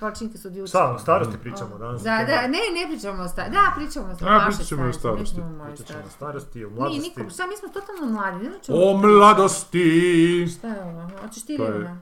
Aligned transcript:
Palačinke 0.00 0.38
su 0.38 0.48
od 0.48 0.68
Šta, 0.68 0.90
o 0.90 0.98
starosti 0.98 1.38
pričamo 1.38 1.78
danas? 1.78 2.02
Da, 2.02 2.24
da, 2.24 2.42
ne, 2.42 2.58
ne 2.74 2.86
pričamo 2.88 3.22
o 3.22 3.28
starosti. 3.28 3.54
Da, 3.54 3.72
pričamo 3.76 4.06
o 4.06 4.14
starosti. 4.14 4.46
pričat 4.48 4.66
ćemo 4.66 4.84
o 4.84 4.92
starosti. 4.92 5.24
Pričamo 5.26 5.46
o 5.46 5.52
mojoj 5.52 5.70
Pričat 5.70 5.86
ćemo 5.88 6.02
o 6.06 6.10
starosti. 6.10 6.64
o 6.64 6.68
Nije 6.68 6.78
mladosti. 6.78 7.00
niko, 7.00 7.30
šta, 7.30 7.46
mi 7.46 7.56
smo 7.56 7.68
totalno 7.70 8.06
mladi. 8.08 8.36
Ne 8.38 8.50
znam 8.62 8.78
O 8.80 8.96
mladosti! 8.98 10.46
Šta 10.48 10.68
je 10.68 10.82
ovo? 10.82 11.10
Hoćeš 11.22 11.42
ti 11.42 11.52
je- 11.52 11.58
Rirona? 11.66 12.00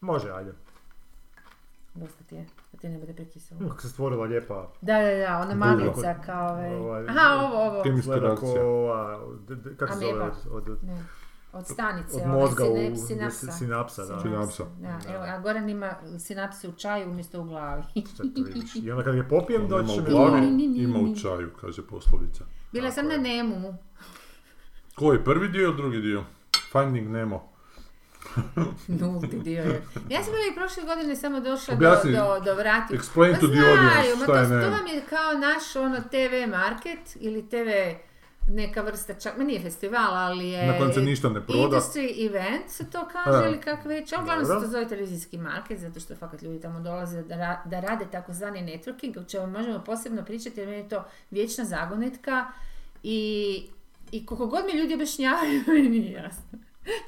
Može, 0.00 0.30
ajde. 0.30 0.52
Dosta 1.94 2.24
ti 2.24 2.34
je, 2.34 2.46
da 2.72 2.78
ti 2.78 2.88
ne 2.88 2.98
bude 2.98 3.12
prekisalo. 3.12 3.58
Hm, 3.60 3.68
Kako 3.68 3.80
se 3.80 3.88
stvorila 3.88 4.24
lijepa... 4.24 4.68
Da, 4.80 4.92
da, 4.94 5.14
da, 5.16 5.38
ona 5.38 5.54
maglica 5.56 6.14
kao 6.26 6.48
ovaj... 6.48 7.06
Aha, 7.08 7.34
ovo, 7.36 7.56
ovo. 7.64 7.82
Kemijska 7.82 8.14
reakcija. 8.14 9.18
Kako 9.78 9.92
se 9.92 9.98
zove? 10.00 10.30
Od, 10.50 10.68
od, 10.68 10.78
od 11.52 11.66
stanice, 11.66 12.16
od 12.16 12.22
ove 12.22 12.32
mozga 12.32 12.64
u... 12.64 12.66
sinep- 12.76 13.06
sinapsa. 13.06 13.52
Sinapsa, 13.52 14.04
da. 14.04 14.20
Sinapsa. 14.20 14.64
Da, 14.80 14.98
evo, 15.14 15.24
a 15.24 15.38
Goran 15.38 15.68
ima 15.68 15.92
sinapse 16.18 16.68
u 16.68 16.72
čaju 16.72 17.10
umjesto 17.10 17.40
u 17.40 17.44
glavi. 17.44 17.82
To? 18.16 18.22
I 18.84 18.90
onda 18.90 19.04
kad 19.04 19.16
ga 19.16 19.24
popijem, 19.24 19.68
doći 19.68 19.94
će 19.94 20.00
u 20.00 20.04
mi 20.04 20.10
glavi, 20.10 20.40
Ni, 20.40 20.50
ni, 20.50 20.66
ni, 20.66 20.78
ima 20.78 20.98
ni. 20.98 21.12
u 21.12 21.16
čaju, 21.16 21.50
kaže 21.60 21.82
poslovica. 21.86 22.44
Bila 22.72 22.90
sam 22.90 23.08
na 23.08 23.16
Nemu. 23.16 23.74
Koji, 24.94 25.24
prvi 25.24 25.48
dio 25.48 25.62
ili 25.62 25.76
drugi 25.76 26.00
dio? 26.00 26.24
Finding 26.72 27.08
Nemo. 27.08 27.48
Nulti 29.00 29.38
dio 29.38 29.62
je. 29.62 29.82
Ja 30.08 30.22
sam 30.22 30.32
bila 30.32 30.44
i 30.52 30.56
prošle 30.56 30.82
godine 30.84 31.16
samo 31.16 31.40
došla 31.40 31.74
do, 31.74 31.78
Objasni, 31.78 32.12
do, 32.12 32.40
do 32.44 32.54
vrati. 32.54 32.94
explain 32.94 33.34
Pa 33.34 33.40
to 33.40 33.46
the 33.46 33.58
audience, 33.58 34.16
ma 34.18 34.24
šta 34.24 34.26
to, 34.26 34.34
je 34.38 34.44
to 34.44 34.54
Nemo. 34.54 34.70
vam 34.76 34.86
je 34.86 35.02
kao 35.08 35.32
naš 35.32 35.76
ono 35.76 35.96
TV 36.00 36.50
market 36.50 37.16
ili 37.20 37.48
TV 37.48 37.68
neka 38.48 38.82
vrsta 38.82 39.14
čak, 39.14 39.36
ma 39.36 39.44
nije 39.44 39.60
festival, 39.60 40.16
ali 40.16 40.48
je... 40.48 40.66
Na 40.66 40.78
kojem 40.78 40.92
se 40.92 41.00
ništa 41.00 41.28
ne 41.28 41.40
proda. 41.42 41.76
Industry 41.76 42.26
event 42.26 42.68
se 42.68 42.90
to 42.90 43.08
kaže 43.08 43.38
E. 43.38 43.48
ili 43.48 43.60
kako 43.60 43.88
već. 43.88 44.12
Uglavnom 44.12 44.46
se 44.46 44.52
to 44.54 44.66
zove 44.66 44.88
televizijski 44.88 45.38
market, 45.38 45.78
zato 45.78 46.00
što 46.00 46.16
fakat 46.16 46.42
ljudi 46.42 46.60
tamo 46.60 46.80
dolaze 46.80 47.22
da, 47.22 47.34
ra- 47.36 47.62
da 47.64 47.80
rade 47.80 48.04
takozvani 48.06 48.60
networking, 48.62 49.18
o 49.18 49.24
čemu 49.24 49.46
možemo 49.48 49.78
posebno 49.80 50.24
pričati 50.24 50.60
jer 50.60 50.68
meni 50.68 50.80
je 50.80 50.88
to 50.88 51.04
vječna 51.30 51.64
zagonetka 51.64 52.46
i, 53.02 53.62
i 54.12 54.26
koliko 54.26 54.46
god 54.46 54.64
mi 54.66 54.72
ljudi 54.72 54.94
objašnjavaju, 54.94 55.62
meni 55.66 55.88
nije 55.88 56.12
jasno. 56.12 56.58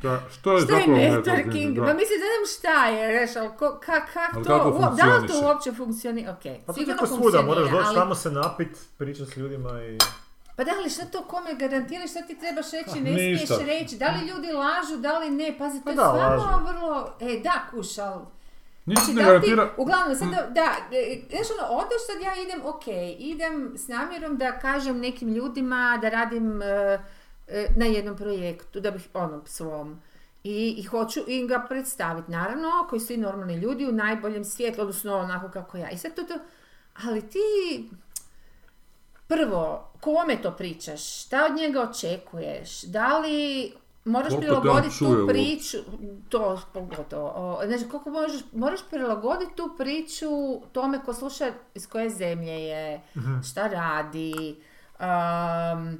Da, 0.02 0.22
što 0.30 0.52
je 0.52 0.60
Što 0.60 0.74
je 0.74 0.78
zapravo 0.78 0.98
networking? 0.98 1.74
da. 1.74 1.82
Pa 1.82 1.92
mislim, 1.92 2.18
ne 2.18 2.28
znam 2.28 2.46
šta 2.50 2.86
je, 2.86 3.20
reš, 3.20 3.36
ali 3.36 3.48
ko, 3.48 3.80
ka, 3.80 4.06
kak 4.06 4.34
Ali 4.34 4.44
to, 4.44 4.58
kako 4.58 4.96
da 4.96 5.16
li 5.16 5.28
to 5.28 5.40
uopće 5.44 5.72
funkcionira? 5.72 6.32
Ok, 6.32 6.42
Pa 6.66 6.72
sigurno 6.72 6.94
tako 6.94 7.06
svuda, 7.06 7.20
funkcionira, 7.22 7.42
moraš 7.44 7.70
doći 7.70 7.84
ali- 7.86 7.96
tamo 7.96 8.14
se 8.14 8.30
napit, 8.30 8.68
pričat 8.98 9.28
s 9.28 9.36
ljudima 9.36 9.70
i... 9.82 9.98
Pa 10.60 10.64
da 10.64 10.72
li 10.72 10.90
šta 10.90 11.04
to 11.04 11.22
kome 11.22 11.54
garantira, 11.54 12.06
šta 12.06 12.22
ti 12.22 12.38
trebaš 12.38 12.70
reći, 12.70 12.90
Pa, 12.90 13.00
ne 13.00 13.12
smiješ 13.12 13.66
reći, 13.66 13.96
da 13.96 14.06
li 14.06 14.26
ljudi 14.26 14.52
lažu, 14.52 14.96
da 14.96 15.18
li 15.18 15.30
ne, 15.30 15.58
pazi, 15.58 15.78
to 15.78 15.84
Pa 15.84 15.90
je 15.90 15.96
stvarno 15.96 16.72
vrlo, 16.72 17.12
e 17.20 17.40
da 17.44 17.66
kuš, 17.70 17.98
ali 17.98 18.24
Ništa 18.86 19.04
Znači, 19.04 19.16
ne 19.16 19.22
ti, 19.22 19.26
garantira... 19.26 19.70
uglavnom, 19.76 20.16
sad 20.16 20.30
da, 20.30 20.48
da, 20.50 20.96
e, 20.96 21.20
znaš 21.30 21.46
ono, 21.58 21.78
odeš 21.78 22.00
sad 22.06 22.22
ja 22.22 22.42
idem, 22.42 22.60
ok, 22.64 22.82
idem 23.18 23.72
s 23.76 23.88
namjerom 23.88 24.36
da 24.36 24.58
kažem 24.58 24.98
nekim 24.98 25.28
ljudima 25.28 25.98
da 26.02 26.08
radim 26.08 26.62
e, 26.62 26.66
e, 27.48 27.66
na 27.76 27.86
jednom 27.86 28.16
projektu, 28.16 28.80
da 28.80 28.90
bih, 28.90 29.02
ono, 29.14 29.42
svom. 29.46 30.00
I, 30.44 30.74
i 30.78 30.82
hoću 30.82 31.20
im 31.26 31.46
ga 31.46 31.66
predstaviti, 31.68 32.30
naravno, 32.30 32.86
koji 32.90 33.00
su 33.00 33.12
i 33.12 33.16
normalni 33.16 33.54
ljudi 33.54 33.86
u 33.86 33.92
najboljem 33.92 34.44
svijetlu, 34.44 34.80
odnosno 34.80 35.18
onako 35.18 35.50
kako 35.50 35.76
ja. 35.76 35.90
I 35.90 35.98
sad 35.98 36.14
to, 36.14 36.22
to, 36.22 36.34
ali 37.04 37.28
ti, 37.28 37.40
prvo, 39.30 39.90
kome 40.00 40.42
to 40.42 40.50
pričaš, 40.50 41.22
šta 41.24 41.46
od 41.50 41.56
njega 41.56 41.82
očekuješ, 41.82 42.82
da 42.82 43.18
li 43.18 43.72
moraš 44.04 44.32
prilagoditi 44.38 44.98
tu 44.98 45.26
priču, 45.28 45.76
to 46.28 46.60
pogotovo, 46.72 47.32
o, 47.36 47.66
znači 47.66 47.88
koliko 47.88 48.10
možeš, 48.10 48.40
moraš 48.52 48.80
prilagoditi 48.90 49.56
tu 49.56 49.70
priču 49.78 50.60
tome 50.72 51.00
ko 51.04 51.14
sluša 51.14 51.52
iz 51.74 51.88
koje 51.88 52.10
zemlje 52.10 52.66
je, 52.66 53.00
šta 53.50 53.68
radi, 53.68 54.56
um, 55.00 55.98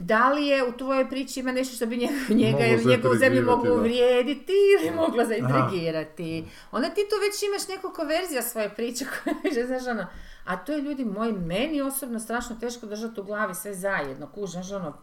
da 0.00 0.32
li 0.32 0.46
je 0.46 0.64
u 0.64 0.72
tvojoj 0.72 1.08
priči 1.08 1.40
ima 1.40 1.52
nešto 1.52 1.76
što 1.76 1.86
bi 1.86 1.96
njega, 1.96 2.12
njega 2.44 2.66
ili 2.66 2.84
njegovu 2.84 3.14
zemlju 3.14 3.44
moglo 3.44 3.74
uvrijediti 3.74 4.52
ili 4.80 4.90
moglo 4.96 5.24
zaintrigirati. 5.24 6.44
Onda 6.72 6.88
ti 6.88 7.00
tu 7.10 7.16
već 7.20 7.42
imaš 7.42 7.68
nekoliko 7.68 8.04
verzija 8.04 8.42
svoje 8.42 8.68
priče 8.68 9.04
koje 9.42 9.66
znaš 9.66 9.86
ono, 9.86 10.06
a 10.44 10.56
to 10.56 10.72
je 10.72 10.82
ljudi 10.82 11.04
moji, 11.04 11.32
meni 11.32 11.80
osobno 11.80 12.20
strašno 12.20 12.56
teško 12.60 12.86
držati 12.86 13.20
u 13.20 13.24
glavi 13.24 13.54
sve 13.54 13.74
zajedno, 13.74 14.26
kuž, 14.34 14.50
znaš 14.50 14.72
ono, 14.72 15.00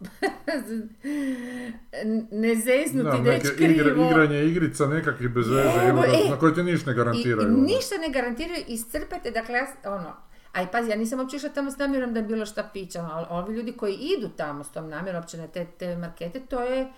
ne 2.30 2.54
zeznuti 2.54 3.22
Da, 3.22 3.38
krivo. 3.56 3.72
igre, 3.72 4.06
igranje 4.10 4.44
igrica 4.44 4.86
nekakvih 4.86 5.30
bez 5.30 5.48
veze, 5.48 5.68
e. 5.68 6.30
na 6.30 6.38
koje 6.38 6.54
ti 6.54 6.62
ništa 6.62 6.90
ne 6.90 6.96
garantiraju. 6.96 7.48
i 7.48 7.54
ono. 7.54 7.62
ništa 7.62 7.94
ne 7.96 8.08
garantiraju, 8.08 8.64
iscrpete, 8.68 9.30
dakle, 9.30 9.60
ono, 9.84 10.27
a 10.52 10.62
i 10.62 10.66
pazi, 10.72 10.90
ja 10.90 10.96
nisam 10.96 11.20
uopće 11.20 11.36
išla 11.36 11.48
tamo 11.48 11.70
s 11.70 11.78
namjerom 11.78 12.14
da 12.14 12.22
bilo 12.22 12.46
šta 12.46 12.70
pićam, 12.72 13.10
ali 13.12 13.26
ovi 13.30 13.54
ljudi 13.54 13.72
koji 13.72 13.94
idu 13.94 14.28
tamo 14.36 14.64
s 14.64 14.70
tom 14.70 14.88
namjerom 14.88 15.20
uopće 15.22 15.36
na 15.36 15.46
te, 15.46 15.66
te 15.78 15.96
markete, 15.96 16.40
to 16.40 16.60
je 16.60 16.92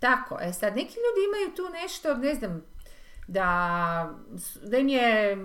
tako. 0.00 0.38
E 0.42 0.52
sad, 0.52 0.76
neki 0.76 0.94
ljudi 0.94 1.20
imaju 1.28 1.56
tu 1.56 1.62
nešto, 1.82 2.14
ne 2.14 2.34
znam, 2.34 2.62
da, 3.28 4.10
da 4.62 4.78
im 4.78 4.88
je, 4.88 5.36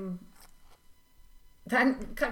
da, 1.65 1.77
kak, 2.15 2.29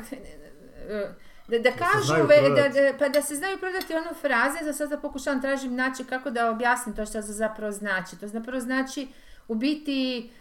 da, 1.48 1.60
da 1.60 1.72
kažu, 1.72 2.28
da, 2.28 2.70
da- 2.70 2.98
pa 3.00 3.10
da 3.10 3.22
se 3.22 3.36
znaju 3.36 3.58
prodati 3.60 3.94
ono 3.96 4.14
fraze, 4.14 4.66
za 4.66 4.74
sada 4.74 4.98
pokušavam 4.98 5.42
tražim 5.42 5.76
način 5.76 6.06
kako 6.06 6.30
da 6.30 6.50
objasnim 6.50 6.96
to 6.96 7.06
što 7.06 7.14
to 7.14 7.22
zapravo 7.22 7.72
znači. 7.72 8.20
To 8.20 8.28
zapravo 8.28 8.60
znači 8.60 9.08
u 9.48 9.56
biti 9.56 10.32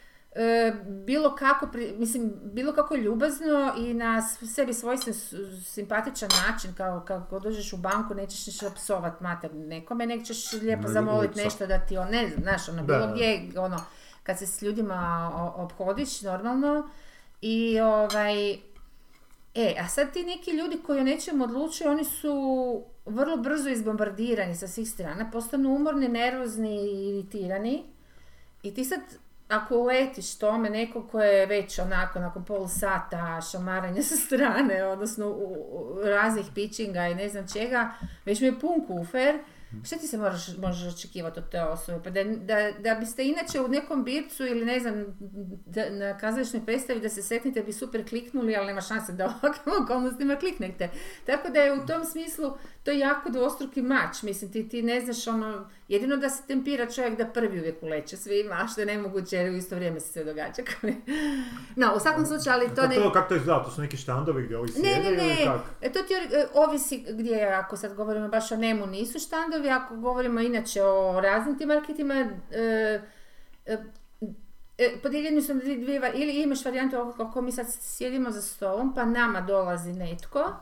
bilo 0.87 1.37
kako, 1.37 1.69
mislim, 1.98 2.32
bilo 2.43 2.72
kako 2.72 2.97
ljubazno 2.97 3.72
i 3.78 3.94
na 3.94 4.22
sebi 4.54 4.75
svojstven 4.75 5.15
simpatičan 5.65 6.28
način, 6.47 6.75
kao 6.75 7.00
kako 7.00 7.38
dođeš 7.38 7.72
u 7.72 7.76
banku, 7.76 8.15
nećeš 8.15 8.47
ništa 8.47 8.71
psovat 8.71 9.21
mater 9.21 9.54
nekome, 9.54 10.06
nek 10.06 10.26
ćeš 10.26 10.53
lijepo 10.53 10.88
zamoliti 10.88 11.38
nešto 11.38 11.66
da 11.66 11.78
ti 11.78 11.97
on, 11.97 12.09
ne 12.09 12.28
znam, 12.28 12.42
znaš, 12.42 12.69
ono, 12.69 12.82
bilo 12.82 13.06
da. 13.06 13.12
gdje, 13.12 13.50
ono, 13.56 13.76
kad 14.22 14.38
se 14.38 14.47
s 14.47 14.62
ljudima 14.62 15.31
obhodiš 15.56 16.22
normalno 16.22 16.88
i 17.41 17.81
ovaj, 17.81 18.59
E, 19.54 19.75
a 19.81 19.88
sad 19.88 20.12
ti 20.12 20.22
neki 20.22 20.50
ljudi 20.50 20.78
koji 20.87 21.00
o 21.00 21.04
nečem 21.04 21.42
odlučuju, 21.42 21.91
oni 21.91 22.04
su 22.04 22.84
vrlo 23.06 23.37
brzo 23.37 23.69
izbombardirani 23.69 24.54
sa 24.54 24.69
svih 24.69 24.88
strana, 24.88 25.31
postanu 25.31 25.75
umorni, 25.75 26.09
nervozni 26.09 26.76
i 26.76 27.09
iritirani. 27.09 27.84
I 28.62 28.75
ti 28.75 28.84
sad, 28.84 29.00
ako 29.52 29.82
letiš 29.82 30.38
tome 30.38 30.70
neko 30.70 31.08
ko 31.08 31.20
je 31.20 31.46
već 31.46 31.78
onako 31.78 32.18
nakon 32.18 32.44
pol 32.44 32.68
sata 32.68 33.40
šamaranja 33.50 34.02
sa 34.10 34.16
strane, 34.16 34.84
odnosno 34.84 35.26
u, 35.26 35.52
u- 35.72 36.02
raznih 36.04 36.46
pitchinga 36.54 37.08
i 37.08 37.14
ne 37.14 37.28
znam 37.28 37.48
čega, 37.48 37.91
već 38.24 38.41
mi 38.41 38.46
je 38.46 38.60
pun 38.60 38.86
kufer, 38.86 39.38
Šta 39.84 39.96
ti 39.96 40.06
se 40.06 40.18
moraš, 40.18 40.56
možeš 40.58 40.94
očekivati 40.94 41.38
od 41.38 41.48
te 41.50 41.62
osobe? 41.62 42.00
Pa 42.04 42.10
da, 42.10 42.24
da, 42.24 42.72
da 42.78 42.94
biste 42.94 43.24
inače 43.24 43.60
u 43.60 43.68
nekom 43.68 44.04
bircu 44.04 44.46
ili 44.46 44.64
ne 44.64 44.80
znam, 44.80 45.04
da, 45.66 45.91
na 45.91 46.18
kazališnoj 46.18 46.64
predstavi 46.66 47.00
da 47.00 47.08
se 47.08 47.22
sretnite 47.22 47.62
bi 47.62 47.72
super 47.72 48.08
kliknuli, 48.08 48.56
ali 48.56 48.66
nema 48.66 48.80
šanse 48.80 49.12
da 49.12 49.24
ovakvim 49.42 49.74
okolnostima 49.82 50.36
kliknete. 50.36 50.88
Tako 51.26 51.48
da 51.48 51.60
je 51.60 51.72
u 51.72 51.86
tom 51.86 52.04
smislu 52.04 52.56
to 52.84 52.91
jako 52.91 53.30
dvostruki 53.30 53.82
mač. 53.82 54.22
Mislim, 54.22 54.52
ti, 54.52 54.68
ti 54.68 54.82
ne 54.82 55.00
znaš 55.00 55.26
ono, 55.26 55.70
jedino 55.92 56.16
da 56.16 56.28
se 56.30 56.42
tempira 56.47 56.91
čovjek 56.91 57.19
da 57.19 57.26
prvi 57.26 57.58
uvijek 57.58 57.82
uleće 57.82 58.16
svima, 58.16 58.54
a 58.54 58.69
što 58.69 58.80
je 58.80 58.86
nemoguće 58.86 59.36
jer 59.36 59.50
u 59.50 59.56
isto 59.56 59.75
vrijeme 59.75 60.00
se 60.00 60.12
sve 60.12 60.25
događa. 60.25 60.62
no, 61.80 61.92
u 61.97 62.00
svakom 62.00 62.26
slučaju, 62.26 62.54
ali 62.54 62.75
to 62.75 62.86
ne... 62.86 62.94
to, 62.94 63.12
kako 63.12 63.28
to 63.28 63.36
izgleda? 63.36 63.64
To 63.64 63.70
su 63.70 63.80
neki 63.80 63.97
štandovi 63.97 64.42
gdje 64.42 64.58
ovi 64.58 64.69
Ne, 64.69 64.72
sjede 64.75 65.03
ne, 65.03 65.08
ili 65.08 65.16
ne, 65.16 65.44
kak? 65.44 65.60
E, 65.80 65.92
to 65.92 66.03
ti 66.03 66.14
e, 66.14 66.47
ovisi 66.54 67.04
gdje, 67.10 67.36
je, 67.36 67.54
ako 67.54 67.76
sad 67.76 67.94
govorimo 67.94 68.28
baš 68.28 68.53
o 68.53 68.56
Nemu, 68.56 68.86
nisu 68.86 69.19
štandovi, 69.19 69.70
ako 69.70 69.97
govorimo 69.97 70.41
inače 70.41 70.82
o 70.82 71.20
raznim 71.20 71.58
tim 71.58 71.69
marketima, 71.69 72.14
e, 72.14 73.00
e, 73.66 73.78
e, 74.78 74.92
podijeljeni 75.03 75.42
su 75.42 75.54
dvije, 75.54 76.12
ili 76.14 76.42
imaš 76.42 76.64
varijantu 76.64 77.14
kako 77.16 77.42
mi 77.42 77.53
sad 77.53 77.66
sjedimo 77.80 78.30
za 78.30 78.42
stolom, 78.42 78.94
pa 78.94 79.04
nama 79.04 79.41
dolazi 79.41 79.92
netko, 79.92 80.53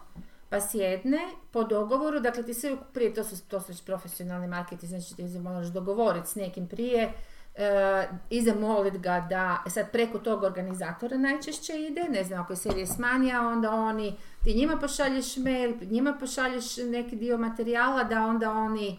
pa 0.51 0.61
sjedne 0.61 1.19
po 1.51 1.65
dogovoru, 1.65 2.21
dakle 2.21 2.43
ti 2.43 2.55
sve 2.55 2.77
prije, 2.93 3.15
to 3.15 3.25
su, 3.25 3.49
to 3.49 3.61
su 3.61 3.85
profesionalni 3.87 4.47
marketi, 4.47 4.87
znači 4.87 5.17
ti 5.17 5.29
se 5.29 5.41
dogovoriti 5.73 6.29
s 6.29 6.35
nekim 6.35 6.69
prije, 6.69 7.13
e, 7.55 8.09
i 8.31 8.43
zamolit 8.43 8.97
ga 8.97 9.27
da, 9.31 9.63
e 9.67 9.71
sad 9.71 9.91
preko 9.91 10.19
tog 10.19 10.43
organizatora 10.43 11.17
najčešće 11.17 11.81
ide, 11.81 12.03
ne 12.03 12.25
znam 12.25 12.41
ako 12.41 12.53
je 12.53 12.57
Series 12.57 12.99
Mania, 12.99 13.41
onda 13.41 13.71
oni, 13.71 14.17
ti 14.45 14.55
njima 14.55 14.77
pošalješ 14.77 15.37
mail, 15.37 15.75
njima 15.81 16.17
pošalješ 16.21 16.77
neki 16.77 17.17
dio 17.17 17.39
materijala 17.39 18.05
da 18.05 18.27
onda 18.27 18.51
oni 18.51 18.89
e, 18.89 18.97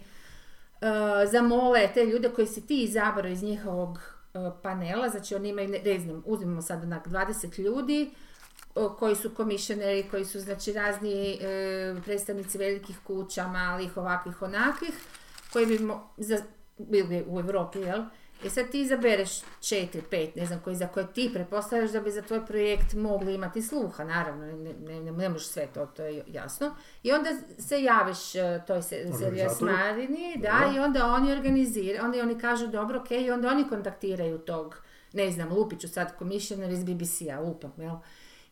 zamole 1.32 1.90
te 1.94 2.06
ljude 2.06 2.30
koji 2.30 2.48
si 2.48 2.68
ti 2.68 2.84
izabrao 2.84 3.32
iz 3.32 3.44
njihovog 3.44 4.00
e, 4.34 4.38
panela, 4.64 5.10
znači 5.10 5.36
oni 5.36 5.50
imaju, 5.50 5.70
ne, 5.86 6.00
znam, 6.00 6.24
uzmemo 6.26 6.62
sad 6.62 6.84
onak 6.84 7.08
20 7.08 7.60
ljudi, 7.60 8.12
koji 9.00 9.16
su 9.16 9.30
komisioneri, 9.36 10.08
koji 10.12 10.26
su 10.26 10.40
znači 10.40 10.74
razni 10.74 11.34
e, 11.34 11.96
predstavnici 12.06 12.58
velikih 12.58 12.98
kuća, 13.04 13.48
malih, 13.48 13.98
ovakvih, 13.98 14.42
onakvih, 14.42 14.94
koji 15.54 15.66
bi 15.66 15.78
mo- 15.80 16.02
za, 16.18 16.38
bili 16.78 17.26
u 17.28 17.40
Europi, 17.40 17.80
jel? 17.80 18.04
I 18.44 18.50
sad 18.50 18.70
ti 18.70 18.82
izabereš 18.82 19.42
četiri, 19.60 20.02
pet, 20.10 20.36
ne 20.36 20.46
znam 20.46 20.60
koji, 20.60 20.76
za 20.76 20.88
koje 20.88 21.14
ti 21.14 21.30
pretpostavljaš 21.34 21.92
da 21.92 22.00
bi 22.02 22.12
za 22.12 22.22
tvoj 22.22 22.46
projekt 22.46 22.94
mogli 22.94 23.34
imati 23.34 23.62
sluha, 23.62 24.04
naravno, 24.04 24.46
ne, 24.46 24.74
ne, 24.74 25.02
ne, 25.02 25.12
ne 25.12 25.30
možeš 25.30 25.48
sve 25.48 25.68
to, 25.74 25.86
to 25.86 26.04
je 26.04 26.24
jasno. 26.28 26.76
I 27.04 27.12
onda 27.12 27.30
se 27.60 27.84
javiš 27.84 28.36
e, 28.36 28.62
toj. 28.68 28.82
Marini, 29.72 30.38
da, 30.38 30.72
i 30.76 30.80
onda 30.80 31.06
oni 31.06 31.32
organiziraju, 31.32 32.06
onda 32.06 32.22
oni 32.22 32.40
kažu 32.40 32.68
dobro, 32.68 33.00
ok, 33.00 33.12
i 33.12 33.32
onda 33.32 33.50
oni 33.50 33.70
kontaktiraju 33.70 34.38
tog, 34.38 34.82
ne 35.14 35.32
znam, 35.32 35.54
Lupiću 35.54 35.88
sad 35.88 36.18
commissioner 36.20 36.72
iz 36.72 36.84
BBC-a, 36.84 37.40
lupam, 37.40 37.74
jel? 37.78 37.96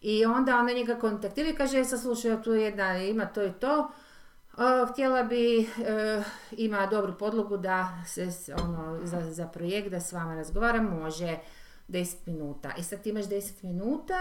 I 0.01 0.25
onda 0.25 0.57
ona 0.59 0.73
njega 0.73 0.95
kontaktira 0.95 1.49
i 1.49 1.55
kaže, 1.55 1.79
"E, 1.79 1.85
sad 1.85 2.01
slušaj, 2.01 2.41
tu 2.43 2.53
je 2.53 2.63
jedna, 2.63 2.97
ima 2.97 3.25
to 3.25 3.43
i 3.43 3.51
to, 3.51 3.91
htjela 4.91 5.23
bi, 5.23 5.59
e, 5.61 6.23
ima 6.51 6.85
dobru 6.85 7.17
podlogu 7.17 7.57
da 7.57 8.03
se, 8.07 8.29
ono, 8.63 8.99
za, 9.03 9.33
za 9.33 9.47
projekt, 9.47 9.89
da 9.89 9.99
s 9.99 10.11
vama 10.11 10.35
razgovara, 10.35 10.81
može 10.81 11.37
10 11.87 12.15
minuta. 12.25 12.71
I 12.77 12.83
sad 12.83 13.07
imaš 13.07 13.25
10 13.25 13.63
minuta 13.63 14.19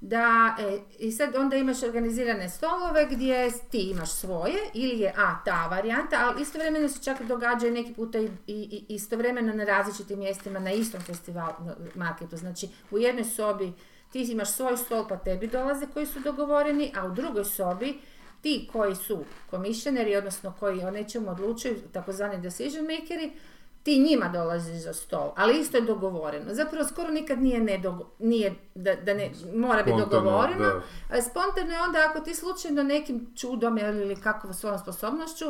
da, 0.00 0.56
e, 0.60 0.78
i 0.98 1.12
sad 1.12 1.36
onda 1.36 1.56
imaš 1.56 1.82
organizirane 1.82 2.48
stolove 2.48 3.06
gdje 3.10 3.50
ti 3.70 3.78
imaš 3.78 4.12
svoje, 4.12 4.58
ili 4.74 5.00
je 5.00 5.14
A, 5.16 5.44
ta 5.44 5.66
varijanta, 5.66 6.16
ali 6.20 6.42
istovremeno 6.42 6.88
se 6.88 7.02
čak 7.02 7.22
događaju 7.22 7.72
neki 7.72 7.94
puta 7.94 8.18
i, 8.18 8.30
i, 8.46 8.84
istovremeno 8.88 9.52
na 9.52 9.64
različitim 9.64 10.18
mjestima, 10.18 10.58
na 10.58 10.72
istom 10.72 11.00
festivalu, 11.00 11.54
marketu. 11.94 12.36
Znači, 12.36 12.68
u 12.90 12.98
jednoj 12.98 13.24
sobi 13.24 13.72
ti 14.10 14.22
imaš 14.22 14.50
svoj 14.50 14.76
stol 14.76 15.08
pa 15.08 15.16
tebi 15.16 15.46
dolaze 15.46 15.86
koji 15.94 16.06
su 16.06 16.20
dogovoreni, 16.20 16.92
a 16.96 17.06
u 17.06 17.10
drugoj 17.10 17.44
sobi 17.44 17.98
ti 18.40 18.68
koji 18.72 18.94
su 18.94 19.24
komisioneri, 19.50 20.16
odnosno 20.16 20.54
koji 20.60 20.84
o 20.84 20.90
nečemu 20.90 21.30
odlučuju, 21.30 21.74
takozvani 21.92 22.40
decision 22.40 22.84
makeri, 22.86 23.32
ti 23.82 23.98
njima 24.00 24.28
dolaziš 24.28 24.76
za 24.76 24.92
stol, 24.92 25.32
ali 25.36 25.58
isto 25.58 25.76
je 25.76 25.82
dogovoreno. 25.82 26.54
Zapravo 26.54 26.84
skoro 26.84 27.10
nikad 27.10 27.38
nije, 27.38 27.60
nedogo- 27.60 28.06
nije 28.18 28.54
da, 28.74 28.94
da 28.96 29.14
ne, 29.14 29.30
mora 29.54 29.82
biti 29.82 29.96
dogovoreno. 30.00 30.64
da. 31.10 31.22
Spontano 31.22 31.72
je 31.72 31.80
onda 31.80 31.98
ako 32.10 32.20
ti 32.20 32.34
slučajno 32.34 32.82
nekim 32.82 33.32
čudom 33.36 33.78
ili 33.78 34.16
kakvom 34.16 34.54
svojom 34.54 34.78
sposobnošću 34.78 35.44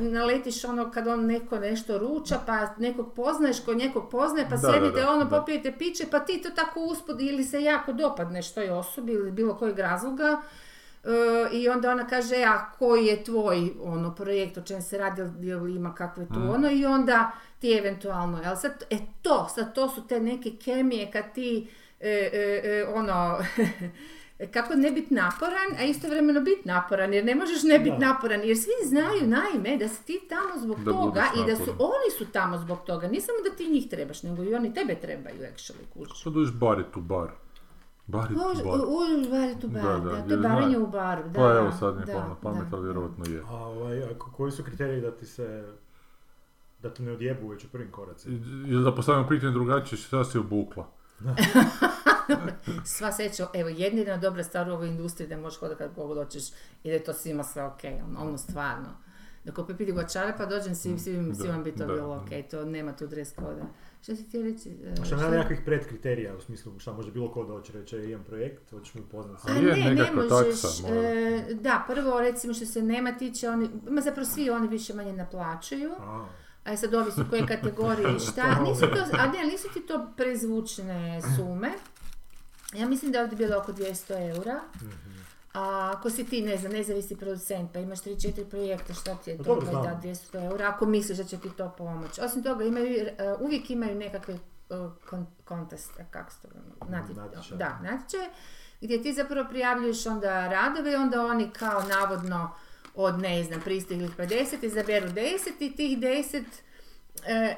naletiš 0.00 0.64
ono 0.64 0.90
kad 0.90 1.06
on 1.08 1.26
neko 1.26 1.58
nešto 1.58 1.98
ruča 1.98 2.38
pa 2.46 2.68
nekog 2.78 3.14
poznaješ 3.14 3.60
ko 3.60 3.74
nekog 3.74 4.10
poznaje 4.10 4.46
pa 4.46 4.56
Da, 4.56 4.62
da, 4.62 4.72
sjedite 4.72 5.00
da, 5.00 5.10
ono 5.10 5.24
da. 5.24 5.38
popijete 5.38 5.72
piće 5.72 6.06
pa 6.10 6.18
ti 6.18 6.42
to 6.42 6.50
tako 6.50 6.80
uspod 6.82 7.20
ili 7.20 7.44
se 7.44 7.62
jako 7.62 7.92
dopadneš 7.92 8.52
toj 8.52 8.70
osobi 8.70 9.12
ili 9.12 9.30
bilo 9.32 9.54
kojeg 9.54 9.78
razloga 9.78 10.42
E, 11.04 11.08
I 11.52 11.68
onda 11.68 11.90
ona 11.90 12.06
kaže, 12.06 12.34
"E, 12.36 12.44
a 12.44 12.70
koji 12.70 13.06
je 13.06 13.24
tvoj 13.24 13.56
ono, 13.82 14.14
projekt, 14.14 14.58
o 14.58 14.62
čem 14.62 14.82
se 14.82 14.98
radi, 14.98 15.22
jel 15.40 15.68
ima 15.68 15.94
kakve 15.94 16.26
tu 16.26 16.40
ono, 16.48 16.70
i 16.70 16.86
onda 16.86 17.30
ti 17.62 17.72
eventualno, 17.72 18.42
jel 18.42 18.56
sad, 18.56 18.84
e 18.90 18.98
to, 19.22 19.48
sad 19.54 19.74
to 19.74 19.88
su 19.88 20.06
te 20.06 20.20
neke 20.20 20.50
kemije 20.64 21.10
kad 21.10 21.34
ti, 21.34 21.68
e, 22.00 22.08
e, 22.32 22.60
e, 22.64 22.86
ono, 22.94 23.38
kako 24.54 24.74
ne 24.74 24.90
biti 24.90 25.14
naporan, 25.14 25.68
a 25.78 25.84
istovremeno 25.84 26.40
biti 26.40 26.68
naporan, 26.68 27.14
jer 27.14 27.24
ne 27.24 27.34
možeš 27.34 27.62
ne 27.62 27.78
biti 27.78 27.98
naporan, 27.98 28.40
jer 28.44 28.56
svi 28.56 28.88
znaju 28.88 29.26
naime 29.26 29.76
da 29.76 29.88
si 29.88 30.04
ti 30.04 30.20
tamo 30.28 30.60
zbog 30.60 30.84
Da 30.84 30.92
toga 30.92 31.24
i 31.36 31.50
da 31.50 31.56
su, 31.56 31.70
naporan. 31.70 31.78
oni 31.80 32.10
su 32.18 32.32
tamo 32.32 32.58
zbog 32.58 32.78
toga, 32.86 33.08
ne 33.08 33.20
samo 33.20 33.38
da 33.50 33.56
ti 33.56 33.70
njih 33.70 33.88
trebaš, 33.90 34.22
nego 34.22 34.42
i 34.44 34.54
oni 34.54 34.74
tebe 34.74 34.94
trebaju 34.94 35.40
actually 35.40 35.86
kući. 35.94 36.12
Što 36.14 36.30
dođeš 36.30 36.54
bari 36.54 36.84
tu 36.94 37.00
bar? 37.00 37.28
Bari 38.06 38.34
tu 38.34 38.40
bar. 38.40 38.80
u, 38.80 38.92
u, 38.98 39.30
bar 39.30 39.60
tu 39.60 39.68
bar, 39.68 39.82
Da, 39.82 39.98
da, 39.98 40.16
da, 40.16 40.28
to 40.28 40.34
je 40.34 40.36
barenje 40.36 40.78
u 40.78 40.86
baru, 40.86 41.22
da. 41.28 41.40
Pa 41.40 41.48
da, 41.48 41.58
evo 41.58 41.72
sad 41.72 41.94
mi 41.96 42.00
je 42.00 42.16
pamet, 42.42 42.68
da, 42.70 42.76
ali 42.76 42.84
vjerovatno 42.84 43.24
je. 43.24 43.42
A 43.48 43.54
ovaj, 43.54 44.00
koji 44.36 44.52
su 44.52 44.64
kriteriji 44.64 45.00
da 45.00 45.10
ti 45.10 45.26
se, 45.26 45.64
da 46.82 46.90
te 46.90 47.02
ne 47.02 47.12
odjebu 47.12 47.48
već 47.48 47.64
u 47.64 47.68
prvim 47.68 47.90
koracima? 47.90 48.34
Ili 48.68 48.84
da 48.84 48.94
postavimo 48.94 49.28
pitanje 49.28 49.52
drugačije, 49.52 49.98
šta 49.98 50.24
si 50.24 50.38
obukla? 50.38 50.88
Sva 52.84 53.12
sreća, 53.12 53.46
evo, 53.54 53.68
jedina 53.68 54.16
dobra 54.16 54.44
stvar 54.44 54.68
u 54.68 54.72
ovoj 54.72 54.88
industriji 54.88 55.28
da 55.28 55.36
možeš 55.36 55.58
hodati 55.58 55.78
kad 55.78 55.90
god 55.96 56.16
hoćeš 56.16 56.44
i 56.82 56.88
da 56.88 56.92
je 56.92 57.04
to 57.04 57.12
svima 57.12 57.44
sve 57.44 57.64
ok, 57.64 57.78
ono, 58.08 58.20
ono 58.20 58.38
stvarno. 58.38 58.88
Da 59.44 59.52
ko 59.52 59.66
pipiti 59.66 59.92
guačare 59.92 60.34
pa 60.38 60.46
dođem 60.46 60.74
svim, 60.74 60.98
svim, 60.98 61.34
svima 61.34 61.58
bi 61.58 61.72
to 61.72 61.86
da. 61.86 61.92
bilo 61.92 62.16
ok, 62.16 62.50
to 62.50 62.64
nema 62.64 62.92
tu 62.92 63.06
dress 63.06 63.32
koda. 63.34 63.66
Što 64.02 64.16
si 64.16 64.22
htio 64.22 64.42
reći? 64.42 64.68
e, 64.70 65.04
šta- 65.04 65.16
nema 65.16 65.28
nekakvih 65.30 65.60
predkriterija, 65.64 66.36
u 66.36 66.40
smislu 66.40 66.78
šta 66.78 66.92
može 66.92 67.10
bilo 67.10 67.32
ko 67.32 67.44
doći 67.44 67.72
reći, 67.72 67.96
"E, 67.96 68.04
imam 68.04 68.24
projekt, 68.24 68.70
hoćeš 68.70 68.94
mi 68.94 69.00
upoznati 69.00 69.40
A 69.44 69.54
se. 69.54 69.62
ne, 69.62 69.94
ne 69.94 70.10
možeš, 70.12 70.80
e, 70.90 71.54
da, 71.54 71.84
prvo 71.86 72.20
recimo 72.20 72.54
što 72.54 72.66
se 72.66 72.82
nema 72.82 73.12
tiče, 73.12 73.48
oni, 73.48 73.68
ma 73.88 74.00
zapravo 74.00 74.26
svi 74.26 74.50
oni 74.50 74.68
više 74.68 74.94
manje 74.94 75.12
naplaćuju, 75.12 75.90
A, 76.00 76.26
a 76.64 76.76
sad 76.76 76.94
ovisi 76.94 77.20
u 77.20 77.24
koje 77.30 77.46
kategorije 77.56 78.16
i 78.16 78.20
šta, 78.20 78.60
nisu 78.60 78.80
to, 78.80 79.16
a 79.18 79.26
ne, 79.26 79.44
nisu 79.52 79.68
ti 79.74 79.80
to 79.80 80.12
prezvučne 80.16 81.20
sume, 81.36 81.70
ja 82.74 82.88
mislim 82.88 83.12
da 83.12 83.18
je 83.18 83.24
ovdje 83.24 83.36
bilo 83.36 83.58
oko 83.58 83.72
200 83.72 84.36
eura, 84.36 84.60
a 85.54 85.92
ako 85.96 86.10
si 86.10 86.24
ti, 86.24 86.42
ne 86.42 86.56
znam, 86.56 86.72
nezavisni 86.72 87.16
producent, 87.16 87.72
pa 87.72 87.78
imaš 87.78 88.00
3-4 88.02 88.44
projekta, 88.44 88.94
šta 88.94 89.14
ti 89.14 89.30
je 89.30 89.38
Pa 89.38 89.44
to, 89.44 89.60
da 89.60 89.70
znam. 89.70 89.82
da 89.82 90.00
200 90.02 90.44
eura, 90.44 90.68
ako 90.68 90.86
misliš 90.86 91.18
da 91.18 91.24
će 91.24 91.38
ti 91.38 91.50
to 91.56 91.74
pomoći. 91.78 92.20
Osim 92.20 92.42
toga, 92.42 92.64
imaju, 92.64 92.86
e, 92.86 93.34
uvijek 93.40 93.70
imaju 93.70 93.94
nekakve 93.94 94.34
uh, 94.34 94.90
contest, 95.48 95.90
kako 96.10 96.30
se 96.30 96.38
to. 96.42 96.48
Da, 97.56 97.78
natječaje, 97.82 98.30
gdje 98.80 99.02
ti 99.02 99.12
zapravo 99.12 99.48
prijavljuješ 99.48 100.06
onda 100.06 100.48
radove 100.48 100.92
i 100.92 100.96
onda 100.96 101.26
oni 101.26 101.50
kao 101.50 101.82
navodno 101.82 102.54
od, 102.94 103.18
ne 103.18 103.44
znam, 103.44 103.60
pristiglih 103.60 104.10
50 104.16 104.64
izaberu 104.64 105.08
10 105.08 105.50
i 105.60 105.76
tih 105.76 105.98
10 105.98 106.42
e, 107.26 107.56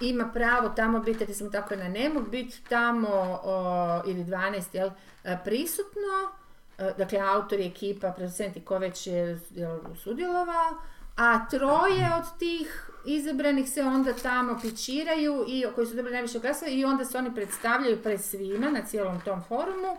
ima 0.00 0.30
pravo 0.34 0.68
tamo 0.68 0.98
biti, 0.98 1.24
recimo 1.24 1.50
tako 1.50 1.74
je 1.74 1.80
na 1.80 1.88
nemu, 1.88 2.20
biti 2.20 2.62
tamo 2.68 3.08
o, 3.44 4.02
ili 4.06 4.24
12, 4.24 4.62
jel, 4.72 4.90
e, 5.24 5.38
prisutno, 5.44 6.30
e, 6.78 6.92
dakle 6.98 7.18
autori, 7.18 7.66
ekipa, 7.66 8.12
producenti, 8.12 8.60
ko 8.60 8.78
već 8.78 9.06
je 9.06 9.40
jel, 9.50 9.78
sudjelovao, 10.02 10.70
a 11.16 11.48
troje 11.48 12.10
od 12.18 12.38
tih 12.38 12.90
izabranih 13.04 13.70
se 13.70 13.82
onda 13.82 14.12
tamo 14.12 14.58
pičiraju 14.62 15.44
i 15.48 15.64
koji 15.74 15.86
su 15.86 15.94
dobili 15.94 16.12
najviše 16.12 16.38
glasova 16.38 16.70
i 16.70 16.84
onda 16.84 17.04
se 17.04 17.18
oni 17.18 17.34
predstavljaju 17.34 18.02
pred 18.02 18.20
svima 18.20 18.70
na 18.70 18.82
cijelom 18.82 19.20
tom 19.20 19.42
forumu 19.48 19.96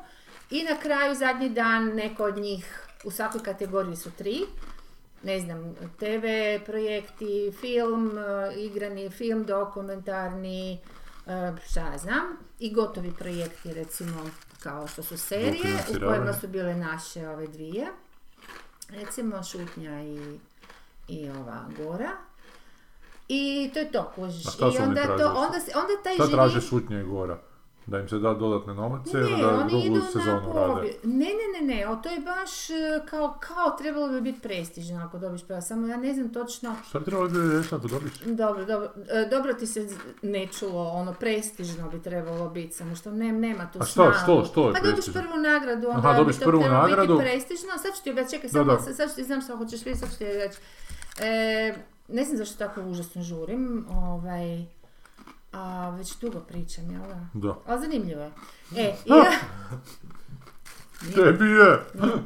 i 0.50 0.64
na 0.64 0.80
kraju 0.80 1.16
zadnji 1.16 1.50
dan 1.50 1.86
neko 1.86 2.24
od 2.24 2.38
njih 2.38 2.88
u 3.04 3.12
svakoj 3.12 3.44
kategoriji 3.44 3.96
su 3.96 4.12
tri 4.12 4.42
ne 5.24 5.40
znam, 5.40 5.76
TV 6.00 6.26
projekti, 6.66 7.52
film, 7.60 8.18
e, 8.18 8.56
igrani 8.56 9.10
film, 9.10 9.44
dokumentarni, 9.44 10.80
e, 11.28 11.54
šta 11.70 11.98
znam, 11.98 12.26
i 12.60 12.74
gotovi 12.74 13.14
projekti, 13.20 13.74
recimo, 13.74 14.30
kao 14.64 14.88
što 14.88 15.04
su 15.04 15.18
serije, 15.18 15.78
u 15.90 16.08
kojima 16.08 16.34
su 16.34 16.48
bile 16.48 16.76
naše 16.76 17.30
ove 17.30 17.48
dvije, 17.48 17.88
recimo 18.90 19.44
Šutnja 19.44 20.04
i, 20.04 20.40
i 21.08 21.30
ova 21.30 21.66
Gora. 21.78 22.12
I 23.28 23.72
to 23.74 23.80
je 23.80 23.92
to, 23.92 24.12
kužiš. 24.16 24.48
A 24.48 24.52
šta 24.52 24.72
su 24.72 24.78
I 24.78 24.80
onda, 24.84 25.04
to, 25.04 25.28
onda, 25.28 25.58
onda 25.76 26.04
taj 26.04 26.16
Šta 26.16 26.28
traže 26.28 26.62
šutnje 26.62 27.00
i 27.00 27.04
gora? 27.04 27.40
Da 27.88 28.00
im 28.00 28.10
se 28.10 28.18
da 28.18 28.34
dodatne 28.34 28.74
novace 28.74 29.12
ili 29.14 29.42
da 29.42 29.50
oni 29.50 29.70
drugu 29.70 30.02
sezonu 30.04 30.54
rade? 30.56 30.94
Ne, 31.04 31.26
ne, 31.28 31.68
ne, 31.68 31.76
ne, 31.76 31.88
o, 31.88 31.96
to 31.96 32.10
je 32.10 32.20
baš 32.22 32.70
e, 32.70 32.74
kao, 33.06 33.38
kao 33.40 33.72
trebalo 33.72 34.08
bi 34.10 34.22
biti 34.22 34.40
prestižno 34.42 34.98
ako 35.00 35.18
dobiš 35.20 35.44
prava, 35.44 35.62
samo 35.62 35.88
ja 35.88 35.98
ne 35.98 36.14
znam 36.14 36.30
točno, 36.30 36.76
Šta 36.88 37.00
bi 37.00 37.06
trebalo 37.06 37.30
bi 37.30 37.38
reći 37.52 37.76
ako 37.76 37.88
dobiš? 37.88 38.12
dobro, 38.22 38.66
dobro, 38.66 38.90
e, 39.10 39.28
dobro 39.28 39.54
ti 39.54 39.68
se 39.68 39.88
ne 40.22 40.48
čulo, 40.50 40.84
ono, 40.84 41.14
prestižno 41.14 41.90
bi 41.90 42.02
trebalo 42.02 42.50
biti, 42.50 42.74
samo 42.74 42.96
što 42.96 43.12
ne, 43.12 43.32
nema 43.32 43.72
tu 43.72 43.80
A 43.82 43.86
što, 43.86 43.94
snagu. 43.94 44.14
što, 44.24 44.46
što 44.46 44.68
je 44.68 44.74
Pa 44.74 44.80
dobiš 44.80 44.96
prestižno? 44.96 45.22
prvu 45.22 45.38
nagradu, 45.38 45.88
onda 45.88 46.10
Aha, 46.10 46.24
bi 46.24 46.34
to 46.34 46.40
prvu 46.42 46.62
trebalo 46.62 46.82
nagradu. 46.82 47.14
biti 47.14 47.30
prestižno, 47.30 47.70
sad 47.78 47.96
ću 47.98 48.04
ti 48.04 48.12
objasniti, 48.12 48.36
čekaj, 48.38 48.64
Da, 48.64 48.72
da. 48.72 48.80
sad, 48.80 48.96
sad 48.96 49.10
ću 49.10 49.16
ti 49.16 49.24
znam 49.24 49.42
što 49.42 49.58
hoćeš 49.58 49.80
vidjeti, 49.80 50.00
sad 50.00 50.12
ću 50.12 50.18
ti 50.18 50.26
reći. 50.26 50.58
E, 51.20 51.76
ne 52.08 52.24
znam 52.24 52.38
zašto 52.38 52.58
tako 52.58 52.82
užasno 52.82 53.22
žurim, 53.24 53.86
ovaj, 53.92 54.66
a 55.52 55.90
već 55.90 56.20
dugo 56.20 56.40
pričam, 56.40 56.92
jel 56.92 57.02
da? 57.02 57.28
Da. 57.34 57.56
Ali 57.66 57.82
zanimljivo 57.82 58.22
je. 58.22 58.32
E, 58.76 58.96
i 59.06 59.10
ja... 59.10 59.32
Tebi 61.16 61.46
je! 61.46 61.80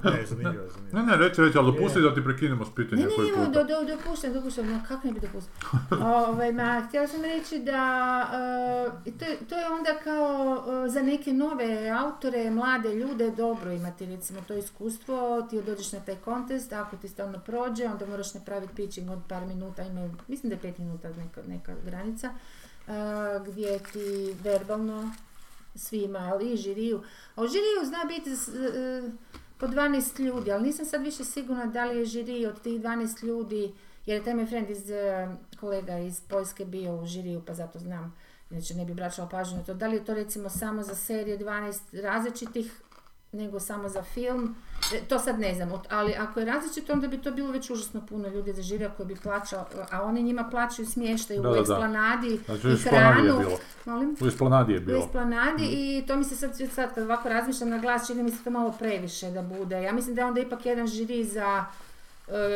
Ne, 0.03 0.25
zanimljivo, 0.25 0.63
je, 0.63 0.69
zanimljivo. 0.69 0.91
Ne, 0.91 1.03
ne, 1.03 1.17
reći, 1.17 1.41
reći, 1.41 1.57
ali 1.57 1.71
dopusti 1.71 2.01
da 2.01 2.15
ti 2.15 2.23
prekinemo 2.23 2.65
s 2.65 2.67
Ne, 2.67 2.75
pitanjem 2.75 3.07
ne, 3.09 3.15
koji 3.15 3.29
puta. 3.31 3.49
do, 3.49 3.63
do, 3.63 3.95
dopuštam, 3.95 4.33
dopuštam, 4.33 4.67
no 4.67 4.79
kako 4.87 5.07
ne 5.07 5.13
bi 5.13 5.19
dopustila? 5.19 6.17
Ovaj, 6.27 6.51
ma, 6.51 6.83
htjela 6.87 7.07
sam 7.07 7.21
reći 7.21 7.59
da 7.59 7.81
e, 9.05 9.11
to, 9.19 9.25
je, 9.25 9.37
to 9.49 9.55
je 9.55 9.69
onda 9.69 9.89
kao 10.03 10.63
e, 10.85 10.89
za 10.89 11.01
neke 11.01 11.33
nove 11.33 11.89
autore, 11.89 12.51
mlade 12.51 12.95
ljude 12.95 13.31
dobro 13.31 13.71
imati 13.71 14.05
recimo 14.05 14.41
to 14.47 14.53
iskustvo, 14.53 15.47
ti 15.49 15.61
dođeš 15.61 15.91
na 15.91 15.99
taj 15.99 16.15
kontest, 16.15 16.73
ako 16.73 16.97
ti 16.97 17.07
stalno 17.07 17.39
prođe, 17.39 17.85
onda 17.85 18.05
moraš 18.05 18.33
napraviti 18.33 18.75
pitching 18.75 19.09
od 19.09 19.19
par 19.29 19.45
minuta, 19.45 19.83
imaju, 19.83 20.11
mislim 20.27 20.49
da 20.49 20.55
je 20.55 20.61
pet 20.61 20.77
minuta 20.77 21.09
neka, 21.09 21.41
neka 21.47 21.75
granica, 21.85 22.29
gdje 23.45 23.79
ti 23.79 24.35
verbalno 24.43 25.11
svima, 25.75 26.19
ali 26.19 26.53
i 26.53 26.57
žiriju. 26.57 27.03
A 27.35 27.41
u 27.41 27.47
žiriju 27.47 27.85
zna 27.85 27.97
biti 28.07 28.29
e, 28.29 29.01
po 29.57 29.67
12 29.67 30.19
ljudi, 30.19 30.51
ali 30.51 30.63
nisam 30.63 30.85
sad 30.85 31.01
više 31.01 31.23
sigurna 31.23 31.65
da 31.65 31.85
li 31.85 31.97
je 31.97 32.05
žiri 32.05 32.45
od 32.45 32.61
tih 32.61 32.81
12 32.81 33.23
ljudi, 33.23 33.73
jer 34.05 34.17
je 34.17 34.23
taj 34.23 34.35
moj 34.35 34.45
friend 34.45 34.69
iz, 34.69 34.89
e, 34.89 35.27
kolega 35.59 35.97
iz 35.97 36.21
Poljske 36.21 36.65
bio 36.65 36.95
u 36.95 37.05
žiriju, 37.05 37.41
pa 37.45 37.53
zato 37.53 37.79
znam 37.79 38.15
Znači 38.51 38.73
ne 38.73 38.85
bi 38.85 38.93
braćala 38.93 39.29
pažnju 39.29 39.57
na 39.57 39.63
to. 39.63 39.73
Da 39.73 39.87
li 39.87 39.95
je 39.95 40.05
to 40.05 40.13
recimo 40.13 40.49
samo 40.49 40.83
za 40.83 40.95
serije 40.95 41.39
12 41.39 42.01
različitih 42.01 42.81
nego 43.33 43.59
samo 43.59 43.89
za 43.89 44.03
film. 44.03 44.55
E, 44.93 44.99
To 44.99 45.19
sad 45.19 45.39
ne 45.39 45.53
znam, 45.55 45.69
ali 45.89 46.13
ako 46.13 46.39
je 46.39 46.45
različito 46.45 46.93
onda 46.93 47.07
bi 47.07 47.17
to 47.17 47.31
bilo 47.31 47.51
već 47.51 47.69
užasno 47.69 48.01
puno 48.01 48.27
ljudi 48.27 48.53
za 48.53 48.61
žirija 48.61 48.89
koji 48.89 49.07
bi 49.07 49.15
plaćao, 49.15 49.65
a 49.91 50.03
oni 50.03 50.23
njima 50.23 50.43
plaćaju 50.43 50.85
smještaj 50.85 51.37
Da, 51.37 51.41
u 51.41 51.43
da, 51.43 51.51
da. 51.51 51.59
eksplanadi 51.59 52.39
Znači, 52.45 52.67
u 52.67 52.69
i 52.69 52.73
Esplanadi 52.73 53.19
je 53.19 53.23
hranu. 53.25 53.39
bilo. 53.39 53.57
Molim? 53.85 54.15
U 54.21 54.27
Esplanadi 54.27 54.73
je 54.73 54.79
U. 54.79 54.99
Esplanadi 54.99 55.63
i 55.65 56.03
to 56.07 56.15
mi 56.15 56.23
se 56.23 56.35
sad, 56.35 56.51
sad 56.73 56.93
kad 56.95 57.03
ovako 57.03 57.29
razmišljam 57.29 57.69
na 57.69 57.77
glas, 57.77 58.07
čini 58.07 58.23
mi 58.23 58.31
se 58.31 58.43
to 58.43 58.49
malo 58.49 58.75
previše 58.79 59.31
da 59.31 59.41
bude. 59.41 59.81
Ja 59.81 59.91
mislim 59.93 60.15
da 60.15 60.21
je 60.21 60.27
onda 60.27 60.41
ipak 60.41 60.65
jedan 60.65 60.87
žiri 60.87 61.23
za 61.23 61.65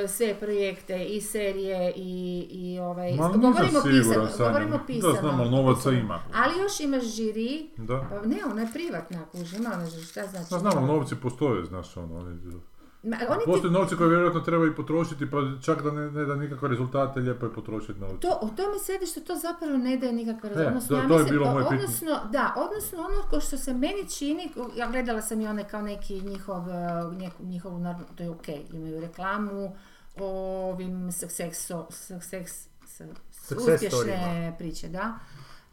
sve 0.07 0.35
projekte 0.39 1.05
i 1.05 1.21
serije 1.21 1.93
i, 1.95 2.47
i 2.51 2.79
ovaj... 2.79 3.11
Ma 3.11 3.27
govorimo 3.27 3.81
siguran, 3.81 4.27
pisano, 4.27 4.47
govorimo 4.47 4.77
Da, 4.77 4.83
pisano. 4.87 5.13
znam, 5.13 5.39
ali 5.39 5.49
novaca 5.49 5.91
ima. 5.91 6.23
Ali 6.33 6.59
još 6.61 6.79
imaš 6.79 7.03
žiri, 7.03 7.69
Da. 7.77 8.07
pa 8.09 8.27
ne, 8.27 8.37
ona 8.51 8.61
je 8.61 8.67
privatna, 8.73 9.25
kuži, 9.31 9.55
ima 9.57 9.69
ona, 9.73 9.85
šta 9.89 10.27
znači? 10.27 10.47
Pa 10.49 10.59
znam, 10.59 10.77
ali 10.77 10.87
novci 10.87 11.15
postoje, 11.15 11.65
znaš, 11.65 11.97
ono. 11.97 12.37
Ma, 13.05 13.17
oni 13.29 13.39
ti 13.39 13.45
Postoje 13.45 13.71
novci 13.71 13.95
koje 13.95 14.09
vjerojatno 14.09 14.39
treba 14.41 14.65
i 14.65 14.71
potrošiti, 14.71 15.31
pa 15.31 15.37
čak 15.61 15.81
da 15.81 15.91
ne, 15.91 16.11
ne 16.11 16.25
da 16.25 16.35
nikakve 16.35 16.67
rezultate, 16.69 17.19
lijepo 17.19 17.45
je 17.45 17.53
potrošiti 17.53 17.99
novce. 17.99 18.19
To, 18.19 18.39
o 18.41 18.47
tome 18.47 18.79
sjedi 18.79 19.05
što 19.05 19.21
to 19.21 19.35
zapravo 19.37 19.77
ne 19.77 19.97
daje 19.97 20.13
nikakve 20.13 20.49
E, 20.49 20.53
rezultate. 20.53 20.87
to- 20.87 20.95
ja 20.95 21.07
to 21.09 21.17
je 21.17 21.25
bilo 21.25 21.45
moje 21.45 21.63
pitanje. 21.63 21.81
odnosno, 21.81 22.19
da, 22.27 22.53
odnosno 22.57 22.99
ono 22.99 23.29
ko 23.29 23.39
što 23.39 23.57
se 23.57 23.73
meni 23.73 24.09
čini, 24.09 24.49
ja 24.75 24.87
gledala 24.87 25.21
sam 25.21 25.41
i 25.41 25.47
one 25.47 25.63
kao 25.65 25.81
neki 25.83 26.21
njihov, 26.21 26.69
eh, 26.69 26.73
neku, 27.13 27.43
njihovu, 27.43 27.83
to 28.15 28.23
je 28.23 28.29
ok, 28.29 28.47
imaju 28.71 29.01
reklamu 29.01 29.75
o 30.17 30.27
ovim 30.67 31.11
su- 31.11 31.27
Success 31.89 32.67
uspješne 33.51 34.55
priče, 34.57 34.87
da. 34.89 35.13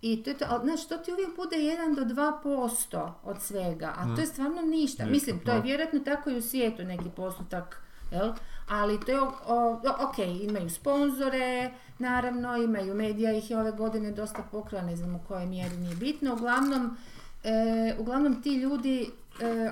I 0.03 0.23
to 0.23 0.31
je 0.31 0.37
to, 0.37 0.45
ali 0.49 0.61
znaš, 0.63 0.87
to 0.87 0.97
ti 0.97 1.13
uvijek 1.13 1.37
bude 1.37 1.57
1 1.57 1.95
do 1.97 2.05
2% 2.07 3.13
od 3.25 3.41
svega, 3.41 3.87
a 3.89 4.05
to 4.07 4.21
je 4.21 4.27
stvarno 4.27 4.63
ništa. 4.63 4.71
Ništa, 4.71 5.07
Mislim, 5.07 5.39
to 5.39 5.53
je 5.53 5.61
vjerojatno 5.61 6.01
tako 6.01 6.31
i 6.31 6.37
u 6.37 6.43
svijetu 6.43 6.85
neki 6.85 7.09
postotak, 7.11 7.83
jel? 8.11 8.33
Ali 8.69 9.01
to 9.01 9.13
je, 9.13 9.21
o- 9.21 9.33
o- 9.47 9.73
ok, 10.01 10.19
imaju 10.43 10.71
sponzore, 10.71 11.71
naravno, 11.99 12.57
imaju 12.59 12.95
medija, 12.95 13.33
ih 13.33 13.51
je 13.51 13.59
ove 13.59 13.73
godine 13.73 14.13
dosta 14.13 14.43
pokrala, 14.43 14.85
ne 14.85 14.97
znam 14.97 15.15
u 15.15 15.21
kojoj 15.21 15.47
mjeri 15.47 15.77
nije 15.77 15.97
bitno. 15.97 16.33
Uglavnom, 16.33 16.97
e, 17.45 17.53
uglavnom 17.99 18.43
ti 18.43 18.55
ljudi, 18.55 19.11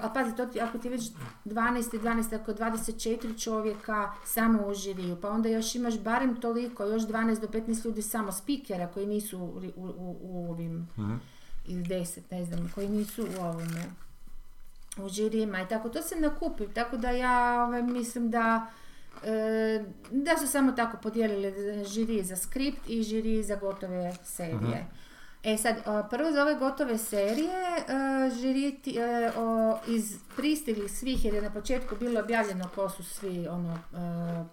a 0.02 0.09
pazi, 0.14 0.37
to 0.37 0.47
ti, 0.47 0.61
ako 0.61 0.79
ti 0.79 0.88
već 0.88 1.02
12 1.45 1.97
i 1.97 1.99
12, 1.99 2.35
ako 2.35 2.50
je 2.50 2.57
24 2.57 3.43
čovjeka 3.45 4.12
samo 4.25 4.67
u 4.67 4.75
žiriju, 4.75 5.17
pa 5.21 5.31
onda 5.31 5.49
još 5.49 5.75
imaš 5.75 5.99
barem 5.99 6.40
toliko, 6.40 6.85
još 6.85 7.02
12 7.02 7.40
do 7.40 7.47
15 7.47 7.85
ljudi 7.85 8.02
samo 8.02 8.33
spikera 8.33 8.87
koji 8.87 9.07
nisu 9.07 9.38
u, 9.38 9.62
u, 9.76 10.17
u, 10.23 10.50
ovim, 10.50 10.88
Mhm. 10.99 11.14
ili 11.69 11.83
10, 11.83 12.19
ne 12.31 12.45
znam, 12.45 12.73
koji 12.75 12.88
nisu 12.88 13.23
u 13.38 13.43
ovome, 13.43 13.85
u 14.99 15.09
žirijima 15.09 15.62
i 15.62 15.69
tako, 15.69 15.88
to 15.88 16.02
se 16.02 16.17
nakupi, 16.17 16.64
tako 16.75 16.97
da 16.97 17.11
ja 17.11 17.64
ovaj, 17.67 17.83
mislim 17.83 18.31
da 18.31 18.67
e, 19.25 19.85
da 20.11 20.37
su 20.38 20.47
samo 20.47 20.73
tako 20.73 20.97
podijelili 21.02 21.55
žiri 21.85 22.25
za 22.25 22.37
skript 22.37 22.88
i 22.88 23.02
žiri 23.02 23.43
za 23.43 23.57
gotove 23.57 24.17
serije. 24.25 24.87
E 25.43 25.57
sad, 25.57 25.77
prvo 26.11 26.33
za 26.33 26.43
ove 26.43 26.55
gotove 26.55 26.99
serije, 26.99 27.49
e, 27.79 27.83
žiri 28.33 28.73
ti- 28.75 28.99
e, 28.99 29.33
iz 29.89 30.05
pristiglih 30.37 30.93
svih, 30.93 31.25
jer 31.25 31.35
je 31.35 31.43
na 31.43 31.51
početku 31.51 31.97
bilo 31.97 32.21
objavljeno 32.21 32.69
ko 32.75 32.89
su 32.89 33.05
svi 33.05 33.49
ono, 33.49 33.73
e, 33.73 33.79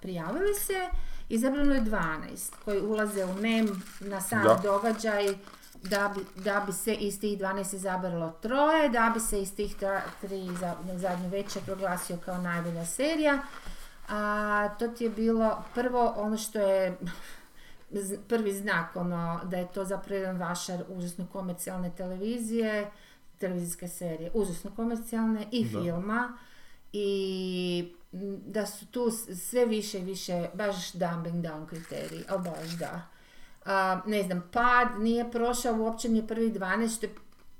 prijavili 0.02 0.54
se, 0.56 0.88
izabrano 1.30 1.74
je 1.74 1.82
12 1.82 2.54
koji 2.66 2.82
ulaze 2.82 3.26
u 3.26 3.34
mem 3.34 3.68
na 4.00 4.22
sam 4.22 4.44
Da. 4.44 4.60
događaj 4.64 5.28
da 5.84 6.14
bi, 6.16 6.42
da 6.44 6.64
bi 6.66 6.74
se 6.74 6.94
iz 6.94 7.20
tih 7.20 7.38
12 7.38 7.74
izabralo 7.74 8.32
troje, 8.32 8.90
da 8.90 9.12
bi 9.14 9.20
se 9.20 9.42
iz 9.42 9.56
tih 9.56 9.76
tri 10.22 10.48
za, 10.60 10.74
zadnju 10.94 11.30
večer 11.30 11.62
proglasio 11.64 12.18
kao 12.18 12.38
najbolja 12.38 12.86
serija. 12.86 13.40
A 14.10 14.20
to 14.70 14.88
ti 14.88 15.04
je 15.04 15.10
bilo 15.10 15.64
prvo 15.74 16.14
ono 16.18 16.38
što 16.38 16.60
je 16.60 16.98
prvi 18.28 18.54
znak 18.54 18.96
ono 18.96 19.40
da 19.44 19.58
je 19.58 19.68
to 19.74 19.86
zapravo 19.86 20.16
jedan 20.16 20.38
vašar 20.38 20.84
užasno 20.90 21.28
komercijalne 21.32 21.92
televizije, 21.98 22.92
televizijske 23.38 23.88
serije, 23.88 24.32
užasno 24.34 24.72
komercijalne 24.76 25.48
i 25.52 25.66
Da. 25.66 25.82
filma 25.82 26.38
i 26.94 27.94
da 28.46 28.66
su 28.66 28.86
tu 28.86 29.12
sve 29.36 29.66
više 29.66 30.00
i 30.00 30.04
više 30.04 30.50
baš 30.54 30.94
dumbing 30.94 31.46
down 31.46 31.66
kriteriji, 31.66 32.24
ali 32.30 32.44
baš 32.44 32.70
da. 32.80 33.02
A, 33.66 34.02
ne 34.06 34.24
znam, 34.24 34.50
pad 34.54 34.88
nije 35.00 35.32
prošao 35.32 35.76
uopće 35.76 36.10
ni 36.10 36.28
prvi 36.28 36.52
12, 36.52 36.96
što 36.98 37.06
je 37.06 37.16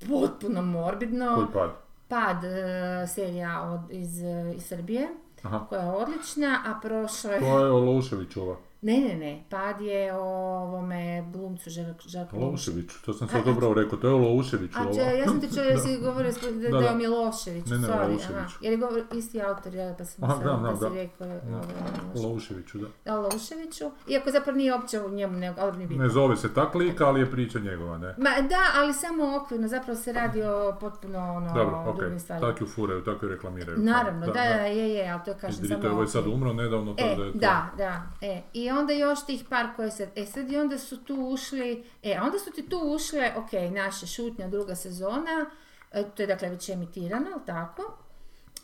potpuno 0.08 0.62
morbidno. 0.62 1.34
Koji 1.34 1.46
pad? 1.52 1.70
Pad 2.08 2.44
e, 2.44 3.06
serija 3.06 3.62
od, 3.62 3.80
iz, 3.90 4.22
e, 4.22 4.54
iz 4.56 4.64
Srbije, 4.66 5.08
Aha. 5.42 5.66
koja 5.68 5.82
je 5.82 5.90
odlična, 5.90 6.62
a 6.66 6.80
prošao 6.82 7.32
je... 7.32 7.40
To 7.40 7.64
je 7.64 7.70
Oluševićova. 7.72 8.56
Ne, 8.82 8.98
ne, 8.98 9.14
ne, 9.16 9.44
pad 9.50 9.80
je 9.80 10.14
o 10.14 10.20
ovome 10.58 11.24
glumcu 11.28 11.70
Željko 11.70 12.02
Željko 12.06 12.36
Olušević, 12.38 12.90
to 12.96 13.12
sam 13.12 13.28
sad 13.28 13.44
dobro 13.44 13.74
rekao, 13.74 13.98
to 13.98 14.08
je 14.08 14.14
Olušević 14.14 14.70
A 14.74 14.94
če, 14.94 15.00
ja 15.18 15.24
sam 15.24 15.40
ti 15.40 15.48
čuo 15.48 15.64
da 15.66 15.78
si 15.78 15.98
govorio 15.98 16.32
da, 16.32 16.50
Da, 16.52 16.68
da 16.70 16.76
je 16.76 16.82
da. 16.82 16.90
o 16.90 16.96
Miloševiću, 16.96 17.70
Ne, 17.70 17.78
ne, 17.78 17.88
sorry, 17.88 18.06
Milošević. 18.08 18.36
aha. 18.36 18.58
Jer 18.60 18.72
je 18.72 18.78
govor, 18.78 19.02
isti 19.12 19.42
autor, 19.42 19.74
ja 19.74 19.94
pa 19.98 20.04
sam 20.04 20.24
Aha, 20.24 20.34
sad, 20.34 20.42
da 20.42 20.56
znam, 20.56 20.76
si 20.76 20.82
da. 20.84 20.88
rekao 20.92 21.26
Da. 21.26 21.34
ovaj, 21.34 21.66
Milošević. 22.04 22.24
Oluševiću, 22.24 22.78
da. 22.78 22.86
Da, 23.06 23.20
Miloševiću, 23.20 23.84
iako 24.08 24.30
zapravo 24.30 24.56
nije 24.56 24.74
uopće 24.74 25.00
u 25.00 25.10
njemu, 25.10 25.32
nego, 25.34 25.60
ali 25.60 25.78
nije. 25.78 25.98
Ne 25.98 26.08
zove 26.08 26.36
se 26.36 26.54
tak 26.54 26.74
lik, 26.74 27.00
ali 27.00 27.20
je 27.20 27.30
priča 27.30 27.58
njegova, 27.60 27.98
ne? 27.98 28.06
Ma 28.08 28.30
da, 28.42 28.62
ali 28.74 28.92
samo 28.94 29.36
okvirno, 29.36 29.68
zapravo 29.68 29.96
se 29.96 30.12
radi 30.12 30.42
o 30.42 30.76
potpuno 30.80 31.18
ono, 31.34 31.54
Dobro, 31.54 31.84
ok, 31.86 31.96
drugim 31.96 32.20
stvarima. 32.20 32.48
tak 32.48 32.60
ju 32.60 32.66
furaju, 32.66 33.04
tako 33.04 33.26
ju 33.26 33.30
reklamiraju. 33.30 33.78
Naravno, 33.78 34.26
da, 34.26 34.32
da, 34.32 34.40
je, 34.42 34.90
je, 34.90 35.10
ali 35.10 35.20
to 35.24 35.34
kažem 35.36 35.68
samo 35.68 35.88
ovo 35.88 36.00
je 36.02 36.08
sad 36.08 36.20
okvir. 36.20 36.34
umro 36.34 36.52
nedavno, 36.52 36.94
tako 36.94 37.08
E, 37.10 37.16
da 37.16 37.24
je 37.24 37.32
to... 37.32 37.38
da, 37.38 37.70
da, 37.76 38.02
e. 38.22 38.42
I 38.52 38.67
onda 38.70 38.92
još 38.92 39.26
tih 39.26 39.44
par 39.48 39.66
koje 39.76 39.90
se, 39.90 40.08
e 40.16 40.26
sad 40.26 40.52
i 40.52 40.56
onda 40.56 40.78
su 40.78 41.04
tu 41.04 41.14
ušli, 41.16 41.84
e, 42.02 42.20
onda 42.22 42.38
su 42.38 42.50
ti 42.50 42.68
tu 42.68 42.78
ušle, 42.78 43.32
ok, 43.36 43.52
naša 43.74 44.06
šutnja 44.06 44.48
druga 44.48 44.74
sezona, 44.74 45.46
e, 45.92 46.04
to 46.16 46.22
je 46.22 46.26
dakle 46.26 46.48
već 46.48 46.68
emitirano, 46.68 47.28
jel 47.28 47.38
tako? 47.46 47.82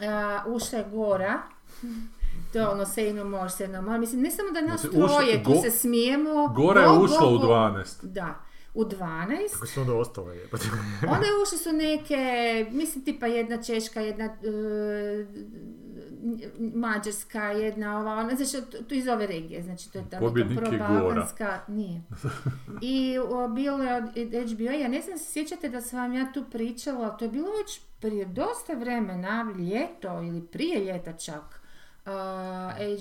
E, 0.01 0.07
ušla 0.47 0.79
je 0.79 0.85
Gora, 0.93 1.43
to 2.53 2.59
je 2.59 2.69
ono 2.69 2.85
say 2.85 3.13
no 3.13 3.25
more, 3.25 3.49
say 3.49 3.67
no 3.67 3.83
more, 3.83 3.99
mislim, 3.99 4.21
ne 4.23 4.31
samo 4.31 4.51
da 4.51 4.61
nas 4.61 4.81
Znači, 4.81 4.97
ušla- 4.97 5.09
troje 5.09 5.45
tu 5.45 5.51
Go- 5.51 5.63
se 5.63 5.71
smijemo. 5.71 6.49
Gora 6.49 6.81
je 6.81 6.89
go, 6.89 6.95
go, 6.95 7.05
ušla 7.05 7.29
u 7.29 7.39
go. 7.39 7.47
12. 7.47 8.03
Da, 8.03 8.35
u 8.75 8.85
12. 8.85 9.53
Kako 9.53 9.67
su 9.67 9.81
onda 9.81 9.95
ostale 9.95 10.37
jebote? 10.37 10.65
Onda 11.09 11.27
je 11.27 11.33
ušli 11.47 11.59
su 11.59 11.73
neke, 11.73 12.17
mislim 12.71 13.05
tipa 13.05 13.27
jedna 13.27 13.63
Češka, 13.63 14.01
jedna 14.01 14.25
e, 14.25 15.27
Mađarska, 16.75 17.45
jedna 17.45 18.01
ova, 18.01 18.13
ona, 18.13 18.35
znači 18.35 18.67
tu- 18.89 18.95
iz 18.95 19.09
ove 19.09 19.27
regije, 19.27 19.63
znači 19.63 19.93
to 19.93 19.99
je 19.99 20.05
ta 20.11 20.17
neka 20.17 20.27
Pobjednik 20.27 20.59
je 20.59 20.79
probalkanska, 20.79 21.61
nije. 21.69 22.03
I 22.83 23.19
o, 23.19 23.49
bilo 23.49 23.83
je 23.83 23.97
od 23.97 24.05
HBO, 24.53 24.71
ja 24.71 24.89
ne 24.89 25.01
znam, 25.01 25.19
se 25.19 25.33
sjećate 25.33 25.69
da 25.69 25.81
sam 25.81 25.99
vam 25.99 26.13
ja 26.13 26.33
tu 26.33 26.45
pričala, 26.53 27.17
to 27.17 27.25
je 27.25 27.31
bilo 27.31 27.49
već 27.59 27.81
prije 28.01 28.25
dosta 28.25 28.73
vremena, 28.75 29.55
ljeto 29.59 30.23
ili 30.23 30.47
prije 30.47 30.85
ljeta 30.85 31.13
čak. 31.13 31.61
Uh, 32.07 32.11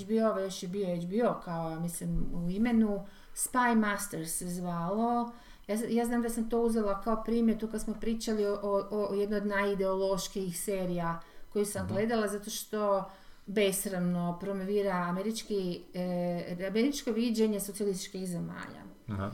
HBO, 0.04 0.40
još 0.40 0.64
je 0.64 0.70
bio 0.70 0.88
HBO 0.96 1.42
kao, 1.46 1.80
mislim, 1.80 2.26
u 2.34 2.50
imenu, 2.50 3.06
Spy 3.36 3.76
Masters 3.76 4.38
se 4.38 4.48
zvalo. 4.48 5.32
Ja, 5.68 5.78
ja 5.90 6.06
znam 6.06 6.22
da 6.22 6.30
sam 6.30 6.50
to 6.50 6.62
uzela 6.62 7.02
kao 7.02 7.24
primjer 7.24 7.58
tu 7.60 7.68
kad 7.68 7.82
smo 7.82 7.94
pričali 7.94 8.46
o, 8.46 8.60
o, 8.62 8.88
o 8.92 9.14
jednoj 9.14 9.38
od 9.38 9.46
najideoloških 9.46 10.60
serija 10.60 11.20
koju 11.54 11.66
sam 11.66 11.88
gledala 11.88 12.28
zato 12.28 12.50
što 12.50 13.10
besramno 13.48 14.38
promovira 14.40 14.92
američki, 14.92 15.82
e, 15.94 16.68
američko 16.68 17.12
viđenje 17.12 17.60
socijalističkih 17.60 18.28
zemalja. 18.28 18.84
Aha. 19.08 19.32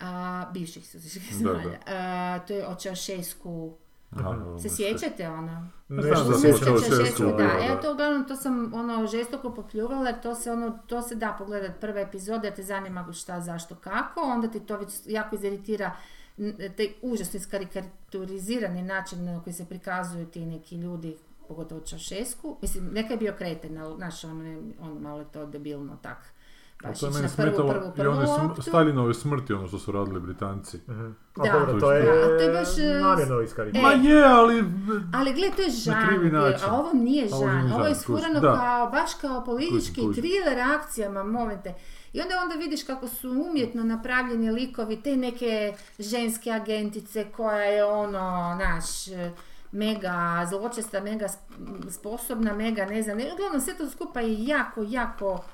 A, 0.00 0.50
bivših 0.52 0.84
socijalističkih 0.84 1.38
Da, 1.38 1.44
da. 1.44 1.58
zemalja. 1.58 1.78
A, 1.88 2.38
to 2.38 2.52
je 2.52 2.66
o 2.66 2.74
Čaušesku. 2.74 3.76
Aha, 4.10 4.58
Se 4.58 4.68
sjećate 4.70 5.28
ono? 5.28 5.68
Ne 5.88 5.96
Nešto 5.96 6.14
znam 6.16 6.30
da 6.32 6.38
se 6.38 6.48
šestu 6.96 7.22
da. 7.22 7.32
bilo, 7.32 7.50
Evo 7.60 7.74
da. 7.74 7.80
to 7.80 7.92
uglavnom, 7.92 8.24
to 8.24 8.36
sam 8.36 8.74
ono 8.74 9.06
žestoko 9.06 9.50
popljuvala 9.52 10.06
jer 10.06 10.20
to 10.20 10.34
se 10.34 10.52
ono, 10.52 10.78
to 10.80 11.02
se 11.02 11.14
da 11.14 11.36
pogledat 11.38 11.80
prve 11.80 12.02
epizode, 12.02 12.50
da 12.50 12.56
te 12.56 12.62
zanima 12.62 13.12
šta, 13.12 13.40
zašto, 13.40 13.74
kako, 13.74 14.20
onda 14.22 14.48
ti 14.48 14.60
to 14.60 14.76
već 14.76 14.88
jako 15.06 15.36
iziritira 15.36 15.92
n- 16.38 16.56
taj 16.70 16.88
užasno 17.02 17.38
iskarikaturizirani 17.38 18.82
način 18.82 19.24
na 19.24 19.42
koji 19.42 19.54
se 19.54 19.64
prikazuju 19.64 20.26
ti 20.26 20.40
neki 20.40 20.76
ljudi, 20.76 21.16
pogotovo 21.50 21.80
Čaušesku. 21.80 22.56
Mislim, 22.62 22.88
neka 22.92 23.12
je 23.12 23.18
bio 23.18 23.34
kreten, 23.38 23.78
ali 23.78 23.96
znaš, 23.96 24.24
ono, 24.24 24.42
ne- 24.42 24.62
ono 24.80 25.00
malo 25.00 25.18
je 25.18 25.26
to 25.32 25.46
debilno 25.46 25.96
tak 26.02 26.18
A 26.84 26.88
baš 26.88 27.00
to 27.00 27.06
je 27.06 27.10
ići 27.10 27.18
meni 27.18 27.28
na 27.28 27.36
prvu, 27.36 27.48
smetalo 27.54 27.72
prvu, 27.72 27.92
i 27.94 27.96
prvu 27.96 28.12
one 28.12 28.26
sm- 28.26 28.42
loptu. 28.42 28.62
Stalinove 28.62 29.14
smrti, 29.14 29.52
ono 29.52 29.68
što 29.68 29.78
su 29.78 29.92
radili 29.92 30.20
Britanci. 30.20 30.78
Mhm. 30.88 31.06
A 31.36 31.42
Da. 31.44 31.52
dobro, 31.52 31.80
to 31.80 31.92
je, 31.92 32.02
Da, 32.02 32.10
a 32.10 32.26
to 32.26 32.34
je 32.34 32.52
baš, 32.52 32.78
e, 32.78 33.00
namjerno 33.00 33.40
E. 33.74 33.82
Ma 33.82 33.92
je, 33.92 34.24
ali... 34.24 34.64
Ali 35.14 35.32
gle, 35.32 35.50
to 35.56 35.62
je 35.62 35.70
žan, 35.70 36.36
a 36.66 36.78
ovo 36.78 36.92
nije 36.92 37.28
ovo 37.32 37.46
žan, 37.46 37.72
ovo 37.72 37.84
je 37.84 37.94
žan, 37.94 38.02
sfurano 38.02 38.40
kužiš, 38.40 38.40
da. 38.40 38.54
kao, 38.54 38.90
baš 38.90 39.14
kao 39.20 39.44
politički 39.44 40.00
thriller 40.14 40.58
akcijama, 40.74 41.24
momente. 41.24 41.74
I 42.12 42.20
onda 42.20 42.34
onda 42.42 42.54
vidiš 42.54 42.84
kako 42.84 43.08
su 43.08 43.30
umjetno 43.50 43.84
napravljeni 43.84 44.50
likovi, 44.50 45.02
te 45.02 45.16
neke 45.16 45.74
ženske 45.98 46.50
agentice 46.50 47.26
koja 47.36 47.60
je 47.62 47.84
ono, 47.84 48.58
naš, 48.64 49.06
mega 49.72 50.14
zločesta, 50.48 51.00
mega 51.00 51.26
sp- 51.26 51.50
sposobna, 51.90 52.54
mega 52.54 52.84
ne 52.84 53.02
znam, 53.02 53.16
ne, 53.16 53.32
uglavnom 53.34 53.60
sve 53.60 53.74
to 53.74 53.90
skupa 53.90 54.20
je 54.20 54.46
jako, 54.46 54.84
jako 54.84 55.44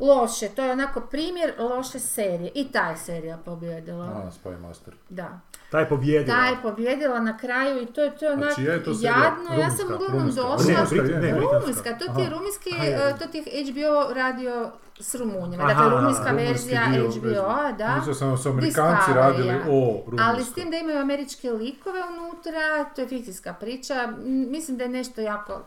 loše. 0.00 0.48
To 0.48 0.62
je 0.62 0.72
onako 0.72 1.00
primjer 1.00 1.52
loše 1.60 1.98
serije. 1.98 2.50
I 2.54 2.68
ta 2.68 2.90
je 2.90 2.96
serija 2.96 3.36
pobjedila. 3.36 4.04
A, 4.04 4.30
Spy 4.32 4.58
Master. 4.58 4.94
Da. 5.08 5.40
Ta 5.70 5.80
je 5.80 5.88
pobjedila. 5.88 6.36
Ta 6.36 6.46
je 6.46 6.56
pobjedila 6.62 7.20
na 7.20 7.36
kraju 7.38 7.82
i 7.82 7.86
to 7.86 8.02
je, 8.02 8.16
to 8.16 8.24
je 8.24 8.30
A 8.30 8.34
onak 8.34 8.54
čija 8.54 8.72
je 8.72 8.84
to 8.84 8.94
serija? 8.94 9.12
jadno. 9.14 9.62
Ja 9.62 9.70
sam 9.70 9.94
uglavnom 9.94 10.26
došla... 10.26 10.56
Ne, 11.02 11.20
ne. 11.22 11.30
Rumunjska, 11.32 11.90
to 11.90 12.04
ti 12.06 12.20
je 12.20 12.26
Aha. 12.26 12.30
rumunjski, 12.30 12.70
Aha, 12.72 12.84
je. 12.84 12.94
e, 13.10 13.16
to 13.18 13.26
ti 13.26 13.38
je 13.46 13.64
HBO 13.64 14.14
radio 14.14 14.72
s 15.02 15.14
Rumunjima. 15.14 15.64
Aha, 15.64 15.74
Dakle, 15.74 15.86
aha, 15.86 15.96
rumunjska 15.96 16.30
rumunjski 16.30 16.48
verzija 16.48 16.82
HBO-a, 16.86 17.72
da. 17.72 17.96
Mislio 17.96 18.14
sam 18.14 18.30
da 18.30 18.36
su 18.36 18.48
Amerikanci 18.48 19.12
radili 19.14 19.54
o 19.68 20.02
Rumunjskoj. 20.06 20.18
Ali 20.18 20.44
s 20.44 20.52
tim 20.54 20.70
da 20.70 20.76
imaju 20.76 20.98
američke 20.98 21.50
likove 21.50 22.00
unutra, 22.12 22.84
to 22.94 23.00
je 23.00 23.08
fikcijska 23.08 23.52
priča, 23.52 24.12
mislim 24.24 24.76
da 24.76 24.84
je 24.84 24.90
nešto 24.90 25.20
jako... 25.20 25.62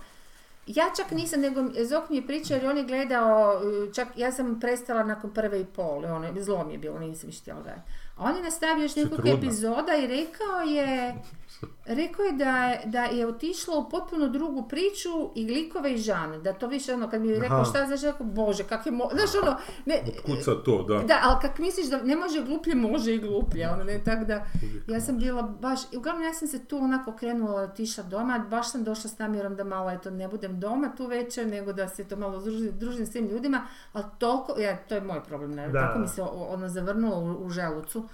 Ja 0.68 0.86
čak 0.98 1.12
nisam, 1.12 1.42
nego 1.42 1.62
Zok 1.89 2.10
mi 2.10 2.15
je 2.15 2.27
pričao 2.27 2.56
jer 2.56 2.68
on 2.68 2.77
je 2.77 2.84
gledao, 2.84 3.62
e, 3.89 3.94
čak 3.94 4.08
ja 4.15 4.32
sam 4.32 4.60
prestala 4.60 5.04
nakon 5.04 5.30
prve 5.30 5.62
i 5.62 5.65
pol, 5.65 6.06
ono, 6.06 6.27
zlo 6.39 6.63
mi 6.65 6.74
je 6.74 6.77
bilo, 6.77 7.00
nisam 7.00 7.27
više 7.27 7.42
htjela 7.42 7.62
gledati. 7.62 7.92
On 8.17 8.36
je 8.36 8.43
nastavio 8.43 8.84
još 8.84 8.95
nekoliko 8.95 9.27
epizoda 9.27 9.95
i 9.95 10.07
rekao 10.07 10.60
je, 10.62 11.15
rekao 11.86 12.25
je 12.25 12.31
da, 12.31 12.65
je 12.65 12.81
da 12.86 13.03
je 13.03 13.27
otišlo 13.27 13.79
u 13.79 13.89
potpuno 13.89 14.27
drugu 14.27 14.67
priču 14.67 15.10
i 15.36 15.45
likove 15.45 15.93
i 15.93 15.98
žane, 15.98 16.39
da 16.39 16.53
to 16.53 16.67
više 16.67 16.93
ono, 16.93 17.10
kad 17.10 17.22
mi 17.22 17.27
je 17.27 17.39
rekao 17.39 17.57
Aha. 17.57 17.65
šta 17.65 17.86
znaš, 17.86 18.01
rekao, 18.01 18.25
bože, 18.25 18.63
kak 18.63 18.86
je 18.86 18.91
mo... 18.91 19.10
Znaš 19.13 19.43
ono, 19.43 19.57
ne, 19.86 20.03
Kuca 20.25 20.63
to, 20.65 20.84
da. 20.84 21.00
da, 21.00 21.19
ali 21.24 21.41
kak 21.41 21.60
misliš 21.60 21.88
da 21.89 22.03
ne 22.03 22.15
može 22.15 22.43
gluplje, 22.43 22.75
može 22.75 23.15
i 23.15 23.19
gluplje, 23.19 23.69
ono 23.69 23.84
ne, 23.84 24.03
tako 24.03 24.25
da, 24.25 24.45
ja 24.88 25.01
sam 25.01 25.17
bila 25.17 25.41
baš, 25.41 25.79
i 25.91 25.98
uglavnom 25.98 26.24
ja 26.24 26.34
sam 26.34 26.48
se 26.48 26.65
tu 26.65 26.77
onako 26.77 27.15
krenula, 27.15 27.62
otišla 27.62 28.03
doma, 28.03 28.45
baš 28.50 28.72
sam 28.72 28.84
došla 28.84 29.10
s 29.10 29.17
namjerom 29.19 29.55
da 29.55 29.63
malo, 29.63 29.89
eto, 29.91 30.10
ne 30.10 30.27
budem 30.27 30.60
doma 30.60 30.91
tu 30.98 31.07
večer, 31.07 31.48
nego 31.48 31.74
da 31.74 31.88
se 31.88 32.03
to 32.03 32.15
malo 32.15 32.39
družim, 32.39 32.72
družim 32.79 33.05
s 33.05 33.12
tim 33.12 33.27
ljudima, 33.27 33.67
ali 33.93 34.05
toliko, 34.17 34.60
ja, 34.60 34.77
to 34.77 34.95
je 34.95 35.01
moj 35.01 35.24
problem, 35.24 35.55
ne, 35.55 35.69
Da. 35.69 35.88
tako 35.88 36.00
mi 36.00 36.07
se 36.07 36.22
ono 36.22 36.69
zavrnulo 36.69 37.19
u, 37.19 37.45
u 37.45 37.50
želucu. 37.50 38.05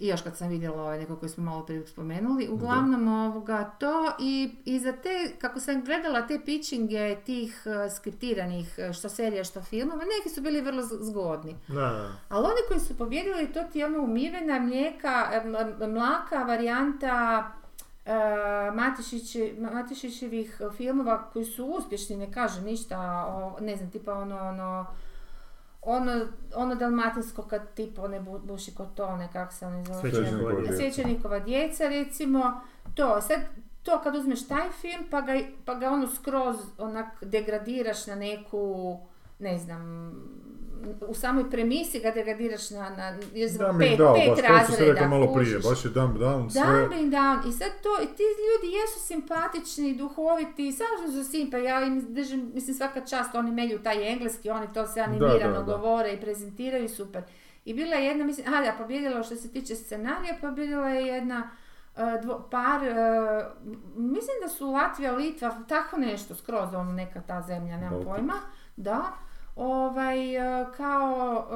I 0.00 0.06
još 0.06 0.22
kad 0.22 0.36
sam 0.36 0.48
vidjela 0.48 0.82
ovaj 0.82 0.98
neko 0.98 1.16
koji 1.16 1.30
smo 1.30 1.44
malo 1.44 1.62
prije 1.62 1.86
spomenuli, 1.86 2.48
uglavnom 2.48 3.08
ovoga 3.08 3.64
to 3.78 4.12
i, 4.20 4.50
i 4.64 4.78
za 4.78 4.92
te, 4.92 5.08
kako 5.38 5.60
sam 5.60 5.84
gledala 5.84 6.26
te 6.26 6.40
pitchinge 6.44 7.16
tih 7.26 7.62
eh, 7.66 7.90
skriptiranih 7.90 8.74
eh, 8.78 8.92
što 8.92 9.08
serija 9.08 9.44
što 9.44 9.62
filmova, 9.62 10.02
neki 10.18 10.34
su 10.34 10.40
bili 10.40 10.60
vrlo 10.60 10.82
zgodni. 10.82 11.56
Da, 11.68 11.74
da. 11.74 12.12
Ali 12.28 12.44
oni 12.44 12.60
koji 12.68 12.80
su 12.80 12.96
pobjedili, 12.98 13.52
to 13.52 13.62
ti 13.62 13.78
je 13.78 13.86
ono 13.86 14.02
umivena 14.02 14.58
mlijeka, 14.60 15.28
em, 15.32 15.52
mlaka 15.92 16.42
varijanta 16.42 17.50
e, 18.06 18.12
Matišići- 18.72 19.72
Matišićevih 19.72 20.60
filmova 20.76 21.30
koji 21.32 21.44
su 21.44 21.64
uspješni, 21.66 22.16
ne 22.16 22.32
kažem 22.32 22.64
ništa, 22.64 22.98
o, 23.28 23.60
ne 23.60 23.76
znam, 23.76 23.90
tipa 23.90 24.12
ono, 24.14 24.38
ono, 24.38 24.86
ono, 25.82 26.26
ono 26.54 26.74
dalmatinsko 26.74 27.42
kad 27.42 27.74
tipa 27.74 28.02
one 28.02 28.20
bu, 28.20 28.38
buši 28.38 28.74
kotone, 28.74 29.28
kako 29.32 29.52
se 29.52 29.66
oni 29.66 29.84
zove? 29.84 30.10
Svećenikova 30.76 31.38
djeca, 31.38 31.88
recimo, 31.88 32.60
to, 32.94 33.20
sad 33.20 33.40
to 33.82 34.00
kad 34.02 34.16
uzmeš 34.16 34.48
taj 34.48 34.70
film 34.80 35.04
pa 35.10 35.20
ga, 35.20 35.32
pa 35.64 35.74
ga 35.74 35.90
ono 35.90 36.06
skroz 36.06 36.56
onak 36.78 37.24
degradiraš 37.24 38.06
na 38.06 38.14
neku, 38.14 38.98
ne 39.38 39.58
znam, 39.58 40.12
u 41.08 41.14
samoj 41.14 41.50
premisi 41.50 42.00
ga 42.00 42.10
degradiraš 42.10 42.70
na, 42.70 42.90
na 42.90 43.12
Da 43.58 43.72
mi 43.72 43.78
pet, 43.78 43.98
dao, 43.98 44.14
pet 44.14 44.28
baš 44.28 44.68
razreda, 44.68 44.92
rekao 44.92 45.08
malo 45.08 45.34
prije, 45.34 45.58
baš 45.58 45.84
je 45.84 45.90
dumb 45.90 46.16
down 46.16 46.50
sve. 46.50 46.80
Dumbing 46.80 47.12
down. 47.12 47.48
I 47.48 47.52
sad 47.52 47.68
to, 47.82 48.02
i 48.02 48.06
ti 48.06 48.22
ljudi 48.22 48.76
jesu 48.76 49.06
simpatični, 49.06 49.94
duhoviti, 49.94 50.72
samo 50.72 51.12
su 51.12 51.30
simpa, 51.30 51.56
ja 51.56 51.84
im 51.84 52.14
držim, 52.14 52.50
mislim 52.54 52.76
svaka 52.76 53.00
čast, 53.00 53.34
oni 53.34 53.50
melju 53.50 53.82
taj 53.82 54.12
engleski, 54.12 54.50
oni 54.50 54.66
to 54.74 54.86
se 54.86 55.00
animirano 55.00 55.58
da, 55.58 55.62
da. 55.62 55.76
govore 55.76 56.12
i 56.12 56.20
prezentiraju, 56.20 56.88
super. 56.88 57.22
I 57.64 57.74
bila 57.74 57.94
je 57.94 58.04
jedna, 58.04 58.24
mislim, 58.24 58.54
a 58.54 58.60
da, 58.62 58.74
pobjedila 58.78 59.22
što 59.22 59.36
se 59.36 59.52
tiče 59.52 59.74
scenarija, 59.74 60.34
pobjedila 60.40 60.88
je 60.88 61.06
jedna 61.06 61.50
e, 61.96 62.00
dvo- 62.00 62.50
par, 62.50 62.84
e, 62.84 62.94
mislim 63.96 64.36
da 64.42 64.48
su 64.48 64.70
Latvija, 64.70 65.12
Litva, 65.12 65.62
tako 65.68 65.96
nešto, 65.96 66.34
skroz 66.34 66.74
ono 66.74 66.92
neka 66.92 67.20
ta 67.20 67.42
zemlja, 67.42 67.76
nemam 67.76 68.04
pojma, 68.04 68.34
da, 68.76 69.02
ovaj, 69.60 70.36
e, 70.36 70.66
kao, 70.76 71.46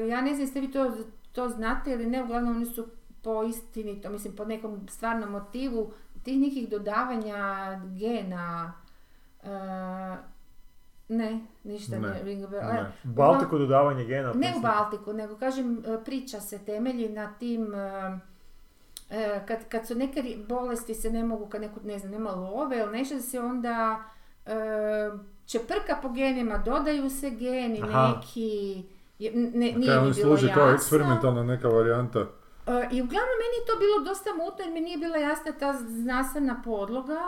e, 0.00 0.08
ja 0.08 0.20
ne 0.20 0.28
znam 0.28 0.40
jeste 0.40 0.60
vi 0.60 0.70
to, 0.70 0.96
to 1.32 1.48
znate 1.48 1.92
ili 1.92 2.06
ne, 2.06 2.22
uglavnom 2.22 2.56
oni 2.56 2.66
su 2.66 2.86
po 3.22 3.42
istinito, 3.42 4.10
mislim 4.10 4.36
po 4.36 4.44
nekom 4.44 4.88
stvarnom 4.88 5.30
motivu 5.30 5.92
tih 6.22 6.40
nekih 6.40 6.68
dodavanja 6.68 7.36
gena, 7.98 8.72
e, 9.42 9.48
ne, 11.08 11.40
ništa 11.64 11.98
Ne, 11.98 12.08
ne, 12.08 12.36
ne. 12.50 12.92
U 13.04 13.08
Baltiku 13.08 13.58
dodavanje 13.58 14.04
gena. 14.04 14.32
ne 14.32 14.54
u. 14.56 14.60
Baltiku, 14.60 15.12
nego 15.12 15.36
kažem 15.36 15.82
priča 16.04 16.40
se 16.40 16.58
temelji 16.58 17.08
na 17.08 17.34
tim 17.38 17.66
kad, 19.46 19.68
kad 19.68 19.86
su 19.86 19.94
neke 19.94 20.36
bolesti 20.48 20.94
se 20.94 21.10
ne 21.10 21.24
mogu, 21.24 21.46
kad 21.46 21.60
neko 21.60 21.80
ne 21.84 21.98
znam, 21.98 22.12
nema 22.12 22.30
love 22.30 22.78
ili 22.78 22.92
nešto 22.92 23.14
da 23.14 23.20
se 23.20 23.40
onda 23.40 24.04
čeprka 25.46 25.98
po 26.02 26.08
genima, 26.08 26.58
dodaju 26.58 27.10
se 27.10 27.30
geni 27.30 27.82
Aha. 27.82 28.14
neki, 28.16 28.82
ne, 29.20 29.72
nije 29.72 30.00
mi 30.00 30.00
bilo 30.00 30.12
služi 30.12 30.48
kao 30.54 30.62
jasno. 30.66 30.74
eksperimentalna 30.74 31.42
neka 31.42 31.68
varijanta. 31.68 32.18
E, 32.18 32.88
I 32.92 33.02
uglavnom 33.02 33.36
meni 33.42 33.56
je 33.60 33.66
to 33.66 33.78
bilo 33.78 34.04
dosta 34.04 34.30
mutno 34.30 34.64
jer 34.64 34.72
mi 34.72 34.80
nije 34.80 34.98
bila 34.98 35.16
jasna 35.16 35.52
ta 35.52 35.72
znanstvena 35.72 36.62
podloga, 36.64 37.20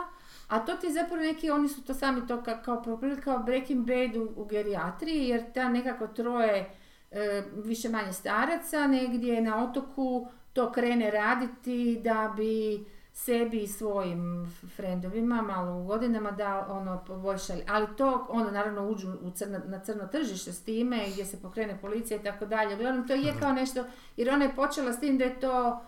a 0.47 0.59
to 0.59 0.75
ti 0.75 0.91
zapravo 0.91 1.23
neki, 1.23 1.49
oni 1.49 1.69
su 1.69 1.83
to 1.83 1.93
sami 1.93 2.27
to 2.27 2.43
ka, 2.43 2.61
kao 2.61 2.83
poprili 2.83 3.21
kao 3.21 3.39
Breaking 3.39 3.87
Bad 3.87 4.15
u, 4.15 4.29
u 4.35 4.45
gerijatriji, 4.45 5.27
jer 5.27 5.53
ta 5.53 5.69
nekako 5.69 6.07
troje 6.07 6.75
e, 7.11 7.43
više 7.55 7.89
manje 7.89 8.13
staraca 8.13 8.87
negdje 8.87 9.41
na 9.41 9.63
otoku 9.63 10.27
to 10.53 10.71
krene 10.71 11.11
raditi 11.11 11.99
da 12.03 12.33
bi 12.37 12.85
sebi 13.25 13.63
i 13.63 13.67
svojim 13.67 14.51
frendovima 14.75 15.41
malo 15.41 15.81
u 15.81 15.83
godinama 15.83 16.31
da 16.31 16.67
ono 16.69 17.03
poboljšali. 17.07 17.63
Ali 17.67 17.87
to 17.97 18.27
ono 18.29 18.51
naravno 18.51 18.87
uđu 18.89 19.13
u 19.21 19.31
crno, 19.31 19.59
na 19.65 19.79
crno 19.79 20.07
tržište 20.07 20.53
s 20.53 20.63
time 20.63 21.05
gdje 21.11 21.25
se 21.25 21.41
pokrene 21.41 21.77
policija 21.81 22.19
i 22.19 22.23
tako 22.23 22.45
dalje. 22.45 22.75
Uglavnom 22.75 23.07
to 23.07 23.13
je 23.13 23.33
kao 23.39 23.51
nešto, 23.51 23.83
jer 24.17 24.29
ona 24.29 24.45
je 24.45 24.55
počela 24.55 24.93
s 24.93 24.99
tim 24.99 25.17
da 25.17 25.23
je 25.23 25.39
to 25.39 25.81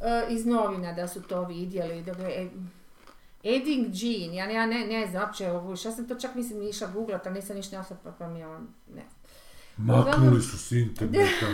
e, 0.00 0.26
iz 0.28 0.46
novina 0.46 0.92
da 0.92 1.08
su 1.08 1.22
to 1.22 1.44
vidjeli. 1.44 2.02
Da 2.02 2.12
je, 2.12 2.50
Adding 3.44 3.86
gene, 3.86 4.36
ja, 4.36 4.66
ne, 4.66 4.86
ne 4.86 5.06
znam 5.06 5.22
uopće, 5.22 5.44
ja 5.88 5.92
sam 5.92 6.08
to 6.08 6.14
čak 6.14 6.34
mislim 6.34 6.62
išla 6.62 6.88
googlat, 6.94 7.26
ali 7.26 7.34
nisam 7.34 7.56
ništa 7.56 7.78
našla 7.78 7.96
pa, 8.04 8.10
pa 8.10 8.28
mi 8.28 8.38
je 8.38 8.46
on, 8.46 8.68
ne. 8.94 9.17
Maknuli 9.78 10.42
su 10.42 10.58
s 10.58 10.72
interneta. 10.72 11.46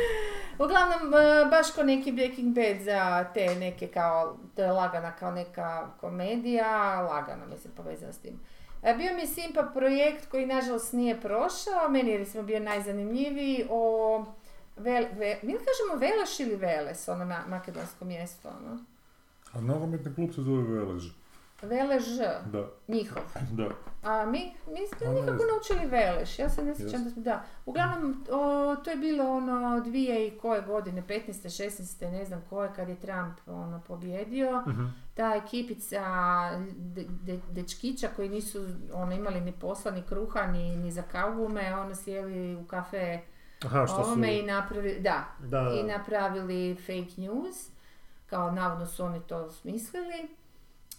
Uglavnom, 0.64 1.14
e, 1.14 1.50
baš 1.50 1.70
ko 1.70 1.82
neki 1.82 2.12
Breaking 2.12 2.54
Bad 2.54 2.80
za 2.80 3.24
te 3.34 3.54
neke 3.54 3.86
kao, 3.88 4.36
to 4.56 4.62
je 4.62 4.72
lagana 4.72 5.12
kao 5.12 5.30
neka 5.30 5.90
komedija, 6.00 6.66
lagano 7.00 7.46
mislim 7.46 7.72
povezana 7.76 8.12
s 8.12 8.18
tim. 8.18 8.40
E, 8.82 8.94
Bio 8.94 9.14
mi 9.14 9.20
je 9.20 9.26
Simpa 9.26 9.62
projekt 9.74 10.26
koji 10.26 10.46
nažalost 10.46 10.92
nije 10.92 11.20
prošao, 11.20 11.88
meni 11.90 12.10
je 12.10 12.18
recimo 12.18 12.42
bio 12.42 12.60
najzanimljiviji 12.60 13.66
o 13.70 14.24
Vel, 14.76 15.04
ve, 15.12 15.38
mi 15.42 15.52
li 15.52 15.58
kažemo 15.58 16.00
Veleš 16.00 16.40
ili 16.40 16.56
Veles, 16.56 17.08
ono 17.08 17.24
ma- 17.24 17.48
makedonsko 17.48 18.04
mjesto, 18.04 18.48
ono? 18.48 18.78
A 19.52 19.60
nogometni 19.60 20.14
klub 20.14 20.30
se 20.34 20.42
zove 20.42 20.62
Velež. 20.62 21.04
Velež, 21.62 22.04
Da, 22.46 22.68
njihov. 22.88 23.22
da. 23.50 23.68
A 24.04 24.26
mi, 24.26 24.38
mi 24.68 24.86
smo 24.88 25.12
nikako 25.12 25.42
naučili 25.44 25.86
Veleš, 25.88 26.38
ja 26.38 26.48
se 26.48 26.64
ne 26.64 26.74
sjećam 26.74 26.92
Jes. 26.94 27.04
da 27.04 27.10
smo, 27.10 27.22
da. 27.22 27.42
Uglavnom, 27.66 28.24
o, 28.30 28.76
to 28.76 28.90
je 28.90 28.96
bilo 28.96 29.24
ono 29.26 29.80
dvije 29.80 30.26
i 30.28 30.38
koje 30.38 30.62
godine, 30.62 31.02
15. 31.02 31.22
16. 31.28 32.10
ne 32.10 32.24
znam 32.24 32.42
koje, 32.50 32.70
kad 32.76 32.88
je 32.88 32.96
Trump 32.96 33.38
ono 33.46 33.80
pobjedio. 33.80 34.60
Mhm. 34.60 34.86
Ta 35.14 35.34
ekipica 35.36 36.02
de, 36.70 37.04
de- 37.22 37.40
dečkića 37.50 38.08
koji 38.08 38.28
nisu 38.28 38.58
ono, 38.92 39.12
imali 39.12 39.40
ni 39.40 39.52
posla, 39.52 39.90
ni 39.90 40.02
kruha, 40.02 40.42
ni, 40.42 40.76
ni 40.76 40.92
za 40.92 41.02
kaugume, 41.02 41.74
ono 41.74 41.94
sjeli 41.94 42.56
u 42.56 42.64
kafe 42.64 43.18
Aha, 43.64 43.86
što 43.86 43.96
su... 43.96 44.02
ovome 44.02 44.38
i 44.38 44.42
napravili, 44.42 45.00
da, 45.00 45.24
Da, 45.40 45.60
da. 45.60 45.70
i 45.72 45.82
napravili 45.84 46.74
fake 46.76 47.20
news, 47.20 47.68
kao 48.26 48.50
navodno 48.50 48.86
su 48.86 49.04
oni 49.04 49.20
to 49.20 49.50
smislili. 49.50 50.28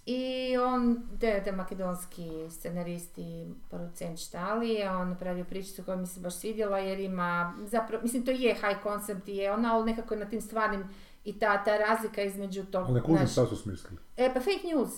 I 0.06 0.58
on, 0.58 1.04
te, 1.20 1.42
te 1.44 1.52
makedonski 1.52 2.30
scenarist 2.50 3.18
i 3.18 3.46
producent 3.70 4.20
Štali, 4.20 4.84
on 4.84 5.10
napravio 5.10 5.44
pričicu 5.44 5.84
koja 5.84 5.98
mi 5.98 6.08
se 6.08 6.20
baš 6.20 6.36
svidjela 6.36 6.80
jer 6.80 7.00
ima, 7.00 7.54
zapravo, 7.66 8.04
mislim 8.04 8.26
to 8.26 8.32
je 8.32 8.54
high 8.54 8.84
concept 8.84 9.28
i 9.28 9.36
je 9.36 9.52
ona, 9.52 9.76
ali 9.76 9.92
nekako 9.92 10.16
na 10.16 10.26
tim 10.26 10.42
stvarnim 10.42 10.84
i 11.26 11.40
ta, 11.40 11.64
ta 11.64 11.78
razlika 11.78 12.22
između 12.22 12.64
tog, 12.64 12.86
Ali 12.86 12.94
ne 12.94 13.02
kužim 13.02 13.28
šta 13.28 13.46
su 13.46 13.56
smislili. 13.56 13.98
E, 14.18 14.34
pa 14.34 14.40
fake 14.40 14.68
news. 14.74 14.90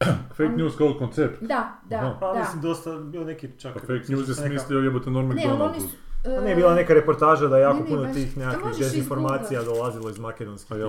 Fake 0.36 0.56
news 0.56 0.76
kao 0.76 0.94
koncept. 0.98 1.42
Da, 1.42 1.78
da, 1.88 1.96
Aha. 1.96 2.16
Pa 2.20 2.32
da. 2.32 2.38
mislim 2.38 2.62
dosta, 2.62 2.98
bio 2.98 3.24
neki 3.24 3.48
čak... 3.58 3.74
Pa 3.74 3.80
fake 3.80 4.04
news 4.08 4.28
je 4.28 4.34
smislio 4.34 4.78
jebote 4.78 5.10
Norm 5.10 5.28
Ne, 5.28 5.44
ali 5.48 5.62
oni 5.62 5.80
su... 5.80 5.88
Pa 6.26 6.40
ne, 6.40 6.54
bila 6.54 6.74
neka 6.74 6.94
reportaža 6.94 7.48
da 7.48 7.56
je 7.56 7.62
jako 7.62 7.74
Ne, 7.74 7.80
ne, 7.80 7.88
puno 7.88 8.02
baš- 8.02 8.14
tih 8.14 8.36
nekakvih 8.36 8.78
dezinformacija 8.78 9.62
dolazilo 9.62 10.10
iz 10.10 10.18
makedonskih 10.18 10.68
Pa 10.68 10.74
Da, 10.76 10.82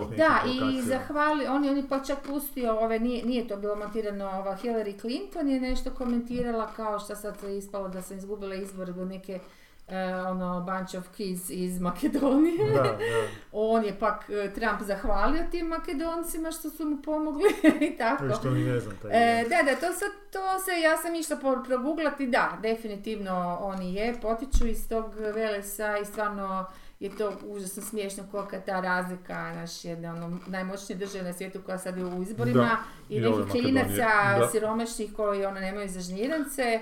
i 0.46 0.60
lokacija. 0.60 0.82
zahvali, 0.84 1.46
on 1.48 1.64
je, 1.64 1.72
on 1.72 1.78
je 1.78 1.84
pa 1.90 2.00
čak 2.00 2.18
pustio, 2.24 2.74
ove, 2.76 3.00
nije, 3.00 3.26
nije 3.26 3.48
to 3.48 3.58
bilo 3.58 3.76
montirano, 3.76 4.26
ova 4.26 4.58
Hillary 4.58 5.00
Clinton 5.02 5.48
je 5.48 5.60
nešto 5.60 5.90
komentirala 5.92 6.68
kao 6.68 7.00
što 7.00 7.16
sad 7.16 7.36
je 7.44 7.58
ispalo 7.58 7.88
da 7.88 8.02
sam 8.02 8.18
izgubila 8.18 8.56
izbor 8.56 8.88
do 8.88 9.06
neke 9.06 9.40
e, 9.88 10.16
ono 10.16 10.62
bunch 10.62 10.96
of 10.96 11.16
kids 11.16 11.50
iz 11.50 11.80
Makedonije. 11.80 12.74
Da, 12.74 12.84
da. 12.84 12.98
On 13.52 13.86
je 13.86 14.00
pak 14.00 14.30
e, 14.30 14.54
Trump 14.54 14.82
zahvalio 14.82 15.44
tim 15.52 15.68
Makedoncima 15.68 16.52
što 16.52 16.70
su 16.70 16.86
mu 16.86 17.02
pomogli 17.02 17.50
i 17.92 17.98
tako. 17.98 18.36
Što 18.40 18.50
ne 18.52 18.80
znam 18.80 18.98
taj 19.02 19.12
E, 19.14 19.44
da, 19.44 19.72
da, 19.72 19.76
to 19.80 19.94
sad, 19.94 20.12
to 20.32 20.60
se, 20.60 20.82
ja 20.82 20.98
sam 20.98 21.16
išla 21.16 21.38
proguglati, 21.66 22.28
da, 22.28 22.58
definitivno 22.62 23.58
oni 23.62 23.94
je, 23.94 24.16
potiču 24.22 24.68
iz 24.68 24.90
tog 24.90 25.16
Velesa 25.16 25.98
i 25.98 26.06
stvarno 26.06 26.66
je 27.00 27.18
to 27.18 27.34
užasno 27.44 27.84
smiješno 27.84 28.24
kolika 28.32 28.56
je 28.56 28.66
ta 28.66 28.80
razlika, 28.82 29.54
naš 29.54 29.86
jedne 29.86 30.12
ono, 30.12 30.40
najmoćnije 30.48 30.98
države 30.98 31.24
na 31.24 31.34
svijetu 31.34 31.62
koja 31.66 31.78
sad 31.78 31.98
je 31.98 32.06
u 32.06 32.22
izborima 32.22 32.64
Da, 32.64 32.78
i, 33.10 33.20
nekih 33.20 33.52
klinaca 33.52 34.10
siromašnih 34.52 35.14
koji 35.14 35.46
ono 35.46 35.60
nemaju 35.60 35.90
za 35.90 36.00
žnjirance 36.00 36.80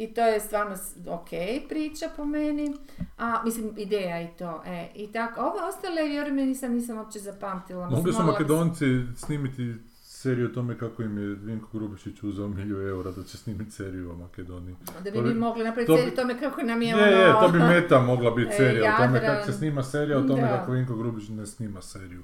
i 0.00 0.14
to 0.14 0.20
je 0.20 0.40
stvarno 0.40 0.76
ok 1.08 1.28
priča 1.68 2.08
po 2.16 2.24
meni, 2.24 2.76
a 3.18 3.42
mislim 3.44 3.74
ideja 3.76 4.22
i 4.22 4.28
to, 4.38 4.62
e, 4.66 4.88
i 4.94 5.12
tako, 5.12 5.40
ove 5.40 5.62
ostale 5.68 6.02
vjerujem 6.02 6.36
nisam, 6.36 6.72
nisam 6.72 6.98
uopće 6.98 7.18
zapamtila. 7.18 7.90
Mogli 7.90 8.12
su 8.12 8.22
Makedonci 8.22 8.84
snimiti 9.16 9.74
seriju 10.02 10.46
o 10.46 10.54
tome 10.54 10.78
kako 10.78 11.02
im 11.02 11.18
je 11.18 11.34
Vinko 11.34 11.68
Grubišić 11.72 12.22
uzeo 12.22 12.48
milijun 12.48 12.88
eura 12.88 13.10
da 13.10 13.24
će 13.24 13.38
snimiti 13.38 13.70
seriju 13.70 14.10
o 14.10 14.16
Makedoniji. 14.16 14.76
Da 15.04 15.10
bi 15.10 15.18
To 15.18 15.22
mi 15.22 15.34
mogli 15.34 15.64
napraviti 15.64 15.92
to 15.92 15.96
seriju 15.96 16.16
tome 16.16 16.40
kako 16.40 16.62
nam 16.62 16.82
je 16.82 16.88
Je, 16.88 16.94
ono... 16.94 17.04
je, 17.04 17.32
to 17.40 17.48
bi 17.48 17.58
meta 17.74 18.00
mogla 18.00 18.30
biti 18.30 18.50
e, 18.52 18.56
serija 18.56 18.94
o 18.94 19.06
tome 19.06 19.20
kako 19.20 19.46
se 19.46 19.52
snima 19.52 19.82
serija 19.82 20.18
o 20.18 20.22
tome 20.22 20.42
Da. 20.42 20.48
kako 20.48 20.72
Vinko 20.72 20.96
Grubišić 20.96 21.30
ne 21.30 21.46
snima 21.46 21.82
seriju. 21.82 22.22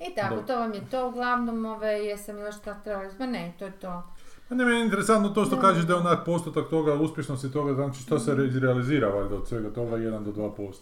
I 0.00 0.14
tako, 0.14 0.34
Da. 0.34 0.42
to 0.42 0.58
vam 0.58 0.74
je 0.74 0.80
to. 0.90 1.08
Uglavnom, 1.08 1.64
ove, 1.64 1.88
jesam 1.88 2.38
još 2.38 2.56
šta 2.56 2.80
trebala... 2.84 3.10
Ma 3.18 3.26
ne, 3.26 3.54
to 3.58 3.64
je 3.64 3.72
to. 3.72 4.02
Pa 4.48 4.54
ne, 4.54 4.64
meni 4.64 4.76
je 4.76 4.84
interesantno 4.84 5.28
to 5.28 5.44
što 5.44 5.60
kažeš 5.60 5.84
da 5.84 5.92
je 5.92 5.98
onak 5.98 6.24
postotak 6.24 6.68
toga, 6.70 6.94
uspješnosti 6.94 7.52
toga, 7.52 7.74
znači 7.74 8.02
što 8.02 8.18
se 8.18 8.34
re- 8.34 8.60
realizira 8.60 9.08
valjda 9.08 9.34
od 9.34 9.48
svega 9.48 9.70
toga 9.70 9.96
1 9.96 10.24
do 10.24 10.32
2%. 10.32 10.72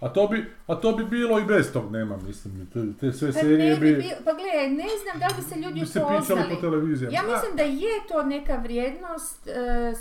A 0.00 0.08
to 0.08 0.28
bi, 0.28 0.44
a 0.66 0.74
to 0.74 0.92
bi 0.92 1.04
bilo 1.04 1.38
i 1.38 1.44
bez 1.44 1.72
tog, 1.72 1.92
nema, 1.92 2.16
mislim, 2.16 2.68
te, 2.72 2.80
te 3.00 3.12
sve 3.12 3.32
Pa, 3.32 3.38
serije 3.38 3.76
bi, 3.76 3.92
bi, 3.92 4.04
pa 4.24 4.32
gledaj, 4.32 4.70
ne 4.70 4.88
znam 5.02 5.20
da 5.20 5.26
li 5.26 5.32
bi 5.36 5.42
se 5.42 5.56
ljudi 5.56 5.80
bi 5.80 5.86
se 5.86 6.02
upoznali. 6.04 6.54
po 6.54 6.60
televizijama. 6.60 7.16
Ja 7.16 7.22
mislim 7.22 7.56
da 7.56 7.62
je 7.62 7.90
to 8.08 8.22
neka 8.22 8.56
vrijednost, 8.56 9.46
e, 9.48 9.52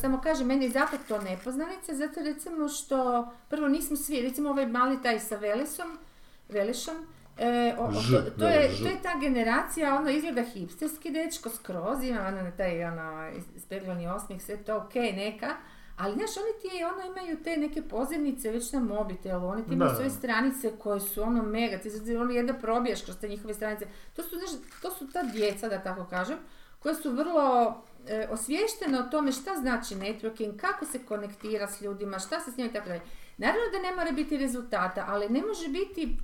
samo 0.02 0.22
kažem, 0.22 0.48
meni 0.48 0.66
je 0.66 0.72
zato 0.72 0.98
to 1.08 1.22
nepoznanica, 1.22 1.96
zato 1.96 2.20
recimo 2.22 2.68
što, 2.68 3.28
prvo 3.50 3.68
nismo 3.68 3.98
svi, 3.98 4.22
recimo 4.22 4.50
ovaj 4.50 4.68
mali 4.68 5.02
taj 5.04 5.20
sa 5.20 5.36
Velisom, 5.36 5.98
Velišom, 6.50 6.96
e, 7.40 7.76
o- 7.78 7.84
o- 7.84 7.92
to, 7.92 8.32
to 8.32 8.48
je, 8.48 8.68
to 8.78 8.88
je 8.88 9.02
ta 9.04 9.20
generacija, 9.20 9.96
ono 9.96 10.10
izgleda 10.10 10.44
hipsterski 10.44 11.12
dečko 11.12 11.50
skroz, 11.50 12.04
ima 12.04 12.22
ono 12.22 12.52
taj 12.52 12.84
ono, 12.84 13.30
ispeglani 13.56 14.08
osmijeh, 14.08 14.42
sve 14.42 14.58
to 14.58 14.78
ok, 14.78 14.96
neka, 14.96 15.56
ali 15.98 16.14
znaš, 16.14 16.30
oni 16.38 16.62
ti 16.62 16.84
ono 16.84 17.12
imaju 17.12 17.44
te 17.44 17.58
neke 17.58 17.82
pozivnice 17.82 18.52
već 18.52 18.72
na 18.72 18.80
mobitelu, 18.80 19.48
oni 19.48 19.62
ti 19.62 19.74
imaju 19.74 19.92
svoje 19.96 20.10
stranice 20.10 20.72
koje 20.80 21.00
su 21.00 21.22
ono 21.24 21.44
mega, 21.44 21.78
ti 21.78 21.90
sad 21.90 22.10
ono 22.10 22.32
jedno 22.32 22.54
probijaš 22.54 23.02
kroz 23.02 23.18
te 23.18 23.28
njihove 23.28 23.54
stranice. 23.54 23.86
To 24.16 24.24
su, 24.24 24.30
znaš, 24.30 24.50
to 24.82 24.92
su 24.92 25.08
ta 25.08 25.24
djeca, 25.24 25.70
da 25.70 25.80
tako 25.80 26.06
kažem, 26.06 26.38
koja 26.80 26.96
su 26.96 27.12
vrlo 27.12 27.76
e, 28.08 28.28
osviještena 28.30 29.00
o 29.00 29.10
tome 29.12 29.32
šta 29.32 29.56
znači 29.56 29.96
networking, 29.96 30.58
kako 30.58 30.86
se 30.86 31.00
konektira 31.00 31.68
s 31.68 31.82
ljudima, 31.82 32.20
šta 32.20 32.40
se 32.40 32.52
s 32.52 32.58
njima 32.58 32.70
i 32.70 32.74
tako 32.74 32.88
dalje. 32.88 33.02
Naravno 33.38 33.66
da 33.72 33.90
ne 33.90 33.96
mora 33.96 34.12
biti 34.12 34.38
rezultata, 34.38 35.06
ali 35.08 35.30
ne 35.30 35.42
može 35.42 35.68
biti 35.68 36.18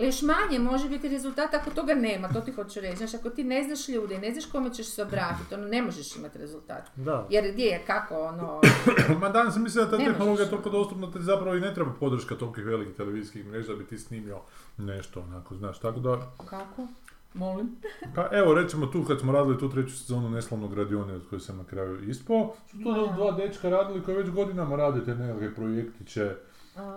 ali 0.00 0.08
još 0.08 0.22
manje 0.22 0.58
može 0.58 0.88
biti 0.88 1.08
rezultat 1.08 1.54
ako 1.54 1.70
toga 1.70 1.94
nema, 1.94 2.28
to 2.28 2.40
ti 2.40 2.52
hoću 2.52 2.80
reći. 2.80 2.96
Znaš, 2.96 3.14
ako 3.14 3.30
ti 3.30 3.44
ne 3.44 3.64
znaš 3.64 3.88
ljude, 3.88 4.18
ne 4.18 4.32
znaš 4.32 4.46
kome 4.46 4.74
ćeš 4.74 4.86
se 4.86 5.02
obratiti, 5.02 5.54
ono 5.54 5.66
ne 5.66 5.82
možeš 5.82 6.16
imati 6.16 6.38
rezultat. 6.38 6.82
Da. 6.96 7.26
Jer 7.30 7.52
gdje 7.52 7.64
je, 7.64 7.82
kako, 7.86 8.20
ono... 8.22 8.60
Ma 9.20 9.28
danas 9.28 9.56
mislim 9.56 9.84
da 9.84 9.90
ta 9.90 9.96
tehnologija 9.96 10.44
je 10.44 10.50
toliko 10.50 10.70
dostupna 10.70 11.06
da 11.06 11.12
ti 11.12 11.22
zapravo 11.22 11.56
i 11.56 11.60
ne 11.60 11.74
treba 11.74 11.92
podrška 12.00 12.34
tolikih 12.34 12.64
velikih 12.64 12.94
televizijskih 12.94 13.46
mreža 13.46 13.72
da 13.72 13.78
bi 13.78 13.86
ti 13.86 13.98
snimio 13.98 14.38
nešto 14.76 15.20
onako, 15.20 15.54
znaš, 15.56 15.78
tako 15.78 16.00
da, 16.00 16.32
Kako? 16.50 16.86
Molim. 17.34 17.76
pa 18.16 18.28
evo 18.32 18.54
recimo 18.54 18.86
tu 18.86 19.04
kad 19.04 19.20
smo 19.20 19.32
radili 19.32 19.58
tu 19.58 19.70
treću 19.70 19.96
sezonu 19.96 20.30
Neslavnog 20.30 20.74
radione 20.74 21.14
od 21.14 21.22
koje 21.30 21.40
sam 21.40 21.56
na 21.56 21.64
kraju 21.64 22.08
ispao, 22.08 22.54
su 22.70 22.82
to 22.84 23.06
Da. 23.06 23.12
dva 23.12 23.32
dečka 23.32 23.68
radili 23.68 24.02
koji 24.02 24.16
već 24.16 24.30
godinama 24.30 24.76
rade 24.76 25.04
te 25.04 25.14
nekakve 25.14 25.54
projektiće. 25.54 26.34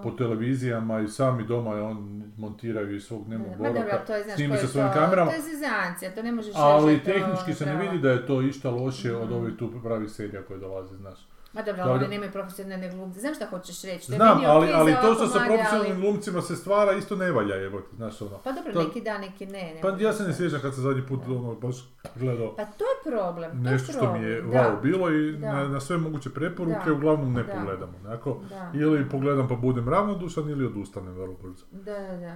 Po 0.03 0.11
televizijama 0.11 0.99
i 0.99 1.07
sami 1.07 1.43
doma 1.45 1.71
on 1.71 2.23
montiraju 2.37 2.95
iz 2.95 3.03
svog 3.03 3.25
dnevnog 3.25 3.49
Ma 3.49 3.57
dobro, 3.57 3.71
boravka, 3.73 3.97
to 3.97 4.15
je, 4.15 4.23
znaš, 4.23 4.35
snimi 4.35 4.57
sa 4.57 4.67
svojim 4.67 4.87
to, 4.87 4.93
kamerama, 4.93 5.31
To 5.31 5.35
je 5.35 5.41
zezancija, 5.43 6.11
to 6.11 6.23
ne 6.23 6.31
možeš 6.31 6.53
ali 6.55 6.99
to 6.99 7.05
tehnički 7.05 7.53
se 7.53 7.65
ne 7.65 7.75
vidi 7.77 7.99
da 7.99 8.11
je 8.11 8.25
to 8.25 8.41
išta 8.41 8.69
loše 8.71 9.15
od 9.15 9.25
Mhm. 9.25 9.33
ovih 9.33 9.53
tu 9.59 9.71
pravih 9.83 10.09
serija 10.09 10.41
koje 10.41 10.59
dolaze, 10.59 10.95
znaš. 10.95 11.19
Ma 11.53 11.61
dobro, 11.61 11.75
Da, 11.75 11.83
ali 11.83 11.99
da. 11.99 12.05
oni 12.05 12.07
nemaju 12.09 12.31
profesionalne 12.31 12.89
glumce. 12.89 13.19
Znam 13.19 13.33
šta 13.33 13.45
hoćeš 13.47 13.81
reći. 13.83 14.11
je 14.11 14.15
Znam, 14.15 14.41
ali, 14.45 14.67
ali 14.69 14.93
to 14.93 15.13
što 15.13 15.27
sa 15.27 15.39
profesionalnim 15.39 15.91
ali- 15.91 16.01
glumcima 16.01 16.41
se 16.41 16.55
stvara 16.55 16.91
isto 16.93 17.15
ne 17.15 17.31
valja, 17.31 17.55
jebote, 17.55 17.95
znaš 17.95 18.21
ono. 18.21 18.37
Pa 18.37 18.51
dobro, 18.51 18.73
To- 18.73 18.83
neki 18.83 19.01
dan, 19.01 19.21
neki 19.21 19.45
ne. 19.45 19.51
ne 19.65 19.79
Pa 19.81 19.89
ja 19.89 20.13
se 20.13 20.23
ne 20.23 20.33
se. 20.33 20.37
sjećam 20.37 20.59
kad 20.61 20.73
sam 20.73 20.83
zadnji 20.83 21.01
put 21.03 21.19
ono, 21.27 21.55
baš 21.55 21.75
gledao 22.15 22.55
Pa 22.55 22.65
to 22.65 22.83
je 22.85 23.11
problem, 23.11 23.51
to 23.53 23.69
je 23.69 23.73
nešto 23.73 23.91
što 23.93 24.13
mi 24.13 24.19
je 24.19 24.39
problem, 24.41 24.63
wow 24.63 24.81
bilo 24.81 25.09
i 25.11 25.31
Da. 25.31 25.53
na, 25.53 25.67
na 25.67 25.79
sve 25.79 25.97
moguće 25.97 26.29
preporuke 26.29 26.79
Da. 26.85 26.93
uglavnom 26.93 27.33
ne 27.33 27.43
Da. 27.43 27.53
pogledam 27.53 27.95
onako. 27.97 28.37
Da. 28.49 28.71
Ili 28.75 29.09
pogledam 29.09 29.47
pa 29.47 29.55
budem 29.55 29.89
ravnodušan 29.89 30.49
ili 30.49 30.65
odustanem 30.65 31.13
vrlo 31.13 31.33
brzo. 31.33 31.65
Da, 31.71 31.93
da, 31.93 32.17
da. 32.17 32.35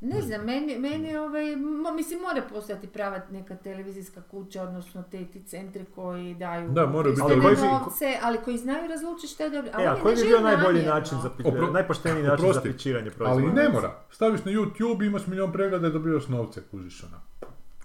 Ne 0.00 0.22
znam, 0.22 0.40
meni, 0.42 0.78
meni 0.78 1.16
ovaj, 1.16 1.44
mo- 1.56 1.92
mislim 1.92 2.20
mora 2.20 2.42
postojati 2.44 2.86
prava 2.88 3.20
neka 3.30 3.56
televizijska 3.56 4.22
kuća, 4.22 4.62
odnosno 4.62 5.02
te 5.02 5.24
ti 5.24 5.42
centri 5.42 5.84
koji 5.86 6.34
daju 6.34 6.70
Da, 6.70 6.86
moraju 6.86 7.14
biti- 7.14 7.22
Ali 7.24 7.40
koji 7.42 7.56
bi- 7.56 7.62
novce, 7.62 8.18
ali 8.22 8.38
koji 8.38 8.58
znaju 8.58 8.88
razlučiti 8.88 9.26
što 9.26 9.42
je 9.42 9.50
dobro. 9.50 9.70
E, 9.72 9.86
a 9.86 9.96
koji 9.96 10.16
bi 10.16 10.22
bio 10.22 10.40
najbolji 10.40 10.64
namjerno. 10.66 10.94
način 10.94 11.18
za, 11.18 11.30
pi- 11.30 11.42
Opro- 11.44 11.72
najpošteniji 11.72 12.22
način 12.22 12.38
za 12.38 12.48
oprosti, 12.48 12.72
pičiranje 12.72 13.06
Ali 13.06 13.14
proizvoda? 13.14 13.52
ne 13.54 13.68
mora. 13.68 13.94
Staviš 14.10 14.44
na 14.44 14.52
YouTube, 14.52 15.06
imaš 15.06 15.26
milion 15.26 15.52
pregleda 15.52 15.88
i 15.88 15.92
dobivaš 15.92 16.28
novce, 16.28 16.62
kužiš 16.62 17.04
ona. 17.04 17.20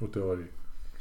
U 0.01 0.07
teoriji. 0.07 0.47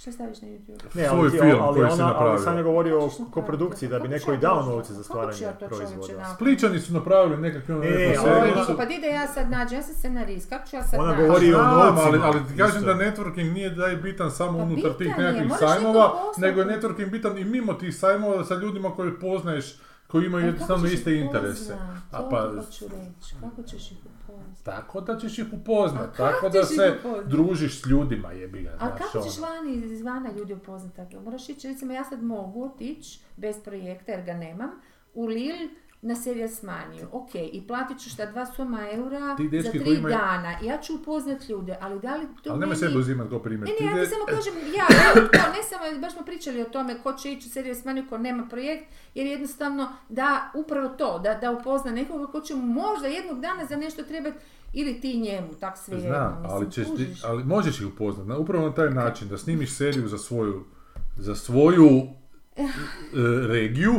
Šta 0.03 0.13
staviš 0.13 0.41
na 0.41 0.49
YouTube? 0.49 0.95
Ne, 0.95 1.09
Svoj 1.09 1.19
ali, 1.21 1.31
film 1.31 1.59
ali, 1.61 1.75
koji 1.75 1.91
si 1.91 1.95
ona, 1.95 2.05
ali 2.05 2.13
napravio. 2.13 2.39
sam 2.39 2.57
je 2.57 2.63
govorio 2.63 2.99
o 3.01 3.11
koprodukciji, 3.31 3.89
da 3.89 3.99
bi 3.99 4.09
neko 4.09 4.33
i 4.33 4.39
dao 4.39 4.63
novce 4.63 4.93
za 4.93 5.03
stvaranje 5.03 5.39
proizvoda. 5.61 6.35
Spličani 6.35 6.81
su 6.81 6.93
napravili 6.93 7.37
nekakve 7.39 7.75
ono 7.75 7.85
E, 7.85 8.17
ali- 8.21 8.53
Ovo, 8.53 8.65
su- 8.65 8.77
pa 8.77 8.85
di 8.85 8.99
da 8.99 9.07
ja 9.07 9.27
sad 9.29 9.51
nađem, 9.51 9.79
ja 9.79 9.83
sam 9.83 9.95
scenarist, 9.95 10.49
kako 10.49 10.69
ću 10.69 10.77
ja 10.77 10.83
sad 10.83 11.01
Ona 11.01 11.17
govori 11.17 11.55
o 11.55 11.59
novcima, 11.59 12.01
ali, 12.01 12.21
ali 12.23 12.39
kažem 12.59 12.81
isto. 12.81 12.87
da 12.87 12.95
networking 12.97 13.53
nije 13.53 13.71
da 13.71 13.87
je 13.87 13.97
bitan 13.97 14.31
samo 14.31 14.59
Pa 14.59 14.65
unutar 14.65 14.93
tih 14.93 15.07
je, 15.09 15.25
nekakvih 15.25 15.53
sajmova, 15.61 16.13
nego 16.37 16.61
je 16.61 16.67
networking 16.69 17.11
bitan 17.11 17.39
i 17.39 17.45
mimo 17.45 17.75
tih 17.75 17.97
sajmova 17.97 18.45
sa 18.45 18.55
ljudima 18.55 18.91
koje 18.91 19.21
poznaješ, 19.21 19.77
koji 20.07 20.27
imaju 20.27 20.43
Ali 20.43 20.49
jednostavno 20.49 20.87
ćeš 20.87 20.95
iste 20.95 21.15
interese. 21.17 21.77
A 22.13 22.29
pa, 22.31 22.51
reći, 22.57 22.85
kako 23.41 23.63
ćeš 23.63 23.91
ih? 23.91 23.99
Tako 24.63 25.01
da 25.01 25.19
ćeš 25.19 25.39
ih 25.39 25.47
upoznat, 25.53 26.09
A 26.11 26.13
tako 26.13 26.49
da 26.49 26.65
se 26.65 26.95
upoznat? 27.01 27.27
družiš 27.27 27.83
s 27.83 27.87
ljudima, 27.87 28.33
jebi 28.33 28.63
ga, 28.63 28.71
A 28.71 28.77
znaš, 28.79 28.99
kako 29.13 29.29
ćeš 29.29 29.39
ono. 29.39 29.47
vani 29.47 29.73
izvana 29.87 30.31
ljudi 30.33 30.53
upoznat? 30.55 30.93
Moraš 31.25 31.49
ići, 31.49 31.69
recimo 31.69 31.93
ja 31.93 32.05
sad 32.05 32.23
mogu 32.23 32.65
otići 32.65 33.21
bez 33.37 33.57
projekta 33.65 34.13
jer 34.13 34.25
ga 34.25 34.33
nemam, 34.35 34.71
u 35.15 35.27
Lil 35.27 35.69
na 36.03 36.15
Serious 36.17 36.63
Maniju, 36.63 37.07
ok, 37.13 37.31
i 37.35 37.63
platit 37.63 38.01
ću 38.01 38.11
šta 38.11 38.27
dva 38.27 38.47
soma 38.47 38.81
eura 38.93 39.37
Ti 39.37 39.45
za 39.45 39.51
dečki 39.53 39.71
tri 39.71 39.81
koji 39.81 39.97
imaju- 39.97 40.15
dana, 40.15 40.55
ja 40.63 40.79
ću 40.79 40.95
upoznat 40.95 41.49
ljude, 41.49 41.77
ali 41.81 42.01
da 42.01 42.17
li 42.17 42.27
to 42.43 42.51
Ali 42.51 42.61
nemoj 42.61 42.67
meni- 42.69 42.79
sebe 42.81 42.99
uzimati 42.99 43.31
kao 43.31 43.39
primjer. 43.39 43.69
Ne, 43.69 43.77
Ti 43.77 43.85
ne, 43.85 43.91
ja 43.91 43.97
ide- 43.97 44.05
ti 44.05 44.11
samo 44.11 44.25
kažem, 44.27 44.53
ja, 44.69 44.85
ja, 44.99 45.15
to, 45.15 45.21
ne 45.51 45.63
samo, 45.63 46.01
baš 46.01 46.13
smo 46.13 46.23
pričali 46.23 46.63
o 46.63 46.67
tome 46.67 46.99
ko 46.99 47.13
će 47.13 47.33
ići 47.33 47.49
u 47.49 47.53
Serious 47.53 47.85
Maniju, 47.85 48.05
ko 48.09 48.19
nema 48.19 48.47
projekt, 48.47 48.85
jer 49.15 49.27
jednostavno 49.27 49.93
da 50.09 50.29
upravo 50.57 50.89
to, 50.91 51.19
da, 51.19 51.35
da 51.35 51.51
upozna 51.53 51.91
nekoga 51.93 52.27
ko 52.27 52.41
će 52.41 52.55
mu 52.55 52.63
možda 52.65 53.07
jednog 53.09 53.41
dana 53.41 53.65
za 53.67 53.77
nešto 53.77 54.03
trebati 54.03 54.37
ili 54.73 55.01
ti 55.01 55.19
njemu, 55.19 55.49
tak 55.51 55.79
sve 55.79 56.01
Znam, 56.01 56.43
ali, 56.45 56.71
ćeš 56.71 56.87
ti- 56.89 57.15
ali 57.25 57.45
možeš 57.45 57.81
ih 57.81 57.87
upoznat, 57.87 58.27
na, 58.27 58.39
upravo 58.39 58.67
na 58.67 58.75
taj 58.75 58.91
način, 58.91 59.29
da 59.29 59.39
snimiš 59.39 59.73
seriju 59.73 60.09
za 60.09 60.19
svoju, 60.19 60.65
za 61.17 61.35
svoju 61.35 61.89
e, 62.57 62.63
regiju, 63.47 63.93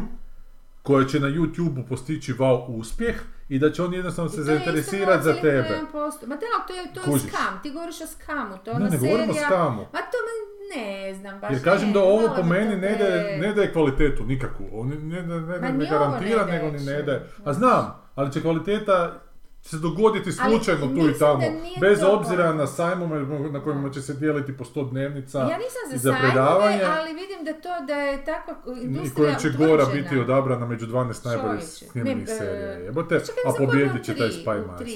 koja 0.84 1.06
će 1.06 1.20
na 1.20 1.28
YouTube 1.28 1.88
postići 1.90 2.34
wow 2.34 2.66
uspjeh 2.68 3.16
i 3.50 3.60
da 3.60 3.72
će 3.72 3.84
on 3.84 3.94
jednostavno 3.94 4.30
se 4.30 4.44
zainteresirati 4.44 5.24
za 5.24 5.34
tebe. 5.34 5.82
Ma 6.28 6.36
da, 6.36 6.46
ali 6.56 6.68
to 6.68 6.74
je, 6.74 6.94
to 6.94 7.14
je 7.14 7.20
skam, 7.20 7.60
ti 7.64 7.72
govoriš 7.72 8.02
o 8.02 8.08
skamu, 8.08 8.58
to 8.66 8.72
je 8.72 8.76
Ne, 8.76 8.82
ona 8.82 8.90
ne 8.90 8.98
serija... 8.98 9.12
govorim 9.12 9.30
o 9.30 9.34
skamu. 9.34 9.82
Ma 9.82 10.00
to, 10.00 10.18
ma 10.28 10.34
ne 10.76 11.14
znam, 11.14 11.40
baš 11.40 11.52
Jer 11.52 11.64
kažem 11.64 11.88
ne, 11.88 11.94
da 11.94 12.00
ovo 12.00 12.30
po 12.36 12.44
meni 12.44 12.76
ne 12.76 12.96
daje, 12.96 13.38
ne 13.40 13.54
daje 13.54 13.74
kvalitetu 13.74 14.24
nikakvu. 14.26 14.66
On 14.74 14.88
ne, 14.88 14.96
ne, 14.96 15.22
ne, 15.22 15.60
ne, 15.60 15.72
Ma 15.72 15.78
ne 15.78 15.86
garantira, 15.86 16.46
ne 16.46 16.52
nego 16.52 16.78
ni 16.78 16.86
ne 16.86 17.02
daje. 17.02 17.30
A 17.46 17.54
znam, 17.54 18.10
ali 18.16 18.32
će 18.32 18.42
kvaliteta 18.42 19.23
se 19.64 19.78
dogoditi 19.78 20.32
slučajno 20.32 20.88
tu 20.88 21.10
i 21.10 21.20
tamo. 21.20 21.42
Bez 21.82 22.00
to 22.00 22.12
obzira 22.12 22.54
na 22.54 22.68
sajmove 22.68 23.20
na 23.52 23.62
kojima 23.62 23.90
će 23.90 24.02
se 24.02 24.14
dijeliti 24.14 24.58
po 24.58 24.64
100 24.66 24.90
dnevnica 24.90 25.38
Ja 25.40 25.58
nisam 25.58 25.64
i 25.88 25.92
za, 25.92 25.98
za 26.00 26.12
sajmove, 26.12 26.22
predavanje. 26.24 26.84
ali 26.84 27.10
vidim 27.14 27.46
da 27.46 27.54
to 27.54 27.86
da 27.86 27.96
je 27.96 28.26
takva 28.26 28.56
I 28.74 28.84
industrija 28.84 29.14
koja 29.16 29.36
će 29.36 29.50
Gora 29.50 29.74
utvrđena. 29.76 30.04
biti 30.04 30.20
odabrana 30.20 30.66
među 30.66 30.88
12 30.88 31.26
najboljih 31.26 31.64
snimljenih 31.64 32.24
e, 32.24 32.28
serija. 32.30 32.72
Jebote, 32.72 33.16
a 33.46 33.54
pobjedit 33.58 34.04
će 34.04 34.16
taj 34.16 34.30
Spy 34.30 34.68
Master. 34.68 34.88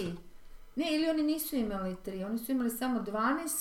Ne, 0.75 0.95
ili 0.95 1.10
oni 1.10 1.23
nisu 1.23 1.56
imali 1.56 1.95
tri, 1.95 2.23
oni 2.23 2.38
su 2.38 2.51
imali 2.51 2.69
samo 2.69 2.99
12, 3.01 3.15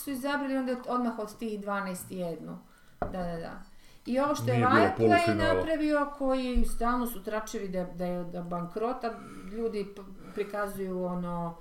su 0.04 0.10
izabrali 0.10 0.56
onda 0.56 0.72
od- 0.72 0.78
odmah 0.88 1.18
od 1.18 1.38
tih 1.38 1.60
12 1.60 1.96
jednu. 2.10 2.58
Da, 3.00 3.06
da, 3.08 3.36
da. 3.36 3.62
I 4.06 4.20
ovo 4.20 4.34
što 4.34 4.50
je 4.50 4.58
Viaplay 4.58 5.34
napravio, 5.34 6.10
koji 6.18 6.64
stalno 6.64 7.06
su 7.06 7.22
tračevi 7.22 7.68
da, 7.68 7.84
da 7.84 8.04
je 8.06 8.24
da 8.24 8.42
bankrota, 8.42 9.18
ljudi 9.52 9.86
prikazuju 10.34 11.04
ono 11.04 11.56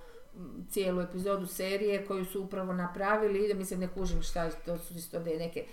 cijelu 0.69 1.01
epizodu 1.01 1.47
serije 1.47 2.05
koju 2.05 2.25
su 2.25 2.43
upravo 2.43 2.73
napravili 2.73 3.45
i 3.45 3.47
da 3.47 3.53
mi 3.53 3.65
se 3.65 3.77
ne 3.77 3.87
kužim 3.87 4.21
šta 4.21 4.49
to 4.49 4.77
su 4.77 4.93
isto 4.93 5.19
da 5.19 5.29
je 5.29 5.39
neke... 5.39 5.65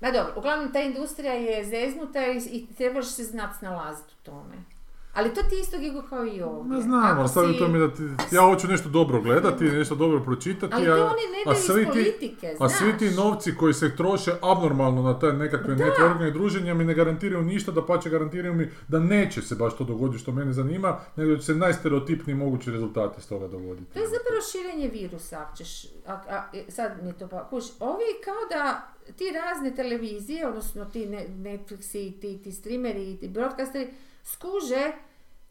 Ma 0.00 0.10
dobro, 0.10 0.32
uglavnom 0.36 0.72
ta 0.72 0.80
industrija 0.80 1.32
je 1.32 1.64
zeznuta 1.64 2.26
i, 2.26 2.38
i 2.50 2.74
trebaš 2.74 3.06
se 3.06 3.24
znat 3.24 3.56
snalaziti 3.58 4.14
u 4.20 4.24
tome. 4.24 4.75
Ali 5.16 5.34
to 5.34 5.42
ti 5.42 5.54
je 5.54 5.60
isto 5.60 5.78
gigo 5.78 6.02
kao 6.02 6.26
i 6.26 6.42
ovdje. 6.42 6.76
Ne 6.76 6.80
znam, 6.82 7.18
ali 7.18 7.28
sad 7.28 7.44
si- 7.46 7.58
to 7.58 7.68
mi 7.68 7.78
da 7.78 7.90
ti, 7.90 8.02
ja 8.32 8.42
hoću 8.42 8.68
nešto 8.68 8.88
dobro 8.88 9.20
gledati, 9.20 9.64
nešto 9.64 9.94
dobro 9.94 10.20
pročitati, 10.20 10.72
Ali 10.74 10.86
to 10.86 10.92
a, 10.92 10.94
oni 10.96 11.04
ne 11.26 11.42
a 11.42 11.44
daju 11.46 11.56
iz 11.56 11.64
svi 11.64 11.84
ti, 11.84 11.90
politike, 11.90 12.54
a 12.60 12.68
svi 12.68 12.86
znaš. 12.86 12.98
ti 12.98 13.10
novci 13.10 13.54
koji 13.54 13.74
se 13.74 13.96
troše 13.96 14.32
abnormalno 14.42 15.02
na 15.02 15.18
te 15.18 15.32
nekakve 15.34 15.74
Da. 15.74 15.84
networking 15.84 16.32
druženja 16.32 16.74
mi 16.74 16.84
ne 16.84 16.94
garantiraju 16.94 17.42
ništa, 17.44 17.72
da 17.72 17.86
pače 17.86 18.10
garantiraju 18.10 18.54
mi 18.54 18.68
da 18.88 18.98
neće 18.98 19.42
se 19.42 19.54
baš 19.54 19.76
to 19.76 19.84
dogoditi 19.84 20.18
što 20.18 20.32
mene 20.32 20.52
zanima, 20.52 20.98
nego 21.16 21.36
će 21.36 21.42
se 21.42 21.54
najstereotipniji 21.54 22.36
mogući 22.36 22.70
rezultati 22.70 23.14
iz 23.18 23.28
toga 23.28 23.48
dogoditi. 23.48 23.92
To 23.92 23.98
je 23.98 24.06
zapravo 24.06 24.40
širenje 24.42 24.88
virusa, 24.90 25.46
ćeš, 25.56 25.84
a, 26.06 26.12
a, 26.28 26.44
e, 26.54 26.64
sad 26.68 26.92
mi 27.02 27.08
je 27.08 27.14
to 27.14 27.28
pa, 27.28 27.48
kuš, 27.48 27.64
ovi 27.80 28.04
kao 28.24 28.48
da 28.50 28.88
ti 29.12 29.24
razne 29.32 29.74
televizije, 29.74 30.46
odnosno 30.48 30.84
ti 30.84 31.06
ne, 31.06 31.26
Netflixi, 31.30 32.20
ti, 32.20 32.40
ti 32.44 32.52
streameri 32.52 33.16
ti 33.16 33.28
broadcasteri, 33.28 33.88
skuže 34.24 34.92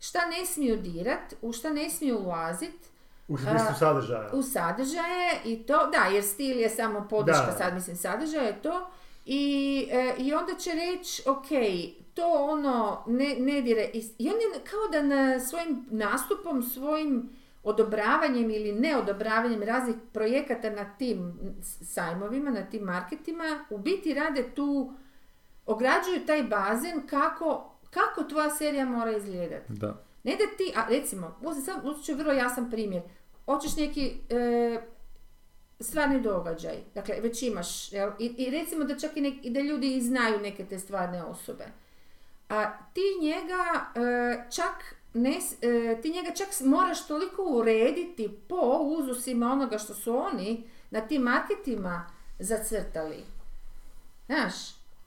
šta 0.08 0.26
ne 0.26 0.46
smiju 0.46 0.78
dirat, 0.78 1.34
u 1.42 1.54
šta 1.54 1.70
ne 1.70 1.90
smiju 1.90 2.18
ulazit, 2.20 2.76
U 3.28 3.38
smislu 3.38 3.76
sadržaja. 3.80 4.30
u 4.34 4.42
sadržaje 4.44 5.42
i 5.46 5.64
to, 5.64 5.88
da, 5.92 6.06
jer 6.14 6.24
stil 6.24 6.60
je 6.60 6.70
samo 6.70 7.08
podrška, 7.10 7.52
sad 7.58 7.74
mislim 7.74 7.96
sadržaj 7.96 8.46
je 8.46 8.62
to, 8.62 8.88
i, 9.26 9.88
e, 9.92 10.14
i 10.18 10.34
onda 10.34 10.56
će 10.56 10.72
reći, 10.72 11.24
ok, 11.30 11.48
to 12.14 12.28
ono, 12.34 13.04
ne, 13.08 13.36
ne 13.40 13.62
dire, 13.62 13.90
i, 13.94 14.04
i 14.18 14.30
oni 14.30 14.40
kao 14.70 14.88
da 14.92 15.02
na 15.02 15.40
svojim 15.40 15.86
nastupom, 15.92 16.64
svojim 16.64 17.30
odobravanjem 17.64 18.50
ili 18.52 18.72
neodobravanjem 18.72 19.64
raznih 19.64 19.96
projekata 20.14 20.70
na 20.70 20.86
tim 20.98 21.34
sajmovima, 21.64 22.52
na 22.52 22.62
tim 22.66 22.82
marketima, 22.84 23.66
u 23.70 23.78
biti 23.78 24.14
rade 24.14 24.44
tu, 24.56 24.94
ograđuju 25.66 26.26
taj 26.28 26.44
bazen 26.44 27.08
kako, 27.08 27.75
kako 27.96 28.24
tvoja 28.24 28.50
serija 28.50 28.86
mora 28.86 29.18
izgledati. 29.18 29.74
Da. 29.74 30.04
Ne 30.24 30.32
da 30.32 30.58
ti, 30.58 30.74
a 30.76 30.86
recimo, 30.90 31.38
uzet 31.42 31.66
sam, 31.66 31.82
uzet 31.84 32.06
ću 32.06 32.16
vrlo 32.16 32.34
jasan 32.34 32.72
primjer. 32.72 33.02
Hoćeš 33.46 33.76
neki 33.76 34.14
e, 34.30 34.82
stvarni 35.80 36.22
događaj, 36.22 36.76
dakle 36.96 37.16
već 37.22 37.44
imaš, 37.44 37.92
jel? 37.92 38.12
I, 38.20 38.26
i 38.26 38.50
recimo 38.50 38.84
da 38.84 39.00
čak 39.00 39.18
i, 39.18 39.22
nek- 39.22 39.40
i 39.44 39.50
da 39.50 39.60
ljudi 39.60 39.96
i 39.96 40.02
znaju 40.02 40.40
neke 40.40 40.66
te 40.66 40.80
stvarne 40.80 41.24
osobe. 41.24 41.66
A 42.50 42.78
ti 42.94 43.02
njega 43.22 43.86
e, 43.96 44.50
čak 44.56 44.96
ne, 45.14 45.40
e, 45.62 46.02
ti 46.02 46.12
njega 46.12 46.32
čak 46.32 46.48
moraš 46.62 47.08
toliko 47.08 47.44
urediti 47.44 48.30
po 48.48 48.78
uzusima 48.82 49.52
onoga 49.52 49.78
što 49.78 49.94
su 49.94 50.18
oni 50.18 50.64
na 50.92 51.02
tim 51.02 51.22
marketima 51.22 52.10
zacrtali. 52.40 53.24
Znaš, 54.26 54.54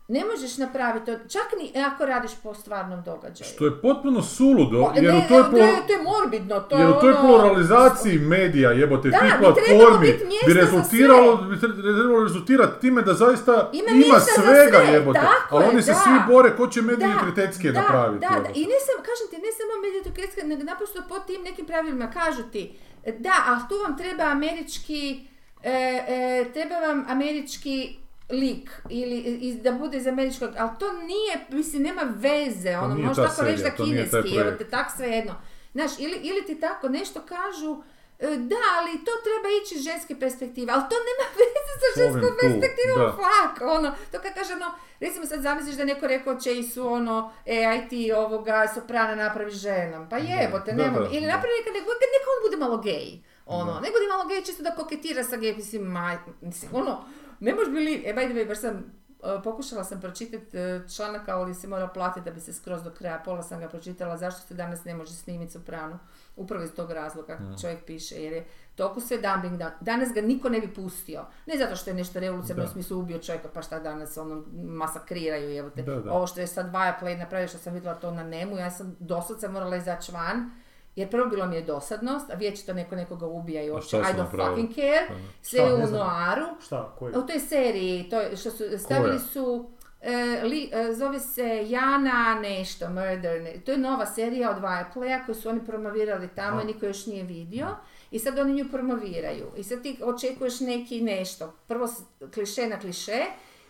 ne 0.09 0.25
možeš 0.25 0.57
napraviti 0.59 1.07
to, 1.07 1.13
čak 1.29 1.47
ni 1.59 1.83
ako 1.83 2.07
radiš 2.07 2.31
po 2.43 2.55
stvarnom 2.55 3.03
događaju. 3.03 3.51
Što 3.51 3.65
je 3.65 3.81
potpuno 3.81 4.23
suludo, 4.23 4.85
Pa, 4.85 4.93
jer 4.95 5.05
ne, 5.05 5.19
u 5.19 5.29
toj, 5.29 5.43
ne, 5.55 5.83
to 5.87 5.93
je 5.93 6.03
morbidno, 6.05 6.61
to 6.61 6.77
jer 6.77 6.89
je 6.89 6.95
u 6.95 7.01
toj 7.01 7.11
ono- 7.11 7.21
pluralizaciji 7.23 8.19
medija, 8.19 8.71
jebote, 8.73 9.09
Da, 9.11 9.19
tih 9.19 9.29
trebalo 9.29 9.55
platformi, 9.55 10.13
bi 10.47 10.53
rezultiralo, 10.55 11.37
bi 11.39 11.57
tre- 11.57 11.75
trebalo 11.95 12.23
rezultirati 12.23 12.81
time 12.81 13.03
da 13.03 13.15
zaista 13.15 13.71
Ima 13.73 14.21
svega, 14.21 14.79
sve, 14.79 14.93
jebote. 14.93 15.21
tako 15.21 15.57
Ali 15.57 15.65
je, 15.65 15.71
oni 15.71 15.83
se 15.83 15.91
da. 15.91 15.97
svi 15.97 16.13
bore 16.29 16.57
ko 16.57 16.67
će 16.67 16.83
medije 16.83 17.09
Da, 17.11 17.21
kritetske 17.21 17.73
da, 17.73 17.81
napraviti. 17.81 18.21
Da, 18.21 18.35
da, 18.35 18.49
i 18.51 18.63
ne 18.63 18.79
samo, 18.81 18.99
kažem 19.01 19.27
ti, 19.31 19.37
ne 19.39 19.53
samo 19.53 19.73
medijetokretska, 19.83 20.41
nego 20.45 20.63
naprosto 20.65 21.03
po 21.09 21.19
tim 21.19 21.43
nekim 21.43 21.67
pravilima 21.67 22.11
kažu 22.13 22.43
ti, 22.45 22.79
da, 23.19 23.35
ali 23.47 23.61
tu 23.69 23.75
vam 23.79 23.99
treba 23.99 24.25
američki, 24.27 25.21
e, 25.63 25.71
e, 26.09 26.53
treba 26.53 26.77
vam 26.77 27.05
američki 27.09 27.97
lik 28.31 28.71
ili 28.89 29.17
iz- 29.19 29.63
da 29.63 29.73
bude 29.73 29.97
iz 29.97 30.07
američkog, 30.07 30.51
ali 30.59 30.71
to 30.79 30.93
nije, 30.93 31.47
mislim, 31.51 31.83
nema 31.83 32.03
veze, 32.17 32.77
ono, 32.77 33.15
ta 33.15 33.29
tako 33.29 33.43
reći 33.43 33.63
da 33.63 33.71
kineski, 33.73 34.11
projekt. 34.35 34.59
te 34.59 34.65
tak 34.67 34.87
svejedno. 34.97 35.35
Znaš, 35.73 35.91
ili, 35.99 36.17
ili 36.23 36.47
ti 36.47 36.61
tako 36.61 36.89
nešto 36.89 37.21
kažu, 37.23 37.83
e, 38.19 38.27
da, 38.37 38.57
ali 38.79 39.05
to 39.05 39.11
treba 39.25 39.49
ići 39.59 39.75
iz 39.75 39.83
ženske 39.83 40.21
perspektive, 40.21 40.73
ali 40.73 40.83
to 40.83 40.97
nema 41.01 41.27
veze 41.39 41.73
sa 41.75 41.89
ženskom 42.01 42.33
perspektivom, 42.43 42.97
fuck, 43.13 43.55
ono, 43.63 43.95
to 44.13 44.19
kad 44.21 44.35
kaže, 44.35 44.53
ono, 44.55 44.71
recimo 45.01 45.27
sad 45.27 45.41
zamisliš 45.43 45.77
da 45.77 45.85
neko 45.85 46.07
rekao 46.07 46.35
će 46.35 46.59
i 46.59 46.63
su 46.63 46.87
ono, 46.89 47.33
e, 47.47 47.65
aj 47.65 47.89
ti 47.89 48.13
ovoga 48.13 48.69
soprana 48.75 49.15
napravi 49.15 49.51
ženom, 49.53 50.09
pa 50.09 50.17
jebote, 50.19 50.73
nemoj, 50.75 51.09
ili 51.13 51.27
napravi 51.27 51.55
neka, 51.59 51.71
neka, 51.71 51.89
on 52.29 52.51
bude 52.51 52.57
malo 52.59 52.79
gej, 52.79 53.09
ono, 53.47 53.73
ne 53.75 53.89
bude 53.89 54.07
malo 54.09 54.25
gej 54.27 54.43
čisto 54.43 54.63
da 54.63 54.71
koketira 54.73 55.25
sa 55.25 55.37
gej, 55.37 55.57
mislim, 55.57 55.83
ma, 55.85 56.19
mislim, 56.41 56.71
ono, 56.75 57.05
ne 57.41 57.55
možeš 57.55 57.69
bili, 57.73 58.03
e, 58.07 58.15
by 58.15 58.25
the 58.31 58.35
way, 58.35 58.49
baš 58.49 58.61
sam, 58.61 58.77
e, 58.77 59.43
pokušala 59.45 59.85
sam 59.85 60.01
pročitati 60.01 60.59
e, 60.59 60.83
članak, 60.97 61.29
ali 61.29 61.55
se 61.55 61.69
mora 61.69 61.89
platiti 61.89 62.25
da 62.25 62.31
bi 62.31 62.41
se 62.41 62.53
skroz 62.53 62.83
do 62.83 62.91
kraja, 62.91 63.23
pola 63.25 63.43
sam 63.43 63.61
ga 63.61 63.69
pročitala, 63.69 64.17
zašto 64.17 64.41
se 64.41 64.55
danas 64.55 64.85
ne 64.85 64.95
može 64.95 65.13
snimiti 65.13 65.53
sopranu, 65.53 65.99
upravo 66.37 66.65
iz 66.65 66.73
tog 66.73 66.91
razloga, 66.91 67.39
čovjek 67.61 67.85
piše, 67.85 68.15
jer 68.15 68.33
je 68.33 68.47
toliko 68.75 69.01
sve 69.01 69.19
dumping, 69.19 69.57
da, 69.57 69.77
danas 69.81 70.09
ga 70.15 70.21
niko 70.21 70.49
ne 70.49 70.61
bi 70.61 70.75
pustio, 70.75 71.25
ne 71.47 71.59
zato 71.59 71.77
što 71.77 71.91
je 71.91 71.95
nešto 71.95 72.21
revolucionarno 72.21 72.71
u 72.71 72.73
smislu 72.73 72.99
ubio 72.99 73.19
čovjeka, 73.19 73.49
pa 73.55 73.63
šta 73.63 73.79
danas 73.81 74.17
ono 74.17 74.45
masakriraju, 74.53 75.59
evo 75.59 75.71
te, 75.71 75.83
Da, 75.83 75.95
da. 75.95 76.13
ovo 76.13 76.27
što 76.27 76.41
je 76.41 76.47
sad 76.47 76.73
Viaplay 76.73 77.19
napravio, 77.19 77.49
što 77.49 77.59
sam 77.59 77.75
vidjela 77.75 77.95
to 77.95 78.11
na 78.11 78.23
Nemu, 78.23 78.59
ja 78.59 78.71
sam 78.71 78.97
doslovce 79.01 79.49
morala 79.49 79.77
izaći 79.77 80.13
van, 80.13 80.51
jer 80.99 81.11
prvo 81.11 81.27
bilo 81.27 81.47
mi 81.47 81.57
je 81.57 81.63
dosadnost, 81.63 82.31
a 82.31 82.35
vječito 82.35 82.73
neko 82.73 82.97
nekoga 82.97 83.27
ubija 83.27 83.63
i 83.63 83.71
uopće, 83.71 83.97
I 83.97 84.01
don't 84.01 84.31
fucking 84.49 84.75
care, 84.75 85.07
sve 85.43 85.61
je 85.61 85.75
u 85.75 85.87
noaru, 85.89 86.47
Šta, 86.61 86.95
koji? 86.99 87.11
u 87.11 87.23
toj 87.23 87.39
seriji, 87.41 88.09
to 88.11 88.21
je, 88.21 88.37
što 88.37 88.51
su 88.51 88.65
stavili 88.79 89.09
Koja? 89.09 89.19
su, 89.19 89.71
e, 90.01 90.13
li- 90.43 90.71
e, 90.73 90.95
zove 90.95 91.21
se 91.21 91.67
Jana 91.69 92.41
nešto, 92.43 92.89
Murder, 92.89 93.43
ne- 93.43 93.61
to 93.61 93.73
je 93.73 93.79
nova 93.79 94.07
serija 94.07 94.51
od 94.51 94.57
Viaplaya 94.59 95.27
koju 95.27 95.35
su 95.35 95.49
oni 95.49 95.65
promovirali 95.67 96.29
tamo 96.29 96.61
i 96.61 96.67
niko 96.67 96.87
još 96.87 97.07
nije 97.07 97.25
vidio. 97.25 97.67
I 98.11 98.19
sad 98.19 98.39
oni 98.39 98.53
nju 98.55 98.65
promoviraju. 98.73 99.47
I 99.57 99.65
sad 99.65 99.83
ti 99.83 99.99
očekuješ 100.05 100.61
neki 100.61 101.01
nešto. 101.01 101.55
Prvo 101.67 101.89
kliše 102.35 102.67
na 102.67 102.81
kliše 102.81 103.25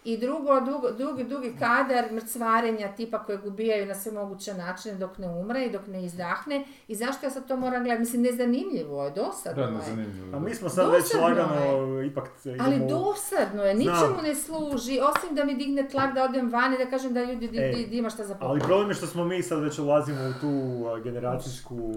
i 0.04 0.18
drugo, 0.18 0.60
dugo- 0.60 0.92
dugi, 0.92 1.24
dugi 1.24 1.52
kadar 1.54 2.12
mrcvarenja 2.12 2.88
tipa 2.88 3.18
kojeg 3.18 3.46
ubijaju 3.46 3.86
na 3.86 3.94
sve 3.94 4.12
moguće 4.12 4.54
načine 4.54 4.94
dok 4.96 5.18
ne 5.18 5.28
umre 5.28 5.64
i 5.64 5.70
dok 5.70 5.86
ne 5.86 6.04
izdahne. 6.04 6.64
I 6.88 6.94
zašto 6.94 7.26
ja 7.26 7.30
sad 7.30 7.48
to 7.48 7.56
moram 7.56 7.82
gledati? 7.82 8.00
Mislim, 8.00 8.22
nezanimljivo 8.22 9.04
je, 9.04 9.10
dosadno 9.12 9.62
Da, 9.62 9.68
je. 9.68 9.74
nezanimljivo. 9.74 10.36
A 10.36 10.40
mi 10.40 10.54
smo 10.54 10.68
sad 10.68 10.86
već 10.88 11.02
Dosadno 11.02 11.26
lagano, 11.26 12.02
ipak 12.02 12.24
idemo... 12.44 12.64
Ali 12.64 12.78
dosadno 12.80 13.62
je, 13.64 13.74
ničemu 13.76 14.22
ne 14.22 14.34
služi, 14.36 15.00
osim 15.02 15.34
da 15.34 15.44
mi 15.44 15.54
digne 15.56 15.88
tlak 15.88 16.14
da 16.14 16.24
odem 16.24 16.50
van 16.50 16.74
i 16.74 16.78
da 16.78 16.86
kažem 16.86 17.14
da 17.14 17.22
ljudi 17.22 17.48
di, 17.48 17.58
Ej, 17.58 17.72
di- 17.72 17.86
di 17.86 17.96
ima 17.96 18.10
šta 18.10 18.24
za 18.24 18.36
Ali 18.40 18.60
problem 18.60 18.88
je 18.88 18.94
što 18.94 19.06
smo 19.06 19.24
mi 19.24 19.42
sad 19.42 19.60
već 19.60 19.78
ulazimo 19.78 20.18
u 20.20 20.40
tu 20.40 20.50
generacijsku 21.02 21.92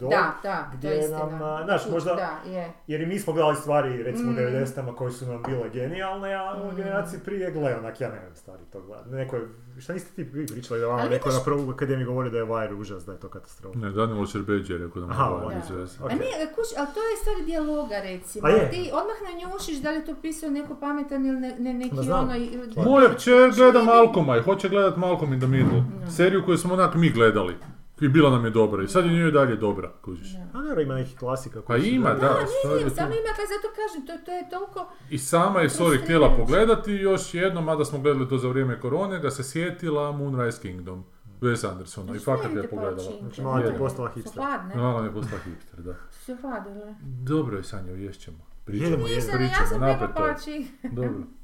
dob. 0.00 0.10
Da, 0.10 0.34
da, 0.42 0.56
to 0.62 0.76
gdje 0.76 0.88
je 0.88 0.98
istina. 0.98 1.18
nam, 1.18 1.42
a, 1.42 1.62
znaš, 1.64 1.82
možda- 1.88 2.14
Da, 2.14 2.50
je. 2.50 2.72
Jer 2.86 3.00
i 3.00 3.06
mi 3.06 3.18
smo 3.18 3.32
gledali 3.32 3.56
stvari, 3.56 4.02
recimo 4.02 4.26
Mm. 4.26 4.34
u 4.34 4.38
90-ama 4.38 4.94
koje 4.94 5.12
su 5.12 5.26
nam 5.26 5.42
bile 5.42 5.68
genijalne, 5.70 6.34
a 6.34 6.54
u 6.60 6.72
Mm. 6.72 6.76
generaciji 6.76 7.20
prije 7.20 7.50
gle, 7.50 7.76
onak, 7.76 8.00
ja 8.00 8.08
ne 8.08 8.20
znam 8.20 8.36
stvari 8.36 8.62
to 8.72 8.80
gledat. 8.80 9.06
Neko 9.08 9.36
je, 9.36 9.48
šta 9.78 9.92
niste 9.92 10.14
ti 10.14 10.22
vi 10.24 10.46
pričali 10.46 10.80
da 10.80 10.86
vama 10.86 11.00
Ali 11.00 11.10
neko 11.10 11.28
vidiš- 11.28 11.38
na 11.38 11.44
prvu 11.44 11.70
akademiji 11.70 12.06
govori 12.06 12.30
da 12.30 12.38
je 12.38 12.44
Wire 12.44 12.74
užas, 12.74 13.04
da 13.04 13.12
je 13.12 13.20
to 13.20 13.28
katastrofa. 13.28 13.78
Ne, 13.78 13.90
Danilo 13.90 14.26
Šerbeđi 14.26 14.72
je 14.72 14.78
rekao 14.78 15.00
da 15.00 15.06
mu 15.06 15.12
Aha, 15.12 15.52
je 15.52 15.58
izveze. 15.60 16.04
Ok. 16.04 16.10
A 16.10 16.14
nije, 16.14 16.46
kuć, 16.48 16.66
ali 16.78 16.86
to 16.86 17.00
je 17.00 17.16
stvar 17.16 17.46
dijaloga 17.46 17.98
recimo. 18.00 18.46
A 18.46 18.50
je. 18.50 18.70
Ti 18.70 18.90
odmah 18.92 19.16
nanjušiš 19.24 19.78
da 19.78 19.90
li 19.90 19.96
je 19.96 20.04
to 20.04 20.14
pisao 20.16 20.50
neko 20.50 20.74
pametan 20.76 21.26
ili 21.26 21.36
ne, 21.38 21.56
ne- 21.58 21.74
neki 21.74 21.94
Ma 21.96 22.02
znam. 22.02 22.28
ono... 22.74 22.84
Moja 22.84 23.08
kćer 23.10 23.50
gleda 23.50 23.70
Što 23.72 23.84
Malcolma 23.86 24.36
i 24.36 24.42
hoće 24.42 24.68
gledat 24.68 24.96
Malcolm 24.96 25.32
in 25.32 25.40
the 25.40 25.48
Middle. 25.48 25.82
Seriju 26.08 26.44
koju 26.44 26.58
smo 26.58 26.74
onak 26.74 26.94
mi 26.94 27.10
gledali. 27.10 27.56
I 28.00 28.08
bila 28.08 28.30
nam 28.30 28.44
je 28.44 28.50
dobra 28.50 28.82
i 28.84 28.88
sad 28.88 29.04
je 29.04 29.12
njoj 29.12 29.28
i 29.28 29.32
dalje 29.32 29.56
dobra, 29.56 29.92
kužiš. 30.02 30.32
Da. 30.32 30.58
A 30.58 30.62
naravno 30.62 30.82
ima 30.82 30.94
nekih 30.94 31.18
klasika 31.18 31.60
Pa 31.60 31.66
koji 31.66 31.82
su 31.82 31.88
ima, 31.88 32.14
da. 32.14 32.20
Da, 32.20 32.28
nije, 32.74 32.84
je 32.84 32.90
samo 32.90 33.12
ima, 33.12 33.32
kaj 33.36 33.46
zato 33.54 33.68
kažem, 33.80 34.06
to, 34.06 34.24
to 34.24 34.32
je 34.32 34.50
toliko... 34.50 34.92
I 35.10 35.18
sama 35.18 35.60
je 35.60 35.68
sorry 35.68 36.02
htjela 36.02 36.36
pogledati 36.36 36.92
još 36.92 37.34
jednom, 37.34 37.64
mada 37.64 37.84
smo 37.84 37.98
gledali 37.98 38.28
to 38.28 38.38
za 38.38 38.48
vrijeme 38.48 38.80
korone, 38.80 39.18
ga 39.18 39.30
se 39.30 39.44
sjetila 39.44 40.12
Moonrise 40.12 40.62
Kingdom. 40.62 41.04
Wes 41.40 41.70
Andersona 41.70 42.16
i 42.16 42.18
fakat 42.18 42.42
ga 42.42 42.48
je 42.48 42.54
vidite 42.54 42.68
pogledala. 42.68 43.10
Znači, 43.20 43.42
malo 43.42 43.60
ti 43.60 43.66
Je. 43.66 43.78
postala 43.78 44.08
Su 44.08 44.14
hipster. 44.14 44.42
hladne. 44.42 44.74
Malo 44.76 45.04
je 45.04 45.12
postala 45.12 45.42
hipster, 45.44 45.80
da. 45.80 45.94
Su 46.10 46.24
se 46.24 46.36
hladile. 46.40 46.94
Dobro 47.02 47.56
je 47.56 47.62
Sanja, 47.64 47.92
ješćemo. 47.92 48.38
Jedemo, 48.66 48.84
jedemo. 48.84 49.08
Nisam, 49.14 49.30
ja 49.30 49.36
pričamo, 49.36 49.66
sam 49.66 49.82
je. 49.82 50.08
pači. 50.14 50.66
Dobro. 50.92 51.22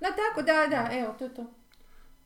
No 0.00 0.08
tako, 0.08 0.46
da, 0.46 0.76
da, 0.76 0.88
evo, 0.98 1.14
to 1.18 1.24
je 1.24 1.34
to. 1.34 1.46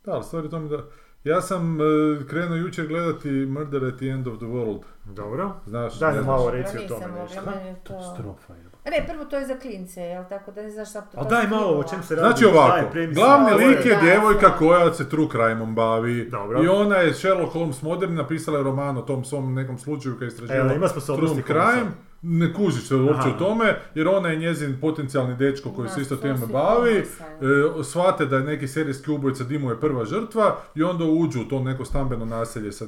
Da, 0.04 0.12
ali 0.12 0.24
stvar 0.24 0.44
je 0.44 0.48
u 0.48 0.50
tome 0.50 0.68
da... 0.68 0.84
Ja 1.24 1.40
sam 1.40 1.76
e, 1.76 1.84
krenuo 2.26 2.56
jučer 2.56 2.86
gledati 2.86 3.28
Murder 3.30 3.84
at 3.84 3.96
the 3.96 4.06
End 4.06 4.26
of 4.26 4.36
the 4.36 4.46
World. 4.46 4.80
Dobro. 5.06 5.52
Znaš, 5.66 5.94
Daj 5.94 6.10
ne 6.10 6.16
nam 6.16 6.24
znaš. 6.24 6.36
malo 6.36 6.50
reci 6.50 6.76
o 6.78 6.88
tome 6.90 7.06
nešto. 7.14 7.40
je 7.40 7.74
to... 7.76 7.92
Katastrofa 7.94 8.52
je. 8.54 8.70
Ne, 8.90 9.06
prvo 9.06 9.24
to 9.24 9.36
je 9.36 9.46
za 9.46 9.54
klince, 9.56 10.00
jel 10.02 10.24
tako 10.28 10.50
da 10.50 10.62
ne 10.62 10.70
znaš 10.70 10.90
šta 10.90 11.00
to 11.00 11.08
Ali 11.14 11.28
daj 11.28 11.42
je 11.42 11.48
malo 11.48 11.78
o 11.78 11.82
čem 11.84 12.02
se 12.02 12.14
radi. 12.14 12.26
Znači 12.26 12.44
je 12.44 12.50
ovako, 12.50 12.86
glavni 13.14 13.50
je- 13.50 13.68
lik 13.68 13.86
je 13.86 13.94
Da, 13.94 14.00
djevojka 14.00 14.48
da. 14.48 14.54
koja 14.54 14.94
se 14.94 15.08
true 15.08 15.28
crime 15.28 15.66
bavi. 15.66 16.28
Dobro. 16.30 16.62
I 16.62 16.68
ona 16.68 16.96
je 16.96 17.14
Sherlock 17.14 17.52
Holmes 17.52 17.82
modern, 17.82 18.14
napisala 18.14 18.58
je 18.58 18.64
roman 18.64 18.96
o 18.96 19.02
tom 19.02 19.24
svom 19.24 19.54
nekom 19.54 19.78
slučaju 19.78 20.14
kad 20.14 20.22
je 20.22 20.26
Evo, 20.26 20.34
istraživala 20.34 20.72
ima 20.72 20.88
sposobnosti 20.88 21.42
true 21.42 21.62
crime. 21.72 21.90
Ne 22.22 22.54
kužiš 22.54 22.88
se 22.88 22.94
uopće 22.94 23.28
Aha. 23.28 23.34
o 23.34 23.38
tome, 23.38 23.80
jer 23.94 24.08
ona 24.08 24.28
je 24.28 24.36
njezin 24.36 24.78
potencijalni 24.80 25.36
dečko 25.36 25.70
koji 25.70 25.88
Da, 25.88 25.94
se 25.94 26.00
isto 26.00 26.16
to 26.16 26.22
time 26.22 26.46
bavi. 26.52 26.96
E, 26.98 27.04
shvate 27.84 28.26
da 28.26 28.36
je 28.36 28.44
neki 28.44 28.68
serijski 28.68 29.10
ubojica 29.10 29.44
Dimo 29.44 29.70
je 29.70 29.80
prva 29.80 30.04
žrtva 30.04 30.56
i 30.74 30.82
onda 30.82 31.04
uđu 31.04 31.40
u 31.40 31.44
to 31.44 31.60
neko 31.60 31.84
stambeno 31.84 32.24
naselje 32.24 32.72
sa 32.72 32.86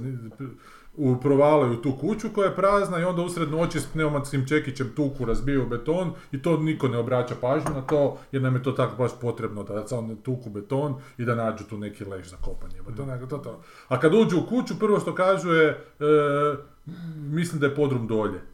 u 0.96 1.16
provalaju 1.20 1.76
tu 1.76 1.96
kuću 2.00 2.28
koja 2.34 2.48
je 2.48 2.56
prazna 2.56 2.98
i 2.98 3.04
onda 3.04 3.22
usred 3.22 3.50
noći 3.50 3.80
s 3.80 3.86
pneumatskim 3.86 4.46
čekićem 4.48 4.92
tuku 4.96 5.24
razbiju 5.24 5.66
beton 5.66 6.12
i 6.32 6.42
to 6.42 6.56
niko 6.56 6.88
ne 6.88 6.98
obraća 6.98 7.34
pažnju 7.40 7.70
na 7.74 7.80
to 7.80 8.18
jer 8.32 8.42
nam 8.42 8.54
je 8.54 8.62
to 8.62 8.72
tako 8.72 8.96
baš 8.96 9.10
potrebno 9.20 9.62
da 9.62 9.88
samo 9.88 10.14
tuku 10.14 10.50
beton 10.50 10.94
i 11.18 11.24
da 11.24 11.34
nađu 11.34 11.64
tu 11.64 11.78
neki 11.78 12.04
leš 12.04 12.30
za 12.30 12.36
kopanje. 12.36 12.74
To, 12.96 13.06
nego 13.06 13.26
to, 13.26 13.38
to. 13.38 13.62
A 13.88 14.00
kad 14.00 14.14
uđu 14.14 14.38
u 14.38 14.46
kuću 14.46 14.78
prvo 14.78 15.00
što 15.00 15.14
kažu 15.14 15.52
je 15.52 15.68
e, 15.68 15.76
mislim 17.16 17.60
da 17.60 17.66
je 17.66 17.74
podrum 17.74 18.06
dolje. 18.06 18.51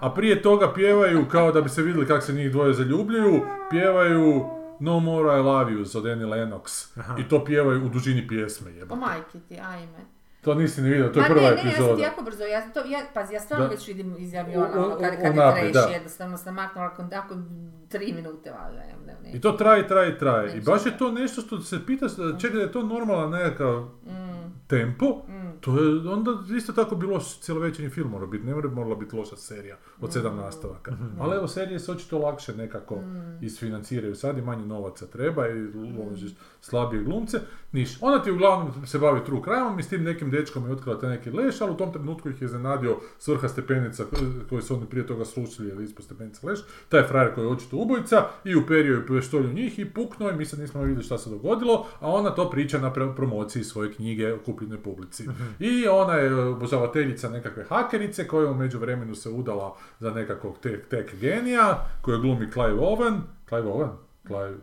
A 0.00 0.10
prije 0.10 0.42
toga 0.42 0.72
pjevaju, 0.72 1.26
kao 1.28 1.52
da 1.52 1.60
bi 1.60 1.68
se 1.68 1.82
vidjeli 1.82 2.06
kako 2.06 2.20
se 2.20 2.32
njih 2.32 2.52
dvoje 2.52 2.74
zaljubljuju, 2.74 3.40
pjevaju 3.70 4.44
No 4.80 5.00
More 5.00 5.28
I 5.30 5.42
Love 5.42 5.72
Yous 5.72 5.98
od 5.98 6.06
Annie 6.06 6.26
Lennox. 6.26 6.98
Aha. 6.98 7.14
I 7.18 7.28
to 7.28 7.44
pjevaju 7.44 7.86
u 7.86 7.88
dužini 7.88 8.28
pjesme, 8.28 8.70
O 8.70 8.74
jebote. 8.74 9.00
majke 9.00 9.38
ti, 9.40 9.58
ajme. 9.60 9.98
To 10.40 10.54
nisi 10.54 10.82
ni 10.82 10.88
vidio, 10.90 11.08
to 11.08 11.20
je 11.20 11.22
Ma 11.22 11.34
prva 11.34 11.40
ne, 11.42 11.48
ne, 11.48 11.56
ja 11.56 11.62
sam 11.62 11.68
epizoda. 11.70 12.02
jako 12.02 12.22
brzo, 12.22 12.44
ja, 12.44 12.68
to, 12.68 12.80
ja, 12.80 13.00
pazi, 13.14 13.34
ja 13.34 13.40
stvarno 13.40 13.64
Da. 13.64 13.70
već 13.70 13.88
vidim 13.88 14.14
iz 14.18 14.34
aviona, 14.34 14.66
ono, 14.76 14.90
kad, 14.90 15.10
kad 15.12 15.36
je 15.56 15.72
trash, 15.72 15.92
jednostavno 15.92 16.36
sam 16.36 16.54
maknula 16.54 16.88
nakon, 16.88 17.08
nakon 17.08 17.44
tri 17.88 18.12
minute, 18.12 18.50
valjda, 18.52 18.78
ne, 18.78 18.94
ne, 19.06 19.16
ne. 19.22 19.30
I 19.32 19.40
to 19.40 19.52
traje, 19.52 19.88
traje, 19.88 20.18
traje. 20.18 20.56
I 20.56 20.60
baš 20.60 20.86
je 20.86 20.98
to 20.98 21.10
nešto 21.10 21.40
što 21.40 21.60
se 21.60 21.86
pita, 21.86 22.06
čekaj 22.40 22.60
je 22.60 22.72
to 22.72 22.82
normalan 22.82 23.30
nekakav 23.30 23.88
Mm, 24.04 24.45
tempo, 24.66 25.06
mm. 25.28 25.60
to 25.60 25.80
je 25.80 26.08
onda 26.10 26.30
isto 26.56 26.72
tako 26.72 26.96
bi 26.96 27.06
loš 27.06 27.40
cjelovečernji 27.40 27.90
film 27.90 28.10
morao 28.10 28.28
biti, 28.28 28.44
ne 28.44 28.54
mora 28.54 28.70
morala 28.70 28.96
biti 28.96 29.16
loša 29.16 29.36
serija 29.36 29.76
od 30.00 30.12
sedam 30.12 30.36
nastavaka. 30.36 30.96
Ali 31.20 31.36
evo 31.36 31.48
serije 31.48 31.78
se 31.78 31.92
očito 31.92 32.18
lakše 32.18 32.56
nekako 32.56 32.98
isfinanciraju, 33.40 34.14
sad 34.14 34.38
i 34.38 34.42
manje 34.42 34.66
novaca 34.66 35.06
treba 35.06 35.48
i 35.48 35.66
uložiš 35.74 36.32
slabije 36.60 37.02
glumce, 37.04 37.40
niš. 37.76 37.98
Ona 38.00 38.22
ti 38.22 38.30
uglavnom 38.30 38.86
se 38.86 38.98
bavi 38.98 39.24
true 39.24 39.40
crime 39.44 39.76
i 39.78 39.82
s 39.82 39.88
tim 39.88 40.04
nekim 40.04 40.30
dečkom 40.30 40.66
je 40.66 40.72
otkrila 40.72 40.98
taj 40.98 41.10
neki 41.10 41.30
leš, 41.30 41.60
ali 41.60 41.72
u 41.72 41.76
tom 41.76 41.92
trenutku 41.92 42.28
ih 42.28 42.42
je 42.42 42.48
zanadio 42.48 42.96
svrha 43.18 43.48
stepenica 43.48 44.04
koji 44.48 44.62
su 44.62 44.74
oni 44.74 44.86
prije 44.86 45.06
toga 45.06 45.24
slušali 45.24 45.68
ili 45.68 45.84
ispod 45.84 46.04
stepenica 46.04 46.46
leš, 46.46 46.60
taj 46.88 47.02
frajer 47.02 47.34
koji 47.34 47.44
je 47.44 47.48
očito 47.48 47.76
ubojica 47.76 48.24
i 48.44 48.56
uperio 48.56 48.94
je 48.94 49.06
pištolj 49.06 49.46
u 49.46 49.52
njih 49.52 49.78
i 49.78 49.84
puknuo 49.84 50.30
i 50.30 50.36
mi 50.36 50.44
sad 50.44 50.58
nismo 50.58 50.82
vidjeli 50.82 51.04
šta 51.04 51.18
se 51.18 51.30
dogodilo, 51.30 51.86
a 52.00 52.10
ona 52.10 52.30
to 52.30 52.50
priča 52.50 52.78
na 52.78 52.92
promociji 52.92 53.64
svoje 53.64 53.92
knjige 53.92 54.32
o 54.32 54.38
kupljenoj 54.38 54.82
publici. 54.82 55.28
I 55.58 55.88
ona 55.88 56.14
je 56.14 56.34
obožavateljica 56.34 57.28
nekakve 57.28 57.64
hakerice 57.68 58.28
koja 58.28 58.44
je 58.44 58.50
u 58.50 58.54
međuvremenu 58.54 59.14
se 59.14 59.30
udala 59.30 59.76
za 59.98 60.10
nekakvog 60.10 60.58
te- 60.58 60.82
tech 60.82 61.14
genija 61.20 61.88
koji 62.02 62.20
glumi 62.20 62.52
Clive 62.52 62.80
Owen. 62.80 63.20
Clive 63.48 63.68
Owen? 63.68 63.90
Clive... 64.26 64.54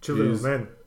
Children 0.00 0.32
of 0.32 0.42
Men. 0.42 0.77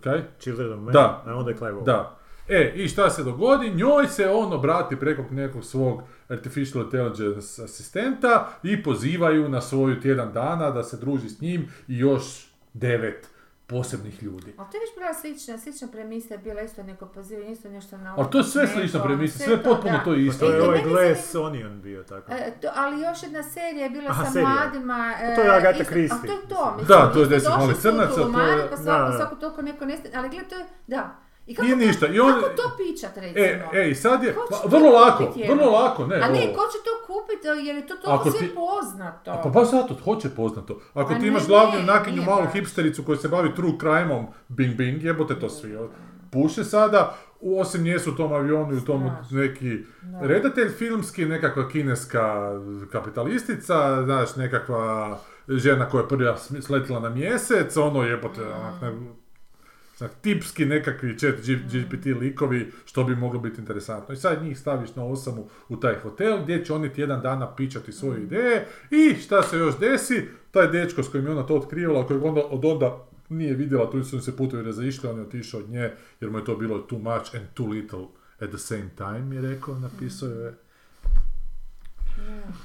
Kaj? 0.00 0.22
Children 0.38 0.72
of 0.72 0.80
Men. 0.80 0.92
Da. 0.92 1.22
A 1.26 1.34
onda 1.34 1.50
je 1.50 1.56
Clive 1.56 1.74
Owen. 1.74 1.84
Da. 1.84 2.18
E, 2.48 2.72
i 2.74 2.88
šta 2.88 3.10
se 3.10 3.24
dogodi? 3.24 3.70
Njoj 3.74 4.06
se 4.06 4.28
on 4.28 4.52
obrati 4.52 4.96
preko 4.96 5.24
nekog 5.30 5.64
svog 5.64 6.02
artificial 6.28 6.84
intelligence 6.84 7.64
asistenta 7.64 8.48
i 8.62 8.82
pozivaju 8.82 9.48
na 9.48 9.60
svoju 9.60 10.00
tjedan 10.00 10.32
dana 10.32 10.70
da 10.70 10.82
se 10.82 10.96
druži 10.96 11.28
s 11.28 11.40
njim 11.40 11.68
i 11.88 11.98
još 11.98 12.48
devet 12.72 13.28
posebnih 13.68 14.22
ljudi. 14.22 14.54
Ali 14.56 14.68
to 14.70 14.76
je 14.76 14.80
već 14.80 14.94
bila 14.96 15.14
slična, 15.14 15.58
slična 15.58 15.88
premisa 15.88 16.34
je 16.34 16.38
bila 16.40 16.60
isto 16.62 16.82
neko 16.82 17.06
pozivanje, 17.06 17.52
isto 17.52 17.68
nešto 17.68 17.96
na... 17.98 18.14
Ali 18.16 18.26
to 18.30 18.38
je 18.38 18.44
sve 18.44 18.66
slična 18.66 19.02
premisa, 19.02 19.36
sve 19.36 19.46
sve 19.46 19.56
to, 19.56 19.62
potpuno 19.64 19.92
da. 19.92 20.04
to 20.04 20.14
isto. 20.14 20.46
to 20.46 20.52
je 20.52 20.58
E, 20.58 20.62
ovaj 20.62 20.82
Glass 20.82 21.34
Onion 21.36 21.80
bio 21.80 22.02
tako. 22.04 22.32
E, 22.32 22.52
to, 22.62 22.68
ali 22.74 23.02
još 23.02 23.22
jedna 23.22 23.42
serija 23.44 23.84
je 23.84 23.90
bila 23.90 24.10
Aha, 24.10 24.24
sa 24.24 24.30
serija. 24.30 24.48
mladima... 24.50 25.14
e, 25.20 25.34
To 25.34 25.40
je 25.42 25.50
Agatha 25.50 25.70
isto- 25.72 25.84
Christie, 25.84 26.18
A 26.18 26.26
to 26.26 26.32
je 26.32 26.48
to, 26.48 26.70
mislim. 26.70 26.98
Da, 26.98 27.12
to 27.12 27.20
je 27.20 27.26
Deset 27.26 27.52
su 27.66 27.80
crnaca, 27.82 28.14
to 28.14 28.20
je- 28.20 28.68
Pa 28.70 28.76
svako, 28.76 29.02
Da, 29.02 29.08
da. 29.08 29.16
svako 29.16 29.34
toliko 29.36 29.62
neko 29.62 29.84
nestane, 29.84 30.14
ali 30.14 30.28
gledaj, 30.28 30.48
to 30.48 30.56
je, 30.56 30.64
da. 30.86 31.16
I 31.48 31.54
kako 31.54 31.68
to, 31.68 31.76
ništa, 31.76 32.06
i 32.06 32.20
on- 32.20 32.32
Kako 32.32 32.48
to 32.48 32.70
pičat, 32.78 33.16
recimo? 33.16 33.44
E, 33.74 33.80
e, 33.80 33.90
i 33.90 33.94
sad 33.96 34.22
je, 34.22 34.34
pa, 34.50 34.68
vrlo 34.68 34.90
lako, 34.90 35.26
kupit, 35.26 35.48
vrlo 35.48 35.70
lako, 35.72 36.06
ne, 36.06 36.16
A 36.16 36.28
ne, 36.28 36.38
ovo. 36.40 36.54
ko 36.54 36.62
će 36.62 36.78
to 36.80 36.94
kupiti, 37.06 37.46
jer 37.58 37.76
je 37.76 37.86
to 37.86 37.94
toliko 37.96 38.30
sve 38.30 38.40
ti- 38.40 38.54
poznato. 38.56 39.30
A 39.30 39.40
pa 39.42 39.48
baš 39.50 39.70
zato, 39.70 39.94
hoće 39.96 40.28
poznato. 40.30 40.80
Ako 40.94 41.12
Ma 41.12 41.18
ti 41.18 41.26
imaš 41.26 41.42
ne, 41.42 41.48
glavnu 41.48 41.78
ne, 41.78 41.84
nakinju 41.84 42.22
malu 42.22 42.42
baš. 42.44 42.52
hipstericu 42.52 43.02
koja 43.02 43.18
se 43.18 43.28
bavi 43.28 43.54
true 43.54 43.72
crime-om, 43.80 44.26
bing 44.48 44.74
bing, 44.74 45.02
jebote 45.02 45.34
to 45.36 45.48
svi 45.48 45.78
puše 46.32 46.64
sada, 46.64 47.00
u- 47.40 47.60
osim 47.60 47.82
nje 47.82 47.98
su 47.98 48.10
u 48.10 48.16
tom 48.16 48.32
avionu 48.32 48.74
i 48.74 48.78
u 48.78 48.84
tom 48.84 49.10
neki 49.30 49.78
Da. 50.02 50.20
redatelj 50.22 50.68
filmski, 50.68 51.24
nekakva 51.24 51.68
kineska 51.68 52.52
kapitalistica, 52.92 53.74
znaš, 54.04 54.36
nekakva 54.36 55.18
žena 55.48 55.88
koja 55.88 56.02
je 56.02 56.08
prva 56.08 56.36
sletila 56.60 57.00
na 57.00 57.08
mjesec, 57.10 57.76
ono 57.76 58.02
jebote, 58.02 58.42
onak, 58.44 58.82
ne, 58.82 58.92
tipski 60.20 60.64
nekakvi 60.64 61.18
chat 61.18 61.34
GPT 61.72 62.06
likovi, 62.06 62.72
što 62.84 63.04
bi 63.04 63.16
moglo 63.16 63.40
biti 63.40 63.60
interesantno. 63.60 64.14
I 64.14 64.16
sad 64.16 64.42
njih 64.42 64.58
staviš 64.58 64.94
na 64.94 65.04
osamu 65.04 65.48
u 65.68 65.76
taj 65.76 65.94
hotel 65.94 66.42
gdje 66.42 66.64
će 66.64 66.72
oni 66.72 66.92
tjedan 66.92 67.20
dana 67.20 67.54
pičati 67.56 67.92
svoje 67.92 68.22
ideje 68.22 68.66
i 68.90 69.14
šta 69.14 69.42
se 69.42 69.58
još 69.58 69.78
desi, 69.78 70.28
taj 70.50 70.68
dečko 70.68 71.02
s 71.02 71.08
kojim 71.08 71.26
je 71.26 71.32
ona 71.32 71.46
to 71.46 71.56
otkrivala, 71.56 72.06
kojeg 72.06 72.24
onda 72.24 72.42
od 72.50 72.64
onda 72.64 73.08
nije 73.28 73.54
vidjela, 73.54 73.90
tu 73.90 74.04
su 74.04 74.16
im 74.16 74.22
se 74.22 74.36
putovi 74.36 74.62
razišli, 74.62 75.08
on 75.08 75.16
je 75.16 75.22
otišao 75.22 75.60
od 75.60 75.70
nje 75.70 75.90
jer 76.20 76.30
mu 76.30 76.38
je 76.38 76.44
to 76.44 76.56
bilo 76.56 76.78
too 76.78 76.98
much 76.98 77.34
and 77.34 77.44
too 77.54 77.66
little 77.66 78.06
at 78.40 78.48
the 78.48 78.58
same 78.58 78.88
time, 78.96 79.36
je 79.36 79.42
rekao, 79.42 79.78
napisao 79.78 80.28
je. 80.28 80.54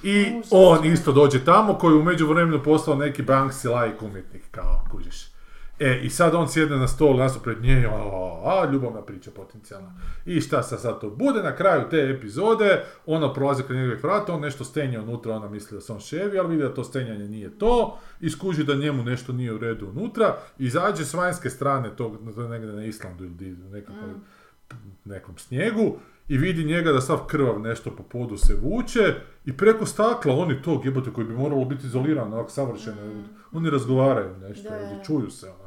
I 0.03 0.25
on 0.51 0.85
isto 0.85 1.11
dođe 1.11 1.45
tamo 1.45 1.73
koji 1.73 1.93
je 1.93 1.97
u 1.97 2.03
međuvremenu 2.03 2.63
postao 2.63 2.95
neki 2.95 3.23
Banksy 3.23 3.83
like 3.83 4.05
umjetnik, 4.05 4.43
kao, 4.51 4.85
kužiš. 4.91 5.32
E, 5.79 5.99
i 6.03 6.09
sad 6.09 6.36
on 6.36 6.49
sjedne 6.49 6.77
na 6.77 6.88
stol, 6.88 7.17
nasuprot 7.17 7.62
nje, 7.62 7.86
a, 7.86 7.95
a, 8.43 8.69
ljubavna 8.71 9.01
priča 9.01 9.31
potencijalna. 9.31 9.93
I 10.25 10.41
šta 10.41 10.63
se 10.63 10.77
sad 10.77 11.01
to 11.01 11.09
bude, 11.09 11.43
na 11.43 11.55
kraju 11.55 11.89
te 11.89 11.97
epizode, 11.97 12.83
ona 13.05 13.33
prolazi 13.33 13.63
kod 13.63 13.75
njegovih 13.75 14.03
vrata, 14.03 14.33
on 14.33 14.41
nešto 14.41 14.63
stenja 14.63 15.01
unutra, 15.01 15.36
ona 15.36 15.49
misli 15.49 15.75
da 15.75 15.81
se 15.81 15.93
on 15.93 15.99
ševi, 15.99 16.39
ali 16.39 16.49
vidi 16.49 16.63
da 16.63 16.73
to 16.73 16.83
stenjanje 16.83 17.27
nije 17.27 17.57
to, 17.57 17.97
i 18.21 18.29
skuži 18.29 18.63
da 18.63 18.75
njemu 18.75 19.03
nešto 19.03 19.33
nije 19.33 19.53
u 19.53 19.57
redu 19.57 19.88
unutra, 19.88 20.38
izađe 20.57 21.05
s 21.05 21.13
vanjske 21.13 21.49
strane 21.49 21.95
tog, 21.95 22.17
to 22.36 22.41
je 22.41 22.49
negdje 22.49 22.73
na 22.73 22.86
Islandu 22.86 23.23
ili 23.25 23.53
u 23.53 23.69
nekakvoj 23.69 24.13
nekom 25.05 25.38
snijegu 25.38 25.97
i 26.27 26.38
vidi 26.38 26.63
njega 26.63 26.91
da 26.91 27.01
sav 27.01 27.25
krvav 27.27 27.59
nešto 27.59 27.95
po 27.95 28.03
podu 28.03 28.38
se 28.38 28.55
vuče 28.62 29.13
i 29.45 29.57
preko 29.57 29.86
stakla 29.86 30.36
oni 30.36 30.62
tog 30.62 30.86
jebote 30.86 31.12
koji 31.13 31.27
bi 31.27 31.33
moralo 31.33 31.65
biti 31.65 31.88
izolirano, 31.88 32.36
ovako 32.36 32.49
savršeno, 32.49 32.95
oni 33.51 33.69
razgovaraju 33.69 34.38
nešto, 34.38 34.69
Da, 34.69 35.03
čuju 35.03 35.29
se 35.29 35.49
ono. 35.49 35.62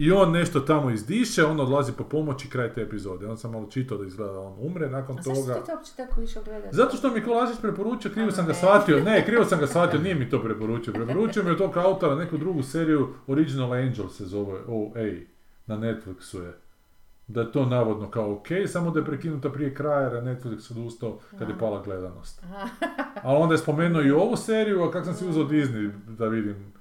I 0.00 0.12
on 0.12 0.32
nešto 0.32 0.60
tamo 0.60 0.90
izdiše, 0.90 1.44
on 1.44 1.60
odlazi 1.60 1.92
po 1.92 2.04
pomoć 2.04 2.44
i 2.44 2.50
kraj 2.50 2.74
te 2.74 2.82
epizode. 2.82 3.26
On 3.26 3.38
sam 3.38 3.52
malo 3.52 3.66
čitao 3.70 3.98
da 3.98 4.06
izgleda 4.06 4.32
da 4.32 4.40
on 4.40 4.56
umre 4.58 4.90
nakon 4.90 5.18
A 5.18 5.22
zašto 5.22 5.42
toga. 5.42 5.54
ti 5.54 5.66
to 5.66 5.72
uopće 5.72 5.92
tako 5.96 6.20
išao 6.20 6.42
gledati? 6.42 6.76
Zato 6.76 6.96
što 6.96 7.10
mi 7.10 7.24
Kolažić 7.24 7.60
preporučio, 7.60 8.10
krivo 8.10 8.28
A, 8.28 8.32
sam 8.32 8.46
ga 8.46 8.54
shvatio, 8.54 9.00
ne, 9.00 9.26
krivo 9.26 9.44
sam 9.44 9.60
ga 9.60 9.66
shvatio, 9.66 10.00
nije 10.00 10.14
mi 10.14 10.30
to 10.30 10.42
preporučio. 10.42 10.92
Preporučio 10.92 11.42
mi 11.42 11.50
je 11.50 11.56
tog 11.56 11.76
autora 11.76 12.14
neku 12.14 12.38
drugu 12.38 12.62
seriju, 12.62 13.08
Original 13.26 13.72
Angel 13.72 14.08
se 14.08 14.24
zove, 14.24 14.58
OA, 14.68 15.10
na 15.66 15.78
Netflixu 15.78 16.42
je. 16.42 16.52
Da 17.26 17.40
je 17.40 17.52
to 17.52 17.66
navodno 17.66 18.10
kao 18.10 18.32
ok, 18.32 18.46
samo 18.66 18.90
da 18.90 18.98
je 19.00 19.04
prekinuta 19.04 19.50
prije 19.50 19.74
kraja 19.74 20.00
jer 20.00 20.12
je 20.12 20.22
Netflix 20.22 20.70
odustao 20.70 21.18
kad 21.38 21.48
je 21.48 21.58
pala 21.58 21.82
gledanost. 21.82 22.42
A 23.22 23.36
onda 23.36 23.54
je 23.54 23.58
spomenuo 23.58 24.02
i 24.02 24.10
ovu 24.10 24.36
seriju, 24.36 24.82
a 24.82 24.90
kak 24.90 25.04
sam 25.04 25.14
si 25.14 25.28
uzeo 25.28 25.44
Disney 25.44 25.90
da 26.08 26.26
vidim 26.26 26.79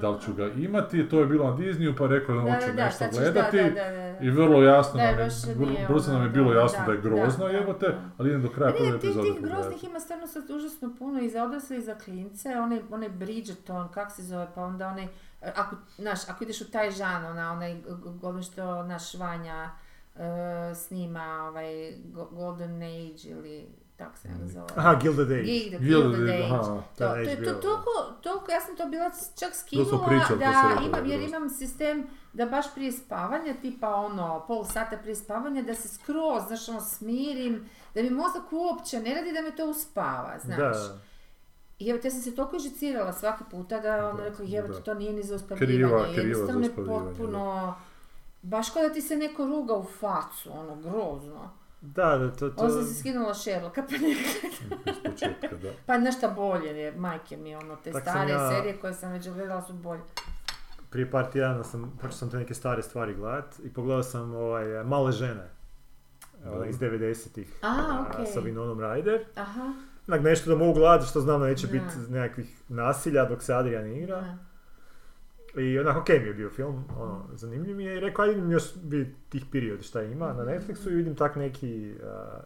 da 0.00 0.10
li 0.10 0.20
ću 0.20 0.34
ga 0.34 0.46
imati, 0.46 1.08
to 1.08 1.20
je 1.20 1.26
bilo 1.26 1.50
na 1.50 1.56
Disneyu, 1.56 1.94
pa 1.98 2.06
rekao 2.06 2.34
da 2.34 2.40
hoću 2.40 2.76
da, 2.76 2.84
nešto 2.84 3.04
gledati. 3.12 3.56
da, 3.56 3.62
da, 3.62 3.90
da, 3.90 4.12
da. 4.12 4.18
I 4.20 4.30
vrlo 4.30 4.62
jasno 4.62 5.00
Da, 5.00 5.10
nam 5.10 5.18
je, 5.18 5.66
nije 5.66 5.86
brzo 5.88 6.12
nam 6.12 6.20
je 6.20 6.26
ono, 6.26 6.34
bilo 6.34 6.52
jasno 6.52 6.78
da, 6.80 6.86
da, 6.86 6.92
je 6.92 7.00
grozno 7.00 7.46
jebote, 7.46 7.94
ali 8.18 8.28
idem 8.28 8.42
do 8.42 8.48
kraja 8.48 8.72
prve 8.72 8.96
epizode 8.96 9.32
tih 9.32 9.42
groznih 9.42 9.84
ima 9.84 10.00
stvarno 10.00 10.26
sad 10.26 10.50
užasno 10.50 10.94
puno 10.98 11.20
i 11.20 11.28
za 11.28 11.42
odrasle 11.42 11.76
i 11.76 11.82
za 11.82 11.94
klince, 11.94 12.48
onaj, 12.48 12.80
onaj 12.90 13.08
Bridgerton, 13.08 13.88
kak 13.92 14.12
se 14.12 14.22
zove, 14.22 14.48
pa 14.54 14.64
onda 14.64 14.88
onaj, 14.88 15.08
ako, 15.56 15.76
znaš, 15.98 16.28
ako 16.28 16.44
ideš 16.44 16.60
u 16.60 16.70
taj 16.70 16.90
žan, 16.90 17.26
ona, 17.26 17.52
onaj, 17.52 17.76
ono 18.22 18.42
što 18.42 18.82
naš 18.82 19.14
Vanja 19.14 19.70
e, 20.16 20.74
snima, 20.74 21.46
ovaj, 21.48 21.94
Go- 22.04 22.28
Golden 22.32 22.82
Age 22.82 23.28
ili 23.28 23.83
tak 23.96 24.18
se 24.18 24.28
ne 24.30 24.46
zove. 24.46 24.66
Aha, 24.76 24.94
Gilded 24.94 25.30
Age. 25.30 25.42
Gilded, 25.42 25.80
Gilded 25.80 26.10
Gilded 26.10 26.30
Age, 26.30 26.34
Age. 26.36 26.44
aha. 26.46 26.62
To, 26.62 26.82
To 26.96 27.08
to 27.08 27.14
je 27.16 27.36
to, 27.36 27.52
toliko, 27.52 27.90
toliko, 28.20 28.50
ja 28.50 28.60
sam 28.60 28.76
to 28.76 28.86
bila 28.86 29.10
čak 29.36 29.54
skinula 29.54 30.06
da 30.30 30.44
imam, 30.78 30.92
da 30.92 30.98
je 30.98 31.08
jer 31.10 31.20
imam 31.22 31.50
sistem 31.50 32.04
da 32.32 32.46
baš 32.46 32.74
prije 32.74 32.92
spavanja, 32.92 33.54
tipa 33.54 33.88
ono, 33.90 34.44
pol 34.46 34.64
sata 34.64 34.96
prije 34.96 35.16
spavanja, 35.16 35.62
da 35.62 35.74
se 35.74 35.88
skroz, 35.90 36.42
znaš, 36.46 36.68
ono, 36.68 36.80
smirim, 36.80 37.64
da 37.94 38.02
mi 38.02 38.10
mozak 38.10 38.42
uopće 38.52 39.00
ne 39.00 39.14
radi 39.14 39.32
da 39.32 39.42
me 39.42 39.50
to 39.50 39.66
uspava, 39.66 40.38
znaš. 40.38 40.58
Da. 40.58 40.98
I 41.78 41.88
evo, 41.88 41.98
te 41.98 42.10
sam 42.10 42.20
se 42.20 42.34
toliko 42.34 42.58
žicirala 42.58 43.12
svaki 43.12 43.44
puta 43.44 43.80
da 43.80 44.08
ono 44.08 44.12
Da, 44.12 44.24
rekla, 44.24 44.44
evo, 44.54 44.68
da. 44.68 44.80
to 44.80 44.94
nije 44.94 45.12
ni 45.12 45.22
za 45.22 45.28
Kriva- 45.28 45.44
uspavljivanje. 45.44 46.04
kriva 46.06 46.14
za 46.14 46.20
Jednostavno 46.22 46.60
je 46.60 46.68
uspavljivanje, 46.68 47.08
potpuno, 47.08 47.74
baš 48.42 48.70
kao 48.70 48.82
da 48.82 48.88
ti 48.90 49.02
se 49.02 49.16
neko 49.16 49.46
ruga 49.46 49.74
u 49.74 49.84
facu, 49.84 50.50
ono, 50.52 50.76
grozno. 50.76 51.50
Da, 51.86 52.18
da, 52.18 52.30
to, 52.30 52.50
to... 52.50 52.62
Onda 52.62 52.74
sam 52.74 52.84
si 52.84 52.94
skinula 52.94 53.34
Sherlocka, 53.34 53.82
pa. 53.82 53.94
Iz 54.90 54.96
početka, 55.04 55.56
da. 55.56 55.70
Pa 55.86 55.98
nešto 55.98 56.30
bolje 56.30 56.68
je, 56.70 56.92
majke 56.92 57.36
mi, 57.36 57.54
ono, 57.56 57.76
te 57.76 57.92
Tak 57.92 58.02
stare 58.02 58.30
ja- 58.30 58.50
serije 58.50 58.76
koje 58.76 58.94
sam 58.94 59.12
već 59.12 59.28
gledala 59.28 59.62
su 59.62 59.72
bolje. 59.72 60.00
Prije 60.90 61.10
par 61.10 61.26
tjedana 61.26 61.64
sam, 61.64 61.92
počeo 61.92 62.12
sam 62.12 62.30
te 62.30 62.36
neke 62.36 62.54
stare 62.54 62.82
stvari 62.82 63.14
gledat 63.14 63.58
i 63.60 63.72
pogledao 63.72 64.02
sam 64.02 64.34
ovaj, 64.34 64.84
Male 64.84 65.12
žene. 65.12 65.48
Dobro. 66.44 66.64
iz 66.64 66.76
90-ih. 66.76 67.58
A, 67.62 67.74
okej. 68.02 68.26
Sa 68.26 68.40
Vinonom 68.40 68.78
Ryder. 68.78 69.18
Aha. 69.36 69.72
Onak 70.08 70.22
nešto 70.22 70.50
da 70.50 70.56
mogu 70.56 70.72
gledati 70.72 71.06
što 71.06 71.20
znam 71.20 71.40
da 71.40 71.46
neće 71.46 71.66
Da. 71.66 71.72
biti 71.72 71.84
nekakvih 72.08 72.62
nasilja 72.68 73.24
dok 73.24 73.42
se 73.42 73.54
Adrian 73.54 73.86
igra. 73.88 74.20
Da. 74.20 74.36
I 75.56 75.78
onako 75.78 76.00
ok 76.00 76.08
mi 76.10 76.26
je 76.26 76.34
bio 76.34 76.50
film, 76.50 76.84
ono, 76.92 77.24
zanimljiv 77.32 77.76
mi 77.76 77.84
je 77.84 77.96
i 77.96 78.00
rekao 78.00 78.24
ajde 78.24 78.52
još 78.52 78.62
vidjeti 78.82 79.14
tih 79.28 79.44
period 79.46 79.82
šta 79.82 80.02
ima 80.02 80.26
na 80.28 80.44
Netflixu 80.44 80.88
i 80.88 80.94
vidim 80.94 81.14
tak 81.14 81.36
neki, 81.36 81.94
a, 82.04 82.40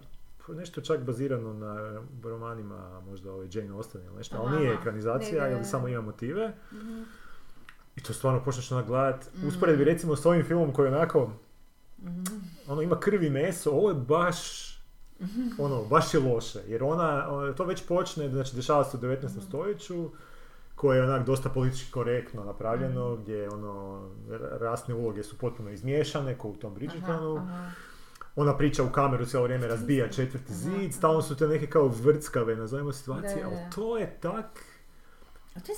nešto 0.50 0.80
čak 0.80 1.00
bazirano 1.00 1.52
na 1.54 2.00
romanima, 2.24 3.00
možda 3.00 3.32
ovaj 3.32 3.48
Jane 3.52 3.70
Austen 3.70 4.00
ili 4.02 4.16
nešto, 4.16 4.36
ali 4.38 4.58
nije 4.58 4.74
ekranizacija 4.74 5.48
ili 5.48 5.64
samo 5.64 5.88
ima 5.88 6.00
motive. 6.00 6.52
Mhm. 6.72 7.02
I 7.96 8.02
to 8.02 8.12
stvarno 8.12 8.44
počneš 8.44 8.72
onak 8.72 8.86
gledat. 8.86 9.26
Mm. 9.34 9.48
Usporedbi 9.48 9.84
recimo 9.84 10.16
s 10.16 10.26
ovim 10.26 10.44
filmom 10.44 10.72
koji 10.72 10.88
onako, 10.88 11.30
Mhm. 12.02 12.22
ono 12.68 12.82
ima 12.82 13.00
krvi 13.00 13.30
meso, 13.30 13.70
ovo 13.70 13.88
je 13.88 13.94
baš, 13.96 14.38
ono, 15.58 15.84
baš 15.84 16.14
je 16.14 16.20
loše. 16.22 16.58
Jer 16.66 16.82
ona, 16.82 17.26
ona- 17.30 17.52
to 17.52 17.64
već 17.64 17.86
počne, 17.86 18.28
znači 18.28 18.56
dešava 18.56 18.84
se 18.84 18.96
u 18.96 19.00
19. 19.00 19.40
stoljeću, 19.40 20.10
koje 20.78 20.96
je 20.96 21.04
onak 21.04 21.26
dosta 21.26 21.48
politički 21.48 21.92
korektno 21.92 22.44
napravljeno, 22.44 23.16
gdje 23.16 23.48
ono, 23.50 24.02
ra- 24.28 24.58
rasne 24.58 24.94
uloge 24.94 25.22
su 25.22 25.38
potpuno 25.38 25.70
izmiješane, 25.70 26.38
kao 26.38 26.50
u 26.50 26.56
tom. 26.56 26.74
Aha, 27.02 27.12
aha. 27.36 27.70
Ona 28.36 28.56
priča 28.56 28.82
u 28.84 28.92
kameru 28.92 29.26
cijelo 29.26 29.44
vrijeme, 29.44 29.66
razbija 29.66 30.08
četvrti 30.08 30.54
zid, 30.54 30.92
stalno 30.94 31.22
su 31.22 31.36
te 31.36 31.48
neke 31.48 31.66
kao 31.66 31.88
vrckave, 31.88 32.56
nazovimo 32.56 32.92
situacije, 32.92 33.44
ali 33.44 33.56
to 33.74 33.98
je 33.98 34.18
tak... 34.20 34.46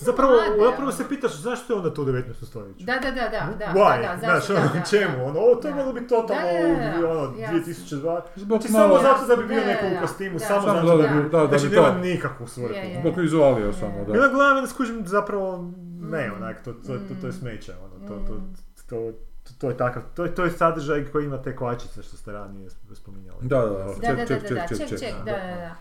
Zapravo, 0.01 0.33
mlade, 0.33 0.65
zapravo 0.65 0.93
se 0.93 1.03
ono. 1.03 1.09
pitaš 1.09 1.33
zašto 1.33 1.73
je 1.73 1.77
onda 1.77 1.95
to 1.95 2.03
u 2.03 2.07
19. 2.07 2.45
stoljeću? 2.45 2.85
Da, 2.85 2.93
da, 2.95 3.11
da, 3.11 3.29
da, 3.29 3.55
da, 3.59 3.67
Why? 3.75 4.03
da, 4.03 4.09
da, 4.09 4.17
Znaš, 4.19 4.39
zašto, 4.39 4.55
ono, 4.55 4.63
da, 4.65 4.75
da, 4.75 4.85
čemu? 4.87 5.27
Ono, 5.27 5.41
ovo 5.41 5.55
to 5.55 5.69
je 5.69 5.75
moglo 5.75 5.93
biti 5.93 6.09
totalno 6.09 6.43
Da, 6.43 6.91
da, 6.91 7.01
da, 7.01 7.07
u, 7.09 7.11
ono, 7.11 7.39
jasno. 7.39 7.59
2002. 7.59 8.21
Zbog 8.37 8.61
Znači, 8.61 8.73
malo... 8.73 8.99
samo 8.99 9.09
zato 9.11 9.27
da 9.27 9.37
bi 9.37 9.47
bio 9.47 9.65
neko 9.65 9.87
u 9.89 10.01
kostimu, 10.01 10.39
Da. 10.39 10.45
samo 10.45 10.61
Samo 10.63 10.75
zato 10.77 10.87
da, 10.89 10.97
da 10.99 11.09
da, 11.09 11.15
bi... 11.15 11.29
da, 11.31 11.39
da 11.41 11.59
Znači, 11.59 11.75
nema 11.75 11.99
nikakvu 12.01 12.47
svrhu. 12.47 12.75
Je, 12.75 12.81
je. 12.85 13.01
Zbog 13.01 13.17
vizualija 13.17 13.73
samo, 13.73 13.93
I 13.95 14.07
da. 14.07 14.29
gledam 14.29 14.61
da 14.61 14.67
skužim 14.67 15.07
zapravo, 15.07 15.73
ne, 16.03 16.29
Mm. 16.29 16.33
onak, 16.35 16.65
to, 16.65 16.73
to, 16.73 16.81
to, 16.89 17.15
to 17.21 17.27
je 17.27 17.31
Mm. 17.31 17.33
smeće, 17.33 17.73
ono, 17.77 18.09
to, 18.09 18.27
to, 18.27 18.35
Mm. 18.35 18.55
to, 18.81 19.13
to, 19.43 19.53
to 19.59 19.69
je 19.69 19.77
takav, 19.77 20.03
to, 20.17 20.25
je- 20.25 20.35
to 20.35 20.45
je 20.45 20.51
sadržaj 20.53 21.05
koji 21.05 21.25
ima 21.25 21.39
te 21.39 21.57
kvačice 21.57 22.03
što 22.03 22.17
ste 22.17 22.33
ranije 22.33 22.69
spominjali. 22.95 23.39
Da, 23.43 23.59
da, 23.59 23.67
da. 23.69 23.75
Da, 23.75 23.85
da, 23.85 24.09
da, 24.09 24.17
da, 24.17 24.27
ček, 24.27 24.43
da, 24.45 24.67
ček, 24.69 24.79
ček, 24.79 24.89
ček. 24.89 24.99
ček, 25.01 25.15
da, 25.17 25.25
da, 25.25 25.39
da. 25.57 25.75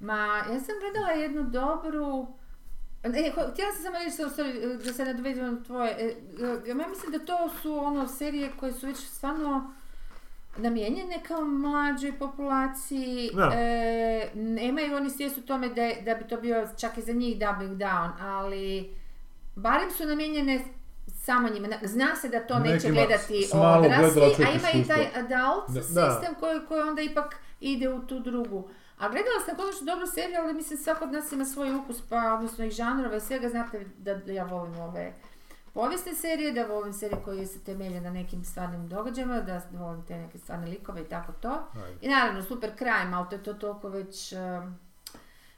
Ma, 0.00 0.14
ja 0.26 0.60
sam 0.60 0.74
gledala 0.82 1.12
jednu 1.12 1.42
dobru... 1.44 2.26
E, 3.04 3.08
ho- 3.30 3.50
htjela 3.52 3.72
sam 3.72 3.82
samo 3.82 3.96
reći, 3.98 4.16
sorry, 4.34 4.76
da 4.78 4.92
se 4.92 5.04
nadoveđem 5.04 5.44
na 5.46 5.62
tvoje. 5.62 5.90
E, 5.90 6.04
e, 6.04 6.14
Ja 6.66 6.88
mislim 6.88 7.12
da 7.12 7.18
to 7.18 7.50
su 7.62 7.74
ono 7.76 8.08
serije 8.08 8.50
koje 8.56 8.72
su 8.72 8.86
već 8.86 8.96
stvarno 8.98 9.74
namijenjene 10.56 11.20
kao 11.22 11.40
mlađoj 11.42 12.12
populaciji. 12.12 13.30
Da. 13.34 13.50
E, 13.54 14.28
nemaju 14.34 14.96
oni 14.96 15.10
svijest 15.10 15.38
u 15.38 15.42
tome 15.42 15.68
da, 15.68 15.90
da 16.02 16.14
bi 16.14 16.24
to 16.24 16.36
bio 16.36 16.68
čak 16.78 16.98
i 16.98 17.02
za 17.02 17.12
njih 17.12 17.38
dubbing 17.38 17.76
down, 17.78 18.10
ali 18.20 18.90
barem 19.56 19.90
su 19.90 20.06
namijenjene 20.06 20.64
samo 21.08 21.48
njima. 21.48 21.68
Na- 21.68 21.78
Zna 21.82 22.16
se 22.16 22.28
da 22.28 22.40
to 22.40 22.58
neće 22.58 22.72
Nekima 22.72 22.94
gledati 22.96 23.42
s 23.42 23.54
malog 23.54 23.84
odrasli, 23.84 24.22
a 24.22 24.50
ima 24.50 24.70
i 24.74 24.86
taj 24.86 25.06
adult 25.14 25.68
Da. 25.70 25.82
sistem 25.82 26.34
koji, 26.40 26.60
koji 26.68 26.82
onda 26.82 27.02
ipak 27.02 27.36
ide 27.60 27.88
u 27.88 28.00
tu 28.00 28.20
drugu. 28.20 28.68
A 28.98 29.08
gledala 29.08 29.40
sam 29.46 29.56
konačno 29.56 29.86
dobru 29.86 30.06
seriju, 30.06 30.38
ali 30.40 30.54
mislim 30.54 30.78
svako 30.78 31.04
od 31.04 31.12
nas 31.12 31.32
ima 31.32 31.44
svoj 31.44 31.74
ukus, 31.74 32.02
pa 32.08 32.34
odnosno 32.34 32.64
i 32.64 32.70
žanrove, 32.70 33.20
svega 33.20 33.48
znate 33.48 33.86
da, 33.98 34.32
ja 34.32 34.44
volim 34.44 34.76
ove 34.78 35.12
povijesne 35.74 36.14
serije, 36.14 36.52
da 36.52 36.66
volim 36.66 36.92
serije 36.92 37.22
koje 37.24 37.46
se 37.46 37.64
temelje 37.64 38.00
na 38.00 38.10
nekim 38.10 38.44
stvarnim 38.44 38.88
događajima, 38.88 39.40
da 39.40 39.62
volim 39.72 40.06
te 40.06 40.18
neke 40.18 40.38
stvarne 40.38 40.66
likove 40.66 41.00
i 41.00 41.04
tako 41.04 41.32
to. 41.32 41.66
Ajde. 41.74 41.98
I 42.00 42.08
naravno 42.08 42.42
super 42.42 42.70
crime, 42.78 43.10
ali 43.14 43.28
to 43.28 43.36
je 43.36 43.42
to 43.42 43.54
toliko 43.54 43.88
već, 43.88 44.32
um, 44.32 44.78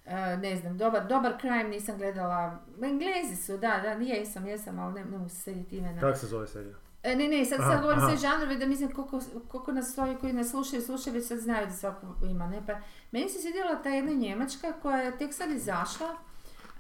uh, 0.05 0.13
ne 0.43 0.57
znam, 0.57 0.79
dobar, 0.79 1.07
dobar 1.07 1.41
crime 1.41 1.65
nisam 1.65 1.99
gledala, 1.99 2.59
Englezi 2.83 3.37
su, 3.37 3.53
da, 3.53 3.81
da, 3.83 3.89
jesam, 3.89 4.47
jesam, 4.47 4.79
ali 4.79 4.95
ne, 4.95 5.05
ne 5.05 5.19
mogu 5.19 5.29
se 5.29 5.43
sjetiti 5.43 5.77
imena. 5.77 6.01
Kako 6.01 6.19
se 6.19 6.27
zove 6.27 6.47
serija? 6.47 6.75
E, 7.07 7.17
ne, 7.17 7.29
ne, 7.29 7.45
sad, 7.45 7.59
sad 7.61 7.81
govorim 7.81 8.01
sve 8.01 8.17
žanrove 8.19 8.57
da 8.57 8.67
mislim 8.67 8.91
koliko, 8.91 9.21
koliko 9.49 9.73
nas 9.73 9.99
ovi 9.99 10.17
koji 10.17 10.33
nas 10.33 10.51
slušaju, 10.51 10.83
slušaju 10.83 11.15
već 11.15 11.27
sad 11.27 11.39
znaju 11.39 11.67
da 11.67 11.73
svako 11.73 12.01
ima, 12.23 12.47
ne, 12.47 12.63
pa 12.67 12.73
meni 13.13 13.29
se 13.29 13.39
svidjela 13.39 13.75
ta 13.75 13.89
jedna 13.89 14.13
njemačka 14.13 14.73
koja 14.73 14.97
je 14.99 15.19
tek 15.19 15.35
sad 15.35 15.51
izašla, 15.51 16.09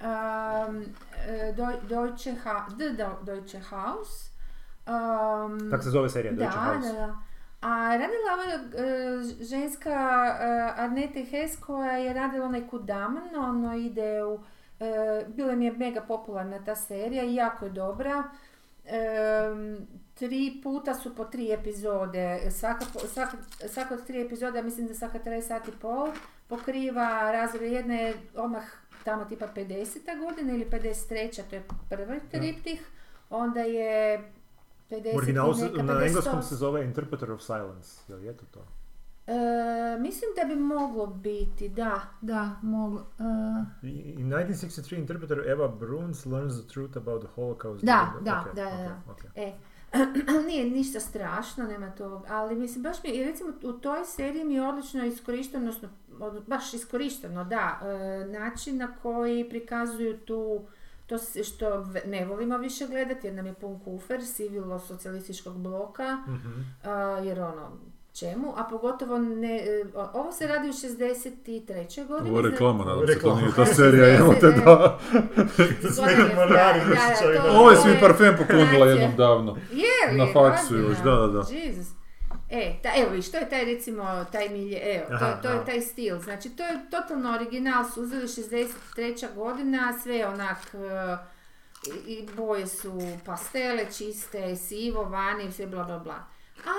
um, 0.00 0.82
e, 1.18 1.52
Deu- 1.52 1.80
Deutsche, 1.82 2.34
ha- 2.34 2.66
Deutsche 3.22 3.58
Haus, 3.60 4.30
um, 4.86 5.70
Kako 5.70 5.82
se 5.82 5.90
zove 5.90 6.08
serija? 6.08 6.32
da, 6.32 6.38
Deutsche 6.38 6.58
House? 6.60 6.88
da, 6.88 6.92
da. 6.96 7.16
A 7.62 7.68
radila 7.88 8.32
ova 8.34 8.44
e, 8.44 8.88
ženska 9.42 9.90
e, 10.40 10.46
Arnete 10.76 11.22
Hess 11.22 11.56
koja 11.56 11.92
je 11.92 12.12
radila 12.12 12.46
onaj 12.46 12.68
Kudaman, 12.68 13.36
ono 13.38 13.74
ide 13.76 14.24
u, 14.24 14.40
e, 14.80 14.86
bila 15.28 15.54
mi 15.54 15.64
je 15.64 15.72
mega 15.72 16.00
popularna 16.00 16.64
ta 16.64 16.76
serija 16.76 17.24
i 17.24 17.34
jako 17.34 17.64
je 17.64 17.70
dobra. 17.70 18.22
E, 18.84 18.98
tri 20.16 20.60
puta 20.62 20.94
su 20.94 21.14
po 21.14 21.24
tri 21.24 21.52
epizode, 21.52 22.24
svaka, 22.50 22.84
svaka, 23.06 23.36
svaka 23.66 23.94
od 23.94 24.06
tri 24.06 24.20
epizoda, 24.20 24.62
mislim 24.62 24.86
da 24.86 24.94
svaka 24.94 25.18
traje 25.18 25.42
sat 25.42 25.68
i 25.68 25.72
pol, 25.72 26.08
pokriva 26.48 27.08
razvoj 27.32 27.68
jedne 27.70 28.02
je 28.02 28.14
odmah 28.36 28.64
tamo 29.04 29.24
tipa 29.24 29.46
50. 29.48 29.98
godina 30.20 30.52
ili 30.52 30.66
53. 30.66 31.42
to 31.42 31.56
je 31.56 31.64
prvi 31.88 32.20
triptih, 32.30 32.86
onda 33.30 33.60
je 33.60 34.22
50 34.90 35.14
U 35.14 35.16
originalu 35.16 35.52
i 35.52 35.54
se- 35.54 35.64
neka 35.64 35.82
na 35.82 35.92
58. 35.92 36.06
engleskom 36.06 36.42
se 36.42 36.54
zove 36.56 36.84
Interpreter 36.84 37.32
of 37.32 37.42
Silence, 37.42 37.88
jel 38.08 38.24
je 38.24 38.36
to 38.36 38.44
to? 38.46 38.60
E, 39.26 39.36
mislim 39.98 40.30
da 40.36 40.44
bi 40.44 40.56
moglo 40.56 41.06
biti, 41.06 41.68
da, 41.68 42.00
da, 42.20 42.56
moglo. 42.62 43.06
e, 43.80 43.86
In 44.12 44.28
1963, 44.28 44.96
interpreter 44.96 45.38
Eva 45.46 45.68
Bruns 45.70 46.26
learns 46.26 46.54
the 46.56 46.68
truth 46.68 46.96
about 46.96 47.22
the 47.22 47.30
Holocaust. 47.30 47.84
Da, 47.84 48.12
da, 48.20 48.44
da, 48.46 48.64
da. 48.64 49.00
ok. 49.08 49.24
E, 49.34 49.52
nije 50.46 50.64
ništa 50.66 51.00
strašno, 51.00 51.64
nema 51.64 51.90
tog, 51.90 52.24
ali 52.28 52.54
mislim 52.56 52.82
baš 52.82 53.02
mi, 53.04 53.24
recimo 53.24 53.52
u 53.62 53.72
toj 53.72 54.04
seriji 54.06 54.44
mi 54.44 54.54
je 54.54 54.62
odlično 54.62 55.04
iskorišteno, 55.04 55.58
odnosno 55.60 55.88
od- 56.20 56.44
baš 56.46 56.74
iskorišteno, 56.74 57.44
da, 57.44 57.80
e, 57.82 57.86
način 58.28 58.76
na 58.76 58.88
koji 58.94 59.48
prikazuju 59.48 60.18
tu 60.18 60.60
to 61.06 61.16
što 61.44 61.66
ne 62.04 62.24
volimo 62.24 62.58
više 62.58 62.86
gledati 62.86 63.26
jer 63.26 63.34
nam 63.34 63.46
je 63.46 63.54
pun 63.54 63.80
kufer 63.80 64.24
sivilo 64.24 64.78
socijalističkog 64.78 65.54
bloka, 65.54 66.16
Mhm. 66.18 66.60
a, 66.84 66.90
jer 67.18 67.40
ono, 67.40 67.72
čemu, 68.18 68.54
a 68.56 68.64
pogotovo 68.64 69.18
ne, 69.18 69.56
e, 69.56 69.84
ovo 70.12 70.32
se 70.32 70.46
radi 70.46 70.68
u 70.68 70.72
63. 70.72 72.06
godini. 72.06 72.30
Ovo 72.30 72.38
je 72.40 72.50
reklama, 72.50 72.84
nadam 72.84 73.06
se, 73.06 73.20
to 73.20 73.36
nije 73.36 73.54
ta 73.56 73.66
serija, 73.66 74.16
evo 74.18 74.34
te 74.40 74.50
da. 74.50 74.98
To-. 75.96 77.58
Ovo 77.58 77.70
je 77.70 77.76
to 77.76 77.82
svi 77.82 78.00
parfem 78.00 78.36
poklonila 78.36 78.86
jednom 78.86 79.16
davno. 79.16 79.56
Je 79.72 80.12
li? 80.12 80.18
Na 80.18 80.26
faksu 80.32 80.76
još, 80.76 80.98
da, 81.04 81.10
da, 81.10 81.26
da. 81.26 81.38
Jesus. 81.38 81.86
E, 82.50 82.74
ta, 82.82 82.88
evo, 82.96 83.14
i 83.14 83.22
što 83.22 83.36
je 83.36 83.48
taj 83.48 83.64
recimo, 83.64 84.24
taj 84.32 84.48
milje, 84.48 84.80
evo, 84.94 85.06
to, 85.08 85.14
Aha, 85.14 85.40
to 85.42 85.48
je 85.48 85.54
aha. 85.54 85.64
taj 85.64 85.80
stil, 85.80 86.18
znači 86.18 86.50
to 86.50 86.62
je 86.62 86.90
totalno 86.90 87.34
original, 87.34 87.84
su 87.94 88.02
uzeli 88.02 88.26
63. 88.26 89.34
godina, 89.34 89.98
sve 90.02 90.16
je 90.16 90.28
onak, 90.28 90.58
e, 90.74 91.16
i, 92.06 92.12
i 92.12 92.28
boje 92.36 92.66
su 92.66 93.00
pastele 93.24 93.86
čiste, 93.98 94.56
sivo, 94.56 95.04
vani, 95.04 95.52
sve 95.52 95.66
bla 95.66 95.84
bla 95.84 95.98
bla. 95.98 96.24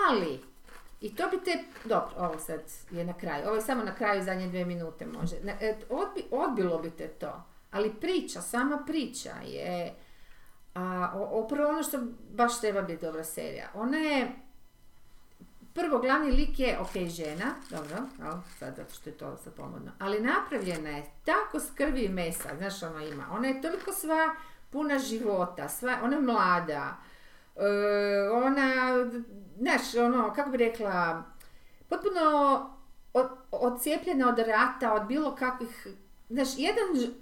Ali, 0.10 0.40
i 1.02 1.16
to 1.16 1.24
bi 1.30 1.44
te, 1.46 1.64
dobro, 1.86 2.12
ovo 2.18 2.40
sad 2.40 2.60
je 2.92 3.06
na 3.06 3.14
kraju, 3.14 3.48
ovo 3.48 3.56
je 3.56 3.62
samo 3.62 3.84
na 3.84 3.96
kraju 3.96 4.24
zadnje 4.24 4.48
dvije 4.48 4.66
minute 4.66 5.06
može, 5.06 5.36
e, 5.62 5.76
odbi, 5.90 6.26
odbilo 6.32 6.80
bi 6.80 6.90
te 6.90 7.08
to, 7.08 7.44
ali 7.72 7.96
priča, 8.02 8.42
sama 8.42 8.84
priča 8.86 9.34
je, 9.46 9.94
a, 10.74 11.12
o, 11.16 11.44
upravo 11.44 11.70
ono 11.70 11.84
što 11.84 11.98
baš 12.34 12.62
treba 12.62 12.82
biti 12.82 13.06
dobra 13.06 13.24
serija, 13.24 13.70
ona 13.74 13.98
je, 13.98 14.32
prvo 15.74 16.00
glavni 16.00 16.32
lik 16.32 16.60
je, 16.60 16.80
ok, 16.80 17.10
žena, 17.10 17.54
dobro, 17.70 17.98
sad 18.60 18.76
zato 18.76 18.94
što 18.94 19.10
je 19.10 19.18
to 19.18 19.38
sad 19.38 19.54
pomodno, 19.54 19.92
ali 20.00 20.20
napravljena 20.20 20.90
je 20.90 21.06
tako 21.26 21.60
s 21.60 21.80
i 21.98 22.10
mesa, 22.10 22.50
znaš 22.58 22.84
ono 22.84 23.00
ima, 23.00 23.28
ona 23.32 23.48
je 23.48 23.62
toliko 23.62 23.94
sva 23.94 24.36
puna 24.70 25.00
života, 25.00 25.70
sva, 25.70 25.98
ona 26.04 26.16
je 26.16 26.22
mlada, 26.22 26.98
e, 27.56 28.30
ona, 28.30 28.84
znaš, 29.58 29.96
ono, 29.96 30.34
kako 30.34 30.50
bi 30.50 30.58
rekla, 30.58 31.24
potpuno 31.90 32.22
od, 33.14 33.28
odcijepljena 33.52 34.30
od 34.30 34.40
rata, 34.40 34.94
od 34.94 35.08
bilo 35.08 35.36
kakvih, 35.36 35.88
znaš, 36.30 36.48
jedan, 36.58 37.14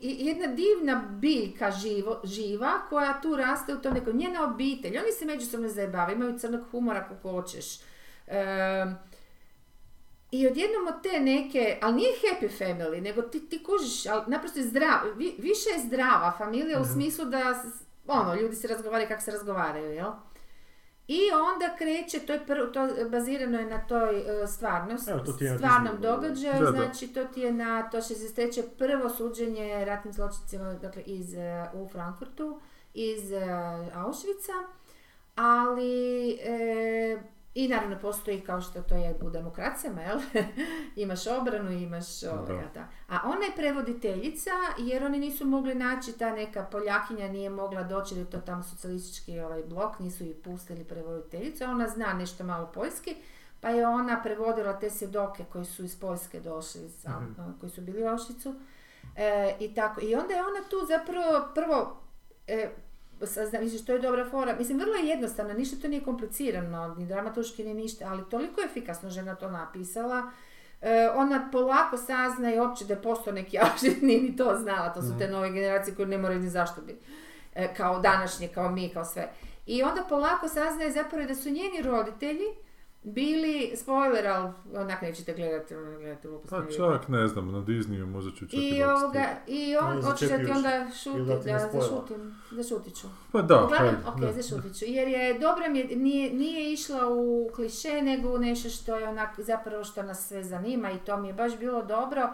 jedna 0.00 0.46
divna 0.46 1.04
biljka 1.10 1.70
živo, 1.70 2.20
živa 2.24 2.72
koja 2.88 3.20
tu 3.20 3.36
raste 3.36 3.74
u 3.74 3.78
tom 3.82 3.94
nekom, 3.94 4.16
njena 4.16 4.44
obitelj, 4.44 4.98
oni 4.98 5.12
se 5.12 5.24
međusobno 5.24 5.68
zajebavaju, 5.68 6.16
imaju 6.16 6.38
crnog 6.38 6.60
humora 6.70 7.08
kako 7.08 7.30
hoćeš. 7.30 7.80
Em, 8.26 8.98
I 10.30 10.46
odjednom 10.46 10.86
od 10.88 11.02
te 11.02 11.20
neke, 11.20 11.78
ali 11.82 11.94
nije 11.94 12.12
happy 12.12 12.48
family, 12.58 13.00
nego 13.00 13.22
ti, 13.22 13.48
ti 13.48 13.62
kužiš, 13.64 14.06
ali 14.06 14.22
naprosto 14.26 14.58
je 14.58 14.64
zdrav, 14.66 14.98
vi- 15.16 15.34
više 15.38 15.70
je 15.70 15.86
zdrava 15.86 16.34
familija 16.38 16.80
u 16.80 16.84
smislu 16.84 17.24
da, 17.24 17.62
ono, 18.06 18.34
ljudi 18.34 18.56
se 18.56 18.68
razgovaraju 18.68 19.08
kako 19.08 19.22
se 19.22 19.30
razgovaraju, 19.30 19.92
jel? 19.92 20.10
I 21.10 21.20
onda 21.32 21.76
kreće, 21.78 22.18
to 22.26 22.32
je 22.32 22.46
prvo, 22.46 22.66
to 22.66 22.88
bazirano 23.10 23.58
je 23.58 23.66
na 23.66 23.86
toj 23.86 24.42
e, 24.42 24.46
stvarnosti, 24.46 25.10
to 25.24 25.32
stvarnom 25.32 25.96
Disneyu, 25.96 26.00
događaju, 26.00 26.64
da, 26.64 26.70
da. 26.70 26.70
znači 26.70 27.08
to 27.08 27.24
ti 27.24 27.40
je 27.40 27.52
na, 27.52 27.90
to 27.90 27.98
63. 27.98 28.62
prvo 28.78 29.08
suđenje 29.08 29.84
ratnim 29.84 30.12
zločincima, 30.12 30.74
dakle 30.74 31.02
iz, 31.02 31.34
e, 31.34 31.70
u 31.74 31.88
Frankfurtu, 31.88 32.60
iz 32.94 33.32
e, 33.32 33.40
Auschwitza, 33.94 34.64
ali 35.34 36.32
e, 36.32 37.22
i 37.54 37.68
naravno 37.68 37.98
postoji 37.98 38.40
kao 38.40 38.60
što 38.60 38.82
to 38.82 38.94
je 38.94 39.14
u 39.22 39.30
demokracijama, 39.30 40.00
jel? 40.02 40.20
imaš 40.96 41.26
obranu, 41.26 41.70
imaš 41.70 42.22
ovoga, 42.22 42.70
da. 42.74 42.88
A 43.08 43.18
ona 43.24 43.44
je 43.44 43.56
prevoditeljica 43.56 44.50
jer 44.78 45.04
oni 45.04 45.18
nisu 45.18 45.46
mogli 45.46 45.74
naći, 45.74 46.18
ta 46.18 46.32
neka 46.32 46.66
Poljakinja 46.70 47.28
nije 47.28 47.50
mogla 47.50 47.82
doći 47.82 48.14
jer 48.14 48.26
je 48.26 48.30
to 48.30 48.38
tamo 48.38 48.62
socijalistički 48.62 49.40
ovaj 49.40 49.62
blok, 49.62 49.98
nisu 49.98 50.24
ju 50.24 50.34
pustili 50.42 50.84
prevoditeljicu, 50.84 51.64
ona 51.64 51.88
zna 51.88 52.12
nešto 52.12 52.44
malo 52.44 52.66
poljski, 52.74 53.16
pa 53.60 53.68
je 53.68 53.86
ona 53.86 54.22
prevodila 54.22 54.78
te 54.78 54.90
svjedoke 54.90 55.44
koji 55.52 55.64
su 55.64 55.84
iz 55.84 56.00
Poljske 56.00 56.40
došli, 56.40 56.90
Au- 57.06 57.60
koji 57.60 57.70
su 57.70 57.80
bili 57.80 58.02
u 58.02 58.06
Auschwitzu. 58.06 58.54
E, 59.16 59.56
i, 59.60 59.74
tako. 59.74 60.00
I 60.00 60.14
onda 60.14 60.34
je 60.34 60.40
ona 60.40 60.68
tu 60.70 60.76
zapravo 60.88 61.48
prvo 61.54 61.96
e, 62.46 62.70
sazna, 63.26 63.60
misliš, 63.60 63.84
to 63.84 63.92
je 63.92 63.98
dobra 63.98 64.30
fora. 64.30 64.56
Mislim, 64.58 64.78
vrlo 64.78 64.94
je 64.94 65.08
jednostavno, 65.08 65.52
ništa 65.52 65.76
to 65.82 65.88
nije 65.88 66.04
komplicirano, 66.04 66.94
ni 66.98 67.06
dramatuški, 67.06 67.64
ni 67.64 67.74
ništa, 67.74 68.04
ali 68.08 68.30
toliko 68.30 68.60
je 68.60 68.64
efikasno 68.64 69.10
žena 69.10 69.34
to 69.34 69.50
napisala. 69.50 70.30
E, 70.80 71.10
ona 71.14 71.48
polako 71.52 71.96
sazna 71.96 72.54
i 72.54 72.58
uopće 72.58 72.84
da 72.84 72.94
je 72.94 73.02
postao 73.02 73.32
neki 73.32 73.58
Auschwitz, 73.62 74.02
nije 74.02 74.22
ni 74.22 74.36
to 74.36 74.56
znala, 74.58 74.92
to 74.92 75.02
su 75.02 75.18
te 75.18 75.28
nove 75.28 75.50
generacije 75.50 75.94
koje 75.94 76.08
ne 76.08 76.18
moraju 76.18 76.40
ni 76.40 76.48
zašto 76.48 76.80
biti. 76.80 77.06
E, 77.54 77.74
kao 77.74 78.00
današnje, 78.00 78.48
kao 78.48 78.70
mi, 78.70 78.88
kao 78.88 79.04
sve. 79.04 79.32
I 79.66 79.82
onda 79.82 80.04
polako 80.08 80.48
saznaje 80.48 80.90
zapravo 80.90 81.26
da 81.26 81.34
su 81.34 81.50
njeni 81.50 81.82
roditelji 81.82 82.46
bili, 83.02 83.72
spoiler, 83.76 84.26
ali 84.26 84.52
onak 84.74 85.02
nećete 85.02 85.32
gledati, 85.34 85.74
ono, 85.74 85.98
gledate 85.98 86.28
gluposti. 86.28 86.56
Pa 86.56 86.72
čak, 86.76 87.08
ne 87.08 87.28
znam, 87.28 87.52
na 87.52 87.58
Disneyu 87.58 88.06
možda 88.06 88.30
ću 88.30 88.48
čak 88.48 88.60
i 88.60 88.82
ovoga, 88.82 89.24
i 89.46 89.76
on, 89.76 90.02
hoćeš 90.02 90.28
da 90.28 90.38
ti 90.38 90.50
onda 90.50 90.86
šuti, 91.02 91.20
da 91.20 91.52
da 91.52 91.58
zašutim, 91.58 92.34
zašutit 92.50 92.94
ću. 92.94 93.06
Pa 93.32 93.42
da, 93.42 93.64
Uglavnom, 93.64 93.94
hajde, 93.94 94.08
ok, 94.08 94.20
da. 94.20 94.42
zašutit 94.42 94.78
ću. 94.78 94.84
Jer 94.88 95.08
je 95.08 95.38
dobra 95.38 95.68
mi 95.68 95.78
je, 95.78 95.96
nije, 95.96 96.32
nije 96.32 96.72
išla 96.72 97.08
u 97.08 97.50
kliše, 97.54 98.02
nego 98.02 98.34
u 98.34 98.38
nešto 98.38 98.68
što 98.68 98.96
je 98.96 99.08
onak, 99.08 99.40
zapravo 99.40 99.84
što 99.84 100.02
nas 100.02 100.28
sve 100.28 100.44
zanima 100.44 100.90
i 100.90 100.98
to 100.98 101.16
mi 101.16 101.28
je 101.28 101.34
baš 101.34 101.58
bilo 101.58 101.82
dobro. 101.82 102.30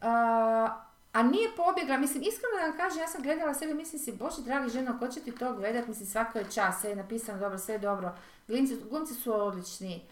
A, 0.00 0.85
a 1.16 1.22
nije 1.22 1.50
pobjegla, 1.56 1.98
mislim, 1.98 2.22
iskreno 2.22 2.56
da 2.60 2.66
vam 2.66 2.76
kažem, 2.76 3.00
ja 3.00 3.08
sam 3.08 3.22
gledala 3.22 3.54
sebe, 3.54 3.74
mislim 3.74 4.02
si, 4.02 4.12
bože 4.12 4.42
dragi 4.42 4.70
ženo, 4.70 4.98
ko 4.98 5.08
će 5.08 5.20
ti 5.20 5.32
to 5.32 5.54
gledat, 5.54 5.86
mislim, 5.86 6.06
svaka 6.06 6.38
je 6.38 6.50
čas, 6.54 6.80
sve 6.80 6.90
je 6.90 6.96
napisano 6.96 7.38
dobro, 7.38 7.58
sve 7.58 7.74
je 7.74 7.78
dobro, 7.78 8.16
glumci, 8.48 8.76
glumci 8.90 9.14
su 9.14 9.34
odlični, 9.34 10.06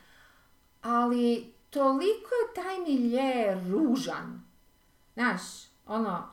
ali 0.82 1.52
toliko 1.70 2.30
je 2.34 2.54
taj 2.54 2.78
milje 2.78 3.54
ružan, 3.70 4.42
znaš, 5.14 5.40
ono, 5.86 6.28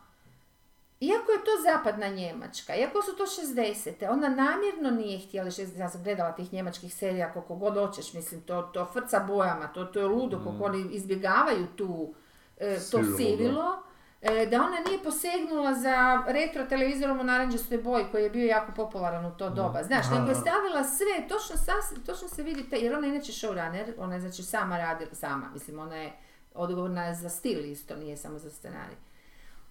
iako 1.00 1.32
je 1.32 1.44
to 1.44 1.52
zapadna 1.64 2.08
Njemačka, 2.08 2.76
iako 2.76 3.02
su 3.02 3.16
to 3.16 3.24
60. 3.24 4.10
ona 4.10 4.30
namjerno 4.30 4.92
nije 4.92 5.28
htjela, 5.28 5.50
60, 5.50 5.80
ja 5.80 5.90
sam 5.90 6.04
gledala 6.04 6.32
tih 6.32 6.54
njemačkih 6.54 6.96
serija 6.96 7.34
koliko 7.34 7.56
god 7.56 7.74
hoćeš, 7.74 8.14
mislim, 8.14 8.42
to, 8.42 8.62
to 8.62 8.86
frca 8.94 9.20
bojama, 9.20 9.68
to, 9.68 9.86
to 9.86 10.00
je 10.00 10.06
ludo, 10.06 10.42
koliko 10.44 10.64
oni 10.64 10.90
izbjegavaju 10.92 11.68
tu, 11.76 12.14
e, 12.58 12.80
to 12.92 13.00
Sivilo, 13.18 13.84
da. 14.22 14.32
e, 14.32 14.46
da 14.46 14.58
ona 14.58 14.78
nije 14.88 15.04
posegnula 15.04 15.74
za 15.74 15.96
retro 16.28 16.66
televizorom 16.66 17.20
u 17.20 17.24
naranđastoj 17.24 17.78
boji 17.78 18.06
koji 18.12 18.24
je 18.24 18.30
bio 18.30 18.46
jako 18.46 18.72
popularan 18.72 19.26
u 19.26 19.32
to 19.32 19.50
doba. 19.50 19.84
Znaš, 19.84 20.06
nego 20.10 20.30
je 20.30 20.36
stavila 20.36 20.84
sve, 20.86 21.28
točno, 21.30 21.56
sas, 21.58 22.06
točno 22.06 22.28
se 22.28 22.44
vidi, 22.44 22.70
te- 22.70 22.78
jer 22.78 22.96
ona 22.96 23.08
je 23.08 23.14
inače 23.14 23.32
showrunner, 23.32 23.94
ona 23.98 24.14
je 24.14 24.22
znači 24.22 24.44
sama 24.44 24.78
radi, 24.78 25.06
sama, 25.12 25.50
mislim, 25.54 25.80
ona 25.80 25.96
je 25.96 26.12
odgovorna 26.54 27.14
za 27.14 27.30
stil 27.30 27.66
isto, 27.66 27.96
nije 27.96 28.18
samo 28.18 28.40
za 28.40 28.52
scenarij. 28.52 28.96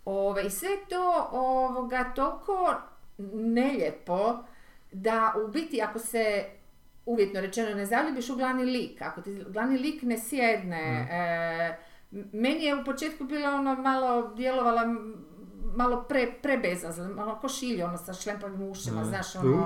Ove, 0.04 0.42
I 0.42 0.50
sve 0.50 0.68
to 0.88 1.28
ovoga, 1.32 2.12
toliko 2.14 2.74
neljepo 3.34 4.38
da 4.92 5.34
u 5.38 5.48
biti 5.48 5.82
ako 5.82 5.98
se 5.98 6.44
uvjetno 7.06 7.40
rečeno 7.40 7.74
ne 7.74 7.86
zaljubiš 7.86 8.30
u 8.30 8.36
glavni 8.36 8.64
lik, 8.64 9.02
ako 9.02 9.20
ti 9.22 9.44
glavni 9.48 9.78
lik 9.78 10.02
ne 10.02 10.18
sjedne, 10.18 11.08
e, 11.10 11.16
m- 11.66 11.89
meni 12.32 12.64
je 12.64 12.80
u 12.80 12.84
početku 12.84 13.24
bila 13.24 13.54
ono 13.54 13.74
malo 13.74 14.34
djelovala 14.34 14.82
malo 15.76 16.04
pre, 16.08 16.32
prebezazna, 16.42 17.08
malo 17.08 17.38
ko 17.40 17.48
šilje 17.48 17.84
ono 17.84 17.98
sa 17.98 18.12
šlempavim 18.12 18.62
ušima, 18.62 19.04
znaš 19.04 19.36
ono, 19.36 19.56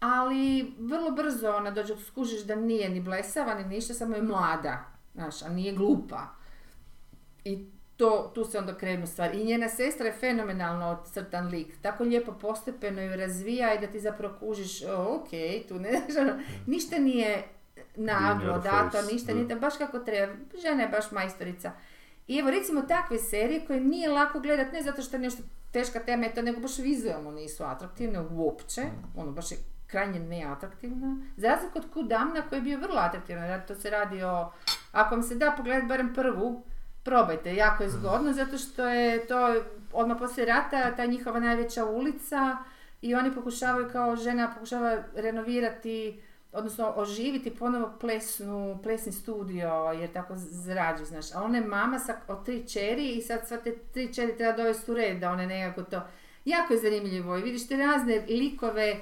ali 0.00 0.74
vrlo 0.78 1.10
brzo 1.10 1.50
ona 1.50 1.70
dođe, 1.70 1.96
skužiš 1.96 2.44
da 2.44 2.54
nije 2.54 2.88
ni 2.88 3.00
blesava 3.00 3.54
ni 3.54 3.64
ništa, 3.64 3.94
samo 3.94 4.16
je 4.16 4.22
mlada, 4.22 4.84
znaš, 5.14 5.42
a 5.42 5.48
nije 5.48 5.72
glupa. 5.72 6.26
I 7.44 7.66
to, 7.96 8.32
tu 8.34 8.44
se 8.44 8.58
onda 8.58 8.74
krenu 8.74 9.06
stvari. 9.06 9.40
I 9.40 9.44
njena 9.44 9.68
sestra 9.68 10.06
je 10.06 10.12
fenomenalno 10.12 10.86
odcrtan 10.86 11.46
lik. 11.48 11.80
Tako 11.82 12.04
lijepo 12.04 12.32
postepeno 12.32 13.02
ju 13.02 13.16
razvija 13.16 13.74
i 13.74 13.80
da 13.80 13.86
ti 13.86 14.00
zapravo 14.00 14.34
kužiš, 14.38 14.82
o, 14.82 15.14
ok, 15.14 15.28
tu 15.68 15.78
ne, 15.78 15.90
znaš, 15.90 16.16
ono, 16.26 16.42
ništa 16.66 16.98
nije 16.98 17.44
naglo 17.96 18.58
dato, 18.58 18.98
face, 18.98 19.12
ništa 19.12 19.32
da. 19.32 19.38
nije, 19.38 19.56
baš 19.56 19.76
kako 19.78 19.98
treba. 19.98 20.32
Žena 20.62 20.82
je 20.82 20.88
baš 20.88 21.10
majstorica. 21.10 21.72
I 22.26 22.38
evo 22.38 22.50
recimo 22.50 22.82
takve 22.82 23.18
serije 23.18 23.66
koje 23.66 23.80
nije 23.80 24.08
lako 24.08 24.40
gledat, 24.40 24.72
ne 24.72 24.82
zato 24.82 25.02
što 25.02 25.16
je 25.16 25.20
nešto 25.20 25.42
teška 25.72 25.98
tema 26.00 26.24
je 26.24 26.34
to, 26.34 26.42
nego 26.42 26.60
baš 26.60 26.78
vizualno 26.78 27.30
nisu 27.30 27.64
atraktivne 27.64 28.20
uopće, 28.20 28.82
ono 29.16 29.32
baš 29.32 29.52
je 29.52 29.58
krajnje 29.86 30.20
neatraktivna. 30.20 31.16
Za 31.36 31.48
razliku 31.48 31.78
od 31.78 31.90
Kudamna 31.92 32.42
koji 32.48 32.58
je 32.58 32.62
bio 32.62 32.78
vrlo 32.78 33.00
atraktivan, 33.00 33.60
to 33.68 33.74
se 33.74 33.90
radi 33.90 34.22
o, 34.22 34.52
ako 34.92 35.14
vam 35.14 35.22
se 35.22 35.34
da 35.34 35.54
pogledat 35.56 35.88
barem 35.88 36.14
prvu, 36.14 36.64
probajte, 37.04 37.54
jako 37.54 37.82
je 37.82 37.90
zgodno, 37.90 38.32
zato 38.32 38.58
što 38.58 38.86
je 38.86 39.26
to 39.26 39.54
odmah 39.92 40.16
poslije 40.18 40.46
rata 40.46 40.96
ta 40.96 41.06
njihova 41.06 41.40
najveća 41.40 41.84
ulica 41.84 42.56
i 43.02 43.14
oni 43.14 43.34
pokušavaju 43.34 43.88
kao 43.92 44.16
žena 44.16 44.52
pokušava 44.54 44.98
renovirati 45.14 46.22
odnosno 46.54 46.92
oživiti 46.96 47.50
ponovo 47.50 47.92
plesnu, 48.00 48.78
plesni 48.82 49.12
studio, 49.12 49.68
jer 50.00 50.12
tako 50.12 50.34
zrađu, 50.36 51.04
znaš. 51.04 51.34
A 51.34 51.42
ona 51.42 51.58
je 51.58 51.66
mama 51.66 51.98
sa 51.98 52.16
od 52.28 52.44
tri 52.44 52.68
čeri 52.68 53.12
i 53.12 53.22
sad 53.22 53.48
sva 53.48 53.56
te 53.56 53.76
tri 53.92 54.14
čeri 54.14 54.36
treba 54.36 54.56
dovesti 54.56 54.90
u 54.90 54.94
red, 54.94 55.18
da 55.18 55.30
one 55.30 55.46
nekako 55.46 55.82
to... 55.82 56.00
Jako 56.44 56.72
je 56.72 56.80
zanimljivo 56.80 57.36
i 57.36 57.42
vidiš 57.42 57.68
te 57.68 57.76
razne 57.76 58.24
likove 58.28 59.00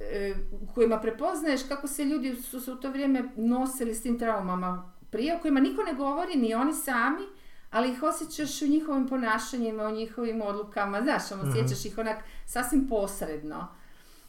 e, 0.00 0.34
kojima 0.74 0.98
prepoznaješ 1.00 1.60
kako 1.68 1.88
se 1.88 2.04
ljudi 2.04 2.34
su 2.34 2.60
se 2.60 2.72
u 2.72 2.76
to 2.76 2.90
vrijeme 2.90 3.24
nosili 3.36 3.94
s 3.94 4.02
tim 4.02 4.18
traumama 4.18 4.92
prije, 5.10 5.36
o 5.36 5.38
kojima 5.38 5.60
niko 5.60 5.82
ne 5.82 5.94
govori, 5.94 6.36
ni 6.36 6.54
oni 6.54 6.72
sami, 6.72 7.22
ali 7.70 7.90
ih 7.90 8.02
osjećaš 8.02 8.62
u 8.62 8.66
njihovim 8.66 9.08
ponašanjima, 9.08 9.88
u 9.88 9.90
njihovim 9.90 10.42
odlukama, 10.42 11.02
znaš, 11.02 11.32
ono, 11.32 11.50
osjećaš 11.50 11.84
ih 11.84 11.98
onak 11.98 12.16
sasvim 12.46 12.88
posredno. 12.88 13.68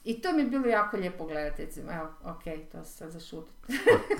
I 0.05 0.21
to 0.21 0.31
mi 0.31 0.41
je 0.41 0.47
bilo 0.47 0.67
jako 0.67 0.97
lijepo 0.97 1.25
gledati, 1.25 1.65
recimo, 1.65 1.91
evo, 1.91 2.07
ok, 2.23 2.43
to 2.71 2.83
sad 2.83 3.11
zašutim. 3.11 3.53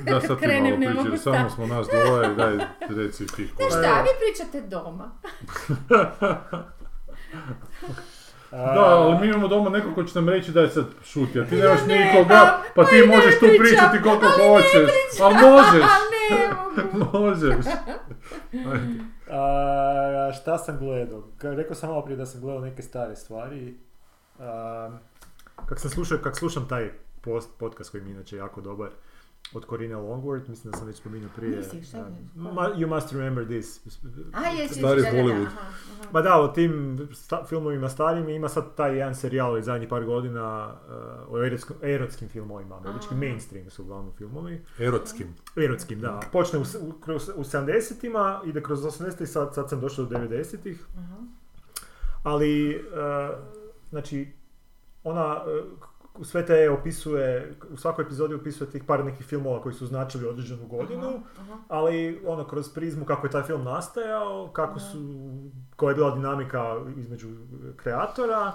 Da, 0.01 0.21
sad 0.21 0.37
ti 0.39 0.43
Krenem, 0.43 0.79
malo 0.81 1.03
ne 1.03 1.09
jer 1.09 1.19
samo 1.19 1.49
smo 1.49 1.67
nas 1.67 1.87
dvoje, 1.89 2.27
daj, 2.29 2.57
reci 2.89 3.27
ti 3.27 3.47
Znaš 3.57 3.69
ko. 3.69 3.69
šta, 3.69 4.01
vi 4.01 4.09
pričate 4.21 4.61
doma. 4.61 5.11
Da, 8.51 8.85
ali 8.85 9.19
mi 9.19 9.27
imamo 9.27 9.47
doma 9.47 9.69
neko 9.69 9.93
ko 9.95 10.03
će 10.03 10.15
nam 10.15 10.29
reći 10.29 10.51
daj 10.51 10.69
sad 10.69 10.85
šuti, 11.03 11.39
a 11.39 11.45
ti 11.45 11.55
nemaš 11.55 11.79
ne, 11.87 11.95
nikoga, 12.05 12.61
pa 12.75 12.85
ti 12.85 12.95
ne 12.97 13.05
možeš 13.07 13.39
tu 13.39 13.45
pričati 13.59 14.01
koliko 14.03 14.25
ali 14.25 14.37
ne 14.37 14.49
hoćeš. 14.49 14.91
Ali 15.21 15.35
možeš, 15.35 15.85
ne 16.93 17.19
možeš. 17.19 17.65
A, 19.29 20.31
šta 20.33 20.57
sam 20.57 20.77
gledao? 20.79 21.23
Ka- 21.37 21.55
Rekao 21.55 21.75
sam 21.75 21.89
malo 21.89 22.01
prije 22.01 22.17
da 22.17 22.25
sam 22.25 22.41
gledao 22.41 22.61
neke 22.61 22.81
stare 22.81 23.15
stvari. 23.15 23.75
A, 24.39 24.89
kak 25.65 25.79
sam 25.79 25.89
slušao, 25.91 26.17
kak 26.23 26.37
slušam 26.37 26.67
taj 26.67 26.91
post, 27.21 27.49
podcast 27.59 27.91
koji 27.91 28.03
mi 28.03 28.09
je 28.09 28.13
inače 28.13 28.37
jako 28.37 28.61
dobar, 28.61 28.89
od 29.53 29.65
Corina 29.69 29.97
Longworth, 29.97 30.49
mislim 30.49 30.71
da 30.71 30.77
sam 30.77 30.87
već 30.87 30.97
spominjao 30.97 31.29
prije. 31.35 31.57
Nisi, 31.57 31.83
šta 31.83 31.97
je? 31.97 32.03
you 32.77 32.87
must 32.87 33.11
remember 33.11 33.45
this. 33.45 33.79
A, 34.33 34.47
jesi, 34.47 34.73
Stari 34.79 35.01
da, 35.01 35.11
da, 35.11 35.17
da, 35.17 35.23
Hollywood. 35.23 35.45
aha, 35.45 35.59
aha. 35.99 36.09
Ma 36.11 36.21
da, 36.21 36.41
o 36.41 36.47
tim 36.47 36.99
sta- 37.13 37.45
filmovima 37.45 37.89
starim 37.89 38.29
ima 38.29 38.49
sad 38.49 38.75
taj 38.75 38.97
jedan 38.97 39.15
serijal 39.15 39.53
već 39.53 39.65
zadnjih 39.65 39.89
par 39.89 40.03
godina 40.05 40.75
uh, 41.27 41.33
o 41.33 41.45
erotskim, 41.45 41.75
erotskim 41.81 42.29
filmovima, 42.29 42.77
američkim 42.77 43.17
Aha. 43.17 43.25
mainstream 43.25 43.69
su 43.69 43.83
uglavnom 43.83 44.13
filmovi. 44.17 44.61
Erotskim. 44.79 45.27
Erotskim, 45.57 45.99
da. 46.01 46.19
Počne 46.31 46.59
u, 46.59 46.63
u, 46.81 46.91
kroz, 46.99 47.29
u 47.35 47.43
70-ima, 47.43 48.41
ide 48.45 48.63
kroz 48.63 48.83
80-ih, 48.83 49.29
sad, 49.29 49.53
sad 49.55 49.69
sam 49.69 49.79
došao 49.81 50.05
do 50.05 50.17
90-ih. 50.17 50.85
Aha. 50.97 51.15
Ali, 52.23 52.75
uh, 52.75 53.37
znači, 53.89 54.27
ona 55.05 55.43
uh, 55.43 56.25
sve 56.25 56.45
te 56.45 56.69
opisuje, 56.69 57.55
u 57.69 57.77
svakoj 57.77 58.03
epizodi 58.03 58.33
opisuje 58.33 58.69
tih 58.69 58.83
par 58.83 59.05
nekih 59.05 59.25
filmova 59.25 59.61
koji 59.61 59.75
su 59.75 59.85
značili 59.85 60.27
određenu 60.27 60.67
godinu, 60.67 61.23
aha. 61.39 61.57
ali 61.67 62.21
ono 62.25 62.47
kroz 62.47 62.69
prizmu 62.69 63.05
kako 63.05 63.27
je 63.27 63.31
taj 63.31 63.43
film 63.43 63.63
nastajao, 63.63 64.49
kako 64.53 64.79
su, 64.79 64.97
koja 65.75 65.89
je 65.89 65.95
bila 65.95 66.15
dinamika 66.15 66.75
između 66.97 67.27
kreatora, 67.75 68.51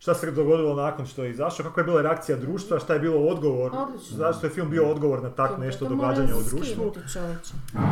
šta 0.00 0.14
se 0.14 0.30
dogodilo 0.30 0.74
nakon 0.76 1.06
što 1.06 1.24
je 1.24 1.30
izašao, 1.30 1.64
kako 1.64 1.80
je 1.80 1.84
bila 1.84 2.02
reakcija 2.02 2.38
društva, 2.38 2.78
šta 2.78 2.94
je 2.94 3.00
bilo 3.00 3.18
odgovor, 3.18 3.72
Odlično. 3.74 4.16
zašto 4.16 4.46
je 4.46 4.50
film 4.50 4.70
bio 4.70 4.90
odgovor 4.90 5.22
na 5.22 5.30
tak 5.30 5.50
To- 5.50 5.56
nešto 5.56 5.84
to 5.84 5.88
događanja 5.88 6.26
mora 6.26 6.38
u 6.38 6.50
društvu. 6.50 6.92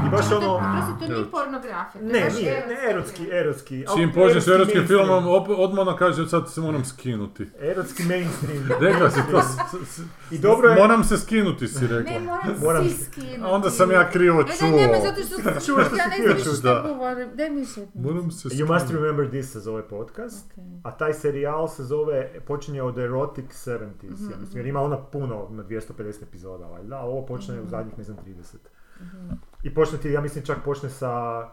I 0.06 0.10
baš 0.10 0.32
ono, 0.32 0.60
to 1.00 1.06
nije 1.06 1.24
pornografija. 1.30 2.02
ne, 2.02 2.30
nije, 2.30 2.66
ne 2.68 2.90
erotski, 2.90 3.28
erotski. 3.30 3.84
Čim 3.96 4.12
počneš 4.12 4.44
s 4.44 4.48
erotskim 4.48 4.78
mainstream. 4.78 5.06
filmom, 5.06 5.26
odmah 5.58 5.78
ona 5.80 5.96
kaže 5.96 6.28
sad 6.28 6.50
se 6.50 6.60
moram 6.60 6.84
skinuti. 6.84 7.46
Erotski 7.60 8.02
mainstream. 8.04 8.68
Rekla 8.82 9.10
si 9.10 9.20
to, 9.30 9.42
I 10.34 10.38
dobro 10.38 10.68
je, 10.68 10.74
moram 10.76 11.04
se 11.04 11.18
skinuti 11.18 11.68
si 11.68 11.84
Ne, 11.84 11.88
rekla. 11.88 12.20
moram, 12.20 12.54
Moram 12.60 12.88
se- 12.88 13.04
skinuti. 13.04 13.40
A 13.42 13.48
onda 13.48 13.70
sam 13.70 13.90
ja 13.90 14.10
krivo 14.10 14.40
E, 14.40 14.44
Ne, 14.62 14.70
ne, 14.70 14.84
čuo. 14.84 15.02
zato 15.04 15.20
što 15.22 15.66
Čuo 15.66 15.84
što 15.84 15.96
ja 15.96 16.06
ne 16.08 16.16
znam 16.24 16.44
čuo, 16.44 16.54
što 16.54 16.82
govorim. 16.84 17.28
Daj 17.34 17.50
mi 17.50 17.66
se. 17.66 17.86
Moram 17.96 18.30
se 18.30 18.48
You 18.48 18.72
must 18.72 18.90
remember 18.90 19.30
this 19.30 19.52
se 19.52 19.60
zove 19.60 19.82
podcast. 19.84 20.52
A 20.84 20.90
taj 20.92 21.12
serijal 21.14 21.68
se 21.68 21.84
zove, 21.84 21.97
počinje 22.46 22.82
od 22.82 22.98
Erotic 22.98 23.66
70s, 23.68 24.10
Mhm, 24.12 24.30
ja 24.30 24.36
mislim, 24.40 24.56
jer 24.58 24.66
ima 24.66 24.80
ona 24.80 24.96
puno, 24.96 25.46
ima 25.50 25.64
250 25.64 26.22
epizoda, 26.22 26.66
valjda, 26.66 26.96
a 26.96 27.04
ovo 27.04 27.26
počne 27.26 27.60
u 27.60 27.66
zadnjih, 27.66 27.98
ne 27.98 28.04
znam, 28.04 28.16
30. 28.16 28.56
Mhm. 29.00 29.30
I 29.62 29.74
počne 29.74 29.98
ti, 29.98 30.10
ja 30.10 30.20
mislim, 30.20 30.44
čak 30.44 30.58
počne 30.64 30.90
sa, 30.90 31.44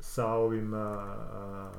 sa 0.00 0.26
ovim 0.26 0.74
a, 0.74 1.70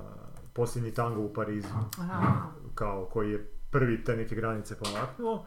posljednji 0.54 0.92
tango 0.92 1.22
u 1.22 1.34
Parizu, 1.34 1.68
Aha. 2.00 2.42
kao 2.76 3.06
koji 3.06 3.32
je 3.32 3.52
prvi 3.72 4.04
te 4.04 4.16
neke 4.16 4.36
granice 4.36 4.76
pomaknuo. 4.76 5.46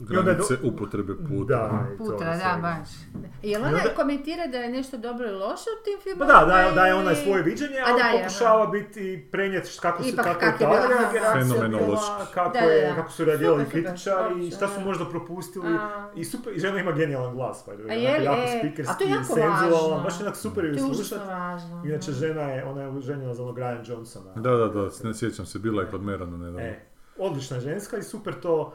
I 0.00 0.16
onda 0.16 0.30
je 0.30 0.36
do- 0.36 0.44
Granice 0.44 0.56
upotrebe 0.64 1.14
puta. 1.18 1.54
Da, 1.56 1.86
i 1.94 1.98
Puta, 1.98 2.24
da, 2.24 2.58
baš. 2.62 2.88
Jel 3.42 3.52
I 3.52 3.64
ona 3.64 3.68
onda- 3.68 3.94
komentira 3.96 4.46
da 4.46 4.58
je 4.58 4.68
nešto 4.68 4.98
dobro 4.98 5.26
ili 5.26 5.38
loše 5.38 5.68
u 5.72 5.84
tim 5.84 5.94
Pa 5.96 6.02
filmovima? 6.02 6.38
da, 6.40 6.46
daje, 6.46 6.72
daje 6.72 6.94
ona 6.94 7.14
svoje 7.14 7.42
viđenje, 7.42 7.78
A 7.78 7.84
ali 7.86 8.02
daje, 8.02 8.18
pokušava 8.18 8.66
biti, 8.66 9.28
prenijeti 9.32 9.70
kako, 9.82 10.02
su, 10.02 10.08
Ipak 10.08 10.24
kako 10.24 10.44
je 10.44 10.48
je 10.50 10.66
aha. 10.66 11.12
reakcija 11.12 11.68
bila, 11.68 11.98
kako, 12.34 12.50
Da, 12.50 12.60
da, 12.60 12.66
je, 12.66 12.88
da. 12.88 12.94
kako 12.94 13.10
su 13.10 13.24
reagirali 13.24 13.64
kritičari 13.66 14.46
i 14.46 14.50
šta 14.50 14.68
su 14.68 14.78
da. 14.78 14.84
možda 14.84 15.04
propustili. 15.06 15.66
A. 15.70 16.10
I 16.14 16.24
super, 16.24 16.52
i 16.52 16.60
žena 16.60 16.78
ima 16.78 16.92
genijalan 16.92 17.34
glas, 17.34 17.64
pa 17.66 17.70
A 17.70 17.92
je 17.92 18.18
li? 18.18 18.24
jako 18.24 18.40
E, 18.42 18.58
speakerski, 18.58 18.92
a 18.92 18.94
to 18.94 19.04
je 19.04 19.10
jako 19.10 19.24
senzualan, 19.24 19.62
važno. 19.90 20.00
baš 20.04 20.20
onak 20.20 20.36
super 20.36 20.64
ju 20.64 20.68
je 20.68 20.74
užasno 20.74 20.94
slušat. 20.94 21.26
važno. 21.28 21.82
Inače, 21.86 22.12
žena 22.12 22.42
je, 22.42 22.64
ona 22.64 22.82
je 22.82 23.00
ženjena 23.00 23.34
za 23.34 23.42
onog 23.42 23.58
Ryan 23.58 23.82
Johnsona. 23.84 24.32
Da, 24.34 24.50
da, 24.50 24.68
da, 24.68 24.88
ne 25.02 25.14
sjećam 25.14 25.46
se, 25.46 25.58
bila 25.58 25.82
je 25.82 25.88
kod 25.90 26.02
Merana 26.02 26.36
nedavno. 26.36 26.60
E, 26.60 26.80
odlična 27.18 27.56
je 27.56 27.60
ženska 27.60 27.96
i 27.96 28.02
super 28.02 28.34
to. 28.34 28.74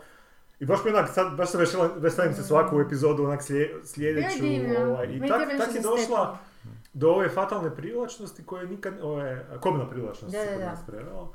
I 0.63 0.67
baš 0.67 0.79
mi 0.85 0.91
onak, 0.91 1.09
sad, 1.09 1.35
baš 1.35 1.49
se 1.49 1.57
veselim, 1.57 1.91
veselim 1.97 2.33
se 2.33 2.43
svaku 2.43 2.79
epizodu 2.79 3.23
onak 3.23 3.41
slije, 3.41 3.75
sljedeću. 3.85 4.43
Ovaj, 4.83 5.07
I 5.07 5.19
tak, 5.21 5.41
tak 5.57 5.75
je 5.75 5.81
došla 5.81 6.37
do 6.93 7.09
ove 7.09 7.29
fatalne 7.29 7.69
privlačnosti 7.71 8.43
koje 8.43 8.67
nikad, 8.67 8.93
ove, 9.01 9.45
kobna 9.59 9.89
privlačnost 9.89 10.33
Da, 10.33 10.41
se 10.41 10.53
kod 10.53 10.61
nas 10.61 10.79
preveo. 10.87 11.27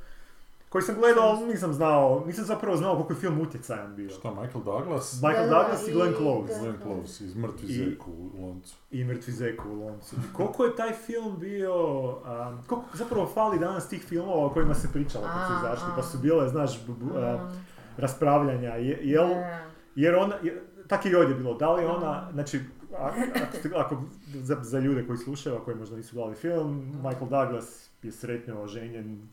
Koji 0.68 0.83
sam 0.83 0.95
gledao, 0.95 1.24
ali 1.24 1.47
nisam 1.47 1.72
znao, 1.72 2.22
nisam 2.26 2.45
zapravo 2.45 2.76
znao 2.76 2.95
koliko 2.95 3.12
je 3.12 3.18
film 3.18 3.41
utjecajan 3.41 3.97
bio. 3.97 4.11
Šta, 4.11 4.31
Michael 4.33 4.64
Douglas? 4.64 5.14
Michael 5.14 5.45
Da, 5.45 5.51
Douglas 5.53 5.87
i 5.87 5.91
i- 5.91 5.95
Glenn 5.95 6.14
Close. 6.14 6.55
da. 6.55 6.61
Glenn 6.61 6.76
Close 6.83 7.24
iz 7.24 7.37
Mrtvi 7.37 7.68
I- 7.68 7.74
zek 7.74 8.03
u 8.09 8.41
loncu. 8.41 8.74
I 8.91 9.05
Mrtvi 9.05 9.33
zek 9.33 9.61
u 9.66 9.74
loncu. 9.74 10.16
I 10.16 10.35
koliko 10.35 10.64
je 10.64 10.76
taj 10.76 10.93
film 10.95 11.37
bio, 11.39 11.74
um, 12.03 12.18
koliko 12.66 12.87
zapravo 12.95 13.26
fali 13.26 13.59
danas 13.59 13.89
tih 13.89 14.03
filmova 14.03 14.47
o 14.47 14.51
kojima 14.51 14.74
se 14.74 14.89
pričalo 14.93 15.24
kad 15.26 15.47
su 15.49 15.55
izašli, 15.59 15.89
pa 15.97 16.03
su 16.03 16.18
bile, 16.18 16.49
znaš, 16.49 16.79
b- 16.79 16.93
b- 16.95 17.18
a, 17.18 17.37
Mm, 17.37 17.78
raspravljanja. 17.99 18.70
Je, 18.70 18.99
jel. 19.03 19.28
Jer 19.94 20.14
ona, 20.16 20.34
je- 20.42 20.62
tak 20.86 21.05
je 21.05 21.12
i 21.12 21.16
ovdje 21.16 21.34
bilo, 21.34 21.55
da 21.55 21.72
li 21.72 21.84
ona, 21.86 22.28
znači, 22.32 22.61
a- 22.92 23.11
ako, 23.36 23.57
ste- 23.57 23.70
ako 23.76 24.03
za, 24.34 24.57
za 24.62 24.78
ljude 24.78 25.07
koji 25.07 25.18
slušaju, 25.18 25.57
a 25.57 25.64
koji 25.64 25.76
možda 25.76 25.96
nisu 25.96 26.14
gledali 26.14 26.34
film, 26.36 26.76
Michael 26.94 27.28
Douglas 27.28 27.90
je 28.03 28.12
sretno 28.12 28.62
oženjen, 28.62 29.28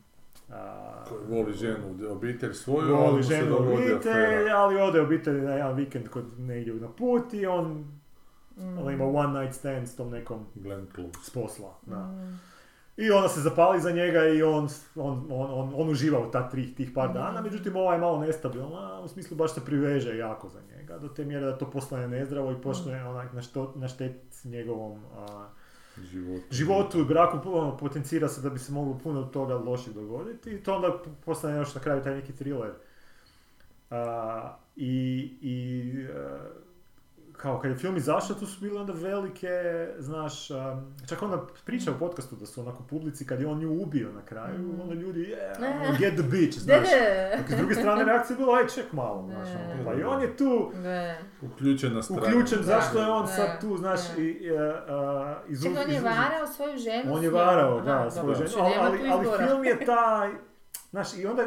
a, 0.50 1.04
Koji 1.08 1.20
voli 1.28 1.52
ženu, 1.52 1.76
obitelj 2.10 2.52
svoju, 2.54 2.96
voli 2.96 3.22
ženu 3.22 3.56
obitelj, 3.56 4.14
ali 4.50 4.76
ode 4.78 5.00
obitelj 5.00 5.34
na 5.36 5.52
jedan 5.52 5.74
vikend 5.74 6.08
kod 6.08 6.40
negdje 6.40 6.74
na 6.74 6.88
put 6.88 7.34
i 7.34 7.46
on, 7.46 7.84
Mm. 8.56 8.78
on 8.78 8.92
ima 8.92 9.04
one 9.06 9.40
night 9.40 9.54
stand 9.54 9.88
s 9.88 9.96
tom 9.96 10.10
nekom 10.10 10.46
Glenn 10.54 10.86
Close. 10.94 11.10
s 11.22 11.30
posla. 11.30 11.74
Da. 11.82 11.96
Mm. 11.96 12.40
I 12.96 13.10
ona 13.10 13.28
se 13.28 13.40
zapali 13.40 13.80
za 13.80 13.90
njega 13.90 14.28
i 14.28 14.42
on, 14.42 14.68
on, 14.94 15.26
on, 15.30 15.50
on, 15.50 15.72
on 15.76 15.88
uživa 15.88 16.20
u 16.20 16.30
ta 16.30 16.48
tri, 16.48 16.74
tih 16.74 16.90
par 16.94 17.12
dana, 17.12 17.40
međutim 17.40 17.76
ova 17.76 17.92
je 17.92 18.00
malo 18.00 18.18
nestabilna, 18.20 19.00
u 19.00 19.08
smislu 19.08 19.36
baš 19.36 19.54
se 19.54 19.64
priveže 19.64 20.16
jako 20.16 20.48
za 20.48 20.60
njega, 20.60 20.98
do 20.98 21.08
te 21.08 21.24
mjere 21.24 21.46
da 21.46 21.58
to 21.58 21.70
postane 21.70 22.08
nezdravo 22.08 22.52
i 22.52 22.62
počne 22.62 23.04
onak 23.04 23.32
na, 23.32 23.42
što, 23.42 23.72
na 23.76 23.88
štet 23.88 24.44
njegovom 24.44 25.00
a, 25.16 25.48
Život. 26.02 26.42
životu 26.50 27.00
i 27.00 27.04
braku, 27.04 27.38
ono, 27.44 27.76
potencira 27.76 28.28
se 28.28 28.40
da 28.40 28.50
bi 28.50 28.58
se 28.58 28.72
moglo 28.72 28.98
puno 29.02 29.22
toga 29.22 29.54
lošeg 29.54 29.94
dogoditi 29.94 30.50
i 30.50 30.62
to 30.62 30.74
onda 30.74 30.98
postane 31.24 31.56
još 31.56 31.74
na 31.74 31.80
kraju 31.80 32.02
taj 32.02 32.14
neki 32.14 32.32
thriller. 32.32 32.72
A, 33.90 34.56
I, 34.76 35.20
i 35.40 36.06
a, 36.14 36.38
kao 37.36 37.60
kad 37.60 37.70
je 37.70 37.76
film 37.76 37.96
izašao, 37.96 38.36
tu 38.36 38.46
su 38.46 38.60
bile 38.60 38.80
onda 38.80 38.92
velike, 38.92 39.48
znaš, 39.98 40.50
um, 40.50 40.56
čak 41.08 41.22
ona 41.22 41.38
priča 41.64 41.90
u 41.90 41.98
podcastu 41.98 42.36
da 42.36 42.46
su 42.46 42.60
onako 42.60 42.82
publici, 42.82 43.26
kad 43.26 43.40
je 43.40 43.46
on 43.46 43.58
nju 43.58 43.72
ubio 43.72 44.12
na 44.12 44.22
kraju, 44.22 44.58
Mhm. 44.58 44.80
onda 44.80 44.94
ljudi, 44.94 45.20
yeah, 45.20 45.60
Ne. 45.60 45.80
ono, 45.80 45.98
get 45.98 46.14
the 46.14 46.22
bitch, 46.22 46.58
znaš. 46.58 46.78
Dok 47.38 47.48
s 47.48 47.56
druge 47.56 47.74
strane 47.74 48.04
reakcija 48.04 48.34
je 48.34 48.38
bila, 48.38 48.58
aj 48.58 48.66
ček 48.66 48.92
malo, 48.92 49.22
znaš, 49.24 49.48
Ne. 49.48 49.74
ono, 49.74 49.84
pa 49.84 49.94
i 49.94 50.04
on 50.04 50.22
je 50.22 50.36
tu 50.36 50.70
Da. 50.74 51.14
Uključena 51.42 52.02
strana. 52.02 52.22
uključen, 52.22 52.58
zašto 52.62 52.98
je 53.00 53.06
on 53.06 53.22
da, 53.22 53.26
sad 53.28 53.60
tu, 53.60 53.76
znaš, 53.76 54.00
da. 54.08 54.22
i, 54.22 54.50
uh, 54.50 54.58
uh, 54.60 55.52
iz, 55.52 55.62
Čekaj, 55.62 55.84
on 55.84 55.90
je 55.90 56.00
varao 56.00 56.46
svoju 56.46 56.78
ženu 56.78 57.14
on 57.14 57.22
je 57.22 57.30
varao, 57.30 57.76
Aha, 57.78 57.84
da, 57.84 58.10
svoju 58.10 58.22
dobro, 58.24 58.34
ženu, 58.36 58.48
znači 58.48 58.78
ali, 58.80 59.00
ali, 59.08 59.28
ali 59.28 59.46
film 59.46 59.64
je 59.64 59.84
taj, 59.86 60.30
znaš, 60.90 61.14
i 61.14 61.26
onda 61.26 61.42
e, 61.42 61.46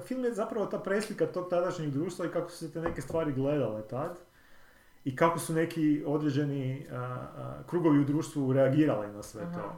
film 0.00 0.24
je 0.24 0.32
zapravo 0.32 0.66
ta 0.66 0.78
preslika 0.78 1.26
tog 1.26 1.50
tadašnjeg 1.50 1.90
društva 1.90 2.26
i 2.26 2.28
kako 2.28 2.50
su 2.50 2.58
se 2.58 2.72
te 2.72 2.80
neke 2.80 3.00
stvari 3.00 3.32
gledale 3.32 3.82
tad 3.82 4.18
i 5.04 5.16
kako 5.16 5.38
su 5.38 5.52
neki 5.54 6.04
određeni 6.06 6.86
a, 6.90 6.96
a, 6.96 7.62
krugovi 7.66 7.98
u 7.98 8.04
društvu 8.04 8.52
reagirali 8.52 9.12
na 9.12 9.22
sve 9.22 9.42
Aha. 9.42 9.54
to. 9.60 9.72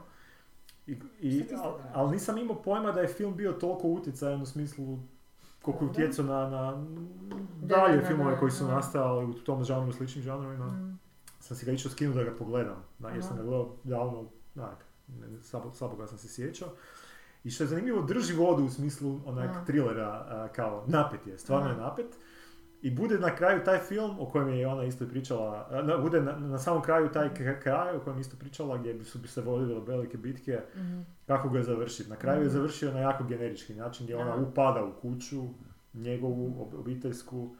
I, 0.87 0.97
i, 1.19 1.47
ti 1.47 1.55
al- 1.55 1.77
ali 1.93 2.11
nisam 2.11 2.37
imao 2.37 2.55
pojma 2.55 2.91
da 2.91 3.01
je 3.01 3.07
film 3.07 3.35
bio 3.35 3.51
toliko 3.51 3.87
utjecajan 3.87 4.41
u 4.41 4.45
smislu 4.45 4.99
koliko 5.61 5.85
je 5.85 5.89
utjecao 5.91 6.25
na, 6.25 6.49
na 6.49 6.71
Da, 7.61 7.77
dalje 7.77 7.95
da, 7.95 8.01
da, 8.01 8.07
filmove 8.07 8.31
da, 8.31 8.39
koji 8.39 8.51
su 8.51 8.67
nastajali 8.67 9.25
u 9.25 9.33
tom 9.33 9.63
žanru 9.63 9.89
i 9.89 9.93
sličnim 9.93 10.23
žanrovima 10.23 10.65
Mm. 10.65 10.99
sam 11.39 11.57
si 11.57 11.65
ga 11.65 11.71
išao 11.71 11.91
skinuti 11.91 12.17
da 12.17 12.23
ga 12.23 12.35
pogledam, 12.35 12.83
da, 12.99 13.09
jer 13.09 13.23
sam 13.23 13.37
ga 13.37 13.43
gledao 13.43 13.75
davno, 13.83 14.25
onak, 14.55 14.85
slabo, 15.71 15.95
ga 15.95 16.07
sam 16.07 16.17
se 16.17 16.27
sjećao. 16.27 16.69
I 17.43 17.51
što 17.51 17.63
je 17.63 17.67
zanimljivo, 17.67 18.01
drži 18.01 18.33
vodu 18.33 18.63
u 18.63 18.69
smislu 18.69 19.19
onak 19.25 19.49
Aha. 19.49 19.65
trilera, 19.65 20.09
a, 20.09 20.47
kao 20.55 20.83
napet 20.87 21.27
je, 21.27 21.37
stvarno 21.37 21.69
je 21.69 21.75
napet. 21.77 22.05
I 22.83 22.91
bude 22.91 23.19
na 23.19 23.35
kraju 23.35 23.61
taj 23.65 23.77
film 23.79 24.19
o 24.19 24.25
kojem 24.25 24.49
je 24.49 24.67
ona 24.67 24.83
isto 24.83 25.05
pričala, 25.07 25.69
na, 25.83 25.97
bude 25.97 26.21
na, 26.21 26.31
na 26.31 26.57
samom 26.57 26.81
kraju 26.81 27.09
taj 27.09 27.29
kraj 27.57 27.95
o 27.95 27.99
kojem 27.99 28.17
je 28.17 28.21
isto 28.21 28.37
pričala 28.37 28.77
gdje 28.77 28.93
bi 28.93 29.03
su 29.03 29.19
bi 29.19 29.27
se 29.27 29.41
vodile 29.41 29.81
velike 29.81 30.17
bitke, 30.17 30.59
Mhm. 30.75 30.99
kako 31.27 31.49
ga 31.49 31.57
je 31.57 31.63
završiti. 31.63 32.09
Na 32.09 32.15
kraju 32.15 32.39
je 32.39 32.45
Mhm. 32.45 32.53
završio 32.53 32.93
na 32.93 32.99
jako 32.99 33.23
generički 33.23 33.73
način 33.75 34.05
gdje 34.05 34.17
ona 34.17 34.35
upada 34.37 34.83
u 34.85 34.91
kuću, 34.93 35.43
njegovu 35.93 36.55
ob- 36.61 36.79
obiteljsku, 36.79 37.55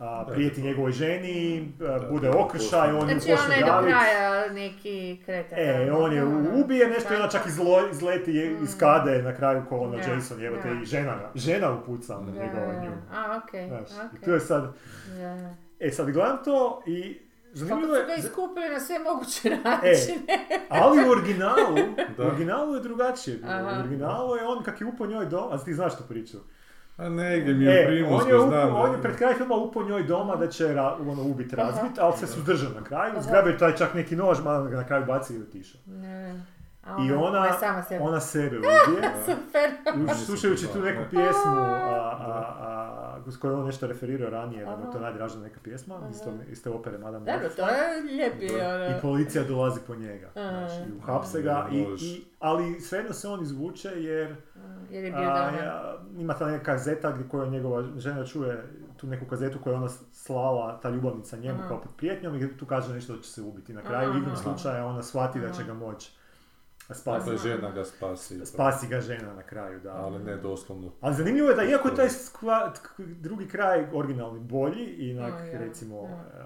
a, 0.00 0.24
prijeti 0.26 0.62
njegovoj 0.62 0.92
ženi, 0.92 1.68
a, 1.80 2.00
bude 2.10 2.30
okršaj, 2.30 2.88
on 2.88 3.10
ju 3.10 3.20
Znači 3.20 3.32
on 3.44 3.52
je 3.52 3.64
do 3.64 3.88
kraja 3.88 4.52
neki 4.52 5.22
kretan. 5.24 5.58
E, 5.58 5.92
on 5.92 6.12
je 6.12 6.24
ubije 6.54 6.88
nešto 6.88 7.12
i 7.12 7.16
onda 7.16 7.26
da. 7.26 7.32
čak 7.32 7.46
izlo, 7.46 7.88
izleti 7.88 8.32
iz 8.62 8.78
kade 8.78 9.22
na 9.22 9.34
kraju 9.34 9.62
ko 9.68 9.78
ono 9.78 9.96
Da, 9.96 10.02
Jason, 10.04 10.44
evo 10.44 10.56
te 10.62 10.68
da. 10.68 10.80
i 10.82 10.84
žena, 10.84 11.16
žena 11.34 11.72
upuca 11.72 12.18
onda 12.18 12.32
Da, 12.32 12.42
njegova 12.42 12.66
da, 12.66 12.80
nju. 12.80 12.90
A, 13.12 13.38
okej, 13.38 13.68
Znaš, 13.68 13.90
i 13.90 14.06
okej. 14.06 14.20
tu 14.20 14.30
je 14.30 14.40
sad, 14.40 14.72
Da. 15.08 15.54
e 15.80 15.90
sad 15.90 16.10
gledam 16.10 16.38
to 16.44 16.82
i 16.86 17.14
Kako 17.14 17.56
zanimljivo 17.56 17.94
su 17.96 18.06
ga 18.06 18.14
iskupili 18.14 18.68
na 18.68 18.80
sve 18.80 18.98
moguće 18.98 19.48
E, 19.48 19.56
načine. 19.56 20.38
ali 20.68 21.04
u 21.04 21.10
originalu, 21.10 21.76
u 22.18 22.22
originalu 22.22 22.74
je 22.74 22.80
drugačije. 22.80 23.38
U 23.66 23.80
originalu 23.80 24.36
je 24.36 24.46
on 24.46 24.62
kak 24.64 24.80
je 24.80 24.86
upo 24.86 25.06
njoj 25.06 25.26
doma, 25.26 25.54
a 25.54 25.58
ti 25.58 25.74
znaš 25.74 25.96
tu 25.96 26.02
priču. 26.08 26.38
A 27.00 27.08
negdje 27.08 27.54
mi 27.54 27.64
je 27.64 27.82
E, 27.82 27.86
primus, 27.86 28.22
on 28.22 28.28
je, 28.28 28.38
znam. 28.38 28.74
on 28.74 28.92
je 28.92 29.02
pred 29.02 29.16
kraj 29.16 29.34
filma 29.34 29.54
upo 29.54 29.82
njoj 29.82 30.02
doma 30.02 30.36
da 30.36 30.48
će 30.48 30.74
ra, 30.74 30.96
ono, 31.08 31.22
ubiti, 31.22 31.56
Aha. 31.58 31.70
razbit, 31.70 31.98
ali 31.98 32.16
se 32.16 32.26
suzdržao 32.26 32.70
na 32.78 32.84
kraju, 32.84 33.12
zgrabio 33.20 33.50
je 33.50 33.58
taj 33.58 33.76
čak 33.76 33.94
neki 33.94 34.16
nož, 34.16 34.38
malo 34.44 34.64
ga 34.64 34.76
na 34.76 34.86
kraju 34.86 35.06
baci 35.06 35.34
i 35.34 35.42
otišao. 35.42 35.80
Ne. 35.86 36.40
A 36.84 36.96
I 37.06 37.12
ona, 37.12 37.52
sama 37.52 37.82
sebe. 37.82 38.04
ona 38.04 38.20
sebe 38.20 38.56
ubije. 38.58 39.10
Super. 39.24 39.70
Slušajući 40.26 40.66
tu 40.72 40.80
neku 40.80 41.02
pjesmu 41.10 41.52
a, 41.56 42.16
a, 42.20 42.56
a, 43.26 43.30
s 43.30 43.36
kojom 43.36 43.60
on 43.60 43.66
nešto 43.66 43.86
referirao 43.86 44.30
ranije, 44.30 44.64
da 44.64 44.76
mu 44.76 44.84
je 44.86 44.92
to 44.92 45.00
najdraža 45.00 45.38
neka 45.38 45.60
pjesma, 45.62 46.00
isto, 46.10 46.32
iste 46.52 46.70
opere 46.70 46.98
Madame 46.98 47.32
Dobro, 47.32 47.48
to 47.56 47.62
je 47.68 48.02
lijepi, 48.02 48.60
ono. 48.60 48.84
I 48.98 49.00
policija 49.02 49.44
dolazi 49.44 49.80
po 49.86 49.94
njega, 49.94 50.30
znači, 50.34 50.92
uhapse 50.98 51.42
ga, 51.42 51.68
i, 51.72 51.86
i, 52.00 52.24
ali 52.38 52.80
svejedno 52.80 53.12
se 53.12 53.28
on 53.28 53.42
izvuče 53.42 53.88
jer 53.88 54.36
Jer 54.90 55.04
je 55.04 55.10
bio 55.10 55.20
a, 55.22 55.46
doma. 55.46 55.58
ja, 55.58 55.96
ima 56.18 56.34
ta 56.34 56.46
neka 56.46 56.64
kazeta 56.64 57.12
gdje 57.12 57.28
koja 57.28 57.46
njegova 57.46 57.84
žena 57.96 58.26
čuje 58.26 58.64
tu 58.96 59.06
neku 59.06 59.26
kazetu 59.26 59.58
koju 59.58 59.72
je 59.72 59.76
ona 59.76 59.88
slala, 60.12 60.80
ta 60.80 60.90
ljubavnica 60.90 61.36
njemu 61.36 61.58
Aha. 61.58 61.68
kao 61.68 61.80
pod 61.80 61.90
prijetnjom 61.96 62.36
i 62.36 62.56
tu 62.56 62.66
kaže 62.66 62.94
nešto 62.94 63.16
da 63.16 63.22
će 63.22 63.30
se 63.30 63.42
ubiti. 63.42 63.74
Na 63.74 63.82
kraju 63.82 64.10
Aha. 64.10 64.18
igrom 64.18 64.36
slučaja 64.36 64.86
ona 64.86 65.02
shvati 65.02 65.40
da 65.40 65.50
će 65.50 65.64
ga 65.64 65.74
moći 65.74 66.12
Pa 66.88 66.94
spasiti. 66.94 67.36
žena 67.38 67.70
ga 67.70 67.84
spasi. 67.84 68.46
Spasi 68.46 68.86
ga 68.88 69.00
žena 69.00 69.34
na 69.34 69.42
kraju, 69.42 69.80
da. 69.80 69.92
Ali 69.94 70.18
ne 70.18 70.36
doslovno. 70.36 70.92
Ali 71.00 71.14
zanimljivo 71.14 71.48
je 71.48 71.56
da 71.56 71.62
iako 71.62 71.88
je 71.88 71.94
taj 71.94 72.08
skva- 72.08 72.72
drugi 72.98 73.48
kraj 73.48 73.86
originalni 73.92 74.40
bolji, 74.40 74.84
inak 74.84 75.34
O, 75.34 75.44
ja, 75.46 75.58
recimo 75.58 75.96
ja. 75.98 76.10
e, 76.10 76.44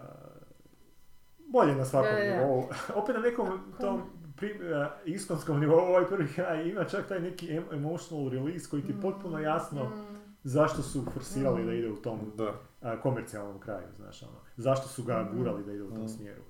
bolje 1.48 1.74
na 1.74 1.84
svakom 1.84 2.10
Da, 2.10 2.18
da, 2.18 2.26
da. 2.26 2.36
nivou. 2.36 2.68
Opet 3.02 3.14
na 3.16 3.22
nekom 3.22 3.48
tom 3.80 4.02
pri, 4.36 4.48
e, 4.48 4.56
iskonskom 5.06 5.60
nivou 5.60 5.78
ovaj 5.78 6.06
prvi 6.06 6.28
kraj 6.28 6.64
ima 6.64 6.84
čak 6.84 7.08
taj 7.08 7.20
neki 7.20 7.50
em- 7.50 7.64
emotional 7.72 8.28
release 8.28 8.70
koji 8.70 8.82
ti 8.82 8.92
je 8.92 9.00
potpuno 9.02 9.38
jasno 9.38 9.84
Mm. 9.84 10.16
zašto 10.42 10.82
su 10.82 11.04
forsirali 11.04 11.62
Mm. 11.62 11.66
da 11.66 11.72
ide 11.72 11.90
u 11.90 11.96
tom 11.96 12.18
Da. 12.36 12.52
komercijalnom 12.96 13.60
kraju, 13.60 13.86
znaš 13.96 14.22
ono. 14.22 14.38
Zašto 14.56 14.88
su 14.88 15.02
ga 15.02 15.28
gurali 15.32 15.64
da 15.64 15.72
ide 15.72 15.82
u 15.82 15.90
tom 15.90 16.04
Mm. 16.04 16.08
smjeru. 16.08 16.42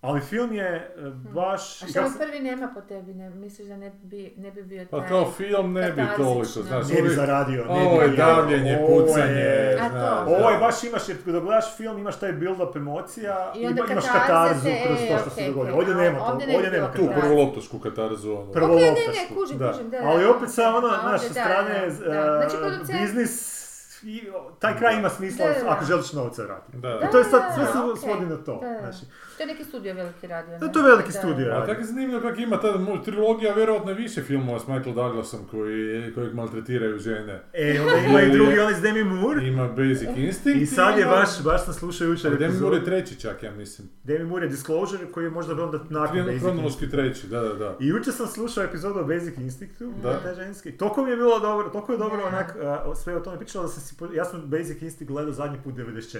Ali 0.00 0.20
film 0.20 0.52
je 0.52 0.66
e, 0.66 1.10
baš... 1.34 1.82
A 1.82 1.86
što 1.86 2.18
prvi 2.18 2.40
nema 2.40 2.70
po 2.74 2.80
tebi? 2.80 3.14
Ne, 3.14 3.30
misliš 3.30 3.68
da 3.68 3.76
ne 3.76 3.92
bi, 4.02 4.34
ne 4.36 4.50
bi 4.50 4.62
bio 4.62 4.86
Pa 4.90 5.00
taj... 5.00 5.08
kao 5.08 5.30
film 5.30 5.72
ne 5.72 5.92
bi 5.92 6.02
toliko, 6.16 6.44
znaš. 6.44 6.88
Ne 6.88 7.02
bi 7.02 7.08
zaradio, 7.08 7.64
ne 7.64 7.70
Ovo 7.70 7.98
bi 7.98 8.04
je 8.04 8.16
davljenje, 8.16 8.78
ovo 8.82 9.04
pucanje, 9.04 9.76
znaš. 9.90 10.28
Ovo 10.28 10.50
je 10.50 10.58
baš 10.58 10.84
imaš, 10.84 11.08
jer 11.08 11.24
kada 11.24 11.40
gledaš 11.40 11.76
film 11.76 11.98
imaš 11.98 12.18
taj 12.18 12.32
build-up 12.32 12.76
emocija 12.76 13.52
I 13.56 13.66
onda 13.66 13.82
imaš 13.90 14.04
katarzu 14.12 14.68
kroz 14.86 14.98
to 14.98 15.14
e, 15.14 15.18
što 15.20 15.30
se 15.30 15.34
okej, 15.34 15.46
dogodilo. 15.46 15.78
okej, 15.78 15.78
Ovdje 15.78 15.94
nema 15.94 16.18
to, 16.18 16.24
ovdje 16.24 16.56
ovdje 16.56 16.70
nema 16.70 16.88
bilo 16.88 17.08
Tu 17.08 17.20
prvoloptošku 17.20 17.78
katarzu, 17.78 18.32
ono. 18.32 18.52
Prvo 18.52 18.74
Ok, 18.74 18.80
ne, 18.80 18.90
ne, 18.90 19.34
kužim, 19.34 19.58
da. 19.58 19.72
kužim, 19.72 19.90
da, 19.90 19.98
Ali 20.04 20.24
opet 20.24 20.50
sa 20.50 20.76
ono, 20.76 20.88
a 20.88 21.10
naš, 21.10 21.20
ovdje 21.20 21.28
sa 21.28 21.34
da, 21.34 21.40
strane, 21.40 21.86
da. 22.14 22.48
Znači, 22.48 22.56
biznis, 23.02 23.59
i, 24.02 24.22
taj 24.58 24.78
kraj 24.78 24.98
ima 24.98 25.08
smisla 25.08 25.46
Da, 25.46 25.52
da, 25.52 25.60
da. 25.60 25.70
ako 25.70 25.84
želiš 25.84 26.12
novce 26.12 26.42
vratiti. 26.42 26.78
Da. 26.78 27.00
I 27.08 27.12
to 27.12 27.18
je 27.18 27.24
sad, 27.24 27.42
sve 27.54 27.64
se 27.64 27.78
okej. 27.78 27.96
svodi 28.02 28.26
na 28.26 28.36
to. 28.36 28.60
Da, 28.62 28.68
da. 28.68 28.78
Znači, 28.80 29.06
To 29.36 29.42
je 29.42 29.46
neki 29.46 29.64
studio 29.64 29.94
veliki 29.94 30.26
radio. 30.26 30.58
Da, 30.58 30.66
ne? 30.66 30.72
to 30.72 30.78
je 30.78 30.84
veliki 30.84 31.12
Da, 31.12 31.18
studio, 31.18 31.46
da. 31.48 31.56
A 31.62 31.66
tako 31.66 31.80
je 31.80 31.86
zanimljivo 31.86 32.20
kako 32.20 32.40
ima 32.40 32.60
ta 32.60 32.72
trilogija, 33.04 33.54
vjerojatno 33.54 33.90
je 33.90 33.94
više 33.96 34.22
filmova 34.22 34.60
s 34.60 34.66
Michael 34.66 34.94
Douglasom 34.94 35.40
koji, 35.50 36.12
kojeg 36.14 36.34
maltretiraju 36.34 36.98
žene. 36.98 37.42
E, 37.52 37.80
onda 37.80 37.96
ima 37.96 38.20
i 38.20 38.30
drugi, 38.30 38.58
onaj 38.58 38.74
s 38.74 38.80
Demi 38.80 39.04
Moore. 39.04 39.46
Ima 39.46 39.68
Basic 39.68 40.08
Instinct 40.16 40.62
I 40.62 40.66
sad 40.66 40.98
je 40.98 41.04
baš, 41.06 41.42
baš 41.44 41.64
sam 41.64 41.74
slušao 41.74 42.06
jučer 42.06 42.38
Demi 42.38 42.60
Moore 42.60 42.76
je 42.76 42.84
treći 42.84 43.20
čak, 43.20 43.42
ja 43.42 43.50
mislim. 43.52 43.88
Demi 44.04 44.24
Moore 44.24 44.46
je 44.46 44.50
Disclosure 44.50 45.06
koji 45.12 45.24
je 45.24 45.30
možda 45.30 45.64
onda 45.64 45.78
nakon 45.88 46.24
Basic 46.26 46.42
Kronološki 46.42 46.90
treći, 46.90 47.26
da, 47.26 47.40
da, 47.40 47.54
da. 47.54 47.76
I 47.80 47.86
jučer 47.88 48.14
sam 48.14 48.26
slušao 48.26 48.64
epizodu 48.64 49.00
o 49.00 49.04
Basic 49.04 49.38
Instinctu, 49.38 49.92
Da. 50.02 50.10
da. 50.10 50.20
taj 50.20 50.34
ženski. 50.34 50.72
Toliko 50.72 51.04
mi 51.04 51.10
je 51.10 51.16
bilo 51.16 51.38
dobro, 51.38 51.68
toliko 51.68 51.92
je 51.92 51.98
dobro 51.98 52.16
Da. 52.16 52.26
onak, 52.28 52.56
sve 53.02 53.16
o 53.16 53.20
tome 53.20 53.38
pričalo 53.38 53.64
da 53.64 53.70
sam 53.70 53.82
si, 53.90 53.96
po- 53.96 54.06
ja 54.08 54.24
sam 54.24 54.42
Basic 54.42 54.82
Instinct 54.82 55.04
gledao 55.04 55.32
zadnji 55.32 55.58
put 55.58 55.74
94. 55.74 56.18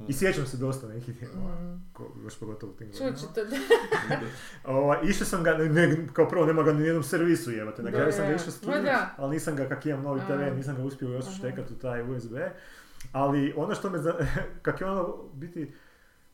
I 0.00 0.12
sjećam 0.12 0.46
se 0.46 0.56
dosta 0.56 0.88
nekih 0.88 1.18
dijelova, 1.20 1.54
Mm. 1.54 1.90
ko, 1.92 2.12
još 2.24 2.38
pogotovo 2.38 2.72
u 2.72 2.76
tim 2.76 2.88
godinama. 2.88 3.16
to, 3.34 3.44
da. 3.44 3.56
Ovaj, 4.72 4.98
išao 5.04 5.26
sam 5.26 5.42
ga, 5.42 5.52
ne, 5.52 5.64
ne, 5.66 6.06
kao 6.08 6.28
prvo 6.28 6.46
nema 6.46 6.62
ga 6.62 6.72
ni 6.72 6.82
u 6.82 6.86
jednom 6.86 7.02
servisu 7.04 7.50
jebate, 7.52 7.82
na 7.82 7.90
Da, 7.90 7.96
kraju 7.96 8.12
sam 8.12 8.26
ga 8.26 8.34
išao 8.34 8.50
skinut, 8.50 8.76
ali 9.16 9.30
nisam 9.30 9.56
ga 9.56 9.64
kak 9.66 9.86
imam 9.86 10.02
novi. 10.02 10.20
TV, 10.22 10.56
nisam 10.56 10.76
ga 10.76 10.82
uspio 10.82 11.08
još 11.08 11.24
Aha. 11.24 11.34
štekati 11.34 11.72
u 11.72 11.78
taj 11.78 12.02
USB. 12.06 12.34
Ali 13.12 13.54
ono 13.56 13.74
što 13.74 13.90
me, 13.90 13.98
za- 13.98 14.14
kak 14.62 14.80
je 14.80 14.86
ono 14.86 15.16
biti, 15.32 15.72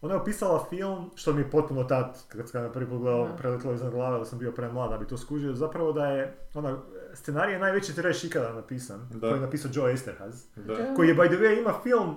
ona 0.01 0.15
je 0.15 0.21
opisala 0.21 0.67
film, 0.67 1.11
što 1.15 1.33
mi 1.33 1.41
je 1.41 1.51
potpuno 1.51 1.85
tad, 1.85 2.19
kad 2.29 2.49
sam 2.49 2.63
ga 2.63 2.71
prvi 2.71 2.87
put 2.87 2.99
gledao, 2.99 3.29
Da. 3.29 3.35
preletilo 3.35 3.75
iznad 3.75 3.93
glave, 3.93 4.19
da 4.19 4.25
sam 4.25 4.39
bio 4.39 4.53
premlad 4.53 4.91
da 4.91 4.99
bi 4.99 5.07
to 5.07 5.17
skužio, 5.17 5.55
zapravo 5.55 5.93
da 5.93 6.07
je, 6.07 6.35
ona, 6.55 6.79
scenarij 7.15 7.53
je 7.53 7.59
najveći 7.59 7.95
trash 7.95 8.25
ikada 8.25 8.53
napisan, 8.53 9.09
Da. 9.11 9.21
koji 9.21 9.33
je 9.33 9.41
napisao 9.41 9.71
Joe 9.75 9.93
Esterhaz, 9.93 10.45
da. 10.57 10.95
koji 10.97 11.09
je, 11.09 11.15
by 11.15 11.27
the 11.27 11.37
way, 11.37 11.61
ima 11.61 11.75
film 11.83 12.15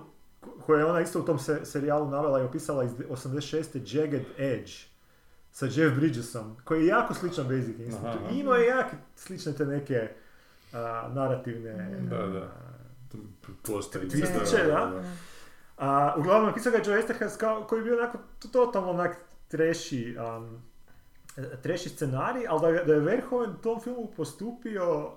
koji 0.66 0.80
je 0.80 0.86
ona 0.86 1.02
isto 1.02 1.20
u 1.20 1.26
tom 1.26 1.40
se, 1.40 1.66
serijalu 1.66 2.10
navela 2.10 2.40
i 2.42 2.46
opisala 2.46 2.84
iz 2.84 2.92
86. 2.92 3.98
Jagged 3.98 4.24
Edge 4.38 4.72
sa 5.52 5.66
Jeff 5.66 5.96
Bridgesom, 5.96 6.56
koji 6.64 6.80
je 6.82 6.88
jako 6.88 7.14
sličan 7.14 7.44
Basic 7.48 7.80
Instinct. 7.80 8.06
Aha. 8.06 8.30
I 8.32 8.40
imao 8.40 8.54
je 8.56 8.68
jako 8.68 8.96
slične 9.16 9.54
te 9.54 9.66
neke 9.66 10.10
a, 10.74 11.10
narativne... 11.14 12.00
Da, 12.10 12.18
da. 12.18 12.40
a, 12.40 12.74
Postoji. 13.64 14.10
Twistiće, 14.10 14.68
da. 14.68 15.04
A, 15.78 16.16
uglavnom 16.18 16.48
napisao 16.48 16.72
ga 16.72 16.78
je 16.78 16.84
Joe 16.88 17.00
Esterhaz 17.00 17.38
kao, 17.38 17.64
koji 17.64 17.80
je 17.80 17.84
bio 17.84 17.98
onako 17.98 18.18
to- 18.40 18.48
totalno 18.48 18.90
onak 18.90 19.18
treši, 19.48 20.18
um, 20.38 20.62
treši 21.56 21.90
scenarij, 21.90 22.48
ali 22.48 22.62
da, 22.62 22.68
je- 22.70 22.84
da 22.84 22.94
je 22.94 23.00
Verhoeven 23.00 23.50
u 23.50 23.56
tom 23.56 23.82
filmu 23.82 24.08
postupio 24.08 25.12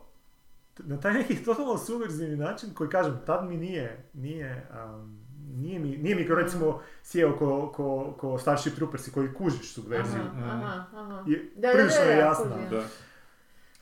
na 0.78 1.00
taj 1.00 1.12
neki 1.12 1.44
totalno 1.44 1.78
subverzivni 1.78 2.36
način 2.36 2.74
koji 2.74 2.90
kažem, 2.90 3.18
tad 3.26 3.44
mi 3.44 3.56
nije, 3.56 4.04
nije, 4.14 4.66
um, 4.86 5.18
nije 5.54 5.78
mi, 5.78 5.88
nije 5.88 6.14
mi 6.14 6.26
kao 6.26 6.36
recimo 6.36 6.80
sjeo 7.02 7.36
ko, 7.36 7.72
ko, 7.72 8.12
ko 8.12 8.38
Starship 8.38 8.74
Troopersi 8.74 9.12
koji 9.12 9.34
kužiš 9.34 9.74
subverziju. 9.74 10.22
Aha, 10.36 10.50
aha, 10.52 10.84
aha. 10.94 11.24
I 11.28 11.50
Da, 11.54 11.68
da, 11.68 11.72
prilično 11.72 12.02
je 12.02 12.16
kužim. 12.18 12.68
Da. 12.70 12.82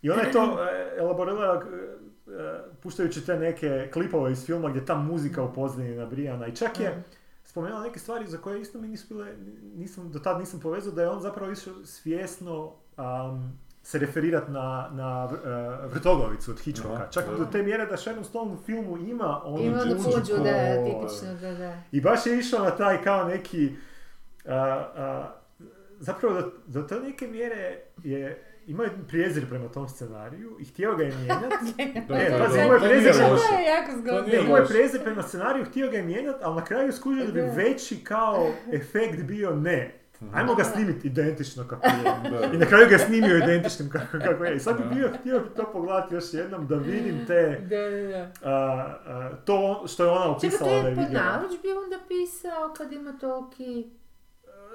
I 0.02 0.10
ona 0.10 0.22
je 0.22 0.32
to 0.32 0.58
e, 0.62 0.96
elaborirala 0.98 1.54
e, 1.56 1.60
puštajući 2.74 3.26
te 3.26 3.36
neke 3.36 3.90
klipove 3.92 4.32
iz 4.32 4.46
filma 4.46 4.68
gdje 4.70 4.86
ta 4.86 4.94
muzika 4.94 5.42
u 5.42 5.52
pozadini 5.52 5.96
nabrijana 5.96 6.46
i 6.46 6.56
čak 6.56 6.80
je 6.80 6.90
Mm. 6.90 7.02
Spomenula 7.54 7.82
neke 7.82 7.98
stvari 7.98 8.26
za 8.26 8.38
koje 8.38 8.60
isto 8.60 8.78
mi 8.78 8.88
nisu 8.88 9.14
bile, 9.14 9.34
nisam, 9.76 10.12
do 10.12 10.18
tad 10.18 10.38
nisam 10.38 10.60
povezao 10.60 10.92
da 10.92 11.02
je 11.02 11.08
on 11.08 11.20
zapravo 11.20 11.52
išao 11.52 11.74
svjesno 11.84 12.72
um, 12.96 13.58
se 13.82 13.98
referirat 13.98 14.48
na, 14.48 14.90
na 14.92 15.24
uh, 15.24 15.92
vrtoglavicu 15.92 16.50
od 16.50 16.60
Hitchcocka. 16.60 16.92
Aha, 16.92 17.06
Čak 17.10 17.24
da. 17.30 17.36
do 17.36 17.44
te 17.44 17.62
mjere 17.62 17.86
da 17.86 17.96
Sharon 17.96 18.24
Stone 18.24 18.52
u 18.52 18.56
filmu 18.56 18.98
ima 18.98 19.42
onu 19.44 19.64
Ima 19.64 19.82
onu 19.82 19.94
džuđu 19.94 20.04
puđu, 20.04 20.42
da, 20.42 20.84
tipično, 20.84 21.34
da, 21.40 21.54
da. 21.54 21.82
I 21.92 22.00
baš 22.00 22.26
je 22.26 22.38
išao 22.38 22.64
na 22.64 22.70
taj 22.70 23.02
kao 23.02 23.28
neki, 23.28 23.76
a, 24.44 24.54
a, 24.54 25.34
zapravo 25.98 26.34
do, 26.34 26.52
do 26.66 26.82
te 26.82 27.00
neke 27.00 27.26
mjere 27.26 27.80
je 28.02 28.53
imao 28.66 28.84
je 28.84 28.90
prijezir 29.08 29.48
prema 29.48 29.68
tom 29.68 29.88
scenariju 29.88 30.56
i 30.60 30.64
htio 30.64 30.96
ga 30.96 31.02
je 31.02 31.10
mijenjati. 31.10 31.64
Ne, 32.08 32.30
da, 32.30 32.38
pazi, 32.38 32.58
imao 32.58 32.74
je 32.74 33.12
to 33.12 33.28
loše. 33.30 33.42
To 33.48 33.58
je 33.58 33.64
jako 33.66 33.92
To 33.92 33.98
zgodno. 33.98 34.34
imao 34.34 34.56
je 34.56 34.64
prema 35.04 35.22
scenariju, 35.22 35.64
htio 35.64 35.90
ga 35.90 35.96
je 35.96 36.02
mijenjati, 36.02 36.38
ali 36.42 36.54
na 36.54 36.64
kraju 36.64 36.92
skužio 36.92 37.26
da 37.26 37.32
bi 37.32 37.40
veći 37.56 37.96
kao 37.98 38.46
efekt 38.72 39.22
bio 39.22 39.56
ne. 39.56 39.94
Mhm. 40.22 40.34
Ajmo 40.36 40.54
ga 40.54 40.64
snimiti 40.64 41.06
identično 41.08 41.68
kako 41.68 41.86
je. 41.86 41.92
I 42.54 42.56
na 42.56 42.66
kraju 42.66 42.86
ga 42.86 42.92
je 42.92 42.98
snimio 42.98 43.36
identičnim 43.38 43.90
kako, 43.90 44.18
kako 44.18 44.44
je. 44.44 44.56
I 44.56 44.60
sad 44.60 44.76
bi 44.78 44.94
bio, 44.94 45.10
htio 45.10 45.40
bi 45.40 45.46
to 45.56 45.70
pogledati 45.72 46.14
još 46.14 46.34
jednom 46.34 46.66
da 46.66 46.76
vidim 46.76 47.26
te, 47.26 47.60
Da, 47.60 47.76
da, 47.90 48.08
da. 48.08 48.50
a, 48.50 48.54
a, 49.06 49.30
to 49.44 49.84
što 49.86 50.04
je 50.04 50.10
ona 50.10 50.20
Čekaj, 50.34 50.58
to 50.58 50.64
opisala 50.64 50.70
da 50.72 50.76
je 50.78 50.90
je 50.90 50.94
pod 50.96 51.04
vidjela. 51.04 51.24
narudžbi 51.26 51.68
onda 51.74 51.98
pisao 52.08 52.74
kad 52.76 52.92
ima 52.92 53.12
toliki... 53.12 53.90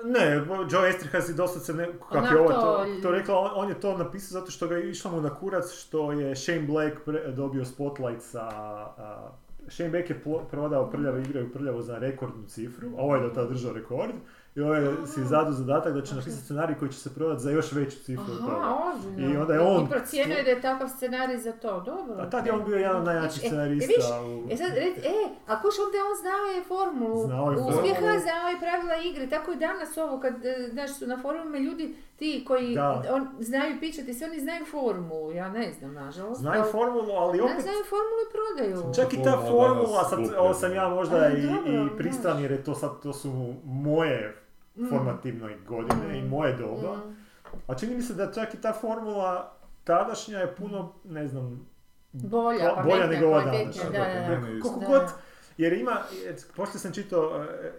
Ne, 0.03 0.35
Joe 0.69 0.89
Esterhaz 0.89 1.29
je 1.29 1.35
dosta 1.35 1.59
se 1.59 1.73
ne, 1.73 1.87
kako 2.03 2.25
je 2.27 2.39
ovo 2.39 2.49
to- 2.51 2.61
to, 3.01 3.11
rekla, 3.11 3.35
on, 3.37 3.51
on 3.55 3.69
je 3.69 3.79
to 3.79 3.97
napisao 3.97 4.39
zato 4.39 4.51
što 4.51 4.67
ga 4.67 4.75
je 4.75 4.89
išlo 4.89 5.11
mu 5.11 5.21
na 5.21 5.29
kurac 5.31 5.71
što 5.71 6.11
je 6.11 6.35
Shane 6.35 6.59
Black 6.61 6.97
pre- 7.05 7.31
dobio 7.31 7.65
spotlight 7.65 8.21
sa 8.21 8.41
a, 8.41 9.31
Shane 9.67 9.89
Beck 9.89 10.09
je 10.09 10.21
plo- 10.25 10.41
prodao 10.45 10.89
prljave 10.89 11.21
igre 11.21 11.43
u 11.43 11.49
prljavo 11.49 11.81
za 11.81 11.97
rekordnu 11.97 12.43
cifru, 12.45 12.87
a 12.89 13.01
ovaj 13.01 13.19
je 13.19 13.23
do 13.23 13.29
tada 13.29 13.47
držao 13.47 13.73
rekord. 13.73 14.11
I 14.55 14.61
ovaj 14.61 14.81
si 15.05 15.23
zadao 15.23 15.51
zadatak 15.53 15.93
da 15.93 16.01
će 16.01 16.15
napisati 16.15 16.43
scenarij 16.43 16.75
koji 16.75 16.91
će 16.91 16.99
se 16.99 17.15
prodati 17.15 17.41
za 17.41 17.51
još 17.51 17.71
veću 17.71 17.97
cifru 17.97 18.23
od 18.29 18.39
toga. 18.39 18.51
Aha, 18.53 18.75
ozbiljno. 18.89 19.33
I 19.33 19.37
onda 19.37 19.53
je 19.53 19.59
on- 19.61 19.83
I 19.83 19.89
procijenio 19.89 20.37
je 20.37 20.43
da 20.43 20.49
je 20.49 20.61
takav 20.61 20.89
scenarij 20.89 21.37
za 21.37 21.51
to, 21.51 21.79
dobro. 21.81 22.15
A 22.17 22.29
tad 22.29 22.45
je 22.45 22.53
on 22.53 22.63
bio 22.65 22.77
jedan 22.77 22.97
od 22.97 23.05
najjačih 23.05 23.43
E, 23.43 23.45
e, 23.45 23.49
scenarista 23.49 23.87
vidiš, 23.87 24.05
u... 24.45 24.53
E 24.53 24.57
sad, 24.57 24.69
red, 24.69 24.97
e, 25.05 25.13
a 25.47 25.61
kuš 25.61 25.75
onda 25.79 25.97
on 26.03 26.15
znao 26.17 26.45
je 26.47 26.63
formulu 26.63 27.25
Znao 27.25 27.51
je 27.51 27.57
uspjeha, 27.59 27.95
formulu. 27.95 28.19
znao 28.19 28.47
je 28.47 28.59
pravila 28.59 28.95
igre, 29.03 29.29
tako 29.29 29.51
i 29.51 29.57
danas 29.57 29.97
ovo, 29.97 30.19
kad, 30.19 30.45
e, 30.45 30.69
znaš, 30.71 30.91
su 30.91 31.07
na 31.07 31.17
forumima 31.17 31.57
ljudi 31.59 31.85
ti 32.15 32.43
koji 32.47 32.75
Da. 32.75 33.03
on, 33.11 33.27
znaju 33.39 33.79
pičati, 33.79 34.13
svi 34.13 34.25
oni 34.25 34.39
znaju 34.39 34.65
formulu, 34.65 35.31
ja 35.33 35.49
ne 35.49 35.71
znam, 35.71 35.93
nažalost. 35.93 36.41
Znaju 36.41 36.61
ali- 36.61 36.71
formulu, 36.71 37.11
ali 37.13 37.41
opet... 37.41 37.61
znaju 37.61 37.83
formulu 37.85 38.19
i 38.21 38.31
prodaju. 38.33 38.93
Čak 38.95 39.13
i 39.13 39.23
ta 39.23 39.37
Formula 39.49 40.03
sad, 40.03 40.19
ovo 40.37 40.53
sam 40.53 40.73
ja 40.73 40.89
možda 40.89 41.29
i, 41.29 41.41
dobro, 41.43 41.71
i 41.85 41.97
pristran 41.97 42.41
jer 42.41 42.51
je 42.51 42.63
to 42.63 42.75
sad, 42.75 43.01
to 43.03 43.13
su 43.13 43.31
moje 43.65 44.35
formativne 44.89 45.57
godine 45.59 46.20
i 46.20 46.24
moje 46.24 46.53
doba. 46.53 46.95
Mm. 46.97 47.15
A 47.67 47.76
čini 47.76 47.95
mi 47.95 48.01
se 48.01 48.13
da 48.13 48.32
čak 48.32 48.53
i 48.53 48.61
ta 48.61 48.74
formula 48.74 49.53
tadašnja 49.84 50.38
je 50.38 50.55
puno, 50.55 50.93
ne 51.03 51.28
znam, 51.28 51.70
Bolja, 52.11 52.76
Bo- 52.76 52.84
bolja 52.84 53.07
nego 53.07 53.28
ova 53.28 53.41
današnja. 53.41 53.84
da, 53.84 53.89
da, 53.89 54.30
da. 54.30 54.39
Meni 54.39 54.59
Koliko 54.61 54.80
god, 54.82 55.03
jer 55.57 55.74
ima, 55.74 55.97
poslije 56.55 56.80
sam 56.80 56.93
čitao 56.93 57.43
e, 57.43 57.72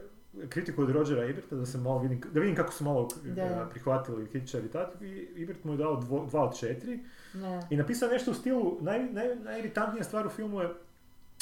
kritiku 0.49 0.82
od 0.82 0.91
Rogera 0.91 1.24
Iberta 1.24 1.57
da 1.57 1.66
se 1.66 1.78
malo 1.78 1.99
vidim, 1.99 2.22
da 2.32 2.41
vidim 2.41 2.57
kako 2.57 2.72
su 2.72 2.84
malo 2.84 3.09
Da. 3.24 3.43
e, 3.43 3.66
prihvatili 3.70 4.28
kritičari 4.28 4.68
tad 4.68 5.03
i 5.03 5.07
Ibert 5.36 5.64
mu 5.64 5.72
je 5.72 5.78
dao 5.78 5.97
dvo, 5.97 6.26
dva 6.26 6.43
od 6.43 6.59
četiri 6.59 6.99
Da. 7.34 7.61
i 7.70 7.76
napisao 7.76 8.07
je 8.07 8.12
nešto 8.12 8.30
u 8.30 8.34
stilu, 8.34 8.78
naj, 8.80 9.05
naj, 9.05 9.36
najiritantnija 9.36 10.05
stvar 10.05 10.26
u 10.26 10.30
filmu 10.30 10.61
je 10.61 10.68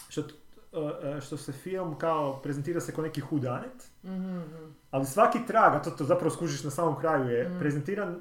što, 0.09 0.22
što 1.20 1.36
se 1.36 1.52
film 1.52 1.98
kao 1.98 2.40
prezentira 2.42 2.80
se 2.80 2.92
kao 2.92 3.04
neki 3.04 3.20
hudanet, 3.20 3.90
Mhm, 4.04 4.40
ali 4.90 5.06
svaki 5.06 5.38
trag, 5.46 5.74
a 5.74 5.82
to, 5.82 5.90
to 5.90 6.04
zapravo 6.04 6.30
skužiš 6.30 6.64
na 6.64 6.70
samom 6.70 7.00
kraju, 7.00 7.30
je 7.30 7.48
Mm. 7.48 7.58
prezentiran, 7.60 8.16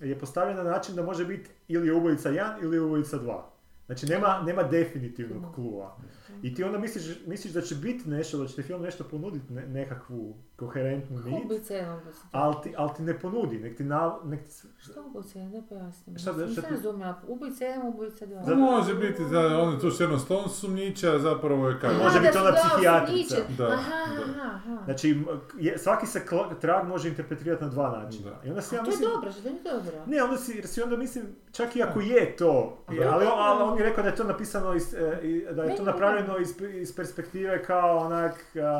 e, 0.00 0.06
je 0.06 0.18
postavljen 0.18 0.56
na 0.56 0.62
način 0.62 0.94
da 0.94 1.02
može 1.02 1.24
biti 1.24 1.50
ili 1.68 1.86
je 1.86 1.94
ubojica 1.94 2.30
1 2.30 2.62
ili 2.62 2.76
je 2.76 2.80
ubojica 2.80 3.18
2. 3.18 3.42
Znači 3.86 4.06
nema, 4.06 4.42
nema 4.42 4.62
definitivnog 4.62 5.54
klua. 5.54 5.96
I 6.42 6.54
ti 6.54 6.64
onda 6.64 6.78
misliš, 6.78 7.04
misliš 7.26 7.52
da 7.52 7.60
će 7.60 7.74
biti 7.74 8.08
nešto, 8.08 8.38
da 8.38 8.46
će 8.46 8.54
ti 8.54 8.62
film 8.62 8.82
nešto 8.82 9.04
ponuditi, 9.04 9.52
ne, 9.52 9.66
nekakvu 9.68 10.34
koherentnu 10.56 11.16
nit, 11.18 11.44
Ubice, 11.44 11.86
ubice. 11.94 12.18
ali 12.32 12.54
ti, 12.62 12.74
ali 12.76 12.90
ti 12.96 13.02
ne 13.02 13.18
ponudi, 13.18 13.58
nek 13.58 13.76
ti, 13.76 13.84
na, 13.84 14.16
nek 14.24 14.40
ti 14.42 14.52
Što 14.78 14.92
ubice, 15.06 15.38
da 15.40 15.62
pojasnim. 15.64 16.18
Šta 16.18 16.32
da- 16.32 16.36
šta 16.38 16.46
Nisam 16.46 16.64
ti- 16.64 16.70
razumjela. 16.70 17.20
Ubice 17.28 17.64
jedan, 17.64 17.88
ubica 17.88 18.26
dva. 18.26 18.42
Zato- 18.42 18.56
Može 18.56 18.94
biti 18.96 19.22
da 19.24 19.58
on 19.58 19.74
je 19.74 19.80
tu 19.80 19.90
Sharon 19.90 20.20
Stone 20.20 20.48
sumnjiča, 20.50 21.10
a 21.10 21.18
zapravo 21.18 21.68
je 21.68 21.80
kaj. 21.80 21.94
Može 21.94 22.20
biti 22.20 22.32
da 22.34 22.40
ona 22.40 22.52
psihijatrica. 22.54 23.36
Da, 23.58 23.64
Aha, 23.64 23.74
da. 24.16 24.24
aha, 24.24 24.50
aha. 24.54 24.84
Znači, 24.84 25.22
je, 25.56 25.78
svaki 25.78 26.06
se 26.06 26.20
kla- 26.22 26.54
trag 26.54 26.86
može 26.86 27.08
interpretirati 27.08 27.64
na 27.64 27.70
dva 27.70 27.90
načina. 27.94 28.30
Da. 28.30 28.40
I 28.44 28.48
onda 28.48 28.62
si 28.62 28.74
ja 28.74 28.78
To 28.78 28.84
je 28.84 28.90
mislim... 28.90 29.10
dobro, 29.10 29.32
što 29.32 29.48
je 29.48 29.54
dobro. 29.64 29.92
Ne, 30.06 30.22
onda 30.22 30.36
si, 30.36 30.52
jer 30.52 30.66
si 30.66 30.82
onda 30.82 30.96
mislim, 30.96 31.24
čak 31.52 31.76
i 31.76 31.82
ako 31.82 32.00
je 32.00 32.36
to, 32.36 32.78
je, 32.90 32.96
je 32.96 33.06
ali, 33.06 33.26
ali 33.28 33.62
on 33.62 33.78
je 33.78 33.84
rekao 33.84 34.02
da 34.02 34.10
je 34.10 34.16
to 34.16 34.24
napisano, 34.24 34.74
iz, 34.74 34.94
e, 34.94 35.20
i- 35.22 35.46
da 35.46 35.62
je 35.62 35.76
to 35.76 35.82
ne, 35.82 35.92
napravljeno 36.14 36.38
iz, 36.38 36.54
iz 36.74 36.96
perspektive 36.96 37.62
kao 37.62 37.98
onak, 37.98 38.34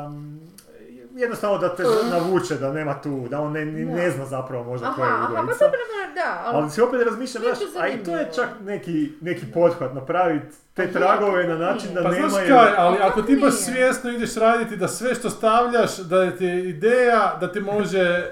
um, 0.07 0.39
jednostavno 1.15 1.57
da 1.57 1.75
te 1.75 1.83
navuče, 2.11 2.55
da 2.55 2.73
nema 2.73 3.01
tu, 3.01 3.27
da 3.29 3.39
on 3.41 3.51
ne, 3.51 3.65
Da. 3.65 3.95
ne 3.95 4.11
zna 4.11 4.25
zapravo 4.25 4.63
možda 4.63 4.93
koja 4.95 5.07
je 5.07 5.13
aha, 5.13 5.27
pa 5.27 5.41
dobro, 5.41 5.79
da, 6.15 6.41
ali... 6.45 6.57
Ali 6.57 6.69
si 6.69 6.81
opet 6.81 7.01
razmišljam, 7.05 7.43
znaš, 7.43 7.57
a 7.79 7.87
i 7.87 8.03
to 8.03 8.17
je 8.17 8.29
čak 8.35 8.49
neki, 8.63 9.11
neki 9.21 9.45
pothvat, 9.53 9.93
napraviti 9.93 10.55
te 10.73 10.87
Pa 10.93 10.99
tragove 10.99 11.47
na 11.47 11.57
način 11.57 11.93
da 11.93 12.03
Pa 12.03 12.11
nema... 12.11 12.29
znaš 12.29 12.47
kaj, 12.47 12.73
ali 12.77 12.97
ako 13.01 13.21
ti 13.21 13.35
baš 13.41 13.53
svjesno 13.53 14.11
ideš 14.11 14.35
raditi 14.35 14.77
da 14.77 14.87
sve 14.87 15.15
što 15.15 15.29
stavljaš, 15.29 15.97
da 15.97 16.31
ti 16.31 16.45
je 16.45 16.69
ideja 16.69 17.37
da 17.39 17.51
ti 17.51 17.59
može 17.59 18.31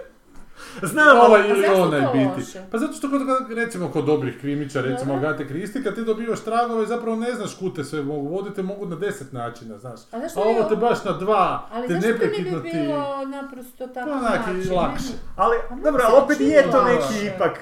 Znam, 0.84 1.18
ovaj 1.20 1.42
ali- 1.42 1.50
ili 1.50 1.62
zašto 1.62 1.82
onaj 1.84 2.02
biti. 2.14 2.26
loše? 2.38 2.62
Pa 2.72 2.78
zato 2.78 2.94
što 2.94 3.10
kod, 3.10 3.22
recimo 3.52 3.90
kod 3.90 4.06
dobrih 4.06 4.38
krimića, 4.40 4.82
recimo. 4.82 5.14
Agate 5.14 5.48
Kristi, 5.48 5.84
kad 5.84 5.96
ti 5.96 6.04
dobivaš 6.04 6.40
tragove, 6.40 6.86
zapravo 6.86 7.16
ne 7.18 7.32
znaš 7.32 7.56
kud 7.56 7.76
te 7.76 7.84
sve 7.84 8.02
mogu 8.02 8.28
voditi, 8.30 8.64
mogu 8.64 8.86
na 8.86 8.96
deset 8.96 9.34
načina, 9.34 9.78
znaš. 9.78 10.00
A 10.12 10.20
zašto 10.20 10.40
A 10.40 10.44
ovo 10.44 10.62
ne- 10.62 10.70
te 10.70 10.76
baš 10.78 11.04
na 11.04 11.12
dva, 11.14 11.68
Ali 11.74 11.88
te 11.88 11.94
zašto 11.94 12.08
to 12.08 12.14
ne 12.14 12.14
neprekidno 12.16 12.60
bi 12.60 12.70
ti... 12.72 12.78
bilo 12.78 13.06
naprosto 13.28 13.88
tako 13.88 14.10
Pa 14.10 14.16
način? 14.16 14.74
lakše. 14.74 15.14
Ali, 15.36 15.56
A 15.60 15.72
meni 15.72 15.84
dobro, 15.84 16.04
ali 16.06 16.16
opet 16.16 16.40
je 16.42 16.64
to 16.64 16.84
neki 16.84 17.26
ipak, 17.28 17.60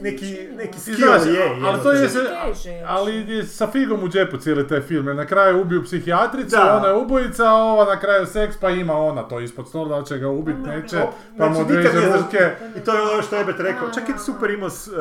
neki, 0.00 0.24
neki 0.54 0.80
skill 0.80 0.96
Znaš, 0.98 1.26
je. 1.26 1.42
ali 1.64 1.82
to 1.82 1.92
je 1.92 2.08
ali 2.86 3.14
je 3.28 3.44
sa 3.44 3.66
figom 3.66 4.02
u 4.02 4.08
džepu 4.08 4.36
cijeli 4.36 4.68
taj 4.68 4.80
film, 4.80 5.06
na 5.06 5.26
kraju 5.26 5.60
ubiju 5.60 5.84
psihijatricu, 5.84 6.56
ona 6.72 6.88
je 6.88 6.94
ubojica, 6.94 7.44
a 7.46 7.54
ova 7.54 7.84
na 7.84 8.00
kraju 8.00 8.26
seks, 8.26 8.56
pa 8.56 8.70
ima 8.70 8.94
ona 8.94 9.22
to 9.22 9.40
ispod 9.40 9.68
stola, 9.68 10.02
će 10.02 10.18
ga 10.18 10.28
ubit, 10.28 10.56
Pa, 10.56 10.70
neće, 10.70 10.96
pa 11.38 11.48
mu 11.48 11.54
znači, 11.54 11.72
nikad 11.72 11.92
ruke. 12.44 12.56
I 12.76 12.80
to 12.80 12.94
je 12.94 13.02
ono 13.04 13.22
što 13.22 13.36
je 13.36 13.42
Ebert 13.42 13.60
rekao. 13.60 13.90
Čak 13.90 14.08
je 14.08 14.18
super 14.18 14.50
imao 14.50 14.70
s, 14.70 14.88
uh, 14.88 14.94
uh, 14.94 15.00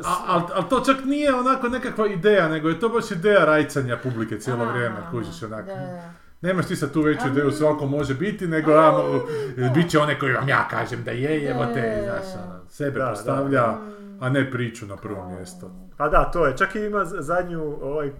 s- 0.00 0.06
A, 0.06 0.16
ali 0.26 0.42
al 0.54 0.68
to 0.68 0.80
čak 0.82 1.04
nije 1.04 1.34
onako 1.34 1.68
nekakva 1.68 2.06
ideja, 2.08 2.48
nego 2.48 2.68
je 2.68 2.80
to 2.80 2.88
baš 2.88 3.10
ideja 3.10 3.44
rajcanja 3.44 3.96
publike 3.98 4.38
cijelo 4.38 4.64
vrijeme, 4.66 4.96
kužiš 5.10 5.42
onak. 5.42 5.66
Da, 5.66 5.74
da. 5.74 6.10
Nemaš 6.42 6.66
ti 6.66 6.76
sad 6.76 6.92
tu 6.92 7.02
veću 7.02 7.24
A 7.24 7.28
ideju, 7.28 7.50
svako 7.50 7.86
može 7.86 8.14
biti, 8.14 8.46
nego 8.46 8.70
mo- 8.72 9.26
bit 9.74 9.90
će 9.90 9.98
one 9.98 10.18
koji 10.18 10.32
vam 10.32 10.48
ja 10.48 10.68
kažem 10.68 11.04
da 11.04 11.10
je, 11.10 11.50
evo 11.50 11.64
te, 11.66 12.02
znaš, 12.04 12.34
ono, 12.36 12.60
sebe 12.68 12.98
Da, 12.98 13.06
postavlja, 13.06 13.66
Mm. 13.66 14.18
a 14.20 14.28
ne 14.30 14.50
priču 14.50 14.86
na 14.86 14.96
prvo 14.96 15.28
mjesto. 15.28 15.70
Pa 15.96 16.08
da, 16.08 16.24
to 16.24 16.46
je. 16.46 16.56
Čak 16.56 16.74
i 16.74 16.80
ima 16.80 17.04
zadnju 17.04 17.62
ovaj 17.82 18.08
uh, 18.08 18.14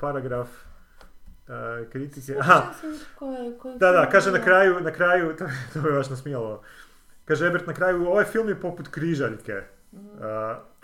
paragraf 0.00 0.48
uh, 0.48 1.54
kritike. 1.92 2.36
Aha, 2.40 2.62
da, 3.76 3.92
da, 3.92 4.08
kaže 4.08 4.28
je 4.28 4.32
na 4.32 4.44
kraju, 4.44 4.80
na 4.80 4.90
kraju, 4.92 5.36
to, 5.36 5.44
to 5.72 5.82
me 5.82 5.90
baš 5.90 6.10
nasmijalo. 6.10 6.62
Kaže 7.30 7.46
Ebert 7.46 7.66
na 7.66 7.74
kraju, 7.74 8.08
ovaj 8.08 8.24
film 8.24 8.48
je 8.48 8.60
poput 8.60 8.88
križaljke. 8.88 9.62
Uh, 9.92 10.00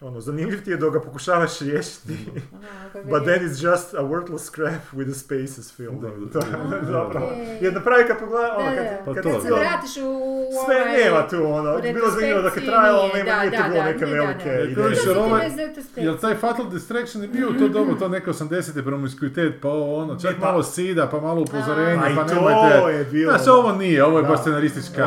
ono, 0.01 0.21
zanimljiv 0.21 0.65
ti 0.65 0.71
je 0.71 0.77
dok 0.77 0.93
ga 0.93 1.01
pokušavaš 1.01 1.61
riješiti. 1.61 2.19
But 3.11 3.23
then 3.25 3.41
it's 3.41 3.63
just 3.63 3.95
a 3.95 4.03
worthless 4.03 4.39
scrap 4.41 4.93
with 4.93 5.11
a 5.11 5.15
spaces 5.15 5.73
film. 5.73 6.01
Da, 6.01 6.09
To 6.33 6.41
da, 6.41 6.47
je 6.77 6.81
da. 6.81 6.87
zapravo. 6.87 7.31
Jer 7.61 7.75
na 7.75 7.81
pravi 7.81 8.05
kad 8.07 8.19
pogleda, 8.19 8.57
ono, 8.57 8.71
Da, 8.71 8.77
kad, 8.77 8.85
da. 8.85 8.99
Pa 9.05 9.15
kad 9.15 9.23
to, 9.23 9.33
Kad 9.33 9.43
se 9.43 9.49
da. 9.49 9.55
vratiš 9.55 9.91
u 9.91 10.21
Sve 10.59 10.77
ovaj... 10.77 10.93
nema 10.95 11.29
tu, 11.29 11.37
ono, 11.45 11.71
u 11.71 11.83
bilo 11.83 12.11
zanimljivo 12.11 12.23
je 12.29 12.35
retrospekciji 12.35 12.67
trajalo, 12.67 13.03
nije, 13.05 13.25
nema, 13.25 13.31
da, 13.33 13.41
nije 13.41 13.51
da, 13.53 13.63
bilo 13.65 13.75
da, 13.75 13.85
neke 13.85 14.07
da, 14.07 14.13
velike 14.13 14.51
da. 14.51 14.61
ideje. 14.63 14.89
Više, 14.89 15.05
To 15.05 15.13
ti 15.15 15.19
ovaj-. 15.21 15.51
Jel 15.97 16.17
taj 16.17 16.35
Fatal 16.37 16.67
Distraction 16.67 17.23
je 17.23 17.29
bio 17.29 17.49
to 17.51 17.69
dobro, 17.69 17.95
to 17.95 18.09
neke 18.09 18.31
80. 18.31 18.85
promiskuitet, 18.85 19.55
pa 19.63 19.69
ovo 19.69 19.97
ono, 19.97 20.17
čak 20.17 20.35
pa- 20.41 20.47
malo 20.47 20.63
sida, 20.63 21.09
pa 21.09 21.21
malo 21.21 21.41
upozorenja, 21.43 22.03
pa 22.17 22.25
to 22.25 22.35
nemojte... 22.35 22.99
je 22.99 23.05
bilo. 23.05 23.33
Znaš, 23.33 23.49
ovo 23.49 23.73
nije, 23.73 24.05
ovo 24.05 24.19
je 24.19 24.23
Da. 24.23 24.29
baš 24.29 24.41
scenaristička, 24.41 25.07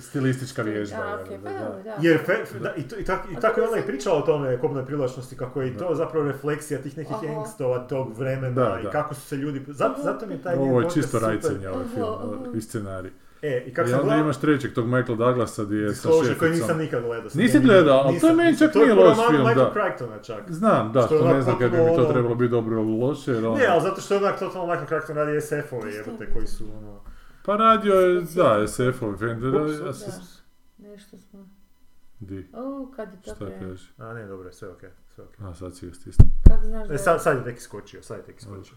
stilistička 0.00 0.62
vježba. 0.62 0.96
Da, 0.96 1.04
da, 1.04 1.42
pa 1.44 1.50
da. 1.50 1.82
da. 1.84 1.94
Jer 2.00 2.20
da, 2.60 2.74
i, 2.74 2.82
to, 2.82 2.96
tako 3.40 3.60
je 3.60 3.66
to 3.66 3.79
i 3.80 3.82
sam- 3.82 3.86
pričala 3.86 4.18
o 4.18 4.22
tome 4.22 4.58
kobnoj 4.58 4.86
privlačnosti, 4.86 5.36
kako 5.36 5.62
je 5.62 5.68
i 5.68 5.76
to 5.76 5.94
zapravo 5.94 6.26
refleksija 6.26 6.82
tih 6.82 6.98
nekih 6.98 7.14
Aha. 7.14 7.26
engstova 7.28 7.78
tog 7.78 8.18
vremena 8.18 8.54
Da, 8.64 8.78
i 8.80 8.84
da. 8.84 8.90
kako 8.90 9.14
su 9.14 9.20
se 9.20 9.36
ljudi... 9.36 9.62
Zato, 9.68 10.02
zato 10.02 10.26
mi 10.26 10.34
je 10.34 10.42
taj 10.42 10.56
Ovo 10.56 10.80
je 10.80 10.90
čisto 10.90 11.18
rajcenje 11.18 11.68
ovaj 11.68 11.84
film, 11.86 12.06
i 12.54 12.60
scenarij. 12.60 13.10
E, 13.42 13.64
i 13.66 13.74
kako 13.74 13.86
I 13.86 13.90
sam 13.90 13.98
onda 13.98 14.06
gledao... 14.06 14.24
imaš 14.24 14.36
trećeg, 14.36 14.72
tog 14.72 14.86
Michael 14.86 15.16
Douglasa 15.16 15.64
gdje 15.64 15.76
je 15.76 15.88
sa 15.88 15.92
Disclosure 15.92 16.38
koji 16.38 16.50
nisam 16.50 16.60
šeficom. 16.60 16.82
nikad 16.82 17.02
gledao. 17.02 17.30
Nisi 17.34 17.58
gledao, 17.60 17.98
ali 17.98 18.20
to 18.20 18.26
je 18.26 18.34
meni 18.34 18.58
čak 18.58 18.72
to 18.72 18.78
je 18.78 18.86
nije 18.86 19.04
loš 19.04 19.16
film, 19.30 19.32
Michael 19.38 19.64
da. 19.64 19.72
Crichtona 19.72 20.18
čak. 20.18 20.42
Znam, 20.48 20.92
da, 20.92 21.02
Što 21.02 21.14
je 21.14 21.20
što 21.20 21.28
ne 21.28 21.42
znam 21.42 21.58
kako 21.58 21.70
bi 21.70 21.76
to 21.76 21.94
ono- 21.94 22.12
trebalo 22.12 22.34
biti 22.34 22.50
dobro 22.50 22.76
ili 22.76 22.98
loše, 22.98 23.30
jer 23.30 23.46
ono... 23.46 23.56
Ne, 23.56 23.66
ali 23.66 23.82
zato 23.82 24.00
što 24.00 24.14
je 24.14 24.20
onak 24.20 24.38
totalno 24.38 24.66
Michael 24.66 24.86
Crichton 24.88 25.16
radi 25.16 25.40
SF-ove 25.40 25.92
jebote 25.92 26.32
koji 26.32 26.46
su 26.46 26.64
ono... 26.78 27.00
Pa 27.44 27.56
radio 27.56 27.94
je, 27.94 28.14
da, 28.14 28.66
Da. 29.50 29.66
Nešto 30.80 31.16
smo... 31.18 31.29
Di, 32.20 32.48
O, 32.54 32.92
kad 32.96 33.08
je 33.08 33.22
to 33.22 33.34
šta 33.34 33.46
kažeš? 33.50 33.92
A 33.98 34.12
ne, 34.14 34.26
dobro, 34.26 34.48
je, 34.48 34.52
sve 34.52 34.68
okej, 34.68 34.90
sve 35.06 35.24
okej. 35.24 35.46
A, 35.46 35.54
sad 35.54 35.76
si 35.76 35.86
ga 35.86 35.94
stisnuo. 35.94 36.28
Kako 36.44 36.64
znaš 36.64 36.88
da 36.88 36.94
E, 36.94 36.98
sad, 36.98 37.22
sad 37.22 37.36
je 37.36 37.44
tek 37.44 37.56
iskočio, 37.56 38.02
sad 38.02 38.16
je 38.16 38.24
tek 38.24 38.38
iskočio. 38.38 38.76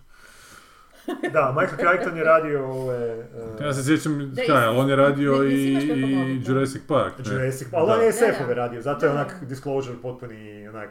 Da, 1.34 1.52
Michael 1.52 1.78
Crichton 1.90 2.18
je 2.18 2.24
radio 2.26 2.66
ove... 2.66 3.18
uh, 3.56 3.62
Ja 3.62 3.74
se 3.74 3.84
sjećam, 3.84 4.32
Da, 4.32 4.42
kaj, 4.44 4.68
on 4.68 4.90
je 4.90 4.96
radio 4.96 5.32
ne- 5.34 5.46
i, 5.46 5.74
i 5.74 6.40
da. 6.40 6.52
Jurassic 6.52 6.82
Park, 6.88 7.14
ne? 7.20 7.34
Jurassic, 7.34 7.68
ali 7.72 7.82
on 7.84 7.88
Da. 7.90 7.94
je 7.96 8.12
Da, 8.12 8.20
da. 8.20 8.34
SF-ove 8.34 8.54
radio, 8.54 8.82
zato 8.82 9.06
je 9.06 9.10
Da, 9.10 9.16
onak 9.16 9.40
da. 9.40 9.46
disclosure 9.46 9.98
potpuni, 9.98 10.68
onak, 10.68 10.90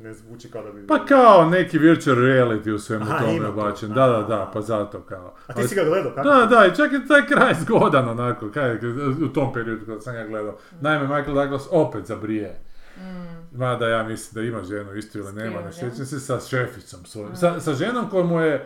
ne 0.00 0.14
zvuči 0.14 0.50
kao 0.50 0.62
da 0.62 0.72
bi... 0.72 0.86
Pa 0.86 1.04
kao 1.04 1.44
neki 1.44 1.78
virtual 1.78 2.16
reality 2.16 2.70
u 2.70 2.78
svemu 2.78 3.04
Aha, 3.04 3.18
tome 3.18 3.38
to. 3.38 3.50
ubačen, 3.50 3.88
da, 3.88 4.06
da, 4.06 4.18
Aha. 4.18 4.22
da, 4.28 4.50
pa 4.52 4.60
zato 4.60 5.00
kao. 5.00 5.34
A 5.46 5.52
ti 5.52 5.68
si 5.68 5.74
ga 5.74 5.84
gledao, 5.84 6.12
kako? 6.14 6.28
Da, 6.28 6.46
da, 6.46 6.66
i 6.66 6.76
čak 6.76 6.92
je 6.92 7.06
taj 7.08 7.26
kraj 7.26 7.54
zgodan 7.54 8.08
onako, 8.08 8.50
kaj, 8.50 8.76
u 9.24 9.28
tom 9.28 9.52
periodu 9.52 9.86
kad 9.86 10.02
sam 10.04 10.14
ga 10.14 10.24
gledao. 10.24 10.56
Naime, 10.80 11.02
Michael 11.06 11.34
Douglas 11.34 11.68
opet 11.70 12.06
zabrije. 12.06 12.60
Mm. 12.96 13.58
Mada 13.58 13.88
ja 13.88 14.02
mislim 14.02 14.34
da 14.44 14.48
ima 14.48 14.64
ženu 14.64 14.94
isto 14.94 15.18
ili 15.18 15.32
nema, 15.32 15.60
ne 15.60 15.72
sjećam 15.72 16.06
se, 16.06 16.20
sa 16.20 16.40
šeficom 16.40 17.04
svojom. 17.04 17.36
Sa, 17.36 17.60
sa 17.60 17.74
ženom 17.74 18.10
koja 18.10 18.24
mu 18.24 18.40
je 18.40 18.54
e, 18.54 18.64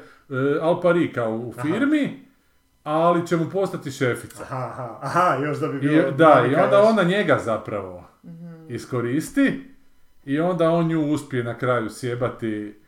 al 0.63 0.81
pari 0.81 1.13
kao 1.13 1.31
u 1.31 1.53
Aha. 1.59 1.63
firmi, 1.63 2.27
ali 2.85 3.27
će 3.27 3.37
mu 3.37 3.51
postati 3.51 3.91
šefica. 3.91 4.43
Aha, 4.43 4.57
aha, 4.73 4.99
aha, 5.03 5.45
još 5.45 5.59
da 5.59 5.69
bi 5.69 5.77
I, 5.77 5.81
bilo... 5.81 6.11
da, 6.11 6.43
mi 6.43 6.53
i 6.53 6.57
onda 6.57 6.83
ona 6.83 7.03
njega 7.03 7.39
zapravo 7.45 8.05
Mhm. 8.25 8.55
iskoristi 8.69 9.74
i 10.25 10.41
onda 10.41 10.71
on 10.71 10.87
nju 10.89 11.13
uspije 11.13 11.45
na 11.45 11.59
kraju 11.59 11.91
sjebati 11.91 12.81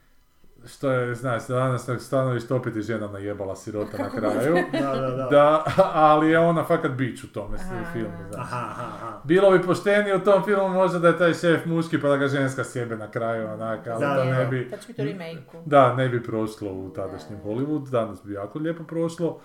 što 0.67 0.91
je, 0.91 1.15
znaš, 1.15 1.47
danas 1.47 1.87
tak 1.87 2.01
stano 2.01 2.35
istopiti 2.35 2.83
žena 2.83 3.09
najebala 3.09 3.57
sirota 3.57 3.99
na 3.99 4.11
kraju. 4.21 4.57
Da, 4.73 4.95
da, 5.01 5.11
da. 5.11 5.29
Da, 5.31 5.65
ali 5.93 6.31
je 6.31 6.39
ona 6.39 6.65
fakat 6.65 6.91
bić 6.93 7.25
u 7.25 7.33
tome 7.33 7.57
Aha. 7.61 7.85
filmu, 7.93 8.17
znaš. 8.33 8.47
Aha, 8.47 8.67
aha, 8.71 8.83
aha. 8.97 9.21
Bilo 9.25 9.51
bi 9.51 9.63
poštenije 9.63 10.17
u 10.17 10.21
tom 10.21 10.45
filmu 10.45 10.69
možda 10.69 10.99
da 10.99 11.09
je 11.09 11.19
taj 11.19 11.35
šef 11.35 11.65
muški 11.67 12.01
pa 12.01 12.09
da 12.09 12.17
ga 12.17 12.29
ženska 12.29 12.65
sjebe 12.65 12.97
na 12.97 13.11
kraju, 13.11 13.49
onak, 13.49 13.87
ali 13.87 14.01
Da, 14.01 14.17
to 14.17 14.25
da, 14.25 14.25
ne 14.25 14.45
da. 14.45 14.51
bi... 14.51 14.71
To 14.71 14.77
će 14.77 14.87
biti 14.87 15.03
u 15.03 15.05
remake-u. 15.05 15.63
Da, 15.67 15.95
ne 15.95 16.09
bi 16.09 16.23
prošlo 16.23 16.73
u 16.73 16.91
tadašnjem 16.91 17.41
Hollywoodu, 17.45 17.91
danas 17.91 18.23
bi 18.25 18.33
jako 18.33 18.59
lijepo 18.59 18.85
prošlo. 18.85 19.41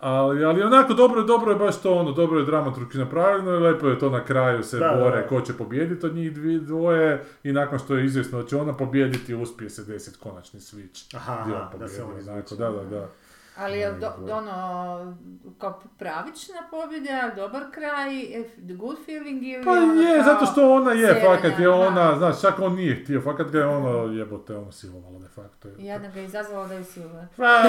Ali, 0.00 0.44
ali 0.44 0.62
onako 0.62 0.94
dobro 0.94 1.20
je, 1.20 1.26
dobro 1.26 1.52
je 1.52 1.58
baš 1.58 1.82
to 1.82 1.94
ono, 1.94 2.12
dobro 2.12 2.38
je 2.38 2.46
dramaturgi 2.46 2.98
napravljeno 2.98 3.54
i 3.54 3.58
lijepo 3.58 3.88
je 3.88 3.98
to 3.98 4.10
na 4.10 4.24
kraju 4.24 4.62
se 4.62 4.78
Da, 4.78 4.88
da, 4.88 5.04
bore 5.04 5.22
da. 5.22 5.28
ko 5.28 5.40
će 5.40 5.52
pobijediti 5.52 6.06
od 6.06 6.14
njih 6.14 6.32
dvoje 6.62 7.24
i 7.42 7.52
nakon 7.52 7.78
što 7.78 7.96
je 7.96 8.04
izvjesno 8.04 8.42
da 8.42 8.48
će 8.48 8.56
ona 8.56 8.72
pobijediti 8.72 9.34
uspije 9.34 9.70
se 9.70 9.84
desiti 9.84 10.18
konačni 10.18 10.60
switch. 10.60 11.16
Aha, 11.16 11.70
da 11.78 11.88
se 11.88 12.02
on 12.02 12.18
izvuče. 12.18 12.56
Da, 12.56 12.70
da, 12.70 12.84
da. 12.84 13.08
Ali 13.56 13.78
je 13.78 13.92
do, 13.92 14.12
ono, 14.32 15.16
kao 15.58 15.80
pravična 15.98 16.54
pobjeda, 16.70 17.30
dobar 17.36 17.62
kraj, 17.72 18.40
eh, 18.40 18.44
the 18.66 18.74
good 18.74 18.96
feeling 19.06 19.42
ili 19.42 19.64
Pa 19.64 19.70
ono 19.70 20.02
je, 20.02 20.14
kao 20.14 20.24
zato 20.24 20.46
što 20.46 20.72
ona 20.72 20.92
je, 20.92 21.06
serena, 21.06 21.36
fakat 21.36 21.58
je 21.60 21.68
ona, 21.68 22.10
da. 22.10 22.16
znaš, 22.18 22.40
čak 22.40 22.58
on 22.58 22.74
nije 22.74 23.02
htio, 23.04 23.20
fakat 23.20 23.50
ga 23.50 23.58
je 23.58 23.66
ono 23.66 24.12
jebote, 24.12 24.56
ono 24.56 24.72
silovalo 24.72 25.18
de 25.18 25.28
facto. 25.28 25.68
I 25.68 25.84
Jedna 25.86 26.08
ga 26.08 26.20
je 26.20 26.26
izazvala 26.26 26.66
da 26.66 26.74
ju 26.74 26.84
siluje. 26.84 27.28
Pa, 27.36 27.62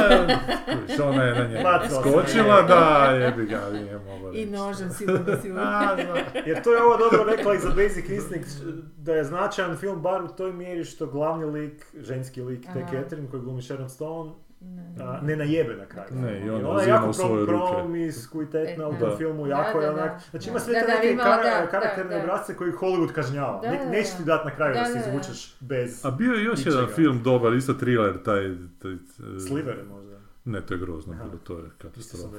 kužiš, 0.73 0.99
ona 0.99 1.23
je 1.23 1.35
na 1.39 1.47
njega 1.47 1.79
se. 1.89 1.95
skočila, 1.95 2.61
da, 2.61 3.11
jebi 3.11 3.45
ga, 3.45 3.61
nije 3.73 3.99
mogla 3.99 4.31
I 4.33 4.45
nožem 4.45 4.89
siluje 4.89 5.19
da 5.19 5.37
siluje. 5.41 5.63
A, 5.65 5.95
da. 5.95 6.39
Jer 6.45 6.63
to 6.63 6.73
je 6.73 6.83
ovo 6.83 6.97
dobro 6.97 7.23
rekla 7.23 7.55
i 7.55 7.59
za 7.59 7.69
Basic 7.69 8.09
Instinct, 8.09 8.49
da 8.97 9.13
je 9.13 9.23
značajan 9.23 9.77
film 9.77 10.01
bar 10.01 10.23
u 10.23 10.27
toj 10.27 10.53
mjeri 10.53 10.85
što 10.85 11.07
glavni 11.07 11.45
lik, 11.45 11.85
ženski 11.99 12.41
lik, 12.41 12.65
te. 12.73 12.85
Catherine 12.91 13.29
koji 13.29 13.41
glumi 13.41 13.61
Sharon 13.61 13.89
Stone, 13.89 14.31
Ne. 14.31 14.44
A, 15.01 15.19
ne 15.21 15.35
najebe 15.35 15.75
na 15.75 15.85
kraju. 15.85 16.07
Ne, 16.11 16.45
i 16.45 16.49
ona 16.49 16.69
ona 16.69 16.81
je 16.81 16.89
jako 16.89 17.11
prom, 17.45 17.67
promiskuitetna 17.67 18.87
u 18.87 18.93
tom 18.99 19.17
filmu, 19.17 19.45
Da, 19.47 19.49
jako 19.51 19.81
je 19.81 19.89
onak, 19.89 20.21
znači 20.29 20.49
ima 20.49 20.59
sve 20.59 20.73
te 20.73 20.87
neke 20.87 21.15
da, 21.15 21.67
karakterne 21.71 22.17
obrazce 22.17 22.55
koji 22.55 22.71
Hollywood 22.71 23.11
kažnjava. 23.11 23.61
Da, 23.61 23.71
Ne- 23.71 23.85
Neće 23.85 24.09
ti 24.17 24.23
dat 24.25 24.45
na 24.45 24.51
kraju 24.55 24.73
da, 24.73 24.79
Da, 24.79 24.85
se 24.85 25.09
izvučeš 25.09 25.55
bez 25.59 26.05
A 26.05 26.11
bio 26.11 26.33
je 26.33 26.43
još 26.43 26.57
Ničega. 26.57 26.75
jedan 26.75 26.95
film 26.95 27.23
dobar, 27.23 27.53
isto 27.53 27.73
thriller, 27.73 28.23
taj... 28.23 28.51
taj 28.81 28.91
e, 28.93 28.97
slivere 29.47 29.83
možda. 29.83 30.14
Ne, 30.45 30.61
to 30.61 30.73
je 30.73 30.79
grozno 30.79 31.13
Aha. 31.13 31.23
bilo, 31.23 31.37
to 31.37 31.53
je 31.53 31.65
Isto 31.65 32.17
sam 32.17 32.31
katastrofa. 32.31 32.31
To 32.31 32.37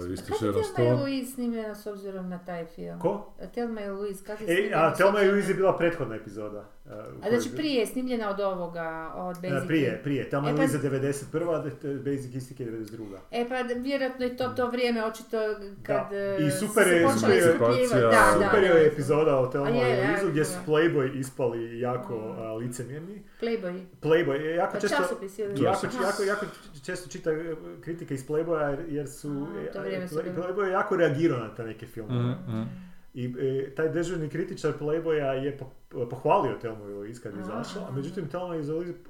je 0.00 0.12
isto 0.12 0.26
Kad 0.26 0.32
je 0.32 0.36
Sharon 0.38 0.52
Thelma 0.54 0.60
i 0.60 0.64
Stone. 0.64 0.92
Louise 0.94 1.32
snimljena 1.32 1.74
s 1.74 1.86
obzirom 1.86 2.28
na 2.28 2.38
taj 2.38 2.66
film? 2.66 2.98
Ko? 3.00 3.32
Thelma 3.52 3.80
i 3.80 3.88
Louise, 3.88 4.24
kad 4.24 4.40
je 4.40 4.44
E, 4.44 4.48
snimljena 4.48 4.82
a 4.82 4.94
s 4.94 4.96
Thelma 4.96 5.22
i 5.22 5.28
Louise 5.28 5.50
je 5.50 5.54
bila 5.54 5.76
prethodna 5.76 6.14
epizoda. 6.16 6.64
uh, 6.86 6.92
A 6.92 7.28
znači 7.28 7.48
je- 7.48 7.56
prije 7.56 7.74
je 7.74 7.86
snimljena 7.86 8.30
od 8.30 8.40
ovoga, 8.42 8.88
od 9.16 9.36
E, 9.36 9.40
Basic 9.42 9.66
prije, 9.66 10.00
prije. 10.02 10.28
Thelma 10.28 10.48
E, 10.48 10.50
i 10.50 10.54
pa- 10.54 10.58
Louise 10.58 10.76
je 10.76 10.82
91. 10.82 11.50
a 11.50 11.62
Basic 11.96 12.34
Instinct 12.34 12.60
je 12.60 12.66
92. 12.66 13.18
E 13.32 13.46
pa 13.48 13.54
vjerojatno 13.74 14.24
je 14.24 14.36
to 14.36 14.48
to 14.48 14.66
vrijeme 14.68 15.04
očito 15.04 15.36
kad 15.82 16.10
Da. 16.10 16.16
e, 16.16 16.36
I 16.38 16.50
su 16.50 16.58
super 16.58 16.84
se 16.84 16.90
je- 16.90 16.96
je- 16.96 17.06
iskupljivati. 17.06 17.94
Da, 17.94 18.00
da, 18.00 18.32
Super 18.34 18.60
da. 18.62 18.66
je 18.68 18.86
epizoda 18.86 19.36
o 19.36 19.46
Thelma 19.46 19.68
A 19.68 19.72
i 19.72 19.78
je, 19.78 19.88
je, 19.88 20.06
Louise 20.06 20.30
gdje 20.30 20.44
su. 20.44 20.58
Playboy 20.66 21.18
ispali 21.18 21.80
jako 21.80 22.14
Mm. 22.16 22.38
a, 22.38 22.54
licemjerni. 22.54 23.22
Playboy. 23.40 23.80
Playboy 24.02 24.32
je 24.34 24.54
jako 24.54 24.72
Pa 24.72 24.80
često... 24.80 25.02
Jako, 25.56 26.02
jako, 26.02 26.22
jako 26.22 26.46
često 26.84 27.08
čita 27.10 27.30
e, 27.30 27.47
kritike 27.80 28.14
iz 28.14 28.28
Playboya 28.28 28.68
jer, 28.70 28.84
jer 28.88 29.08
su... 29.08 29.46
A, 29.78 29.86
e, 29.86 30.06
to. 30.08 30.42
Playboy 30.42 30.64
je 30.64 30.72
jako 30.72 30.96
reagirao 30.96 31.38
na 31.38 31.54
te 31.54 31.64
neke 31.64 31.86
filmove. 31.86 32.22
Mhm, 32.22 32.56
mhm. 32.56 32.62
I 33.14 33.34
e, 33.40 33.74
taj 33.74 33.88
dežurni 33.88 34.28
kritičar 34.28 34.72
Playboya 34.80 35.30
je 35.32 35.58
po- 35.58 36.06
pohvalio 36.10 36.58
Thelmu 36.58 36.88
i 36.88 36.92
Louise 36.92 37.22
kad 37.22 37.34
je 37.34 37.40
izašla, 37.40 37.86
a 37.88 37.92
međutim 37.92 38.28
Thelma 38.28 38.56
i 38.56 38.62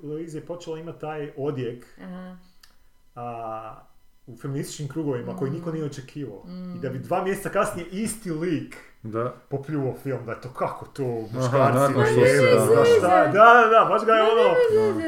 Louise 0.02 0.38
je 0.38 0.44
počela 0.44 0.78
imati 0.78 1.00
taj 1.00 1.32
odjek 1.36 1.86
Aha. 2.00 2.36
a, 3.14 3.82
u 4.26 4.36
feminističkim 4.36 4.88
krugovima 4.88 5.36
koji 5.36 5.50
niko 5.50 5.72
nije 5.72 5.84
očekivao. 5.84 6.44
Mm. 6.46 6.76
I 6.76 6.80
da 6.80 6.88
bi 6.88 6.98
dva 6.98 7.24
mjeseca 7.24 7.48
kasnije 7.48 7.88
isti 7.92 8.30
lik 8.30 8.76
Da. 9.02 9.32
popljuvao 9.48 9.94
film, 10.02 10.26
da 10.26 10.32
je 10.32 10.40
to 10.40 10.48
kako 10.48 10.86
to 10.86 11.02
muškarci 11.04 11.92
jedu, 12.20 12.46
da. 12.58 12.74
da, 12.74 12.84
šta 12.84 13.08
da, 13.08 13.32
da, 13.32 13.68
da, 13.70 13.86
baš 13.88 14.04
ga 14.04 14.12
je 14.12 14.22
ono, 14.22 14.54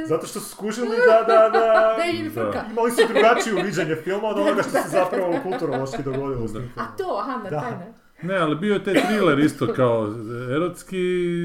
zato 0.07 0.27
što 0.27 0.41
su 0.41 0.51
skužili 0.51 0.89
da, 0.89 1.23
da, 1.23 1.49
da, 1.49 1.97
Da 1.97 2.65
imali 2.71 2.91
su 2.91 3.03
drugačije 3.09 3.63
viđenje 3.63 3.97
filma 3.97 4.29
od 4.29 4.39
onoga 4.39 4.63
što 4.63 4.71
se 4.71 4.89
zapravo 4.99 5.35
kulturološki 5.43 6.03
dogodilo 6.03 6.49
s 6.49 6.53
tim 6.53 6.73
A 6.77 6.97
to, 6.99 7.19
aha, 7.23 7.37
na 7.37 7.51
taj 7.61 7.71
ne. 7.71 8.00
Ne, 8.23 8.37
ali 8.37 8.57
bio 8.57 8.75
je 8.75 8.85
taj 8.85 8.95
thriller 8.95 9.39
isto 9.39 9.73
kao 9.77 10.15
erotski 10.51 10.97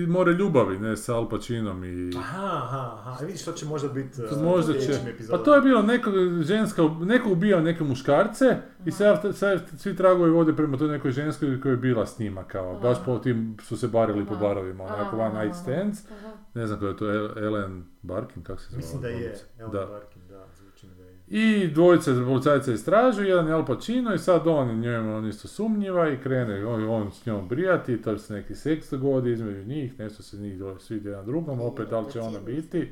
more 0.09 0.34
ljubavi, 0.34 0.80
ne, 0.80 0.97
sa 0.97 1.15
Al 1.15 1.30
Pacinom 1.30 1.84
i... 1.84 2.11
Aha, 2.17 2.45
aha, 2.45 2.97
aha, 2.99 3.17
E, 3.21 3.26
vidiš 3.26 3.41
što 3.41 3.51
će 3.51 3.65
možda 3.65 3.88
biti 3.88 4.21
uh, 4.23 4.41
Možda 4.43 4.73
će. 4.73 4.93
Pa 5.32 5.38
to 5.38 5.55
je 5.55 5.61
bilo 5.61 5.82
neko 5.82 6.11
ženska, 6.41 6.82
neko 7.01 7.32
ubijao 7.32 7.61
neke 7.61 7.84
muškarce 7.84 8.57
i 8.86 8.91
sad, 8.91 9.36
sad 9.36 9.63
svi 9.78 9.95
tragovi 9.95 10.32
vode 10.32 10.53
prema 10.53 10.78
toj 10.78 10.88
nekoj 10.88 11.11
ženskoj 11.11 11.61
koja 11.61 11.71
je 11.71 11.78
bila 11.78 12.05
s 12.05 12.19
njima 12.19 12.43
kao, 12.43 12.80
baš 12.80 12.97
po 13.05 13.17
tim 13.19 13.57
su 13.61 13.78
se 13.78 13.88
barili 13.88 14.26
po 14.26 14.34
Aha. 14.34 14.41
barovima, 14.47 14.84
onako 14.84 15.17
one 15.17 15.43
night 15.43 15.53
Aha. 15.55 15.63
stands. 15.63 16.11
Aha. 16.11 16.34
Ne 16.53 16.67
znam 16.67 16.80
ko 16.80 16.86
je 16.88 16.97
to, 16.97 17.05
El- 17.05 17.38
Ellen 17.45 17.84
Barkin, 18.01 18.43
kako 18.43 18.61
se 18.61 18.67
zove? 18.69 18.78
Mislim 18.78 19.01
da 19.01 19.07
je, 19.07 19.36
Ellen. 19.59 19.71
Barkin, 19.71 20.21
da, 20.30 20.45
zvuči 20.57 20.88
mi 20.88 20.95
da 20.95 21.03
je. 21.03 21.19
I 21.38 21.67
dvojica 21.67 22.11
policajca 22.25 22.71
istražuju, 22.71 23.27
jedan 23.27 23.47
je 23.47 23.53
Al 23.53 23.65
Pacino 23.65 24.13
i 24.13 24.17
sad 24.17 24.47
on 24.47 24.79
njemu 24.79 25.15
on 25.15 25.27
isto 25.27 25.47
sumnjiva 25.47 26.09
i 26.09 26.17
krene 26.17 26.65
on, 26.65 26.89
on 26.89 27.11
s 27.11 27.25
njom 27.25 27.47
brijati, 27.47 28.01
to 28.01 28.17
se 28.17 28.33
neki 28.33 28.55
seks 28.55 28.91
dogodi 28.91 29.31
između 29.31 29.63
njih, 29.63 29.99
nešto 29.99 30.23
se 30.23 30.38
njih 30.38 30.57
svidi 30.79 31.09
jedan 31.09 31.25
drugom, 31.25 31.61
opet 31.61 31.89
da 31.89 31.99
li 31.99 32.11
će 32.11 32.19
ona 32.21 32.39
biti. 32.39 32.91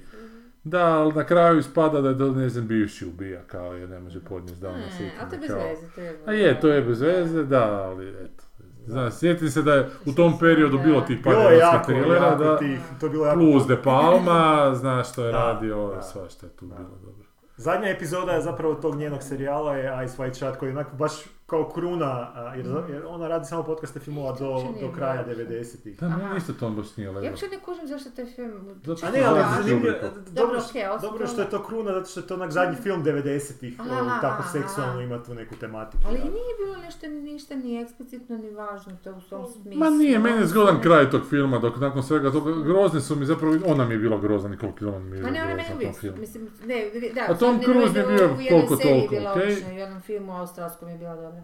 Da, 0.64 0.86
ali 0.86 1.14
na 1.14 1.24
kraju 1.24 1.60
ispada 1.60 2.02
da 2.02 2.10
je 2.10 2.18
to, 2.18 2.32
ne 2.32 2.50
znam, 2.50 2.68
bivši 2.68 3.06
ubija, 3.06 3.42
kao 3.48 3.74
jer 3.74 3.90
ne 3.90 4.00
može 4.00 4.20
podnijeti 4.20 4.64
Ne, 4.64 4.90
sjećanje. 4.90 5.12
ali 5.22 5.30
to 5.30 5.36
je 5.36 5.40
bez 5.40 5.50
veze, 5.52 5.96
to 5.96 6.02
je... 6.02 6.20
A 6.26 6.32
je, 6.32 6.60
to 6.62 6.68
je 6.68 6.82
bez 6.82 7.02
veze, 7.02 7.44
da, 7.44 7.84
ali 7.84 8.10
eto. 8.10 8.44
Znaš, 8.88 9.14
sjetim 9.14 9.50
se 9.50 9.62
da 9.62 9.74
je 9.74 9.90
u 10.06 10.12
tom 10.14 10.40
periodu 10.40 10.80
bilo 10.84 11.02
tih 11.02 11.20
par 11.24 11.34
je 11.52 11.58
jako, 11.58 11.86
trilera, 11.86 12.26
jako 12.26 12.44
da, 12.44 12.58
tih, 12.58 12.80
to 13.00 13.06
je 13.06 13.10
bilo 13.10 13.26
jako... 13.26 13.40
plus 13.40 13.68
De 13.68 13.78
Palma, 13.84 14.72
znaš 14.76 15.12
što 15.12 15.26
je 15.26 15.32
Da, 15.32 15.38
radio, 15.38 15.92
da. 15.96 16.02
svašta 16.02 16.46
je 16.46 16.52
tu 16.52 16.66
Da. 16.66 16.76
bilo 16.76 16.90
dobro. 17.06 17.23
Zadnja 17.58 17.90
epizoda 17.90 18.32
je 18.32 18.42
zapravo 18.42 18.76
tog 18.76 18.96
njenog 18.96 19.24
serijala 19.24 19.76
je 19.76 20.06
Ice 20.06 20.18
White 20.18 20.34
Shot 20.34 20.58
koji 20.58 20.70
je 20.70 20.74
onako 20.74 20.96
baš 20.96 21.14
kao 21.46 21.70
kruna, 21.70 22.12
jer, 22.56 22.66
Mhm. 22.66 22.94
jer 22.94 23.04
ona 23.08 23.28
radi 23.28 23.46
samo 23.46 23.64
podcaste 23.64 24.00
filmova 24.00 24.32
do, 24.32 24.46
do 24.82 24.92
kraja 24.92 25.24
bilo. 25.24 25.38
90-ih. 25.38 26.00
Da, 26.00 26.10
meni 26.10 26.38
isto 26.38 26.54
to 26.54 26.70
baš 26.70 26.98
nije 26.98 27.06
Ja 27.06 27.12
legal. 27.12 27.32
uopće 27.32 27.46
ne 27.48 27.60
kužim 27.60 27.88
zašto 27.88 28.10
taj 28.12 28.26
film... 28.28 28.52
Zato 28.84 29.06
A 29.06 29.12
ne, 29.12 29.20
ali 29.20 29.40
Dobro, 29.40 29.64
zanimljivo, 29.64 29.96
dobro. 30.34 30.60
ali 30.86 31.02
dobro 31.02 31.20
to- 31.20 31.28
što 31.28 31.42
je 31.42 31.50
to 31.50 31.64
kruna, 31.64 31.92
zato 31.92 32.06
što 32.06 32.20
je 32.20 32.28
to 32.28 32.34
onak 32.34 32.52
zadnji 32.52 32.76
film 32.78 33.04
90-ih, 33.04 33.82
Aha, 33.82 34.18
o, 34.18 34.22
tako 34.22 34.44
seksualno 34.50 35.02
ima 35.02 35.24
tu 35.24 35.34
neku 35.36 35.56
tematiku. 35.56 36.04
Ali 36.06 36.18
da. 36.18 36.24
nije 36.24 36.34
bilo 36.60 36.78
nešto 36.78 37.08
ništa 37.08 37.56
ni 37.56 37.82
eksplicitno 37.82 38.38
ni 38.38 38.50
važno 38.52 38.94
to 38.96 39.12
u 39.12 39.22
tom 39.22 39.46
smislu. 39.46 39.74
Ma 39.76 39.90
nije, 39.90 40.20
meni 40.20 40.30
je 40.32 40.38
Ono 40.38 40.48
zgodan 40.48 40.82
kraj 40.82 41.10
tog 41.10 41.22
filma, 41.24 41.58
dok 41.60 41.78
nakon 41.78 42.04
svega 42.04 42.32
toga, 42.32 42.52
grozne 42.64 43.02
su 43.02 43.16
mi 43.16 43.26
zapravo, 43.26 43.56
ona 43.66 43.86
mi 43.86 43.94
je 43.94 44.00
bila 44.00 44.18
grozna, 44.18 44.50
Nicole 44.50 44.72
Kidman 44.74 45.04
mi 45.04 45.18
je 45.18 45.24
Ma 45.24 45.30
ne, 45.30 45.44
ona 45.44 45.56
meni 45.56 45.70
uvijek, 45.76 46.18
mislim, 46.18 46.50
ne, 46.66 46.76
da, 47.16 47.22
A 47.30 47.38
Tom 47.38 47.60
Cruise 47.62 47.94
mi 47.96 48.14
je 48.14 48.28
bio 48.30 48.50
koliko 48.50 48.76
toliko, 48.78 49.08
bila 49.10 49.32
okej. 49.32 49.56
u 49.66 49.74
jednom 49.74 50.02
filmu 50.02 50.34
australskom 50.34 50.90
je 50.90 50.98
bila 50.98 51.16
dobra. 51.16 51.43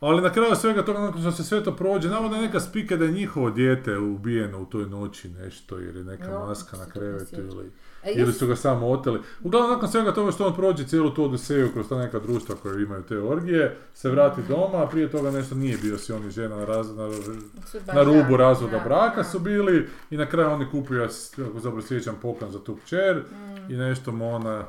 Ali 0.00 0.22
na 0.22 0.32
kraju 0.32 0.56
svega 0.56 0.84
toga, 0.84 1.00
nakon 1.00 1.20
što 1.20 1.32
se 1.32 1.44
sve 1.44 1.64
to 1.64 1.76
prođe, 1.76 2.08
navodno 2.08 2.36
je 2.36 2.42
neka 2.42 2.60
spika 2.60 2.96
da 2.96 3.04
je 3.04 3.10
njihovo 3.12 3.50
dijete 3.50 3.98
ubijeno 3.98 4.62
u 4.62 4.66
toj 4.66 4.86
noći 4.86 5.28
nešto, 5.28 5.78
je 5.78 5.92
neka 5.92 6.38
maska 6.38 6.76
na 6.76 6.86
krevetu 6.86 7.40
ili... 7.40 7.70
E, 8.02 8.12
Ili 8.12 8.32
su 8.32 8.46
ga 8.46 8.56
samo 8.56 8.88
oteli. 8.88 9.20
Uglavnom, 9.42 9.70
nakon 9.70 9.88
svega 9.88 10.14
toga 10.14 10.32
što 10.32 10.46
on 10.46 10.54
prođe 10.54 10.86
cijelu 10.86 11.10
tu 11.10 11.24
odiseju 11.24 11.72
kroz 11.72 11.88
ta 11.88 11.98
neka 11.98 12.18
društva 12.18 12.54
koje 12.62 12.82
imaju 12.82 13.02
te 13.02 13.18
orgije, 13.18 13.76
se 13.94 14.10
vrati 14.10 14.40
doma, 14.48 14.82
a 14.82 14.86
prije 14.86 15.10
toga 15.10 15.30
nešto 15.30 15.54
nije 15.54 15.78
bio 15.82 15.98
si 15.98 16.12
on 16.12 16.26
i 16.26 16.30
žena 16.30 16.56
na, 16.56 16.64
raz, 16.64 16.96
na, 16.96 18.02
rubu 18.04 18.30
da, 18.30 18.36
razvoda 18.36 18.78
da, 18.78 18.84
braka 18.84 19.24
su 19.24 19.38
bili 19.38 19.88
i 20.10 20.16
na 20.16 20.26
kraju 20.26 20.50
on 20.50 20.60
je 20.60 20.70
kupio, 20.70 21.02
ja 21.02 21.08
se 21.08 21.44
ako 21.44 21.60
dobro 21.60 21.82
sjećam, 21.82 22.16
poklon 22.22 22.52
za 22.52 22.64
tu 22.64 22.76
kćer 22.84 23.16
Mm. 23.16 23.72
i 23.72 23.76
nešto 23.76 24.12
mu 24.12 24.34
ona 24.34 24.64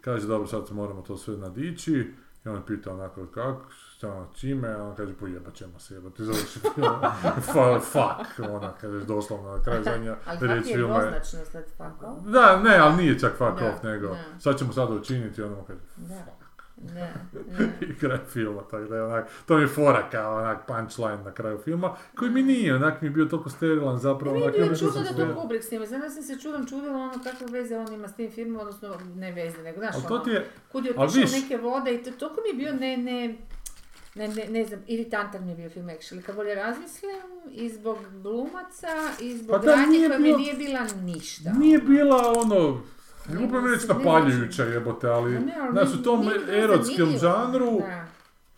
kaže, 0.00 0.26
dobro, 0.26 0.46
sad 0.46 0.62
moramo 0.70 1.02
to 1.02 1.16
sve 1.16 1.36
nadići 1.36 2.06
i 2.44 2.48
on 2.48 2.62
pita 2.66 2.92
onako 2.92 3.26
kako, 3.26 3.64
šta 4.02 4.12
ono, 4.12 4.26
čime, 4.34 4.68
a 4.68 4.84
on 4.84 4.96
kaže, 4.96 5.12
pojebat 5.14 5.54
ćemo 5.54 5.78
se, 5.78 5.94
jebati, 5.94 6.24
završi 6.24 6.60
film, 6.74 7.00
fuck, 7.92 8.48
ona, 8.50 8.72
kažeš 8.80 9.02
doslovno, 9.02 9.56
na 9.56 9.62
kraju 9.62 9.84
zadnja 9.84 10.16
Ali 10.26 10.38
riječ 10.40 10.58
fuck 10.58 10.70
je 10.70 10.76
filma 10.76 10.98
je, 10.98 11.24
sad 11.24 11.64
fuck 11.64 12.02
off. 12.02 12.26
da, 12.26 12.60
ne, 12.62 12.78
ali 12.78 12.96
nije 12.96 13.18
čak 13.18 13.32
fuck 13.32 13.60
Da, 13.60 13.68
off, 13.68 13.82
nego 13.82 14.08
da. 14.08 14.40
sad 14.40 14.58
ćemo 14.58 14.72
sada 14.72 14.94
učiniti, 14.94 15.42
ono 15.42 15.56
mu 15.56 15.62
kaže, 15.62 15.80
Da. 15.96 16.24
Ne, 16.94 17.14
ne. 17.58 17.72
i 17.90 17.98
kraj 17.98 18.18
filma, 18.28 18.62
tako 18.62 18.84
da 18.84 18.96
je 18.96 19.02
onak, 19.02 19.28
to 19.46 19.56
mi 19.56 19.62
je 19.62 19.68
fora 19.68 20.10
kao 20.10 20.36
onak 20.36 20.66
punchline 20.66 21.24
na 21.24 21.34
kraju 21.34 21.58
filma, 21.58 21.96
koji 22.16 22.30
mi 22.30 22.42
nije, 22.42 22.74
onak 22.74 23.02
mi 23.02 23.08
je 23.08 23.12
bio 23.12 23.24
toliko 23.24 23.50
sterilan 23.50 23.98
zapravo, 23.98 24.36
je 24.36 24.50
bilo 24.50 24.64
ja 24.64 24.70
mislim 24.70 24.90
čudno 24.90 25.04
sam 25.04 25.16
da 25.16 25.34
to 25.34 25.40
Kubrick 25.40 25.64
snima. 25.64 25.86
Znam 25.86 26.00
da 26.00 26.10
sam 26.10 26.22
se 26.22 26.38
čudom 26.38 26.66
čudila 26.66 26.96
ono 26.96 27.12
kakve 27.24 27.46
veze 27.50 27.76
on 27.76 27.92
ima 27.92 28.08
s 28.08 28.14
tim 28.14 28.30
filmom, 28.30 28.60
odnosno 28.60 28.96
ne 29.14 29.32
veze, 29.32 29.62
nego 29.62 29.78
znaš 29.78 29.94
Ali 29.94 30.04
to 30.08 30.14
ono, 30.14 30.24
ti 30.24 30.30
je, 30.30 30.46
kud 30.72 30.84
je 30.84 30.92
ali 30.96 31.08
otišao 31.08 31.40
neke 31.40 31.56
vode 31.56 31.94
i 31.94 32.02
to 32.02 32.10
toliko 32.10 32.40
mi 32.40 32.48
je 32.48 32.54
bio 32.54 32.80
ne, 32.80 32.96
ne, 32.96 33.36
ne, 34.14 34.28
ne, 34.28 34.46
ne 34.46 34.64
znam, 34.64 34.80
iritantan 34.86 35.44
mi 35.44 35.50
je 35.50 35.56
bio 35.56 35.70
film 35.70 35.86
actually. 35.86 36.22
Kad 36.22 36.36
bolje 36.36 36.54
razmislim, 36.54 37.10
i 37.50 37.68
zbog 37.70 37.98
glumaca, 38.12 38.88
i 39.20 39.36
zbog 39.36 39.60
Pa 39.60 39.66
radnje 39.66 39.98
koja 40.00 40.18
mi 40.18 40.24
bio- 40.24 40.36
nije 40.36 40.54
bila 40.54 40.80
ništa. 40.96 41.52
nije 41.52 41.78
bila 41.78 42.32
ono 42.36 42.80
Ne 43.28 43.36
glupo 43.36 43.60
mi 43.60 43.70
reći 43.70 43.86
Ne, 43.88 43.94
napaljujuća 43.94 44.64
jebote, 44.64 45.08
ali, 45.08 45.32
ne, 45.32 45.54
znaš, 45.72 45.88
u 45.90 46.02
tom 46.02 46.22
erotskom 46.50 47.08
žanru, 47.10 47.78
Da. 47.78 48.06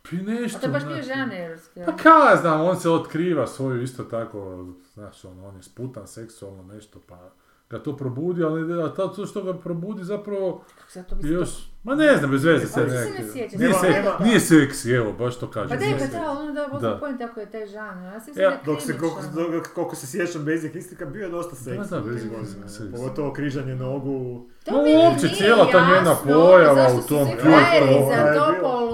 pi 0.03 0.17
nešto, 0.17 0.59
A 0.59 0.61
to 0.61 0.69
baš 0.69 0.83
nije 0.85 1.03
znaš, 1.03 1.17
žan 1.19 1.33
erotski. 1.33 1.81
Pa 1.87 1.93
kaj 1.95 2.31
ja 2.31 2.37
znam, 2.37 2.61
on 2.61 2.81
se 2.81 2.91
otkriva 2.91 3.47
svoju 3.47 3.83
isto 3.83 4.05
tako, 4.05 4.67
znaš, 4.95 5.25
on, 5.25 5.41
on 5.41 5.57
je 5.57 5.63
sputan 5.63 6.07
seksualno 6.07 6.63
nešto, 6.65 7.01
pa 7.01 7.31
ga 7.71 7.79
to 7.79 7.97
probudi, 7.97 8.43
ali 8.45 8.83
a 8.83 8.89
to 8.89 9.09
to 9.09 9.27
što 9.27 9.43
ga 9.43 9.55
probudi 9.55 10.05
zapravo 10.05 10.65
Kako 10.79 10.91
se 10.91 11.05
to 11.05 11.15
bi 11.15 11.29
još, 11.29 11.49
ma 11.85 11.95
ne 11.95 12.17
znam, 12.17 12.31
bez 12.31 12.45
veze 12.45 12.67
se 12.67 12.81
ne 12.81 12.87
neke. 12.87 13.25
sjećam. 13.29 13.61
Nije, 13.61 13.73
se, 13.75 13.87
nije 14.21 14.41
seksi, 14.41 14.91
evo, 14.91 15.13
baš 15.15 15.37
to 15.37 15.51
kažem. 15.51 15.69
Pa 15.69 15.77
daj, 15.77 15.99
pa 16.01 16.19
da, 16.19 16.31
ono 16.31 16.53
da, 16.53 16.69
Da. 16.73 16.79
da. 16.81 16.99
point 16.99 17.21
ako 17.21 17.41
je 17.41 17.47
taj 17.47 17.67
žan. 17.67 18.03
Ja 18.05 18.21
se 18.23 18.31
Ja, 18.37 18.61
Dok 18.65 18.81
se, 18.81 18.99
koliko, 18.99 19.21
dok- 19.35 19.63
koliko 19.65 19.97
se 19.97 20.07
sjećam 20.09 20.45
Basic 20.45 20.75
Instinct 20.75 21.05
bio 21.05 21.23
je 21.23 21.31
dosta 21.31 21.57
seksi. 21.57 21.91
Da, 21.91 22.01
da, 22.01 22.03
Basic. 22.03 22.91
Pogotovo 22.93 23.33
križanje 23.33 23.75
nogu. 23.77 24.49
Ma 24.67 24.79
uopće 24.79 25.29
cijela 25.29 25.67
ta 25.73 25.81
njena 25.81 26.15
pojava 26.25 26.87
u 26.95 27.09
tom 27.09 27.29
ključu. 27.33 27.49
to. 28.61 28.85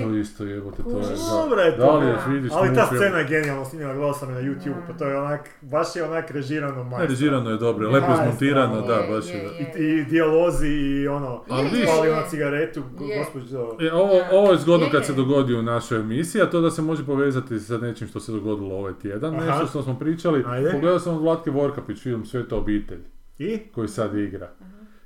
To 0.00 0.10
isto 0.10 0.44
jebote, 0.44 0.82
to 0.82 0.88
je. 0.90 1.04
Dobro 1.30 1.60
je 1.60 1.76
to. 1.76 1.98
li 1.98 2.06
je, 2.06 2.12
da. 2.14 2.24
vidiš, 2.28 2.52
Ali 2.54 2.74
ta 2.74 2.86
scena 2.86 3.18
je 3.18 3.24
genijalno 3.24 3.64
snimljena, 3.64 3.94
gledao 3.94 4.12
sam 4.12 4.28
je 4.28 4.34
na 4.34 4.40
YouTube, 4.42 4.74
pa 4.86 4.92
to 4.92 5.04
je 5.04 5.18
onak, 5.18 5.50
baš 5.62 5.96
je 5.96 6.04
onak 6.04 6.30
režirano 6.30 6.76
Ne, 6.76 6.84
majstor. 6.84 7.08
režirano 7.10 7.50
je 7.50 7.56
dobro, 7.58 7.90
lepo 7.90 8.06
izmontirano, 8.14 8.80
da, 8.80 9.02
baš 9.10 9.24
je. 9.26 9.50
I, 9.78 9.84
I 9.84 10.04
dijalozi 10.04 10.68
i 10.68 11.08
ono, 11.08 11.44
Ali 11.48 11.64
Je, 11.64 11.70
vidiš- 11.70 11.86
pali 11.86 12.08
je, 12.08 12.14
na 12.14 12.20
je. 12.20 12.28
cigaretu, 12.30 12.82
gospođo. 13.18 13.76
E, 13.80 13.92
ovo, 13.92 14.12
ovo 14.32 14.52
je 14.52 14.58
zgodno 14.58 14.86
kad 14.92 15.06
se 15.06 15.12
dogodi 15.12 15.54
u 15.54 15.62
našoj 15.62 15.98
emisiji, 15.98 16.42
a 16.42 16.50
to 16.50 16.60
da 16.60 16.70
se 16.70 16.82
može 16.82 17.06
povezati 17.06 17.58
sa 17.60 17.78
nečim 17.78 18.08
što 18.08 18.20
se 18.20 18.32
dogodilo 18.32 18.74
ovaj 18.74 18.92
tjedan, 18.94 19.34
nešto 19.36 19.66
što 19.66 19.82
smo 19.82 19.98
pričali. 19.98 20.44
Pogledao 20.72 20.98
sam 20.98 21.14
od 21.14 21.22
Vlatke 21.22 21.50
Vorkapić 21.50 21.98
film 21.98 22.24
Sveta 22.24 22.56
obitelj, 22.56 23.00
I? 23.38 23.58
koji 23.74 23.88
sad 23.88 24.14
igra. 24.14 24.50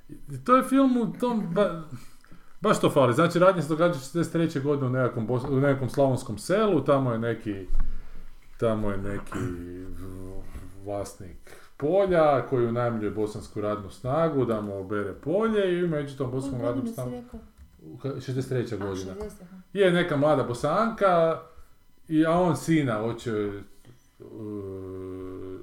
I 0.08 0.44
to 0.44 0.56
je 0.56 0.62
film 0.62 0.96
u 0.96 1.12
tom, 1.12 1.54
ba- 1.54 1.84
baš 2.60 2.80
to 2.80 2.90
fali. 2.90 3.14
Znači, 3.14 3.38
radnje 3.38 3.62
se 3.62 3.68
događa 3.68 3.98
43. 3.98 4.62
godine 4.62 4.86
u 4.86 4.90
nekakvom, 4.90 5.26
bos- 5.26 5.50
u 5.50 5.60
nekakvom 5.60 5.90
slavonskom 5.90 6.38
selu, 6.38 6.84
tamo 6.84 7.12
je 7.12 7.18
neki, 7.18 7.66
tamo 8.58 8.90
je 8.90 8.98
neki 8.98 9.38
vlasnik 10.84 11.50
polja 11.76 12.46
koji 12.46 12.66
unajmljuje 12.66 13.10
bosansku 13.10 13.60
radnu 13.60 13.90
snagu 13.90 14.44
da 14.44 14.60
mu 14.60 14.78
obere 14.80 15.14
polje 15.14 15.78
i 15.78 15.88
među 15.88 16.16
tom 16.16 16.30
bosanskom 16.30 16.62
radnom 16.62 16.86
snagom 16.86 17.24
63. 18.02 18.78
godina. 18.78 19.12
Je 19.72 19.90
neka 19.92 20.16
mlada 20.16 20.42
bosanka, 20.42 21.40
i, 22.08 22.26
a 22.26 22.30
on 22.32 22.56
sina 22.56 22.98
hoće 23.00 23.32
uh, 24.18 24.24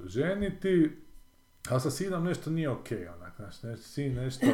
ženiti, 0.04 0.96
a 1.70 1.80
sa 1.80 1.90
sinom 1.90 2.24
nešto 2.24 2.50
nije 2.50 2.70
okej, 2.70 3.08
onak, 3.08 3.15
znaš, 3.36 3.62
nešto, 3.62 3.84
sin 3.84 4.14
nešto 4.14 4.46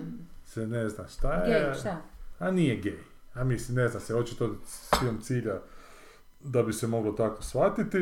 se 0.44 0.66
ne 0.66 0.88
zna 0.88 1.08
šta 1.08 1.32
je, 1.34 1.60
Gej, 1.64 1.74
šta? 1.80 1.96
a 2.38 2.50
nije 2.50 2.76
gej. 2.76 2.98
A 3.34 3.44
mislim, 3.44 3.76
ne 3.76 3.88
zna 3.88 4.00
se, 4.00 4.14
očito 4.14 4.56
film 5.00 5.20
cilja 5.20 5.60
da 6.40 6.62
bi 6.62 6.72
se 6.72 6.86
moglo 6.86 7.12
tako 7.12 7.42
shvatiti. 7.42 7.98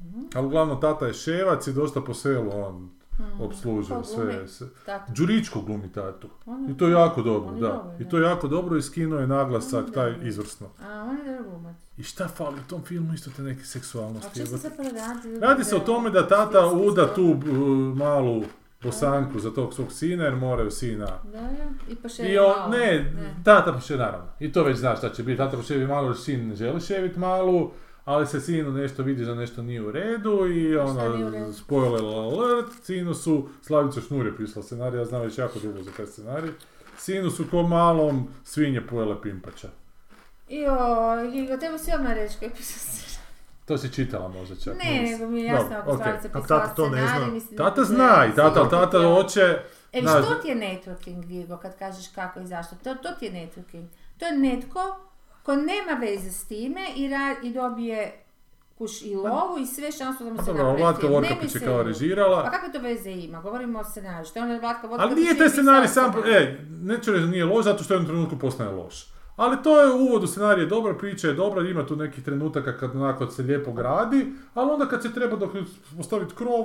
Mhm. 0.00 0.20
Ali 0.34 0.46
uglavnom 0.46 0.80
tata 0.80 1.06
je 1.06 1.14
ševac 1.14 1.66
i 1.66 1.72
dosta 1.72 2.00
po 2.00 2.14
selu 2.14 2.50
on 2.54 2.90
Ko 3.38 3.48
glumi? 3.58 4.04
sve. 4.04 4.48
sve. 4.48 4.66
Đuričko 5.08 5.60
glumi 5.60 5.92
tatu. 5.92 6.28
I 6.70 6.76
to 6.76 6.86
je 6.86 6.92
jako 6.92 7.22
dobro, 7.22 7.54
da. 7.54 7.68
dobar, 7.68 8.02
I 8.02 8.08
to 8.08 8.18
je 8.18 8.22
jako 8.24 8.48
dobro 8.48 8.76
i 8.76 8.82
skinuo 8.82 9.18
je 9.18 9.26
naglasak 9.26 9.86
je 9.86 9.92
taj 9.92 10.14
izvrsno. 10.22 10.66
A, 10.82 11.04
on 11.04 11.26
je 11.26 11.38
glumac. 11.42 11.76
I 11.96 12.02
šta 12.02 12.28
fali 12.28 12.60
u 12.60 12.68
tom 12.68 12.82
filmu 12.82 13.14
isto 13.14 13.30
te 13.36 13.42
neke 13.42 13.64
seksualnosti? 13.64 14.46
se 14.46 14.70
radi? 15.40 15.64
Se 15.64 15.76
o 15.76 15.80
tome 15.80 16.10
da 16.10 16.28
tata 16.28 16.66
uda 16.66 17.14
tu 17.14 17.22
uh, 17.24 17.38
malu 17.96 18.42
bosanku 18.82 19.40
za 19.40 19.50
tog 19.50 19.74
svog 19.74 19.92
sina 19.92 20.24
jer 20.24 20.36
moraju 20.36 20.70
sina 20.70 21.06
Da. 21.32 21.50
I 21.88 21.94
pa 21.94 22.08
še 22.08 22.32
I 22.32 22.38
on, 22.38 22.70
ne, 22.70 23.12
tata 23.44 23.72
poše 23.72 23.96
naravno. 23.96 24.26
I 24.40 24.52
to 24.52 24.64
već 24.64 24.76
znaš 24.76 24.98
šta 24.98 25.10
će 25.10 25.22
biti. 25.22 25.36
Tata 25.38 25.56
poševi 25.56 25.86
malu 25.86 26.06
jer 26.06 26.16
sin 26.16 26.48
ne 26.48 26.56
želi 26.56 26.80
ševit 26.80 27.16
malu, 27.16 27.70
ali 28.04 28.26
se 28.26 28.40
sinu 28.40 28.72
nešto 28.72 29.02
vidi 29.02 29.24
da 29.24 29.34
nešto 29.34 29.62
nije 29.62 29.82
u 29.82 29.90
redu 29.90 30.46
i 30.46 30.72
šta 30.72 30.84
ono, 30.84 31.52
spoiler 31.52 32.04
alert, 32.04 32.72
sinu 32.82 33.14
su, 33.14 33.48
Slavica 33.62 34.00
Šnur 34.00 34.26
je 34.26 34.36
pisala 34.36 34.62
scenarij, 34.62 34.98
ja 34.98 35.04
znam 35.04 35.22
već 35.22 35.38
jako 35.38 35.58
dugo 35.58 35.82
za 35.82 35.90
taj 35.96 36.06
scenarij, 36.06 36.50
sinu 36.98 37.30
su 37.30 37.44
ko 37.50 37.62
malom 37.62 38.28
svinje 38.44 38.80
pojele 38.86 39.22
pimpača. 39.22 39.68
Joj, 40.48 41.52
o 41.52 41.56
tebi 41.56 41.78
si 41.78 41.92
odmah 41.94 42.12
reći 42.12 42.38
koji 42.38 42.50
pisao. 42.50 43.07
To 43.68 43.78
si 43.78 43.92
čitala 43.92 44.28
možda 44.28 44.56
čak. 44.56 44.74
Ne, 44.84 45.02
nego 45.02 45.30
mi 45.30 45.40
je 45.40 45.46
jasno 45.46 45.62
Dobro, 45.62 45.78
ako 45.78 45.90
okej. 45.90 46.04
Slavica 46.04 46.28
Ako 46.28 46.42
pisala 46.42 46.60
tata 46.60 46.74
to 46.74 46.88
ne 46.88 47.06
zna. 47.06 47.26
mislim 47.26 47.58
Tata 47.58 47.84
zna 47.84 48.26
i 48.26 48.30
se 48.30 48.36
tata, 48.36 48.60
ali 48.60 48.70
tata 48.70 48.98
hoće... 48.98 49.58
E, 49.92 50.00
znaš, 50.00 50.24
što 50.24 50.34
ti 50.34 50.48
je 50.48 50.56
networking, 50.56 51.24
Diego, 51.24 51.56
kad 51.56 51.78
kažeš 51.78 52.08
kako 52.14 52.40
i 52.40 52.46
zašto? 52.46 52.76
To, 52.84 52.94
to 52.94 53.08
ti 53.18 53.24
je 53.24 53.32
networking. 53.32 53.86
To 54.18 54.26
je 54.26 54.38
netko 54.38 54.96
ko 55.42 55.56
nema 55.56 55.92
veze 56.00 56.30
s 56.30 56.44
time 56.44 56.80
i, 56.96 57.08
ra- 57.08 57.36
i 57.42 57.52
dobije 57.52 58.24
kuš 58.78 59.02
i 59.02 59.14
lovu 59.14 59.58
i 59.58 59.66
sve 59.66 59.92
šansu 59.92 60.24
da 60.24 60.30
mu 60.30 60.42
se 60.44 60.52
napravi 60.52 60.82
Vlatka. 60.82 61.06
Vorkapić 61.06 61.54
je 61.54 61.60
se 61.60 61.66
kao 61.66 61.82
režirala. 61.82 62.42
Pa 62.44 62.50
kakve 62.50 62.72
to 62.72 62.78
veze 62.78 63.10
ima? 63.10 63.40
Govorimo 63.40 63.78
o 63.78 63.84
scenariju. 63.84 64.24
Što 64.24 64.38
je 64.38 64.42
onda 64.42 64.58
Vlatka 64.58 64.86
Vorkapić 64.86 65.12
Ali 65.12 65.20
nije 65.20 65.30
je 65.32 65.38
taj 65.38 65.48
scenarij 65.48 65.88
sam, 65.88 66.12
e, 66.26 66.58
neću 66.80 67.12
reći 67.12 67.24
da 67.24 67.30
nije 67.30 67.44
loš, 67.44 67.64
zato 67.64 67.84
što 67.84 67.94
je 67.94 68.00
u 68.00 68.04
trenutku 68.04 68.38
postane 68.38 68.70
loš. 68.70 69.17
Ali 69.38 69.56
to 69.62 69.80
je 69.80 69.92
uvod 69.92 70.24
u 70.24 70.26
scenarij 70.26 70.62
je 70.62 70.66
dobra, 70.66 70.94
priča 70.94 71.28
je 71.28 71.34
dobra, 71.34 71.60
ima 71.62 71.86
tu 71.86 71.96
nekih 71.96 72.24
trenutaka 72.24 72.78
kad 72.78 72.96
onako 72.96 73.26
se 73.26 73.42
lijepo 73.42 73.72
gradi, 73.72 74.20
ali 74.54 74.70
onda 74.70 74.86
kad 74.86 75.02
se 75.02 75.14
treba 75.14 75.36
dok 75.36 75.50
postaviti 75.96 76.34
krov, 76.34 76.64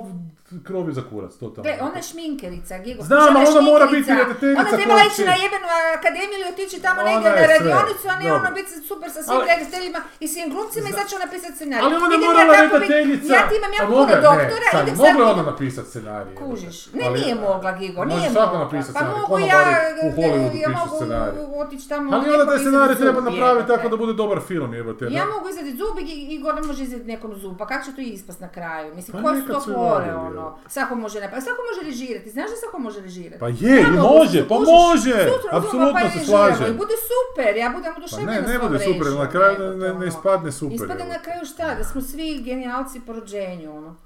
krov 0.66 0.88
je 0.88 0.94
za 0.94 1.02
kurac, 1.10 1.32
totalno. 1.34 1.62
Gle, 1.62 1.74
ona 1.86 1.96
je 1.96 2.02
šminkerica, 2.02 2.78
Gigo. 2.84 3.02
Znam, 3.02 3.28
Ona 3.28 3.40
je 3.40 3.46
ali 3.46 3.56
ona 3.56 3.70
mora 3.72 3.86
biti 3.86 4.10
redateljica 4.20 4.60
Ona 4.60 4.70
koja 4.70 5.04
ići 5.12 5.24
na 5.30 5.34
jebenu 5.44 5.66
akademiju 5.98 6.36
ili 6.38 6.46
otići 6.52 6.76
tamo 6.86 7.00
Ona 7.00 7.10
negdje 7.10 7.28
je 7.30 7.36
na 7.42 7.46
radionicu, 7.54 8.06
a 8.12 8.16
ne 8.20 8.24
dobro. 8.28 8.40
ono 8.40 8.50
biti 8.58 8.70
super 8.90 9.08
sa 9.16 9.20
svim 9.26 9.42
redateljima 9.50 10.00
i 10.24 10.26
svim 10.32 10.48
glumcima 10.52 10.86
i 10.88 10.92
sad 10.98 11.04
će 11.08 11.14
ona 11.16 11.24
napisati 11.26 11.54
scenarij. 11.58 11.84
Ali 11.84 11.94
Idem 11.96 12.22
ja 12.22 12.28
morala 12.28 12.52
redateljica... 12.62 13.30
Ja 13.36 13.42
ti 13.48 13.54
imam 13.60 13.72
jako 13.78 13.90
puno 13.92 14.14
ne, 14.14 14.24
doktora, 14.28 14.68
sad, 14.74 14.82
idem 14.84 14.96
sad... 14.96 15.04
Mogla 15.06 15.20
je 15.24 15.30
ona 15.34 15.44
napisati 15.52 15.88
scenarij. 15.92 16.34
Kužiš. 16.40 16.76
Ne, 16.98 17.06
nije 17.18 17.34
mogla, 17.46 17.70
Gigo, 17.78 17.98
Može 18.00 18.16
nije 18.16 18.30
svako 18.36 18.54
mogla. 18.54 18.64
napisati 18.64 18.94
Pa 18.96 19.00
scenarij, 19.00 19.20
mogu 19.20 19.32
konobari 19.32 20.58
ja, 20.58 20.68
ja 20.68 20.70
mogu 20.80 20.96
otići 21.62 21.84
tamo... 21.92 22.06
Ali 22.14 22.24
izvaditi 22.28 22.63
scenarij 22.64 22.96
treba 22.96 23.20
napraviti 23.20 23.68
tako 23.68 23.88
da 23.88 23.96
bude 23.96 24.12
dobar 24.12 24.40
film, 24.48 24.74
jebote. 24.74 25.04
Ja 25.04 25.24
ne? 25.24 25.32
mogu 25.32 25.48
izvaditi 25.48 25.76
zub 25.76 25.98
i 25.98 26.34
Igor 26.34 26.54
ne 26.54 26.62
može 26.62 26.82
izvaditi 26.82 27.08
nekom 27.08 27.34
zub, 27.36 27.58
pa 27.58 27.66
kako 27.66 27.84
će 27.84 27.94
to 27.94 28.00
ispast 28.00 28.40
na 28.40 28.48
kraju? 28.48 28.94
Mislim, 28.94 29.12
Pa 29.16 29.22
koje 29.22 29.40
su 29.40 29.46
to 29.46 29.58
i 29.58 29.74
fore, 29.74 30.14
ono? 30.14 30.58
Svako 30.68 30.94
može 30.94 31.20
napraviti, 31.20 31.44
svako 31.44 31.62
može 31.70 31.90
režirati, 31.90 32.30
znaš 32.30 32.50
da 32.50 32.56
svako 32.56 32.78
može 32.78 33.00
režirati? 33.00 33.40
Pa 33.40 33.48
je, 33.48 33.76
Ja 33.80 33.88
i 33.88 33.90
može, 33.90 34.48
pa 34.48 34.54
može, 34.54 35.10
uzmemo 35.10 35.48
apsolutno 35.52 35.92
pa 35.92 36.00
se 36.00 36.18
režiramo 36.18 36.26
slažem. 36.26 36.74
I 36.74 36.78
bude 36.78 36.96
super, 37.12 37.56
ja 37.56 37.68
budem 37.76 37.92
Pa 37.94 37.98
oduševljena 38.00 38.32
ne, 38.32 38.40
ne 38.40 38.54
svom 38.54 38.68
bude 38.68 38.78
super, 38.84 39.06
na 39.12 39.28
kraju 39.30 39.58
ne, 39.58 39.76
ne 39.76 39.90
ono. 39.92 40.04
ispadne 40.04 40.52
super. 40.52 40.74
Ispada 40.74 41.04
evo. 41.04 41.12
na 41.12 41.18
kraju 41.18 41.44
šta, 41.44 41.74
da 41.74 41.84
smo 41.84 42.00
svi 42.00 42.42
genijalci 42.42 43.00
po 43.06 43.12
rođenju, 43.12 43.76
ono. 43.76 43.96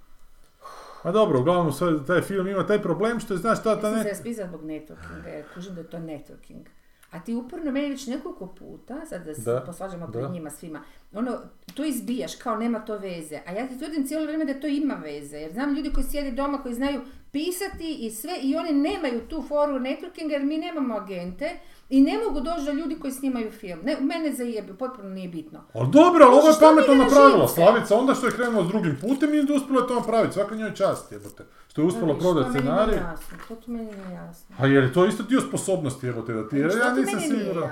A 1.02 1.12
dobro, 1.12 1.40
uglavnom 1.40 1.72
sve, 1.72 2.06
taj 2.06 2.20
film 2.22 2.48
ima 2.48 2.66
taj 2.66 2.82
problem 2.82 3.20
što 3.20 3.34
je, 3.34 3.38
znaš, 3.38 3.62
ta, 3.62 3.70
Ja 3.70 3.76
ta 3.76 3.82
sam 3.82 3.98
se 3.98 4.04
ne... 4.04 4.10
raspizala 4.10 4.48
zbog 4.48 4.62
networkinga, 4.62 5.26
jer 5.26 5.44
kužim 5.54 5.74
da 5.74 5.80
je 5.80 5.86
to 5.86 5.96
networking. 5.96 6.64
A 7.10 7.20
ti 7.20 7.34
uporno 7.34 7.72
meni 7.72 7.88
već 7.88 8.06
nekoliko 8.06 8.46
puta, 8.46 9.06
sad 9.06 9.24
da 9.24 9.34
se 9.34 9.42
Da, 9.42 9.62
posvađamo 9.66 10.06
da. 10.06 10.12
pred 10.18 10.30
njima 10.30 10.50
svima, 10.50 10.82
ono, 11.12 11.38
to 11.74 11.84
izbijaš 11.84 12.34
kao 12.34 12.56
nema 12.56 12.80
to 12.80 12.98
veze. 12.98 13.40
A 13.46 13.52
ja 13.52 13.68
ti 13.68 13.78
tvrdim 13.78 14.06
cijelo 14.06 14.24
vrijeme 14.24 14.44
da 14.44 14.60
to 14.60 14.66
ima 14.66 14.94
veze. 14.94 15.36
Jer 15.36 15.52
znam 15.52 15.74
ljudi 15.74 15.92
koji 15.92 16.04
sjede 16.06 16.30
doma, 16.30 16.62
koji 16.62 16.74
znaju 16.74 17.00
pisati 17.32 18.06
i 18.06 18.10
sve, 18.10 18.32
i 18.42 18.56
oni 18.56 18.72
nemaju 18.72 19.28
tu 19.28 19.42
foru 19.42 19.72
networkinga 19.72 20.30
jer 20.30 20.44
mi 20.44 20.58
nemamo 20.58 20.94
agente 20.94 21.50
i 21.88 22.00
ne 22.00 22.18
mogu 22.18 22.40
doći 22.40 22.64
do 22.64 22.72
ljudi 22.72 22.98
koji 23.00 23.12
snimaju 23.12 23.50
film. 23.50 23.78
Ne, 23.84 23.96
mene 24.00 24.32
zajebe, 24.34 24.72
potpuno 24.74 25.08
nije 25.08 25.28
bitno. 25.28 25.64
Ali 25.74 25.88
dobro, 25.90 26.24
ali 26.24 26.36
ovo 26.38 26.48
je 26.48 26.54
pametno 26.60 26.94
napravila. 26.94 27.48
Slavica, 27.48 27.96
onda 27.96 28.14
što 28.14 28.26
je 28.26 28.32
krenulo 28.32 28.64
s 28.64 28.68
drugim 28.68 28.98
putem 29.00 29.34
i 29.34 29.40
uspjela 29.40 29.80
je 29.80 29.88
to 29.88 29.94
napraviti. 29.94 30.34
Svaka 30.34 30.54
njoj 30.54 30.74
čast, 30.74 31.12
jebote. 31.12 31.44
Što 31.68 31.80
je 31.80 31.86
uspjela 31.86 32.18
prodati 32.18 32.50
scenarij. 32.50 32.94
nije 32.94 33.04
jasno, 33.10 33.36
to 33.48 33.56
meni 33.66 33.84
nije 33.84 34.14
jasno. 34.14 34.56
A 34.58 34.66
jer 34.66 34.84
je 34.84 34.92
to 34.92 35.06
isto 35.06 35.22
dio 35.22 35.40
sposobnosti, 35.40 36.06
jebote, 36.06 36.32
da 36.32 36.48
ti... 36.48 36.56
Jer 36.56 36.70
ja 36.84 36.92
nisam 36.92 37.20
siguran. 37.20 37.70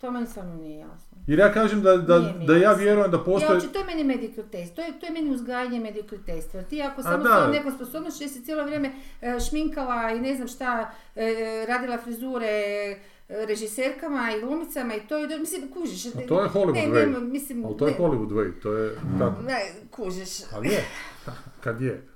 To 0.00 0.10
meni 0.10 0.26
stvarno 0.26 0.54
nije 0.54 0.78
jasno. 0.78 1.11
Jer 1.26 1.38
ja 1.38 1.52
kažem 1.52 1.82
da, 1.82 1.96
da, 1.96 2.18
Nije 2.18 2.32
mi 2.38 2.46
da 2.46 2.52
ja 2.52 2.62
jasno. 2.62 2.82
vjerujem 2.82 3.10
da 3.10 3.16
Ja, 3.16 3.24
postoji... 3.24 3.60
hoće, 3.60 3.72
to 3.72 3.78
je 3.78 3.84
meni 3.84 4.34
test, 4.50 4.74
to 4.74 4.82
je, 4.82 5.00
to 5.00 5.06
je 5.06 5.12
meni 5.12 5.30
uzgajanje 5.30 5.80
medical 5.80 6.18
test. 6.26 6.54
Jer 6.54 6.64
ti 6.64 6.82
ako 6.82 7.02
samo 7.02 7.22
da. 7.24 7.30
svojom 7.30 7.50
nekom 7.50 7.72
sposobnošću 7.72 8.22
jesi 8.24 8.44
cijelo 8.44 8.64
vrijeme 8.64 8.92
e, 9.20 9.40
šminkala 9.50 10.10
i 10.10 10.20
ne 10.20 10.34
znam 10.36 10.48
šta, 10.48 10.90
e, 11.16 11.64
radila 11.68 11.98
frizure 11.98 12.46
e, 12.46 12.96
režiserkama 13.28 14.30
i 14.36 14.40
glumicama 14.40 14.94
i 14.94 15.00
to 15.00 15.18
je, 15.18 15.38
mislim, 15.38 15.68
kužiš. 15.72 16.06
A 16.06 16.10
to 16.28 16.42
je 16.42 16.48
Hollywood 16.48 16.92
ne, 16.92 17.00
way. 17.00 17.12
ne, 17.12 17.20
mislim, 17.20 17.64
Ali 17.64 17.76
to 17.76 17.86
je 17.86 17.92
ne, 17.92 17.98
Hollywood 17.98 18.30
way, 18.30 18.52
to 18.62 18.72
je 18.72 18.94
tako. 19.18 19.42
ne, 19.42 19.60
kužiš. 19.90 20.30
Ali 20.52 20.68
je, 20.68 20.84
kad 21.64 21.80
je. 21.80 22.11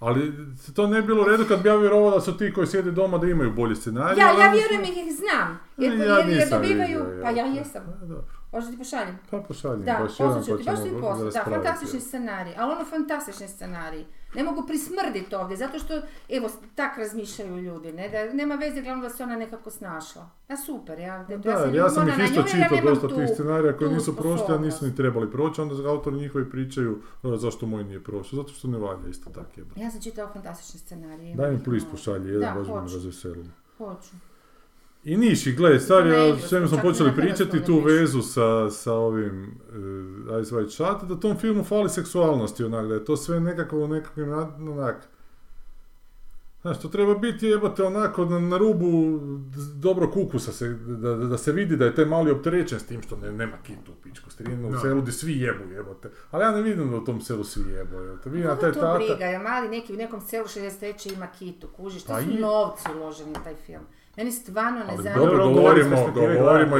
Ali 0.00 0.32
to 0.74 0.86
ne 0.86 1.00
bi 1.00 1.06
bilo 1.06 1.22
u 1.22 1.24
redu 1.24 1.44
kad 1.48 1.62
bi 1.62 1.68
ja 1.68 1.76
vjerovao 1.76 2.10
da 2.10 2.20
su 2.20 2.36
ti 2.36 2.52
koji 2.52 2.66
sjede 2.66 2.90
doma 2.90 3.18
da 3.18 3.26
imaju 3.26 3.52
bolji 3.52 3.76
scenarij. 3.76 4.18
Ja, 4.18 4.26
ja 4.26 4.52
vjerujem 4.52 4.82
ih 4.82 5.06
ih 5.06 5.14
znam. 5.16 5.60
Jer, 5.76 5.98
Ja 5.98 6.16
jer, 6.16 6.28
jer 6.28 6.48
dobivaju, 6.50 7.04
vidio, 7.04 7.22
pa 7.22 7.30
ja 7.30 7.46
jesam. 7.46 7.82
A, 8.02 8.06
dobro. 8.06 8.24
Možda 8.52 8.70
ti 8.70 8.78
pošaljem. 8.78 9.18
Pa 9.30 9.38
pošaljem, 9.38 9.84
Da, 9.84 9.98
baš 10.02 10.20
jedan 10.20 10.44
ti, 10.44 10.52
baš 10.66 10.82
ti 10.82 10.90
poslat. 11.00 11.34
Da, 11.34 11.44
fantastični 11.44 12.00
scenarij, 12.00 12.54
ali 12.58 12.72
ono 12.72 12.84
fantastični 12.84 13.48
scenarij. 13.48 14.04
Ne 14.34 14.44
mogu 14.44 14.66
prismrditi 14.66 15.34
ovdje, 15.34 15.56
zato 15.56 15.78
što, 15.78 15.94
evo, 16.28 16.48
tak 16.74 16.98
razmišljaju 16.98 17.58
ljudi, 17.58 17.92
ne, 17.92 18.08
da 18.08 18.34
nema 18.34 18.54
veze, 18.54 18.82
glavno 18.82 19.02
da 19.02 19.10
se 19.10 19.22
ona 19.22 19.36
nekako 19.36 19.70
snašla. 19.70 20.30
A 20.48 20.56
super, 20.56 20.98
ja, 20.98 21.18
da, 21.20 21.36
Da, 21.36 21.50
ja 21.50 21.58
sam 21.58 21.74
ja 21.74 21.88
sam 21.88 22.08
ih 22.10 22.14
isto 22.20 22.40
ja 22.40 22.46
čitao 22.46 22.80
dosta 22.84 23.08
tu- 23.08 23.16
tih 23.16 23.28
scenarija 23.28 23.76
koji 23.76 23.90
nisu 23.90 24.16
prošli, 24.16 24.46
a 24.48 24.58
nisu 24.58 24.86
ni 24.86 24.96
trebali 24.96 25.30
proći, 25.30 25.60
onda 25.60 25.88
autori 25.88 26.16
njihovi 26.16 26.50
pričaju 26.50 26.98
"A, 27.22 27.36
zašto 27.36 27.66
moj 27.66 27.84
nije 27.84 28.04
prošao, 28.04 28.36
zato 28.36 28.52
što 28.52 28.68
ne 28.68 28.78
valja 28.78 29.08
isto 29.10 29.30
tako 29.30 29.50
jebote. 29.56 29.80
Ja 29.80 29.90
sam 29.90 30.02
čitala 30.02 30.32
fantastični 30.32 30.80
scenarij. 30.80 31.34
Daj 31.34 31.50
mi 31.50 31.58
malo. 31.78 31.90
pošalji, 31.90 32.28
jedan 32.28 32.40
Da, 32.48 32.60
baš 32.60 32.68
me 32.68 32.74
hoću. 32.74 32.94
razveselilo. 32.94 33.46
Hoću. 33.78 34.10
I 35.04 35.16
niši, 35.16 35.52
gle, 35.52 35.80
stvar 35.80 36.06
Na 36.06 36.14
je, 36.14 36.36
smo 36.68 36.78
počeli 36.78 37.08
na 37.08 37.16
pričati, 37.16 37.64
tu 37.64 37.80
vezu 37.80 38.22
sa, 38.22 38.70
sa 38.70 38.92
ovim 38.94 39.60
uh, 40.28 40.42
Ice 40.42 40.54
White 40.54 40.70
Shut, 40.70 41.04
da 41.04 41.16
tom 41.16 41.38
filmu 41.38 41.64
fali 41.64 41.88
seksualnosti, 41.88 42.64
onak, 42.64 42.88
da 42.88 42.94
je 42.94 43.04
to 43.04 43.16
sve 43.16 43.40
nekako 43.40 43.78
u 43.78 43.88
nekakvim, 43.88 44.28
na- 44.28 44.48
onak, 44.60 45.08
Znaš, 46.62 46.80
to 46.80 46.88
treba 46.88 47.14
biti 47.14 47.46
jebote 47.46 47.82
onako 47.82 48.24
na, 48.24 48.38
na 48.40 48.58
rubu 48.58 49.18
dobro 49.74 50.10
kukusa, 50.10 50.52
se, 50.52 50.68
da, 50.68 51.14
da, 51.14 51.26
da 51.26 51.38
se 51.38 51.52
vidi 51.52 51.76
da 51.76 51.84
je 51.84 51.94
taj 51.94 52.04
mali 52.04 52.30
opterećen 52.30 52.80
s 52.80 52.86
tim 52.86 53.02
što 53.02 53.16
ne, 53.16 53.32
nema 53.32 53.56
kitu 53.58 53.92
u 53.92 54.02
pičku 54.02 54.30
strinu 54.30 54.68
u 54.68 54.72
Da. 54.72 54.78
selu 54.78 55.00
gdje 55.00 55.12
svi 55.12 55.32
jebu 55.34 55.64
jebote. 55.66 56.10
Ali 56.30 56.44
ja 56.44 56.50
ne 56.50 56.62
vidim 56.62 56.90
da 56.90 56.96
u 56.96 57.04
tom 57.04 57.20
selu 57.20 57.44
svi 57.44 57.70
jebu 57.70 57.96
jebote. 57.96 58.30
Vidim 58.30 58.42
da 58.42 58.50
Koga 58.50 58.60
taj 58.60 58.72
to 58.72 58.80
tata... 58.80 58.98
briga, 58.98 59.24
je 59.24 59.38
mali 59.38 59.68
neki 59.68 59.92
u 59.92 59.96
nekom 59.96 60.20
selu 60.20 60.44
63. 60.46 61.14
ima 61.14 61.26
kitu, 61.28 61.68
kužiš, 61.68 62.02
to 62.02 62.08
Pa 62.08 62.22
su 62.22 62.30
i- 62.30 62.40
novci 62.40 62.84
uloženi 62.96 63.30
u 63.32 63.44
taj 63.44 63.54
film. 63.56 63.82
Meni 64.16 64.32
stvarno 64.32 64.78
ne 64.78 64.84
Ali 64.88 65.02
zanima. 65.02 65.24
dobro, 65.24 65.48
govorimo, 65.48 66.10
govorimo 66.14 66.40
govorimo 66.40 66.76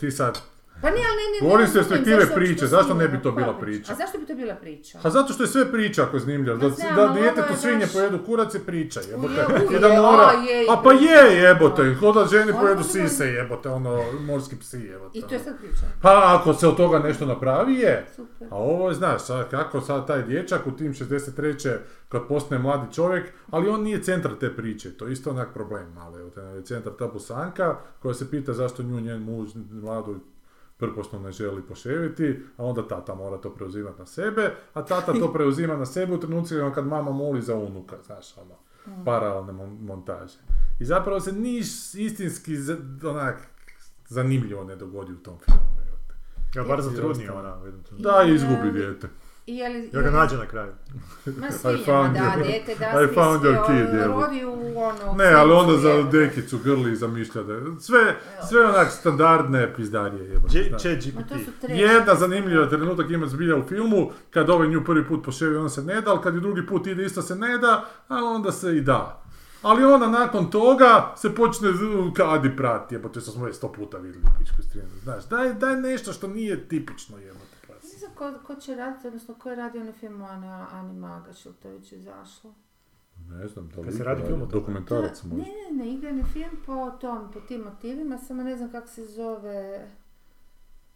ti 0.00 0.10
sad, 0.10 0.38
Pa 0.82 0.90
ne, 0.90 0.96
ali 0.96 1.16
ne, 1.16 1.26
ne, 1.32 1.38
Govorim 1.40 1.66
ne, 1.66 1.70
s 1.70 1.74
ne, 1.74 1.80
perspektive 1.80 2.34
priče, 2.34 2.56
što 2.56 2.66
zašto 2.66 2.94
ne 2.94 3.08
bi 3.08 3.22
to 3.22 3.32
bila 3.32 3.58
priča? 3.58 3.92
A 3.92 3.96
zašto 3.96 4.18
bi 4.18 4.26
to 4.26 4.34
bila 4.34 4.54
priča? 4.54 4.98
Pa 5.02 5.10
zato 5.10 5.32
što 5.32 5.42
je 5.42 5.46
sve 5.46 5.72
priča 5.72 6.02
ako 6.02 6.16
je 6.16 6.20
snimljeno. 6.20 6.58
Da, 6.58 6.68
znam, 6.68 6.94
da 6.94 7.02
ali 7.02 7.10
ovo 7.10 7.20
djetetu 7.20 7.52
je 7.52 7.56
svinje 7.56 7.86
baš- 7.86 7.92
pojedu 7.92 8.18
kurac 8.26 8.54
je 8.54 8.60
priča 8.60 9.00
jebote. 9.10 9.34
Je, 9.34 9.76
I 9.76 9.80
da 9.80 9.88
mora... 9.88 10.24
a, 10.68 10.72
A 10.72 10.82
pa 10.82 10.92
je 10.92 11.38
jebote, 11.38 11.96
ko 12.00 12.12
da 12.12 12.26
ženi 12.26 12.50
Ono 12.52 12.60
pojedu 12.60 12.82
sise 12.82 13.26
jebote, 13.26 13.68
ono, 13.68 14.02
morski 14.20 14.56
psi 14.56 14.78
jebote. 14.78 15.18
I 15.18 15.22
to 15.22 15.34
je 15.34 15.40
ono. 15.40 15.44
sad 15.44 15.58
priča. 15.58 15.82
Pa 16.02 16.38
ako 16.40 16.54
se 16.54 16.68
od 16.68 16.76
toga 16.76 16.98
nešto 16.98 17.26
napravi 17.26 17.74
je. 17.74 18.06
Super. 18.16 18.48
A 18.50 18.56
ovo 18.56 18.88
je, 18.88 18.94
znaš, 18.94 19.22
sad, 19.22 19.50
kako 19.50 19.80
sad 19.80 20.06
taj 20.06 20.22
dječak 20.22 20.66
u 20.66 20.70
tim 20.70 20.94
63. 20.94 21.76
kad 22.08 22.28
postane 22.28 22.62
mladi 22.62 22.94
čovjek, 22.94 23.32
ali 23.50 23.68
on 23.68 23.82
nije 23.82 24.02
centar 24.02 24.30
te 24.40 24.56
priče, 24.56 24.96
to 24.96 25.06
je 25.06 25.12
isto 25.12 25.30
onak 25.30 25.48
problem 25.54 25.92
malo, 25.92 26.18
evo, 26.18 26.30
je 26.56 26.62
centar 26.64 26.92
ta 26.98 27.06
busanka 27.06 27.76
koja 27.98 28.14
se 28.14 28.30
pita 28.30 28.52
zašto 28.52 28.82
nju 28.82 29.00
njen 29.00 29.22
muž 29.22 29.48
mladu 29.70 30.20
prkosno 30.86 31.18
ne 31.18 31.32
želi 31.32 31.62
poševiti, 31.62 32.40
a 32.56 32.64
onda 32.64 32.88
tata 32.88 33.14
mora 33.14 33.36
to 33.36 33.50
preuzimati 33.50 33.98
na 33.98 34.06
sebe, 34.06 34.54
a 34.74 34.82
tata 34.84 35.12
to 35.12 35.32
preuzima 35.34 35.76
na 35.76 35.86
sebe 35.86 36.14
u 36.14 36.20
trenucima 36.20 36.72
kad 36.72 36.86
mama 36.86 37.10
moli 37.10 37.42
za 37.42 37.56
unuka, 37.56 37.96
znaš, 38.06 38.38
ono, 38.38 38.54
paralelne 39.04 39.52
mon- 39.52 39.78
montaže. 39.80 40.38
I 40.80 40.84
zapravo 40.84 41.20
se 41.20 41.32
niš 41.32 41.94
istinski, 41.94 42.56
onak, 43.04 43.36
zanimljivo 44.08 44.64
ne 44.64 44.76
dogodi 44.76 45.12
u 45.12 45.16
tom 45.16 45.38
filmu. 45.44 45.74
Ja 46.54 46.64
bar 46.64 46.78
ostalo. 46.78 47.38
ona 47.38 47.60
trenutku. 47.60 47.94
Da, 47.98 48.24
i 48.28 48.34
izgubi 48.34 48.72
dijete. 48.72 49.08
I 49.46 49.56
je 49.56 49.68
li, 49.68 49.90
Ja 49.92 50.02
ga 50.02 50.10
nađe 50.10 50.36
na 50.36 50.46
kraju. 50.46 50.72
Ma 51.26 51.50
svi 51.62 51.84
da, 51.86 52.34
dete, 52.38 52.74
da, 52.74 53.02
I 53.02 53.06
svi 53.06 53.14
found 53.14 53.42
your 53.42 53.66
kid, 53.66 54.00
ono, 54.00 54.20
rodi 54.20 54.44
u 54.44 54.78
ono... 54.78 55.14
Ne, 55.16 55.32
ali 55.32 55.52
onda 55.52 55.76
za 55.76 56.02
dekicu 56.02 56.58
grli 56.58 56.92
i 56.92 56.96
zamišlja 56.96 57.42
da 57.42 57.52
je- 57.52 57.62
sve, 57.80 58.16
sve 58.48 58.64
onak 58.64 58.90
standardne 58.90 59.74
pizdarije 59.74 60.24
jebote. 60.24 60.52
Č- 60.52 60.68
znaš. 60.68 60.82
Chat 60.82 61.14
Ma 61.14 61.22
to 61.22 61.34
GPT. 61.34 61.68
Jedna 61.68 62.14
zanimljiva 62.14 62.66
trenutak 62.66 63.10
ima 63.10 63.26
zbilja 63.26 63.56
u 63.56 63.62
filmu, 63.62 64.10
kad 64.30 64.50
ovaj 64.50 64.68
nju 64.68 64.84
prvi 64.84 65.04
put 65.04 65.24
poševi, 65.24 65.56
ona 65.56 65.68
se 65.68 65.82
ne 65.82 66.00
da, 66.00 66.10
ali 66.10 66.22
kad 66.22 66.34
ju 66.34 66.40
drugi 66.40 66.66
put 66.66 66.86
ide 66.86 67.04
isto 67.04 67.22
se 67.22 67.36
ne 67.36 67.58
da, 67.58 67.84
a 68.08 68.14
onda 68.16 68.52
se 68.52 68.76
i 68.76 68.80
da. 68.80 69.20
Ali 69.62 69.84
onda 69.84 70.08
nakon 70.08 70.50
toga 70.50 71.12
se 71.16 71.34
počne 71.34 71.68
kadi 72.16 72.56
prati, 72.56 72.94
jebote, 72.94 73.20
što 73.20 73.30
smo 73.30 73.44
već 73.44 73.56
sto 73.56 73.72
puta 73.72 73.98
vidjeli 73.98 74.24
u 74.24 74.38
pičku 74.38 74.62
strinu, 74.62 74.88
znaš, 75.02 75.24
daj, 75.24 75.54
daj 75.54 75.76
nešto 75.76 76.12
što 76.12 76.28
nije 76.28 76.68
tipično 76.68 77.18
jebote. 77.18 77.53
Ko, 78.14 78.32
ko 78.46 78.54
će 78.54 78.74
raditi, 78.74 79.06
odnosno 79.06 79.34
ko 79.34 79.50
je 79.50 79.56
radio 79.56 79.80
onaj 79.80 79.92
film 79.92 80.22
o 80.22 80.26
Ani, 80.72 80.92
Magaš, 80.94 81.46
ili 81.46 81.54
to 81.54 81.68
već 81.68 81.92
izašlo? 81.92 82.54
Ne 83.18 83.48
znam, 83.48 83.68
da 83.68 83.80
li 83.80 83.92
se 83.92 84.04
radi 84.04 84.22
film 84.22 84.42
o 84.42 84.46
dokumentarac 84.46 85.22
Da, 85.22 85.28
možda. 85.28 85.44
Ne, 85.44 85.52
ne, 85.70 85.84
ne, 85.84 85.92
igrani 85.92 86.22
film 86.24 86.56
po 86.66 86.90
tom, 86.90 87.32
po 87.32 87.40
tim 87.40 87.60
motivima, 87.60 88.18
samo 88.18 88.42
ne 88.42 88.56
znam 88.56 88.70
kako 88.70 88.86
se 88.88 89.04
zove... 89.06 89.88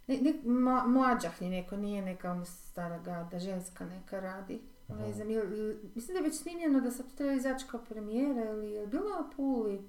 Ne, 0.07 0.17
ne, 0.17 0.35
ma, 0.45 0.85
mlađahni 0.87 1.51
neko, 1.51 1.77
nije 1.77 2.03
neka 2.03 2.31
ono 2.33 2.45
stara 2.45 2.99
gada, 2.99 3.39
ženska 3.39 3.85
neka 3.87 4.21
radi. 4.21 4.61
Ne 4.89 5.13
znam, 5.13 5.31
ili- 5.31 5.91
mislim 5.95 6.15
da 6.15 6.19
je 6.19 6.29
već 6.29 6.41
snimljeno 6.41 6.81
da 6.81 6.91
sad 6.91 7.07
to 7.07 7.17
treba 7.17 7.33
izaći 7.33 7.67
kao 7.71 7.81
premijera 7.81 8.51
ili 8.51 8.71
je 8.71 8.87
bilo 8.87 9.05
na 9.05 9.31
Puli? 9.37 9.81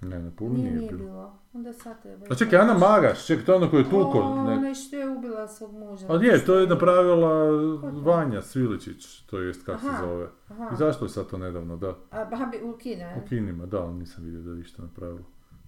Ne, 0.00 0.18
na 0.18 0.30
puno 0.30 0.54
Nije, 0.54 0.70
nije, 0.72 0.90
bilo. 0.90 1.04
bilo. 1.04 1.38
Onda 1.52 1.72
sad 1.72 2.02
treba. 2.02 2.26
A 2.30 2.34
čekaj, 2.34 2.58
Ana 2.58 2.74
Magaš, 2.74 3.26
čekaj, 3.26 3.44
to 3.44 3.52
je 3.52 3.56
ono 3.56 3.70
koji 3.70 3.80
je 3.80 3.90
tuko. 3.90 4.18
O, 4.20 4.44
ne- 4.44 4.52
Ona 4.52 4.74
što 4.74 4.96
je 4.96 5.08
ubila 5.08 5.48
svog 5.48 5.72
muža. 5.72 6.06
A 6.10 6.24
je, 6.24 6.44
to 6.44 6.54
je 6.54 6.66
napravila 6.66 7.30
je 7.34 7.80
to? 7.80 8.00
Vanja 8.00 8.42
Sviličić, 8.42 9.20
to 9.20 9.38
jest 9.38 9.66
kako 9.66 9.80
se 9.80 9.86
zove. 10.00 10.28
Aha. 10.48 10.70
I 10.72 10.76
zašto 10.76 11.04
je 11.04 11.08
sad 11.08 11.26
to 11.26 11.38
nedavno, 11.38 11.76
da. 11.76 11.88
A, 11.88 11.94
aha, 12.32 12.44
bi- 12.46 12.62
u 12.64 12.72
kine, 12.72 13.22
U 13.24 13.28
kinima, 13.28 13.66
da, 13.66 13.82
ali 13.82 13.94
nisam 13.94 14.24
vidio 14.24 14.40
da 14.40 14.50
je 14.50 14.60
išta 14.60 14.82
napravila. 14.82 15.20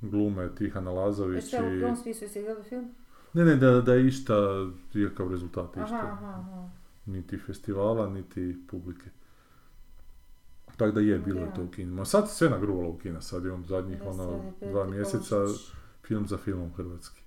Glume 0.03 0.55
Tihana 0.55 0.91
Lazović 0.91 1.53
u 1.53 1.77
i... 1.77 1.81
tom 1.81 1.97
smislu 1.97 2.25
jeste 2.25 2.43
gledali 2.43 2.65
film? 2.65 2.89
Ne, 3.33 3.45
ne, 3.45 3.57
da, 3.57 3.81
da 3.81 3.95
je 3.95 4.07
išta, 4.07 4.35
ikakav 4.95 5.31
rezultat 5.31 5.77
Aha, 5.77 5.85
išta. 5.85 5.97
aha, 5.97 6.27
aha. 6.29 6.69
Niti 7.07 7.39
festivala, 7.39 8.09
niti 8.09 8.57
publike. 8.71 9.11
Tako 10.77 10.93
da 10.93 11.01
je, 11.01 11.19
bilo 11.19 11.41
je 11.41 11.55
to 11.55 11.63
u 11.63 11.69
kinima. 11.69 12.05
Sad 12.05 12.29
se 12.29 12.35
sve 12.35 12.51
nagruvalo 12.51 12.89
u 12.89 12.99
kina, 12.99 13.21
sad 13.21 13.45
je 13.45 13.53
on 13.53 13.65
zadnjih 13.65 13.99
ono, 14.03 14.43
dva 14.63 14.85
mjeseca 14.87 15.37
film 16.03 16.27
za 16.27 16.37
filmom 16.39 16.73
hrvatski. 16.73 17.23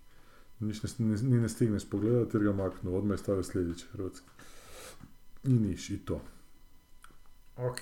Niš 0.60 0.84
ne, 0.84 0.90
ni, 1.00 1.22
ni 1.22 1.38
ne 1.38 1.50
stigneš 1.50 1.90
pogledati 1.90 2.38
jer 2.38 2.44
ga 2.44 2.52
maknu, 2.54 2.96
odmah 2.96 3.14
je 3.14 3.18
stavio 3.18 3.44
sljedeći 3.44 3.86
hrvatski. 3.88 4.28
I 5.44 5.50
niš, 5.50 5.90
i 5.90 5.98
to. 5.98 6.22
Ok, 7.58 7.80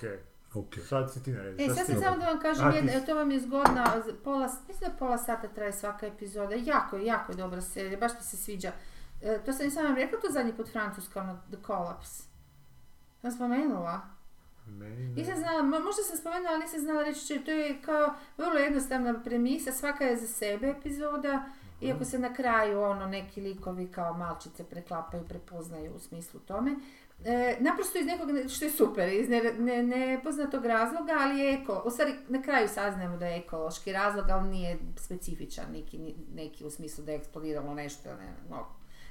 Ok. 0.54 0.74
sad 0.80 1.12
si 1.12 1.22
ti 1.22 1.32
na 1.32 1.42
redu. 1.42 1.62
E, 1.62 1.68
sad 1.68 1.86
sam 1.86 1.96
samo 1.96 2.16
da 2.16 2.24
vam 2.24 2.40
kažem, 2.40 2.66
A, 2.66 2.70
jedna, 2.70 3.00
to 3.00 3.14
vam 3.14 3.30
je 3.30 3.40
zgodna, 3.40 4.02
z- 4.06 4.14
pola, 4.24 4.48
mislim 4.68 4.90
da 4.90 4.96
pola 4.98 5.18
sata 5.18 5.48
traje 5.48 5.72
svaka 5.72 6.06
epizoda, 6.06 6.54
jako, 6.56 6.96
je, 6.96 7.06
jako 7.06 7.32
je 7.32 7.36
dobra 7.36 7.60
serija, 7.60 7.98
baš 7.98 8.12
mi 8.14 8.22
se 8.22 8.36
sviđa. 8.36 8.72
E, 9.22 9.38
to 9.46 9.52
sam 9.52 9.66
i 9.66 9.70
sam 9.70 9.84
vam 9.84 9.94
rekla 9.94 10.18
to 10.20 10.32
zadnji 10.32 10.52
put 10.52 10.68
francuska, 10.68 11.20
ono, 11.20 11.38
The 11.48 11.56
Collapse. 11.66 12.22
Sam 13.20 13.32
spomenula. 13.32 14.00
Meni 14.68 14.96
ne. 14.98 15.14
Nisam 15.14 15.36
znala, 15.36 15.62
mo- 15.62 15.84
možda 15.84 16.02
sam 16.02 16.16
spomenula, 16.16 16.50
ali 16.50 16.60
nisam 16.60 16.80
znala 16.80 17.02
reći 17.02 17.38
to 17.38 17.50
je 17.50 17.82
kao 17.82 18.14
vrlo 18.38 18.58
jednostavna 18.58 19.22
premisa, 19.22 19.72
svaka 19.72 20.04
je 20.04 20.16
za 20.16 20.26
sebe 20.26 20.68
epizoda, 20.68 21.44
iako 21.80 22.04
se 22.04 22.18
na 22.18 22.34
kraju 22.34 22.80
ono 22.80 23.06
neki 23.06 23.40
likovi 23.40 23.88
kao 23.88 24.14
malčice 24.14 24.64
preklapaju, 24.64 25.24
prepoznaju 25.28 25.92
u 25.94 25.98
smislu 25.98 26.40
tome. 26.40 26.74
E, 27.24 27.56
naprosto 27.60 27.98
iz 27.98 28.06
nekog, 28.06 28.28
što 28.50 28.64
je 28.64 28.70
super, 28.70 29.08
iz 29.08 29.28
ne, 29.28 29.42
ne- 29.58 29.82
nepoznatog 29.82 30.66
razloga, 30.66 31.12
ali 31.20 31.40
je 31.40 31.54
eko, 31.54 31.82
u 31.84 31.90
stvari 31.90 32.14
na 32.28 32.42
kraju 32.42 32.68
saznajemo 32.68 33.16
da 33.16 33.26
je 33.26 33.38
ekološki 33.38 33.92
razlog, 33.92 34.28
ali 34.30 34.48
nije 34.48 34.78
specifičan 34.96 35.64
neki, 35.72 35.98
neki 36.34 36.64
u 36.64 36.70
smislu 36.70 37.04
da 37.04 37.12
je 37.12 37.18
eksplodiralo 37.18 37.74
nešto, 37.74 38.08
ne, 38.08 38.34
no, 38.50 38.66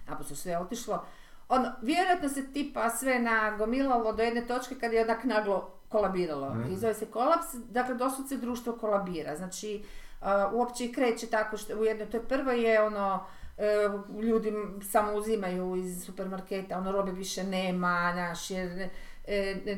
naprosto 0.08 0.36
sve 0.36 0.52
je 0.52 0.60
otišlo. 0.60 1.06
Ono, 1.50 1.72
vjerojatno 1.82 2.30
se 2.30 2.54
tipa 2.54 2.90
sve 2.90 3.20
nagomilalo 3.20 4.14
do 4.14 4.24
jedne 4.24 4.48
točke 4.48 4.76
kad 4.76 4.94
je 4.94 5.04
onak 5.04 5.24
naglo 5.24 5.72
kolabiralo. 5.90 6.56
I 6.72 6.76
zove 6.76 6.94
se 6.94 7.06
kolaps, 7.06 7.54
dakle 7.70 7.96
doslovce 7.96 8.38
društvo 8.38 8.74
kolabira. 8.74 9.36
Znači, 9.36 9.84
a, 10.22 10.52
uopće 10.54 10.86
i 10.86 10.94
kreće 10.94 11.28
tako 11.28 11.58
što 11.58 11.80
u 11.80 11.86
jednoj, 11.86 12.10
to 12.10 12.18
je 12.18 12.28
prvo 12.28 12.52
je 12.52 12.82
ono, 12.82 13.26
e, 13.58 13.90
ljudi 14.22 14.54
samo 14.92 15.14
uzimaju 15.14 15.76
iz 15.76 16.06
supermarketa, 16.06 16.78
ono 16.78 16.92
robe 16.92 17.12
više 17.12 17.44
nema, 17.44 18.14
naš, 18.14 18.52
jer 18.52 18.90
ove 19.28 19.78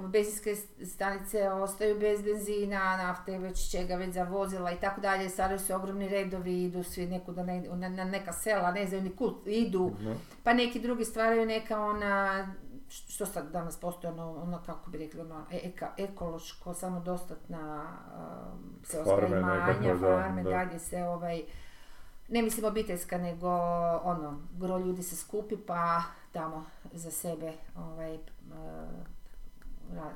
benzinske 0.00 0.56
stanice 0.86 1.50
ostaju 1.50 1.98
bez 2.00 2.22
benzina, 2.22 2.96
nafte, 2.96 3.38
već 3.38 3.70
čega, 3.70 3.96
već 3.96 4.14
za 4.14 4.22
vozila 4.22 4.72
i 4.72 4.80
tako 4.80 5.00
dalje, 5.00 5.28
stvaraju 5.28 5.58
se 5.58 5.74
ogromni 5.74 6.08
redovi, 6.08 6.64
idu 6.64 6.82
svi 6.82 7.06
nekuda 7.06 7.42
ne, 7.42 7.60
na, 7.60 7.88
na 7.88 8.04
neka 8.04 8.32
sela, 8.32 8.70
ne 8.70 8.86
znaju 8.86 9.02
ni 9.02 9.16
kud 9.16 9.34
idu, 9.46 9.92
pa 10.44 10.52
neki 10.52 10.80
drugi 10.80 11.04
stvaraju 11.04 11.46
neka 11.46 11.80
ona, 11.80 12.46
što 12.88 13.26
sad 13.26 13.50
danas 13.50 13.76
postoji 13.80 14.12
ono, 14.12 14.42
ono 14.42 14.62
kako 14.66 14.90
bi 14.90 14.98
rekli, 14.98 15.20
ono, 15.20 15.44
e- 15.52 15.60
eka, 15.64 15.90
ekološko, 15.98 16.74
samodostatna 16.74 17.84
um, 18.52 18.80
seoska 18.84 19.14
Farme 19.14 19.38
imanja, 19.38 19.66
nekakve, 19.66 19.88
da, 19.88 20.22
farme, 20.22 20.42
da. 20.42 20.50
dalje 20.50 20.78
se 20.78 21.04
ovaj, 21.04 21.42
ne 22.28 22.42
mislim 22.42 22.66
obiteljska, 22.66 23.18
nego 23.18 23.48
ono, 24.02 24.40
gro 24.52 24.78
ljudi 24.78 25.02
se 25.02 25.16
skupi 25.16 25.56
pa 25.56 26.02
tamo 26.32 26.64
za 26.92 27.10
sebe 27.10 27.52
ovaj, 27.76 28.14
uh, 28.14 29.15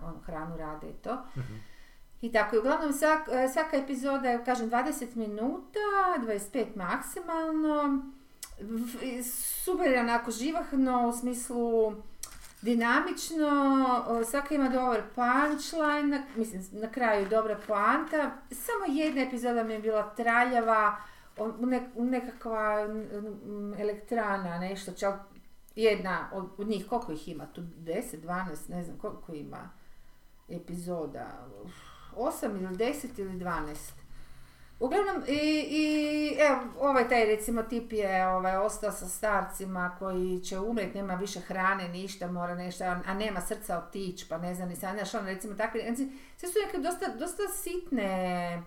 ono, 0.03 0.21
hranu 0.21 0.57
rade 0.57 0.87
i 0.89 0.95
to. 0.95 1.19
I 2.21 2.33
tako, 2.33 2.57
i 2.57 2.59
uglavnom 2.59 2.93
svak, 2.93 3.29
e, 3.29 3.49
svaka 3.49 3.77
epizoda 3.77 4.29
je, 4.29 4.45
kažem, 4.45 4.71
20 4.71 5.17
minuta, 5.17 5.79
25 6.19 6.67
maksimalno. 6.77 8.03
Super 9.65 9.91
je 9.91 10.01
onako 10.01 10.31
živahno, 10.31 11.09
u 11.09 11.13
smislu 11.13 11.93
dinamično, 12.63 13.51
svaka 14.25 14.55
ima 14.55 14.69
dobar 14.69 15.03
punchline, 15.15 16.03
na- 16.09 16.23
mislim, 16.37 16.63
na 16.73 16.89
kraju 16.89 17.29
dobra 17.29 17.59
poanta. 17.67 18.31
Samo 18.51 18.85
jedna 18.89 19.23
epizoda 19.23 19.63
mi 19.65 19.73
je 19.73 19.79
bila 19.79 20.03
traljava, 20.11 20.97
nekakva 21.97 22.87
elektrana, 23.79 24.59
nešto, 24.59 24.93
čak 24.93 25.15
jedna 25.77 26.31
od, 26.33 26.69
njih, 26.69 26.87
koliko 26.89 27.13
ih 27.13 27.29
ima 27.29 27.47
tu, 27.47 27.61
10, 27.61 28.03
12, 28.23 28.71
ne 28.71 28.85
znam 28.85 28.99
koliko 28.99 29.35
ima 29.35 29.71
epizoda, 30.49 31.49
8 32.17 32.57
ili 32.57 32.77
10 32.77 33.21
ili 33.21 33.33
12. 33.33 33.77
Uglavnom, 34.81 35.23
i, 35.29 35.67
i 35.71 36.37
evo, 36.39 36.61
ovaj 36.81 37.09
taj 37.09 37.25
recimo 37.25 37.63
tip 37.63 37.93
je 37.93 38.27
ovaj, 38.29 38.57
ostao 38.57 38.93
sa 38.93 39.09
starcima 39.09 39.97
koji 39.99 40.41
će 40.41 40.59
umrijeti, 40.59 40.99
nema 40.99 41.15
više 41.15 41.41
hrane, 41.41 41.89
ništa, 41.89 42.33
mora 42.33 42.55
nešto, 42.55 42.85
a, 42.85 43.15
nema 43.15 43.41
srca 43.41 43.79
otići, 43.79 44.27
pa 44.29 44.39
ne 44.39 44.55
znam 44.55 44.69
ni 44.69 44.77
sad, 44.77 44.97
znaš, 44.97 45.15
ono, 45.15 45.27
recimo 45.27 45.55
takve, 45.55 45.83
recimo, 45.83 46.11
sve 46.37 46.49
su 46.49 46.55
neke 46.67 46.79
dosta, 46.79 47.07
dosta 47.19 47.43
sitne 47.49 48.63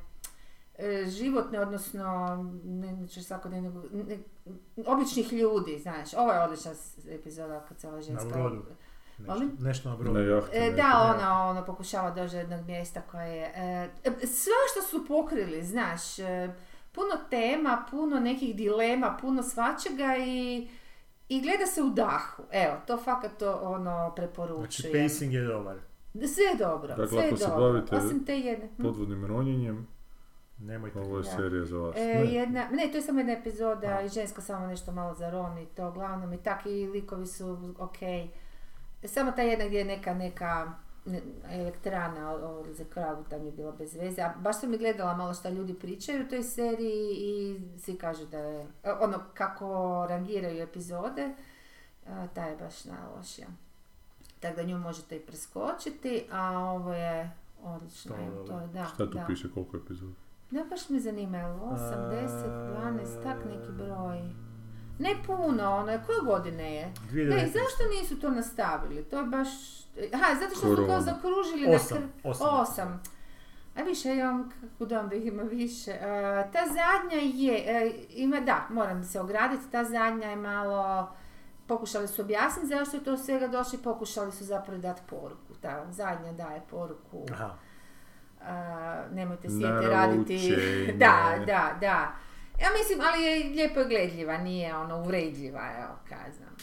e, 0.77 1.05
životne, 1.07 1.59
odnosno, 1.59 2.37
ne, 2.63 2.91
neću 2.91 3.23
svakodnevno, 3.23 3.83
ne, 3.91 4.17
običnih 4.85 5.33
ljudi, 5.33 5.79
znaš, 5.79 6.13
ovo 6.13 6.31
je 6.31 6.43
odlična 6.43 6.71
epizoda 7.09 7.65
kad 7.69 7.79
se 7.79 7.87
ova 7.87 8.01
ženska... 8.01 8.29
brodu. 8.29 8.63
Molim? 9.17 9.47
Nešto, 9.47 9.63
nešto 9.63 9.89
na 9.89 9.95
brodu. 9.95 10.19
Na. 10.19 10.41
E, 10.53 10.71
da, 10.71 11.15
ona, 11.15 11.47
ona 11.49 11.65
pokušava 11.65 12.11
doći 12.11 12.31
do 12.31 12.37
jednog 12.39 12.65
mjesta 12.65 13.01
koje 13.01 13.27
je... 13.27 13.51
E, 13.55 13.89
e, 14.03 14.27
sve 14.27 14.53
što 14.71 14.81
su 14.89 15.07
pokrili, 15.07 15.63
znaš, 15.63 16.19
e, 16.19 16.53
puno 16.91 17.11
tema, 17.29 17.85
puno 17.91 18.19
nekih 18.19 18.55
dilema, 18.55 19.17
puno 19.21 19.43
svačega 19.43 20.15
i, 20.19 20.67
i 21.29 21.41
gleda 21.41 21.65
se 21.65 21.81
u 21.81 21.89
dahu. 21.89 22.43
Evo, 22.51 22.73
to 22.87 22.97
fakat 22.97 23.31
to 23.39 23.59
ono 23.63 23.95
Znači, 23.97 24.15
preporučujem. 24.15 25.03
pacing 25.03 25.33
je 25.33 25.41
dobar. 25.43 25.77
sve 26.13 26.43
je 26.43 26.55
dobro, 26.59 26.87
Dakle, 26.87 27.07
sve 27.07 27.19
je 27.21 27.27
ako 27.27 27.37
se 27.37 27.47
dobro. 27.47 27.63
bavite 27.71 27.95
Osim 27.95 28.25
te 28.25 28.39
jedne. 28.39 28.67
hm? 28.77 28.83
Podvodnim 28.83 29.25
ronjenjem, 29.25 29.87
Nemojte. 30.59 30.99
ovo 30.99 31.17
je 31.17 31.23
serija 31.25 31.65
za 31.65 31.77
vas. 31.77 31.95
E, 31.97 31.99
Ne. 31.99 32.25
jedna, 32.25 32.67
ne, 32.67 32.89
to 32.91 32.97
je 32.97 33.01
samo 33.01 33.19
jedna 33.19 33.33
epizoda 33.33 33.87
A. 33.89 34.01
i 34.01 34.09
žensko 34.09 34.41
samo 34.41 34.67
nešto 34.67 34.91
malo 34.91 35.13
zaroni, 35.13 35.65
to 35.67 35.89
uglavnom 35.89 36.33
i 36.33 36.37
tak 36.37 36.65
i 36.65 36.87
likovi 36.87 37.27
su 37.27 37.73
ok. 37.79 37.97
Samo 39.05 39.31
ta 39.31 39.41
jedna 39.41 39.65
gdje 39.65 39.77
je 39.77 39.85
neka, 39.85 40.13
neka 40.13 40.73
ne- 41.05 41.21
elektrana 41.51 42.37
za 42.67 42.83
kragu 42.85 43.23
tam 43.23 43.45
je 43.45 43.51
bila 43.51 43.71
bez 43.71 43.95
veze. 43.95 44.21
A 44.21 44.33
baš 44.35 44.59
sam 44.59 44.71
mi 44.71 44.77
gledala 44.77 45.15
malo 45.15 45.33
šta 45.33 45.49
ljudi 45.49 45.73
pričaju 45.73 46.23
u 46.23 46.29
toj 46.29 46.43
seriji 46.43 47.11
i 47.11 47.59
svi 47.77 47.95
kažu 47.95 48.25
da 48.25 48.37
je, 48.39 48.61
e, 48.83 48.91
ono 48.93 49.19
kako 49.33 49.67
rangiraju 50.09 50.63
epizode, 50.63 51.33
a, 52.07 52.27
ta 52.27 52.45
je 52.45 52.57
baš 52.57 52.85
najlošija. 52.85 53.47
Tako 54.39 54.55
da 54.55 54.63
nju 54.63 54.77
možete 54.77 55.15
i 55.15 55.21
preskočiti, 55.21 56.25
a 56.31 56.49
ovo 56.51 56.93
je 56.93 57.31
odlično. 57.63 58.15
To 58.47 58.67
da, 58.67 58.85
Šta 58.85 58.97
tu 59.05 59.13
da. 59.13 59.25
piše, 59.25 59.47
koliko 59.51 59.77
epizoda? 59.77 60.13
Ne, 60.53 60.63
baš 60.69 60.89
me 60.89 60.99
zanima, 60.99 61.37
je 61.37 61.47
li 61.47 61.59
8, 61.59 61.77
10, 62.11 62.27
12, 63.17 63.23
tak 63.23 63.37
neki 63.45 63.71
broj. 63.71 64.19
Ne 64.99 65.15
puno, 65.25 65.75
ono, 65.75 65.99
koje 66.05 66.21
godine 66.25 66.75
je? 66.75 66.93
2019. 67.11 67.29
Ne, 67.29 67.47
zašto 67.47 67.83
nisu 67.99 68.19
to 68.19 68.29
nastavili? 68.29 69.03
To 69.03 69.17
je 69.17 69.25
baš... 69.25 69.47
Aha, 70.13 70.35
zato 70.39 70.55
što 70.55 70.75
su 70.75 70.85
kao 70.87 71.01
zakružili 71.01 71.67
na 71.67 71.75
Osam, 71.75 71.97
kr... 71.97 72.29
osam. 72.29 72.59
Osam. 72.59 73.03
A 73.75 73.81
više, 73.81 74.15
ja 74.15 74.25
vam 74.31 74.51
kako 74.61 74.85
da 74.85 75.15
ih 75.15 75.25
ima 75.25 75.43
više. 75.43 75.91
E, 75.91 75.99
ta 76.53 76.59
zadnja 76.67 77.17
je, 77.23 77.63
e, 77.67 77.91
ima, 78.09 78.39
da, 78.39 78.67
moram 78.69 79.03
se 79.03 79.19
ograditi, 79.19 79.71
ta 79.71 79.83
zadnja 79.83 80.27
je 80.27 80.35
malo... 80.35 81.09
Pokušali 81.67 82.07
su 82.07 82.21
objasniti 82.21 82.67
zašto 82.67 82.97
je 82.97 83.03
to 83.03 83.17
svega 83.17 83.47
došlo 83.47 83.79
i 83.79 83.83
pokušali 83.83 84.31
su 84.31 84.43
zapravo 84.43 84.81
dati 84.81 85.01
poruku. 85.09 85.53
Ta 85.61 85.91
zadnja 85.91 86.31
daje 86.31 86.61
poruku 86.69 87.25
Aha. 87.31 87.49
A, 88.47 89.03
nemojte 89.13 89.49
sjeti 89.49 89.87
raditi. 89.87 90.55
Da, 90.97 91.35
da, 91.45 91.77
da. 91.79 92.15
Ja 92.61 92.69
mislim, 92.79 92.99
ali 93.01 93.23
je 93.23 93.49
lijepo 93.49 93.79
je 93.79 93.85
gledljiva, 93.87 94.37
nije 94.37 94.75
ono 94.75 94.99
uvredljiva, 94.99 95.61
evo, 95.77 95.93
kaj 96.09 96.31
znam. 96.37 96.55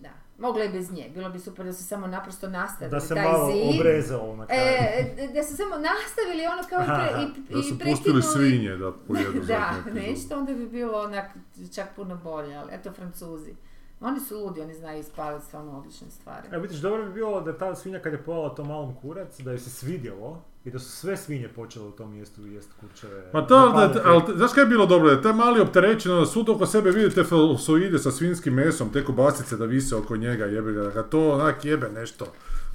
Da. 0.00 0.08
Mogla 0.38 0.62
je 0.62 0.68
bez 0.68 0.92
nje, 0.92 1.10
bilo 1.14 1.30
bi 1.30 1.38
super 1.38 1.66
da 1.66 1.72
su 1.72 1.84
samo 1.84 2.06
naprosto 2.06 2.48
nastavili 2.48 2.90
Da 2.90 3.00
se 3.00 3.14
taj 3.14 3.24
malo 3.24 3.52
zid. 3.52 3.80
obrezalo 3.80 4.36
na 4.36 4.46
kraju. 4.46 4.62
E, 4.62 5.28
da 5.34 5.42
su 5.42 5.56
samo 5.56 5.74
nastavili 5.76 6.46
ono 6.46 6.62
kao 6.68 6.82
i, 6.82 6.86
pre, 6.86 7.22
i, 7.22 7.52
Da 7.52 7.58
i 7.58 7.62
su 7.62 7.78
pustili 7.78 8.22
svinje 8.22 8.76
da 8.76 8.92
pojedu 9.08 9.40
da, 9.40 9.70
nešto, 9.94 10.38
onda 10.38 10.52
bi 10.52 10.66
bilo 10.66 10.98
onak 11.02 11.26
čak 11.74 11.88
puno 11.96 12.16
bolje, 12.16 12.56
ali 12.56 12.72
eto 12.74 12.92
Francuzi. 12.92 13.54
Oni 14.00 14.20
su 14.20 14.38
ludi, 14.44 14.60
oni 14.60 14.74
znaju 14.74 15.00
ispaliti 15.00 15.46
stvarno 15.46 15.78
odlične 15.78 16.10
stvari. 16.10 16.48
E, 16.52 16.58
vidiš, 16.58 16.78
dobro 16.78 17.04
bi 17.04 17.12
bilo 17.12 17.40
da 17.40 17.58
ta 17.58 17.74
svinja 17.74 17.98
kad 17.98 18.12
je 18.12 18.22
pojela 18.22 18.54
to 18.54 18.64
malom 18.64 18.94
kurac, 18.94 19.40
da 19.40 19.50
joj 19.50 19.58
se 19.58 19.70
svidjelo 19.70 20.42
i 20.66 20.70
da 20.70 20.78
su 20.78 20.90
sve 20.90 21.16
svinje 21.16 21.48
počele 21.48 21.86
u 21.86 21.90
tom 21.90 22.12
mjestu 22.12 22.46
jest 22.46 22.68
kurčeve. 22.80 23.30
Ma 23.32 23.46
to, 23.46 23.72
da, 23.72 24.02
ali, 24.04 24.22
znaš 24.36 24.52
kaj 24.52 24.62
je 24.62 24.66
bilo 24.66 24.86
dobro? 24.86 25.08
Da 25.08 25.14
je 25.16 25.22
taj 25.22 25.32
mali 25.32 25.60
opterećen, 25.60 26.12
da 26.12 26.26
svud 26.26 26.48
oko 26.48 26.66
sebe 26.66 26.90
vidite 26.90 27.24
felsoide 27.24 27.98
sa 27.98 28.10
svinskim 28.10 28.54
mesom, 28.54 28.92
te 28.92 29.04
kobasice 29.04 29.56
da 29.56 29.64
vise 29.64 29.96
oko 29.96 30.16
njega, 30.16 30.44
jebe 30.44 30.72
ga, 30.72 30.82
da 30.82 30.90
ga 30.90 31.02
to 31.02 31.30
onak 31.30 31.64
jebe 31.64 31.88
nešto 31.94 32.26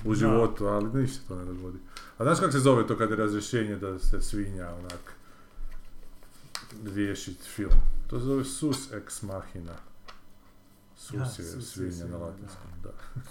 u 0.06 0.16
životu, 0.16 0.66
ali 0.66 1.02
ništa 1.02 1.28
to 1.28 1.36
ne 1.36 1.46
dogodi. 1.46 1.78
A 2.18 2.24
znaš 2.24 2.40
kako 2.40 2.52
se 2.52 2.60
zove 2.60 2.88
to 2.88 2.98
kad 2.98 3.10
je 3.10 3.16
razrješenje 3.16 3.76
da 3.76 4.00
se 4.00 4.22
svinja 4.22 4.70
onak 4.80 5.14
riješi 6.96 7.34
film? 7.34 7.80
To 8.08 8.20
se 8.20 8.26
zove 8.26 8.46
sus 8.46 8.92
ex 8.94 9.22
machina. 9.22 9.76
Sus 10.98 11.40
je 11.40 11.46
je 11.46 11.62
svinja 11.62 11.92
svinja, 11.92 12.12
na 12.12 12.18
latinskom, 12.18 12.72
da. 12.84 12.90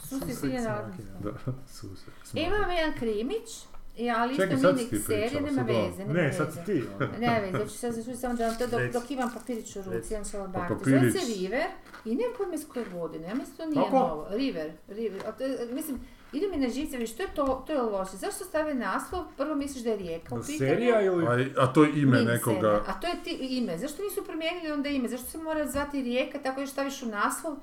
Su 0.08 0.20
Sus 0.20 0.38
svinje 0.38 0.56
ex 0.56 0.64
na. 0.64 1.30
Da, 1.30 1.52
sus 1.72 2.08
ex 2.08 2.34
Imam 2.34 2.70
jedan 2.70 2.98
krimić, 2.98 3.69
i- 4.00 4.10
ali 4.10 4.32
isto 4.32 4.42
Čekaj, 4.42 4.58
si 4.58 4.66
mini 4.66 5.00
serija, 5.00 5.28
pričala, 5.28 5.46
nema 5.46 5.62
veze, 5.62 5.98
nema 5.98 6.12
Ne, 6.12 6.22
veze. 6.22 6.36
sad 6.36 6.52
si 6.52 6.64
ti. 6.66 6.82
Ne 7.18 7.40
veze, 7.40 7.64
ću 7.64 7.78
sad 7.78 7.94
ću 7.96 8.16
samo 8.16 8.34
da 8.34 8.54
to 8.54 8.66
dok, 8.66 8.80
dok 8.92 9.10
imam 9.10 9.30
papirić 9.34 9.76
u 9.76 9.82
ruci, 9.82 10.14
imam 10.14 10.24
svoj 10.24 10.42
Pa 10.42 10.48
baktu. 10.48 10.74
Zove 10.84 11.10
se. 11.10 11.18
River 11.28 11.64
i 12.04 12.14
ne 12.14 12.24
pojma 12.38 12.54
iz 12.54 12.68
koje 12.68 12.84
godine, 12.84 13.28
ja 13.28 13.34
mislim 13.34 13.56
to 13.56 13.66
nije 13.66 13.84
Kako? 13.84 13.98
novo. 13.98 14.26
River, 14.30 14.72
River, 14.88 15.20
a 15.28 15.32
to 15.32 15.44
mislim, 15.74 16.00
ide 16.32 16.46
mi 16.48 16.56
na 16.56 16.68
živce, 16.68 16.96
viš, 16.96 17.16
to 17.16 17.22
je 17.22 17.28
to, 17.34 17.64
to 17.66 17.72
je 17.72 17.80
loše. 17.80 18.16
Zašto 18.16 18.44
stave 18.44 18.74
naslov? 18.74 19.24
Prvo 19.36 19.54
misliš 19.54 19.84
da 19.84 19.90
je 19.90 19.96
rijeka 19.96 20.34
u 20.34 20.40
pitanju. 20.40 20.58
Serija 20.58 21.00
ili... 21.02 21.26
A, 21.26 21.62
a 21.62 21.72
to 21.72 21.84
je 21.84 21.90
ime 21.96 22.22
nekoga, 22.22 22.84
A 22.86 23.00
to 23.00 23.06
je 23.06 23.14
ti 23.24 23.30
ime. 23.30 23.78
Zašto 23.78 24.02
nisu 24.02 24.24
promijenili 24.24 24.72
onda 24.72 24.88
ime? 24.88 25.08
Zašto 25.08 25.26
se 25.26 25.38
mora 25.38 25.66
zvati 25.66 26.02
rijeka, 26.02 26.38
tako 26.38 26.60
još 26.60 26.70
staviš 26.70 27.02
u 27.02 27.06
naslov 27.06 27.56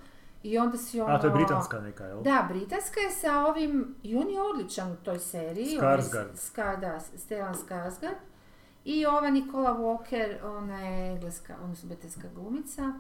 i 0.43 0.57
onda 0.57 0.77
si 0.77 1.01
ono... 1.01 1.13
A, 1.13 1.19
to 1.19 1.27
je 1.27 1.33
britanska 1.33 1.79
neka, 1.79 2.03
jel? 2.03 2.21
Da, 2.21 2.47
britanska 2.49 2.99
je 2.99 3.11
sa 3.11 3.45
ovim, 3.45 3.95
i 4.03 4.15
on 4.17 4.29
je 4.29 4.41
odličan 4.41 4.91
u 4.91 4.95
toj 4.95 5.19
seriji. 5.19 5.79
on 5.79 5.91
je 5.91 5.97
Skarsgård. 5.97 6.35
Ska, 6.35 6.75
da, 6.75 6.99
Stellan 6.99 7.55
Skarsgård. 7.55 8.15
I 8.85 9.05
ova 9.05 9.29
Nikola 9.29 9.73
Walker, 9.73 10.35
ona 10.43 10.79
je 10.79 11.11
engleska, 11.11 11.55
odnosno 11.63 11.87
britanska 11.89 12.27
glumica. 12.35 12.93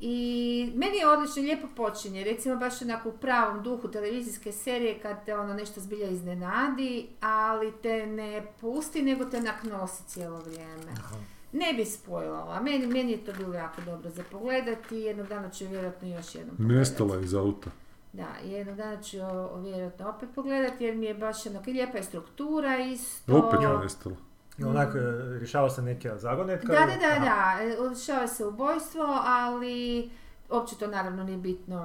I 0.00 0.72
meni 0.74 0.96
je 0.96 1.08
odlično, 1.08 1.42
lijepo 1.42 1.66
počinje, 1.76 2.24
recimo 2.24 2.56
baš 2.56 2.82
onako 2.82 3.08
u 3.08 3.12
pravom 3.12 3.62
duhu 3.62 3.88
televizijske 3.88 4.52
serije 4.52 4.98
kad 4.98 5.24
te 5.24 5.38
ono 5.38 5.54
nešto 5.54 5.80
zbilja 5.80 6.08
iznenadi, 6.08 7.08
ali 7.20 7.72
te 7.82 8.06
ne 8.06 8.46
pusti, 8.60 9.02
nego 9.02 9.24
te 9.24 9.36
onak 9.36 9.64
nosi 9.64 10.04
cijelo 10.06 10.40
vrijeme. 10.40 10.92
Aha. 10.98 11.16
Ne 11.54 11.72
bi 11.72 11.84
spojlala, 11.84 12.60
meni, 12.60 12.86
meni 12.86 13.12
je 13.12 13.24
to 13.24 13.32
bilo 13.32 13.54
jako 13.54 13.80
dobro 13.80 14.10
za 14.10 14.22
pogledati, 14.22 14.96
jednog 14.96 15.26
dana 15.26 15.50
ću 15.50 15.64
vjerojatno 15.66 16.08
još 16.08 16.34
jednom 16.34 16.56
nestala 16.58 17.20
iz 17.20 17.34
auta. 17.34 17.70
da, 18.12 18.26
jednog 18.44 18.76
dana 18.76 19.02
ću 19.02 19.16
o- 19.18 19.58
vjerojatno 19.58 20.08
opet 20.08 20.28
pogledati 20.34 20.84
jer 20.84 20.96
mi 20.96 21.06
je 21.06 21.14
baš 21.14 21.46
onako 21.46 21.70
lijepa 21.70 21.96
je 21.96 22.02
struktura 22.04 22.78
isto. 22.78 23.36
Opet 23.38 23.60
je 23.62 23.78
nestala. 23.78 24.16
I 24.58 24.64
onak, 24.64 24.94
e, 24.94 24.98
rješava 25.30 25.70
se 25.70 25.82
neka 25.82 26.18
zagonetka. 26.18 26.66
Da, 26.68 26.80
da, 26.80 26.96
da, 26.98 27.06
Aha. 27.06 27.58
da, 27.58 27.88
rješava 27.88 28.26
se 28.26 28.44
ubojstvo, 28.46 29.04
ali 29.24 30.10
uopće 30.50 30.76
to 30.76 30.86
naravno 30.86 31.24
nije 31.24 31.38
bitno 31.38 31.78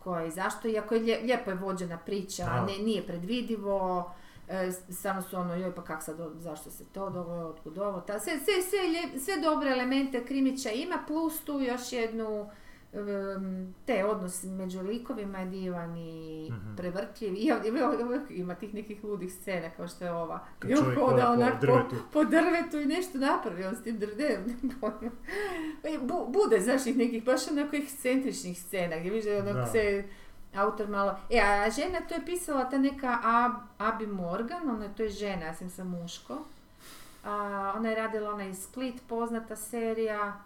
ko 0.00 0.16
je 0.16 0.28
i 0.28 0.32
zašto, 0.32 0.68
iako 0.68 0.94
je 0.94 1.20
lijepo 1.20 1.50
je 1.50 1.56
vođena 1.56 1.98
priča, 1.98 2.42
Aha. 2.42 2.66
ne, 2.66 2.78
nije 2.78 3.06
predvidivo, 3.06 4.10
e, 4.48 4.70
samo 4.90 5.22
su 5.22 5.36
ono, 5.36 5.54
joj 5.54 5.74
pa 5.74 5.84
kak 5.84 6.02
sad, 6.02 6.16
zašto 6.34 6.70
se 6.70 6.84
to 6.84 7.10
dogodilo, 7.10 7.48
otkud 7.48 7.78
ovo, 7.78 8.00
ta, 8.00 8.18
sve, 8.18 8.32
sve, 8.34 8.54
sve, 8.62 8.78
sve 9.20 9.40
dobre 9.42 9.70
elemente 9.70 10.24
krimića 10.24 10.70
ima, 10.70 10.98
plus 11.06 11.40
tu 11.40 11.60
još 11.60 11.92
jednu 11.92 12.50
te 13.86 14.04
odnos 14.04 14.42
među 14.42 14.80
likovima 14.80 15.38
je 15.38 15.46
divan 15.46 15.96
i 15.96 16.48
Mhm. 16.52 16.76
prevrtljiv. 16.76 17.34
I, 17.34 17.50
ima 18.30 18.54
tih 18.54 18.74
nekih 18.74 19.04
ludih 19.04 19.32
scena 19.32 19.70
kao 19.70 19.88
što 19.88 20.04
je 20.04 20.12
ova. 20.12 20.44
Kad 20.58 20.70
I 20.70 20.74
on 20.74 20.80
čovjek 20.80 20.98
hoda 20.98 21.26
po 21.26 21.32
onak 21.32 21.54
po, 21.54 21.60
drvetu. 21.60 21.96
po 22.12 22.24
drvetu 22.24 22.78
i 22.78 22.86
nešto 22.86 23.18
napravi 23.18 23.64
on 23.64 23.76
s 23.76 23.82
tim 23.82 23.98
drvetom. 23.98 24.52
Bu, 26.02 26.28
bude, 26.28 26.60
znaš, 26.60 26.86
ih 26.86 26.96
nekih 26.96 27.24
baš 27.24 27.48
onako 27.48 27.76
ekscentričnih 27.76 28.62
scena 28.62 28.96
gdje 28.98 29.10
vidiš 29.10 29.24
Da. 29.54 29.66
se 29.66 30.04
autor 30.62 30.88
malo... 30.88 31.16
E, 31.30 31.40
a 31.40 31.70
žena 31.70 31.98
to 32.08 32.14
je 32.14 32.24
pisala 32.26 32.64
ta 32.64 32.78
neka 32.78 33.18
Ab, 33.24 33.52
Abi 33.78 34.06
Morgan, 34.06 34.70
ona 34.70 34.88
to 34.96 35.02
je 35.02 35.08
žena, 35.08 35.46
ja 35.46 35.54
sam 35.54 35.70
sam 35.70 35.88
muško. 35.88 36.38
A, 37.24 37.72
ona 37.76 37.88
je 37.88 37.96
radila 37.96 38.34
ona 38.34 38.44
iz 38.44 38.62
Split, 38.62 39.02
poznata 39.08 39.56
serija 39.56 40.40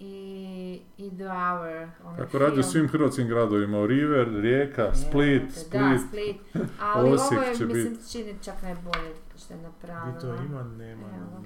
i, 0.00 0.80
i 0.98 1.10
The 1.10 1.24
Hour. 1.24 1.88
onaj 2.04 2.16
Kako 2.16 2.38
radi 2.38 2.60
u 2.60 2.62
svim 2.62 2.88
hrvatskim 2.88 3.28
gradovima, 3.28 3.86
River, 3.86 4.28
Rijeka, 4.28 4.94
Split, 4.94 5.42
Da, 5.42 5.50
Split. 5.50 6.00
Split. 6.08 6.64
Ali 6.80 7.10
Osijek 7.10 7.40
ovo 7.40 7.50
je, 7.50 7.56
će 7.56 7.64
mislim, 7.66 7.92
bit. 7.94 8.12
čini 8.12 8.34
čak 8.44 8.62
najbolje 8.62 9.14
što 9.38 9.54
je 9.54 9.60
napravila. 9.60 10.10
Gdje 10.10 10.20
to 10.20 10.44
ima, 10.44 10.62
nema 10.62 11.06
Evo. 11.16 11.42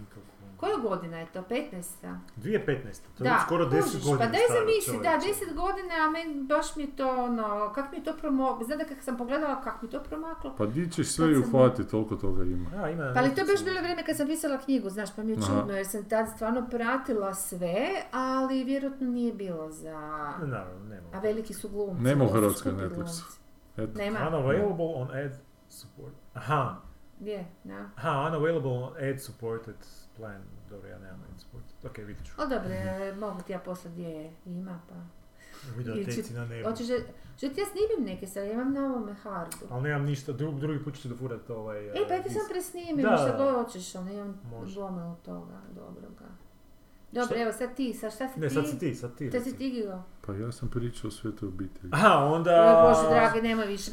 Koja 0.61 0.77
godina 0.77 1.19
je 1.19 1.27
to? 1.27 1.43
15. 1.51 1.82
2015. 2.37 3.01
To 3.19 3.24
je 3.24 3.31
Da, 3.31 3.43
skoro 3.47 3.65
10 3.65 3.82
kužiš, 3.82 4.05
godina 4.05 4.19
Pa 4.19 4.27
daj 4.27 4.41
zamisli, 4.59 4.99
da, 5.03 5.20
čovječe. 5.20 5.45
10 5.45 5.55
godina, 5.55 5.95
a 6.07 6.11
meni 6.11 6.43
baš 6.43 6.77
mi 6.77 6.82
je 6.82 6.97
to 6.97 7.24
ono, 7.24 7.73
kak 7.74 7.93
mi 7.93 7.99
je 7.99 8.05
to 8.05 8.12
promaklo, 8.20 8.65
znate 8.65 8.85
kako 8.89 9.03
sam 9.03 9.16
pogledala, 9.16 9.61
kak 9.62 9.82
mi 9.82 9.89
je 9.89 9.91
to 9.91 10.03
promaklo? 10.03 10.55
Pa 10.59 10.66
di 10.66 10.91
ćeš 10.91 11.09
sve 11.09 11.32
i 11.32 11.39
uhvatiti, 11.39 11.91
toliko 11.91 12.16
toga 12.16 12.45
ima. 12.45 12.70
Da, 12.70 12.91
ima 12.91 13.12
Pa 13.15 13.20
ali 13.20 13.35
to 13.35 13.41
je 13.41 13.47
baš 13.47 13.65
bilo 13.65 13.81
vrijeme 13.81 14.05
kad 14.05 14.16
sam 14.16 14.27
pisala 14.27 14.59
knjigu, 14.59 14.91
znaš, 14.91 15.16
pa 15.16 15.23
mi 15.23 15.32
je 15.32 15.37
čudno 15.37 15.74
jer 15.77 15.87
sam 15.87 16.05
tad 16.05 16.27
stvarno 16.35 16.66
pratila 16.70 17.35
sve, 17.35 17.87
ali 18.12 18.65
vjerojatno 18.65 19.07
nije 19.07 19.32
bilo 19.32 19.70
za... 19.70 19.99
Naravno, 20.43 20.85
nema. 20.89 21.09
A 21.12 21.19
veliki 21.19 21.55
su 21.55 21.69
glumci. 21.69 22.03
Nema 22.03 22.24
u 22.24 22.28
Hrvatskoj 22.28 22.73
Netflixu. 22.73 23.39
Nema? 23.97 24.19
Unavailable 24.28 24.93
on 24.95 25.09
ad 25.11 25.32
support. 25.69 26.15
Aha, 26.35 26.77
Gdje? 27.21 27.45
Da. 27.65 27.91
aha, 27.97 28.27
unavailable 28.29 29.11
ad 29.11 29.21
supported 29.21 29.75
plan. 30.17 30.43
Dobro, 30.71 30.89
ja 30.89 30.99
nemam 30.99 31.21
ad 31.35 31.41
support. 31.41 31.65
Ok, 31.85 31.99
vidit 31.99 32.27
ću. 32.27 32.33
O 32.39 32.47
dobro, 32.47 32.71
e, 32.71 33.15
mogu 33.19 33.41
ti 33.43 33.53
ja 33.53 33.59
poslati 33.59 33.95
gdje 33.95 34.09
je, 34.09 34.33
ima 34.47 34.81
pa. 34.89 34.95
Videoteci 35.77 36.35
na 36.35 36.45
nebu. 36.47 36.69
Hoćeš 36.71 36.87
da, 36.87 36.95
že 37.39 37.53
ti 37.53 37.61
ja 37.61 37.67
snimim 37.67 38.07
neke 38.07 38.27
stvari, 38.27 38.49
ja 38.49 38.55
imam 38.55 38.73
na 38.73 38.87
ovome 38.87 39.15
hardu. 39.15 39.57
Ali 39.71 39.83
nemam 39.83 40.05
ništa, 40.05 40.33
drug, 40.33 40.61
drugi 40.61 40.85
put 40.85 40.95
ću 40.95 41.03
ti 41.03 41.09
dofurat 41.09 41.51
ovaj... 41.51 41.89
E, 41.89 41.93
pa 42.09 42.15
ja 42.15 42.23
ti 42.23 42.29
disk. 42.29 42.41
sam 42.41 42.49
presnimim, 42.51 42.97
Da, 43.03 43.17
šta 43.17 43.37
god 43.39 43.65
hoćeš, 43.65 43.95
ali 43.95 44.15
imam 44.15 44.41
gomilu 44.75 45.17
toga, 45.25 45.61
dobroga. 45.75 46.25
Dobro, 47.13 47.27
Šta? 47.27 47.43
evo 47.43 47.53
sad 47.53 47.75
ti, 47.77 47.95
sad 47.95 48.15
šta 48.15 48.29
si 48.29 48.41
Ne, 48.41 48.49
ti? 48.49 48.55
sad 48.55 48.69
si 48.69 48.79
ti, 48.79 48.95
sad 48.95 49.15
ti. 49.17 49.29
Šta 49.29 49.39
reci. 49.39 49.51
si 49.51 49.57
ti 49.57 49.71
Gigo? 49.71 50.03
Pa 50.27 50.33
ja 50.35 50.53
sam 50.53 50.69
pričao 50.69 51.09
o 51.09 51.11
svetoj 51.11 51.49
obitelji. 51.49 51.91
Aha, 51.93 52.25
onda... 52.25 52.51
Oj 52.51 52.89
Bože 52.95 53.09
dragi, 53.15 53.43
nema 53.43 53.63
više. 53.63 53.91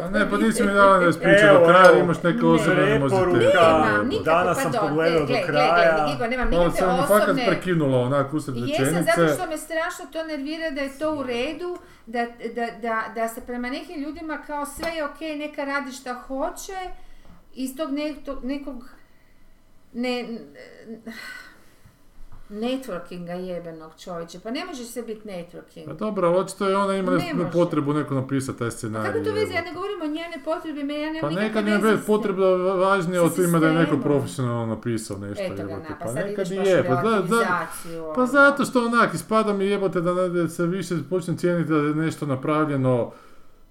Pa 0.00 0.10
ne, 0.10 0.30
pa 0.30 0.36
nisi 0.36 0.62
mi 0.62 0.72
dala 0.72 0.98
da 0.98 1.08
ispričam 1.08 1.48
Evo, 1.48 1.58
do 1.58 1.66
kraja, 1.66 1.98
imaš 1.98 2.22
neke 2.22 2.38
Ne. 2.42 2.48
osobne. 2.48 2.98
Preporuka. 2.98 3.84
Nemam 3.86 4.06
nikakve, 4.08 4.24
Danas 4.32 4.62
sam 4.62 4.72
pogledao 4.72 5.26
gle, 5.26 5.40
do 5.40 5.46
kraja. 5.46 6.04
Gle, 6.06 6.16
gle, 6.18 6.28
nemam 6.28 6.48
nikakve 6.50 6.78
sam 6.78 6.96
me 6.96 7.02
fakat 7.02 7.22
osobne... 7.22 7.46
prekinula 7.46 7.98
onak 7.98 8.34
usred 8.34 8.56
Jesam, 8.56 8.84
zato 8.84 8.98
rečenice. 8.98 9.34
što 9.34 9.46
me 9.50 9.58
strašno 9.58 10.04
to 10.12 10.24
nervira 10.24 10.70
da 10.70 10.80
je 10.80 10.98
to 10.98 11.14
u 11.14 11.22
redu, 11.22 11.78
da, 12.06 12.26
da, 12.54 12.66
da, 12.82 13.12
da 13.14 13.28
se 13.28 13.40
prema 13.40 13.70
nekim 13.70 14.02
ljudima 14.02 14.38
kao 14.46 14.66
sve 14.66 14.90
je 14.90 15.04
ok, 15.04 15.20
neka 15.20 15.64
radi 15.64 15.92
šta 15.92 16.14
hoće, 16.14 16.78
iz 17.54 17.76
tog 17.76 17.90
nekog, 17.90 18.44
nekog 18.44 18.84
ne, 19.92 20.38
networkinga 22.52 23.32
jebenog 23.32 23.92
čovječe. 23.96 24.40
Pa 24.40 24.50
ne 24.50 24.64
možeš 24.64 24.86
se 24.86 25.02
biti 25.02 25.28
networking. 25.28 25.84
Pa 25.86 25.92
dobro, 25.94 26.28
ali 26.28 26.36
očito 26.36 26.68
je 26.68 26.76
ona 26.76 26.94
ima 26.94 27.10
Ne 27.12 27.34
može. 27.34 27.50
potrebu 27.52 27.92
neko 27.92 28.14
napisati 28.14 28.58
taj 28.58 28.66
Pa 28.66 28.70
scenarij. 28.70 29.12
kako 29.12 29.24
to 29.24 29.32
veze? 29.32 29.52
Ja 29.52 29.62
ne 29.62 29.72
govorim 29.74 30.02
o 30.02 30.06
njenoj 30.06 30.44
potrebi, 30.44 30.84
me- 30.84 30.94
ja 30.94 31.12
nemam 31.12 31.20
Pa 31.30 31.30
nekad 31.32 31.66
je 31.66 31.78
već 31.78 32.00
važnije 32.76 33.20
od 33.20 33.38
ima 33.40 33.58
da 33.58 33.66
je 33.66 33.72
neko 33.74 33.96
profesionalno 33.98 34.66
napisao 34.66 35.18
nešto. 35.18 35.44
Eto 35.44 35.54
ga 35.58 35.62
na, 35.68 35.82
pa, 35.90 35.94
Pa 35.96 36.06
sad 36.06 36.16
nekad 36.16 36.50
je. 36.50 36.84
Pa, 36.84 36.94
da, 36.94 37.02
da, 37.02 37.08
relativizaciju, 37.08 38.02
pa 38.04 38.12
ono. 38.12 38.26
zato 38.28 38.64
što 38.64 38.86
onak 38.86 39.14
ispada 39.14 39.52
mi 39.52 39.64
jebote 39.66 40.00
da, 40.00 40.12
da 40.14 40.48
se 40.48 40.66
više 40.66 40.94
počne 41.10 41.36
cijeniti 41.36 41.70
da 41.70 41.76
je 41.76 41.94
nešto 41.94 42.26
napravljeno 42.26 43.12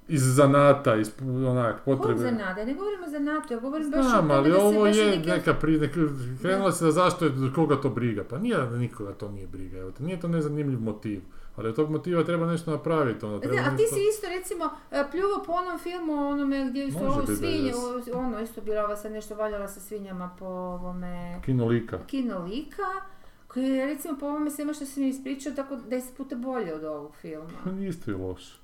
iz 0.09 0.21
zanata, 0.25 0.95
iz 0.95 1.11
onak 1.21 1.75
Kog 1.75 1.97
potrebe. 1.97 2.19
za 2.19 2.31
nada? 2.31 2.59
Ja 2.59 2.65
ne 2.65 2.73
govorim 2.73 3.03
o 3.03 3.09
zanatu, 3.09 3.53
ja 3.53 3.59
govorim 3.59 3.91
baš 3.91 3.99
o 3.99 4.03
Znam, 4.03 4.19
tome 4.19 4.33
ali 4.33 4.49
da 4.49 4.55
se 4.55 4.63
ovo 4.63 4.85
je 4.87 4.93
neke- 5.07 5.29
neka 5.29 5.53
pri, 5.53 5.79
neka, 5.79 5.99
krenula 6.41 6.71
se 6.71 6.85
da 6.85 6.91
zašto 6.91 7.25
je, 7.25 7.31
koga 7.55 7.75
to 7.75 7.89
briga. 7.89 8.23
Pa 8.23 8.37
nije 8.37 8.57
da 8.57 8.77
nikoga 8.77 9.13
to 9.13 9.29
nije 9.29 9.47
briga, 9.47 9.77
evo 9.77 9.91
te, 9.91 10.03
nije 10.03 10.19
to 10.19 10.27
nezanimljiv 10.27 10.79
motiv. 10.81 11.21
Ali 11.55 11.69
od 11.69 11.75
tog 11.75 11.89
motiva 11.91 12.23
treba 12.23 12.45
nešto 12.47 12.71
napraviti, 12.71 13.25
ono, 13.25 13.39
treba 13.39 13.55
Da, 13.55 13.61
a 13.63 13.65
ti 13.67 13.81
nešto... 13.81 13.95
si 13.95 14.01
isto 14.09 14.27
recimo 14.29 14.69
e, 14.91 15.03
pljuvo 15.11 15.43
po 15.45 15.51
onom 15.53 15.79
filmu 15.79 16.13
onome 16.27 16.67
gdje 16.69 16.91
su 16.91 16.97
ovo 16.99 17.25
svinje, 17.27 17.71
ono 18.13 18.39
isto 18.39 18.61
bila 18.61 18.83
ova 18.83 18.95
sad 18.95 19.11
nešto 19.11 19.35
valjala 19.35 19.67
sa 19.67 19.79
svinjama 19.79 20.29
po 20.39 20.45
ovome 20.45 21.39
Kino 21.41 21.65
lika. 21.65 21.99
kino 22.07 22.39
lika, 22.39 22.83
koji 23.47 23.65
je 23.65 23.85
recimo 23.85 24.17
po 24.19 24.25
ovome 24.25 24.49
svema 24.49 24.73
što 24.73 24.85
si 24.85 24.99
mi 24.99 25.07
ispričao 25.07 25.53
tako 25.53 25.75
deset 25.89 26.17
puta 26.17 26.35
bolje 26.35 26.75
od 26.75 26.83
ovog 26.83 27.15
filma. 27.15 27.49
Pa 27.63 27.71
nije 27.71 27.89
isto 27.89 28.11
i 28.11 28.15
loš. 28.15 28.59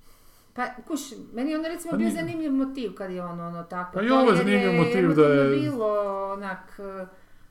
Pa, 0.56 0.68
kuš, 0.88 1.00
meni 1.34 1.52
je 1.52 1.60
ono 1.60 1.68
recimo 1.68 1.92
Pa 1.92 1.98
bio 1.98 2.08
nije- 2.08 2.16
zanimljiv 2.16 2.52
motiv 2.54 2.94
kad 2.94 3.12
je 3.12 3.24
ono, 3.24 3.48
ono 3.48 3.64
tako. 3.64 3.92
Pa 3.94 4.02
i 4.02 4.10
ovo 4.10 4.32
je 4.32 4.38
zanimljiv 4.38 4.72
motiv 4.74 5.14
da 5.14 5.24
je- 5.24 5.50
bilo 5.52 5.88
onak, 6.34 6.80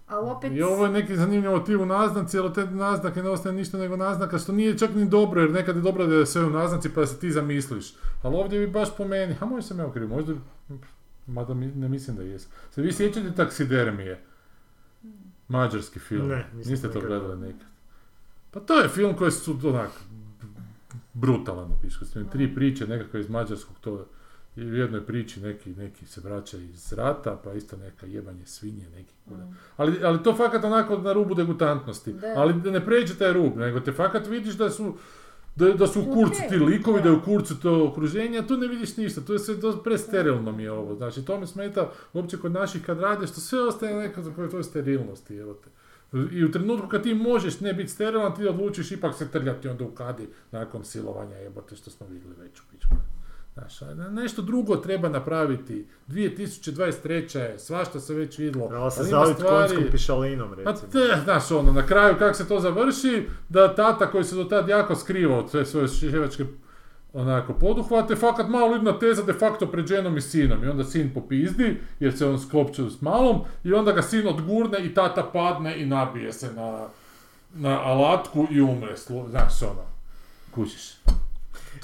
ali 0.06 0.30
opet... 0.30 0.52
I 0.52 0.62
ovo 0.62 0.84
je 0.84 0.92
neki 0.92 1.16
zanimljiv 1.16 1.50
motiv 1.50 1.82
u 1.82 1.86
naznaci, 1.86 2.38
ali 2.38 2.46
od 2.46 2.54
te 2.54 2.66
naznake 2.66 3.22
ne 3.22 3.30
ostaje 3.30 3.54
ništa 3.54 3.78
nego 3.78 3.96
naznaka, 3.96 4.38
što 4.38 4.52
nije 4.52 4.78
čak 4.78 4.90
ni 4.90 5.06
dobro, 5.06 5.40
jer 5.40 5.50
nekad 5.50 5.76
je 5.76 5.82
dobro 5.82 6.06
da 6.06 6.14
je 6.14 6.26
sve 6.26 6.44
u 6.44 6.50
naznaci 6.50 6.88
pa 6.88 7.00
da 7.00 7.06
se 7.06 7.18
ti 7.18 7.32
zamisliš. 7.32 7.94
Ali 8.22 8.36
ovdje 8.36 8.60
bi 8.60 8.66
baš 8.68 8.96
po 8.96 9.04
meni, 9.04 9.36
a 9.40 9.46
možda 9.46 9.62
sam 9.64 9.78
ja 9.78 9.92
kriv, 9.92 10.08
možda, 10.08 10.32
mada 11.26 11.54
mi- 11.54 11.66
ne 11.68 11.88
mislim 11.88 12.16
da 12.16 12.22
jesam. 12.22 12.50
Se 12.70 12.82
vi 12.82 12.92
sjećate 12.92 13.32
taksidermije? 13.32 14.20
Mađarski 15.48 15.98
film. 15.98 16.28
Ne, 16.28 16.46
Niste 16.54 16.90
to 16.90 17.00
gledali 17.00 17.36
nekad. 17.38 17.66
Pa 18.50 18.60
to 18.60 18.74
je 18.74 18.88
film 18.88 19.16
koji 19.16 19.30
su 19.30 19.56
onak 19.64 19.90
brutalan 21.14 21.72
opišu. 21.72 22.04
Tri 22.32 22.54
priče 22.54 22.86
nekako 22.86 23.18
iz 23.18 23.28
mađarskog 23.28 23.76
to 23.80 24.06
i 24.56 24.62
u 24.64 24.74
jednoj 24.74 25.06
priči 25.06 25.40
neki, 25.40 25.70
neki 25.70 26.06
se 26.06 26.20
vraća 26.20 26.58
iz 26.58 26.92
rata, 26.92 27.40
pa 27.44 27.52
isto 27.52 27.76
neka 27.76 28.06
jebanje 28.06 28.46
svinje 28.46 28.86
neki. 28.96 29.14
Mm. 29.26 29.56
Ali, 29.76 30.04
ali 30.04 30.22
to 30.22 30.34
fakat 30.34 30.64
onako 30.64 30.98
na 30.98 31.12
rubu 31.12 31.34
degutantnosti. 31.34 32.12
Da. 32.12 32.34
Ali 32.36 32.54
ne 32.54 32.84
pređe 32.84 33.14
taj 33.14 33.32
rub, 33.32 33.56
nego 33.56 33.80
te 33.80 33.92
fakat 33.92 34.26
vidiš 34.26 34.54
da 34.54 34.70
su 34.70 34.94
da, 35.56 35.72
da 35.72 35.86
su 35.86 36.00
u 36.00 36.14
kurcu 36.14 36.42
ti 36.48 36.56
likovi, 36.56 37.02
da. 37.02 37.08
je 37.08 37.14
u 37.14 37.22
kurcu 37.22 37.60
to 37.60 37.88
okruženje, 37.88 38.38
a 38.38 38.46
tu 38.46 38.56
ne 38.56 38.68
vidiš 38.68 38.96
ništa, 38.96 39.20
tu 39.20 39.32
je 39.32 39.38
sve 39.38 39.54
do, 39.54 39.72
presterilno 39.84 40.52
mi 40.52 40.62
je 40.62 40.72
ovo. 40.72 40.94
Znači, 40.94 41.24
to 41.24 41.40
me 41.40 41.46
smeta 41.46 41.90
uopće 42.12 42.36
kod 42.36 42.52
naših 42.52 42.84
kad 42.84 43.00
rade, 43.00 43.26
što 43.26 43.40
sve 43.40 43.60
ostaje 43.60 43.94
neka 43.94 44.22
za 44.22 44.34
koje 44.34 44.50
to 44.50 44.56
je 44.56 44.64
sterilnosti, 44.64 45.36
evo 45.36 45.54
te. 45.54 45.70
I 46.32 46.44
u 46.44 46.52
trenutku 46.52 46.88
kad 46.88 47.02
ti 47.02 47.14
možeš 47.14 47.60
ne 47.60 47.72
biti 47.72 47.90
sterilan, 47.90 48.34
ti 48.34 48.48
odlučiš 48.48 48.92
ipak 48.92 49.14
se 49.14 49.28
trljati 49.30 49.68
onda 49.68 49.84
u 49.84 49.90
kadi 49.90 50.28
nakon 50.50 50.84
silovanja 50.84 51.36
jebote 51.36 51.76
što 51.76 51.90
smo 51.90 52.06
vidjeli 52.06 52.34
već 52.40 52.60
u 52.60 52.62
pičku. 52.70 52.94
Znaš, 53.54 53.80
nešto 54.10 54.42
drugo 54.42 54.76
treba 54.76 55.08
napraviti. 55.08 55.86
2023. 56.08 57.38
je, 57.38 57.58
svašta 57.58 58.00
se 58.00 58.14
već 58.14 58.38
vidjelo. 58.38 58.68
Trebalo 58.68 58.90
se 58.90 59.02
zaviti 59.02 59.40
stvari- 59.40 59.68
konjskom 59.68 59.92
pišalinom, 59.92 60.48
pa 60.64 60.70
recimo. 60.70 60.92
te, 60.92 61.20
znaš 61.24 61.50
ono, 61.50 61.72
na 61.72 61.86
kraju 61.86 62.14
kako 62.18 62.34
se 62.34 62.48
to 62.48 62.60
završi, 62.60 63.26
da 63.48 63.74
tata 63.74 64.10
koji 64.10 64.24
se 64.24 64.36
do 64.36 64.44
tad 64.44 64.68
jako 64.68 64.94
skrivao 64.94 65.38
od 65.38 65.50
sve 65.50 65.66
svoje 65.66 65.88
ševačke 65.88 66.44
onako 67.14 67.52
poduhvate, 67.52 68.16
fakat 68.16 68.48
malo 68.48 68.76
idna 68.76 68.98
teza 68.98 69.22
de 69.22 69.32
facto 69.32 69.66
pred 69.66 69.86
ženom 69.86 70.16
i 70.16 70.20
sinom 70.20 70.64
i 70.64 70.66
onda 70.66 70.84
sin 70.84 71.10
popizdi 71.14 71.80
jer 72.00 72.16
se 72.18 72.26
on 72.26 72.40
skopče 72.40 72.90
s 72.90 73.00
malom 73.00 73.40
i 73.64 73.72
onda 73.72 73.92
ga 73.92 74.02
sin 74.02 74.28
odgurne 74.28 74.78
i 74.84 74.94
tata 74.94 75.22
padne 75.32 75.80
i 75.80 75.86
nabije 75.86 76.32
se 76.32 76.52
na, 76.52 76.86
na 77.54 77.80
alatku 77.82 78.46
i 78.50 78.60
umre, 78.60 78.96
znaš 79.30 79.62
ono, 79.62 79.82
kužiš. 80.50 80.94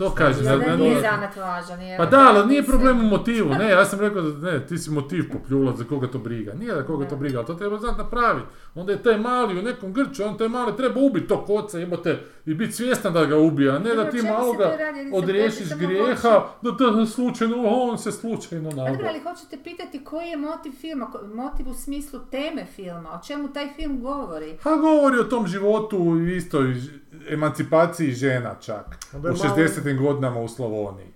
To 0.00 0.10
kažem. 0.10 0.44
Da, 0.44 0.56
da, 0.56 0.76
nije 0.76 1.00
za 1.00 1.42
važan. 1.42 1.78
Pa 1.96 2.02
ono 2.02 2.10
da, 2.10 2.18
ali 2.18 2.48
nije 2.48 2.62
problem 2.62 3.00
u 3.00 3.02
motivu. 3.02 3.50
Ne, 3.50 3.68
ja 3.70 3.84
sam 3.84 4.00
rekao 4.06 4.22
da 4.22 4.52
ne, 4.52 4.66
ti 4.66 4.78
si 4.78 4.90
motiv 4.90 5.32
popljulac, 5.32 5.76
za 5.76 5.84
koga 5.84 6.06
to 6.06 6.18
briga. 6.18 6.52
Nije 6.54 6.74
da 6.74 6.86
koga 6.86 7.08
to 7.08 7.16
briga, 7.16 7.38
ali 7.38 7.46
to 7.46 7.54
treba 7.54 7.78
znat 7.78 7.98
napraviti. 7.98 8.46
Onda 8.74 8.92
je 8.92 9.02
taj 9.02 9.18
mali 9.18 9.58
u 9.58 9.62
nekom 9.62 9.92
grču, 9.92 10.24
on 10.24 10.38
taj 10.38 10.48
mali 10.48 10.76
treba 10.76 11.00
ubiti 11.00 11.28
tog 11.28 11.50
oca, 11.50 11.78
i 12.46 12.54
biti 12.54 12.72
svjestan 12.72 13.12
da 13.12 13.24
ga 13.24 13.38
ubija, 13.38 13.78
ne 13.78 13.94
da 13.94 14.10
ti 14.10 14.22
maloga 14.22 14.78
odriješiš 15.12 15.68
grijeha, 15.78 16.44
da, 16.62 16.70
da 16.70 17.06
slučajno, 17.06 17.56
on 17.66 17.98
se 17.98 18.12
slučajno 18.12 18.70
nago. 18.70 18.90
Dobro, 18.90 19.06
ali 19.08 19.20
hoćete 19.20 19.58
pitati 19.64 20.04
koji 20.04 20.28
je 20.28 20.36
motiv 20.36 20.72
filma, 20.72 21.10
motiv 21.34 21.68
u 21.68 21.74
smislu 21.74 22.20
teme 22.30 22.66
filma, 22.76 23.10
o 23.10 23.26
čemu 23.26 23.48
taj 23.48 23.68
film 23.76 24.00
govori? 24.02 24.58
Ha, 24.62 24.76
govori 24.76 25.18
o 25.18 25.24
tom 25.24 25.46
životu 25.46 26.16
isto, 26.36 26.58
emancipaciji 27.28 28.12
žena 28.12 28.54
čak, 28.60 28.96
u 29.12 29.18
60 29.18 29.89
godnama 29.94 30.20
godinama 30.20 30.40
u 30.40 30.48
Slavoniji. 30.48 31.10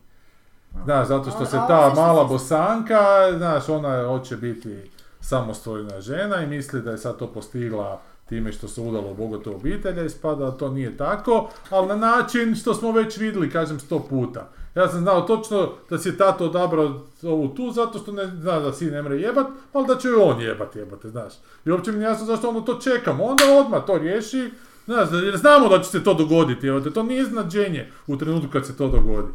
Da, 0.86 1.04
zato 1.04 1.30
što 1.30 1.46
se 1.46 1.56
ta 1.68 1.92
mala 1.96 2.24
bosanka, 2.24 3.32
znaš, 3.36 3.68
ona 3.68 4.06
hoće 4.06 4.36
biti 4.36 4.90
samostojna 5.20 6.00
žena 6.00 6.42
i 6.42 6.46
misli 6.46 6.82
da 6.82 6.90
je 6.90 6.98
sad 6.98 7.16
to 7.16 7.26
postigla 7.26 8.00
time 8.28 8.52
što 8.52 8.68
se 8.68 8.80
udalo 8.80 9.14
bogato 9.14 9.52
obitelja 9.52 10.04
i 10.04 10.10
spada 10.10 10.50
to 10.50 10.68
nije 10.68 10.96
tako, 10.96 11.48
ali 11.70 11.88
na 11.88 11.96
način 11.96 12.54
što 12.54 12.74
smo 12.74 12.92
već 12.92 13.16
vidjeli, 13.16 13.50
kažem, 13.50 13.80
sto 13.80 13.98
puta. 14.10 14.48
Ja 14.74 14.88
sam 14.88 15.00
znao 15.00 15.20
točno 15.20 15.68
da 15.90 15.98
si 15.98 16.08
je 16.08 16.16
tato 16.16 16.44
odabrao 16.44 17.00
ovu 17.22 17.48
tu 17.48 17.70
zato 17.70 17.98
što 17.98 18.12
ne 18.12 18.26
zna 18.26 18.60
da 18.60 18.72
si 18.72 18.86
ne 18.86 19.02
mre 19.02 19.16
jebat, 19.16 19.46
ali 19.72 19.86
da 19.86 19.96
će 19.96 20.08
joj 20.08 20.22
on 20.22 20.40
jebat 20.40 20.76
jebate, 20.76 21.08
znaš. 21.08 21.32
I 21.64 21.70
uopće 21.70 21.92
mi 21.92 22.04
jasno 22.04 22.26
zašto 22.26 22.48
ono 22.48 22.60
to 22.60 22.74
čekamo, 22.80 23.24
onda 23.24 23.44
odmah 23.60 23.84
to 23.86 23.98
riješi, 23.98 24.50
znaš, 24.86 25.08
jer 25.24 25.36
znamo 25.36 25.68
da 25.68 25.82
će 25.82 25.90
se 25.90 26.04
to 26.04 26.14
dogoditi, 26.14 26.60
te, 26.84 26.90
to 26.90 27.02
nije 27.02 27.22
iznadženje 27.22 27.90
u 28.06 28.16
trenutku 28.16 28.50
kad 28.52 28.66
se 28.66 28.76
to 28.76 28.88
dogodi. 28.88 29.28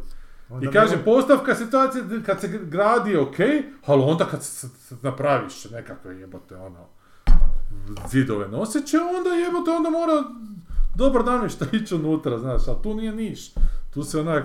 Onda 0.48 0.70
I 0.70 0.72
kaže, 0.72 1.04
postavka 1.04 1.54
situacije 1.54 2.04
kad 2.26 2.40
se 2.40 2.48
gradi 2.48 3.16
okej, 3.16 3.62
ali 3.86 4.02
onda 4.02 4.24
kad 4.24 4.44
se 4.44 4.68
napraviš 5.02 5.64
nekakve 5.70 6.16
jebote, 6.16 6.56
ono, 6.56 6.86
zidove 8.10 8.48
noseće, 8.48 8.96
onda 9.18 9.30
jebote, 9.30 9.70
onda 9.70 9.90
mora 9.90 10.24
dobar 10.96 11.24
dan 11.24 11.48
šta 11.48 11.66
ići 11.72 11.94
unutra, 11.94 12.38
znaš, 12.38 12.68
a 12.68 12.82
tu 12.82 12.94
nije 12.94 13.12
niš. 13.12 13.52
Tu 13.94 14.02
se 14.02 14.20
onak... 14.20 14.44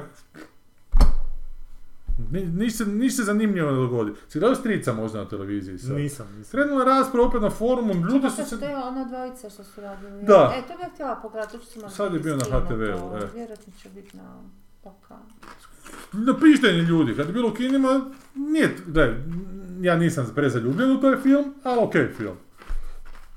Ni, 2.31 2.45
niš, 2.45 2.77
se, 2.77 2.85
niš 2.85 3.15
se 3.15 3.23
zanimljivo 3.23 3.71
ne 3.71 3.77
dogodi. 3.77 4.11
Si 4.27 4.39
gledao 4.39 4.55
strica 4.55 4.93
možda 4.93 5.19
na 5.19 5.29
televiziji 5.29 5.77
sad? 5.77 5.91
Nisam, 5.91 6.27
nisam. 6.37 6.51
Krenula 6.51 6.79
je 6.79 6.85
rasprava 6.85 7.27
opet 7.27 7.41
na 7.41 7.49
forumu, 7.49 7.93
ljudi 7.93 8.29
su 8.29 8.35
Čekaj, 8.35 8.45
se... 8.45 8.59
to 8.59 8.65
je 8.65 8.75
ona 8.75 9.05
dvojica 9.05 9.49
što 9.49 9.63
su 9.63 9.81
radili. 9.81 10.23
Da. 10.23 10.53
E, 10.57 10.67
to 10.67 10.77
bih 10.77 10.93
htjela 10.93 11.19
pogledati, 11.21 11.57
to 11.57 11.79
možda 11.81 11.89
Sad 11.89 12.13
je 12.13 12.19
bio 12.19 12.35
na 12.35 12.43
HTV-u, 12.43 13.17
e. 13.17 13.29
Vjerojatno 13.33 13.73
će 13.81 13.89
biti 13.89 14.17
na 14.17 14.23
Balkanu. 14.83 15.29
Napišteni 16.13 16.79
ljudi, 16.79 17.15
kad 17.15 17.27
je 17.27 17.33
bilo 17.33 17.49
u 17.49 17.53
kinima, 17.53 18.11
nije, 18.35 18.75
gledaj, 18.87 19.15
ja 19.81 19.95
nisam 19.95 20.31
prezaljubljen 20.35 20.91
u 20.91 21.01
taj 21.01 21.17
film, 21.17 21.53
ali 21.63 21.79
okej 21.83 22.07
film. 22.17 22.35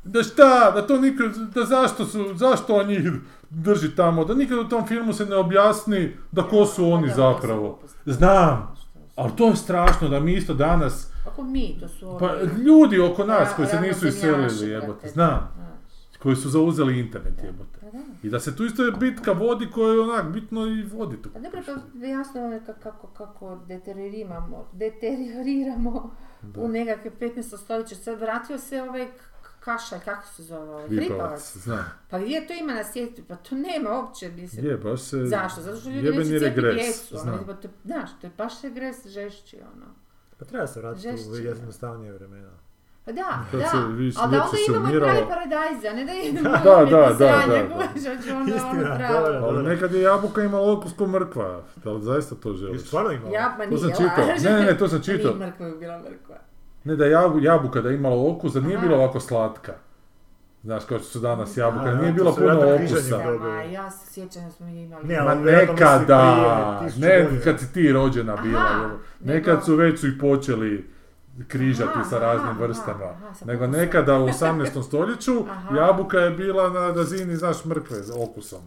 Da 0.05 0.23
šta, 0.23 0.71
da 0.75 0.87
to 0.87 0.99
niko, 1.01 1.23
da 1.55 1.65
zašto 1.65 2.05
su, 2.05 2.35
zašto 2.35 2.75
on 2.75 2.87
njih 2.87 3.11
drži 3.51 3.97
tamo, 3.97 4.25
da 4.25 4.35
nikad 4.35 4.59
u 4.59 4.69
tom 4.69 4.87
filmu 4.87 5.13
se 5.13 5.27
ne 5.27 5.37
objasni 5.37 6.17
da 6.33 6.43
ko 6.43 6.67
su 6.67 6.91
oni 6.91 7.09
zapravo. 7.17 7.79
Znam, 8.07 8.75
ali 9.17 9.33
to 9.37 9.47
je 9.49 9.57
strašno 9.57 10.09
da 10.09 10.21
mi 10.21 10.33
isto 10.35 10.55
danas, 10.55 11.13
Ako 11.27 11.43
mi, 11.43 11.77
to 11.81 11.89
su 11.89 12.17
pa 12.21 12.35
ljudi 12.67 13.01
oko 13.01 13.25
nas 13.25 13.49
koji 13.57 13.69
se 13.69 13.81
nisu 13.81 14.07
iselili, 14.09 14.71
jebote, 14.71 15.09
znam, 15.09 15.55
koji 16.23 16.37
su 16.37 16.49
zauzeli 16.49 16.99
internet, 17.01 17.35
jebote. 17.45 17.79
Pa. 17.81 17.99
I 18.23 18.31
da 18.31 18.41
se 18.41 18.57
tu 18.57 18.65
isto 18.65 18.85
je 18.85 18.93
bitka 18.93 19.33
vodi 19.33 19.69
koja 19.71 19.93
je 19.93 20.01
onak 20.01 20.33
bitno 20.33 20.67
i 20.67 20.83
vodi 20.83 21.23
tu. 21.23 21.31
Pa 21.31 21.39
dobro, 21.39 21.63
to 21.63 22.07
jasno 22.07 22.41
je 22.41 22.61
ka- 22.61 22.83
kako, 22.83 23.07
kako 23.07 23.59
deterioriramo, 23.69 24.65
deterioriramo 24.73 26.11
u 26.57 26.69
nekakve 26.69 27.11
15. 27.11 27.57
stoljeće. 27.59 27.95
Sad 27.95 28.21
vratio 28.21 28.59
se 28.59 28.83
ovaj 28.83 29.07
kašalj, 29.61 30.01
kako 30.01 30.27
se 30.27 30.43
zove 30.43 30.71
ovaj, 30.71 30.87
hripavac. 30.89 31.57
znam. 31.57 31.85
Pa 32.11 32.19
gdje 32.19 32.47
to 32.47 32.53
ima 32.55 32.73
na 32.75 32.85
svijetu? 32.85 33.23
Pa 33.29 33.37
to 33.37 33.55
nema 33.55 33.91
uopće, 33.93 34.29
mislim. 34.31 34.67
Je, 34.67 34.77
baš 34.77 35.01
se... 35.01 35.17
Zašto? 35.19 35.61
Zato 35.61 35.77
što 35.77 35.89
ljudi 35.91 36.11
neće 36.11 36.25
cijepiti 36.31 36.61
djecu. 36.75 37.15
ono, 37.15 37.23
znam. 37.23 37.45
pa 37.47 37.53
to, 37.53 37.69
znaš, 37.85 38.11
to 38.21 38.27
je 38.27 38.33
baš 38.39 38.63
regres 38.63 39.07
žešći, 39.07 39.57
ono. 39.57 39.87
Pa 40.39 40.45
treba 40.45 40.67
se 40.67 40.81
vratiti 40.81 41.09
u 41.33 41.37
jednostavnije 41.37 42.13
vremena. 42.13 42.51
Pa 43.05 43.13
da, 43.13 43.45
Kad 43.51 43.61
da, 43.61 43.67
se 43.67 43.77
viš- 43.89 44.15
ali 44.19 44.31
da 44.31 44.37
onda 44.37 44.49
se 44.49 44.63
idemo 44.63 44.79
i 44.79 44.91
umirala. 44.91 45.13
pravi 45.13 45.27
paradajza, 45.29 45.93
ne 45.93 46.05
da 46.05 46.13
idemo 46.23 46.51
Da, 46.51 46.59
da, 46.59 46.85
da, 46.87 47.15
da, 47.15 47.15
da, 47.19 47.45
ono 47.45 49.23
dobro. 49.23 49.47
Ali 49.49 49.63
nekad 49.65 49.93
je 49.93 50.03
jabuka 50.03 50.43
imala 50.43 50.73
okus 50.73 50.93
ko 50.93 51.07
mrkva, 51.07 51.63
da 51.77 51.93
li 51.93 52.03
zaista 52.03 52.35
to 52.35 52.51
Je 52.51 52.57
želiš? 52.57 52.81
stvarno 52.83 53.11
imao? 53.11 53.33
Ja, 53.33 53.55
ma 53.59 53.65
To 53.65 53.71
nije 53.71 53.79
sam 53.81 53.91
čitao. 53.91 54.27
Ne, 54.45 54.53
ne, 54.53 54.65
ne, 54.65 54.79
to 54.79 54.89
sam 54.89 55.03
čitao. 55.07 55.35
Nije 55.35 55.47
mrkva 55.47 55.67
je 55.67 55.75
bila 55.75 55.99
mrkva. 56.01 56.37
Ne 56.85 56.97
da 56.97 57.05
jabu- 57.05 57.41
jabuka 57.41 57.81
da 57.81 57.89
je 57.89 57.95
imala 57.95 58.31
okus, 58.31 58.53
da 58.53 58.61
nije 58.61 58.77
Aha. 58.77 58.87
bila 58.87 58.99
ovako 58.99 59.21
slatka. 59.21 59.73
Znaš, 60.63 60.85
kao 60.85 60.99
što 60.99 61.09
su 61.09 61.19
danas 61.19 61.57
jabuka, 61.57 61.95
nije 61.95 62.13
bilo 62.13 62.35
puno 62.35 62.75
okusa. 62.75 63.19
ma, 63.41 63.63
ja 63.63 63.91
se 63.91 64.13
sjećam 64.13 64.45
da 64.45 64.51
smo 64.51 64.67
mi 64.67 64.83
imali. 64.83 65.07
Ne, 65.07 65.21
Ma 65.23 65.35
nekada, 65.35 66.81
ne 66.99 67.29
kad 67.45 67.61
si 67.61 67.73
ti 67.73 67.93
rođena 67.93 68.37
bila, 68.37 68.91
nekad 69.21 69.65
su 69.65 69.77
već 69.77 70.01
su 70.01 70.09
i 70.09 70.19
počeli 70.19 70.91
križati 71.45 71.91
Aha, 71.95 72.05
sa 72.05 72.19
raznim 72.19 72.51
aha, 72.51 72.61
vrstama. 72.61 73.05
aha, 73.05 73.27
Nego 73.45 73.67
nekada 73.69 74.15
u 74.15 74.29
18. 74.29 74.83
stoljeću 74.83 75.33
jabuka 75.79 76.19
je 76.19 76.31
bila 76.31 76.71
na 76.71 76.91
razini, 76.91 77.37
znaš, 77.37 77.65
mrkve 77.65 77.97
s 77.97 78.11
okusom. 78.19 78.61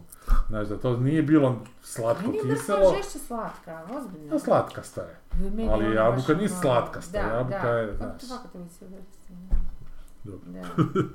Znaš, 0.48 0.68
da 0.68 0.76
to 0.76 0.96
nije 0.96 1.22
bilo 1.22 1.56
slatko 1.82 2.22
Meni 2.22 2.38
je 2.38 2.42
kiselo, 2.44 2.94
žešće 2.96 3.18
slatka, 3.18 3.82
ozbiljno. 3.90 4.36
a 4.36 4.38
slatkasta 4.38 5.00
je. 5.00 5.16
Meni 5.46 5.68
ali 5.70 5.94
jabuka 5.94 6.34
nije 6.34 6.48
ono- 6.48 6.60
slatkasta, 6.60 7.18
jabuka 7.18 7.62
da. 7.62 7.68
je, 7.70 7.88
Pa 7.90 7.96
znaš. 7.96 8.22
da. 8.80 9.71
Dobro. 10.24 10.50
Da. 10.52 10.62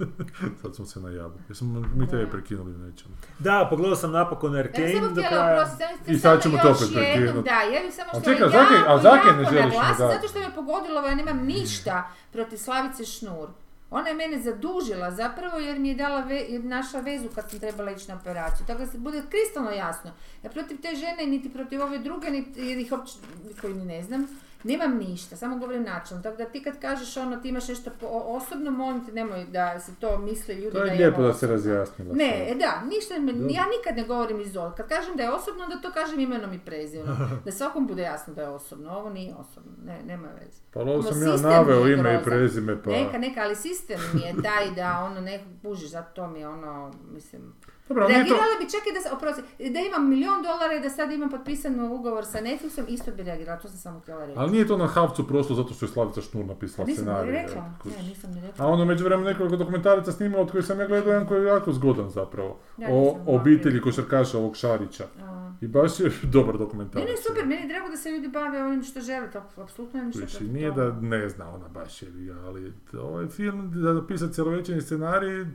Sad 0.61 0.75
smo 0.75 0.85
se 0.85 0.99
na 0.99 1.09
jabuku. 1.09 1.43
Jesmo 1.49 1.84
mi 1.95 2.07
tebe 2.07 2.25
Da. 2.25 2.31
prekinuli 2.31 2.75
u 2.75 2.77
nečemu? 2.77 3.15
Da, 3.39 3.67
pogledao 3.69 3.95
sam 3.95 4.11
napokon 4.11 4.53
Ja 4.53 4.59
Arcane 4.59 4.93
samo 4.93 5.07
do 5.09 5.21
kraja. 5.21 5.55
ja 5.55 5.67
I 6.07 6.19
sad 6.19 6.41
ćemo 6.43 6.57
još 6.57 6.65
opet 6.65 6.81
jednom, 6.81 7.03
prekinut. 7.03 7.45
Da, 7.45 7.61
ja 7.61 7.81
bih 7.84 7.93
samo 7.93 8.09
htjela 8.19 8.51
čekaj, 8.51 8.77
jako, 8.77 8.91
a 8.91 9.01
Zaki 9.01 9.27
ne 9.27 9.41
jako 9.41 9.53
želiš 9.53 9.73
mi 9.73 9.95
zato 9.97 10.27
što 10.27 10.39
me 10.39 10.55
pogodilo, 10.55 11.01
ja 11.01 11.15
nemam 11.15 11.45
ništa 11.45 12.09
protiv 12.31 12.57
Slavice 12.57 13.05
Šnur. 13.05 13.49
Ona 13.91 14.09
je 14.09 14.15
mene 14.15 14.39
zadužila 14.41 15.11
zapravo 15.11 15.57
jer 15.57 15.79
mi 15.79 15.89
je 15.89 15.95
dala 15.95 16.21
ve, 16.21 16.35
jer 16.35 16.63
naša 16.63 16.99
vezu 16.99 17.27
kad 17.35 17.49
sam 17.49 17.59
trebala 17.59 17.91
ići 17.91 18.07
na 18.11 18.15
operaciju. 18.15 18.65
Tako 18.67 18.79
da 18.79 18.85
se 18.85 18.97
bude 18.97 19.23
kristalno 19.29 19.71
jasno. 19.71 20.11
Ja 20.43 20.49
protiv 20.49 20.77
te 20.81 20.95
žene, 20.95 21.31
niti 21.31 21.53
protiv 21.53 21.81
ove 21.81 21.99
druge, 21.99 22.29
niti 22.31 22.61
jer 22.61 22.77
ih 22.77 22.91
uopće, 22.91 23.13
koji 23.61 23.73
ni 23.73 23.85
ne 23.85 24.03
znam, 24.03 24.27
nemam 24.63 24.97
ništa, 24.97 25.35
samo 25.35 25.57
govorim 25.57 25.84
načelno. 25.84 26.23
Tako 26.23 26.38
da 26.38 26.45
ti 26.45 26.63
kad 26.63 26.79
kažeš 26.79 27.17
ono, 27.17 27.38
ti 27.38 27.49
imaš 27.49 27.67
nešto 27.67 27.91
po- 27.99 28.07
osobno, 28.07 28.71
molim 28.71 29.05
te, 29.05 29.11
nemoj 29.11 29.45
da 29.45 29.79
se 29.79 29.91
to 29.95 30.17
misle 30.19 30.55
ljudi 30.55 30.71
To 30.71 30.79
da 30.79 30.85
je 30.85 30.91
je 30.91 30.97
lijepo 30.97 31.21
da 31.21 31.34
se 31.34 31.38
osobno. 31.38 31.55
razjasnila. 31.55 32.15
Ne, 32.15 32.45
e 32.47 32.55
da, 32.55 32.81
ništa, 32.85 33.13
ja 33.49 33.65
nikad 33.67 33.95
ne 33.95 34.03
govorim 34.03 34.41
iz 34.41 34.57
ol. 34.57 34.71
Kad 34.71 34.88
kažem 34.88 35.15
da 35.17 35.23
je 35.23 35.31
osobno, 35.31 35.63
onda 35.63 35.77
to 35.77 35.91
kažem 35.91 36.19
imenom 36.19 36.53
i 36.53 36.59
prezimenom. 36.59 37.17
Da 37.45 37.51
svakom 37.51 37.88
bude 37.88 38.01
jasno 38.01 38.34
da 38.34 38.41
je 38.41 38.47
osobno, 38.49 38.91
ovo 38.91 39.09
nije 39.09 39.35
osobno, 39.35 39.71
ne, 39.85 40.03
nema 40.03 40.27
veze. 40.39 40.61
Pa 40.73 40.79
ovo 40.79 40.93
Ono, 40.93 41.01
sam 41.03 41.21
ja 41.23 41.35
naveo 41.38 41.79
je 41.79 41.93
ime 41.93 42.15
i 42.15 42.23
prezime, 42.23 42.84
pa... 42.84 42.89
Neka, 42.89 43.17
neka, 43.17 43.41
ali 43.41 43.55
sistem 43.55 43.99
mi 44.13 44.21
je 44.21 44.34
taj 44.43 44.71
da 44.71 44.99
ono 45.01 45.21
nekog 45.21 45.51
bužiš, 45.63 45.89
zato 45.89 46.11
to 46.13 46.27
mi 46.27 46.39
je 46.39 46.47
ono, 46.47 46.91
mislim... 47.13 47.53
Dobro, 47.89 48.07
nije 48.07 48.18
to... 48.18 48.19
Reagirala 48.19 48.55
bi 48.59 48.65
čak 48.68 48.81
i 48.81 48.93
da, 48.93 49.01
se- 49.01 49.11
oprosti, 49.11 49.41
da 49.69 49.80
imam 49.81 50.09
milion 50.09 50.43
dolara 50.43 50.73
i 50.73 50.81
da 50.81 50.89
sad 50.89 51.11
imam 51.11 51.30
potpisan 51.30 51.80
ugovor 51.81 52.26
sa 52.26 52.39
Netflixom, 52.39 52.85
isto 52.88 53.11
bi 53.11 53.23
reagirala, 53.23 53.59
to 53.59 53.68
sam 53.68 53.77
samo 53.77 53.99
htjela 53.99 54.26
reći. 54.26 54.39
Ali 54.39 54.51
nije 54.51 54.68
to 54.68 54.77
na 54.77 54.88
Havcu 54.88 55.27
prošlo 55.27 55.55
zato 55.55 55.73
što 55.73 55.85
je 55.85 55.89
Slavica 55.89 56.22
Šnur 56.22 56.45
napisala 56.45 56.85
Pa 56.85 56.89
nisam 56.89 57.05
ni 57.05 57.11
scenarij. 57.11 57.31
rekla, 57.34 57.61
ne, 57.85 58.03
nisam 58.03 58.31
ni 58.31 58.41
rekla. 58.41 58.65
A 58.65 58.69
ono 58.69 58.85
među 58.85 59.03
vremenu 59.03 59.27
nekoliko 59.27 59.55
dokumentaraca 59.55 60.11
snimala 60.11 60.43
od 60.43 60.51
kojih 60.51 60.65
sam 60.65 60.80
ja 60.80 60.88
gledao 60.88 61.09
jedan 61.09 61.27
koji 61.27 61.39
je 61.39 61.47
jako 61.47 61.72
zgodan 61.72 62.09
zapravo. 62.09 62.57
Ja 62.77 62.88
o 62.91 63.18
obitelji 63.27 63.57
vidjeti. 63.65 63.84
košarkaša 63.84 64.38
ovog 64.38 64.55
Šarića. 64.55 65.05
A. 65.22 65.51
I 65.61 65.68
baš 65.68 65.99
je 65.99 66.11
dobar 66.34 66.53
Ne, 66.53 66.59
dokumentarac. 66.59 67.07
ne, 67.07 67.15
super, 67.19 67.45
meni 67.45 67.61
je 67.61 67.68
drago 67.68 67.89
da 67.89 67.97
se 67.97 68.09
ljudi 68.09 68.27
bave 68.30 68.64
ovim 68.64 68.84
što 68.84 68.99
žele, 69.01 69.31
to 69.31 69.41
apsolutno 69.57 70.03
ništa 70.03 70.22
Više, 70.22 70.43
nije 70.43 70.72
da 70.72 70.91
ne 70.91 71.30
zna 71.30 71.49
ona 71.49 71.68
baš 71.68 72.01
je 72.01 72.07
ali 72.39 72.73
ovaj 72.95 73.27
film 73.27 73.72
da 73.73 73.93
napisati 73.93 74.34
cjelovečerni 74.34 74.81
scenarij, 74.81 75.45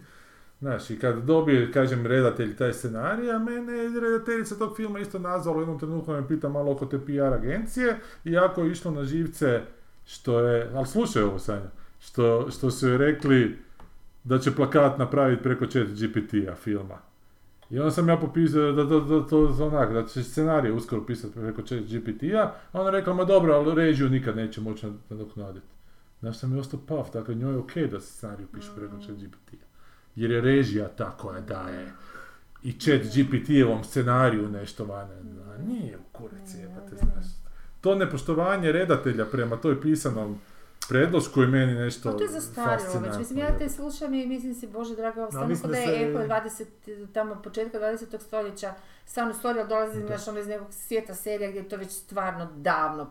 znaš, 0.62 0.90
i 0.90 0.98
kad 0.98 1.24
dobije, 1.24 1.72
kažem, 1.72 2.06
redatelj 2.06 2.56
taj 2.56 2.72
scenarij, 2.72 3.32
a 3.32 3.38
mene 3.38 3.72
je 3.72 4.00
redateljica 4.00 4.54
tog 4.54 4.76
filma 4.76 4.98
isto 4.98 5.18
nazvala 5.18 5.58
u 5.58 5.60
jednom 5.60 5.78
trenutku 5.78 6.12
me 6.12 6.28
pita 6.28 6.48
malo 6.48 6.72
oko 6.72 6.86
te 6.86 6.98
PR 6.98 7.34
agencije, 7.34 7.98
i 8.24 8.32
jako 8.32 8.62
je 8.62 8.70
išlo 8.70 8.90
na 8.90 9.04
živce 9.04 9.62
što 10.04 10.40
je, 10.40 10.70
ali 10.74 10.86
slušaj 10.86 11.22
ovo 11.22 11.38
Sanja, 11.38 11.70
što, 12.00 12.50
što 12.50 12.70
su 12.70 12.88
joj 12.88 12.98
rekli 12.98 13.58
da 14.24 14.38
će 14.38 14.54
plakat 14.54 14.98
napraviti 14.98 15.42
preko 15.42 15.66
chat 15.66 15.88
GPT-a 15.88 16.54
filma. 16.54 16.98
I 17.70 17.78
onda 17.78 17.90
sam 17.90 18.08
ja 18.08 18.16
popisao 18.16 18.72
da, 18.72 18.84
da, 18.84 19.00
da, 19.00 19.26
to 19.26 19.56
onak, 19.60 19.92
da 19.92 20.06
će 20.06 20.22
scenarije 20.22 20.72
uskoro 20.72 21.06
pisati 21.06 21.34
preko 21.34 21.62
chat 21.62 21.80
GPT-a, 21.80 22.54
a 22.72 22.80
ona 22.80 22.90
rekla, 22.90 23.14
ma 23.14 23.24
dobro, 23.24 23.54
ali 23.54 23.74
režiju 23.74 24.08
nikad 24.08 24.36
neće 24.36 24.60
moći 24.60 24.86
nadoknaditi. 25.08 25.66
Znaš 26.20 26.38
sam 26.38 26.52
je 26.52 26.60
ostao 26.60 26.80
paf, 26.88 27.12
dakle 27.12 27.34
njoj 27.34 27.52
je 27.52 27.58
okej 27.58 27.86
da 27.86 28.00
se 28.00 28.12
scenariju 28.12 28.46
piše 28.54 28.68
preko 28.76 28.96
chat 29.06 29.16
GPT-a. 29.16 29.71
Jer 30.16 30.30
je 30.30 30.40
režija 30.40 30.88
ta 30.88 31.10
koja 31.10 31.40
daje 31.40 31.92
i 32.62 32.80
chat 32.80 33.00
GPT-evom 33.00 33.84
scenariju 33.84 34.48
nešto 34.48 34.84
vane. 34.84 35.14
A 35.54 35.62
nije 35.68 35.98
u 35.98 36.12
kurac 36.12 36.54
jebate, 36.60 36.96
znaš. 36.96 37.26
To 37.80 37.94
nepoštovanje 37.94 38.72
redatelja 38.72 39.24
prema 39.24 39.56
toj 39.56 39.80
pisanom 39.80 40.40
predlošku 40.88 41.42
je 41.42 41.46
meni 41.46 41.74
nešto 41.74 42.12
Pa 42.12 42.16
to 42.16 42.24
je 42.24 42.28
zastarilo 42.28 42.72
već. 42.72 42.82
fascinantno, 42.82 43.18
Mislim, 43.18 43.38
ja 43.38 43.58
te 43.58 43.68
slušam 43.68 44.14
i 44.14 44.26
mislim 44.26 44.54
si, 44.54 44.66
bože 44.66 44.96
draga, 44.96 45.20
ovo 45.22 45.30
stvarno 45.30 45.56
kao 45.62 45.70
da 45.70 45.76
je 45.76 46.10
Eho 46.10 46.18
20, 46.18 46.64
tamo 47.12 47.42
početka 47.42 47.78
20. 47.78 48.20
stoljeća, 48.20 48.74
stvarno 49.06 49.34
stolja 49.34 49.64
dolazi 49.64 50.00
znaš, 50.06 50.28
ono 50.28 50.40
iz 50.40 50.46
nekog 50.46 50.66
svijeta 50.70 51.14
serija 51.14 51.50
gdje 51.50 51.60
je 51.60 51.68
to 51.68 51.76
već 51.76 51.90
stvarno 51.90 52.48
davno 52.56 53.10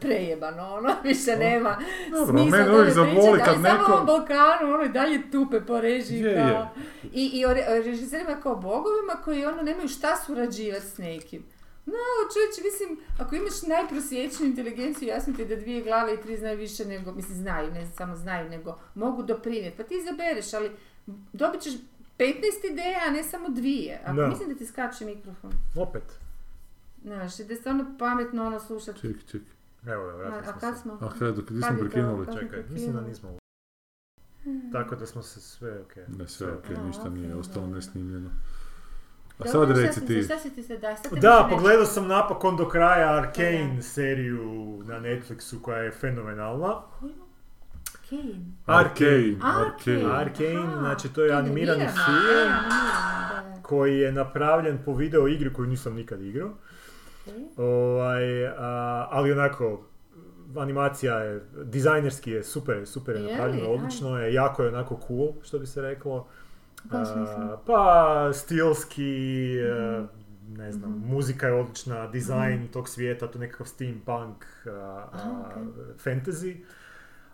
prejebano, 0.00 0.62
ono, 0.64 0.94
više 1.04 1.36
nema 1.38 1.78
Dobro, 2.10 2.26
smisla 2.28 2.58
mene 2.58 2.70
o 2.70 2.74
uvijek 2.74 2.94
zaboli 2.94 3.40
kad 3.40 3.56
neko- 3.56 3.84
samo 3.84 4.02
u 4.02 4.06
Balkanu, 4.06 4.74
ono, 4.74 4.84
i 4.84 4.88
dalje 4.90 5.30
tupe 5.30 5.60
po 5.60 5.80
režiji, 5.80 6.20
Je, 6.20 6.30
je. 6.30 6.36
kao... 6.38 6.68
I, 7.04 7.30
i 7.32 7.46
o 7.46 7.54
re- 7.54 7.66
o 7.70 7.82
režiserima 7.82 8.34
kao 8.36 8.54
bogovima 8.54 9.12
koji 9.14 9.46
ono 9.46 9.62
nemaju 9.62 9.88
šta 9.88 10.16
surađivati 10.16 10.86
s 10.86 10.98
nekim. 10.98 11.42
No, 11.86 11.92
čovječe, 12.34 12.60
mislim, 12.64 12.90
ako 13.20 13.34
imaš 13.36 13.62
najprosječniju 13.62 14.50
inteligenciju, 14.50 15.08
jasno 15.08 15.32
ti 15.34 15.42
je 15.42 15.46
da 15.46 15.56
dvije 15.56 15.82
glave 15.82 16.14
i 16.14 16.20
tri 16.20 16.36
znaju 16.36 16.58
više 16.58 16.84
nego, 16.84 17.12
mislim, 17.12 17.36
znaju, 17.36 17.70
ne 17.70 17.86
samo 17.88 18.16
znaju, 18.16 18.50
nego 18.50 18.78
mogu 18.94 19.22
doprinijeti. 19.22 19.76
Pa 19.76 19.82
ti 19.82 19.94
izabereš, 19.96 20.54
ali 20.54 20.70
dobit 21.32 21.60
ćeš 21.60 21.72
15 22.18 22.32
ideja, 22.64 23.00
a 23.06 23.12
ne 23.12 23.24
samo 23.24 23.48
dvije. 23.48 24.00
Ako 24.04 24.16
Da. 24.16 24.26
mislim 24.26 24.48
da 24.48 24.54
ti 24.54 24.66
skače 24.66 25.04
mikrofon. 25.06 25.50
Opet. 25.78 26.02
Znaš, 27.02 27.36
da 27.36 27.52
je 27.52 27.56
stvarno 27.56 27.84
pametno 27.98 28.46
ono 28.46 28.60
slušati. 28.60 29.00
Ček, 29.00 29.16
ček. 29.26 29.42
Evo, 29.86 30.16
vratili 30.16 30.52
smo 30.60 30.74
se. 30.74 30.80
smo? 30.80 30.98
A 31.00 31.08
kad, 31.18 31.36
dok 31.36 31.50
nismo 31.50 31.76
prekinuli? 31.80 32.26
Čekaj, 32.40 32.62
mislim 32.70 32.92
da 32.92 33.00
nismo. 33.00 33.38
Tako 34.72 34.96
da 34.96 35.06
smo 35.06 35.22
se 35.22 35.40
sve 35.40 35.80
ok. 35.80 35.96
Ne, 36.18 36.28
sve 36.28 36.52
ok, 36.52 36.64
A, 36.78 36.82
ništa 36.86 37.08
nije 37.08 37.34
ostalo 37.34 37.66
nesnimljeno. 37.66 38.30
A 39.38 39.48
sad 39.48 39.70
reci 39.70 40.06
ti. 40.06 40.22
Šta 40.22 40.38
si 40.38 40.50
ti? 40.54 40.62
Sad 40.62 40.78
Da, 41.20 41.38
više 41.38 41.56
pogledao 41.56 41.86
sam 41.86 42.06
napokon 42.06 42.56
do 42.56 42.68
kraja 42.68 43.16
Arcane 43.16 43.72
Da. 43.76 43.82
seriju 43.82 44.82
na 44.84 45.00
Netflixu 45.00 45.60
koja 45.62 45.78
je 45.78 45.90
fenomenalna. 45.90 46.74
Kane. 48.10 48.34
Arcane. 48.66 49.36
Arcane. 49.42 50.04
Arcane. 50.04 50.20
Arcane, 50.20 50.56
Aha, 50.56 50.78
znači 50.78 51.08
to 51.08 51.24
je 51.24 51.32
animirani 51.32 51.80
film. 51.88 52.52
da, 52.68 53.42
da. 53.56 53.62
koji 53.62 53.98
je 53.98 54.12
napravljen 54.12 54.78
po 54.84 54.94
video 54.94 55.28
igri 55.28 55.52
koju 55.52 55.66
nisam 55.66 55.94
nikad 55.94 56.22
igrao. 56.22 56.50
Ovaj, 57.56 58.46
a, 58.48 58.58
ali 59.10 59.32
onako, 59.32 59.84
animacija 60.56 61.18
je, 61.18 61.40
dizajnerski 61.64 62.30
je 62.30 62.44
super, 62.44 62.86
super 62.86 63.16
je 63.16 63.22
napravljeno, 63.22 63.68
odlično 63.70 64.18
je, 64.18 64.34
jako 64.34 64.62
je 64.62 64.68
onako 64.68 65.00
cool, 65.08 65.32
što 65.42 65.58
bi 65.58 65.66
se 65.66 65.82
reklo. 65.82 66.26
A, 66.90 67.56
pa, 67.66 68.30
stilski, 68.34 69.14
e, 69.58 70.00
Mhm. 70.42 70.56
ne 70.56 70.72
znam, 70.72 71.02
muzika 71.06 71.46
je 71.46 71.52
odlična, 71.52 72.06
dizajn 72.06 72.68
tog 72.68 72.88
svijeta, 72.88 73.26
to 73.26 73.38
nekakav 73.38 73.66
steampunk, 73.66 74.44
a, 74.66 74.70
a, 75.12 75.42
okej. 75.46 75.62
fantasy. 76.04 76.56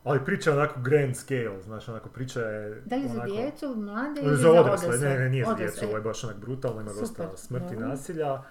Ali 0.05 0.25
priča 0.25 0.51
je 0.51 0.57
onako 0.57 0.81
grand 0.81 1.17
scale, 1.17 1.63
znaš, 1.63 1.89
onako 1.89 2.09
priča 2.09 2.41
je 2.41 2.83
Da 2.87 2.97
li 2.97 3.09
za 3.09 3.25
djecu, 3.25 3.75
mlade 3.77 4.21
ili 4.21 4.37
Za 4.37 4.51
odrasle, 4.51 4.99
ne, 4.99 5.19
ne, 5.19 5.29
nije 5.29 5.45
za 5.45 5.55
djecu, 5.55 5.87
ovo 5.87 5.97
je 5.97 6.03
baš 6.03 6.25
onak 6.25 6.37
brutalno, 6.37 6.81
ima 6.81 6.93
dosta 6.93 7.37
smrti, 7.37 7.77
nasilja. 7.79 8.43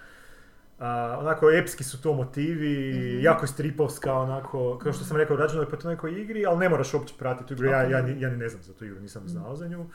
A, 0.80 1.16
onako, 1.20 1.50
epski 1.50 1.84
su 1.84 2.02
to 2.02 2.12
motivi, 2.14 2.90
Mhm. 2.90 3.20
jako 3.20 3.44
je 3.44 3.48
stripovska, 3.48 4.14
onako, 4.14 4.78
kao 4.78 4.92
što 4.92 5.04
sam 5.04 5.16
rekao, 5.16 5.36
rađeno 5.36 5.62
je 5.62 5.68
po 5.68 5.76
toj 5.76 5.90
nekoj 5.90 6.12
igri, 6.12 6.46
ali 6.46 6.58
ne 6.58 6.68
moraš 6.68 6.94
uopće 6.94 7.14
pratiti 7.18 7.46
tu 7.46 7.54
igru, 7.54 7.66
ja, 7.66 7.82
ja, 7.82 8.02
ni, 8.02 8.20
ja 8.20 8.30
ni 8.30 8.36
ne 8.36 8.48
znam 8.48 8.62
za 8.62 8.72
tu 8.74 8.84
igru, 8.84 9.00
nisam 9.00 9.22
Mhm. 9.22 9.30
znao 9.30 9.56
za 9.56 9.68
nju. 9.68 9.86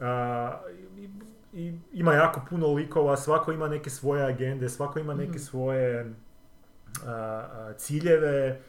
A, 0.00 0.60
i, 0.96 1.08
i 1.54 1.74
ima 1.92 2.14
jako 2.14 2.40
puno 2.50 2.66
likova, 2.68 3.16
svako 3.16 3.52
ima 3.52 3.68
neke 3.68 3.90
svoje 3.90 4.24
agende, 4.24 4.68
svako 4.68 4.98
ima 4.98 5.14
neke 5.14 5.30
Mhm. 5.30 5.38
svoje 5.38 6.12
a, 7.06 7.44
ciljeve. 7.76 8.60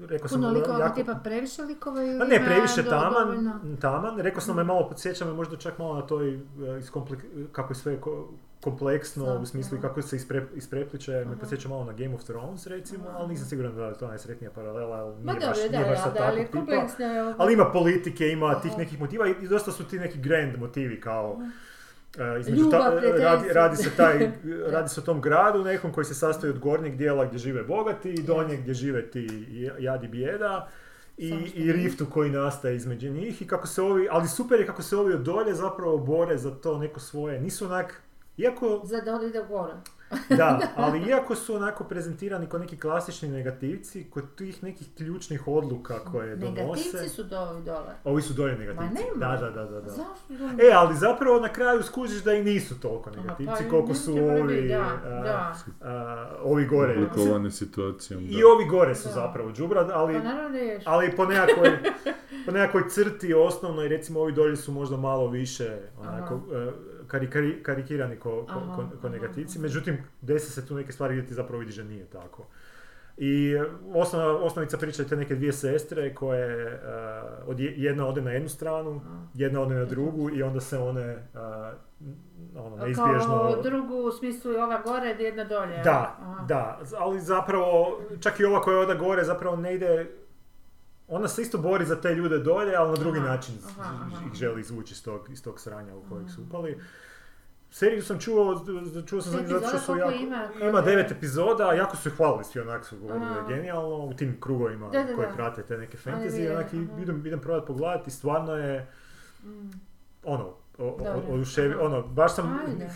Rekao 0.00 0.28
sam, 0.28 0.38
Puno 0.38 0.50
likova, 0.50 0.78
jako- 0.78 0.94
tipa 0.94 1.14
previše 1.14 1.62
likova 1.62 2.02
ili 2.02 2.18
pa 2.18 2.24
ne, 2.24 2.44
previše 2.46 2.82
taman, 2.84 3.12
dovoljno? 3.24 3.60
taman. 3.76 4.18
Rekao 4.18 4.40
sam 4.40 4.56
me 4.56 4.64
malo, 4.64 4.88
podsjeća 4.88 5.24
me 5.24 5.32
možda 5.32 5.56
čak 5.56 5.78
malo 5.78 5.94
na 5.94 6.02
toj, 6.02 6.34
e, 6.34 6.38
iskomplek- 6.78 7.24
kako 7.52 7.70
je 7.70 7.76
sve 7.76 8.00
ko- 8.00 8.28
kompleksno, 8.60 9.34
u 9.34 9.46
smislu 9.46 9.78
i 9.78 9.80
kako 9.80 10.02
se 10.02 10.16
ispre, 10.16 10.46
isprepliče, 10.54 11.12
me 11.12 11.22
Aha. 11.22 11.34
podsjeća 11.40 11.68
malo 11.68 11.84
na 11.84 11.92
Game 11.92 12.14
of 12.14 12.24
Thrones 12.24 12.66
recimo, 12.66 13.04
ali 13.08 13.28
nisam 13.28 13.46
siguran 13.46 13.74
da 13.74 13.84
je 13.84 13.94
to 13.94 14.08
najsretnija 14.08 14.50
paralela, 14.50 14.96
ali 14.96 15.14
Ma 15.14 15.32
nije 15.32 15.46
baš, 15.46 15.56
dobro, 15.56 15.70
da, 15.70 15.78
nije 15.78 15.90
baš 15.90 16.04
da, 16.14 16.22
ali 16.22 16.46
tipa. 16.46 16.86
Ali 17.38 17.52
ima 17.52 17.64
politike, 17.64 18.28
ima 18.28 18.60
tih 18.60 18.78
nekih 18.78 19.00
motiva 19.00 19.28
i 19.28 19.48
dosta 19.48 19.72
su 19.72 19.84
ti 19.84 19.98
neki 19.98 20.18
grand 20.18 20.58
motivi 20.58 21.00
kao 21.00 21.38
e, 21.40 21.50
između 22.40 22.62
Ljubav, 22.62 22.80
ta- 22.80 23.00
radi, 23.18 23.48
radi 23.52 23.76
se 23.76 23.90
taj, 23.96 24.30
radi 24.74 24.88
se 24.88 25.00
o 25.00 25.04
tom 25.04 25.20
gradu 25.20 25.64
nekom 25.64 25.92
koji 25.92 26.04
se 26.04 26.14
sastoji 26.14 26.50
od 26.50 26.58
gornjeg 26.58 26.96
dijela 26.96 27.24
gdje 27.24 27.38
žive 27.38 27.62
bogati 27.62 28.10
i 28.10 28.22
donjeg 28.22 28.60
gdje 28.60 28.74
žive 28.74 29.10
ti 29.10 29.26
jadi 29.78 30.08
bijeda 30.08 30.68
i, 31.16 31.28
i 31.54 31.72
riftu 31.72 32.06
koji 32.06 32.30
nastaje 32.30 32.76
između 32.76 33.10
njih 33.10 33.42
i 33.42 33.46
kako 33.46 33.66
se 33.66 33.82
ovi, 33.82 34.08
ali 34.10 34.28
super 34.28 34.60
je 34.60 34.66
kako 34.66 34.82
se 34.82 34.96
ovi 34.96 35.14
od 35.14 35.20
dolje 35.20 35.54
zapravo 35.54 35.98
bore 35.98 36.38
za 36.38 36.50
to 36.50 36.78
neko 36.78 37.00
svoje, 37.00 37.40
nisu 37.40 37.64
onak, 37.64 38.02
iako, 38.36 38.80
Za 38.84 39.00
da 39.00 39.26
ide 39.26 39.42
gore. 39.48 39.72
da, 40.38 40.60
ali 40.76 41.00
iako 41.00 41.34
su 41.34 41.54
onako 41.54 41.84
prezentirani 41.84 42.46
kao 42.46 42.60
neki 42.60 42.76
klasični 42.76 43.28
negativci, 43.28 44.04
kod 44.04 44.34
tih 44.34 44.62
nekih 44.62 44.86
ključnih 44.96 45.48
odluka 45.48 45.98
koje 46.02 46.36
donose, 46.36 46.60
Negativci 46.62 47.08
su 47.08 47.22
dole 47.24 47.60
dole. 47.62 47.94
ovi 48.04 48.22
su 48.22 48.32
dolje 48.34 48.56
negativci, 48.56 48.94
Ma 48.94 49.00
nema. 49.20 49.36
da, 49.36 49.50
da, 49.50 49.64
da, 49.64 49.80
da. 49.80 49.88
Zašto 49.88 50.04
dole? 50.30 50.52
E, 50.60 50.72
ali 50.74 50.96
zapravo 50.96 51.40
na 51.40 51.48
kraju 51.48 51.82
skužiš 51.82 52.22
da 52.22 52.32
i 52.32 52.44
nisu 52.44 52.80
toliko 52.80 53.10
Aha, 53.10 53.20
negativci 53.20 53.64
pa 53.64 53.70
koliko 53.70 53.94
su 53.94 54.12
ovi, 54.14 54.68
da, 54.68 54.80
a, 55.04 55.22
da. 55.22 55.54
a, 55.82 56.30
ovi 56.42 56.66
gore. 56.66 56.92
Oblikovane 56.94 57.50
situacijom, 57.50 58.22
I 58.22 58.32
da. 58.32 58.48
ovi 58.48 58.64
gore 58.66 58.94
su 58.94 59.08
Da. 59.08 59.14
zapravo 59.14 59.52
džubrad, 59.52 59.90
ali, 59.90 60.14
Pa 60.14 60.30
ali 60.86 61.16
po 61.16 61.24
nekakvoj, 61.26 61.70
po 62.46 62.52
nekakvoj 62.52 62.88
crti 62.88 63.34
osnovnoj, 63.34 63.88
recimo 63.88 64.20
ovi 64.20 64.32
dolje 64.32 64.56
su 64.56 64.72
možda 64.72 64.96
malo 64.96 65.28
više 65.28 65.78
onako, 65.98 66.40
kari- 67.06 67.28
kari- 67.28 67.62
karikirani 67.62 68.16
ko, 68.16 68.30
ko, 68.44 68.58
Aha, 68.58 68.76
ko- 68.76 68.98
ko 68.98 69.08
negativci, 69.08 69.58
aha. 69.58 69.62
međutim 69.62 69.98
desi 70.20 70.50
se 70.52 70.66
tu 70.66 70.74
neke 70.74 70.92
stvari 70.92 71.14
gdje 71.14 71.26
ti 71.26 71.34
zapravo 71.34 71.58
vidiš 71.60 71.76
da 71.76 71.84
nije 71.84 72.04
tako. 72.06 72.46
I 73.16 73.52
e, 73.52 73.64
osnova, 73.94 74.36
osnovica 74.36 74.78
priča 74.78 75.02
je 75.02 75.08
te 75.08 75.16
neke 75.16 75.34
dvije 75.34 75.52
sestre 75.52 76.14
koje 76.14 76.66
e, 76.66 76.78
od 77.46 77.60
je- 77.60 77.74
jedna 77.76 78.06
ode 78.06 78.22
na 78.22 78.30
jednu 78.30 78.48
stranu, 78.48 79.00
jedna 79.34 79.60
ode 79.60 79.74
na 79.74 79.84
drugu 79.84 80.30
i 80.30 80.42
onda 80.42 80.60
se 80.60 80.78
one 80.78 81.28
a, 81.34 81.72
ono, 82.56 82.76
neizbježno... 82.76 83.26
Kao 83.28 83.62
drugu 83.62 83.94
u 83.96 84.12
smislu 84.12 84.52
i 84.52 84.56
ova 84.56 84.80
gore, 84.80 85.16
jedna 85.18 85.44
dolje. 85.44 85.80
Da, 85.84 86.16
da, 86.48 86.80
ali 86.98 87.20
zapravo, 87.20 88.00
čak 88.20 88.40
i 88.40 88.44
ova 88.44 88.60
koja 88.60 88.78
ode 88.78 88.94
gore 88.94 89.24
zapravo 89.24 89.56
ne 89.56 89.74
ide, 89.74 90.06
ona 91.08 91.28
se 91.28 91.42
isto 91.42 91.58
bori 91.58 91.84
za 91.86 92.00
te 92.00 92.14
ljude 92.14 92.38
dolje, 92.38 92.76
ali 92.76 92.90
na 92.90 92.96
drugi 92.96 93.18
Aha, 93.18 93.28
način 93.28 93.54
aha, 93.78 93.94
aha. 93.94 94.26
ih 94.26 94.34
želi 94.34 94.60
izvući 94.60 94.92
iz 94.92 95.04
tog, 95.04 95.30
iz 95.30 95.42
tog 95.42 95.60
sranja 95.60 95.94
u 95.96 96.02
kojeg 96.08 96.30
su 96.30 96.42
upali. 96.42 96.80
Seriju 97.70 98.02
sam 98.02 98.18
čuo, 98.18 98.64
čuo 99.06 99.20
sam 99.20 99.40
nju 99.42 99.48
zato 99.48 99.68
što 99.68 99.78
su 99.78 99.96
jako, 99.96 100.12
ima? 100.12 100.48
ima 100.60 100.80
devet 100.80 101.10
epizoda, 101.10 101.72
jako 101.72 101.96
su 101.96 102.08
ih 102.08 102.14
hvalili 102.16 102.44
svi 102.44 102.60
onak 102.60 102.84
su 102.84 102.98
govorili 102.98 103.26
da 103.26 103.40
je 103.40 103.56
genijalno 103.56 103.96
u 103.96 104.14
tim 104.14 104.36
krugovima 104.40 104.88
Da, 104.88 105.02
da, 105.04 105.14
koji 105.14 105.26
da. 105.28 105.34
prate 105.34 105.62
te 105.62 105.78
neke 105.78 105.98
fantasy, 105.98 106.52
onak 106.52 106.72
idem, 107.02 107.26
idem 107.26 107.40
probat 107.40 107.66
pogledati, 107.66 108.10
stvarno 108.10 108.56
je 108.56 108.86
Mm. 109.44 109.70
ono, 110.24 110.54
ono, 111.80 112.02
baš 112.02 112.34
sam, 112.34 112.58
Ajde. 112.66 112.90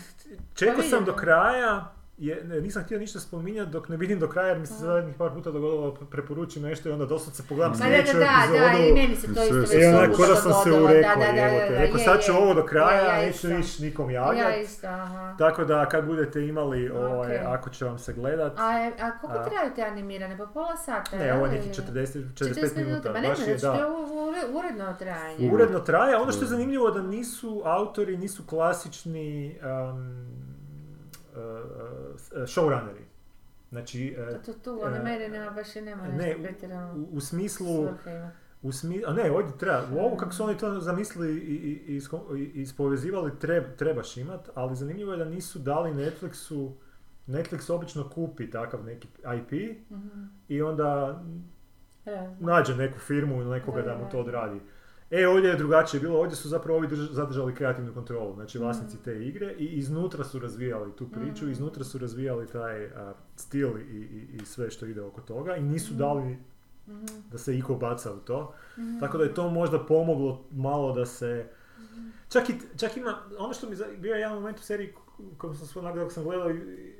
čekao 0.55 0.75
Pa 0.75 0.83
sam 0.83 1.05
do 1.05 1.13
kraja, 1.13 1.93
je, 2.19 2.43
ne, 2.43 2.61
nisam 2.61 2.83
htio 2.83 2.99
ništa 2.99 3.19
spominjati 3.19 3.71
dok 3.71 3.89
ne 3.89 3.97
vidim 3.97 4.19
do 4.19 4.27
kraja 4.27 4.47
jer 4.47 4.59
mi 4.59 4.65
se 4.65 4.73
zadnjih 4.75 5.15
par 5.15 5.31
puta 5.31 5.51
dogodilo 5.51 5.91
preporučim 5.93 6.63
nešto 6.63 6.89
i 6.89 6.91
onda 6.91 7.05
doslovce 7.05 7.43
pogledam 7.43 7.71
Ma 7.71 7.77
da, 7.77 7.83
da, 7.83 7.89
sljedeću 7.89 8.13
da, 8.13 8.19
da, 8.19 8.55
i 8.55 8.79
epizodu. 8.79 8.93
meni 8.95 9.15
se 9.15 9.27
to 9.27 9.43
isto 9.43 9.65
se- 9.65 9.75
I 9.75 9.79
već 9.79 10.17
da 10.19 10.35
sam 10.35 10.53
se 10.53 10.71
urekao, 10.73 11.15
Da, 11.15 11.25
da, 11.25 11.31
da, 11.31 11.37
jebote. 11.39 11.69
da, 11.69 11.79
Rekao, 11.79 11.97
je, 11.97 12.03
sad 12.05 12.21
ću 12.21 12.31
je. 12.31 12.37
ovo 12.37 12.53
do 12.53 12.63
kraja, 12.63 13.01
Ja, 13.01 13.15
ja 13.15 13.21
neću 13.21 13.47
niš 13.49 13.79
nikom 13.79 14.09
Ja 14.09 14.21
javljati. 14.21 14.61
isto, 14.61 14.87
aha. 14.87 15.35
Tako 15.37 15.65
da 15.65 15.85
kad 15.85 16.05
budete 16.05 16.41
imali, 16.43 16.89
ovaj, 16.89 17.35
Ok. 17.37 17.43
ako 17.47 17.69
će 17.69 17.85
vam 17.85 17.99
se 17.99 18.13
gledat, 18.13 18.53
A, 18.57 18.71
je- 18.71 18.93
a 18.99 19.11
koliko 19.13 19.39
A- 19.39 19.45
traju 19.45 19.71
te 19.75 19.83
animirane? 19.83 20.37
Pa 20.37 20.45
pola 20.45 20.77
sata? 20.77 21.17
ne, 21.17 21.33
ovo 21.33 21.45
je 21.45 21.51
neki 21.51 21.65
Ili- 21.65 21.75
40, 21.75 22.19
45 22.33 22.35
40 22.35 22.75
minuta, 22.77 23.11
Ma 23.11 23.19
ne, 23.19 23.27
je, 23.29 23.35
znači 23.35 23.61
to 23.61 23.73
je 23.73 23.79
da. 23.79 23.87
u- 23.87 23.91
u- 23.91 24.57
uredno 24.59 24.93
trajanje. 24.93 25.51
Uredno 25.51 25.79
traje, 25.79 26.17
ono 26.17 26.31
što 26.31 26.43
je 26.43 26.49
zanimljivo 26.49 26.91
da 26.91 27.01
nisu 27.03 27.61
autori, 27.65 28.17
nisu 28.17 28.43
klasični 28.45 29.59
showrunneri. 32.47 33.03
Znači, 33.69 34.15
uh, 34.19 34.43
To, 34.45 34.53
to 34.53 34.59
tu, 34.59 34.79
E, 34.83 34.87
animirane 34.87 35.51
baš 35.51 35.75
i 35.75 35.81
nema 35.81 36.07
ne, 36.07 36.35
u, 36.95 36.99
u, 36.99 37.07
u 37.11 37.19
smislu, 37.19 37.87
u 38.61 38.71
smi, 38.71 39.03
a 39.07 39.13
ne, 39.13 39.31
ovdje 39.31 39.57
treba, 39.57 39.83
u 39.93 39.99
ovo 39.99 40.17
kako 40.17 40.31
su 40.31 40.43
oni 40.43 40.57
to 40.57 40.79
zamislili 40.79 41.33
i, 41.33 41.55
i, 41.87 42.01
i, 42.55 42.61
ispovezivali, 42.61 43.39
treb, 43.39 43.63
trebaš 43.77 44.17
imat, 44.17 44.49
ali 44.55 44.75
zanimljivo 44.75 45.11
je 45.11 45.17
da 45.17 45.25
nisu 45.25 45.59
dali 45.59 45.91
Netflixu, 45.91 46.71
Netflix 47.27 47.71
obično 47.73 48.09
kupi 48.09 48.49
takav 48.51 48.83
neki 48.85 49.07
IP 49.37 49.51
Mhm. 49.91 50.23
i 50.47 50.61
onda 50.61 51.21
nađe 52.39 52.75
neku 52.75 52.99
firmu 52.99 53.41
ili 53.41 53.49
nekoga 53.49 53.81
da 53.81 53.97
mu 53.97 54.09
to 54.11 54.19
odradi. 54.19 54.59
E, 55.11 55.27
ovdje 55.27 55.49
je 55.49 55.55
drugačije 55.55 56.01
bilo, 56.01 56.19
ovdje 56.19 56.35
su 56.35 56.49
zapravo 56.49 56.77
ovi 56.77 56.87
drž- 56.87 57.11
zadržali 57.11 57.55
kreativnu 57.55 57.93
kontrolu, 57.93 58.33
znači 58.33 58.57
vlasnici 58.57 58.95
Mm. 58.95 58.99
te 58.99 59.25
igre 59.25 59.53
i 59.53 59.65
iznutra 59.67 60.23
su 60.23 60.39
razvijali 60.39 60.91
tu 60.91 61.07
priču, 61.09 61.45
Mm. 61.45 61.51
iznutra 61.51 61.83
su 61.83 61.97
razvijali 61.97 62.47
taj 62.47 62.85
a, 62.85 63.13
stil 63.35 63.67
i, 63.69 63.81
i, 63.81 64.27
i 64.33 64.45
sve 64.45 64.71
što 64.71 64.85
ide 64.85 65.01
oko 65.01 65.21
toga 65.21 65.55
i 65.55 65.61
nisu 65.63 65.93
Mm. 65.93 65.97
dali 65.97 66.37
Mhm. 66.87 67.05
da 67.31 67.37
se 67.37 67.57
iko 67.57 67.75
baca 67.75 68.13
u 68.13 68.17
to. 68.17 68.53
Mhm. 68.77 68.99
Tako 68.99 69.17
da 69.17 69.23
je 69.23 69.33
to 69.33 69.49
možda 69.49 69.79
pomoglo 69.79 70.45
malo 70.51 70.93
da 70.93 71.05
se... 71.05 71.45
Čak, 72.29 72.49
i, 72.49 72.77
čak 72.77 72.97
ima, 72.97 73.15
ono 73.37 73.53
što 73.53 73.69
mi 73.69 73.75
za- 73.75 73.87
bio 73.97 74.13
je 74.13 74.19
jedan 74.19 74.35
moment 74.35 74.59
u 74.59 74.63
seriji 74.63 74.93
u 75.19 75.35
kojem 75.37 75.55
sam 75.55 75.95
dok 75.95 76.11
sam 76.11 76.23
gledao 76.23 76.51
i, 76.51 76.93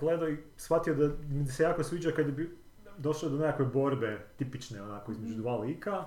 gledao 0.00 0.28
i 0.28 0.36
shvatio 0.56 0.94
da 0.94 1.10
mi 1.28 1.46
se 1.46 1.62
jako 1.62 1.82
sviđa 1.82 2.10
kad 2.10 2.26
je 2.26 2.32
bi, 2.32 2.56
došlo 2.98 3.28
do 3.28 3.36
nekakve 3.36 3.64
borbe 3.64 4.26
tipične 4.36 4.82
onako 4.82 5.12
između 5.12 5.34
dva 5.34 5.56
lika, 5.56 6.04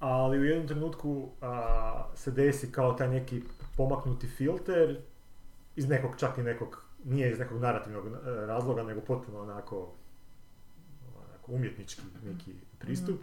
ali 0.00 0.38
u 0.38 0.44
jednom 0.44 0.68
trenutku 0.68 1.28
a, 1.40 2.04
se 2.14 2.30
desi 2.30 2.72
kao 2.72 2.92
taj 2.92 3.08
neki 3.08 3.42
pomaknuti 3.76 4.26
filter 4.28 5.00
iz 5.76 5.88
nekog, 5.88 6.10
čak 6.16 6.38
i 6.38 6.42
nekog, 6.42 6.82
nije 7.04 7.30
iz 7.32 7.38
nekog 7.38 7.60
narativnog 7.60 8.06
e, 8.06 8.10
razloga, 8.36 8.82
nego 8.82 9.00
potpuno 9.00 9.40
onako, 9.40 9.92
onako 11.18 11.52
umjetnički 11.52 12.02
neki 12.24 12.50
pristup, 12.78 13.20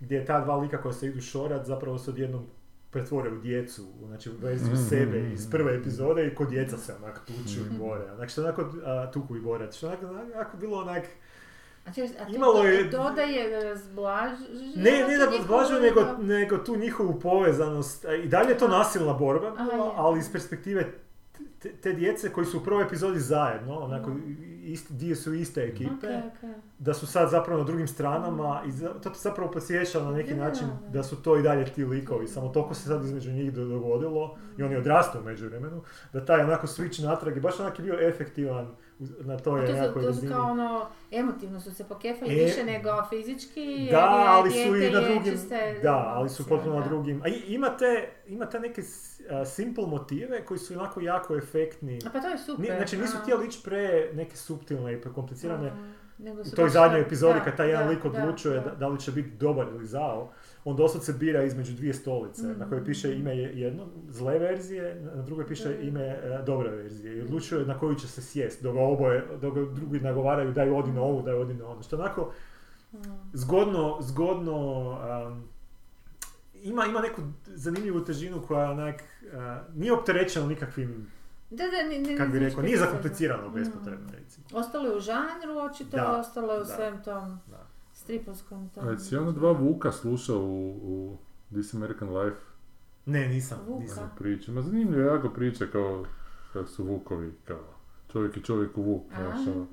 gdje 0.00 0.24
ta 0.24 0.40
dva 0.40 0.56
lika 0.56 0.82
koja 0.82 0.92
se 0.92 1.06
idu 1.06 1.20
šorat 1.20 1.66
zapravo 1.66 1.98
se 1.98 2.10
odjednom 2.10 2.46
pretvore 2.90 3.30
u 3.30 3.38
djecu, 3.38 3.82
znači 3.98 4.30
u 4.30 4.34
verziju 4.34 4.72
Mhm. 4.72 4.82
sebe 4.82 5.30
iz 5.32 5.50
prve 5.50 5.74
epizode 5.74 6.26
i 6.26 6.34
kod 6.34 6.48
djeca 6.48 6.76
se 6.76 6.94
onako 6.94 7.20
tuču 7.20 7.60
i 7.60 7.64
Mhm. 7.64 7.78
bore. 7.78 8.14
Znači 8.16 8.32
što 8.32 8.42
onako 8.42 8.62
a, 8.84 9.10
tuku 9.10 9.36
i 9.36 9.40
bore. 9.40 9.72
Što 9.72 9.86
onako, 9.86 10.06
onako 10.06 10.56
bilo 10.56 10.78
onak, 10.78 11.04
A, 11.88 11.92
čekaj, 11.92 12.16
a 12.18 12.28
Imalo 12.28 12.64
je- 12.64 12.84
dodaje 12.84 13.64
razblaž... 13.64 14.30
ne, 14.76 14.90
ne 15.08 15.18
da 15.18 15.24
razblažuju, 15.28 15.80
nego, 15.82 16.00
nego 16.20 16.58
tu 16.58 16.76
njihovu 16.76 17.20
povezanost. 17.20 18.04
A 18.04 18.14
I 18.14 18.28
dalje 18.28 18.48
je 18.48 18.58
to 18.58 18.68
nasilna 18.68 19.12
borba, 19.14 19.48
Aha, 19.48 19.92
ali 19.96 20.18
iz 20.18 20.32
perspektive 20.32 20.86
te, 21.58 21.72
te 21.72 21.92
djece 21.92 22.28
koji 22.30 22.46
su 22.46 22.58
u 22.58 22.62
prvoj 22.62 22.84
epizodi 22.84 23.20
zajedno, 23.20 23.78
onako, 23.78 24.10
isti, 24.62 24.92
dio 24.92 25.16
su 25.16 25.34
iste 25.34 25.62
ekipe, 25.62 26.06
Ok, 26.08 26.32
ok. 26.34 26.50
da 26.78 26.94
su 26.94 27.06
sad 27.06 27.30
zapravo 27.30 27.58
na 27.58 27.64
drugim 27.64 27.88
stranama 27.88 28.62
i 28.66 28.72
za- 28.72 28.94
to 28.94 29.10
te 29.10 29.18
zapravo 29.18 29.50
podsjeća 29.50 30.00
na 30.00 30.10
neki 30.10 30.34
način 30.34 30.66
da. 30.88 31.02
su 31.02 31.16
to 31.16 31.36
i 31.36 31.42
dalje 31.42 31.64
ti 31.66 31.84
likovi, 31.84 32.28
samo 32.28 32.48
toliko 32.48 32.74
se 32.74 32.82
sad 32.82 33.04
između 33.04 33.30
njih 33.30 33.52
do- 33.52 33.64
dogodilo 33.64 34.36
i 34.58 34.62
oni 34.62 34.76
odrastu 34.76 35.18
u 35.18 35.24
međuvremenu, 35.24 35.82
da 36.12 36.24
taj 36.24 36.40
onako 36.40 36.66
switch 36.66 37.04
natrag 37.04 37.34
je 37.34 37.40
baš 37.40 37.60
onak 37.60 37.78
je 37.78 37.84
bio 37.84 38.08
efektivan 38.08 38.76
na 39.00 39.36
toj 39.36 39.66
to 39.66 39.72
nekakvoj 39.72 40.02
su, 40.04 40.08
to 40.08 40.14
su 40.14 40.26
kao 40.28 40.50
ono, 40.50 40.86
emotivno 41.10 41.60
su 41.60 41.74
se 41.74 41.84
pokefali 41.84 42.40
E, 42.40 42.44
više 42.44 42.64
nego 42.64 42.88
fizički, 43.10 43.60
jer 43.60 43.90
Da, 43.92 43.98
je 43.98 44.28
ali 44.28 44.50
su 44.50 44.58
i 44.58 44.70
na 44.70 44.76
je 44.76 44.90
drugim, 44.90 45.32
čiste 45.32 45.80
da, 45.82 46.12
ali 46.16 46.28
su 46.28 46.48
potpuno 46.48 46.80
na 46.80 46.86
drugim. 46.86 47.22
A 47.22 47.28
imate, 47.46 48.10
imate 48.26 48.60
neke 48.60 48.82
simple 49.46 49.86
motive 49.86 50.44
koji 50.44 50.58
su 50.58 50.74
onako 50.74 51.00
jako 51.00 51.36
efektni. 51.36 51.98
A 52.06 52.10
pa 52.12 52.20
to 52.20 52.28
je 52.28 52.38
super. 52.38 52.70
Ni- 52.70 52.76
Znači 52.76 52.96
nisu 52.96 53.18
htjeli 53.18 53.46
ići 53.46 53.60
pre 53.64 54.10
neke 54.14 54.36
suptilne 54.36 54.92
i 54.92 55.00
prekomplicirane. 55.00 55.68
A, 55.68 55.74
nego 56.18 56.40
U 56.40 56.44
su 56.44 56.56
toj 56.56 56.64
baš 56.64 56.72
zadnjoj 56.72 57.00
epizodi 57.00 57.40
kad 57.44 57.56
taj 57.56 57.68
jedan 57.68 57.84
da, 57.84 57.90
lik 57.90 58.04
odlučuje 58.04 58.60
da, 58.60 58.70
da 58.70 58.88
li 58.88 59.00
će 59.00 59.12
biti 59.12 59.30
dobar 59.30 59.66
ili 59.68 59.86
zao, 59.86 60.32
on 60.64 60.76
doslovce 60.76 61.12
bira 61.12 61.42
između 61.42 61.72
dvije 61.72 61.94
stolice, 61.94 62.42
na 62.44 62.68
kojoj 62.68 62.84
piše 62.84 63.14
ime 63.14 63.36
je- 63.36 63.52
jedno, 63.54 63.86
zle 64.08 64.38
verzije, 64.38 64.84
na 65.06 65.22
drugoj 65.22 65.46
piše 65.46 65.68
Da. 65.68 65.74
ime 65.78 66.02
e, 66.02 66.42
dobre 66.46 66.70
verzije 66.70 67.16
i 67.16 67.22
odlučuje 67.22 67.66
na 67.66 67.78
koju 67.78 67.94
će 67.94 68.08
se 68.08 68.22
sjest, 68.22 68.62
dok 68.62 68.74
ga 68.74 68.80
oboje, 68.82 69.24
dok 69.40 69.54
ga 69.54 69.64
drugi 69.64 70.00
nagovaraju 70.00 70.52
daj 70.52 70.70
odi 70.70 70.92
na 70.92 71.02
ovu, 71.02 71.22
daj 71.22 71.34
odi 71.34 71.54
na 71.54 71.66
onu. 71.66 71.82
Što 71.82 71.96
onako 71.96 72.32
zgodno, 73.34 73.98
zgodno 74.00 74.90
um, 75.28 75.48
ima, 76.54 76.84
ima 76.86 77.00
neku 77.00 77.22
zanimljivu 77.46 78.00
težinu 78.00 78.42
koja 78.42 78.70
onak, 78.70 78.94
uh, 78.94 79.38
nije 79.74 79.92
opterećena 79.92 80.46
nikakvim, 80.46 81.10
Da, 81.50 81.64
da, 81.66 81.88
ni, 81.88 81.98
ni, 82.00 82.16
kako 82.16 82.32
bi 82.32 82.38
rekao, 82.38 82.56
ni- 82.56 82.64
nije 82.64 82.76
ni- 82.76 82.84
zakomplicirano 82.84 83.48
Mm. 83.48 83.52
bespotrebno 83.52 84.08
recimo. 84.12 84.46
Ostalo 84.52 84.88
je 84.88 84.96
u 84.96 85.00
žanru, 85.00 85.58
očito, 85.70 85.96
Da, 85.96 86.16
ostalo 86.18 86.52
je 86.52 86.60
u 86.60 86.64
da, 86.64 86.66
svem 86.66 87.02
tom 87.02 87.38
da. 87.46 87.66
Stripovskom 88.08 88.68
tom. 88.68 88.88
A 88.88 88.90
jesi 88.90 89.16
ono 89.16 89.32
dva 89.32 89.52
Vuka 89.52 89.92
slušao 89.92 90.38
u, 90.38 90.70
u 90.82 91.16
This 91.50 91.74
American 91.74 92.16
Life? 92.16 92.40
Ne, 93.06 93.28
nisam, 93.28 93.58
Vuka. 93.66 93.82
nisam. 93.82 94.10
Priče. 94.18 94.52
Ma 94.52 94.62
zanimljivo 94.62 95.02
je 95.02 95.06
jako 95.06 95.28
priče 95.28 95.70
kao 95.70 96.04
kako 96.52 96.68
su 96.68 96.84
Vukovi, 96.84 97.32
kao 97.44 97.64
čovjek 98.12 98.36
i 98.36 98.42
čovjek 98.42 98.78
u 98.78 98.82
Vuk, 98.82 99.02
znaš, 99.08 99.40
Aha. 99.40 99.50
ono. 99.56 99.66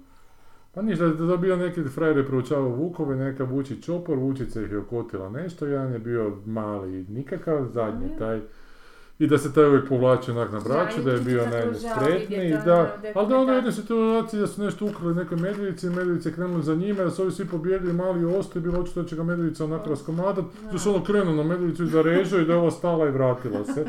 Pa 0.74 0.82
ništa, 0.82 1.08
da 1.08 1.32
je 1.32 1.38
bio 1.38 1.56
neki 1.58 1.84
frajer 1.84 2.18
je 2.18 2.28
proučavao 2.28 2.70
Vukove, 2.70 3.16
neka 3.16 3.44
Vuči 3.44 3.82
čopor, 3.82 4.18
Vučica 4.18 4.62
ih 4.62 4.72
je 4.72 4.78
okotila 4.78 5.30
nešto, 5.30 5.66
jedan 5.66 5.94
je 5.94 6.00
bio 6.00 6.38
mali 6.46 7.00
i 7.00 7.06
nikakav, 7.10 7.68
zadnji 7.74 8.18
taj. 8.20 8.42
I 9.20 9.28
da 9.28 9.38
se 9.38 9.54
taj 9.54 9.66
uvijek 9.66 9.90
povlačio 9.90 10.34
onak 10.34 10.52
na 10.52 10.60
braću, 10.60 11.02
Da, 11.02 11.12
i 11.12 11.14
je 11.14 11.20
bio 11.22 11.44
vidjeti, 11.44 12.66
da. 12.66 12.74
ono, 12.76 12.88
Ali 13.16 13.28
da 13.28 13.38
onda 13.38 13.54
jednoj 13.54 13.72
situaciji 13.72 14.40
da 14.40 14.48
su 14.48 14.64
nešto 14.64 14.86
ukrali 14.86 15.16
nekoj 15.16 15.38
medvjedici, 15.38 15.90
medvjedice 15.90 16.34
krenuli 16.34 16.64
za 16.64 16.76
njime, 16.76 17.04
da 17.04 17.12
su 17.12 17.22
ovi 17.22 17.32
svi 17.32 17.46
pobjegli, 17.46 17.94
mali 17.94 18.26
ostao 18.28 18.60
i 18.60 18.64
bilo 18.64 18.80
očito 18.80 19.02
da 19.02 19.08
će 19.08 19.16
ga 19.16 19.24
medvjedica 19.24 19.64
onak 19.64 19.88
raskomadat, 19.88 20.46
da 20.72 20.78
su 20.78 20.90
ono 20.90 21.04
krenuo 21.04 21.34
na 21.34 21.44
medvjedicu 21.44 21.84
i 21.84 21.88
zarežao 21.88 22.40
i 22.40 22.46
da 22.46 22.54
je 22.54 22.60
ova 22.60 22.72
stala 22.72 23.08
i 23.08 23.12
vratila 23.12 23.66
se. 23.66 23.86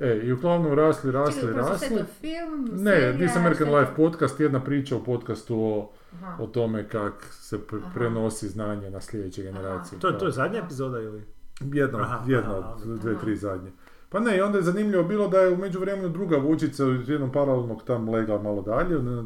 E, 0.00 0.16
i 0.16 0.32
uglavnom 0.32 0.74
rasli, 0.74 1.12
rasli, 1.12 1.40
Čekaj, 1.42 1.56
rasli. 1.56 1.88
to 1.88 2.04
film, 2.20 2.68
Ne, 2.74 2.90
serija, 2.92 3.12
This 3.18 3.36
American? 3.36 3.68
Life 3.70 3.90
podcast, 3.96 4.40
jedna 4.40 4.60
priča 4.60 4.96
u 4.96 5.04
podcastu 5.04 5.56
o, 5.56 5.90
Aha. 6.14 6.42
o 6.42 6.46
tome 6.46 6.88
kak 6.88 7.12
se 7.32 7.58
prenosi 7.94 8.48
znanje 8.48 8.90
na 8.90 9.00
sljedeće 9.00 9.42
generacije. 9.42 9.98
To, 10.00 10.08
je- 10.08 10.18
to 10.18 10.26
je 10.26 10.32
zadnja 10.32 10.58
epizoda 10.58 11.00
ili? 11.00 11.22
Jedna, 11.62 12.22
jedna 12.26 12.56
od 12.56 12.64
dve, 12.98 13.14
tri 13.14 13.32
Aha. 13.32 13.38
zadnje. 13.38 13.70
Pa 14.14 14.20
ne, 14.20 14.36
i 14.36 14.40
onda 14.40 14.58
je 14.58 14.64
zanimljivo 14.64 15.02
bilo 15.02 15.28
da 15.28 15.38
je 15.38 15.52
u 15.52 15.56
međuvremenu 15.56 16.08
druga 16.08 16.36
vučica 16.36 16.84
u 16.84 16.90
jednom 16.90 17.32
paralelnog 17.32 17.82
tam 17.82 18.08
lega 18.08 18.38
malo 18.38 18.62
dalje, 18.62 19.02
na 19.02 19.24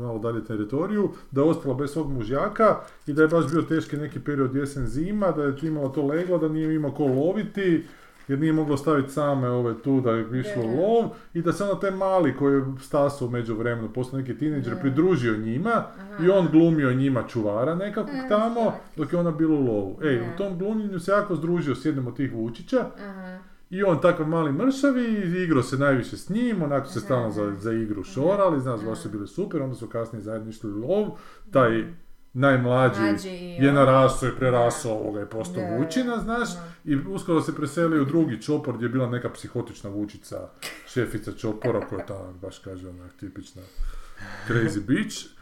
malo 0.00 0.18
dalje 0.18 0.44
teritoriju, 0.44 1.10
da 1.30 1.40
je 1.40 1.48
ostala 1.48 1.74
bez 1.74 1.90
svog 1.90 2.12
mužjaka 2.12 2.76
i 3.06 3.12
da 3.12 3.22
je 3.22 3.28
baš 3.28 3.50
bio 3.52 3.62
teški 3.62 3.96
neki 3.96 4.20
period 4.20 4.54
jesen 4.54 4.86
zima, 4.86 5.30
da 5.30 5.42
je 5.42 5.54
imala 5.62 5.88
to 5.88 6.06
leglo, 6.06 6.38
da 6.38 6.48
nije 6.48 6.74
imao 6.74 6.90
ko 6.90 7.04
loviti, 7.04 7.84
jer 8.28 8.38
nije 8.38 8.52
moglo 8.52 8.76
staviti 8.76 9.12
same 9.12 9.48
ove 9.48 9.74
tu 9.82 10.00
da 10.00 10.10
je 10.10 10.40
išlo 10.40 10.62
lov 10.62 11.10
i 11.34 11.42
da 11.42 11.52
se 11.52 11.64
onda 11.64 11.80
taj 11.80 11.90
mali 11.90 12.36
koji 12.36 12.54
je 12.54 12.64
stasao 12.80 13.28
u 13.28 13.30
međuvremenu, 13.30 13.92
postao 13.92 14.18
neki 14.18 14.38
tineđer, 14.38 14.80
pridružio 14.80 15.36
njima 15.36 15.70
Aha. 15.70 16.24
i 16.24 16.30
on 16.30 16.48
glumio 16.52 16.92
njima 16.92 17.22
čuvara 17.28 17.74
nekakvog 17.74 18.16
E, 18.24 18.28
tamo, 18.28 18.72
dok 18.96 19.12
je 19.12 19.18
ona 19.18 19.30
bila 19.30 19.54
u 19.54 19.66
lovu. 19.66 19.98
Ej, 20.02 20.20
u 20.20 20.38
tom 20.38 20.58
glumljenju 20.58 21.00
se 21.00 21.12
jako 21.12 21.36
združio 21.36 21.74
s 21.74 21.84
jednim 21.84 22.06
od 22.06 22.16
tih 22.16 22.32
Vučića 22.34 22.86
Aha. 23.08 23.53
I 23.70 23.82
on 23.82 24.00
takav 24.00 24.28
mali 24.28 24.52
mršavi, 24.52 25.04
igrao 25.44 25.62
se 25.62 25.76
najviše 25.76 26.16
s 26.16 26.28
njim, 26.28 26.62
onako 26.62 26.86
se 26.86 26.98
Aha. 26.98 27.04
stalno 27.04 27.30
za, 27.30 27.52
za 27.58 27.72
igru 27.72 28.04
šorali, 28.04 28.60
znaš, 28.60 28.80
baš 28.80 28.98
su 28.98 29.08
Aha. 29.08 29.16
bili 29.16 29.28
super, 29.28 29.62
onda 29.62 29.74
su 29.74 29.88
kasnije 29.88 30.22
zajedno 30.22 30.50
išli 30.50 30.72
u 30.72 30.76
lov, 30.76 31.08
taj 31.50 31.84
najmlađi 32.32 33.00
Mlađi 33.00 33.28
je 33.64 33.72
narasao 33.72 34.28
i 34.28 34.36
prerasao 34.38 34.92
ovoga 34.92 35.22
i 35.22 35.26
postao 35.26 35.62
Da, 35.62 35.76
Vučina, 35.76 36.20
znaš, 36.20 36.48
da. 36.54 36.62
i 36.84 36.96
uskoro 36.96 37.40
se 37.40 37.54
preselio 37.54 38.02
u 38.02 38.04
drugi 38.04 38.42
čopor 38.42 38.74
gdje 38.74 38.86
je 38.86 38.90
bila 38.90 39.10
neka 39.10 39.30
psihotična 39.30 39.90
Vučica, 39.90 40.48
šefica 40.86 41.32
čopora, 41.32 41.86
koja 41.86 42.00
je 42.00 42.06
ta, 42.06 42.32
baš 42.42 42.58
kaže, 42.58 42.88
onak, 42.88 43.12
tipična 43.20 43.62
crazy 44.48 44.80
bitch. 44.86 45.33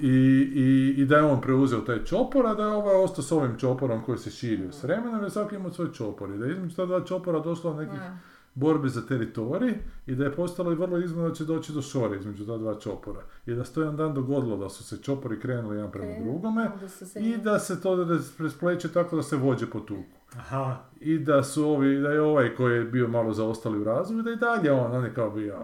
I, 0.00 0.08
i, 0.54 0.94
I 0.98 1.04
da 1.04 1.16
je 1.16 1.22
on 1.22 1.40
preuzeo 1.40 1.80
taj 1.80 2.04
čopor, 2.04 2.46
a 2.46 2.54
da 2.54 2.62
je 2.62 2.68
ovaj 2.68 2.94
ostao 2.96 3.22
s 3.24 3.32
ovim 3.32 3.58
čoporom 3.58 4.02
koji 4.04 4.18
se 4.18 4.30
širio 4.30 4.72
s 4.72 4.82
vremenom, 4.82 5.20
jer 5.22 5.30
svaki 5.30 5.56
imao 5.56 5.72
svoj 5.72 5.92
čopor. 5.92 6.30
I 6.30 6.38
da 6.38 6.44
je 6.46 6.52
između 6.52 6.76
ta 6.76 6.86
dva 6.86 7.04
čopora 7.04 7.40
došlo 7.40 7.72
do 7.72 7.80
nekih 7.80 7.98
Da. 7.98 8.16
borbi 8.54 8.88
za 8.88 9.06
teritorij 9.06 9.74
i 10.06 10.14
da 10.14 10.24
je 10.24 10.32
postalo 10.32 10.72
i 10.72 10.76
vrlo 10.76 10.98
izgledno 10.98 11.28
da 11.28 11.34
će 11.34 11.44
doći 11.44 11.72
do 11.72 11.82
šore 11.82 12.18
između 12.18 12.46
ta 12.46 12.56
dva 12.58 12.74
čopora. 12.74 13.20
I 13.46 13.54
da 13.54 13.64
se 13.64 13.74
to 13.74 13.80
jedan 13.80 13.96
dan 13.96 14.14
dogodilo 14.14 14.56
da 14.56 14.68
su 14.68 14.84
se 14.84 15.02
čopori 15.02 15.40
krenuli 15.40 15.76
jedan 15.76 15.90
prema 15.90 16.12
Ok. 16.12 16.22
drugome 16.22 16.70
i 17.20 17.36
da 17.36 17.58
se 17.58 17.80
to 17.80 18.06
prespleće 18.38 18.88
tako 18.88 19.16
da 19.16 19.22
se 19.22 19.36
vođe 19.36 19.66
po 19.66 19.80
tuku. 19.80 20.02
Aha, 20.36 20.76
I 21.00 21.18
da 21.18 21.42
su 21.42 21.64
ovi, 21.64 22.00
da 22.00 22.10
je 22.10 22.20
ovaj 22.22 22.54
koji 22.54 22.74
je 22.76 22.84
bio 22.84 23.08
malo 23.08 23.32
zaostali 23.32 23.78
u 23.78 23.84
razvoju, 23.84 24.22
da 24.22 24.30
i 24.30 24.36
dalje 24.36 24.72
on, 24.72 24.92
on 24.92 25.04
je 25.04 25.14
kao 25.14 25.30
bio 25.30 25.56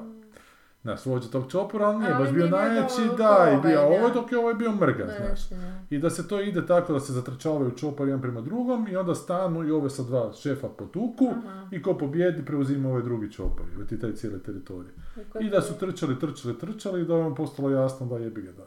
Znaš, 0.84 1.06
vođa 1.06 1.28
tog 1.28 1.50
čopora, 1.50 1.86
ali 1.86 1.98
nije 1.98 2.12
Ali 2.12 2.24
baš 2.24 2.34
bio 2.34 2.48
najjači, 2.48 3.02
da, 3.18 3.58
i 3.58 3.66
bio 3.68 3.82
ovaj, 3.82 4.14
dok 4.14 4.32
je 4.32 4.38
ovaj 4.38 4.54
bio 4.54 4.72
mrga, 4.72 5.06
znaš. 5.18 5.48
Da. 5.48 5.56
I 5.90 5.98
da 5.98 6.10
se 6.10 6.28
to 6.28 6.40
ide 6.40 6.66
tako 6.66 6.92
da 6.92 7.00
se 7.00 7.12
zatrčavaju 7.12 7.70
čopor 7.70 8.08
jedan 8.08 8.22
prema 8.22 8.40
drugom 8.40 8.88
i 8.88 8.96
onda 8.96 9.14
stanu 9.14 9.64
i 9.64 9.70
ove 9.70 9.90
sa 9.90 10.02
dva 10.02 10.32
šefa 10.32 10.68
po 10.68 10.84
tuku 10.84 11.28
Aha. 11.30 11.68
i 11.70 11.82
ko 11.82 11.98
pobjedi 11.98 12.44
preuzima 12.44 12.88
ovaj 12.88 13.02
drugi 13.02 13.32
čopor, 13.32 13.66
i 13.84 13.86
ti 13.86 13.98
taj 14.00 14.12
cijeli 14.12 14.42
teritorij. 14.42 14.90
I 15.40 15.50
da 15.50 15.62
su 15.62 15.78
trčali, 15.78 16.18
trčali, 16.18 16.58
trčali 16.58 17.02
i 17.02 17.04
da 17.04 17.14
vam 17.14 17.34
postalo 17.34 17.70
jasno 17.70 18.06
da 18.06 18.16
jebi 18.16 18.42
ga 18.42 18.52
da. 18.52 18.66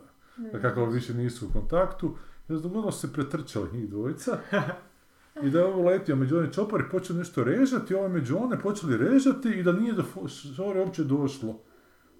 Da 0.52 0.62
kako 0.62 0.86
više 0.86 1.14
nisu 1.14 1.46
u 1.46 1.50
kontaktu, 1.54 2.16
jer 2.48 2.60
dogodilo 2.60 2.92
se 2.92 3.14
pretrčali 3.14 3.70
njih 3.74 3.90
dvojica. 3.90 4.38
I 5.44 5.50
da 5.50 5.60
je 5.60 5.66
ovo 5.66 5.84
letio 5.84 6.16
među 6.16 6.38
one 6.38 6.54
čopor 6.54 6.82
i 6.82 6.90
počeo 6.92 7.16
nešto 7.16 7.44
režati, 7.44 7.96
ove 7.96 8.10
među 8.10 8.38
one 8.38 8.60
počeli 8.60 8.98
režati 8.98 9.50
i 9.50 9.64
da 9.64 9.72
nije 9.72 9.94
do 9.94 10.04
fo- 10.16 10.56
šore 10.56 10.80
uopće 10.80 11.04
došlo. 11.04 11.60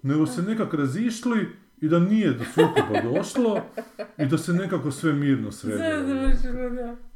Nego 0.02 0.26
se 0.26 0.42
nekako 0.42 0.76
razišli 0.76 1.48
i 1.80 1.88
da 1.88 1.98
nije 1.98 2.32
do 2.32 2.44
sukoba 2.44 3.00
došlo 3.14 3.60
i 4.18 4.26
da 4.26 4.38
se 4.38 4.52
nekako 4.52 4.90
sve 4.90 5.12
mirno 5.12 5.52
sredilo. 5.52 5.84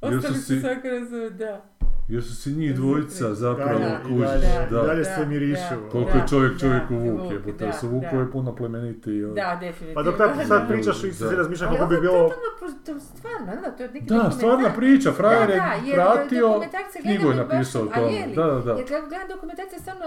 Ostali 0.00 0.34
su 0.38 0.54
razumije, 0.84 1.30
da. 1.30 1.71
Jer 2.08 2.24
su 2.24 2.36
si 2.36 2.52
njih 2.52 2.74
dvojica 2.74 3.34
zapravo 3.34 3.78
kužiš, 4.02 4.18
da. 4.20 4.66
i 4.70 4.86
dalje 4.86 4.98
Da, 4.98 5.04
se 5.06 5.26
mirišu. 5.26 5.62
da. 5.74 5.88
Koliko 5.88 6.10
je 6.10 6.24
čovjek 6.28 6.52
Da, 6.52 6.58
čovjeku 6.58 6.94
da, 6.94 7.12
vuk 7.12 7.32
jebote, 7.32 7.52
da, 7.54 7.64
jer 7.64 7.74
su 7.74 7.88
da. 7.88 8.26
puno 8.26 8.54
plemeniti. 8.54 9.22
Da, 9.24 9.58
definitivno. 9.60 9.94
Pa 9.94 10.02
dok 10.02 10.16
tako 10.18 10.38
sad 10.38 10.60
Da. 10.62 10.68
pričaš 10.68 11.04
i 11.04 11.08
Da. 11.08 11.12
si 11.12 11.36
razmišljam 11.36 11.68
Ali 11.68 11.78
kako 11.78 11.88
bi 11.88 11.94
je 11.94 12.00
bilo... 12.00 12.28
pro- 12.28 12.68
to 12.86 13.00
stvarno, 13.00 13.46
da, 13.56 13.70
to 13.70 13.82
je 13.82 13.90
neki 13.90 14.04
Da, 14.06 14.30
stvarna 14.30 14.70
priča, 14.70 15.12
frajer 15.12 15.48
Da, 15.48 15.54
je 15.54 15.96
da, 15.96 16.02
pratio, 16.04 16.60
knjigu 17.02 17.28
je 17.30 17.36
napisao 17.36 17.82
o 17.82 17.84
je 17.84 17.90
tome. 17.92 18.34
Da, 18.36 18.44
da, 18.44 18.60
da. 18.62 18.72
Jer 18.72 18.88
kad 18.88 19.08
gledam 19.08 19.28
dokumentarce, 19.28 19.78
stvarno 19.78 20.04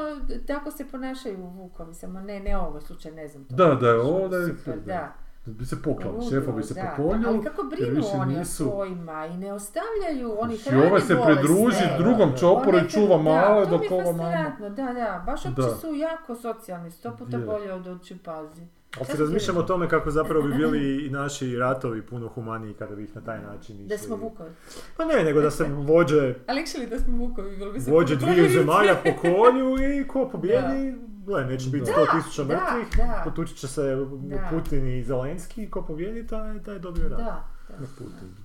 tako 0.47 0.71
se 0.71 0.85
ponašaju 0.85 1.37
vukovi, 1.37 1.93
samo 1.93 2.19
ne, 2.21 2.39
ne 2.39 2.57
ovo 2.57 2.81
slučaj, 2.81 3.11
ne 3.11 3.27
znam 3.27 3.43
to. 3.45 3.55
Da, 3.55 3.75
da 3.75 3.87
je 3.87 3.99
ovo, 4.01 4.27
da 4.27 4.37
je- 4.37 4.47
Super, 4.47 4.79
da. 4.79 5.13
Bi 5.45 5.65
se 5.65 5.81
poklali, 5.81 6.17
Ludilo, 6.17 6.31
šefovi 6.31 6.63
se 6.63 6.73
da. 6.73 6.93
pokolju, 6.97 7.27
Ali 7.27 7.43
kako 7.43 7.63
brinu 7.63 8.01
oni 8.13 8.37
nisu... 8.37 8.63
svojima 8.63 9.25
i 9.25 9.37
ne 9.37 9.53
ostavljaju, 9.53 10.35
oni 10.39 10.55
I 10.55 10.57
hrane 10.57 10.87
ovaj 10.87 11.01
se 11.01 11.17
pridruži 11.25 11.83
drugom 11.97 12.33
čoporu 12.39 12.77
i 12.77 12.89
čuva 12.89 13.17
male 13.17 13.65
da, 13.65 13.71
to 13.71 13.77
dok 13.77 13.91
ova 13.91 14.11
mama... 14.11 14.51
da, 14.59 14.69
da, 14.69 15.23
baš 15.25 15.45
uopće 15.45 15.61
su 15.81 15.95
jako 15.95 16.35
socijalni, 16.35 16.91
sto 16.91 17.15
puta 17.17 17.37
Je. 17.37 17.45
bolje 17.45 17.73
od 17.73 17.87
uči 17.87 18.17
pazi. 18.17 18.61
Ali 18.97 19.05
se 19.05 19.17
razmišljamo 19.17 19.59
o 19.59 19.63
tome 19.63 19.89
kako 19.89 20.11
zapravo 20.11 20.47
bi 20.47 20.53
bili 20.53 21.05
i 21.05 21.09
naši 21.09 21.55
ratovi 21.55 22.01
puno 22.01 22.27
humaniji 22.27 22.73
kada 22.73 22.95
bi 22.95 23.03
ih 23.03 23.15
na 23.15 23.21
taj 23.21 23.39
način 23.41 23.75
išli. 23.75 23.87
Da 23.87 23.97
smo 23.97 24.15
vukovi. 24.15 24.49
Pa 24.97 25.05
ne, 25.05 25.23
nego 25.23 25.41
da 25.41 25.51
se 25.51 25.63
vođe, 25.93 26.35
Ali 26.47 26.63
da 26.89 26.99
smo 26.99 27.17
vukovi, 27.17 27.57
bilo 27.57 27.71
bi 27.71 27.79
se 27.79 27.91
vođe 27.91 28.15
bolje. 28.15 28.49
zemalja 28.49 28.95
po 29.03 29.09
kolju 29.21 29.99
i 30.01 30.07
ko 30.07 30.29
pobjedi, 30.31 30.95
gle, 31.25 31.45
neće 31.45 31.69
biti 31.69 31.85
Da. 31.85 31.91
100 31.91 32.17
tisuća 32.17 32.43
mrtvih, 32.43 33.05
potučit 33.23 33.57
će 33.57 33.67
se 33.67 33.95
Da. 34.21 34.49
Putin 34.51 34.87
i 34.87 35.03
Zelenski, 35.03 35.69
ko 35.69 35.81
pobjedi, 35.81 36.27
taj, 36.27 36.63
taj 36.63 36.79
dobio 36.79 37.09
rat. 37.09 37.17
Da, 37.17 37.45
da. 37.69 37.75
Na 37.79 37.87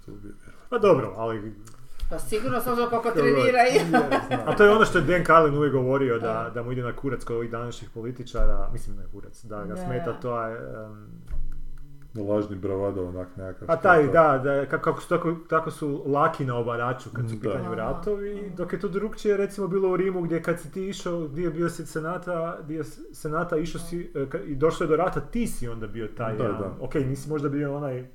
bi 0.06 0.12
vjerovao. 0.22 0.68
Pa 0.70 0.78
dobro, 0.78 1.14
ali 1.16 1.54
Pa 2.10 2.18
sigurno 2.18 2.60
sam 2.60 2.74
znao 2.74 2.90
kako 2.90 3.10
trenira 3.10 3.58
i... 3.74 3.78
A 4.46 4.56
to 4.56 4.64
je 4.64 4.70
ono 4.70 4.84
što 4.84 4.98
je 4.98 5.04
Dan 5.04 5.24
Carlin 5.24 5.54
uvijek 5.54 5.72
govorio, 5.72 6.18
da, 6.18 6.50
da 6.54 6.62
mu 6.62 6.72
ide 6.72 6.82
na 6.82 6.96
kurac 6.96 7.24
kod 7.24 7.36
ovih 7.36 7.50
današnjih 7.50 7.90
političara, 7.90 8.68
mislim 8.72 8.96
na 8.96 9.02
kurac, 9.12 9.44
da 9.44 9.64
ga 9.64 9.74
Da, 9.74 9.84
smeta 9.84 10.12
to 10.12 10.42
je... 10.42 10.56
em, 10.56 11.08
Lažni 12.14 12.56
bravado, 12.56 13.04
onak 13.04 13.28
nekakav. 13.36 13.70
a 13.70 13.76
taj, 13.76 14.06
da, 14.06 14.40
da 14.44 14.66
kako, 14.66 14.82
kako 14.82 15.00
su, 15.00 15.08
tako, 15.08 15.34
tako 15.48 15.70
su 15.70 16.02
laki 16.06 16.44
na 16.44 16.56
obaraču 16.56 17.10
kad 17.10 17.28
su 17.28 17.36
u 17.36 17.40
pitanju 17.40 17.64
Aha. 17.64 17.74
ratovi, 17.74 18.52
dok 18.56 18.72
je 18.72 18.80
to 18.80 18.88
drugčije 18.88 19.36
recimo 19.36 19.68
bilo 19.68 19.90
u 19.90 19.96
Rimu 19.96 20.20
gdje 20.20 20.42
kad 20.42 20.60
si 20.60 20.72
ti 20.72 20.88
išao, 20.88 21.20
gdje 21.20 21.50
bio 21.50 21.68
si 21.68 21.86
senata, 21.86 22.58
dio 22.60 22.84
senata, 23.12 23.56
išao 23.56 23.80
si 23.80 24.12
e, 24.14 24.38
i 24.38 24.56
došlo 24.56 24.84
je 24.84 24.88
do 24.88 24.96
rata, 24.96 25.20
ti 25.20 25.46
si 25.46 25.68
onda 25.68 25.86
bio 25.86 26.06
taj 26.08 26.36
Da, 26.36 26.44
da. 26.44 26.70
ok, 26.80 26.94
nisi 26.94 27.28
možda 27.28 27.48
bio 27.48 27.76
onaj 27.76 27.98
e, 27.98 28.06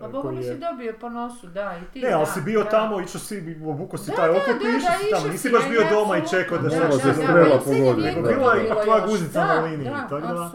Pa 0.00 0.08
Boga 0.08 0.22
koji 0.22 0.36
mi 0.36 0.42
si 0.42 0.48
je... 0.48 0.56
dobio 0.56 0.94
po 1.00 1.08
nosu, 1.08 1.46
da, 1.46 1.78
i 1.78 1.92
ti. 1.92 2.00
Ne, 2.00 2.12
ali 2.12 2.26
si 2.26 2.40
bio 2.40 2.62
da. 2.62 2.68
tamo, 2.68 3.00
išao 3.00 3.20
si, 3.20 3.56
obukao 3.64 3.98
si 3.98 4.10
Da, 4.10 4.16
taj 4.16 4.28
da, 4.28 4.34
i 4.34 4.76
išao 4.76 4.90
si 4.98 5.10
tamo, 5.12 5.26
nisi 5.26 5.38
si, 5.38 5.52
baš 5.52 5.68
bio 5.68 5.80
ja, 5.80 5.90
doma 5.90 6.16
i 6.16 6.20
apsolutno. 6.20 6.38
čekao 6.38 6.58
da 6.58 6.64
Da, 6.64 6.70
se 6.70 6.78
da, 6.78 6.86
da, 7.06 7.14
strela 7.14 7.54
je 7.54 8.14
to 8.14 8.32
Bila 8.34 8.54
je 8.54 8.82
tvoja 8.84 9.06
guzica 9.06 9.40
Da, 9.40 9.46
na 9.46 9.60
liniji, 9.60 9.84
Da, 9.90 10.06
tako 10.08 10.50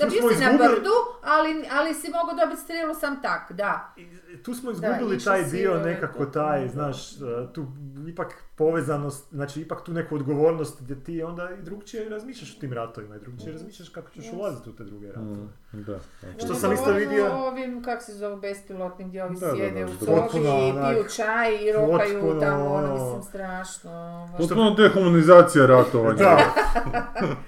da- 0.00 0.06
apsolutno. 0.06 0.30
Tu 0.30 0.36
Da, 0.36 0.36
bio 0.36 0.50
smo 0.50 0.60
si 0.60 0.64
na 0.64 0.68
brdu, 0.68 0.90
ali, 1.22 1.64
ali 1.72 1.94
si 1.94 2.10
mogao 2.10 2.34
dobiti 2.36 2.62
strelu 2.62 2.94
sam 2.94 3.22
tak, 3.22 3.52
da. 3.52 3.94
I 3.96 4.42
tu 4.42 4.54
smo 4.54 4.70
izgubili 4.70 5.16
išao 5.16 5.34
taj 5.34 5.44
dio 5.44 5.74
nekako 5.74 6.26
taj, 6.26 6.60
da. 6.60 6.68
znaš, 6.68 7.12
uh, 7.12 7.52
tu 7.52 7.66
ipak 8.08 8.34
povezanost, 8.60 9.24
znači 9.32 9.60
ipak 9.60 9.82
tu 9.82 9.92
neku 9.92 10.14
odgovornost 10.14 10.82
gdje 10.82 10.96
ti 10.96 11.22
onda 11.22 11.48
i 11.52 11.62
drugčije 11.62 12.08
razmišljaš 12.08 12.56
o 12.56 12.60
tim 12.60 12.72
ratovima 12.72 13.16
i 13.16 13.20
drugčije 13.20 13.52
razmišljaš 13.52 13.88
kako 13.88 14.10
ćeš 14.10 14.24
Yes. 14.24 14.34
ulaziti 14.34 14.70
u 14.70 14.74
te 14.74 14.84
druge 14.84 15.06
ratove. 15.06 15.24
Mm, 15.72 15.82
da. 15.82 15.98
Što 16.38 16.46
Da 16.46 16.52
ne 16.52 16.54
sam 16.56 16.72
isto 16.72 16.92
vidio- 16.92 17.26
o 17.26 17.46
ovim, 17.46 17.82
kak 17.82 18.02
se 18.02 18.12
zove, 18.14 18.36
bespilotnim 18.38 19.08
gdje 19.08 19.24
ovi 19.24 19.36
Da, 19.36 19.52
sjede 19.52 19.80
da, 19.80 19.86
u 19.86 19.94
sobi 19.96 20.10
i 20.36 20.48
onak- 20.48 20.94
piju 20.94 21.04
čaj 21.06 21.54
i 21.58 21.72
rokaju 21.72 22.20
potpuno 22.20 22.40
tamo, 22.40 22.64
ono, 22.66 22.92
mislim, 22.94 23.22
strašno. 23.22 23.90
ovaj. 23.92 24.38
Potpuno 24.38 24.70
dehumanizacija 24.72 25.66
ratovanja. 25.66 26.16
Da. 26.16 26.38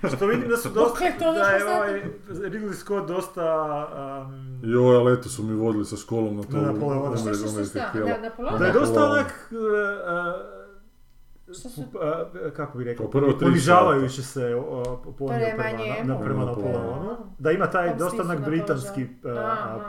Što 0.17 0.27
vidim 0.27 0.49
da 0.49 0.57
su 0.57 0.69
dosta, 0.71 1.05
da 1.33 1.49
je 1.49 1.65
ovaj 1.67 2.03
Ridley 2.29 2.75
Scott 2.75 3.09
dosta, 3.09 3.47
um, 4.25 4.61
Joj, 4.65 4.97
ali 4.97 5.13
eto 5.13 5.29
su 5.29 5.43
mi 5.43 5.55
vodili 5.55 5.85
sa 5.85 5.97
školom 5.97 6.37
na 6.37 6.43
to. 6.43 6.57
Na 6.57 6.63
Napoleona. 6.63 7.17
Da, 8.51 8.59
da 8.59 8.67
je 8.67 8.73
dosta 8.73 9.05
onak, 9.05 9.49
uh, 9.51 10.62
Su- 11.55 11.81
uh, 11.81 11.87
kako 12.53 12.79
bi 12.79 12.85
rekao, 12.85 13.05
Kao 13.05 13.11
prvo 13.13 13.33
ponižavajuće 13.41 14.23
se 14.23 14.55
uh, 14.55 14.65
ponio 15.19 15.35
Prema 15.39 15.63
prema, 15.63 15.79
njemu. 15.79 16.09
na, 16.09 16.21
prema 16.21 16.45
Napoleonu. 16.45 17.17
Da 17.39 17.51
ima 17.51 17.67
taj 17.69 17.89
Kom 17.89 17.99
dosta 17.99 18.23
onak 18.23 18.39
na 18.39 18.47
britanski 18.47 19.03
uh, 19.03 19.09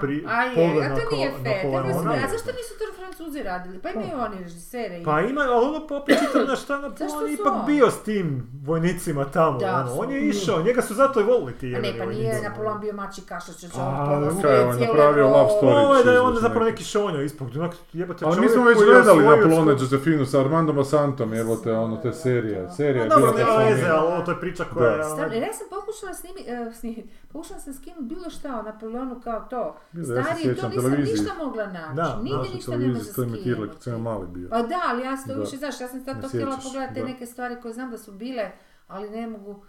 pri, 0.01 0.23
A 0.27 0.43
je, 0.43 0.55
pogled 0.57 0.89
na, 0.89 0.97
nije 1.11 1.31
fair, 1.33 1.55
Napoleona. 1.55 1.93
se- 2.13 2.17
a 2.17 2.29
zašto 2.29 2.51
nisu 2.51 2.73
to 2.73 2.83
Francuzi 2.95 3.43
radili? 3.43 3.79
Pa 3.79 3.89
imaju 3.91 4.11
oni 4.21 4.37
režisere. 4.39 5.01
Pa 5.05 5.21
ima, 5.21 5.41
ali 5.43 5.65
ono 5.67 5.87
pa 5.87 5.95
opet 5.97 6.17
čitam 6.19 6.47
na 6.47 6.55
šta 6.55 6.79
Napoleon 6.79 7.27
je 7.27 7.33
ipak 7.33 7.53
bio 7.65 7.91
s 7.91 7.99
tim 7.99 8.27
vojnicima 8.63 9.25
tamo. 9.25 9.57
Da, 9.57 9.75
ono. 9.81 9.93
On 9.95 10.11
je 10.11 10.21
išao, 10.21 10.61
njega 10.61 10.81
su 10.81 10.93
zato 10.93 11.19
i 11.19 11.23
volili 11.23 11.53
ti 11.53 11.65
A 11.67 11.69
ne, 11.71 11.75
jebeni 11.77 11.99
pa 11.99 12.05
nije 12.07 12.23
vojnici. 12.23 12.43
Napoleon 12.43 12.79
bio 12.79 12.93
mači 12.93 13.21
kašač, 13.23 13.63
A, 13.75 14.13
on 14.13 14.23
ok, 14.23 14.29
osvoje 14.29 14.65
on 14.65 14.79
je 14.79 14.87
napravio 14.87 15.27
love 15.27 15.49
story. 15.51 15.75
Ovo 15.75 15.95
je 15.95 16.03
da 16.03 16.11
je 16.11 16.19
su 16.19 16.39
zapravo 16.39 16.65
neki. 16.65 16.83
šonjo 16.83 17.21
ispod, 17.21 17.57
onak 17.57 17.73
jebote 17.93 18.25
Ali 18.25 18.31
mi 18.31 18.37
čovjek 18.37 18.51
smo 18.53 18.63
već 18.63 18.77
koji 18.77 18.87
je 18.87 18.93
gledali 18.93 19.19
svoj- 19.19 19.35
Josefinu 19.75 20.25
sa 20.25 20.39
Armandom 20.39 20.79
Asantom, 20.79 21.33
evo 21.33 21.52
te 21.55 21.71
ono, 21.73 21.97
te 21.97 22.13
serije. 22.13 22.69
Serija 22.71 23.03
je 23.03 23.09
dobro, 23.09 23.33
bila 23.33 23.57
nema 23.57 23.69
veze, 23.69 23.87
ali 23.89 24.07
ovo 24.13 24.21
to 24.25 24.31
je 24.31 24.39
priča 24.39 24.63
koja 24.73 24.89
Da. 24.89 25.03
je... 25.03 25.13
Ono- 25.13 25.33
jer 25.33 25.43
ja 25.43 25.53
sam 25.53 25.67
pokušala 25.69 26.13
snimi, 26.13 26.41
e, 26.47 26.71
snimit, 26.73 27.05
pokušala 27.31 27.59
sam 27.59 27.73
skinuti 27.73 28.03
bilo 28.03 28.29
šta 28.29 28.59
o 28.59 28.61
Napoleonu 28.61 29.21
kao 29.23 29.39
to. 29.49 29.75
Bilo, 29.91 30.15
ja 30.15 30.23
se 30.23 30.29
Stari, 30.29 30.55
to 30.55 30.67
nisam 30.69 30.91
ništa 30.91 31.33
mogla 31.37 31.65
naći. 31.67 31.95
Da, 31.95 32.19
Nigdje 32.23 32.55
ništa 32.55 32.77
nema 32.77 32.93
za 32.93 32.99
je 32.99 33.55
kad 33.55 33.81
sam 33.83 33.83
skinuti. 33.83 34.01
mali 34.01 34.27
bio. 34.27 34.49
Pa 34.49 34.61
da, 34.61 34.79
ali 34.87 35.03
ja 35.03 35.17
sam 35.17 35.33
to 35.33 35.39
više, 35.39 35.57
znaš, 35.57 35.81
ja 35.81 35.87
sam 35.87 36.01
sad 36.05 36.15
Ne 36.15 36.21
to 36.21 36.27
htjela 36.27 36.57
pogledati 36.63 36.93
te 36.93 37.03
neke 37.05 37.25
stvari 37.25 37.55
koje 37.61 37.73
znam 37.73 37.91
da 37.91 37.97
su 37.97 38.11
bile, 38.11 38.51
ali 38.87 39.09
ne 39.09 39.27
mogu, 39.27 39.63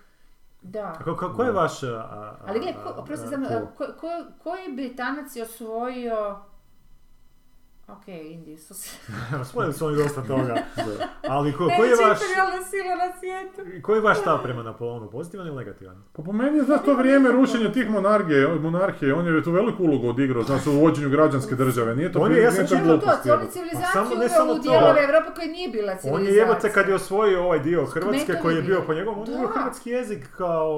da. 0.62 0.96
A 1.00 1.04
ko, 1.04 1.16
ko, 1.16 1.32
ko 1.36 1.42
je 1.42 1.52
vaš... 1.52 1.82
a, 1.82 1.86
a, 1.88 2.36
Ali 2.46 2.60
gle, 2.60 2.70
a, 2.78 2.84
ko, 2.84 3.00
oprosti 3.00 3.28
sam, 3.28 3.44
ko? 3.44 3.66
ko, 3.76 3.84
ko, 4.00 4.08
koji 4.42 4.72
Britanac 4.76 5.36
je 5.36 5.42
osvojio... 5.42 6.36
Ok, 7.88 8.08
Indiji 8.08 8.58
su 8.58 8.74
se... 8.74 8.88
Su 9.78 9.86
oni 9.86 9.96
dosta 9.96 10.22
toga. 10.22 10.56
Ali 11.34 11.52
ko, 11.52 11.70
koji 11.76 11.88
je 11.90 11.96
vaš... 12.08 12.18
sila 12.70 12.94
na 12.94 13.18
svijetu. 13.18 13.82
Koji 13.82 13.96
je 13.96 14.00
vaš 14.00 14.18
stav 14.18 14.42
prema 14.42 14.62
Napoleonu? 14.62 15.10
Pozitivan 15.10 15.46
ili 15.46 15.56
negativan? 15.56 16.02
Pa 16.12 16.22
po 16.22 16.32
meni 16.32 16.58
je 16.58 16.64
za 16.64 16.78
to 16.78 16.94
vrijeme 16.94 17.32
rušenja 17.32 17.72
tih 17.72 17.90
monarhije, 17.90 18.48
monarhije, 18.48 19.14
on 19.14 19.26
je 19.26 19.42
tu 19.42 19.50
veliku 19.50 19.82
ulogu 19.82 20.08
odigrao, 20.08 20.42
znači 20.42 20.68
u 20.68 20.72
uvođenju 20.72 21.08
građanske 21.08 21.54
države, 21.54 21.96
nije 21.96 22.12
to 22.12 22.18
On 22.18 22.32
je, 22.32 22.42
ja 22.42 22.50
sam 22.50 22.64
nije 22.64 22.68
to 22.70 22.84
on 22.84 22.90
jebote. 23.24 23.50
civilizaciju 23.50 24.02
Pa 24.12 24.18
ne 24.18 24.28
samo 24.28 24.52
u 24.52 24.54
to. 24.54 24.62
dijelove 24.62 25.00
Evrope 25.04 25.34
koja 25.34 25.46
nije 25.46 25.68
bila 25.68 25.92
On 25.92 25.98
civilizacija. 25.98 26.34
je 26.34 26.38
jebote 26.38 26.72
kad 26.72 26.88
je 26.88 26.94
osvojio 26.94 27.44
ovaj 27.44 27.58
dio 27.58 27.86
Hrvatske 27.86 28.34
koji 28.42 28.56
je 28.56 28.62
bio 28.62 28.82
po 28.86 28.94
njegovom, 28.94 29.20
on 29.20 29.28
je 29.42 29.48
hrvatski 29.54 29.90
jezik 29.90 30.28
kao 30.36 30.70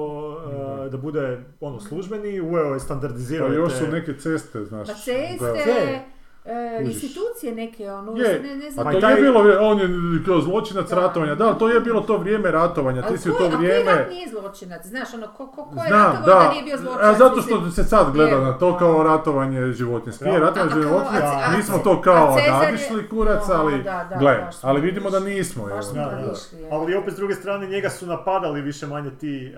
uh, 0.85 0.91
da 0.91 0.97
bude 0.97 1.43
ono 1.59 1.79
službeni, 1.79 2.39
uveo 2.41 2.73
je 2.73 2.79
standardizirao 2.79 3.47
Pa 3.47 3.53
još 3.53 3.73
su 3.73 3.87
neke 3.87 4.13
ceste, 4.13 4.65
znaš. 4.65 4.87
Pa 4.87 4.93
ceste, 4.93 6.01
e, 6.47 6.83
institucije 6.83 7.55
neke, 7.55 7.91
ono, 7.91 8.11
Je, 8.13 8.39
ne, 8.41 8.55
ne 8.55 8.71
znam. 8.71 8.85
Pa 8.85 8.91
to 8.91 8.97
i 8.97 9.01
taj- 9.01 9.15
je 9.15 9.21
bilo, 9.21 9.39
on 9.61 9.79
je 9.79 9.87
kao 10.25 10.41
zločinac 10.41 10.89
Da. 10.89 10.95
ratovanja, 10.95 11.35
da, 11.35 11.45
ali 11.45 11.57
to 11.59 11.69
je 11.69 11.79
bilo 11.79 12.01
to 12.01 12.17
vrijeme 12.17 12.51
ratovanja, 12.51 13.01
ti 13.01 13.17
si 13.17 13.29
u 13.29 13.33
to 13.33 13.45
a 13.45 13.47
koji 13.47 13.57
vrijeme... 13.57 13.91
rat 13.93 14.09
nije 14.09 14.29
zločinac? 14.29 14.85
Znaš, 14.85 15.13
ono, 15.13 15.27
ko, 15.27 15.47
ko, 15.47 15.65
ko 15.65 15.71
je 15.75 15.87
Znam, 15.87 16.01
ratovao 16.03 16.25
da 16.39 16.43
da, 16.43 16.51
nije 16.51 16.63
bio 16.63 16.77
zločinac? 16.77 17.03
a 17.05 17.13
zato 17.13 17.41
što 17.41 17.55
mislim? 17.55 17.71
se 17.73 17.83
sad 17.85 18.11
gleda 18.13 18.31
Je. 18.31 18.41
na 18.41 18.53
to 18.53 18.77
kao 18.77 19.03
ratovanje 19.03 19.71
životinjske. 19.71 20.25
Je, 20.25 20.31
Da. 20.31 20.39
ratovanje 20.39 20.85
a- 21.13 21.41
a- 21.45 21.57
nismo 21.57 21.77
to 21.77 22.01
kao 22.01 22.35
nadišli 22.61 23.09
kurac, 23.09 23.49
ali, 23.49 23.83
da, 23.83 24.07
da, 24.09 24.15
gle, 24.17 24.47
smo 24.51 24.69
ali 24.69 24.81
vidimo 24.81 25.09
da 25.09 25.19
nismo. 25.19 25.63
Smo 25.81 25.93
Da, 25.95 26.05
da. 26.05 26.33
Ali 26.71 26.95
opet 26.95 27.13
s 27.13 27.17
druge 27.17 27.33
strane 27.35 27.67
njega 27.67 27.89
su 27.89 28.05
napadali 28.05 28.61
više 28.61 28.87
manje 28.87 29.11
ti 29.11 29.53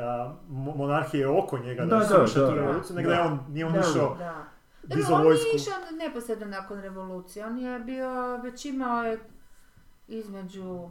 monarhije 0.75 1.27
oko 1.29 1.57
njega 1.57 1.85
da, 1.85 1.97
Da, 1.97 2.05
da, 2.07 2.41
da. 2.41 2.53
revoluciju, 2.53 2.95
nego 2.95 3.09
da 3.09 3.15
je 3.15 3.21
on, 3.21 3.39
nije 3.49 3.65
on 3.65 3.73
Da, 3.73 4.48
Da. 4.89 4.95
dizao 4.95 5.09
Dobro, 5.09 5.21
on 5.21 5.27
vojsku. 5.27 5.45
nije 5.45 5.55
išao 5.55 5.91
neposredno 5.91 6.45
nakon 6.45 6.81
revolucije, 6.81 7.45
on 7.45 7.57
je 7.59 7.79
bio, 7.79 8.37
već 8.37 8.65
imao 8.65 9.03
je 9.03 9.19
između... 10.07 10.89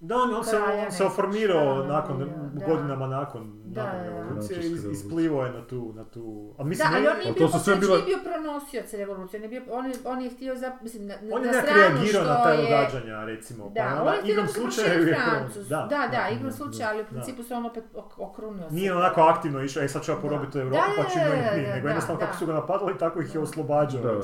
Da, 0.00 0.16
on, 0.16 0.34
on 0.34 0.44
se, 0.44 0.56
on 0.84 0.92
se 0.92 1.04
oformirao 1.04 1.84
nakon, 1.84 2.18
da. 2.52 2.66
godinama 2.66 3.06
nakon, 3.08 3.60
Da, 3.64 3.82
nakon 3.84 3.98
da, 3.98 4.04
da. 4.04 4.20
revolucije 4.20 4.60
i 4.60 4.92
isplivao 4.92 5.44
je 5.44 5.52
na 5.52 5.66
tu, 5.66 5.92
na 5.94 6.04
tu, 6.04 6.22
a 6.54 6.58
Da, 6.58 6.64
mislim, 6.64 6.88
ali 6.90 7.02
ne- 7.02 7.10
on 7.10 7.16
nije 7.16 7.28
Ali 7.28 7.34
bio, 7.36 7.48
sve 7.50 7.76
bile- 7.76 7.96
nije 7.96 8.04
bio 8.06 8.18
pronosioc 8.24 8.92
revolucije, 8.92 9.38
on 9.38 9.44
je, 9.44 9.48
bio, 9.50 9.62
on 9.70 9.86
je, 9.86 9.94
on 10.04 10.20
je 10.20 10.30
htio, 10.30 10.56
za, 10.56 10.72
mislim, 10.82 11.06
na, 11.06 11.14
on 11.32 11.44
je 11.44 11.52
na 11.52 11.62
stranu 11.62 11.78
reagirao 11.78 12.22
što 12.22 12.32
na 12.32 12.42
ta 12.42 12.50
je... 12.50 12.62
događanja, 12.62 13.24
recimo, 13.24 13.64
pa 13.66 13.70
Da, 13.72 13.86
onda 13.90 14.02
on 14.02 14.14
je 14.14 14.20
htio 14.22 14.36
da 14.36 14.48
proširi 14.54 15.08
je 15.08 15.18
Francus. 15.26 15.68
Da, 15.68 15.88
da, 16.10 16.28
igrom 16.30 16.52
slučaja, 16.52 16.88
ali 16.88 17.02
u 17.02 17.06
principu 17.06 17.42
se 17.42 17.54
on 17.54 17.66
opet 17.66 17.84
ok- 17.94 18.18
okrunio 18.20 18.68
se. 18.68 18.74
Nije 18.74 18.94
onako 18.94 19.20
aktivno 19.22 19.62
išao, 19.62 19.82
e 19.82 19.88
sad 19.88 20.04
ću 20.04 20.12
ja 20.12 20.16
porobiti 20.18 20.58
u 20.58 20.60
Europu, 20.60 20.76
Da, 20.76 21.02
pa 21.02 21.10
ću 21.10 21.18
da, 21.18 21.26
imati 21.26 21.42
da, 21.44 21.56
mi, 21.56 21.62
da, 21.62 21.68
nego 21.68 21.82
da, 21.82 21.88
jednostavno 21.88 22.20
da. 22.20 22.26
kako 22.26 22.38
su 22.38 22.46
ga 22.46 22.52
napadali, 22.52 22.98
tako 22.98 23.20
ih 23.20 23.28
je 23.28 23.32
Da. 23.34 23.40
oslobađao. 23.40 24.22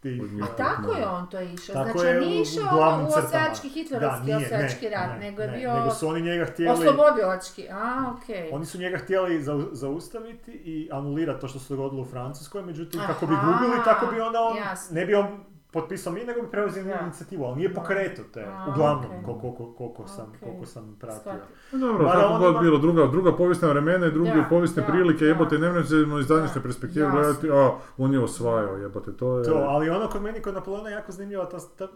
Tih. 0.00 0.22
A 0.42 0.56
tako 0.56 0.92
je 0.92 1.06
on 1.06 1.26
to 1.26 1.40
išao, 1.40 1.74
Tako 1.74 1.98
znači 1.98 2.16
on 2.16 2.16
u 2.16 2.20
nije 2.20 2.42
išao 2.42 3.00
u 3.02 3.06
osvajački, 3.08 3.68
hitlerovski 3.68 4.32
osvajački 4.34 4.84
ne, 4.84 4.90
rat, 4.90 5.10
ne, 5.10 5.18
nego 5.18 5.42
je 5.42 5.48
ne, 5.48 5.56
bio 5.58 5.74
Nego 5.74 5.90
su 5.90 6.08
oni 6.08 6.22
njega 6.22 6.44
htjeli... 6.44 6.72
oslobodilački, 6.72 7.68
a 7.70 8.12
okej. 8.16 8.50
Oni 8.52 8.66
su 8.66 8.78
njega 8.78 8.98
htjeli 8.98 9.42
zau- 9.42 9.68
zaustaviti 9.72 10.52
i 10.52 10.88
anulirati 10.92 11.40
to 11.40 11.48
što 11.48 11.58
se 11.58 11.76
dogodilo 11.76 12.02
u 12.02 12.04
Francuskoj, 12.04 12.62
međutim 12.62 13.00
kako 13.06 13.26
bi 13.26 13.34
Aha, 13.34 13.52
gubili, 13.52 13.84
tako 13.84 14.06
bi 14.06 14.20
onda 14.20 14.40
on, 14.40 14.56
jasno. 14.56 14.94
ne 14.94 15.06
bi 15.06 15.14
on 15.14 15.44
potpisao 15.70 16.12
mi, 16.12 16.20
nego 16.22 16.42
bi 16.42 16.48
preuzeo 16.48 16.84
Da. 16.84 17.00
inicijativu, 17.02 17.44
ali 17.44 17.56
nije 17.56 17.68
Da. 17.68 17.74
pokreto 17.74 18.22
te, 18.24 18.44
A, 18.44 18.66
uglavnom, 18.68 19.04
okej. 19.06 19.22
kol- 19.24 19.40
koliko, 19.40 19.72
koliko, 19.72 20.06
sam, 20.08 20.26
Okej. 20.28 20.40
koliko 20.40 20.66
sam 20.66 20.96
pratio. 21.00 21.32
Pa 21.72 21.76
Dobro, 21.78 22.04
Mada 22.04 22.12
kako 22.12 22.32
on 22.34 22.40
god 22.40 22.50
ima- 22.50 22.60
bilo, 22.60 22.78
druga, 22.78 23.06
druga 23.06 23.32
povijesna 23.32 23.68
vremena 23.68 24.06
i 24.06 24.12
druge 24.12 24.30
Da, 24.32 24.44
povijesne 24.44 24.82
da, 24.82 24.88
prilike, 24.88 25.18
da. 25.18 25.26
jebote, 25.26 25.58
ne 25.58 25.70
možemo 25.70 26.18
iz 26.18 26.26
današnje 26.26 26.54
Da, 26.54 26.62
perspektive 26.62 27.10
gledati, 27.10 27.50
a, 27.50 27.70
on 27.98 28.12
je 28.12 28.20
osvajao, 28.20 28.76
jebote, 28.76 29.12
to 29.12 29.38
je... 29.38 29.44
To, 29.44 29.54
ali 29.58 29.90
ono 29.90 30.08
kod 30.08 30.22
meni, 30.22 30.40
kod 30.40 30.54
Napoleona 30.54 30.88
je 30.88 30.94
jako 30.94 31.12
zanimljiva 31.12 31.46
ta, 31.46 31.58
ta 31.78 31.84
uh, 31.84 31.90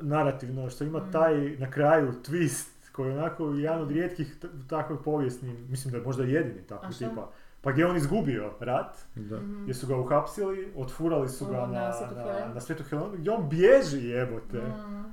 narativno, 0.00 0.70
što 0.70 0.84
ima 0.84 0.98
Mm. 0.98 1.12
taj 1.12 1.34
na 1.50 1.70
kraju 1.70 2.12
twist, 2.20 2.66
koji 2.92 3.08
je 3.08 3.18
onako 3.18 3.44
jedan 3.46 3.80
od 3.80 3.90
rijetkih 3.90 4.36
takvih 4.68 4.98
povijesnih, 5.00 5.70
mislim 5.70 5.92
da 5.92 5.98
je 5.98 6.04
možda 6.04 6.22
jedini 6.24 6.62
šta? 6.64 6.80
tipa. 7.00 7.28
Pa 7.66 7.72
gdje 7.72 7.82
je 7.82 7.86
on 7.86 7.96
izgubio 7.96 8.50
rat, 8.60 8.96
Da. 9.14 9.36
Mhm. 9.36 9.62
gdje 9.62 9.74
su 9.74 9.86
ga 9.86 9.96
uhapsili, 9.96 10.72
otfurali 10.76 11.28
su 11.28 11.46
ga 11.46 11.58
O, 11.58 11.66
na, 11.66 11.72
na 11.74 11.92
Svetu 11.92 12.14
na, 12.14 12.54
na 12.54 12.60
Svetu 12.60 12.82
Helenu, 12.84 13.12
gdje 13.12 13.30
on 13.30 13.48
bježi 13.48 14.08
jebote. 14.08 14.58
Mm. 14.58 15.04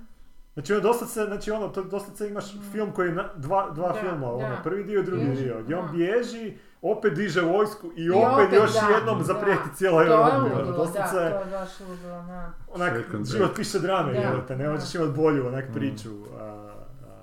Znači 0.54 0.74
ono 0.74 0.82
doslovce, 0.82 1.26
znači 1.26 1.52
ono, 1.52 1.68
to 1.68 1.84
doslovce 1.84 2.28
imaš 2.28 2.46
film 2.72 2.92
koji 2.92 3.08
je 3.08 3.14
na, 3.14 3.30
dva, 3.36 3.70
dva 3.70 3.88
Da, 3.88 3.94
filma, 3.94 4.28
ono, 4.30 4.50
da. 4.50 4.58
prvi 4.64 4.84
dio 4.84 5.00
i 5.00 5.04
drugi 5.04 5.26
Bježi, 5.26 5.44
dio, 5.44 5.62
gdje 5.64 5.76
on 5.78 5.92
bježi, 5.92 6.54
opet 6.82 7.14
diže 7.14 7.42
vojsku 7.42 7.88
i, 7.88 8.04
I 8.04 8.10
opet, 8.12 8.28
opet, 8.30 8.54
još 8.54 8.74
da, 8.74 8.96
jednom 8.96 9.18
da. 9.18 9.24
zaprijeti 9.24 9.76
cijeloj 9.76 10.06
To 10.06 10.12
je 10.12 10.18
Europi. 10.18 10.36
ono, 10.36 10.48
ludilo, 10.60 10.86
da, 10.86 11.10
to 11.12 11.20
je 11.20 11.32
baš 11.52 11.80
ludilo, 11.80 12.10
da. 12.24 12.52
onak, 12.70 12.94
život 13.26 13.56
piše 13.56 13.80
drame, 13.80 14.14
Da, 14.14 14.20
jebote, 14.20 14.56
ne 14.56 14.64
da. 14.64 14.72
možeš 14.72 14.96
imati 14.96 15.12
bolju 15.12 15.48
onak 15.48 15.66
Mm. 15.70 15.74
priču. 15.74 16.10
A, 16.40 16.44
a, 16.44 16.74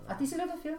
A 0.08 0.14
ti 0.14 0.26
si 0.26 0.34
gledao 0.34 0.56
film? 0.56 0.78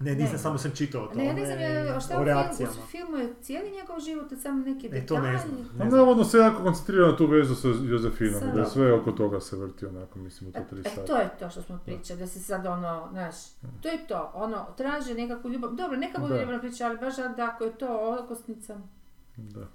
Ne, 0.00 0.14
nisam, 0.14 0.32
Ne. 0.32 0.38
samo 0.38 0.58
sam 0.58 0.70
čitao 0.70 1.02
o 1.02 1.06
tome. 1.06 1.16
Ne, 1.16 1.26
ja 1.26 1.34
ne 1.34 1.46
znam, 1.46 1.58
je, 1.58 1.90
a 1.90 2.00
šta 2.00 2.18
o 2.18 2.20
u, 2.20 2.24
reakcijama. 2.24 2.72
filmu, 2.72 2.84
u 2.84 2.88
filmu 2.88 3.16
je 3.18 3.34
cijeli 3.36 3.70
njegov 3.72 4.00
život, 4.00 4.26
samo 4.38 4.64
neki 4.64 4.86
E, 4.86 4.90
detalji. 4.90 5.06
to 5.06 5.20
ne 5.20 5.38
znam. 5.38 5.56
Ne 5.56 5.84
znam. 5.84 5.88
navodno 5.90 6.24
se 6.24 6.38
jako 6.38 6.62
koncentrira 6.62 7.06
na 7.06 7.16
tu 7.16 7.26
vezu 7.26 7.54
sa 7.54 7.68
Jozefinom, 7.68 8.42
da 8.54 8.64
sve 8.64 8.92
oko 8.92 9.12
toga 9.12 9.40
se 9.40 9.56
vrti 9.56 9.86
onako, 9.86 10.18
mislim, 10.18 10.50
u 10.50 10.54
to 10.54 10.60
tri 10.60 10.80
E, 10.80 10.82
sata. 10.84 11.04
to 11.04 11.16
je 11.16 11.30
to 11.38 11.50
što 11.50 11.62
smo 11.62 11.78
pričali, 11.78 12.18
da 12.18 12.26
se 12.26 12.40
sad 12.40 12.66
ono, 12.66 13.08
znaš, 13.10 13.34
to 13.82 13.88
je 13.88 14.06
to, 14.08 14.30
ono, 14.34 14.66
traže 14.76 15.14
nekakvu 15.16 15.50
ljubav, 15.50 15.70
dobro, 15.72 15.96
neka 15.96 16.20
bude 16.20 16.34
ljubavna 16.34 16.60
priča, 16.60 16.86
ali 16.86 16.98
baš 16.98 17.16
da 17.16 17.44
ako 17.44 17.64
je 17.64 17.72
to 17.72 17.88
okosnica, 18.18 18.80
Da. 19.36 19.66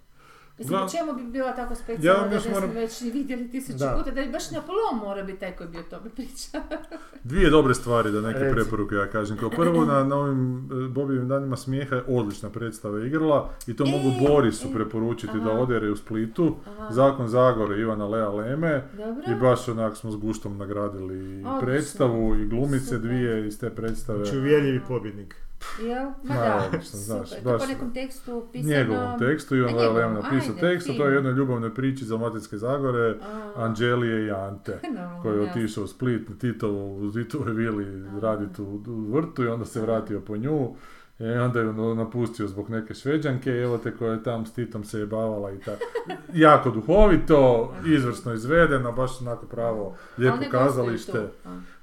Mislim, 0.60 0.80
u 0.80 0.90
čemu 0.90 1.14
bi 1.16 1.24
bila 1.24 1.52
tako 1.52 1.72
Ja 1.72 1.76
specijalna 1.76 2.22
vam 2.22 2.30
da 2.30 2.36
ne 2.36 2.42
smo 2.42 2.52
moram- 2.52 2.70
već 2.72 3.02
i 3.02 3.12
vidjeli 3.12 3.50
tisuću 3.50 3.78
Da. 3.78 3.96
puta, 3.98 4.12
da 4.12 4.22
je 4.22 4.30
baš 4.30 4.52
Napoleon 4.52 4.98
mora 5.00 5.24
biti 5.24 5.40
taj 5.40 5.52
koji 5.52 5.70
bi 5.70 5.78
o 5.78 5.84
tome 5.84 6.10
pričao. 6.10 6.62
Dvije 7.24 7.50
dobre 7.50 7.74
stvari, 7.74 8.12
da 8.12 8.22
neke 8.22 8.40
Reci. 8.40 8.54
preporuke 8.54 8.96
ja 8.96 9.08
kažem. 9.08 9.38
Kao 9.38 9.50
prvo, 9.52 9.86
na, 9.86 10.04
na 10.04 10.16
ovim 10.16 10.58
e, 10.58 10.88
Bobijevim 10.90 11.28
danima 11.28 11.56
smijeha 11.58 11.96
je 11.96 12.04
odlična 12.10 12.50
predstava 12.50 13.00
igrala 13.00 13.50
i 13.68 13.76
to 13.76 13.86
mogu 13.86 14.10
E, 14.10 14.28
Borisu 14.28 14.68
e, 14.68 14.74
preporučiti 14.74 15.34
da 15.36 15.50
aha. 15.50 15.60
odere 15.60 15.90
u 15.90 15.96
Splitu. 15.96 16.56
Aha. 16.70 16.92
Zakon 16.92 17.28
Zagore 17.28 17.80
Ivana 17.80 18.08
Lea 18.08 18.30
Leme 18.30 18.84
Dobro? 18.94 19.24
i 19.28 19.36
baš 19.36 19.68
onak 19.70 19.98
smo 19.98 20.12
s 20.12 20.16
guštom 20.16 20.58
nagradili 20.58 21.16
i 21.16 21.28
Odlično. 21.28 21.60
predstavu 21.62 22.36
i 22.36 22.48
glumice 22.48 22.86
Super. 22.86 23.00
dvije 23.00 23.48
iz 23.48 23.60
te 23.60 23.70
predstave. 23.70 24.26
Znači, 24.26 24.40
pobjednik. 24.88 25.36
Jel? 25.82 26.06
Ma 26.24 26.36
da, 26.36 26.64
odlično, 26.66 27.00
znaš, 27.00 27.30
super. 27.30 27.44
baš- 27.44 27.54
To 27.54 27.58
po 27.60 27.74
nekom 27.74 27.94
tekstu 27.94 28.44
pisano... 28.52 28.76
njegovom 28.76 29.20
tekstu, 29.20 29.56
Ivan 29.56 29.76
Leme 29.76 30.14
napisao 30.14 30.56
tekst, 30.56 30.90
a 30.90 30.94
to 30.94 30.94
je 30.96 31.10
fino. 31.10 31.10
jednoj 31.10 31.34
ljubavnoj 31.34 31.74
priči 31.74 32.04
iz 32.04 32.10
Dalmatinske 32.10 32.58
Zagore, 32.58 33.16
A, 33.24 33.52
Anđelije 33.56 34.28
i 34.28 34.32
Ante. 34.32 34.80
koji 35.22 35.36
je 35.36 35.42
otišao 35.42 35.84
u 35.84 35.88
Split 35.88 36.30
na 36.30 36.36
Titovu, 36.36 36.98
u 37.00 37.12
Titovoj 37.14 37.54
vili 37.54 37.86
raditi 38.22 38.62
u 38.62 38.82
vrtu 39.10 39.44
i 39.44 39.48
onda 39.48 39.66
se 39.66 39.82
vratio 39.82 40.20
po 40.22 40.38
nju. 40.38 40.76
I 41.20 41.26
onda 41.26 41.60
je 41.60 41.70
ono 41.70 41.94
napustio 41.94 42.48
zbog 42.48 42.70
neke 42.70 42.94
šveđanke, 42.94 43.50
evo 43.50 43.78
te 43.78 43.98
koja 43.98 44.12
je 44.12 44.24
tam 44.24 44.46
s 44.46 44.54
Titom 44.54 44.84
se 44.84 45.00
jebavala 45.00 45.52
i 45.52 45.60
tako. 45.60 45.86
Jako 46.34 46.72
duhovito, 46.72 47.74
izvrsno 47.86 48.34
izvedeno, 48.34 48.92
baš 48.92 49.22
onako 49.22 49.46
pravo 49.46 49.96
lijepo 50.18 50.38
kazalište. 50.52 51.28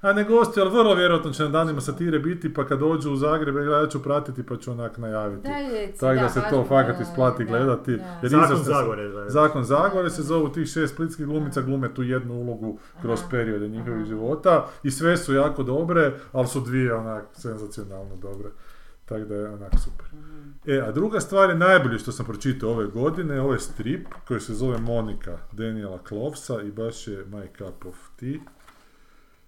A. 0.01 0.13
Ne 0.13 0.23
gostuje, 0.23 0.61
ali 0.61 0.77
vrlo 0.77 0.95
vjerojatno 0.95 1.31
će 1.31 1.43
na 1.43 1.49
danima 1.49 1.81
satire 1.81 2.19
biti, 2.19 2.53
pa 2.53 2.65
kad 2.67 2.79
dođu 2.79 3.11
u 3.11 3.15
Zagreb, 3.15 3.55
ja 3.55 3.87
ću 3.87 4.03
pratiti 4.03 4.43
pa 4.43 4.57
ću 4.57 4.71
onak 4.71 4.97
najaviti. 4.97 5.49
Tako 5.99 6.19
da, 6.19 6.29
se 6.29 6.41
to 6.49 6.65
fakat 6.67 7.01
isplati 7.01 7.45
da, 7.45 7.49
gledati. 7.49 7.97
da. 7.97 8.19
Jer 8.21 8.31
Zakon 8.31 8.63
Zagore. 8.63 9.09
Zakon 9.27 9.63
Zagore 9.63 10.09
se 10.09 10.21
zovu 10.21 10.49
tih 10.49 10.67
šest 10.67 10.93
splitskih 10.93 11.25
glumica, 11.25 11.61
glume 11.61 11.93
tu 11.93 12.03
jednu 12.03 12.33
ulogu 12.33 12.79
kroz 13.01 13.19
periode 13.29 13.67
njihovih 13.67 14.05
života 14.05 14.67
i 14.83 14.91
sve 14.91 15.17
su 15.17 15.33
jako 15.33 15.63
dobre, 15.63 16.13
ali 16.31 16.47
su 16.47 16.59
dvije 16.59 16.93
onak 16.93 17.25
senzacionalno 17.33 18.15
dobre. 18.15 18.49
Tako 19.11 19.25
da 19.25 19.35
je 19.35 19.49
onak 19.49 19.71
super. 19.75 20.05
E, 20.67 20.79
a 20.79 20.91
druga 20.91 21.19
stvar 21.19 21.49
je 21.49 21.55
najbolje 21.55 21.99
što 21.99 22.11
sam 22.11 22.25
pročitao 22.25 22.69
ove 22.69 22.85
godine, 22.85 23.41
ovo 23.41 23.53
je 23.53 23.59
strip 23.59 24.07
koji 24.27 24.39
se 24.39 24.53
zove 24.53 24.77
Monika 24.77 25.37
Daniela 25.51 25.99
Klovsa 25.99 26.61
i 26.61 26.71
baš 26.71 27.07
je 27.07 27.25
My 27.25 27.47
Cup 27.57 27.85
of 27.85 27.95
Tea. 28.15 28.39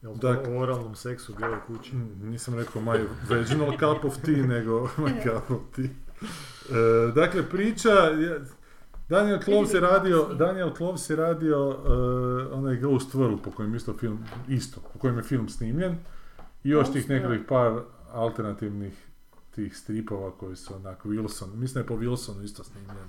Jel 0.02 0.14
Dak- 0.14 0.46
to 0.46 0.52
o 0.52 0.58
oralnom 0.58 0.96
seksu 0.96 1.32
u 1.32 1.36
bijeloj 1.36 1.58
kući? 1.68 1.96
Mm, 1.96 2.30
Nisam 2.30 2.56
rekao 2.56 2.82
my 2.82 3.00
vaginal 3.30 3.72
cup 3.72 4.06
of 4.06 4.18
tea, 4.18 4.46
nego 4.56 4.90
my 4.98 5.24
cup 5.24 5.52
of 5.52 5.62
tea. 5.76 5.86
E, 5.86 7.12
dakle, 7.12 7.44
priča, 7.44 7.90
je- 7.90 8.42
Daniel 9.10 9.40
Kloves 9.40 9.74
je 9.74 9.80
radio, 9.80 10.28
Daniel 10.30 10.74
Kloves 10.74 11.10
je 11.10 11.16
radio 11.16 11.70
uh, 11.70 11.78
onaj 12.54 12.76
Ghost 12.78 13.14
World 13.14 13.38
po 13.38 13.52
kojem 13.52 13.76
isto 13.76 13.94
film, 13.94 14.20
isto, 14.48 14.82
po 14.84 15.00
kojem 15.00 15.18
je 15.18 15.24
film 15.24 15.50
snimljen. 15.50 15.96
I 16.64 16.70
još 16.70 16.92
tih 16.92 17.10
nekoliko 17.10 17.44
par 17.50 17.82
alternativnih 18.14 18.94
tih 19.56 19.78
stripova 19.78 20.32
koji 20.32 20.56
su 20.56 20.76
onak 20.76 21.06
Wilson, 21.06 21.56
mislim 21.56 21.74
da 21.74 21.80
je 21.80 21.88
po 21.88 21.94
Wilsonu 21.96 22.44
isto 22.44 22.64
snimljen. 22.64 23.08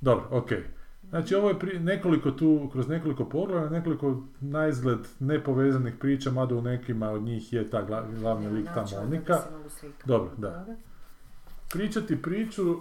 Dobro, 0.00 0.24
okej. 0.30 0.64
Znači 1.08 1.34
ovo 1.34 1.48
je 1.48 1.58
pri, 1.58 1.78
nekoliko 1.78 2.30
tu, 2.30 2.68
kroz 2.72 2.88
nekoliko 2.88 3.24
pogleda, 3.24 3.70
nekoliko 3.70 4.22
naizgled 4.40 4.98
nepovezanih 5.18 5.94
priča, 6.00 6.30
mada 6.30 6.54
u 6.54 6.62
nekima 6.62 7.10
od 7.10 7.22
njih 7.22 7.52
je 7.52 7.70
ta 7.70 7.86
gla- 7.86 8.18
glavni 8.20 8.46
Nema 8.46 8.58
lik, 8.58 8.66
ta 8.74 9.00
Monika. 9.00 9.38
Dobro, 10.04 10.30
da. 10.36 10.66
Pričati 11.70 12.22
priču, 12.22 12.76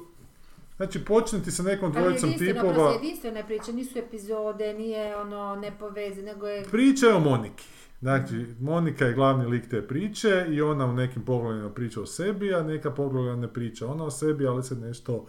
znači 0.78 1.06
počniti 1.06 1.52
sa 1.52 1.64
nekom 1.64 1.92
Ali 1.96 2.02
dvojicom 2.02 2.34
tipova. 2.38 2.74
prosto 2.74 2.92
jedinstvene 2.92 3.46
priče, 3.46 3.74
nisu 3.74 4.00
epizode, 4.00 4.74
nije 4.74 5.18
ono 5.18 5.56
nepoveze, 5.56 6.22
nego 6.22 6.48
je... 6.48 6.64
Priča 6.64 7.06
je 7.06 7.14
o 7.14 7.20
Moniki. 7.20 7.66
Znači, 8.02 8.46
Monika 8.60 9.06
je 9.06 9.14
glavni 9.14 9.46
lik 9.46 9.70
te 9.70 9.88
priče 9.88 10.46
i 10.50 10.62
ona 10.62 10.86
u 10.86 10.94
nekim 10.94 11.26
pogledima 11.26 11.70
priča 11.70 12.02
o 12.02 12.06
sebi, 12.06 12.54
a 12.54 12.64
neka 12.64 12.92
pogleda 12.92 13.36
ne 13.36 13.54
priča 13.54 13.88
ona 13.88 14.04
o 14.04 14.12
sebi, 14.12 14.48
ali 14.48 14.64
se 14.64 14.76
nešto 14.76 15.26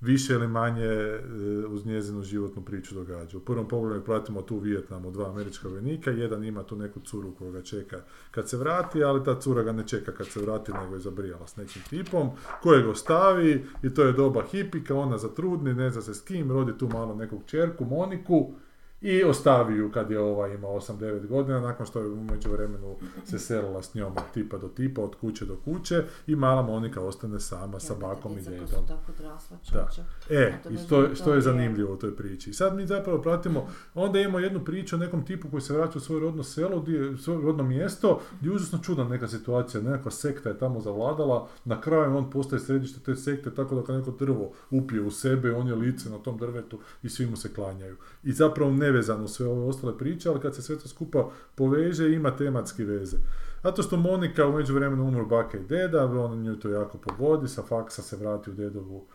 više 0.00 0.32
ili 0.34 0.48
manje 0.48 0.84
e, 0.84 1.20
uz 1.68 1.86
njezinu 1.86 2.22
životnu 2.22 2.62
priču 2.62 2.94
događa. 2.94 3.36
U 3.36 3.40
prvom 3.40 3.68
pogledu 3.68 4.04
pratimo 4.04 4.42
tu 4.42 4.58
Vijetnamu 4.58 5.10
dva 5.10 5.30
američka 5.30 5.68
vojnika, 5.68 6.10
jedan 6.10 6.44
ima 6.44 6.62
tu 6.62 6.76
neku 6.76 7.00
curu 7.00 7.34
koja 7.34 7.50
ga 7.50 7.62
čeka 7.62 8.00
kad 8.30 8.48
se 8.48 8.56
vrati, 8.56 9.04
ali 9.04 9.24
ta 9.24 9.40
cura 9.40 9.62
ga 9.62 9.72
ne 9.72 9.86
čeka 9.86 10.12
kad 10.12 10.26
se 10.26 10.40
vrati, 10.40 10.72
nego 10.72 10.94
je 10.94 11.00
zabrijala 11.00 11.46
s 11.46 11.56
nekim 11.56 11.82
tipom, 11.90 12.30
kojeg 12.62 12.88
ostavi 12.88 13.64
i 13.82 13.94
to 13.94 14.02
je 14.02 14.12
doba 14.12 14.42
hipika, 14.50 14.94
ona 14.94 15.18
zatrudni, 15.18 15.74
ne 15.74 15.90
zna 15.90 16.02
se 16.02 16.14
s 16.14 16.20
kim, 16.20 16.52
rodi 16.52 16.78
tu 16.78 16.88
malo 16.88 17.14
nekog 17.14 17.42
čerku, 17.46 17.84
Moniku, 17.84 18.52
i 19.00 19.24
ostavi 19.24 19.74
ju 19.74 19.92
kad 19.92 20.10
je 20.10 20.20
ova 20.20 20.48
ima 20.48 20.68
8-9 20.68 21.26
godina, 21.26 21.60
nakon 21.60 21.86
što 21.86 22.00
je 22.00 22.08
u 22.08 22.24
međuvremenu 22.24 22.96
se 23.24 23.38
selila 23.38 23.82
s 23.82 23.94
njom 23.94 24.12
od 24.16 24.22
tipa 24.34 24.58
do 24.58 24.68
tipa, 24.68 25.02
od 25.02 25.14
kuće 25.14 25.44
do 25.46 25.56
kuće 25.56 25.94
i 26.26 26.36
mala 26.36 26.62
Monika 26.62 27.00
ostane 27.00 27.40
sama 27.40 27.80
sa 27.80 27.94
bakom 27.94 28.38
i 28.38 28.42
su 28.42 28.50
tako 28.88 29.12
odrasla, 29.12 29.56
Da. 29.72 29.88
E, 30.30 30.52
to 30.62 30.68
i 30.70 30.72
baš 30.72 30.82
što, 30.84 31.02
je 31.02 31.14
to, 31.14 31.40
zanimljivo 31.40 31.94
u 31.94 31.96
toj 31.96 32.16
priči. 32.16 32.50
I 32.50 32.54
sad 32.54 32.76
mi 32.76 32.86
zapravo 32.86 33.22
pratimo, 33.22 33.66
onda 33.94 34.20
imamo 34.20 34.38
jednu 34.38 34.64
priču 34.64 34.96
o 34.96 34.98
nekom 34.98 35.24
tipu 35.24 35.50
koji 35.50 35.60
se 35.60 35.72
vraća 35.74 35.98
u 35.98 36.00
svoje 36.00 36.20
rodno 36.20 36.42
selo, 36.42 36.80
di 36.80 36.92
je- 36.92 37.16
svoje 37.18 37.42
rodno 37.42 37.62
mjesto, 37.62 38.20
gdje 38.40 38.48
je 38.50 38.54
užasno 38.54 38.78
čudna 38.78 39.04
neka 39.04 39.28
situacija, 39.28 39.80
nekakva 39.82 40.10
sekta 40.10 40.48
je 40.48 40.58
tamo 40.58 40.80
zavladala, 40.80 41.48
na 41.64 41.80
kraju 41.80 42.16
on 42.16 42.30
postaje 42.30 42.60
središte 42.60 43.00
te 43.00 43.16
sekte, 43.16 43.54
tako 43.54 43.74
da 43.74 43.82
kad 43.82 43.96
neko 43.96 44.10
drvo 44.10 44.52
upije 44.70 45.00
u 45.00 45.10
sebe, 45.10 45.52
on 45.52 45.68
je 45.68 45.74
lice 45.74 46.10
na 46.10 46.18
tom 46.18 46.38
drvetu 46.38 46.78
i 47.02 47.08
svi 47.08 47.26
mu 47.26 47.36
se 47.36 47.54
klanjaju. 47.54 47.96
I 48.24 48.32
zapravo 48.32 48.70
nevezano 48.88 49.28
sve 49.28 49.46
ove 49.46 49.62
ostale 49.62 49.98
priče, 49.98 50.28
ali 50.28 50.40
kad 50.40 50.54
se 50.54 50.62
sve 50.62 50.78
to 50.78 50.88
skupa 50.88 51.30
poveže, 51.54 52.12
ima 52.12 52.36
tematski 52.36 52.84
veze. 52.84 53.16
Zato 53.62 53.82
što 53.82 53.96
Monika 53.96 54.46
u 54.46 54.52
međuvremenu 54.52 55.04
umru 55.04 55.26
baka 55.26 55.58
i 55.58 55.62
deda, 55.62 56.04
on 56.04 56.42
nju 56.42 56.56
to 56.56 56.68
jako 56.68 56.98
pogodi, 56.98 57.48
sa 57.48 57.62
faksa 57.62 58.02
se 58.02 58.16
vrati 58.16 58.50
u 58.50 58.54
dedovu 58.54 59.06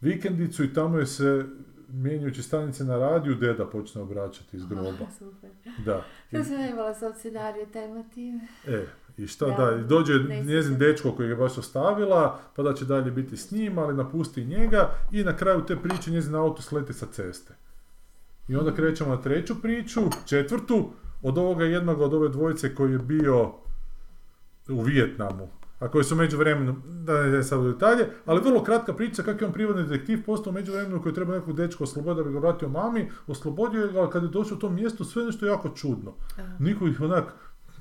vikendicu 0.00 0.64
i 0.64 0.74
tamo 0.74 0.98
je 0.98 1.06
se, 1.06 1.44
mijenjajući 1.88 2.42
stanice 2.42 2.84
na 2.84 2.96
radiju, 2.98 3.34
deda 3.34 3.66
počne 3.66 4.02
obraćati 4.02 4.56
iz 4.56 4.66
groba. 4.66 5.06
Super. 5.18 5.50
Da. 5.84 6.04
To 6.30 6.44
sam 6.44 6.60
imala 6.60 6.94
sad 6.94 7.18
scenariju 7.18 7.66
taj 7.72 7.88
motiv. 7.88 8.34
e, 8.66 8.86
i 9.16 9.26
šta 9.26 9.46
Da, 9.46 9.76
dođe 9.76 10.12
njezin 10.44 10.78
dečko 10.78 11.12
koji 11.12 11.28
je 11.28 11.36
baš 11.36 11.58
ostavila, 11.58 12.40
pa 12.56 12.62
da 12.62 12.74
će 12.74 12.84
dalje 12.84 13.10
biti 13.10 13.36
s 13.36 13.50
njim, 13.50 13.78
ali 13.78 13.96
napusti 13.96 14.44
njega 14.44 14.90
i 15.12 15.24
na 15.24 15.36
kraju 15.36 15.64
te 15.66 15.76
priče 15.76 16.10
njezin 16.10 16.34
auto 16.34 16.62
sleti 16.62 16.92
sa 16.92 17.06
ceste. 17.06 17.54
I 18.48 18.56
onda 18.56 18.74
krećemo 18.74 19.10
na 19.10 19.22
treću 19.22 19.62
priču, 19.62 20.00
četvrtu, 20.26 20.90
od 21.22 21.38
ovoga 21.38 21.64
jednog 21.64 22.00
od 22.00 22.14
ove 22.14 22.28
dvojice 22.28 22.74
koji 22.74 22.92
je 22.92 22.98
bio 22.98 23.52
u 24.68 24.82
Vijetnamu, 24.82 25.48
a 25.78 25.88
koji 25.88 26.04
su 26.04 26.16
među 26.16 26.38
vremenu, 26.38 26.76
da 26.84 27.22
ne 27.22 27.42
sad 27.42 27.60
u 27.60 27.72
detalje, 27.72 28.06
ali 28.26 28.40
vrlo 28.40 28.64
kratka 28.64 28.94
priča 28.94 29.22
kako 29.22 29.44
je 29.44 29.46
on 29.46 29.52
privatni 29.52 29.82
detektiv 29.82 30.24
postao 30.26 30.50
u 30.50 30.54
međuvremenu 30.54 31.02
koji 31.02 31.14
treba 31.14 31.34
nekog 31.34 31.56
dečka 31.56 31.84
osloboditi 31.84 32.24
da 32.24 32.28
bi 32.28 32.34
ga 32.34 32.38
vratio 32.38 32.68
mami, 32.68 33.10
oslobodio 33.26 33.80
je 33.80 33.92
ga, 33.92 34.00
ali 34.00 34.10
kad 34.10 34.22
je 34.22 34.28
došao 34.28 34.56
u 34.56 34.60
to 34.60 34.70
mjesto 34.70 35.04
sve 35.04 35.24
nešto 35.24 35.46
jako 35.46 35.68
čudno. 35.68 36.14
Niko 36.58 36.86
ih 36.86 37.00
onak, 37.00 37.34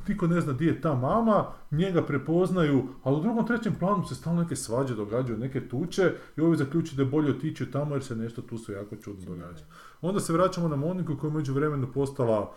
niko 0.08 0.28
ne 0.28 0.42
zna 0.42 0.54
di 0.54 0.66
je 0.66 0.82
ta 0.82 0.94
mama, 0.96 1.46
njega 1.72 2.02
prepoznaju, 2.04 2.84
ali 3.04 3.18
u 3.18 3.22
drugom, 3.22 3.48
trećem 3.48 3.76
planu 3.80 4.06
se 4.06 4.16
stalno 4.16 4.42
neke 4.42 4.56
svađe 4.56 4.96
događaju, 4.96 5.40
neke 5.40 5.68
tuče 5.70 6.12
i 6.38 6.42
ovi 6.42 6.58
zaključuju 6.58 6.96
da 6.96 7.02
je 7.02 7.10
bolje 7.10 7.32
otići 7.32 7.72
tamo 7.72 7.96
jer 7.96 8.04
se 8.04 8.16
nešto 8.16 8.42
tu 8.42 8.58
sve 8.58 8.76
jako 8.76 8.96
čudno 8.96 9.26
događa. 9.26 9.64
Onda 10.02 10.20
se 10.20 10.34
vraćamo 10.34 10.68
na 10.68 10.76
Moniku 10.76 11.16
koja 11.18 11.30
je 11.30 11.36
u 11.36 11.38
međuvremenu 11.38 11.88
postala 11.94 12.54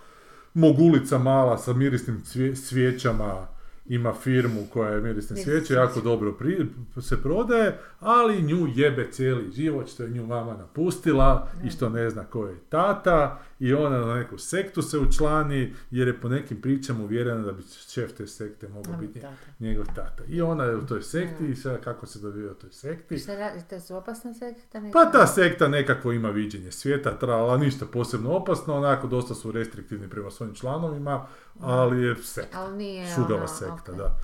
mogulica 0.55 1.19
mala 1.19 1.59
sa 1.59 1.73
mirisnim 1.73 2.21
cvije- 2.25 2.57
svijećama, 2.57 3.47
ima 3.87 4.12
firmu 4.15 4.61
koja 4.73 4.91
je 4.91 5.01
mirisne 5.01 5.35
Mirisne 5.35 5.37
svijeće, 5.37 5.75
jako 5.75 6.01
dobro 6.01 6.33
pri, 6.33 6.66
se 7.01 7.23
prodaje, 7.23 7.79
ali 8.01 8.43
nju 8.43 8.66
jebe 8.75 9.09
cijeli 9.11 9.53
život 9.53 9.89
što 9.89 10.03
je 10.03 10.11
nju 10.11 10.27
mama 10.27 10.57
napustila 10.57 11.49
i 11.65 11.71
što 11.71 11.89
ne 11.89 12.11
zna 12.11 12.25
ko 12.25 12.47
je 12.47 12.57
tata 12.69 13.41
i 13.59 13.75
ona 13.75 14.07
na 14.07 14.15
neku 14.15 14.39
sektu 14.39 14.83
se 14.83 14.99
učlani 14.99 15.75
jer 15.91 16.09
je 16.09 16.21
po 16.21 16.29
nekim 16.29 16.61
pričama 16.61 17.05
uvjerena 17.05 17.43
da 17.43 17.53
bi 17.53 17.63
šef 17.89 18.13
te 18.13 18.27
sekte 18.27 18.69
mogao 18.69 18.97
biti 18.97 19.21
tata. 19.21 19.37
njegov 19.59 19.87
tata. 19.87 20.25
I 20.29 20.43
ona 20.43 20.65
je 20.65 20.77
u 20.77 20.87
toj 20.87 21.03
sekti 21.03 21.47
i 21.47 21.57
sad 21.57 21.81
kako 21.85 22.07
se 22.07 22.19
dobija 22.19 22.51
u 22.51 22.55
toj 22.55 22.73
sekti. 22.73 23.19
Šta 23.19 23.37
radi, 23.37 23.61
to 23.71 23.81
su 23.81 23.97
opasna 23.97 24.35
sekta? 24.35 24.81
neka? 24.81 24.99
Pa 24.99 25.11
ta 25.11 25.27
sekta 25.27 25.69
nekakvo 25.69 26.13
ima 26.13 26.31
viđenje 26.31 26.73
svijeta, 26.73 27.19
trala, 27.19 27.57
ništa 27.57 27.87
posebno 27.87 28.31
opasno, 28.31 28.75
onako 28.75 29.07
dosta 29.07 29.35
su 29.35 29.53
restriktivni 29.53 30.11
prema 30.11 30.31
svojim 30.31 30.55
članovima, 30.55 31.27
ali 31.61 32.03
je 32.03 32.17
sekta. 32.17 32.61
Ali 32.61 32.77
nije 32.77 33.15
Šugava 33.15 33.49
sekta, 33.49 33.93
ok. 33.93 33.99
da. 33.99 34.19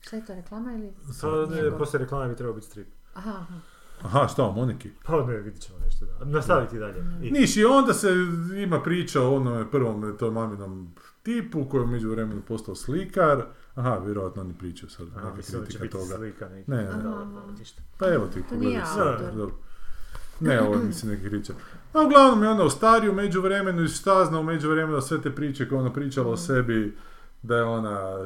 Šta 0.00 0.16
je 0.16 0.24
to, 0.24 0.34
reklama 0.34 0.72
ili... 0.72 0.92
Sad, 1.12 1.50
ne, 1.50 1.78
poslije 1.78 1.98
reklame 1.98 2.28
bi 2.28 2.36
trebao 2.36 2.54
biti 2.54 2.66
strip. 2.66 2.88
Aha, 3.14 3.30
aha. 3.30 3.54
Aha, 4.02 4.28
šta 4.28 4.44
o 4.44 4.52
Moniki? 4.52 4.90
Pa 5.04 5.24
ne, 5.24 5.36
vidit 5.36 5.62
ćemo 5.62 5.78
nešto. 5.84 6.06
Da. 6.18 6.24
Nastaviti 6.24 6.78
dalje. 6.78 6.98
I, 7.22 7.30
Niš, 7.30 7.56
i 7.56 7.64
onda 7.64 7.94
se 7.94 8.08
ima 8.56 8.80
priča 8.82 9.22
o 9.22 9.36
onome 9.36 9.70
prvom 9.70 10.16
tom 10.18 10.34
maminom 10.34 10.94
tipu 11.22 11.64
koji 11.64 11.80
je 11.82 11.86
među 11.86 12.10
vremenu 12.10 12.40
postao 12.48 12.74
slikar. 12.74 13.42
Aha, 13.74 13.98
vjerojatno 14.04 14.42
oni 14.42 14.54
pričaju 14.54 14.90
sad, 14.90 15.06
Aha, 15.08 15.20
neka 15.20 15.36
mislim 15.36 15.60
da 15.60 15.66
će 15.66 15.78
kritika 15.78 15.98
biti 15.98 16.10
toga. 16.10 16.16
slika 16.18 16.48
neki. 16.48 16.70
Ne, 16.70 16.76
ne, 16.76 16.84
ne. 16.84 17.64
Pa 17.98 18.06
evo 18.08 18.26
ti 18.26 18.42
To 18.42 18.48
pogledaj. 18.50 19.32
Dobro. 19.32 19.54
Ne, 20.40 20.60
ovo 20.60 20.76
mislim 20.76 21.12
neki 21.12 21.28
kriča. 21.28 21.52
A 21.92 22.02
uglavnom 22.02 22.42
je 22.42 22.48
ona 22.48 22.64
u 22.64 22.70
stariju 22.70 23.12
među 23.12 23.40
vremenu 23.40 23.82
i 23.82 23.88
šta 23.88 24.24
zna 24.24 24.40
u 24.40 24.42
među 24.42 24.70
vremenu 24.70 25.00
sve 25.00 25.20
te 25.22 25.30
priče 25.30 25.68
koje 25.68 25.80
ona 25.80 25.92
pričala 25.92 26.28
o 26.28 26.32
Mhm. 26.32 26.40
sebi 26.40 26.96
da 27.42 27.56
je 27.56 27.62
ona 27.64 28.18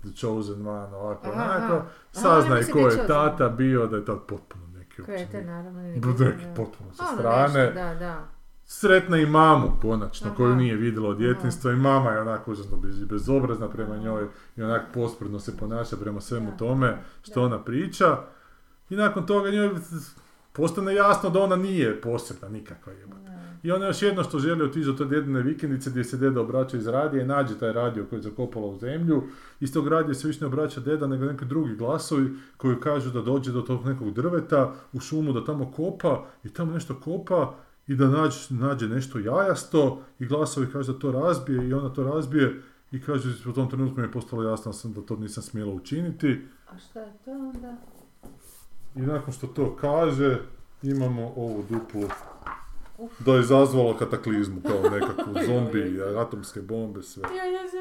the 0.00 0.10
chosen 0.14 0.66
one, 0.66 0.96
ovako, 0.96 1.30
onako. 1.30 1.82
Sazna 2.12 2.60
i 2.60 2.64
ko 2.64 2.78
je 2.78 3.06
tata 3.06 3.48
bio, 3.48 3.86
da 3.86 3.96
je 3.96 4.04
tad 4.04 4.18
potpuno 4.28 4.65
neki 5.02 5.36
je 5.36 5.44
naravno? 5.44 5.82
Neki 5.82 6.00
potpuno 6.56 6.92
sa 6.92 7.04
Ono 7.04 7.18
strane. 7.18 7.64
nešto, 7.64 7.74
da, 7.74 7.94
da. 7.94 8.28
Sretna 8.64 9.16
i 9.16 9.26
mamu, 9.26 9.72
konačno, 9.82 10.26
Aha. 10.26 10.36
koju 10.36 10.56
nije 10.56 10.76
vidjela 10.76 11.08
od 11.08 11.18
djetinjstva 11.18 11.72
i 11.72 11.76
mama 11.76 12.10
je 12.10 12.20
onako 12.20 12.52
užasno 12.52 12.76
bez, 12.76 13.04
bezobrazna 13.04 13.68
prema 13.68 13.96
njoj 13.96 14.26
i 14.56 14.62
onak 14.62 14.82
pospredno 14.94 15.38
se 15.38 15.56
ponaša 15.56 15.96
prema 15.96 16.20
svemu 16.20 16.50
Da, 16.50 16.56
tome 16.56 16.96
što 17.22 17.40
da. 17.40 17.46
ona 17.46 17.64
priča. 17.64 18.18
I 18.90 18.96
nakon 18.96 19.26
toga 19.26 19.50
njoj 19.50 19.70
postane 20.52 20.94
jasno 20.94 21.30
da 21.30 21.40
ona 21.40 21.56
nije 21.56 22.00
posebna 22.00 22.48
nikakva 22.48 22.92
jebote. 22.92 23.25
I 23.62 23.72
ona 23.72 23.86
još 23.86 24.02
jedno 24.02 24.24
što 24.24 24.38
želi 24.38 24.64
otići 24.64 24.86
do 24.86 24.92
te 24.92 25.04
djedine 25.04 25.42
vikendice 25.42 25.90
gdje 25.90 26.04
se 26.04 26.16
deda 26.16 26.40
obraća 26.40 26.76
iz 26.76 26.86
radija 26.86 27.22
i 27.22 27.26
nađe 27.26 27.58
taj 27.58 27.72
radio 27.72 28.04
koji 28.10 28.18
je 28.18 28.22
zakopala 28.22 28.66
u 28.66 28.78
zemlju. 28.78 29.22
Iz 29.60 29.72
tog 29.72 29.88
radija 29.88 30.14
se 30.14 30.28
više 30.28 30.40
ne 30.40 30.46
obraća 30.46 30.80
deda 30.80 31.06
nego 31.06 31.24
neki 31.24 31.44
drugi 31.44 31.76
glasovi 31.76 32.30
koji 32.56 32.80
kažu 32.80 33.10
da 33.10 33.22
dođe 33.22 33.52
do 33.52 33.62
tog 33.62 33.86
nekog 33.86 34.14
drveta 34.14 34.74
u 34.92 35.00
šumu 35.00 35.32
da 35.32 35.44
tamo 35.44 35.72
kopa 35.72 36.26
i 36.44 36.48
tamo 36.48 36.72
nešto 36.72 36.94
kopa 36.94 37.54
i 37.86 37.94
da 37.94 38.08
nađe, 38.08 38.38
nađe 38.50 38.88
nešto 38.88 39.18
jajasto 39.18 40.02
i 40.18 40.26
glasovi 40.26 40.66
kažu 40.72 40.92
da 40.92 40.98
to 40.98 41.12
razbije 41.12 41.68
i 41.68 41.72
ona 41.72 41.88
to 41.88 42.04
razbije 42.04 42.62
i 42.92 43.00
kaže 43.00 43.50
u 43.50 43.52
tom 43.52 43.70
trenutku 43.70 44.00
mi 44.00 44.06
je 44.06 44.12
postalo 44.12 44.42
jasno 44.42 44.72
sam 44.72 44.92
da 44.92 45.00
to 45.00 45.16
nisam 45.16 45.42
smjela 45.42 45.72
učiniti 45.72 46.40
A 46.70 46.78
šta 46.78 47.00
je 47.00 47.12
to 47.24 47.30
onda? 47.30 47.76
i 48.94 49.00
nakon 49.00 49.34
što 49.34 49.46
to 49.46 49.76
kaže 49.76 50.38
imamo 50.82 51.32
ovu 51.36 51.64
duplu 51.70 52.08
da 53.18 53.34
je 53.34 53.40
izazvalo 53.40 53.96
kataklizmu 53.96 54.60
kao 54.60 54.90
nekakvu 54.90 55.34
zombi, 55.46 56.00
atomske 56.18 56.60
bombe, 56.60 57.02
sve. 57.02 57.22
Ja, 57.36 57.44
ja 57.44 57.68
sam... 57.68 57.80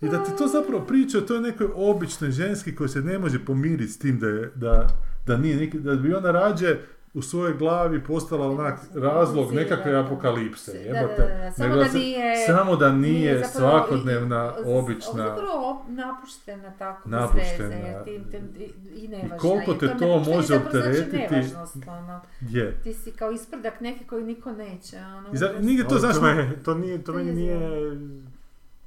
I 0.00 0.08
da 0.10 0.24
ti 0.24 0.30
to 0.38 0.46
zapravo 0.46 0.84
priča 0.86 1.18
o 1.18 1.20
toj 1.20 1.40
nekoj 1.40 1.68
običnoj 1.74 2.30
ženski 2.30 2.74
koja 2.76 2.88
se 2.88 3.00
ne 3.00 3.18
može 3.18 3.44
pomiriti 3.44 3.92
s 3.92 3.98
tim 3.98 4.18
da, 4.18 4.26
je, 4.26 4.52
da, 4.54 4.86
da, 5.26 5.36
nije, 5.36 5.56
nik- 5.56 5.80
da 5.80 5.94
bi 5.94 6.14
ona 6.14 6.30
rađe 6.30 6.76
u 7.14 7.22
svojoj 7.22 7.54
glavi 7.54 8.00
postala 8.00 8.46
onak 8.48 8.80
razlog 8.94 9.52
nekakve 9.52 9.96
apokalipse. 9.96 10.72
Da, 10.74 10.78
da, 10.80 10.98
jebote. 10.98 11.22
da, 11.28 11.38
da. 11.38 11.52
Samo 11.52 11.74
da 11.76 11.84
nije- 11.88 12.46
samo 12.46 12.76
da 12.76 12.92
nije, 12.92 13.38
zapravo 13.40 13.52
svakodnevna, 13.70 14.52
i- 14.58 14.62
obična. 14.68 15.12
Zapravo 15.28 15.84
napuštena 15.88 16.72
tako, 16.72 17.08
Napuštena. 17.08 17.42
bez 17.58 17.70
veze, 17.70 17.74
jer 17.78 18.04
ti, 18.04 18.20
ti- 18.30 18.64
i, 18.94 19.04
i 19.04 19.08
nevažna. 19.08 19.36
koliko 19.38 19.70
jer 19.72 19.80
te 19.80 19.98
to 19.98 20.04
je 20.06 20.18
može 20.18 20.46
znači 20.46 20.64
opteretiti- 20.66 21.30
nevažnost, 21.30 21.76
ono. 21.88 22.20
Je. 22.42 22.74
Ti 22.74 22.94
si 22.94 23.10
kao 23.10 23.30
isprdak 23.30 23.80
neki 23.80 24.04
koji 24.04 24.24
niko 24.24 24.52
neće. 24.52 24.96
Ono, 24.98 25.28
I 25.32 25.36
za, 25.36 25.50
nije 25.60 25.88
to, 25.88 25.98
znaš, 25.98 26.14
to, 26.14 26.22
me- 26.22 26.56
to, 26.64 26.74
nije, 26.74 26.98
to 26.98 27.04
To 27.04 27.12
meni 27.12 27.28
je 27.30 27.34
nije 27.34 27.90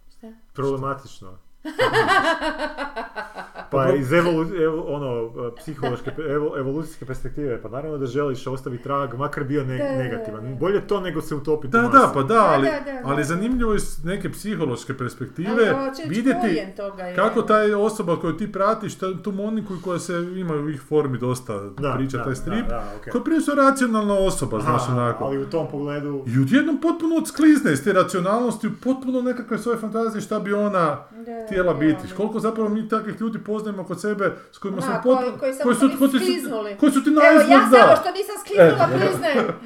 Šta? 0.09 0.27
problematično. 0.53 1.37
Pa 3.71 3.89
iz 3.89 4.13
evolu, 4.13 4.45
evo- 4.55 4.83
ono, 4.83 5.29
psihološke, 5.51 6.11
evo- 6.19 6.57
evolucijske 6.57 7.05
perspektive, 7.05 7.61
pa 7.61 7.69
naravno 7.69 7.97
da 7.97 8.05
želiš 8.05 8.47
ostaviti 8.47 8.83
trag, 8.83 9.13
makar 9.13 9.43
bio 9.43 9.63
ne- 9.63 9.77
Da, 9.77 9.83
da, 9.83 9.89
da, 9.89 9.97
negativan. 9.97 10.43
da. 10.43 10.55
Bolje 10.55 10.81
to 10.81 11.01
nego 11.01 11.21
se 11.21 11.35
utopiti 11.35 11.71
Da, 11.71 11.81
da, 11.81 12.11
pa 12.13 12.23
da, 12.23 12.45
ali, 12.45 12.67
da, 12.85 12.91
da, 12.93 13.01
ali 13.05 13.23
zanimljivo 13.23 13.73
je 13.73 13.79
s 13.79 14.03
neke 14.03 14.31
psihološke 14.31 14.93
perspektive 14.93 15.75
vidjeti 16.07 16.61
kako 17.15 17.41
taj 17.41 17.73
osoba 17.73 18.15
koju 18.17 18.33
ti 18.33 18.51
pratiš, 18.51 18.95
ta- 18.95 19.13
tu 19.15 19.31
Moniku 19.31 19.73
koja 19.77 19.99
se 19.99 20.13
ima 20.35 20.53
u 20.55 20.69
ih 20.69 20.81
formi 20.81 21.17
dosta 21.17 21.53
Da, 21.59 21.93
priča 21.93 22.17
da, 22.17 22.23
taj 22.23 22.35
strip, 22.35 22.61
da, 22.61 22.69
da, 22.69 22.83
okej. 22.93 23.11
koja 23.11 23.19
je 23.19 23.23
prilično 23.23 23.53
racionalna 23.55 24.13
osoba, 24.15 24.59
znaš 24.59 24.81
Aha, 24.81 24.93
onako. 24.93 25.23
Ali 25.23 25.37
u 25.37 25.45
tom 25.45 25.67
pogledu... 25.69 26.23
I 26.27 26.39
odjednom 26.39 26.77
potpuno 26.77 27.15
odsklizne 27.15 27.73
iz 27.73 27.83
te 27.83 27.93
racionalnosti 27.93 28.67
u 28.67 28.71
potpuno 28.75 29.21
nekakve 29.21 29.57
svoje 29.57 29.77
fantazije 29.77 30.21
šta 30.21 30.39
bi 30.39 30.53
ona 30.53 30.97
Da, 31.15 31.47
htjela 31.55 31.73
biti. 31.75 32.13
Koliko 32.17 32.39
zapravo 32.39 32.69
mi 32.69 32.89
takvih 32.89 33.21
ljudi 33.21 33.39
poznajemo 33.39 33.83
kod 33.83 34.01
sebe 34.01 34.31
s 34.51 34.57
kojima 34.57 34.81
smo 34.81 34.93
koji- 34.93 35.15
potpuno... 35.15 35.37
koji 35.39 35.53
koji 35.53 35.75
su, 35.75 35.89
koji 35.99 36.09
su, 36.11 36.17
koji 36.79 36.91
su 36.91 37.03
ti 37.03 37.09
Evo, 37.09 37.19
naizgled, 37.21 37.49
ja 37.51 37.69
samo 37.71 37.95
što 37.95 38.11
nisam 38.11 38.35
skliznula, 38.39 38.87
Eto. 38.87 38.97
priznajem. 38.99 39.45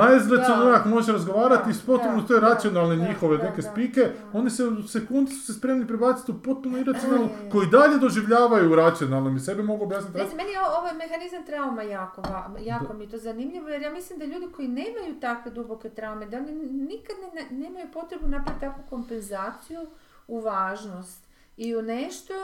Naizgled 0.00 0.40
su 0.42 0.52
Da. 0.52 0.62
onak 0.62 0.84
može 0.86 1.12
razgovarati 1.12 1.70
i 1.70 1.74
s 1.74 1.82
potpuno 1.82 2.22
te 2.22 2.40
racionalne 2.40 2.96
da, 2.96 3.04
njihove 3.04 3.36
da, 3.36 3.42
neke 3.42 3.62
spike, 3.62 4.00
oni 4.32 4.50
se 4.50 4.64
u 4.64 4.82
sekundi 4.82 5.30
su 5.32 5.46
se 5.46 5.52
spremni 5.52 5.86
prebaciti 5.86 6.32
u 6.32 6.38
potpuno 6.38 6.78
iracionalno, 6.78 7.24
je, 7.26 7.44
je. 7.44 7.50
koji 7.50 7.66
dalje 7.68 7.98
doživljavaju 7.98 8.74
racionalno. 8.74 9.30
Mi 9.30 9.40
sebe 9.40 9.62
mogu 9.62 9.84
objasniti. 9.84 10.18
Znam, 10.18 10.36
meni 10.36 10.50
je 10.50 10.60
ovaj 10.78 10.94
mehanizam 10.94 11.46
trauma 11.46 11.82
jako, 11.82 12.22
jako 12.60 12.94
mi 12.94 13.04
je 13.04 13.10
to 13.10 13.18
zanimljivo, 13.18 13.68
jer 13.68 13.82
ja 13.82 13.90
mislim 13.90 14.18
da 14.18 14.24
ljudi 14.24 14.46
koji 14.52 14.68
nemaju 14.68 15.20
takve 15.20 15.50
duboke 15.50 15.88
traume, 15.90 16.26
da 16.26 16.36
oni 16.36 16.52
nikad 16.64 17.16
ne, 17.24 17.42
ne- 17.42 17.58
nemaju 17.58 17.86
potrebu 17.92 18.26
napraviti 18.26 18.60
takvu 18.60 18.82
kompenzaciju 18.90 19.80
u 20.28 20.40
važnost 20.40 21.27
i 21.58 21.76
u 21.76 21.82
nešto 21.82 22.34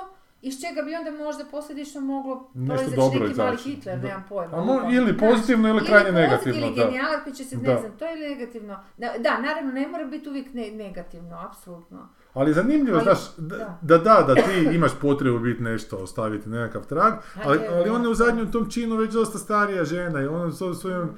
iz 0.43 0.61
čega 0.61 0.83
bi 0.83 0.95
onda 0.95 1.25
možda 1.25 1.45
posljedično 1.45 2.01
moglo 2.01 2.51
proizaći 2.67 3.19
neki 3.21 3.35
mali. 3.35 3.57
Hitler, 3.57 3.99
Da. 3.99 4.09
nemam 4.09 4.25
pojma. 4.29 4.57
A 4.57 4.61
mo- 4.61 4.75
lupam. 4.75 4.95
ili 4.95 5.19
pozitivno 5.19 5.69
ili 5.69 5.85
krajnje 5.85 6.13
negativno, 6.13 6.61
Ili 6.61 6.75
genijalac 6.75 7.23
koji 7.25 7.35
će 7.35 7.45
se, 7.45 7.57
ne 7.57 7.79
znam, 7.79 7.93
to 7.93 8.05
je 8.05 8.29
negativno. 8.31 8.77
Da, 8.99 9.13
da, 9.19 9.41
naravno, 9.41 9.73
ne 9.73 9.89
mora 9.89 10.05
biti 10.05 10.29
uvijek 10.29 10.55
ne- 10.55 10.71
negativno, 10.71 11.37
apsolutno. 11.41 12.09
Ali 12.33 12.53
zanimljivo, 12.55 12.97
Ali- 12.97 13.05
znaš, 13.05 13.19
da, 13.37 13.79
da. 13.83 13.99
da, 13.99 14.25
da, 14.25 14.35
ti 14.35 14.43
imaš 14.77 14.93
potrebu 14.95 15.39
biti 15.39 15.63
nešto, 15.63 15.97
ostaviti 15.97 16.49
nekakav 16.49 16.83
trag, 16.83 17.13
ali, 17.45 17.59
ali 17.71 17.91
ona 17.91 18.05
je 18.05 18.09
u 18.09 18.15
zadnjem 18.15 18.53
tom 18.53 18.71
činu 18.71 18.97
već 18.97 19.13
dosta 19.13 19.39
starija 19.39 19.85
žena 19.85 20.21
i 20.21 20.27
ona 20.27 20.53
sa 20.53 20.75
svojom, 20.75 21.09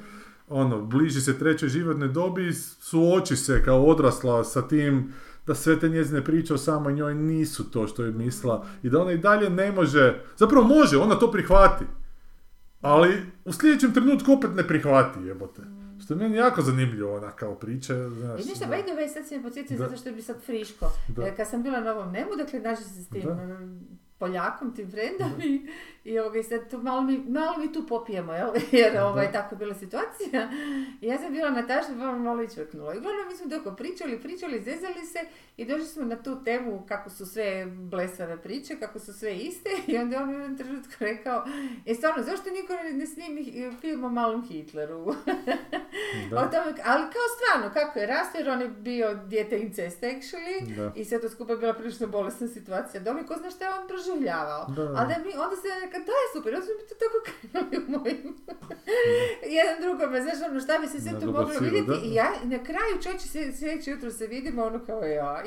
ono, 0.48 0.80
bliži 0.80 1.20
se 1.20 1.38
trećoj 1.38 1.68
životnoj 1.68 2.08
dobi 2.08 2.52
suoči 2.80 3.36
se 3.36 3.62
kao 3.64 3.82
odrasla 3.82 4.44
sa 4.44 4.68
tim 4.68 5.14
da 5.46 5.54
sve 5.54 5.80
te 5.80 5.88
njezine 5.88 6.24
priče 6.24 6.54
o 6.54 6.58
samoj 6.58 6.92
njoj 6.92 7.14
nisu 7.14 7.70
to 7.70 7.86
što 7.86 8.04
je 8.04 8.12
mislila 8.12 8.66
i 8.82 8.90
da 8.90 9.02
ona 9.02 9.12
i 9.12 9.18
dalje 9.18 9.50
ne 9.50 9.72
može, 9.72 10.22
zapravo 10.36 10.66
može, 10.66 10.98
ona 10.98 11.14
to 11.14 11.30
prihvati, 11.30 11.84
ali 12.80 13.22
u 13.44 13.52
sljedećem 13.52 13.92
trenutku 13.94 14.32
opet 14.32 14.50
ne 14.54 14.68
prihvati, 14.68 15.20
jebote. 15.20 15.62
Što 16.04 16.14
je 16.14 16.18
meni 16.18 16.36
jako 16.36 16.62
zanimljivo, 16.62 17.16
ona 17.16 17.30
kao 17.30 17.54
priča, 17.54 18.08
znaš. 18.10 18.40
I 18.40 18.48
ništa, 18.48 18.66
by 18.66 18.82
the 18.82 18.92
way, 18.92 19.12
sad 19.14 19.26
si 19.26 19.36
me 19.36 19.42
podsjetio 19.42 19.78
zato 19.78 19.96
što 19.96 20.12
bi 20.12 20.22
sad 20.22 20.42
friško. 20.42 20.92
Da. 21.08 21.26
E, 21.26 21.36
Kad 21.36 21.48
sam 21.48 21.62
bila 21.62 21.80
na 21.80 21.92
ovom 21.92 22.12
nemu, 22.12 22.30
dakle, 22.38 22.60
nađe 22.60 22.82
se 22.82 23.02
s 23.04 23.08
tim 23.08 23.22
Da. 23.24 23.42
em, 23.42 23.80
Poljakom, 24.18 24.74
tim 24.74 24.90
frendom 24.90 25.40
i, 25.44 25.66
i 26.06 26.18
ovoga, 26.18 26.38
i 26.38 26.42
sad 26.42 26.70
tu 26.70 26.78
malo, 26.78 27.02
mi, 27.02 27.18
malo 27.18 27.58
mi 27.58 27.72
tu 27.72 27.86
popijemo, 27.86 28.32
jel? 28.32 28.50
jer 28.72 28.98
ovaj, 28.98 29.32
tako 29.32 29.54
je 29.54 29.58
bila 29.58 29.74
situacija. 29.74 30.50
I 31.00 31.06
ja 31.06 31.18
sam 31.18 31.32
bila 31.32 31.50
na 31.50 31.66
tašni, 31.66 31.94
pa 31.98 32.12
me 32.12 32.18
malo 32.18 32.42
išvrknula. 32.42 32.94
I 32.94 32.98
uglavnom 32.98 33.28
mi 33.28 33.36
smo 33.36 33.46
doko 33.46 33.76
pričali, 33.76 34.20
pričali, 34.20 34.62
zezali 34.62 35.06
se 35.06 35.18
i 35.56 35.64
došli 35.64 35.86
smo 35.86 36.04
na 36.04 36.22
tu 36.22 36.44
temu 36.44 36.84
kako 36.88 37.10
su 37.10 37.26
sve 37.26 37.66
blesave 37.66 38.42
priče, 38.42 38.76
kako 38.80 38.98
su 38.98 39.12
sve 39.12 39.36
iste 39.36 39.70
i 39.92 39.98
onda 39.98 40.16
je 40.16 40.22
on 40.22 40.28
u 40.28 40.32
jednom 40.32 40.58
trenutku 40.58 40.92
rekao, 41.00 41.44
e 41.86 41.94
stvarno, 41.94 42.22
zašto 42.22 42.50
niko 42.50 42.72
ne, 42.92 43.06
snimi 43.06 43.70
film 43.80 44.04
o 44.04 44.08
malom 44.08 44.48
Hitleru? 44.48 45.06
Da. 46.30 46.36
O 46.36 46.40
tome, 46.40 46.74
ali 46.84 47.02
kao 47.02 47.26
stvarno, 47.36 47.74
kako 47.74 47.98
je 47.98 48.06
rastao, 48.06 48.38
jer 48.38 48.50
on 48.50 48.60
je 48.60 48.68
bio 48.68 49.14
dijete 49.14 49.58
incesta 49.58 50.06
actually, 50.06 50.76
Da. 50.76 50.92
i 50.96 51.04
sve 51.04 51.20
to 51.20 51.28
skupa 51.28 51.52
je 51.52 51.58
bila 51.58 51.74
prilično 51.74 52.06
bolesna 52.06 52.48
situacija 52.48 53.02
i 53.22 53.26
ko 53.26 53.34
zna 53.34 53.50
šta 53.50 53.64
je 53.64 53.70
on 53.80 53.88
proživljavao. 53.88 54.66
Da. 54.68 54.82
Ali 54.82 55.08
da 55.08 55.18
mi, 55.24 55.30
onda 55.44 55.56
se 55.56 55.68
da 56.06 56.12
je 56.22 56.28
super, 56.34 56.52
mi 56.52 56.88
to 56.88 56.94
tako 57.04 57.18
krenuli 57.26 57.86
u 57.86 57.90
mojim, 57.90 58.36
jedan 59.56 59.76
drugome, 59.82 60.22
znaš 60.22 60.50
ono 60.50 60.60
šta 60.60 60.78
bi 60.78 60.86
se 60.86 61.00
sve 61.00 61.20
tu 61.20 61.26
moglo 61.26 61.54
vidjeti 61.60 61.86
da. 61.86 61.96
i 62.04 62.14
ja, 62.14 62.30
na 62.44 62.64
kraju 62.64 62.94
slje- 63.32 63.52
sljedeće 63.52 63.90
jutro 63.90 64.10
se 64.10 64.26
vidimo 64.26 64.64
ono 64.64 64.84
kao 64.86 65.02
ja. 65.02 65.42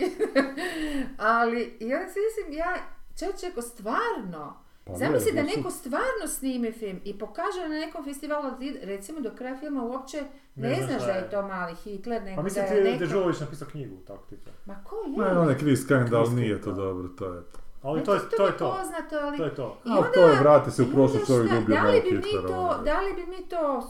ali, 1.17 1.77
i 1.79 1.93
onda 1.93 2.09
si 2.09 2.19
mislim, 2.19 2.57
ja, 2.57 2.77
čovječe, 3.19 3.47
ako 3.47 3.61
stvarno, 3.61 4.69
Pa 4.89 4.97
Zamisli 4.97 5.31
da 5.31 5.43
neko 5.43 5.71
stvarno 5.71 6.27
snimi 6.27 6.71
film 6.71 6.99
i 7.05 7.17
pokaže 7.17 7.59
na 7.61 7.85
nekom 7.85 8.03
festivalu, 8.03 8.51
da 8.51 8.57
ti, 8.57 8.79
recimo 8.83 9.19
do 9.19 9.31
kraja 9.37 9.57
filma 9.57 9.83
uopće 9.83 10.23
ne, 10.55 10.69
Ne 10.69 10.75
znaš 10.87 11.05
da 11.05 11.11
je. 11.11 11.29
to 11.29 11.41
mali 11.41 11.75
Hitler, 11.75 12.23
nego 12.23 12.35
Pa 12.35 12.41
mislim 12.43 12.65
da 12.65 12.69
ti 12.69 12.75
je 12.75 12.85
je 12.85 12.99
neko... 12.99 13.39
Napisao 13.39 13.67
knjigu, 13.67 13.97
tako 14.07 14.25
ti 14.29 14.37
to. 14.37 14.51
Ma 14.65 14.83
ko 14.83 14.95
je? 14.95 15.33
Ne, 15.33 15.39
on 15.39 15.49
je 15.49 15.57
Chris 15.57 15.87
Kind, 15.87 16.13
ali 16.13 16.25
Chris 16.25 16.39
nije 16.39 16.61
to 16.61 16.71
dobro, 16.71 17.07
to 17.07 17.33
je... 17.33 17.41
Ali 17.81 18.03
to 18.03 18.13
je 18.13 18.19
to 18.29 18.45
Je 18.45 18.51
to. 18.53 18.71
poznato, 18.71 19.15
ali... 19.17 19.37
to 19.37 19.43
je 19.43 19.55
to. 19.55 19.77
I 19.85 19.89
A 19.89 19.93
onda- 19.93 20.11
to 20.11 20.27
je, 20.27 20.39
vrati 20.39 20.71
se 20.71 20.81
u 20.81 20.87
prošlost, 20.87 21.27
čovjek 21.27 21.47
šta, 21.47 21.55
ljubio 21.55 21.75
da 21.75 21.83
li 21.83 22.01
bi 22.01 22.11
mi 22.13 22.21
to, 22.43 22.53
ono. 22.53 22.83
da 22.83 22.99
li 22.99 23.13
bi 23.13 23.25
mi 23.27 23.43
to, 23.43 23.89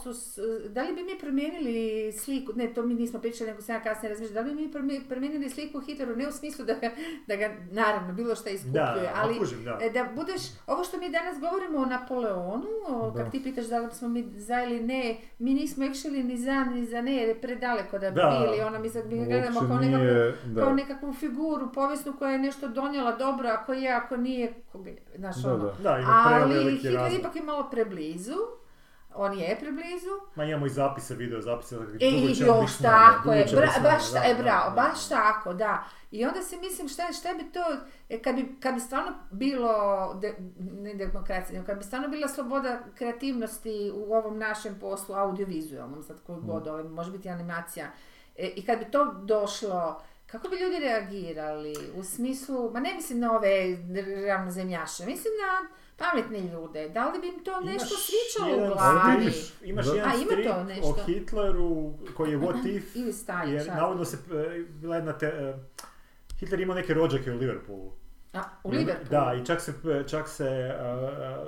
da 0.68 0.82
li 0.82 0.92
bi 0.94 1.02
mi 1.02 1.18
promijenili 1.18 1.78
sliku, 2.14 2.52
ne, 2.54 2.68
to 2.68 2.82
mi 2.82 2.94
nismo 2.94 3.20
pričali, 3.20 3.50
nego 3.50 3.62
sam 3.62 3.74
ja 3.74 3.80
kasnije 3.82 4.10
razmišljala, 4.10 4.34
da 4.34 4.48
li 4.48 4.54
bi 4.54 4.62
mi 4.62 4.68
promi- 4.70 5.08
promijenili 5.08 5.50
sliku 5.50 5.80
Hitleru, 5.80 6.16
ne 6.16 6.28
u 6.28 6.32
smislu 6.32 6.64
da 6.64 6.74
ga, 6.74 6.90
da 7.26 7.36
ga 7.36 7.50
naravno, 7.72 8.12
bilo 8.12 8.34
šta 8.34 8.50
iskupljuje, 8.50 8.84
Da, 8.84 9.12
ali 9.16 9.38
kužim, 9.38 9.64
da. 9.64 9.78
e, 9.82 9.90
da 9.90 10.08
budeš, 10.14 10.40
ovo 10.66 10.84
što 10.84 10.98
mi 10.98 11.10
danas 11.10 11.40
govorimo 11.40 11.78
o 11.78 11.84
Napoleonu, 11.86 12.66
o, 12.88 13.10
Da. 13.10 13.22
kak 13.22 13.32
ti 13.32 13.42
pitaš 13.42 13.64
da 13.64 13.78
li 13.78 13.88
smo 13.92 14.08
mi 14.08 14.30
za 14.30 14.62
ili 14.62 14.80
ne, 14.82 15.00
mi 15.38 15.54
nismo 15.54 15.84
actually 15.84 16.24
ni 16.24 16.36
za 16.38 16.64
ni 16.64 16.86
za 16.86 17.00
ne, 17.00 17.14
jer 17.14 17.28
je 17.28 17.40
predaleko 17.40 17.98
da 17.98 18.10
bi 18.10 18.16
Da. 18.16 18.38
bili, 18.40 18.62
ono, 18.62 18.78
mi 18.78 18.88
sad 18.88 19.06
mi 19.06 19.24
gledamo 19.26 19.60
kao 19.60 19.78
nekakvu 19.78 20.32
kao 20.56 20.72
nekakvu 20.72 21.12
figuru 21.12 21.72
povijesnu 21.72 22.12
koja 22.12 22.30
je 22.30 22.38
nešto 22.38 22.68
donijela 22.68 23.12
dobro, 23.12 23.48
ako 23.50 23.72
je, 23.80 23.92
ako 23.92 24.16
nije, 24.16 24.54
znaš 25.16 25.36
Da, 25.36 25.54
ono. 25.54 25.64
da. 25.64 25.72
Da, 25.82 25.98
ima 25.98 26.38
Ali 26.42 26.76
Hitler 26.76 27.12
ipak 27.12 27.36
je 27.36 27.42
malo 27.42 27.70
preblizu, 27.70 28.34
on 29.14 29.38
je 29.38 29.56
preblizu. 29.60 30.10
Ma 30.34 30.44
imamo 30.44 30.66
i 30.66 30.70
zapise, 30.70 31.14
video 31.14 31.40
zapise. 31.40 31.76
E, 32.00 32.10
još 32.40 32.76
tako 32.78 33.32
je, 33.32 33.46
bra- 33.46 33.82
baš, 33.82 34.12
ta- 34.12 34.20
da, 34.20 34.26
e, 34.26 34.34
da, 34.34 34.42
bravo, 34.42 34.70
da, 34.70 34.76
baš 34.76 35.08
da. 35.08 35.16
tako, 35.16 35.52
da. 35.54 35.84
I 36.10 36.26
onda 36.26 36.42
si 36.42 36.56
mislim 36.58 36.88
šta, 36.88 37.02
šta 37.12 37.34
bi 37.34 37.52
to, 37.52 37.60
e, 38.08 38.22
kad 38.22 38.34
bi, 38.34 38.56
kad 38.60 38.74
bi 38.74 38.80
stvarno 38.80 39.12
bilo, 39.30 39.72
de, 40.14 40.34
ne 40.58 40.94
demokracija, 40.94 41.52
nego 41.52 41.66
kad 41.66 41.78
bi 41.78 41.84
stvarno 41.84 42.08
bila 42.08 42.28
sloboda 42.28 42.78
kreativnosti 42.94 43.92
u 43.94 44.14
ovom 44.14 44.38
našem 44.38 44.78
poslu, 44.80 45.14
audiovizualnom, 45.14 46.02
sad 46.02 46.16
koji 46.26 46.38
god, 46.40 46.66
ovaj, 46.68 46.82
može 46.84 47.10
biti 47.12 47.28
animacija, 47.28 47.86
e, 48.36 48.46
i 48.46 48.66
kad 48.66 48.78
bi 48.78 48.84
to 48.84 49.12
došlo, 49.14 50.02
kako 50.30 50.48
bi 50.48 50.56
ljudi 50.56 50.78
reagirali 50.78 51.74
u 51.94 52.04
smislu, 52.04 52.70
ma 52.70 52.80
ne 52.80 52.94
mislim 52.94 53.20
na 53.20 53.32
ove 53.32 53.50
ravnozemljaše, 54.28 55.06
mislim 55.06 55.32
na 55.40 55.68
pametne 55.98 56.40
ljude, 56.42 56.88
da 56.88 57.08
li 57.08 57.20
bi 57.20 57.28
im 57.28 57.44
to 57.44 57.60
nešto 57.60 57.70
Imaš 57.86 58.06
svičalo 58.06 58.48
u 58.48 58.56
jedan 58.56 58.72
glavi? 58.72 59.24
strip- 59.24 59.52
Imaš 59.64 59.86
Da. 59.86 59.94
jedan 59.94 60.10
A, 60.10 60.14
ima 60.14 60.24
to 60.24 60.30
strip 60.32 60.68
nešto? 60.68 60.86
o 60.90 61.04
Hitleru 61.06 61.92
koji 62.16 62.30
je 62.30 62.38
What 62.38 62.66
If, 62.68 62.96
Ili 62.96 63.12
Stalin, 63.12 63.54
jer 63.54 63.66
navodno 63.68 64.04
se 64.04 64.16
e, 64.16 64.58
bila 64.60 64.96
jedna 64.96 65.12
te, 65.12 65.26
e, 65.26 65.54
Hitler 66.38 66.60
imao 66.60 66.76
neke 66.76 66.94
rođake 66.94 67.32
u 67.32 67.36
Liverpoolu. 67.36 67.92
A, 68.32 68.40
u 68.64 68.70
Liverpoolu? 68.70 69.10
Da, 69.10 69.34
i 69.34 69.46
čak 69.46 69.60
se, 69.60 69.72
čak 70.08 70.28
se 70.28 70.44
e, 70.44 70.74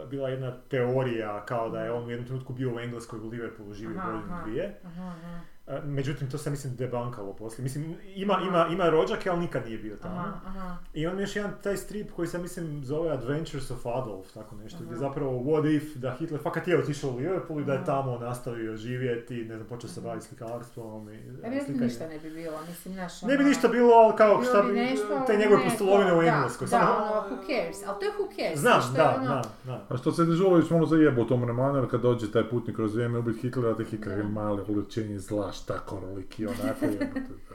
e, 0.02 0.06
bila 0.06 0.28
jedna 0.28 0.56
teorija 0.60 1.44
kao 1.44 1.68
da 1.68 1.80
je 1.80 1.92
on 1.92 2.04
u 2.04 2.10
jednom 2.10 2.26
trenutku 2.26 2.52
bio 2.52 2.74
u 2.74 2.80
Engleskoj 2.80 3.18
u 3.18 3.28
Liverpoolu, 3.28 3.74
živio 3.74 3.98
Aha, 3.98 4.12
godinu 4.12 4.32
aha. 4.32 4.44
dvije. 4.44 4.80
Aha, 4.84 5.02
aha. 5.02 5.40
Međutim, 5.80 6.30
to 6.30 6.38
se 6.38 6.50
mislim 6.50 6.76
debankalo 6.76 7.32
poslije. 7.32 7.62
Mislim, 7.62 7.84
ima, 8.06 8.38
ima, 8.42 8.66
ima 8.68 8.88
rođake, 8.88 9.30
ali 9.30 9.40
nikad 9.40 9.66
nije 9.66 9.78
bio 9.78 9.96
tamo. 9.96 10.14
Aha, 10.14 10.32
aha. 10.46 10.76
I 10.94 11.06
on 11.06 11.12
ima 11.12 11.20
još 11.20 11.36
jedan 11.36 11.52
taj 11.62 11.76
strip 11.76 12.10
koji 12.10 12.28
se 12.28 12.38
mislim 12.38 12.84
zove 12.84 13.10
Adventures 13.10 13.70
of 13.70 13.86
Adolf, 13.86 14.32
tako 14.32 14.56
nešto, 14.56 14.78
gdje 14.80 14.96
zapravo 14.96 15.32
what 15.32 15.76
if 15.76 15.96
da 15.96 16.10
Hitler 16.12 16.40
fakat 16.42 16.68
je 16.68 16.78
otišao 16.78 17.10
u 17.10 17.16
Liverpool 17.16 17.60
i 17.60 17.64
da 17.64 17.72
je 17.72 17.84
tamo 17.84 18.18
nastavio 18.18 18.76
živjeti, 18.76 19.34
ne 19.36 19.56
znam, 19.56 19.68
počeo 19.68 19.90
se 19.90 20.00
baviti 20.00 20.26
slikarstvom 20.26 21.08
i 21.08 21.14
Ja 21.14 21.50
bi 21.50 21.56
slikanje. 21.56 21.80
ništa 21.80 22.08
ne 22.08 22.18
bi 22.18 22.30
bilo, 22.30 22.56
mislim, 22.68 22.94
znaš, 22.94 23.22
Ne 23.22 23.28
bi 23.28 23.34
ono, 23.36 23.48
ništa 23.48 23.68
bilo, 23.68 23.92
ali 23.94 24.16
kao 24.16 24.28
bilo 24.30 24.44
šta 24.44 24.62
bi 24.62 24.72
nešto, 24.72 25.24
te 25.26 25.36
njegove 25.36 25.58
ne, 25.58 25.64
pustolovine 25.64 26.10
to, 26.10 26.18
u 26.18 26.22
da, 26.22 26.26
Engleskoj. 26.28 26.64
Da, 26.64 26.70
samo- 26.70 26.92
ono, 26.92 27.12
who 27.22 27.46
cares, 27.46 27.76
ali 27.86 27.96
to 28.00 28.04
je 28.04 28.12
who 28.12 28.36
cares. 28.36 28.60
Znam, 28.60 28.80
znaš, 28.82 28.86
to 28.86 29.00
je 29.00 29.04
da, 29.04 29.14
ono- 29.16 29.28
da, 29.34 29.42
da. 29.64 29.86
A 29.88 29.96
što 29.96 30.12
se 30.12 30.24
Dežulović 30.24 30.70
malo 30.70 30.86
zajebao 30.86 31.24
u 31.24 31.28
tom 31.28 31.44
romanu, 31.44 31.78
jer 31.78 31.90
kad 31.90 32.00
dođe 32.00 32.32
taj 32.32 32.48
putnik 32.50 32.76
kroz 32.76 32.94
vrijeme 32.94 33.18
ubiti 33.18 33.40
Hitlera, 33.40 33.76
te 33.76 33.84
Hitler 33.84 34.18
je 34.18 34.22
Da. 34.22 34.28
mali 34.30 34.62
uličenje 34.68 35.18
zla, 35.64 35.74
šta 35.74 35.80
koroliki, 35.80 36.46
onako 36.46 36.84
je. 36.84 37.12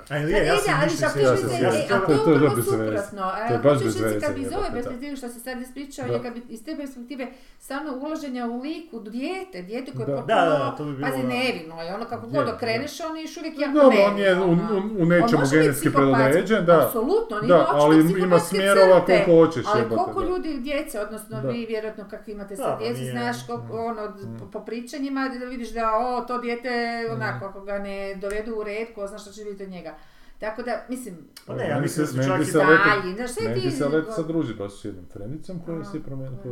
A 0.09 0.17
ili 0.17 0.31
Da, 0.31 0.37
je, 0.37 0.45
ja 0.45 0.57
sam 0.57 0.73
ali 0.81 0.89
šta 0.89 1.09
se- 1.09 1.21
ja 1.21 1.37
sam 1.37 1.49
se- 1.49 1.55
e, 1.55 1.67
a 1.91 1.99
To 1.99 2.11
je- 2.11 2.19
upravo 2.19 2.55
suprotno. 2.57 3.21
To 3.47 3.53
je 3.53 3.59
baš 3.59 3.83
bez 3.83 4.01
veze, 4.01 4.19
Kad 4.19 4.35
bi 4.35 4.41
iz 4.41 4.53
ove 4.53 4.71
perspektive 4.73 5.15
što 5.15 5.29
si 5.29 5.39
sad 5.39 5.61
ispričao, 5.61 6.05
je 6.05 6.21
kad 6.23 6.33
bi 6.33 6.41
iz 6.49 6.63
te 6.65 6.75
perspektive 6.77 7.27
stvarno 7.59 7.93
ulaženja 7.97 8.45
u 8.47 8.59
liku, 8.59 8.99
dijete, 9.01 9.61
dijete 9.61 9.91
koje 9.91 10.03
je 10.03 10.07
potpuno, 10.07 10.97
pazi, 11.01 11.21
da. 11.21 11.27
nevino 11.27 11.81
je, 11.81 11.95
ono 11.95 12.05
kako 12.05 12.27
god 12.27 12.45
da. 12.45 12.53
okreneš, 12.53 12.99
on 13.01 13.17
je 13.17 13.21
još 13.21 13.37
uvijek 13.37 13.59
jako 13.59 13.73
Dobro, 13.73 13.89
nevino. 13.89 14.07
on 14.07 14.17
je 14.19 14.35
u, 14.35 14.43
ono. 14.43 14.95
u, 14.99 15.05
nečemu 15.05 15.41
genetski 15.51 15.89
predodređen, 15.91 16.65
da. 16.65 16.85
Apsolutno, 16.85 17.37
ima 17.43 17.55
očito 17.55 17.71
ali 17.73 18.19
ima 18.19 18.39
smjerova 18.39 19.05
koliko 19.05 19.31
hoćeš, 19.33 19.65
Ali 19.67 19.89
koliko 19.89 20.21
ljudi 20.21 20.57
djece, 20.59 20.99
odnosno 20.99 21.41
vi 21.41 21.65
vjerojatno 21.65 22.05
kako 22.09 22.31
imate 22.31 22.55
djecu, 22.79 23.01
nije- 23.01 23.11
znaš 23.11 23.37
ono, 23.71 24.01
po, 24.39 24.45
po 24.49 24.59
pričanjima, 24.61 25.29
da 25.29 25.45
vidiš 25.45 25.69
da 25.69 25.91
o, 25.93 26.21
to 26.21 26.37
dijete, 26.37 26.69
onako, 27.11 27.45
ako 27.45 27.61
ga 27.61 27.79
ne 27.87 27.97
dovedu 28.15 28.51
u 28.55 28.63
red, 28.63 28.87
ko 28.95 29.07
zna 29.07 29.17
što 29.17 29.31
će 29.31 29.43
biti 29.43 29.63
od 29.63 29.69
njega. 29.69 29.93
Tako 30.39 30.63
da, 30.63 30.85
mislim, 30.89 31.15
Pa 31.45 31.55
ne, 31.55 31.67
ja 31.69 31.79
mislim 31.79 32.05
da 32.05 32.11
se- 32.13 32.27
čak 32.27 32.39
bi 32.39 32.49
i 32.49 32.53
dalje, 32.53 33.15
znaš, 33.15 33.31
sve 33.31 33.49
Meni 33.49 33.61
ti... 33.61 33.71
se 33.71 33.85
let 33.87 34.05
sad 34.15 34.27
druži 34.27 34.53
baš 34.53 34.81
s 34.81 34.85
jednom 34.85 35.05
frendicom 35.13 35.59
koja 35.65 35.85
se 35.85 36.03
promijenila 36.03 36.41
po 36.43 36.49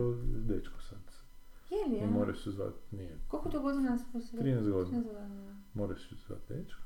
dečku 0.52 0.82
sad. 0.90 0.98
Je 1.70 1.86
li, 1.90 1.96
I 1.96 2.02
ja? 2.02 2.08
moraš 2.08 2.44
se 2.44 2.52
zvat, 2.52 2.74
nije, 2.92 3.18
Koliko 3.28 3.50
to 3.50 3.60
godina 3.60 3.98
se 3.98 4.06
poslije? 4.14 4.44
13 4.44 4.72
godina. 4.72 4.98
13 5.00 5.04
godina. 5.04 5.56
Moraš 5.74 6.10
se 6.10 6.16
zvat 6.28 6.40
dečko. 6.50 6.82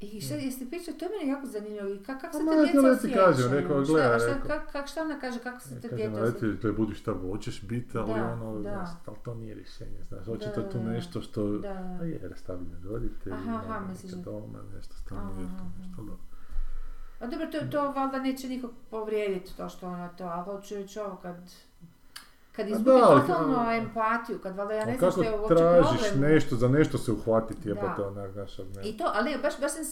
I 0.00 0.20
šta 0.20 0.34
jeste 0.34 0.66
pričali, 0.66 0.98
to 0.98 1.04
je 1.04 1.10
meni 1.10 1.30
jako 1.30 1.46
zanimljivo. 1.46 1.88
I 1.88 1.98
kak, 1.98 2.20
kak 2.20 2.32
se 2.32 2.38
Pa 2.38 2.50
to 2.50 2.56
ma, 2.56 2.62
djeca 2.64 2.90
osjećaju? 2.90 3.14
kažem, 3.26 3.52
rekao, 3.52 3.84
Šta- 3.84 3.92
gle, 3.92 4.02
a 4.04 4.18
šta, 4.18 4.26
rekao. 4.28 4.48
kak, 4.48 4.72
kak, 4.72 4.86
šta 4.88 5.02
ona 5.02 5.20
kaže, 5.20 5.38
kako 5.38 5.60
se 5.60 5.80
to 5.80 5.88
Kažem, 5.88 5.96
djeca 5.96 6.22
osjećaju? 6.22 6.56
gle, 6.62 6.72
budi 6.72 6.94
šta 6.94 7.12
hoćeš 7.14 7.62
biti, 7.62 7.98
ali 7.98 8.14
Da, 8.14 8.32
ono, 8.32 8.54
da. 8.54 8.60
znaš, 8.60 8.88
ali 9.06 9.16
to 9.24 9.34
nije 9.34 9.54
rješenje, 9.54 9.98
znaš, 10.08 10.28
očito 10.28 10.62
tu 10.62 10.78
nešto 10.82 11.20
što, 11.20 11.58
Da. 11.58 11.98
a 12.00 12.04
je, 12.04 12.20
rastavljeni 12.22 12.74
roditelji, 12.84 13.34
Aha, 13.34 13.50
aha, 13.54 13.62
nema 13.74 13.88
misliš 13.88 14.12
doma, 14.12 14.58
nešto 14.74 14.94
stalno 14.96 15.40
je 15.40 15.46
tu, 15.48 15.64
nešto 15.78 15.96
dobro. 16.02 16.16
A 17.20 17.26
dobro, 17.26 17.46
to, 17.46 17.58
to 17.66 17.92
valjda 17.92 18.18
neće 18.18 18.48
nikog 18.48 18.70
povrijediti 18.90 19.56
to 19.56 19.68
što 19.68 19.86
ona 19.86 20.08
to, 20.08 20.24
ali 20.24 20.44
hoću 20.44 20.74
reći 20.74 20.98
ovo 20.98 21.16
kad... 21.16 21.36
Kad 22.60 22.66
A 22.66 22.70
izgubi 22.70 22.90
da, 22.90 23.04
ali- 23.04 23.20
totalno 23.20 23.72
empatiju, 23.72 24.38
kad 24.38 24.56
valjda 24.56 24.74
ja 24.74 24.82
A 24.82 24.86
ne 24.86 24.96
znam 24.98 25.10
što 25.10 25.22
je 25.22 25.30
uopće 25.32 25.54
tražiš 25.54 26.00
problem. 26.02 26.32
nešto, 26.32 26.56
za 26.56 26.68
nešto 26.68 26.98
se 26.98 27.12
uhvatiti, 27.12 27.60
Da. 27.64 27.68
jebote, 27.70 28.02
onak, 28.02 28.32
znaš, 28.32 28.58
ne. 28.58 28.82
I 28.84 28.96
to, 28.96 29.04
ali 29.14 29.38
baš, 29.42 29.60
baš 29.60 29.72
sam, 29.72 29.82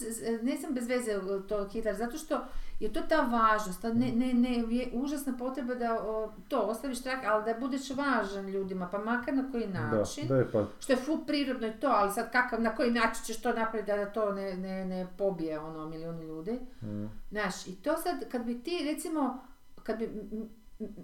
nisam 0.41 0.73
bez 0.73 0.87
veze 0.87 1.11
to 1.47 1.67
Hitler, 1.69 1.95
zato 1.95 2.17
što 2.17 2.39
je 2.79 2.93
to 2.93 3.01
ta 3.01 3.21
važnost, 3.21 3.81
ta 3.81 3.89
ne, 3.89 4.11
ne, 4.11 4.33
ne, 4.33 4.49
je 4.69 4.89
užasna 4.93 5.33
potreba 5.39 5.75
da 5.75 5.99
o, 6.01 6.31
to 6.47 6.59
ostaviš 6.59 7.01
trak, 7.01 7.19
ali 7.25 7.45
da 7.45 7.59
budeš 7.59 7.89
važan 7.89 8.47
ljudima, 8.47 8.87
pa 8.87 8.97
makar 8.99 9.33
na 9.33 9.51
koji 9.51 9.67
način. 9.67 10.27
Da, 10.27 10.33
da 10.33 10.39
je 10.39 10.51
pa, 10.51 10.65
Što 10.79 10.93
je 10.93 10.97
full 10.97 11.25
prirodno 11.25 11.67
i 11.67 11.71
to, 11.71 11.87
ali 11.87 12.11
sad 12.11 12.31
kakav, 12.31 12.61
na 12.61 12.75
koji 12.75 12.91
način 12.91 13.23
ćeš 13.25 13.41
to 13.41 13.53
napraviti 13.53 13.91
da 13.91 13.97
da 13.97 14.05
to 14.05 14.31
ne, 14.31 14.53
ne, 14.53 14.85
ne 14.85 15.07
pobije 15.17 15.59
ono 15.59 15.85
milijuni 15.85 16.25
ljudi. 16.25 16.59
mm, 16.81 17.05
Znaš, 17.31 17.67
i 17.67 17.75
to 17.75 17.97
sad, 17.97 18.29
kad 18.31 18.43
bi 18.43 18.59
ti 18.59 18.79
recimo, 18.85 19.39
kad 19.83 19.97
bi 19.97 20.09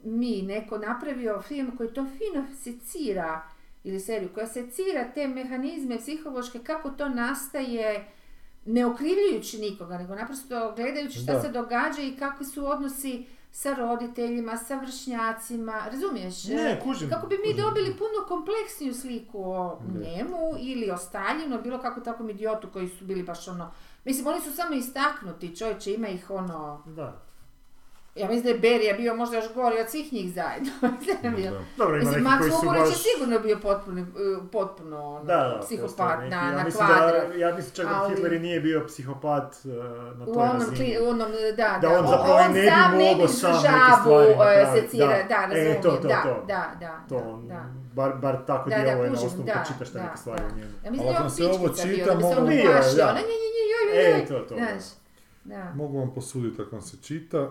mi 0.04 0.42
neko 0.42 0.78
napravio 0.78 1.42
film 1.42 1.78
koji 1.78 1.94
to 1.94 2.06
fino 2.06 2.46
secira, 2.64 3.42
ili 3.84 4.00
seriju 4.00 4.30
koja 4.34 4.48
secira 4.48 5.12
te 5.14 5.28
mehanizme 5.28 5.98
psihološke, 5.98 6.60
kako 6.60 6.90
to 6.90 7.10
nastaje, 7.10 8.08
ne 8.66 8.86
okrivljujući 8.86 9.58
nikoga, 9.58 9.98
nego 9.98 10.16
naprosto 10.16 10.74
gledajući 10.76 11.20
šta 11.20 11.34
Da. 11.34 11.42
se 11.42 11.50
događa 11.50 12.02
i 12.02 12.16
kakvi 12.20 12.46
su 12.46 12.68
odnosi 12.68 13.26
sa 13.52 13.74
roditeljima, 13.74 14.58
sa 14.58 14.80
vršnjacima, 14.80 15.84
razumiješ? 15.92 16.44
Ne, 16.44 16.80
kužim. 16.84 17.10
Kako 17.10 17.28
bi 17.28 17.38
mi 17.38 17.44
kužim. 17.54 17.58
dobili 17.64 17.94
puno 17.98 18.26
kompleksniju 18.28 18.94
sliku 18.94 19.44
o 19.44 19.80
Da. 19.88 20.00
njemu 20.00 20.38
ili 20.60 20.92
o 20.92 20.98
Staljinu, 20.98 21.62
bilo 21.62 21.80
kako 21.80 22.00
takvom 22.02 22.30
idiotu 22.30 22.68
koji 22.74 22.88
su 22.90 23.06
bili 23.06 23.24
baš 23.24 23.48
ono... 23.48 23.72
Mislim, 24.06 24.28
oni 24.28 24.42
su 24.42 24.52
samo 24.52 24.76
istaknuti, 24.76 25.56
čovječe, 25.56 25.94
ima 25.94 26.08
ih 26.08 26.30
ono... 26.30 26.84
Da. 26.86 27.25
Ja 28.16 28.28
mislim 28.28 28.44
da 28.44 28.50
je 28.50 28.60
Berija 28.60 28.94
bio 28.94 29.16
možda 29.16 29.36
još 29.36 29.54
gori 29.54 29.80
od 29.80 29.90
svih 29.90 30.14
njih 30.14 30.34
zajedno. 30.34 30.72
da. 30.82 31.52
Dobro, 31.78 31.96
ima 31.96 32.06
Mislim, 32.06 32.24
neki 32.24 32.26
Max 32.26 32.40
koji 32.40 32.52
su 32.52 32.58
Mogurić 32.58 32.82
je 32.82 32.88
baš... 32.88 33.04
sigurno 33.06 33.40
bio 33.40 33.58
potpuno, 33.60 34.02
eh, 34.02 34.06
potpuno 34.50 35.06
ono, 35.06 35.24
Da, 35.24 35.36
da, 35.36 35.60
psihopat 35.62 36.20
neki. 36.20 36.30
na, 36.30 36.42
ja 36.44 36.52
na 36.54 36.72
kvadrat. 36.72 37.28
Da, 37.28 37.34
ja 37.36 37.56
mislim 37.56 37.74
čak 37.74 37.86
da 37.86 37.96
Ali- 37.96 38.10
Hitler 38.10 38.34
i 38.34 38.40
nije 38.40 38.60
bio 38.62 38.86
psihopat 38.88 39.56
uh, 39.56 39.72
na 40.14 40.24
U 40.24 40.34
toj 40.34 40.44
onom, 40.44 40.52
razini. 40.54 40.76
kli, 40.78 40.98
u 41.02 41.10
onom, 41.10 41.28
da, 41.58 41.78
Da 41.82 41.90
on 41.90 42.08
zapravo 42.08 42.40
i 42.42 42.44
ne 42.46 42.54
bi 42.54 42.66
ne 42.98 43.06
mogao 43.06 43.22
bi 43.22 43.34
sam 43.34 43.52
neke 43.54 43.68
stvari 44.02 44.26
eh, 44.26 44.36
napraviti. 44.38 44.82
secira, 44.82 45.08
Da. 45.24 45.48
da, 45.48 45.54
E, 45.54 45.82
to, 45.82 45.92
to, 45.92 46.08
da, 46.08 46.22
to. 46.24 46.44
da, 46.48 46.64
da, 46.80 47.00
To, 47.10 47.16
da, 47.18 47.26
on, 47.26 47.48
da. 47.48 47.64
bar, 47.94 48.14
bar 48.16 48.38
tako 48.48 48.70
Da, 48.70 48.76
da, 48.76 48.82
djeluje 48.84 49.10
na 49.10 49.16
kužim, 49.16 49.28
osnovu 49.28 49.46
da, 49.46 49.54
kad 49.54 49.68
čitaš 49.68 49.90
te 49.90 49.98
da, 49.98 50.04
neke 50.04 50.18
stvari 50.18 50.42
da. 50.42 50.48
o 50.48 50.58
njemu. 50.58 50.72
Ja 50.86 50.92
mislim 50.92 51.08
da 51.08 51.12
je 51.12 51.18
on 51.18 51.22
ako 51.22 51.30
se 51.32 51.44
ovo 51.46 51.68
pičkica 51.68 51.88
bio, 51.88 51.96
čita, 51.96 52.10
da 52.10 52.16
bi 52.16 52.24
se 52.24 52.28
mogu- 52.30 52.38
ono 52.38 52.48
Bio, 52.48 52.72
plašio, 52.72 52.96
da. 52.96 53.04
ono, 53.06 53.20
nje, 53.20 53.26
nje, 53.34 53.50
nje, 53.56 53.64
joj, 53.72 53.84
joj, 53.96 54.06
E, 54.06 54.12
joj. 54.12 54.26
to, 54.28 54.40
to. 54.40 54.56
Znaš, 54.56 54.84
da. 55.46 55.72
Mogu 55.74 56.00
vam 56.00 56.14
posuditi 56.14 56.62
ako 56.62 56.72
vam 56.72 56.82
se 56.84 56.98
čita, 57.00 57.50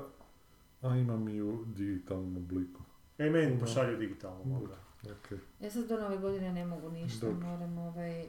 a 0.85 0.97
imam 0.97 1.28
i 1.28 1.43
u 1.43 1.65
digitalnom 1.65 2.36
obliku. 2.36 2.82
E, 3.19 3.31
meni 3.31 3.61
pošalju 3.61 3.97
digitalno. 3.97 4.61
Okay. 5.02 5.39
Ja 5.61 5.70
sad 5.70 5.89
do 5.89 6.01
nove 6.01 6.16
godine 6.19 6.52
ne 6.52 6.65
mogu 6.65 6.90
ništa, 6.90 7.27
Dobro. 7.27 7.47
moram 7.47 7.78
ovaj... 7.78 8.27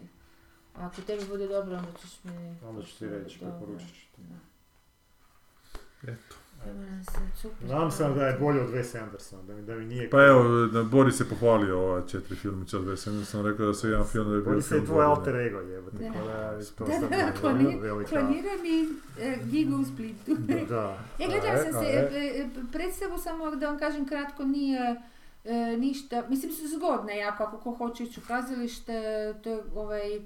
Ako 0.76 1.02
tebi 1.02 1.26
bude 1.30 1.48
dobro, 1.48 1.78
onda 1.78 1.92
ćeš 2.02 2.24
mi... 2.24 2.56
Onda 2.68 2.84
ću 2.84 2.98
ti 3.00 3.08
reći, 3.08 3.40
preporučit 3.40 3.90
ću 3.90 4.06
ti. 4.16 4.22
Eto. 6.04 6.36
Nadam 7.62 7.92
se 7.92 8.04
da 8.06 8.28
je 8.28 8.38
bolje 8.40 8.62
od 8.62 8.70
Wes 8.70 9.04
Andersona, 9.04 9.42
da 9.44 9.56
mi, 9.56 9.62
da 9.62 9.76
mi 9.76 9.86
nije... 9.86 10.10
Pa 10.10 10.26
evo, 10.26 10.44
da 10.66 10.84
Boris 10.84 11.20
je 11.20 11.26
pohvalio 11.26 11.80
ova 11.80 12.02
četiri 12.02 12.36
filmića 12.36 12.78
od 12.78 12.86
Wes 12.86 13.26
sam 13.26 13.46
rekao 13.46 13.66
da 13.66 13.74
se 13.74 13.90
jedan 13.90 14.06
film 14.06 14.30
da 14.30 14.36
je 14.36 14.42
bio 14.42 14.62
se 14.62 14.70
film 14.70 14.82
je 14.82 14.86
tvoj 14.86 15.06
alter 15.06 15.36
ego 15.36 15.60
jebote, 15.60 15.98
Da. 15.98 16.10
da 16.10 16.66
to 16.78 16.86
Da, 16.86 17.08
da, 17.08 17.32
kloni- 17.42 17.80
velika... 17.80 18.10
kloniram 18.10 18.66
i 18.66 18.90
e, 19.20 19.38
gigu 19.46 19.76
u 19.76 19.86
Splitu. 19.86 20.36
Da. 20.70 20.98
E, 21.20 21.26
gledala 21.28 21.54
A, 21.54 21.64
sam 21.64 21.74
se, 21.74 21.88
e. 21.88 22.10
e, 22.14 22.42
e, 22.42 22.48
predstavu 22.72 23.18
samo 23.18 23.56
da 23.56 23.68
vam 23.68 23.80
kažem 23.80 24.08
kratko 24.08 24.44
nije 24.44 25.02
e, 25.46 25.78
ništa, 25.78 26.24
mislim 26.30 26.52
su 26.52 26.68
zgodne 26.68 27.18
jako, 27.18 27.44
ako 27.44 27.58
ko 27.58 27.72
hoće 27.72 28.04
ići 28.04 28.20
u 28.20 28.28
kazalište, 28.28 28.94
to 29.44 29.50
je 29.50 29.64
ovaj, 29.76 30.22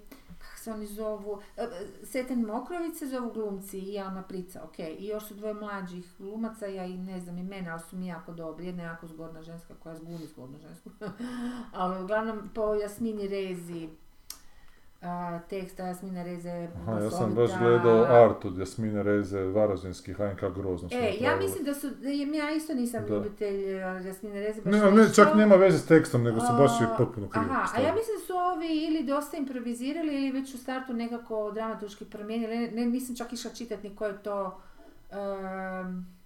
se 0.60 0.72
oni 0.72 0.88
zovu, 0.88 1.41
e, 1.57 1.64
e, 1.64 2.06
Seten 2.06 2.45
Mokrović 2.45 2.98
se 2.98 3.07
zovu 3.07 3.31
glumci 3.34 3.80
i 3.80 3.99
Ana 3.99 4.23
Prica, 4.23 4.64
ok, 4.64 4.80
i 4.80 5.07
još 5.07 5.27
su 5.27 5.34
dvoje 5.34 5.53
mlađih 5.53 6.15
glumaca, 6.18 6.65
ja 6.65 6.86
i 6.86 6.98
ne 6.98 7.19
znam 7.19 7.38
imena, 7.38 7.72
ali 7.72 7.81
su 7.90 7.98
mi 7.98 8.07
jako 8.07 8.34
dobri, 8.34 8.65
jedna 8.65 8.84
je 8.84 8.88
jako 8.88 9.07
zgodna 9.07 9.41
ženska 9.41 9.73
koja 9.84 9.95
glumi 9.99 10.27
zgodnu 10.27 10.60
žensku, 10.60 10.90
ali 11.73 12.03
uglavnom 12.03 12.49
po 12.56 12.73
Jasmini 12.73 13.27
Rezi, 13.27 13.90
a, 15.01 15.39
teksta 15.39 15.84
Jasmina 15.84 16.23
Reze 16.23 16.67
Aha, 16.77 16.99
ja 16.99 17.09
sam 17.11 17.34
baš 17.35 17.49
gledao 17.59 18.03
art 18.03 18.45
od 18.45 18.57
Jasmine 18.57 19.03
Reze, 19.03 19.39
Varaždinski, 19.41 20.13
HNK 20.13 20.41
Grozno 20.55 20.89
su 20.89 20.95
E, 20.95 21.13
ja 21.21 21.35
mislim 21.35 21.63
da 21.65 21.73
su, 21.73 21.88
ja 22.35 22.51
isto 22.51 22.73
nisam 22.73 23.03
Da. 23.07 23.13
ljubitelj 23.15 23.76
uh, 23.76 24.05
Jasmine 24.05 24.39
Reze, 24.39 24.61
baš 24.61 24.73
Ne, 24.73 24.91
ne, 24.91 25.13
čak 25.13 25.35
nema 25.35 25.55
veze 25.55 25.77
s 25.77 25.85
tekstom, 25.85 26.23
nego 26.23 26.39
se 26.39 26.53
baš 26.57 26.71
A, 26.81 26.95
potpuno 26.97 27.30
krivo 27.30 27.45
Aha, 27.49 27.71
a 27.76 27.81
ja 27.81 27.93
mislim 27.95 28.17
da 28.19 28.26
su 28.26 28.34
ovi 28.35 28.85
ili 28.85 29.03
dosta 29.03 29.38
improvizirali 29.38 30.15
ili 30.15 30.31
već 30.31 30.53
u 30.53 30.57
startu 30.57 30.93
nekako 30.93 31.51
dramaturški 31.51 32.05
promijenili. 32.05 32.57
Ne, 32.57 32.71
ne, 32.71 32.85
nisam 32.85 33.15
čak 33.15 33.34
išla 33.34 33.51
čitati 33.51 33.89
ni 33.89 33.95
ko 33.95 34.05
je 34.05 34.23
to... 34.23 34.61
em, 35.11 36.19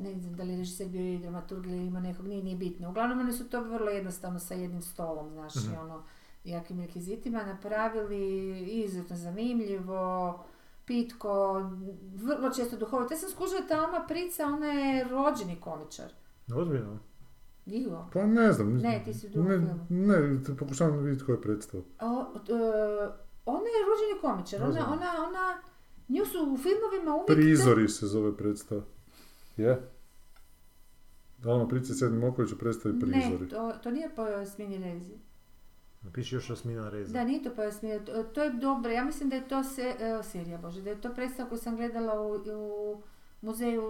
ne 0.00 0.14
znam 0.14 0.34
da 0.34 0.42
li 0.42 0.56
režiser 0.56 0.88
bio 0.88 1.00
i 1.04 1.18
dramaturg 1.18 1.66
ili 1.66 1.86
ima 1.86 2.00
nekog, 2.00 2.26
nije, 2.26 2.42
nije 2.44 2.56
bitno. 2.56 2.90
Uglavnom 2.90 3.20
oni 3.20 3.32
su 3.32 3.44
to 3.44 3.60
vrlo 3.62 3.90
jednostavno 3.90 4.38
sa 4.38 4.54
jednim 4.54 4.82
stolom, 4.82 5.30
znaš, 5.30 5.54
Mhm. 5.56 5.74
i 5.74 5.78
ono, 5.78 6.02
jakim 6.44 6.80
rekvizitima 6.80 7.44
napravili, 7.44 8.48
izuzetno 8.70 9.16
zanimljivo, 9.16 10.44
pitko, 10.86 11.62
vrlo 12.14 12.50
često 12.50 12.76
duhovito. 12.76 13.14
Ja 13.14 13.18
sam 13.18 13.30
skužila 13.30 13.60
ta 13.68 13.74
Alma 13.74 14.06
Prica, 14.08 14.46
ona 14.46 14.66
je 14.66 15.04
rođeni 15.04 15.60
komičar. 15.60 16.12
Ozbiljno. 16.54 16.98
Digo. 17.66 18.08
Pa 18.12 18.26
ne 18.26 18.52
znam. 18.52 18.76
Ne, 18.76 19.02
ti 19.04 19.14
si 19.14 19.26
u 19.26 19.30
drugom 19.30 19.52
ne, 19.52 19.58
filmu. 19.58 19.86
ne, 19.88 20.44
te 20.44 20.56
pokušavam 20.56 20.98
vidjeti 20.98 21.24
koja 21.24 21.34
je 21.34 21.42
predstava. 21.42 21.82
O, 22.00 22.20
e, 22.20 22.54
ona 23.44 23.66
je 23.66 23.84
rođeni 23.88 24.20
komičar, 24.20 24.62
ona, 24.62 24.92
ona, 24.92 25.28
ona, 25.28 25.58
nju 26.08 26.26
su 26.26 26.38
u 26.38 26.56
filmovima 26.56 27.14
uvijek... 27.14 27.26
Prizori 27.26 27.88
se 27.88 28.06
zove 28.06 28.36
predstava. 28.36 28.82
Je? 29.56 29.90
Alma 31.44 31.68
Price 31.68 31.94
Sedmi 31.94 32.18
Moković 32.18 32.50
predstavi 32.58 33.00
Prizori. 33.00 33.44
Ne, 33.44 33.48
to, 33.48 33.72
to 33.82 33.90
nije 33.90 34.10
po 34.16 34.22
Jasmini 34.22 34.78
Rezi. 34.78 35.14
Piši 36.10 36.34
još 36.34 36.50
Jasmina 36.50 36.88
Reza. 36.88 37.12
Da, 37.12 37.24
nije 37.24 37.42
to 37.42 37.50
po 37.50 37.62
Jasmini, 37.62 38.04
to, 38.04 38.22
to 38.24 38.42
je 38.42 38.50
dobro, 38.50 38.90
ja 38.90 39.04
mislim 39.04 39.28
da 39.28 39.36
je 39.36 39.48
to 39.48 39.64
se, 39.64 39.82
e, 40.00 40.22
serija, 40.22 40.58
bože, 40.58 40.82
da 40.82 40.90
je 40.90 41.00
to 41.00 41.14
predstava 41.14 41.48
koju 41.48 41.58
sam 41.58 41.76
gledala 41.76 42.20
u, 42.20 42.34
u 42.34 43.02
muzeju 43.42 43.82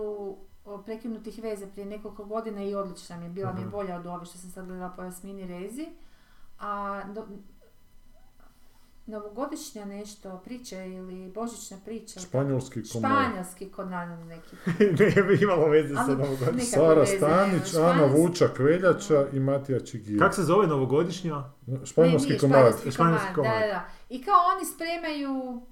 o 0.65 0.78
prekinutih 0.78 1.43
veza 1.43 1.66
prije 1.66 1.86
nekoliko 1.86 2.24
godina 2.24 2.62
i 2.62 2.74
odlična 2.74 3.16
mi 3.16 3.24
je, 3.24 3.31
bila 3.31 3.53
mi 3.53 3.61
je 3.61 3.66
Mhm. 3.66 3.70
bolja 3.73 3.97
od 3.97 4.07
ove 4.07 4.24
što 4.24 4.39
sam 4.39 4.51
sad 4.51 4.66
gledala 4.66 4.91
po 4.91 5.03
Jasmini 5.03 5.47
Rezi. 5.47 5.86
A 6.59 7.03
do, 7.05 7.27
novogodišnja 9.07 9.85
nešto 9.85 10.41
priča 10.45 10.85
ili 10.85 11.33
božićna 11.35 11.77
priča. 11.85 12.21
Španjolski 12.21 12.83
komor. 12.93 13.11
Španjolski 13.11 13.69
konan 13.69 14.27
neki. 14.29 14.57
ne 15.17 15.23
bi 15.23 15.39
imalo 15.43 15.69
veze 15.69 15.95
sa 15.95 16.07
novogodišnjom. 16.07 16.61
Sara 16.61 17.01
veze 17.01 17.13
nema. 17.13 17.27
Stanić, 17.27 17.75
Ana 17.75 18.05
Vučak 18.05 18.59
Veljača 18.59 19.27
i 19.33 19.41
Matija 19.41 19.81
Čigir. 19.81 20.19
Kak 20.19 20.35
se 20.35 20.43
zove 20.43 20.67
novogodišnja? 20.67 21.45
Španjolski 21.85 22.33
Ne, 22.33 22.39
komad. 22.39 22.59
španjolski 22.59 22.91
Španjolski 22.91 23.35
komad. 23.35 23.61
Da, 23.61 23.67
da. 23.67 23.89
I 24.09 24.23
kao 24.25 24.41
oni 24.57 24.65
spremaju, 24.65 25.63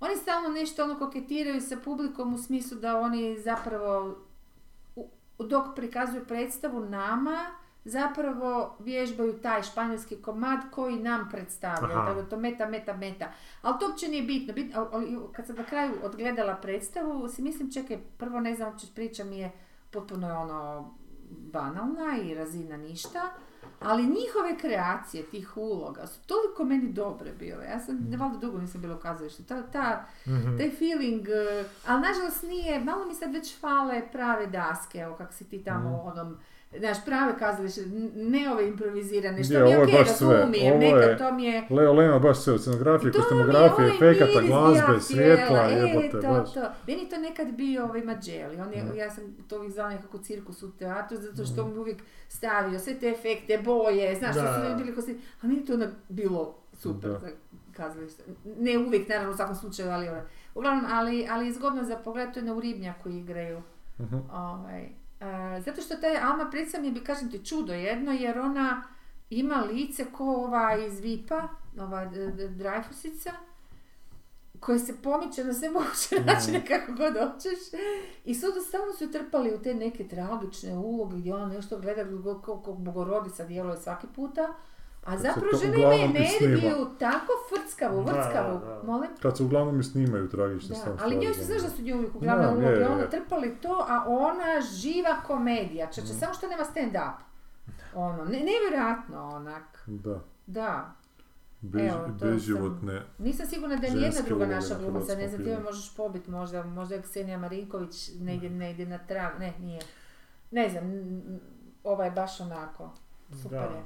oni 0.00 0.16
stalno 0.16 0.48
nešto 0.48 0.84
ono 0.84 0.98
koketiraju 0.98 1.60
sa 1.60 1.76
publikom 1.84 2.34
u 2.34 2.38
smislu 2.38 2.78
da 2.78 2.96
oni 2.96 3.40
zapravo, 3.40 4.16
dok 5.38 5.76
prikazuju 5.76 6.24
predstavu 6.24 6.80
nama, 6.80 7.46
zapravo 7.84 8.44
vježbaju 8.78 9.32
taj 9.34 9.62
španjolski 9.62 10.16
komad 10.16 10.58
koji 10.70 10.96
nam 10.96 11.28
predstavlja. 11.30 11.88
Aha. 11.92 12.06
Tako 12.06 12.22
to 12.22 12.36
meta, 12.36 12.66
meta, 12.66 12.92
meta. 12.94 13.28
Ali 13.62 13.78
to 13.80 13.86
uopće 13.86 14.08
nije 14.08 14.22
bitno. 14.22 14.54
bitno 14.54 14.88
ali- 14.92 15.18
kad 15.32 15.46
sam 15.46 15.56
na 15.56 15.64
kraju 15.64 15.92
odgledala 16.02 16.54
predstavu, 16.54 17.28
si 17.28 17.42
mislim, 17.42 17.72
čekaj, 17.72 17.98
prvo 18.18 18.40
ne 18.40 18.54
znam, 18.54 18.68
uopće 18.68 18.86
priča 18.88 19.24
mi 19.24 19.38
je 19.38 19.50
potpuno 19.90 20.28
je 20.28 20.34
ono 20.34 20.90
banalna 21.30 22.18
i 22.18 22.34
razina 22.34 22.76
ništa. 22.78 23.20
Ali 23.80 24.02
njihove 24.04 24.58
kreacije 24.60 25.22
tih 25.24 25.56
uloga 25.56 26.06
su 26.06 26.20
toliko 26.20 26.64
meni 26.64 26.88
dobre 26.88 27.32
bile. 27.32 27.64
Ja 27.64 27.80
sam, 27.80 27.96
ne 28.00 28.16
valjda 28.16 28.38
dugo 28.38 28.58
nisam 28.58 28.80
bila 28.80 28.94
u 28.94 29.00
kazalištu. 29.00 29.42
Ta, 29.42 29.62
ta, 29.62 30.04
Mhm. 30.26 30.56
taj 30.58 30.70
feeling, 30.70 31.28
eh, 31.28 31.64
ali 31.86 32.00
nažalost 32.02 32.42
nije, 32.42 32.80
malo 32.80 33.04
mi 33.06 33.14
sad 33.14 33.32
već 33.32 33.58
fale 33.58 34.02
prave 34.12 34.46
daske, 34.46 34.98
evo 34.98 35.14
kak 35.16 35.32
si 35.32 35.44
ti 35.44 35.58
tamo 35.60 35.88
Mhm. 35.90 36.08
onom, 36.08 36.36
znaš, 36.78 37.04
prave 37.04 37.38
kazalište, 37.38 37.80
ne 38.16 38.52
ove 38.52 38.68
improvizirane, 38.68 39.44
što 39.44 39.54
Je, 39.54 39.64
mi 39.64 39.70
je 39.70 39.78
okej, 39.78 40.04
sve. 40.06 40.36
razumijem, 40.36 40.78
nekad 40.78 41.18
to 41.18 41.32
mi 41.32 41.44
je... 41.44 41.66
Leo 41.70 41.92
Lema 41.92 42.18
baš 42.18 42.38
sve 42.38 42.52
od 42.52 42.60
scenografije, 42.60 43.12
To 43.12 43.18
mi 43.18 43.20
je 43.20 43.22
kostumografije, 43.22 43.86
ovaj 43.86 44.10
efekata, 44.10 44.40
glazbe, 44.42 45.00
svjetla, 45.02 45.58
e, 45.62 45.72
jebote, 45.72 46.20
to, 46.20 46.32
baš. 46.32 46.52
to. 46.54 46.60
Meni 46.86 47.08
to 47.08 47.18
nekad 47.18 47.52
bio 47.52 47.84
ovaj 47.84 48.02
Mađeli, 48.02 48.56
on 48.58 48.72
je, 48.72 48.84
Mhm. 48.84 48.96
ja 48.96 49.10
sam 49.10 49.24
to 49.48 49.56
uvijek 49.56 49.72
zvala 49.72 49.90
nekako 49.90 50.18
cirkus 50.18 50.62
u 50.62 50.72
teatru, 50.72 51.16
zato 51.16 51.44
što 51.44 51.66
mi 51.66 51.78
uvijek 51.78 51.98
stavio 52.28 52.78
sve 52.78 52.94
te 52.94 53.08
efekte, 53.08 53.58
boje, 53.58 54.14
znaš, 54.14 54.34
Da. 54.34 54.40
što 54.42 54.54
su 54.54 54.62
ljudi 54.62 54.82
bili 54.82 54.94
kosti, 54.94 55.12
a 55.42 55.46
meni 55.46 55.58
je 55.58 55.66
to 55.66 55.74
onak 55.74 55.90
bilo 56.08 56.54
super 56.72 57.10
Da. 57.10 57.18
za 57.18 57.28
kazalište. 57.72 58.22
Ne 58.56 58.78
uvijek, 58.78 59.08
naravno, 59.08 59.30
u 59.30 59.36
svakom 59.36 59.54
slučaju, 59.54 59.90
ali. 59.90 60.08
Uglavnom, 60.54 60.84
ali, 60.90 61.26
ali 61.30 61.52
zgodno 61.52 61.84
za 61.84 61.96
pogled, 61.96 62.32
to 62.32 62.38
je 62.38 62.44
na 62.44 62.54
u 62.54 62.60
Ribnjaku 62.60 63.08
igraju. 63.10 63.62
Mhm. 64.00 64.16
Ovaj, 64.32 64.88
e, 65.24 65.60
zato 65.60 65.82
što 65.82 65.96
taj 65.96 66.16
Alma 66.16 66.50
Prica 66.50 66.80
mi 66.80 66.86
je, 66.86 66.92
bi 66.92 67.04
kažem 67.04 67.30
ti, 67.30 67.46
čudo 67.46 67.72
jedno, 67.72 68.12
jer 68.12 68.38
ona 68.38 68.82
ima 69.30 69.56
lice 69.56 70.04
ko 70.12 70.24
ova 70.24 70.76
iz 70.76 71.00
Vipa, 71.00 71.48
ova 71.78 72.10
Dreyfusica, 72.50 73.30
koje 74.60 74.78
se 74.78 75.02
pomiče 75.02 75.44
na 75.44 75.54
sve 75.54 75.70
moguće 75.70 76.20
načine 76.26 76.66
kako 76.66 76.92
god 76.92 77.12
hoćeš. 77.12 77.58
I 78.24 78.34
sudo 78.34 78.60
stalno 78.60 78.92
su 78.92 79.12
trpali 79.12 79.54
u 79.54 79.62
te 79.62 79.74
neke 79.74 80.08
tragične 80.08 80.76
uloge 80.76 81.16
gdje 81.16 81.34
ona 81.34 81.46
nešto 81.46 81.78
gleda 81.78 82.04
kako 82.44 82.72
bogorodica 82.72 83.44
djeluje 83.44 83.76
svaki 83.76 84.06
puta. 84.16 84.54
A 85.04 85.16
zapravo 85.18 85.50
to 85.50 85.56
žena 85.56 85.74
ima 85.74 85.86
uglavnom 85.86 86.16
i 86.16 86.26
snima. 86.28 86.52
energiju 86.52 86.86
tako 86.98 87.32
frckavu, 87.48 88.02
vrckavu, 88.02 88.58
da, 88.58 88.66
da. 88.66 88.80
molim. 88.84 89.10
Kad 89.22 89.36
se 89.36 89.42
uglavnom 89.42 89.80
i 89.80 89.84
snimaju 89.84 90.28
tragične 90.28 90.68
Da, 90.68 90.74
stvari. 90.74 90.98
ali 91.00 91.16
njoj 91.16 91.34
se 91.34 91.44
znaš 91.44 91.62
da 91.62 91.68
su 91.68 91.82
nju 91.82 91.94
uvijek 91.94 92.14
uglavnom 92.14 92.50
uloge, 92.54 92.66
je, 92.66 92.88
ono 92.88 93.02
trpali 93.04 93.56
to, 93.56 93.86
a 93.88 94.04
ona 94.08 94.44
živa 94.72 95.16
komedija, 95.20 95.86
čeče, 95.86 96.00
Mhm. 96.04 96.12
samo 96.14 96.34
što 96.34 96.48
nema 96.48 96.64
stand 96.64 96.90
up. 96.90 97.24
Ono, 97.94 98.24
ne, 98.24 98.40
nevjerojatno 98.40 99.24
onak, 99.26 99.82
Da. 99.86 100.20
da. 100.46 100.92
Bež, 101.62 101.82
Evo, 101.84 102.04
to 102.10 102.26
beživotne. 102.26 103.02
Nisam 103.18 103.46
sigurna 103.46 103.76
da 103.76 103.86
je 103.86 103.92
nijedna 103.92 104.20
druga 104.22 104.46
naša 104.46 104.74
na 104.74 104.80
glumica, 104.80 105.14
ne 105.14 105.28
znam, 105.28 105.44
ti 105.44 105.56
možeš 105.64 105.96
pobiti 105.96 106.30
možda, 106.30 106.64
možda 106.64 106.94
je 106.94 107.02
Ksenija 107.02 107.38
Marinković 107.38 108.10
negdje, 108.14 108.50
negdje 108.50 108.86
na 108.86 108.98
trag, 108.98 109.32
ne, 109.38 109.52
nije. 109.58 109.80
Ne 110.50 110.68
znam, 110.68 110.84
ova 111.84 112.04
je 112.04 112.10
baš 112.10 112.40
onako, 112.40 112.90
super 113.32 113.50
Da. 113.60 113.64
je. 113.66 113.84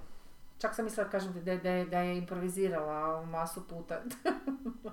Čak 0.58 0.74
sam 0.74 0.84
mislila, 0.84 1.08
kažem 1.10 1.32
ti, 1.32 1.40
da, 1.40 1.52
je- 1.52 1.58
da, 1.58 1.70
je, 1.70 1.84
da 1.86 1.98
je 1.98 2.18
improvizirala 2.18 3.26
masu 3.26 3.68
puta. 3.68 4.02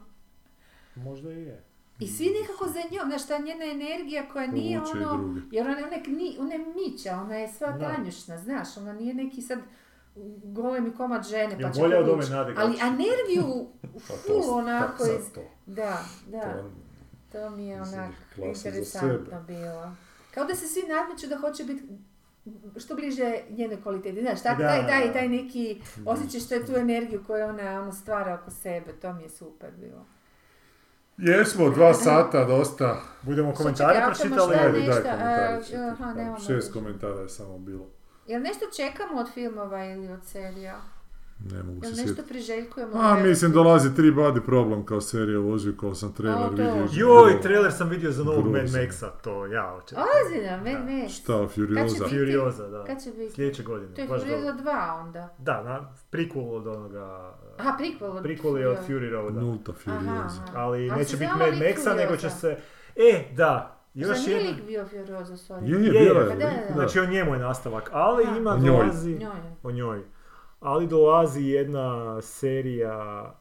Možda 0.95 1.31
i 1.31 1.43
je. 1.43 1.63
I 1.99 2.07
svi 2.07 2.31
nekako 2.41 2.65
za 2.67 2.79
njom, 2.91 3.07
znaš, 3.07 3.27
ta 3.27 3.37
njena 3.37 3.65
energija 3.65 4.29
koja 4.29 4.47
nije 4.47 4.79
Povuče 4.79 4.99
i 4.99 5.03
ono, 5.03 5.41
jer 5.51 5.67
ona, 5.67 5.77
ona, 5.77 6.17
ni, 6.17 6.37
ona 6.39 6.53
je 6.53 6.59
mića, 6.59 7.19
ona 7.21 7.35
je 7.35 7.47
sva 7.47 7.77
tanjušna, 7.79 8.37
znaš, 8.37 8.77
ona 8.77 8.93
nije 8.93 9.13
neki 9.13 9.41
sad 9.41 9.59
golemi 10.43 10.95
komad 10.95 11.27
žene, 11.27 11.59
pa 11.61 11.71
će 11.71 11.81
bolje 11.81 11.97
od 11.97 12.05
povući. 12.05 12.27
ove 12.27 12.37
Nade 12.37 12.53
Ali 12.57 12.77
energiju 12.81 13.67
Pa 14.07 14.13
full 14.27 14.49
onako 14.49 15.03
iz... 15.03 15.33
to. 15.33 15.41
Da, 15.65 15.99
da, 16.27 16.41
To 16.41 16.69
to 17.31 17.49
mi 17.49 17.67
je 17.67 17.81
onak 17.81 18.11
interesantno 18.37 19.43
bilo. 19.47 19.95
Kao 20.33 20.45
da 20.45 20.55
se 20.55 20.67
svi 20.67 20.81
nadmeću 20.81 21.27
da 21.27 21.37
hoće 21.37 21.63
biti 21.63 21.83
što 22.77 22.95
bliže 22.95 23.39
njene 23.49 23.81
kvaliteti. 23.81 24.21
Znaš, 24.21 24.43
tak, 24.43 24.57
Da, 24.57 24.67
taj, 24.67 24.87
taj, 24.87 25.13
taj 25.13 25.27
neki 25.29 25.81
osjećaj 26.05 26.39
što 26.39 26.55
je 26.55 26.65
tu 26.65 26.75
energiju 26.75 27.23
koju 27.27 27.45
ona 27.45 27.81
ono, 27.81 27.91
stvara 27.91 28.39
oko 28.41 28.51
sebe. 28.51 28.93
To 28.93 29.13
mi 29.13 29.23
je 29.23 29.29
super 29.29 29.69
bilo. 29.77 30.05
Jesmo, 31.17 31.69
dva 31.69 31.93
sata, 31.93 32.43
dosta. 32.45 33.01
Budemo 33.21 33.53
komentare 33.53 34.01
pročitali? 34.05 34.55
šta 34.55 34.65
Ajde, 34.65 34.79
nešto, 34.79 35.01
daj 35.01 35.01
komentare. 35.95 36.25
aha, 36.25 36.37
Šest 36.47 36.73
komentara 36.73 37.21
je 37.21 37.29
samo 37.29 37.57
bilo. 37.57 37.85
Jel 38.27 38.41
nešto 38.41 38.65
čekamo 38.77 39.19
od 39.21 39.33
filmova 39.33 39.85
ili 39.85 40.07
od 40.07 40.25
serija? 40.25 40.81
Ne 41.41 41.63
mogu 41.63 41.81
se 41.81 41.87
Jel 41.87 41.91
nešto 41.91 42.05
sjetiti. 42.05 42.27
priželjkujemo? 42.27 42.91
A, 42.95 43.15
mislim, 43.15 43.51
dolazi 43.51 43.95
tri 43.95 44.11
body 44.11 44.41
problem 44.41 44.85
kao 44.85 45.01
serija 45.01 45.39
u 45.39 45.57
kao 45.79 45.95
sam 45.95 46.13
trailer 46.13 46.49
vidio. 46.49 46.65
Joj, 46.65 46.87
Bilo- 47.25 47.41
trailer 47.41 47.71
sam 47.71 47.89
vidio 47.89 48.11
za 48.11 48.23
novog 48.23 48.45
Mad. 48.45 48.61
Maxa, 48.63 49.09
to 49.23 49.45
ja 49.45 49.73
očekujem. 49.75 50.07
Ozbiljno, 50.25 50.57
Mad. 50.57 50.87
Max. 50.87 51.09
Šta, 51.09 51.47
Furioza? 51.47 51.99
Kad 51.99 52.09
Furioza, 52.09 52.67
da. 52.67 52.83
Kad 52.83 53.03
će 53.03 53.11
biti? 53.11 53.33
Sljedeće 53.33 53.63
godine. 53.63 53.93
To 53.93 54.01
je 54.01 54.07
baš 54.07 54.21
Furioza 54.21 54.51
dobro. 54.51 54.63
2 54.63 54.99
onda. 54.99 55.35
Da, 55.37 55.63
na, 55.63 55.91
prequel 56.11 56.49
od 56.49 56.67
onoga... 56.67 57.33
Aha, 57.57 57.77
prequel 57.79 58.05
od 58.07 58.23
Prequel 58.23 58.57
je 58.57 58.67
od. 58.69 58.77
Fury 58.87 59.09
Roada. 59.09 59.41
Nulta 59.41 59.73
Furioza. 59.73 60.41
Aha. 60.43 60.51
Ali 60.55 60.89
neće 60.91 61.05
se 61.05 61.17
biti 61.17 61.31
Mad 61.39 61.53
Maxa, 61.53 61.95
nego 61.95 62.17
će 62.17 62.29
se... 62.29 62.57
E, 62.95 63.25
da, 63.35 63.77
još 63.93 64.07
Zar 64.07 64.17
nije 64.27 64.37
jedna... 64.37 64.51
lik 64.51 64.65
bio 64.67 64.85
Furioza, 64.85 65.33
sorry? 65.33 65.63
Je, 65.63 65.79
je, 65.79 65.85
Je, 65.85 65.91
bila 66.03 66.19
je, 66.21 66.25
je. 66.25 66.29
pa 66.29 66.35
da, 66.35 66.39
da, 66.39 66.47
lik, 66.47 66.67
da. 66.67 66.73
Znači 66.73 66.99
o 66.99 67.05
njemu 67.05 67.33
je 67.33 67.39
nastavak, 67.39 67.89
ali 67.93 68.23
Aha. 68.23 68.37
ima 68.37 68.51
O 68.51 68.57
njoj. 68.57 68.77
dolazi... 68.77 69.11
Njoj 69.11 69.19
je. 69.37 69.55
O 69.63 69.71
njoj. 69.71 70.01
Ali 70.65 70.87
dolazi 70.87 71.43
jedna 71.43 72.21
serija 72.21 73.33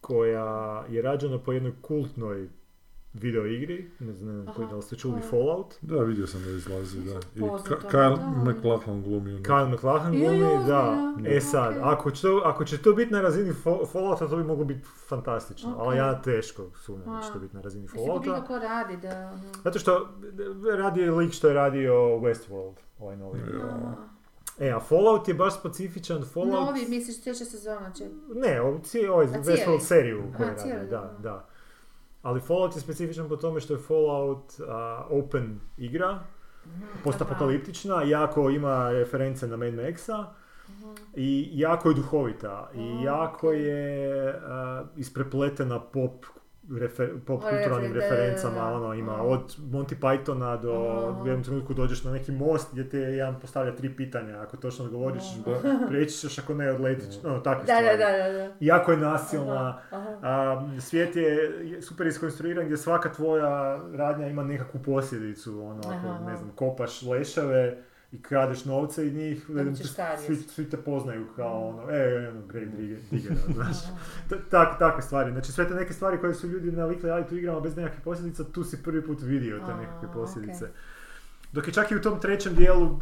koja 0.00 0.44
je 0.88 1.02
rađena 1.02 1.38
po 1.38 1.52
jednoj 1.52 1.72
kultnoj 1.82 2.48
video 3.12 3.46
igri, 3.46 3.90
ne 3.98 4.12
znam 4.12 4.40
Aha. 4.42 4.52
koji 4.52 4.68
da 4.68 4.76
li 4.76 4.82
ste 4.82 4.96
čuli? 4.96 5.20
Fallout. 5.20 5.74
Da, 5.80 5.96
vidio 5.96 6.26
sam 6.26 6.42
da 6.42 6.50
izlazi, 6.50 7.00
da. 7.02 7.10
I 7.36 7.40
Ka- 7.40 7.90
Kyle. 7.90 8.18
McLachlan 8.44 9.02
glumi 9.02 9.30
njoj. 9.32 9.42
Kyle 9.42 9.68
McLachlan 9.68 10.12
glumi, 10.12 10.38
da. 10.66 10.96
E 11.26 11.40
sad, 11.40 11.74
ako, 11.82 12.10
će 12.10 12.22
to, 12.22 12.42
ako 12.44 12.64
će 12.64 12.78
to 12.78 12.92
biti 12.92 13.12
na 13.12 13.20
razini 13.20 13.52
Fa- 13.54 13.86
Fallouta, 13.86 14.28
to 14.28 14.36
bi 14.36 14.44
moglo 14.44 14.64
biti 14.64 14.80
fantastično. 15.08 15.70
Ok. 15.70 15.78
Ali 15.78 15.96
ja 15.96 16.22
teško 16.22 16.62
sumnjam 16.76 17.16
da 17.16 17.22
će 17.22 17.32
to 17.32 17.38
biti 17.38 17.56
na 17.56 17.62
razini 17.62 17.88
Fallouta. 17.88 18.20
bilo 18.22 18.42
ko 18.42 18.58
radi 18.58 18.96
da... 18.96 19.28
ono- 19.28 19.52
Zato 19.64 19.78
što 19.78 20.08
radi 20.76 21.00
je 21.00 21.10
lik 21.10 21.32
što 21.32 21.48
je 21.48 21.54
radio 21.54 21.92
Westworld, 21.94 22.74
ovaj 22.98 23.16
novi. 23.16 23.38
Ja. 23.38 23.94
E, 24.58 24.70
a 24.70 24.80
Fallout 24.80 25.28
je 25.28 25.34
baš 25.34 25.54
specifičan. 25.54 26.24
Fallout... 26.24 26.52
Novi, 26.66 26.86
misliš, 26.88 27.22
sljedeća 27.22 27.44
sezona 27.44 27.92
će... 27.92 28.04
Ne, 28.34 28.60
ovo 28.60 28.80
ovaj 29.12 29.26
Westworld 29.26 29.80
seriju 29.80 30.22
koju 30.36 30.48
radi, 30.48 30.70
da, 30.90 31.00
da. 31.00 31.16
da. 31.18 31.46
Ali 32.22 32.40
Fallout 32.40 32.74
je 32.74 32.80
specifičan 32.80 33.28
po 33.28 33.36
tome 33.36 33.60
što 33.60 33.72
je 33.74 33.78
Fallout 33.78 34.52
a, 34.68 35.06
open 35.10 35.60
igra, 35.76 36.18
postapokaliptična, 37.04 38.02
jako 38.02 38.50
ima 38.50 38.90
reference 38.92 39.46
na 39.46 39.56
Mad 39.56 39.74
Maxa 39.74 40.24
i 41.14 41.48
jako 41.52 41.88
je 41.88 41.94
duhovita 41.94 42.70
i 42.74 42.78
Mhm. 42.94 43.02
jako 43.04 43.52
je 43.52 44.32
a, 44.46 44.84
isprepletena 44.96 45.80
pop 45.80 46.24
refer, 46.70 47.08
pop 47.20 47.38
O, 47.38 47.40
kulturalnim 47.40 47.64
refer- 47.84 47.94
da, 47.94 48.08
da, 48.08 48.16
referencama, 48.16 48.54
da. 48.60 48.64
ono 48.66 48.94
ima 48.94 49.22
od 49.22 49.56
Monty 49.60 49.94
Pythona 49.96 50.60
do 50.60 50.72
u 51.14 51.26
jednom 51.26 51.44
trenutku 51.44 51.74
dođeš 51.74 52.04
na 52.04 52.12
neki 52.12 52.32
most 52.32 52.68
gdje 52.72 52.88
te 52.88 52.98
jedan 52.98 53.40
postavlja 53.40 53.74
tri 53.74 53.90
pitanja, 53.90 54.40
ako 54.40 54.56
točno 54.56 54.84
odgovoriš, 54.84 55.22
preći 55.88 56.18
ćeš, 56.18 56.38
ako 56.38 56.54
ne 56.54 56.70
odletit 56.70 57.04
ćeš, 57.06 57.24
ono, 57.24 57.38
takve 57.40 57.60
Da, 57.60 57.74
stvari. 57.74 57.86
da, 57.88 58.06
da, 58.06 58.32
da, 58.32 58.38
da. 58.38 58.52
Jako 58.60 58.90
je 58.90 58.96
nasilna, 58.98 59.54
Aha, 59.90 60.00
aha. 60.00 60.18
a, 60.22 60.80
svijet 60.80 61.16
je 61.16 61.24
je 61.62 61.82
super 61.82 62.06
iskonstruiran 62.06 62.64
gdje 62.64 62.76
svaka 62.76 63.12
tvoja 63.12 63.44
radnja 63.94 64.26
ima 64.26 64.44
nekakvu 64.44 64.80
posljedicu, 64.82 65.62
ono, 65.62 65.80
ako, 65.80 66.08
Aha. 66.08 66.24
ne 66.26 66.36
znam, 66.36 66.50
kopaš 66.50 67.02
leševe 67.02 67.82
i 68.14 68.22
kradeš 68.22 68.64
novce 68.64 69.08
i 69.08 69.12
njih, 69.12 69.50
ne 69.50 69.76
svi, 70.26 70.36
svi 70.36 70.70
te 70.70 70.76
poznaju 70.76 71.26
kao 71.36 71.68
ono, 71.68 71.90
e, 71.90 72.28
ono, 72.28 72.46
grave 72.46 72.66
digger, 72.66 72.98
digger, 73.10 73.32
znaš. 73.54 73.76
Tak, 74.50 74.78
takve 74.78 75.02
stvari, 75.02 75.32
znači 75.32 75.52
sve 75.52 75.68
te 75.68 75.74
neke 75.74 75.92
stvari 75.92 76.18
koje 76.20 76.34
su 76.34 76.48
ljudi 76.48 76.72
navikli 76.72 77.08
raditi 77.08 77.34
u 77.34 77.38
igrama 77.38 77.60
bez 77.60 77.76
nekakvih 77.76 78.00
posljedica, 78.04 78.44
tu 78.44 78.64
si 78.64 78.82
prvi 78.82 79.06
put 79.06 79.22
vidio 79.22 79.58
te 79.66 79.74
nekakve 79.74 80.12
posljedice. 80.12 80.68
Dok 81.52 81.66
je 81.66 81.72
čak 81.72 81.90
i 81.90 81.96
u 81.96 82.02
tom 82.02 82.20
trećem 82.20 82.54
dijelu 82.54 83.00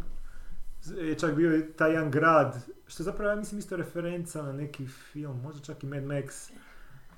je 0.97 1.15
čak 1.15 1.35
bio 1.35 1.61
taj 1.77 1.91
jedan 1.91 2.11
grad, 2.11 2.57
što 2.87 3.03
zapravo 3.03 3.29
ja 3.29 3.35
mislim 3.35 3.59
isto 3.59 3.75
referenca 3.75 4.43
na 4.43 4.51
neki 4.51 4.87
film, 4.87 5.41
možda 5.41 5.61
čak 5.61 5.83
i 5.83 5.87
Mad 5.87 6.03
Max, 6.03 6.51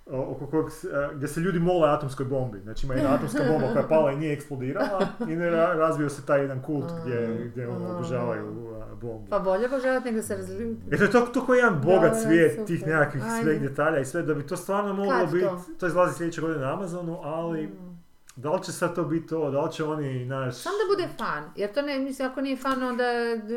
oko 0.08 0.48
kojeg, 0.48 0.66
gdje 1.14 1.28
se 1.28 1.40
ljudi 1.40 1.60
mole 1.60 1.90
atomskoj 1.90 2.26
bombi. 2.26 2.60
Znači 2.60 2.86
ima 2.86 2.94
jedna 2.96 3.14
atomska 3.14 3.44
bomba 3.44 3.68
koja 3.68 3.82
je 3.82 3.88
pala 3.90 4.12
i 4.12 4.18
nije 4.18 4.34
eksplodirala 4.34 5.08
i 5.22 5.36
ne 5.36 5.46
ra- 5.46 5.74
razvio 5.74 6.10
se 6.10 6.26
taj 6.26 6.42
jedan 6.42 6.62
kult 6.62 6.86
gdje, 7.02 7.50
gdje 7.52 7.68
ono, 7.68 7.90
obožavaju 7.90 8.46
bombu. 8.92 9.28
Pa 9.30 9.40
bolje 9.40 9.66
obožavati 9.66 10.12
nego 10.12 10.24
se 10.24 10.36
razljuti. 10.36 10.78
E 10.92 10.98
to 10.98 11.04
je 11.04 11.12
to, 11.12 11.22
to 11.22 11.46
koji 11.46 11.58
jedan 11.58 11.82
bogat 11.82 12.02
Dobro, 12.04 12.20
svijet 12.20 12.52
super. 12.52 12.66
tih 12.68 12.88
nekakvih 12.88 13.24
sveg 13.44 13.60
detalja 13.60 14.00
i 14.00 14.06
sve, 14.06 14.22
da 14.22 14.34
bi 14.34 14.48
to 14.48 14.58
stvarno 14.58 14.94
moglo 14.94 15.26
biti, 15.26 15.46
to? 15.46 15.62
to? 15.80 15.88
izlazi 15.88 16.16
sljedeće 16.16 16.42
godine 16.42 16.62
na 16.62 16.74
Amazonu, 16.74 17.20
ali 17.24 17.68
Mm. 17.68 17.96
da 18.36 18.52
li 18.52 18.64
će 18.64 18.72
sad 18.72 18.96
to 18.96 19.04
biti 19.04 19.28
to, 19.28 19.52
da 19.52 19.62
li 19.62 19.72
će 19.72 19.84
oni, 19.84 20.26
naš... 20.26 20.56
Samo 20.56 20.76
da 20.76 20.96
bude 20.96 21.14
fan, 21.18 21.44
jer 21.56 21.74
to 21.74 21.82
ne, 21.82 22.00
mislim, 22.00 22.28
ako 22.28 22.42
nije 22.42 22.58
fan, 22.58 22.84
onda... 22.84 23.04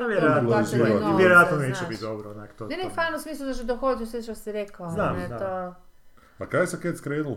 Pa 0.00 0.06
vjerojatno, 0.06 0.50
novca, 0.50 0.76
vjerojatno 1.18 1.56
neće 1.58 1.84
biti 1.88 2.00
dobro, 2.02 2.30
onak, 2.30 2.52
to, 2.52 2.66
Ne, 2.66 2.76
ne, 2.76 2.90
fan 2.90 3.14
u 3.14 3.18
smislu 3.18 3.46
da 3.46 3.54
će 3.54 3.64
dohoditi 3.64 4.06
sve 4.06 4.22
što 4.22 4.34
si 4.34 4.52
rekao. 4.52 4.90
Znam, 4.90 5.16
ne, 5.16 5.26
znam. 5.26 5.38
To, 5.38 5.74
A 6.38 6.46
kaj 6.46 6.60
je 6.60 6.66
sa 6.66 6.76
Cat's 6.76 7.02
Cradle? 7.02 7.36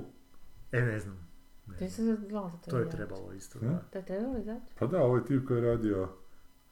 E, 0.72 0.82
ne 0.82 1.00
znam. 1.00 1.28
Ne 1.68 1.78
to, 1.78 1.88
znam. 1.88 2.08
je 2.10 2.18
to, 2.66 2.72
To 2.72 2.78
je 2.78 2.90
trebalo 2.90 3.34
isto, 3.34 3.60
Hm? 3.60 3.66
da. 3.66 3.80
To 3.92 3.98
je 3.98 4.06
trebalo 4.06 4.38
izaći? 4.38 4.66
Pa 4.80 4.88
da, 4.88 5.04
ovaj 5.04 5.26
tip 5.26 5.48
koji 5.48 5.58
je 5.58 5.66
radio 5.66 6.10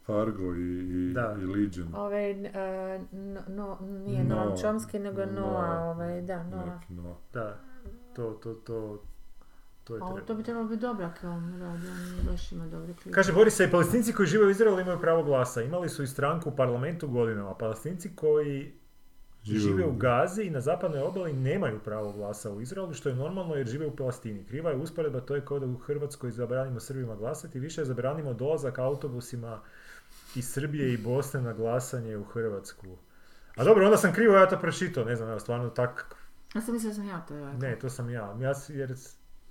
Fargo 0.05 0.55
i, 0.55 0.79
i, 0.79 1.13
Da. 1.13 1.35
i 1.41 1.45
Legion. 1.45 1.95
Ove, 1.95 2.31
uh, 2.31 3.19
no, 3.19 3.41
no, 3.47 3.77
nije. 3.81 4.23
Noam 4.23 4.49
Chomsky, 4.57 4.99
nego 4.99 5.25
Noah. 5.25 5.35
Noah, 5.35 5.95
ovaj, 5.95 6.21
da, 6.21 6.43
Noah. 6.43 6.65
Neki 6.65 6.93
Noah. 6.93 7.17
Da, 7.33 7.59
to, 8.15 8.31
to, 8.43 8.53
to, 8.53 9.03
to 9.83 9.95
je 9.95 10.01
A 10.03 10.25
to 10.25 10.35
bi 10.35 10.43
trebalo 10.43 10.67
biti 10.67 10.81
dobro 10.81 11.05
ako 11.05 11.27
on 11.27 11.59
radi, 11.61 11.87
on 11.87 12.31
baš 12.31 12.51
ima 12.51 12.67
dobre 12.67 12.93
klip. 12.93 13.15
Kaže 13.15 13.33
Boris, 13.33 13.59
i 13.59 13.71
palestinci 13.71 14.13
koji 14.13 14.27
žive 14.27 14.45
u 14.45 14.49
Izraelu 14.49 14.79
imaju 14.79 14.99
pravo 14.99 15.23
glasa. 15.23 15.61
Imali 15.61 15.89
su 15.89 16.03
i 16.03 16.07
stranku 16.07 16.49
u 16.49 16.55
parlamentu 16.55 17.07
godinama. 17.07 17.53
Palestinci 17.53 18.15
koji 18.15 18.78
Žive 19.43 19.59
žive 19.59 19.85
u- 19.85 19.93
Gazi 19.93 20.43
i 20.43 20.49
na 20.49 20.61
zapadnoj 20.61 21.01
obali 21.01 21.33
nemaju 21.33 21.79
pravo 21.79 22.11
glasa 22.11 22.51
u 22.51 22.61
Izraelu, 22.61 22.93
što 22.93 23.09
je 23.09 23.15
normalno 23.15 23.55
jer 23.55 23.67
žive 23.67 23.87
u 23.87 23.95
Palestini. 23.95 24.43
Kriva 24.43 24.69
je 24.71 24.77
usporedba, 24.77 25.19
to 25.21 25.35
je 25.35 25.41
kao 25.41 25.59
da 25.59 25.65
u 25.65 25.77
Hrvatskoj 25.77 26.31
zabranimo 26.31 26.79
Srbima 26.79 27.15
glasati, 27.15 27.59
više 27.59 27.85
zabranimo 27.85 28.33
dolazak 28.33 28.79
autobusima 28.79 29.59
iz 30.35 30.47
Srbije 30.47 30.93
i 30.93 30.97
Bosne 30.97 31.41
na 31.41 31.53
glasanje 31.53 32.17
u 32.17 32.23
Hrvatsku. 32.23 32.87
A 33.55 33.63
dobro, 33.63 33.85
onda 33.85 33.97
sam 33.97 34.13
krivo 34.13 34.35
ja 34.35 34.47
to 34.47 34.59
pročitao, 34.59 35.05
ne 35.05 35.15
znam, 35.15 35.29
evo, 35.29 35.39
stvarno 35.39 35.69
tak, 35.69 36.15
Ja 36.55 36.61
sam 36.61 36.73
mislila 36.73 36.91
da 36.91 36.95
sam 36.95 37.07
ja 37.07 37.21
to 37.21 37.35
rekao. 37.35 37.53
ne, 37.53 37.75
to 37.75 37.89
sam 37.89 38.09
ja. 38.09 38.35
ja 38.39 38.53
jer 38.69 38.95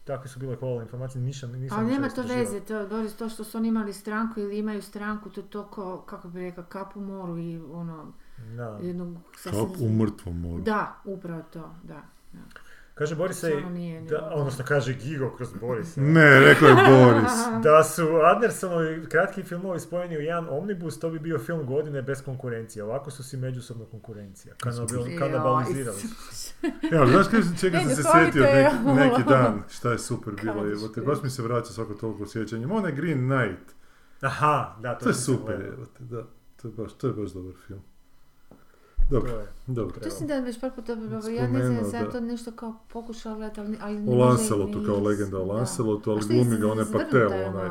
takve 0.04 0.28
su 0.28 0.38
bile 0.38 0.56
hvala 0.56 0.82
informacije, 0.82 1.22
nisam, 1.22 1.52
nisam 1.52 1.78
Ali 1.78 1.88
nema 1.88 2.08
to 2.08 2.22
veze, 2.24 2.60
to, 2.60 2.86
Boris, 2.86 3.14
to 3.14 3.28
što 3.28 3.44
su 3.44 3.58
oni 3.58 3.68
imali 3.68 3.92
stranku 3.92 4.40
ili 4.40 4.58
imaju 4.58 4.82
stranku, 4.82 5.30
to 5.30 5.40
je 5.40 5.46
to 5.46 5.64
ko, 5.64 6.00
kako 6.00 6.28
bi 6.28 6.40
rekao, 6.40 6.64
kap 6.64 6.96
u 6.96 7.00
moru 7.00 7.38
i 7.38 7.60
ono, 7.72 8.12
Da. 8.56 8.78
jednog... 8.82 9.16
Kap 9.44 9.80
u 9.80 9.88
mrtvom 9.88 10.40
moru. 10.40 10.62
Da, 10.62 11.00
upravo 11.04 11.42
to, 11.52 11.74
da. 11.82 12.02
da. 12.32 12.40
Kaže 12.98 13.14
Boris, 13.14 13.42
nije, 13.70 14.02
da, 14.02 14.30
odnosno 14.34 14.64
kaže 14.68 14.94
Gigo 14.94 15.30
kroz 15.36 15.48
Borisa. 15.60 16.00
Ne, 16.16 16.40
rekao 16.40 16.68
je 16.68 16.74
Boris. 16.74 17.32
Da 17.64 17.84
su 17.84 18.08
Andersonovi 18.34 19.06
kratki 19.06 19.42
filmovi 19.42 19.80
spojeni 19.80 20.16
u 20.16 20.20
jedan 20.20 20.46
omnibus, 20.50 21.00
to 21.00 21.10
bi 21.10 21.18
bio 21.18 21.38
film 21.38 21.66
godine 21.66 22.02
bez 22.02 22.22
konkurencije. 22.22 22.84
Ovako 22.84 23.10
su 23.10 23.24
si 23.24 23.36
međusobno 23.36 23.84
konkurencija. 23.84 24.54
Kanabil, 24.54 25.18
kanabalizirali 25.18 25.98
su. 26.32 26.54
Evo, 26.92 27.06
znaš 27.12 27.26
čega 27.60 27.80
sam 27.80 27.90
se 27.90 28.02
sjetio 28.02 28.42
je 28.42 28.70
neki, 28.94 29.22
dan, 29.28 29.62
šta 29.68 29.92
je 29.92 29.98
super 29.98 30.34
bilo, 30.42 30.70
evo 30.72 30.88
te, 30.88 31.00
baš 31.00 31.22
mi 31.22 31.30
se 31.30 31.42
vraća 31.42 31.72
svako 31.72 31.94
toliko 31.94 32.26
sjećanjem. 32.26 32.72
Onaj 32.72 32.92
Green 32.92 33.18
Knight, 33.18 33.74
Aha, 34.20 34.76
da, 34.80 34.94
to, 34.94 35.02
to 35.04 35.08
je 35.08 35.14
super, 35.14 35.54
evo 35.54 35.86
te, 35.98 36.04
da, 36.04 36.22
to 36.62 36.68
je 36.68 36.74
baš, 36.76 36.92
to 36.92 37.06
je 37.06 37.12
baš 37.12 37.30
dobar 37.30 37.54
film. 37.66 37.82
To 39.08 39.14
Dobro, 39.14 39.30
je. 39.30 39.46
dobro. 39.66 40.00
To 40.00 40.10
sam 40.10 40.26
da 40.26 40.40
već 40.40 40.60
par 40.60 40.70
puta, 40.74 40.94
dobro, 40.94 41.28
ja 41.30 41.48
ne 41.48 41.66
znam, 41.66 41.84
sam 41.84 42.10
to 42.10 42.20
nešto 42.20 42.50
kao 42.52 42.74
pokušala 42.88 43.36
gledati, 43.36 43.60
ali, 43.60 43.76
ali 43.80 43.96
O 43.98 44.00
ne 44.00 44.16
Lancelotu, 44.16 44.82
kao 44.86 45.00
legenda 45.00 45.38
o. 45.38 45.44
Lancelotu, 45.44 46.10
ali 46.10 46.20
glumi 46.22 46.56
ga 46.56 46.72
onaj 46.72 46.82
izvrnuta 46.82 47.04
Patel, 47.04 47.26
onaj. 47.48 47.68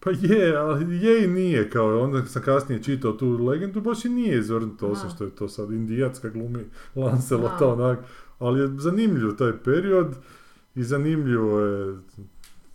Pa 0.00 0.10
je, 0.12 0.56
ali 0.56 0.96
je 0.96 1.24
i 1.24 1.28
nije, 1.28 1.70
kao 1.70 2.00
onda 2.00 2.26
sam 2.26 2.42
kasnije 2.42 2.82
čitao 2.82 3.12
tu 3.12 3.44
legendu, 3.44 3.80
baš 3.80 4.04
i 4.04 4.08
nije 4.08 4.38
izvrnuto, 4.38 4.86
osim 4.88 5.10
što 5.10 5.24
je 5.24 5.30
to 5.30 5.48
sad 5.48 5.70
indijacka 5.70 6.28
glumi 6.28 6.64
Lancelota, 6.96 7.68
onak, 7.68 7.98
ali 8.38 8.60
je 8.60 8.68
zanimljiv 8.78 9.36
taj 9.36 9.52
period 9.58 10.14
i 10.74 10.82
zanimljivo 10.82 11.60
je, 11.60 11.98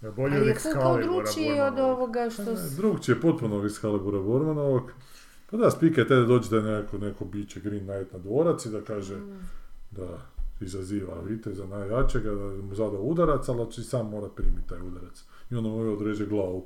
Ja, 0.02 0.12
Bolje 0.12 0.36
Ali 0.36 0.42
od 0.42 0.48
je 0.48 0.54
kao 0.74 0.98
Excalibura, 0.98 1.08
Bormana. 1.48 1.66
od 1.66 1.80
ovoga 1.80 2.30
što... 2.30 2.56
S- 2.58 2.76
drugčije 2.78 3.22
potpuno 3.22 3.66
iz 3.66 3.80
Halibura 3.82 4.20
Bormanovog. 4.20 4.92
Pa 5.54 5.58
da, 5.58 5.72
spika 5.72 6.02
je 6.02 6.08
taj 6.08 6.18
da 6.18 6.26
dođe 6.26 6.50
da 6.52 6.58
je 6.58 6.82
neko, 6.82 6.98
neko 6.98 7.26
biće 7.26 7.60
Green 7.60 7.84
Knight 7.84 8.14
na 8.14 8.20
dvorac 8.20 8.66
i 8.66 8.72
da 8.72 8.82
kaže 8.82 9.16
Mm. 9.16 9.40
da 9.92 10.08
izaziva 10.62 11.22
viteza 11.22 11.66
najjačega, 11.68 12.32
da 12.32 12.62
mu 12.62 12.76
zada 12.76 12.98
udarac, 13.00 13.50
ali 13.50 13.72
će 13.72 13.84
sam 13.84 14.10
mora 14.10 14.28
primiti 14.30 14.68
taj 14.68 14.82
udarac. 14.82 15.22
I 15.52 15.56
onda 15.56 15.70
mu 15.70 15.76
ovaj 15.76 15.90
odreže 15.90 16.26
glavu. 16.26 16.66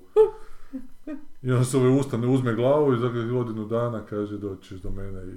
I 1.42 1.52
onda 1.52 1.64
se 1.64 1.78
ovaj 1.78 2.00
ustane, 2.00 2.28
uzme 2.28 2.56
glavu 2.56 2.94
i 2.94 3.00
za 3.00 3.08
godinu 3.08 3.66
dana 3.66 4.06
kaže 4.06 4.38
doćeš 4.38 4.80
do 4.80 4.92
mene 4.92 5.22
i 5.24 5.36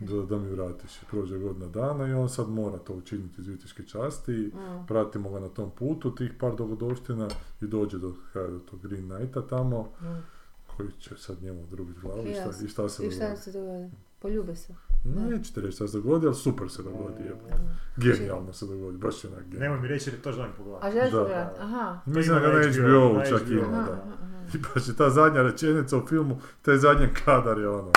da, 0.00 0.22
da 0.22 0.38
mi 0.38 0.48
vratiš. 0.48 0.96
I 0.96 1.06
prođe 1.10 1.38
godina 1.38 1.66
dana 1.66 2.08
i 2.08 2.12
on 2.12 2.28
sad 2.28 2.48
mora 2.48 2.78
to 2.78 2.94
učiniti 2.94 3.40
iz 3.40 3.46
vitiške 3.46 3.82
časti 3.84 4.32
i 4.32 4.46
Mm. 4.46 4.86
pratimo 4.88 5.30
ga 5.30 5.40
na 5.40 5.48
tom 5.48 5.70
putu 5.70 6.14
tih 6.14 6.32
par 6.40 6.56
dogodovština 6.56 7.28
i 7.60 7.66
dođe 7.66 7.98
do, 7.98 8.12
do 8.34 8.58
tog 8.60 8.80
Green 8.82 9.08
Knighta 9.08 9.42
tamo 9.42 9.82
Mm. 10.02 10.35
Koji 10.76 10.88
će 10.98 11.16
sad 11.16 11.42
njemu 11.42 11.62
odrubiti 11.62 12.00
glavu 12.00 12.26
i 12.26 12.34
šta, 12.34 12.64
i 12.64 12.68
šta 12.68 12.88
se 12.88 13.06
I 13.06 13.10
šta 13.10 13.36
se 13.36 13.52
dogodi? 13.52 13.90
Poljube 14.18 14.56
se. 14.56 14.74
Nećete 15.04 15.60
reći 15.60 15.72
šta 15.72 15.88
se 15.88 15.96
dogodi, 15.96 16.26
ali 16.26 16.34
super 16.34 16.70
se 16.70 16.82
dogodi. 16.82 17.22
jebote. 17.24 17.54
Genijalno 17.96 18.52
se 18.52 18.66
dogodi, 18.66 18.98
baš 18.98 19.24
je 19.24 19.30
onak 19.30 19.42
genijalno. 19.42 19.64
Nemoj 19.66 19.80
mi 19.80 19.88
reći 19.88 20.10
jer 20.10 20.20
to 20.20 20.32
želim 20.32 20.50
A 20.50 20.54
pogledati. 20.54 20.92
želiš 20.92 21.12
Da. 21.12 21.18
pogledati? 21.18 21.60
Aha. 21.60 22.00
Mislim 22.06 22.34
da 22.34 22.40
na 22.40 22.48
na 22.48 22.58
HBO, 22.60 23.08
HBO-u 23.08 23.20
čak 23.28 23.50
ima, 23.50 23.62
Aha, 23.62 23.82
da. 23.82 23.92
aha, 23.92 24.02
aha. 24.22 24.36
I 24.54 24.74
baš 24.74 24.88
je 24.88 24.96
ta 24.96 25.10
zadnja 25.10 25.42
rečenica 25.42 25.96
u 25.98 26.06
filmu, 26.06 26.40
taj 26.62 26.76
zadnji 26.76 27.08
kadar 27.24 27.58
je 27.58 27.68
ono. 27.68 27.90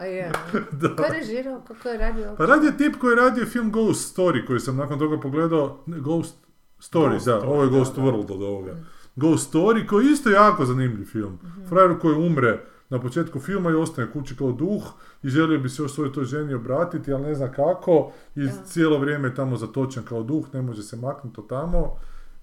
A 0.00 0.04
je. 0.04 0.32
Da. 0.72 0.96
Ko 0.96 1.02
je 1.04 1.10
režirao? 1.12 1.60
Kako 1.60 1.88
je 1.88 1.98
radio? 1.98 2.34
Pa 2.38 2.46
radi 2.46 2.66
je 2.66 2.76
tip 2.76 2.96
koji 2.96 3.12
je 3.12 3.16
radio 3.16 3.46
film 3.46 3.72
Ghost 3.72 4.18
Story, 4.18 4.46
koji 4.46 4.60
sam 4.60 4.76
nakon 4.76 4.98
toga 4.98 5.20
pogledao, 5.20 5.78
ne, 5.86 6.00
Ghost 6.00 6.36
Story, 6.80 7.10
Ghost 7.10 7.26
da, 7.26 7.40
ovo 7.40 7.62
je 7.62 7.70
da, 7.70 7.76
Ghost 7.76 7.96
da. 7.96 8.02
World 8.02 8.32
od 8.32 8.42
ovoga. 8.42 8.76
Ghost 9.16 9.54
Story, 9.54 9.86
koji 9.86 10.06
je 10.06 10.12
isto 10.12 10.30
jako 10.30 10.64
zanimljiv 10.64 11.04
film. 11.04 11.38
Frajer 11.68 11.98
koji 12.00 12.26
umre 12.26 12.60
na 12.88 13.00
početku 13.00 13.40
filma 13.40 13.70
i 13.70 13.74
ostane 13.74 14.12
kući 14.12 14.36
kao 14.36 14.52
duh 14.52 14.82
i 15.22 15.28
želio 15.28 15.58
bi 15.58 15.68
se 15.68 15.82
još 15.82 15.94
svojoj 15.94 16.12
toj 16.12 16.24
ženi 16.24 16.54
obratiti, 16.54 17.12
ali 17.12 17.22
ne 17.22 17.34
zna 17.34 17.52
kako 17.52 18.12
i 18.36 18.44
Da. 18.44 18.52
cijelo 18.66 18.98
vrijeme 18.98 19.28
je 19.28 19.34
tamo 19.34 19.56
zatočen 19.56 20.02
kao 20.02 20.22
duh, 20.22 20.46
ne 20.54 20.62
može 20.62 20.82
se 20.82 20.96
maknuti 20.96 21.40
od 21.40 21.48
tamo 21.48 21.96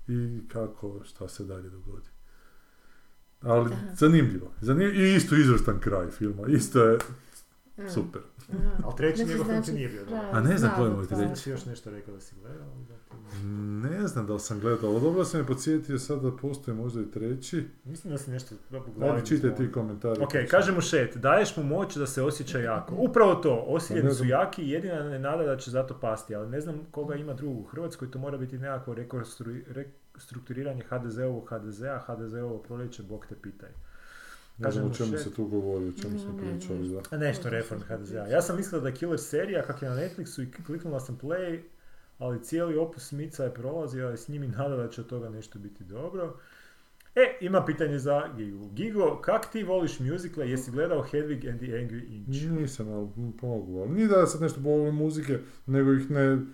i 0.07 0.41
kako, 0.47 0.99
šta 1.03 1.27
se 1.27 1.43
dalje 1.43 1.69
dogodi. 1.69 2.09
Ali 3.41 3.75
zanimljivo. 3.93 4.51
Zanimljivo. 4.61 5.05
I 5.05 5.15
isto 5.15 5.35
izvrstan 5.35 5.79
kraj 5.79 6.07
filma. 6.11 6.47
Isto 6.47 6.83
je 6.83 6.97
super. 7.93 8.21
Aha. 8.49 8.69
Ali 8.83 8.95
treći 8.97 9.17
Znači, 9.17 9.31
njegov 9.31 9.45
film 9.45 9.61
ti 9.61 9.65
znači, 9.65 9.77
nije 9.77 9.89
bio. 9.89 10.05
A 10.31 10.41
ne 10.41 10.57
znam 10.57 10.71
koji 10.77 10.91
je 10.91 11.07
treći. 11.07 11.49
Još 11.49 11.65
nešto 11.65 11.89
rekao 11.91 12.13
da 12.13 12.21
si 12.21 12.35
gledao? 12.41 12.67
da 12.89 12.96
Ne 13.83 14.07
znam 14.07 14.25
da 14.25 14.33
li 14.33 14.39
sam 14.39 14.59
gledao, 14.59 14.89
ali 14.91 15.01
dobro 15.01 15.25
sam 15.25 15.39
me 15.39 15.47
podsjetio 15.47 15.99
sad 15.99 16.21
da 16.21 16.31
postoji 16.31 16.77
možda 16.77 17.01
i 17.01 17.11
treći. 17.11 17.63
Mislim 17.83 18.13
da 18.13 18.17
si 18.17 18.31
nešto 18.31 18.55
Ajde, 19.01 19.25
čitaj 19.25 19.55
ti 19.55 19.71
komentare. 19.71 20.21
Ok, 20.21 20.31
kaže 20.49 20.71
mu 20.71 20.81
Šet, 20.81 21.17
daješ 21.17 21.57
mu 21.57 21.63
moć 21.63 21.95
da 21.95 22.07
se 22.07 22.23
osjeća 22.23 22.59
jako. 22.59 22.95
Upravo 22.97 23.35
to, 23.35 23.63
osiljeni 23.67 24.07
Pa 24.07 24.13
su 24.13 24.25
jaki 24.25 24.61
i 24.63 24.69
jedina 24.69 25.03
ne 25.03 25.19
nada 25.19 25.43
da 25.43 25.57
će 25.57 25.71
zato 25.71 25.99
pasti, 25.99 26.35
ali 26.35 26.49
ne 26.49 26.61
znam 26.61 26.79
koga 26.91 27.15
ima 27.15 27.33
drugog 27.33 27.59
u 27.59 27.63
Hrvatskoj, 27.63 28.11
to 28.11 28.19
mora 28.19 28.37
biti 28.37 28.57
nekako 28.57 28.95
rekonstru- 28.95 29.83
restrukturiranje 30.13 30.83
HDZ-ovog 30.89 31.49
HDZ-a, 31.49 31.99
HDZ-ovo 31.99 32.57
proljeće, 32.57 33.03
Bog 33.03 33.25
te 33.29 33.35
pitaj. 33.35 33.69
Ne 34.57 34.71
znam 34.71 34.91
o 34.91 34.93
čemu 34.93 35.11
mu 35.11 35.17
se 35.17 35.33
tu 35.33 35.45
govori, 35.45 35.87
o 35.87 36.01
čemu 36.01 36.19
smo 36.19 36.37
pričali, 36.37 36.89
da. 36.89 37.01
A 37.11 37.17
Nešto 37.17 37.49
reform 37.49 37.81
HDZ-a. 37.81 38.27
Ja 38.27 38.41
sam 38.41 38.55
mislila 38.57 38.81
da 38.81 38.87
je 38.87 38.95
Killer 38.95 39.19
serija, 39.19 39.63
kak 39.63 39.81
je 39.81 39.89
na 39.89 39.95
Netflixu 39.95 40.43
i 40.43 40.63
kliknula 40.63 40.99
sam 40.99 41.17
play, 41.21 41.59
ali 42.17 42.43
cijeli 42.43 42.77
opus 42.77 43.11
Mica 43.11 43.43
je 43.43 43.53
prolazio 43.53 44.13
i 44.13 44.17
s 44.17 44.27
njimi 44.27 44.47
nada 44.47 44.75
da 44.75 44.89
će 44.89 45.01
od 45.01 45.07
toga 45.07 45.29
nešto 45.29 45.59
biti 45.59 45.83
dobro. 45.83 46.33
E, 47.17 47.37
ima 47.41 47.65
pitanje 47.65 47.99
za 47.99 48.29
Gigu. 48.37 48.69
Gigo, 48.73 49.21
kak 49.21 49.51
ti 49.51 49.63
voliš 49.63 49.99
muzikle? 49.99 50.49
Jesi 50.49 50.71
gledao 50.71 51.03
Hedwig 51.03 51.49
and 51.49 51.59
the 51.59 51.67
Angry 51.67 52.15
Inch? 52.15 52.59
Nisam, 52.59 52.89
ali 52.89 53.07
pomogu. 53.41 53.79
Ali 53.79 53.89
nije 53.89 54.07
da 54.07 54.15
ja 54.15 54.27
sad 54.27 54.41
nešto 54.41 54.61
volim 54.61 54.95
muzike, 54.95 55.39
nego 55.65 55.93
ih 55.93 56.11
ne... 56.11 56.45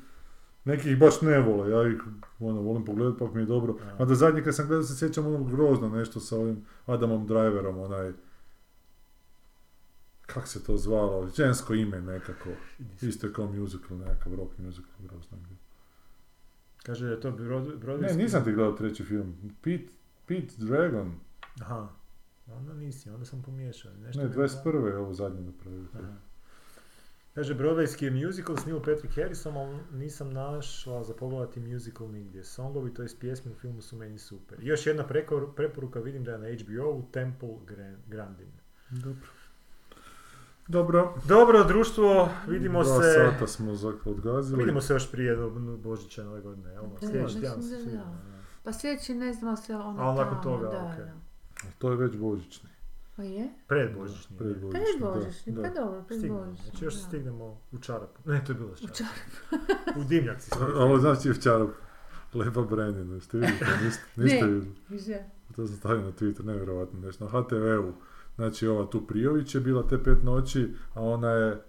Neki 0.65 0.91
ih 0.91 0.99
baš 0.99 1.22
ne 1.22 1.40
vole, 1.40 1.72
ja 1.72 1.88
ih 1.88 2.02
ono, 2.40 2.61
volim 2.61 2.85
pogledat, 2.85 3.19
pa 3.19 3.31
mi 3.34 3.41
je 3.41 3.45
dobro. 3.45 3.76
A. 3.98 4.06
Da 4.06 4.15
zadnje 4.15 4.44
kad 4.44 4.56
sam 4.56 4.68
gledao 4.68 4.84
se 4.84 4.98
sjećam 4.98 5.27
onog 5.27 5.52
grozno 5.52 5.90
nešto 5.90 6.19
sa 6.19 6.38
ovim 6.38 6.65
Adamom 6.85 7.27
Driverom, 7.27 7.80
onaj... 7.80 8.11
Kak 10.26 10.48
se 10.48 10.64
to 10.64 10.77
zvalo? 10.77 11.30
Žensko 11.38 11.73
ime 11.73 12.02
nekako. 12.02 12.49
Isto 13.02 13.27
je 13.27 13.34
kao 13.34 13.45
musical, 13.45 13.98
nekakav 13.98 14.35
rock 14.35 14.57
musical, 14.57 14.94
grozno. 14.99 15.38
bilo. 15.38 15.53
Kaže 16.84 17.06
da 17.06 17.12
je 17.12 17.20
to 17.20 17.32
Brod- 17.32 18.02
Ne, 18.02 18.14
nisam 18.14 18.44
ti 18.44 18.52
gledao 18.52 18.74
treći 18.74 19.04
film. 19.04 19.36
Pete, 19.62 19.88
Pete 20.26 20.54
Dragon. 20.58 21.12
Aha. 21.62 21.88
Onda 22.48 22.74
nisi, 22.74 23.10
onda 23.10 23.26
sam 23.26 23.42
pomiješao. 23.42 23.92
Nešto 23.94 24.22
Ne, 24.22 24.26
mi 24.26 24.32
je 24.32 24.38
21. 24.38 24.88
je 24.88 24.98
ovo 24.98 25.14
zadnje 25.14 25.42
napravio. 25.42 25.86
Kaže, 27.34 27.56
Broadwayski 27.56 28.04
je 28.06 28.26
musical 28.26 28.58
s 28.58 28.66
Neil 28.66 28.80
Patrick 28.80 29.16
Harrisom, 29.16 29.58
ali 29.58 29.78
nisam 29.94 30.30
našla 30.30 31.04
za 31.04 31.14
pogledati 31.14 31.60
musical 31.62 32.08
nigdje. 32.10 32.44
Songovi, 32.44 32.94
to 32.94 33.02
jest 33.02 33.20
pjesme 33.20 33.52
u 33.52 33.56
filmu 33.56 33.82
su 33.82 33.96
meni 33.96 34.18
super. 34.20 34.60
I 34.60 34.68
još 34.68 34.88
jedna 34.88 35.08
preporuka, 35.56 36.00
vidim 36.00 36.24
da 36.24 36.32
je 36.32 36.38
na 36.40 36.48
HBO-u 36.50 37.04
Temple 37.12 37.50
Gran- 37.66 37.98
Grandin. 38.08 38.52
Dobro. 38.92 39.28
Dobro. 40.68 41.14
Dobro, 41.26 41.64
društvo, 41.64 42.30
vidimo 42.48 42.84
Dva 42.84 43.02
se... 43.02 43.14
sata 43.31 43.48
smo 43.48 43.72
odgazili. 44.06 44.60
Vidimo 44.60 44.81
se 44.81 44.94
još 44.94 45.11
prije 45.11 45.35
do- 45.35 45.49
Božića 45.77 46.23
nove 46.23 46.41
godine, 46.41 46.72
jel? 46.72 46.84
Sljedeći 46.99 47.23
mislim 47.23 47.41
tjedan 47.41 47.61
se 47.61 47.69
da 47.69 47.76
da. 47.76 47.84
svidimo, 47.84 48.03
da. 48.03 48.34
Pa 48.64 48.73
sljedeći 48.73 49.14
ne 49.14 49.34
znamo 49.34 49.57
se 49.57 49.76
ono 49.76 50.02
A 50.02 50.14
nakon 50.15 50.41
toga, 50.44 50.65
da, 50.65 50.72
da. 50.72 51.14
To 51.77 51.91
je 51.91 51.98
već 51.98 52.15
božićni. 52.15 52.69
Pa 53.15 53.23
je? 53.23 53.49
Pred 53.68 53.95
Božićni. 53.98 54.38
Pred 54.38 54.61
božićni, 54.61 54.72
Pred 54.73 55.02
da, 55.02 55.11
Božićni, 55.11 55.56
pa 55.56 55.69
dobro, 55.72 56.03
pred 56.03 56.19
Božićni. 56.22 56.64
znači 56.64 56.85
još 56.85 56.94
da. 56.94 56.99
stignemo 57.02 57.57
u 57.72 57.77
čarapu. 57.80 58.22
Ne, 58.26 58.44
to 58.45 58.52
je 58.52 58.56
bilo 58.56 58.69
U 58.69 58.76
čarapu. 58.76 58.95
čarapu. 58.95 59.99
U 59.99 60.03
dimnjaci. 60.03 60.52
Ovo 60.76 60.99
znači 60.99 61.27
je 61.27 61.34
včara 61.34 61.68
Lepa 62.34 62.61
Brenina, 62.61 63.19
ste 63.19 63.38
vidjeli 63.38 63.60
to? 63.60 63.65
Niste, 63.85 64.03
niste 64.15 64.38
Ne. 64.38 64.52
vidjeli. 64.52 64.76
Više. 64.90 65.23
To 65.56 65.68
sam 65.68 65.76
stavio 65.76 66.02
na 66.02 66.11
Twitter, 66.11 66.45
nevjerojatno 66.45 66.99
nešto. 66.99 67.26
Na 67.26 67.31
HTV-u, 67.31 67.94
znači 68.36 68.68
ova 68.68 68.86
tu 68.86 69.08
Prijović 69.08 69.56
je 69.56 69.62
bila 69.62 69.88
te 69.88 70.04
pet 70.04 70.24
noći, 70.24 70.74
a 70.94 71.02
ona 71.02 71.30
je, 71.30 71.62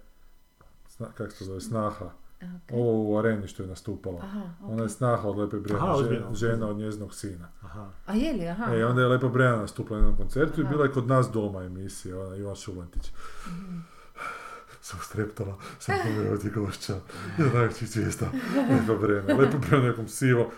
sna, 0.87 1.07
kak 1.17 1.31
se 1.31 1.45
zove, 1.45 1.61
snaha. 1.61 2.05
Ok. 2.41 2.71
Ovo 2.73 3.11
u 3.11 3.17
areni 3.17 3.47
što 3.47 3.63
je 3.63 3.69
nastupala. 3.69 4.19
Aha, 4.23 4.41
Ona 4.63 4.83
je 4.83 4.89
snaha 4.89 5.27
od 5.27 5.37
Lepe 5.37 5.57
ozbiljno. 5.57 6.05
žena, 6.09 6.33
žena 6.35 6.67
od 6.67 6.77
njezinog 6.77 7.13
sina. 7.15 7.47
Aha. 7.61 7.89
A 8.05 8.13
je 8.13 8.33
li, 8.33 8.47
aha. 8.47 8.75
E, 8.75 8.85
onda 8.85 9.01
je 9.01 9.07
Lepa 9.07 9.27
Brena 9.27 9.55
nastupila 9.57 9.99
na 9.99 10.05
jednom 10.05 10.17
koncertu 10.17 10.61
i 10.61 10.63
Aha. 10.63 10.73
bila 10.73 10.85
je 10.85 10.91
kod 10.91 11.07
nas 11.07 11.31
doma 11.31 11.63
emisija, 11.63 12.19
ona 12.19 12.35
Ivan 12.35 12.55
Šulantić. 12.55 13.11
Mhm. 13.47 13.77
Sam 14.81 14.99
streptala, 15.03 15.57
sam 15.79 15.95
pomjerao 16.03 16.37
ti 16.37 16.49
gošća, 16.49 16.93
ja 17.39 17.45
najvećih 17.53 17.89
zvijezda, 17.89 18.25
Lepa 18.71 19.01
Brena. 19.01 19.33
Lepa 19.33 19.57
Brena 19.57 19.87
nekom 19.87 20.07
sivo, 20.07 20.51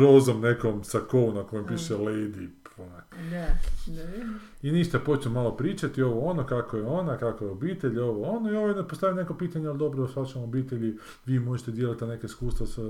rozom 0.00 0.40
nekom 0.40 0.84
sakovu 0.84 1.32
na 1.32 1.42
kojem 1.46 1.66
piše 1.66 1.94
Lady, 1.94 2.48
onak. 2.78 3.16
Da, 3.30 3.46
da. 3.86 4.02
I 4.62 4.72
ništa, 4.72 4.98
počeo 4.98 5.32
malo 5.32 5.56
pričati 5.56 6.02
ovo 6.02 6.30
ono, 6.30 6.46
kako 6.46 6.76
je 6.76 6.82
ona, 6.82 7.18
kako 7.18 7.44
je 7.44 7.50
obitelj, 7.50 7.98
ovo 7.98 8.36
ono, 8.36 8.50
i 8.50 8.56
ovo 8.56 8.68
je 8.68 8.88
postavio 8.88 9.16
neko 9.16 9.34
pitanje, 9.34 9.68
ali 9.68 9.78
dobro, 9.78 10.08
s 10.08 10.16
vašom 10.16 10.42
obitelji 10.42 10.98
vi 11.26 11.38
možete 11.38 11.70
dijeliti 11.70 12.04
neke 12.04 12.26
iskustva 12.26 12.66
sa, 12.66 12.82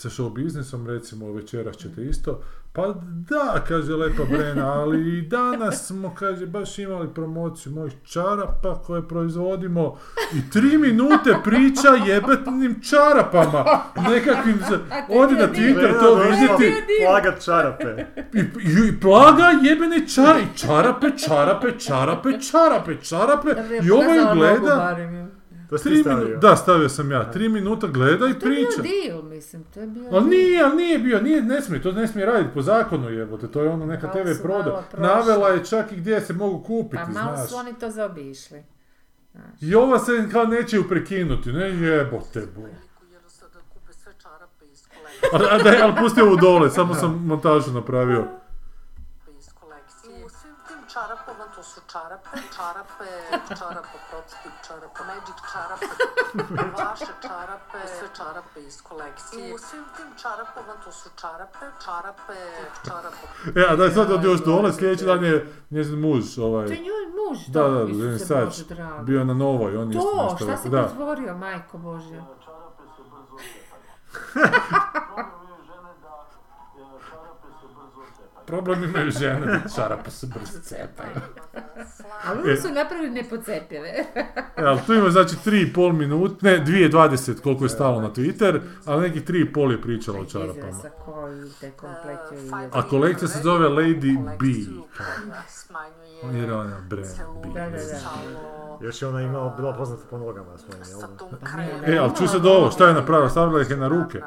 sa 0.00 0.08
show 0.10 0.30
biznisom, 0.30 0.86
recimo 0.86 1.32
večeras 1.32 1.76
ćete 1.76 2.02
isto. 2.02 2.40
Pa 2.72 2.86
da, 3.04 3.64
kaže 3.68 3.92
Lepa 3.94 4.22
Brena, 4.26 4.72
ali 4.72 5.18
i 5.18 5.22
danas 5.22 5.86
smo, 5.86 6.14
kaže, 6.14 6.46
baš 6.46 6.78
imali 6.78 7.08
promociju 7.08 7.72
mojih 7.72 7.92
čarapa 8.04 8.74
koje 8.76 9.08
proizvodimo 9.08 9.96
i 10.34 10.50
tri 10.50 10.78
minute 10.78 11.10
priča 11.44 11.88
jebetnim 12.06 12.80
čarapama, 12.82 13.64
nekakvim, 14.04 14.58
za- 14.70 14.78
odi 15.10 15.34
na 15.34 15.48
Twitter 15.48 16.00
to 16.00 16.14
vidjeti, 16.16 16.74
Plagat 17.04 17.44
čarape. 17.44 18.04
i, 18.34 18.38
i, 18.38 18.88
i 18.88 19.00
plaga 19.00 19.44
jebene 19.62 19.96
i 19.96 20.08
čarape, 20.08 21.08
čarape, 21.18 21.68
čarape, 21.78 22.38
čarape, 22.40 22.96
čarape, 23.00 23.48
je 23.48 23.80
i 23.82 23.90
ovaj 23.90 24.18
gleda. 24.34 24.96
To 25.70 25.78
si 25.78 25.84
tri 25.84 25.96
stavio. 25.96 26.18
minuta, 26.18 26.40
da, 26.40 26.56
stavio 26.56 26.88
sam 26.88 27.10
ja, 27.10 27.30
tri 27.30 27.48
minuta 27.48 27.86
gleda 27.86 28.28
i 28.28 28.34
To 28.34 28.46
je 28.46 28.50
bio 28.50 28.66
priča. 28.68 28.82
dio, 28.82 29.22
mislim, 29.24 29.64
to 29.64 29.80
je 29.80 29.86
bio 29.86 30.08
Ali 30.12 30.24
nije, 30.26 30.62
ali 30.62 30.76
nije 30.76 30.98
bio, 30.98 31.20
nije, 31.20 31.42
ne 31.42 31.62
smije, 31.62 31.82
to 31.82 31.92
ne 31.92 32.06
smije 32.06 32.26
raditi 32.26 32.50
po 32.54 32.62
zakonu 32.62 33.10
jebote, 33.10 33.48
to 33.48 33.62
je 33.62 33.68
ono 33.68 33.86
neka 33.86 34.08
TV 34.08 34.42
proda. 34.42 34.84
Navela 34.98 35.48
je 35.48 35.64
čak 35.64 35.92
i 35.92 35.96
gdje 35.96 36.20
se 36.20 36.32
mogu 36.32 36.58
kupiti, 36.60 37.02
Pa 37.06 37.12
malo 37.14 37.36
znaš. 37.36 37.48
su 37.50 37.56
oni 37.56 37.74
to 37.74 37.90
zaobišli. 37.90 38.62
Znaš. 39.32 39.62
I 39.62 39.74
ova 39.74 39.98
se 39.98 40.28
kao 40.32 40.44
neće 40.44 40.76
ju 40.76 40.88
prekinuti, 40.88 41.52
ne 41.52 41.68
jebote 41.70 42.40
bu. 42.56 42.60
jer 43.12 43.22
sada 43.26 43.58
kupe 43.68 43.92
sve 43.92 44.12
čarape 44.22 44.64
iz 44.64 44.82
kolekcije. 44.88 45.50
A, 45.50 45.54
a 45.54 45.78
da, 45.78 45.84
ali 45.84 45.94
pusti 45.98 46.20
ovu 46.20 46.36
dole, 46.36 46.70
samo 46.70 46.94
sam 46.94 47.26
montažu 47.26 47.72
napravio. 47.72 48.24
To 51.90 51.96
su 51.96 51.98
čarape, 51.98 52.36
čarape, 52.56 53.10
čarapa 53.58 53.98
prototip, 54.10 54.52
čarapa 54.66 55.04
magic, 55.04 55.38
čarape, 55.52 55.86
vaše 56.78 57.12
čarape, 57.22 57.78
sve 57.98 58.08
čarape 58.16 58.60
iz 58.66 58.82
kolekcije. 58.82 59.50
I 59.50 59.54
u 59.54 59.58
svim 59.58 59.84
tim 59.96 60.06
čarapama, 60.22 60.74
to 60.84 60.92
su 60.92 61.10
čarape, 61.20 61.66
čarape, 61.84 62.38
čarapa 62.84 63.26
E, 63.56 63.72
a 63.72 63.76
da 63.76 63.90
sad 63.90 64.10
od 64.10 64.24
još 64.24 64.44
dole, 64.44 64.72
sljedeći 64.72 65.04
dan 65.04 65.24
je 65.24 65.52
njezin 65.70 66.00
muž, 66.00 66.38
ovaj... 66.38 66.66
To 66.66 66.72
je 66.72 66.78
njoj 66.78 67.06
muž, 67.18 67.38
Da, 67.48 67.68
da, 67.68 67.82
Isuse 67.82 68.04
Denis 68.04 68.26
Sač, 68.26 68.62
bio 69.02 69.24
na 69.24 69.34
novoj, 69.34 69.76
on 69.76 69.92
je 69.92 69.98
isto 69.98 70.10
To, 70.10 70.22
nešto 70.22 70.36
šta 70.36 70.46
rekao, 70.46 70.88
si 70.88 71.26
da. 71.26 71.34
majko 71.34 71.78
Bože? 71.78 72.22
Čarape 72.44 72.82
se 72.96 73.02
brzo 73.10 73.36
Problem 78.50 78.84
imaju 78.84 79.10
žene, 79.10 79.46
da 79.46 79.60
čarape 79.76 80.10
se 80.10 80.26
brzo 80.26 80.60
cepaju. 80.62 81.10
Ali 82.24 82.40
oni 82.42 82.56
su 82.56 82.68
napravili 82.74 83.10
nepocepive. 83.10 83.88
E, 84.56 84.62
ali 84.64 84.80
tu 84.86 84.94
ima 84.94 85.10
znači 85.10 85.36
3,5 85.44 85.92
minut, 85.92 86.42
ne, 86.42 86.64
2,20 86.64 87.40
koliko 87.40 87.64
je 87.64 87.68
stalo 87.68 88.00
na 88.00 88.10
Twitter, 88.10 88.60
ali 88.84 89.08
nekih 89.08 89.24
3,5 89.24 89.70
je 89.70 89.82
pričala 89.82 90.20
o 90.20 90.24
čarapama. 90.24 90.82
I 91.62 92.50
A 92.72 92.88
kolekcija 92.88 93.28
se 93.28 93.42
zove 93.42 93.68
Lady 93.68 94.36
B. 94.38 94.46
Jer 96.38 96.52
ona 96.52 96.76
brand 96.88 97.08
B. 97.42 97.48
Da, 97.54 97.64
da, 97.64 97.70
da. 97.70 97.78
salo, 97.78 98.78
Još 98.80 99.02
je 99.02 99.08
ona 99.08 99.20
imala, 99.20 99.54
bila 99.56 99.72
poznata 99.72 100.02
po 100.10 100.18
nogama 100.18 100.58
svojim, 100.58 100.82
jel? 101.86 101.94
E, 101.94 101.98
ali 101.98 102.16
ču 102.16 102.28
se 102.28 102.38
do 102.38 102.50
ovo, 102.50 102.70
šta 102.70 102.88
je 102.88 102.94
napravila? 102.94 103.30
Stavila 103.30 103.60
ih 103.60 103.70
je 103.70 103.76
na 103.76 103.88
ruke. 103.88 104.20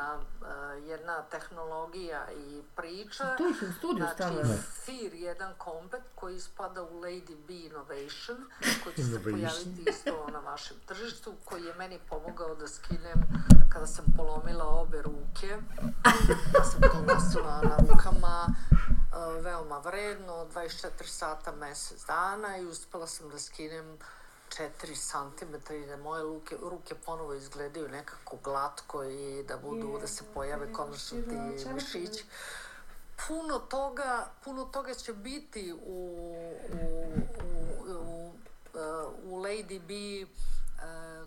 Jedna 0.87 1.21
tehnologija 1.31 2.27
i 2.37 2.61
priča. 2.83 3.35
Tu 3.37 3.43
ih 3.49 3.69
u 3.69 3.73
studiju 3.77 4.07
stavila. 4.13 4.43
Znači, 4.43 4.61
FIR, 4.61 5.13
jedan 5.13 5.53
komplet 5.57 6.03
koji 6.15 6.39
spada 6.39 6.83
u 6.83 7.01
Lady 7.01 7.35
B 7.47 7.53
Innovation, 7.53 8.37
koji 8.83 8.95
će 8.95 9.03
se 9.03 9.23
pojaviti 9.23 9.83
isto 9.89 10.27
na 10.31 10.39
vašem 10.39 10.77
tržištu, 10.85 11.33
koji 11.45 11.63
je 11.63 11.73
meni 11.73 11.99
pomogao 12.09 12.55
da 12.55 12.67
skinem 12.67 13.23
kada 13.69 13.87
sam 13.87 14.05
polomila 14.17 14.65
obe 14.65 15.01
ruke. 15.01 15.47
Ja 16.55 16.63
sam 16.63 16.81
to 16.81 17.13
nosila 17.13 17.61
na 17.63 17.77
rukama, 17.89 18.47
e, 18.71 19.41
veoma 19.41 19.77
vredno, 19.77 20.47
24 20.53 20.89
sata, 21.05 21.51
mjesec 21.51 22.05
dana 22.05 22.57
i 22.57 22.65
uspjela 22.65 23.07
sam 23.07 23.29
da 23.29 23.39
skinem 23.39 23.97
4 24.49 24.95
cm 24.95 25.73
i 25.73 25.85
da 25.85 25.97
moje 25.97 26.23
ruke, 26.23 26.57
ruke 26.61 26.95
ponovo 27.05 27.33
izgledaju 27.33 27.89
nekako 27.89 28.37
glatko 28.43 29.03
i 29.03 29.43
da 29.47 29.57
budu, 29.57 29.97
da 30.01 30.07
se 30.07 30.23
pojave 30.33 30.73
konačno 30.73 31.21
ti 31.21 31.67
mišići 31.73 32.25
puno 33.27 33.59
toga, 33.59 34.31
puno 34.43 34.65
toga 34.65 34.93
će 34.93 35.13
biti 35.13 35.73
u, 35.73 35.77
u, 36.73 37.13
u, 37.87 38.33
u, 39.23 39.41
Lady 39.41 39.79
B 39.87 39.93
eh, 39.93 40.27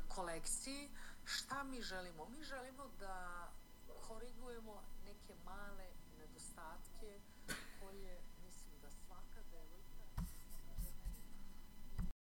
kolekciji. 0.09 0.89
Šta 1.25 1.63
mi 1.63 1.83
želimo? 1.83 2.29
Mi 2.29 2.45
želimo 2.45 2.89
da 3.01 3.46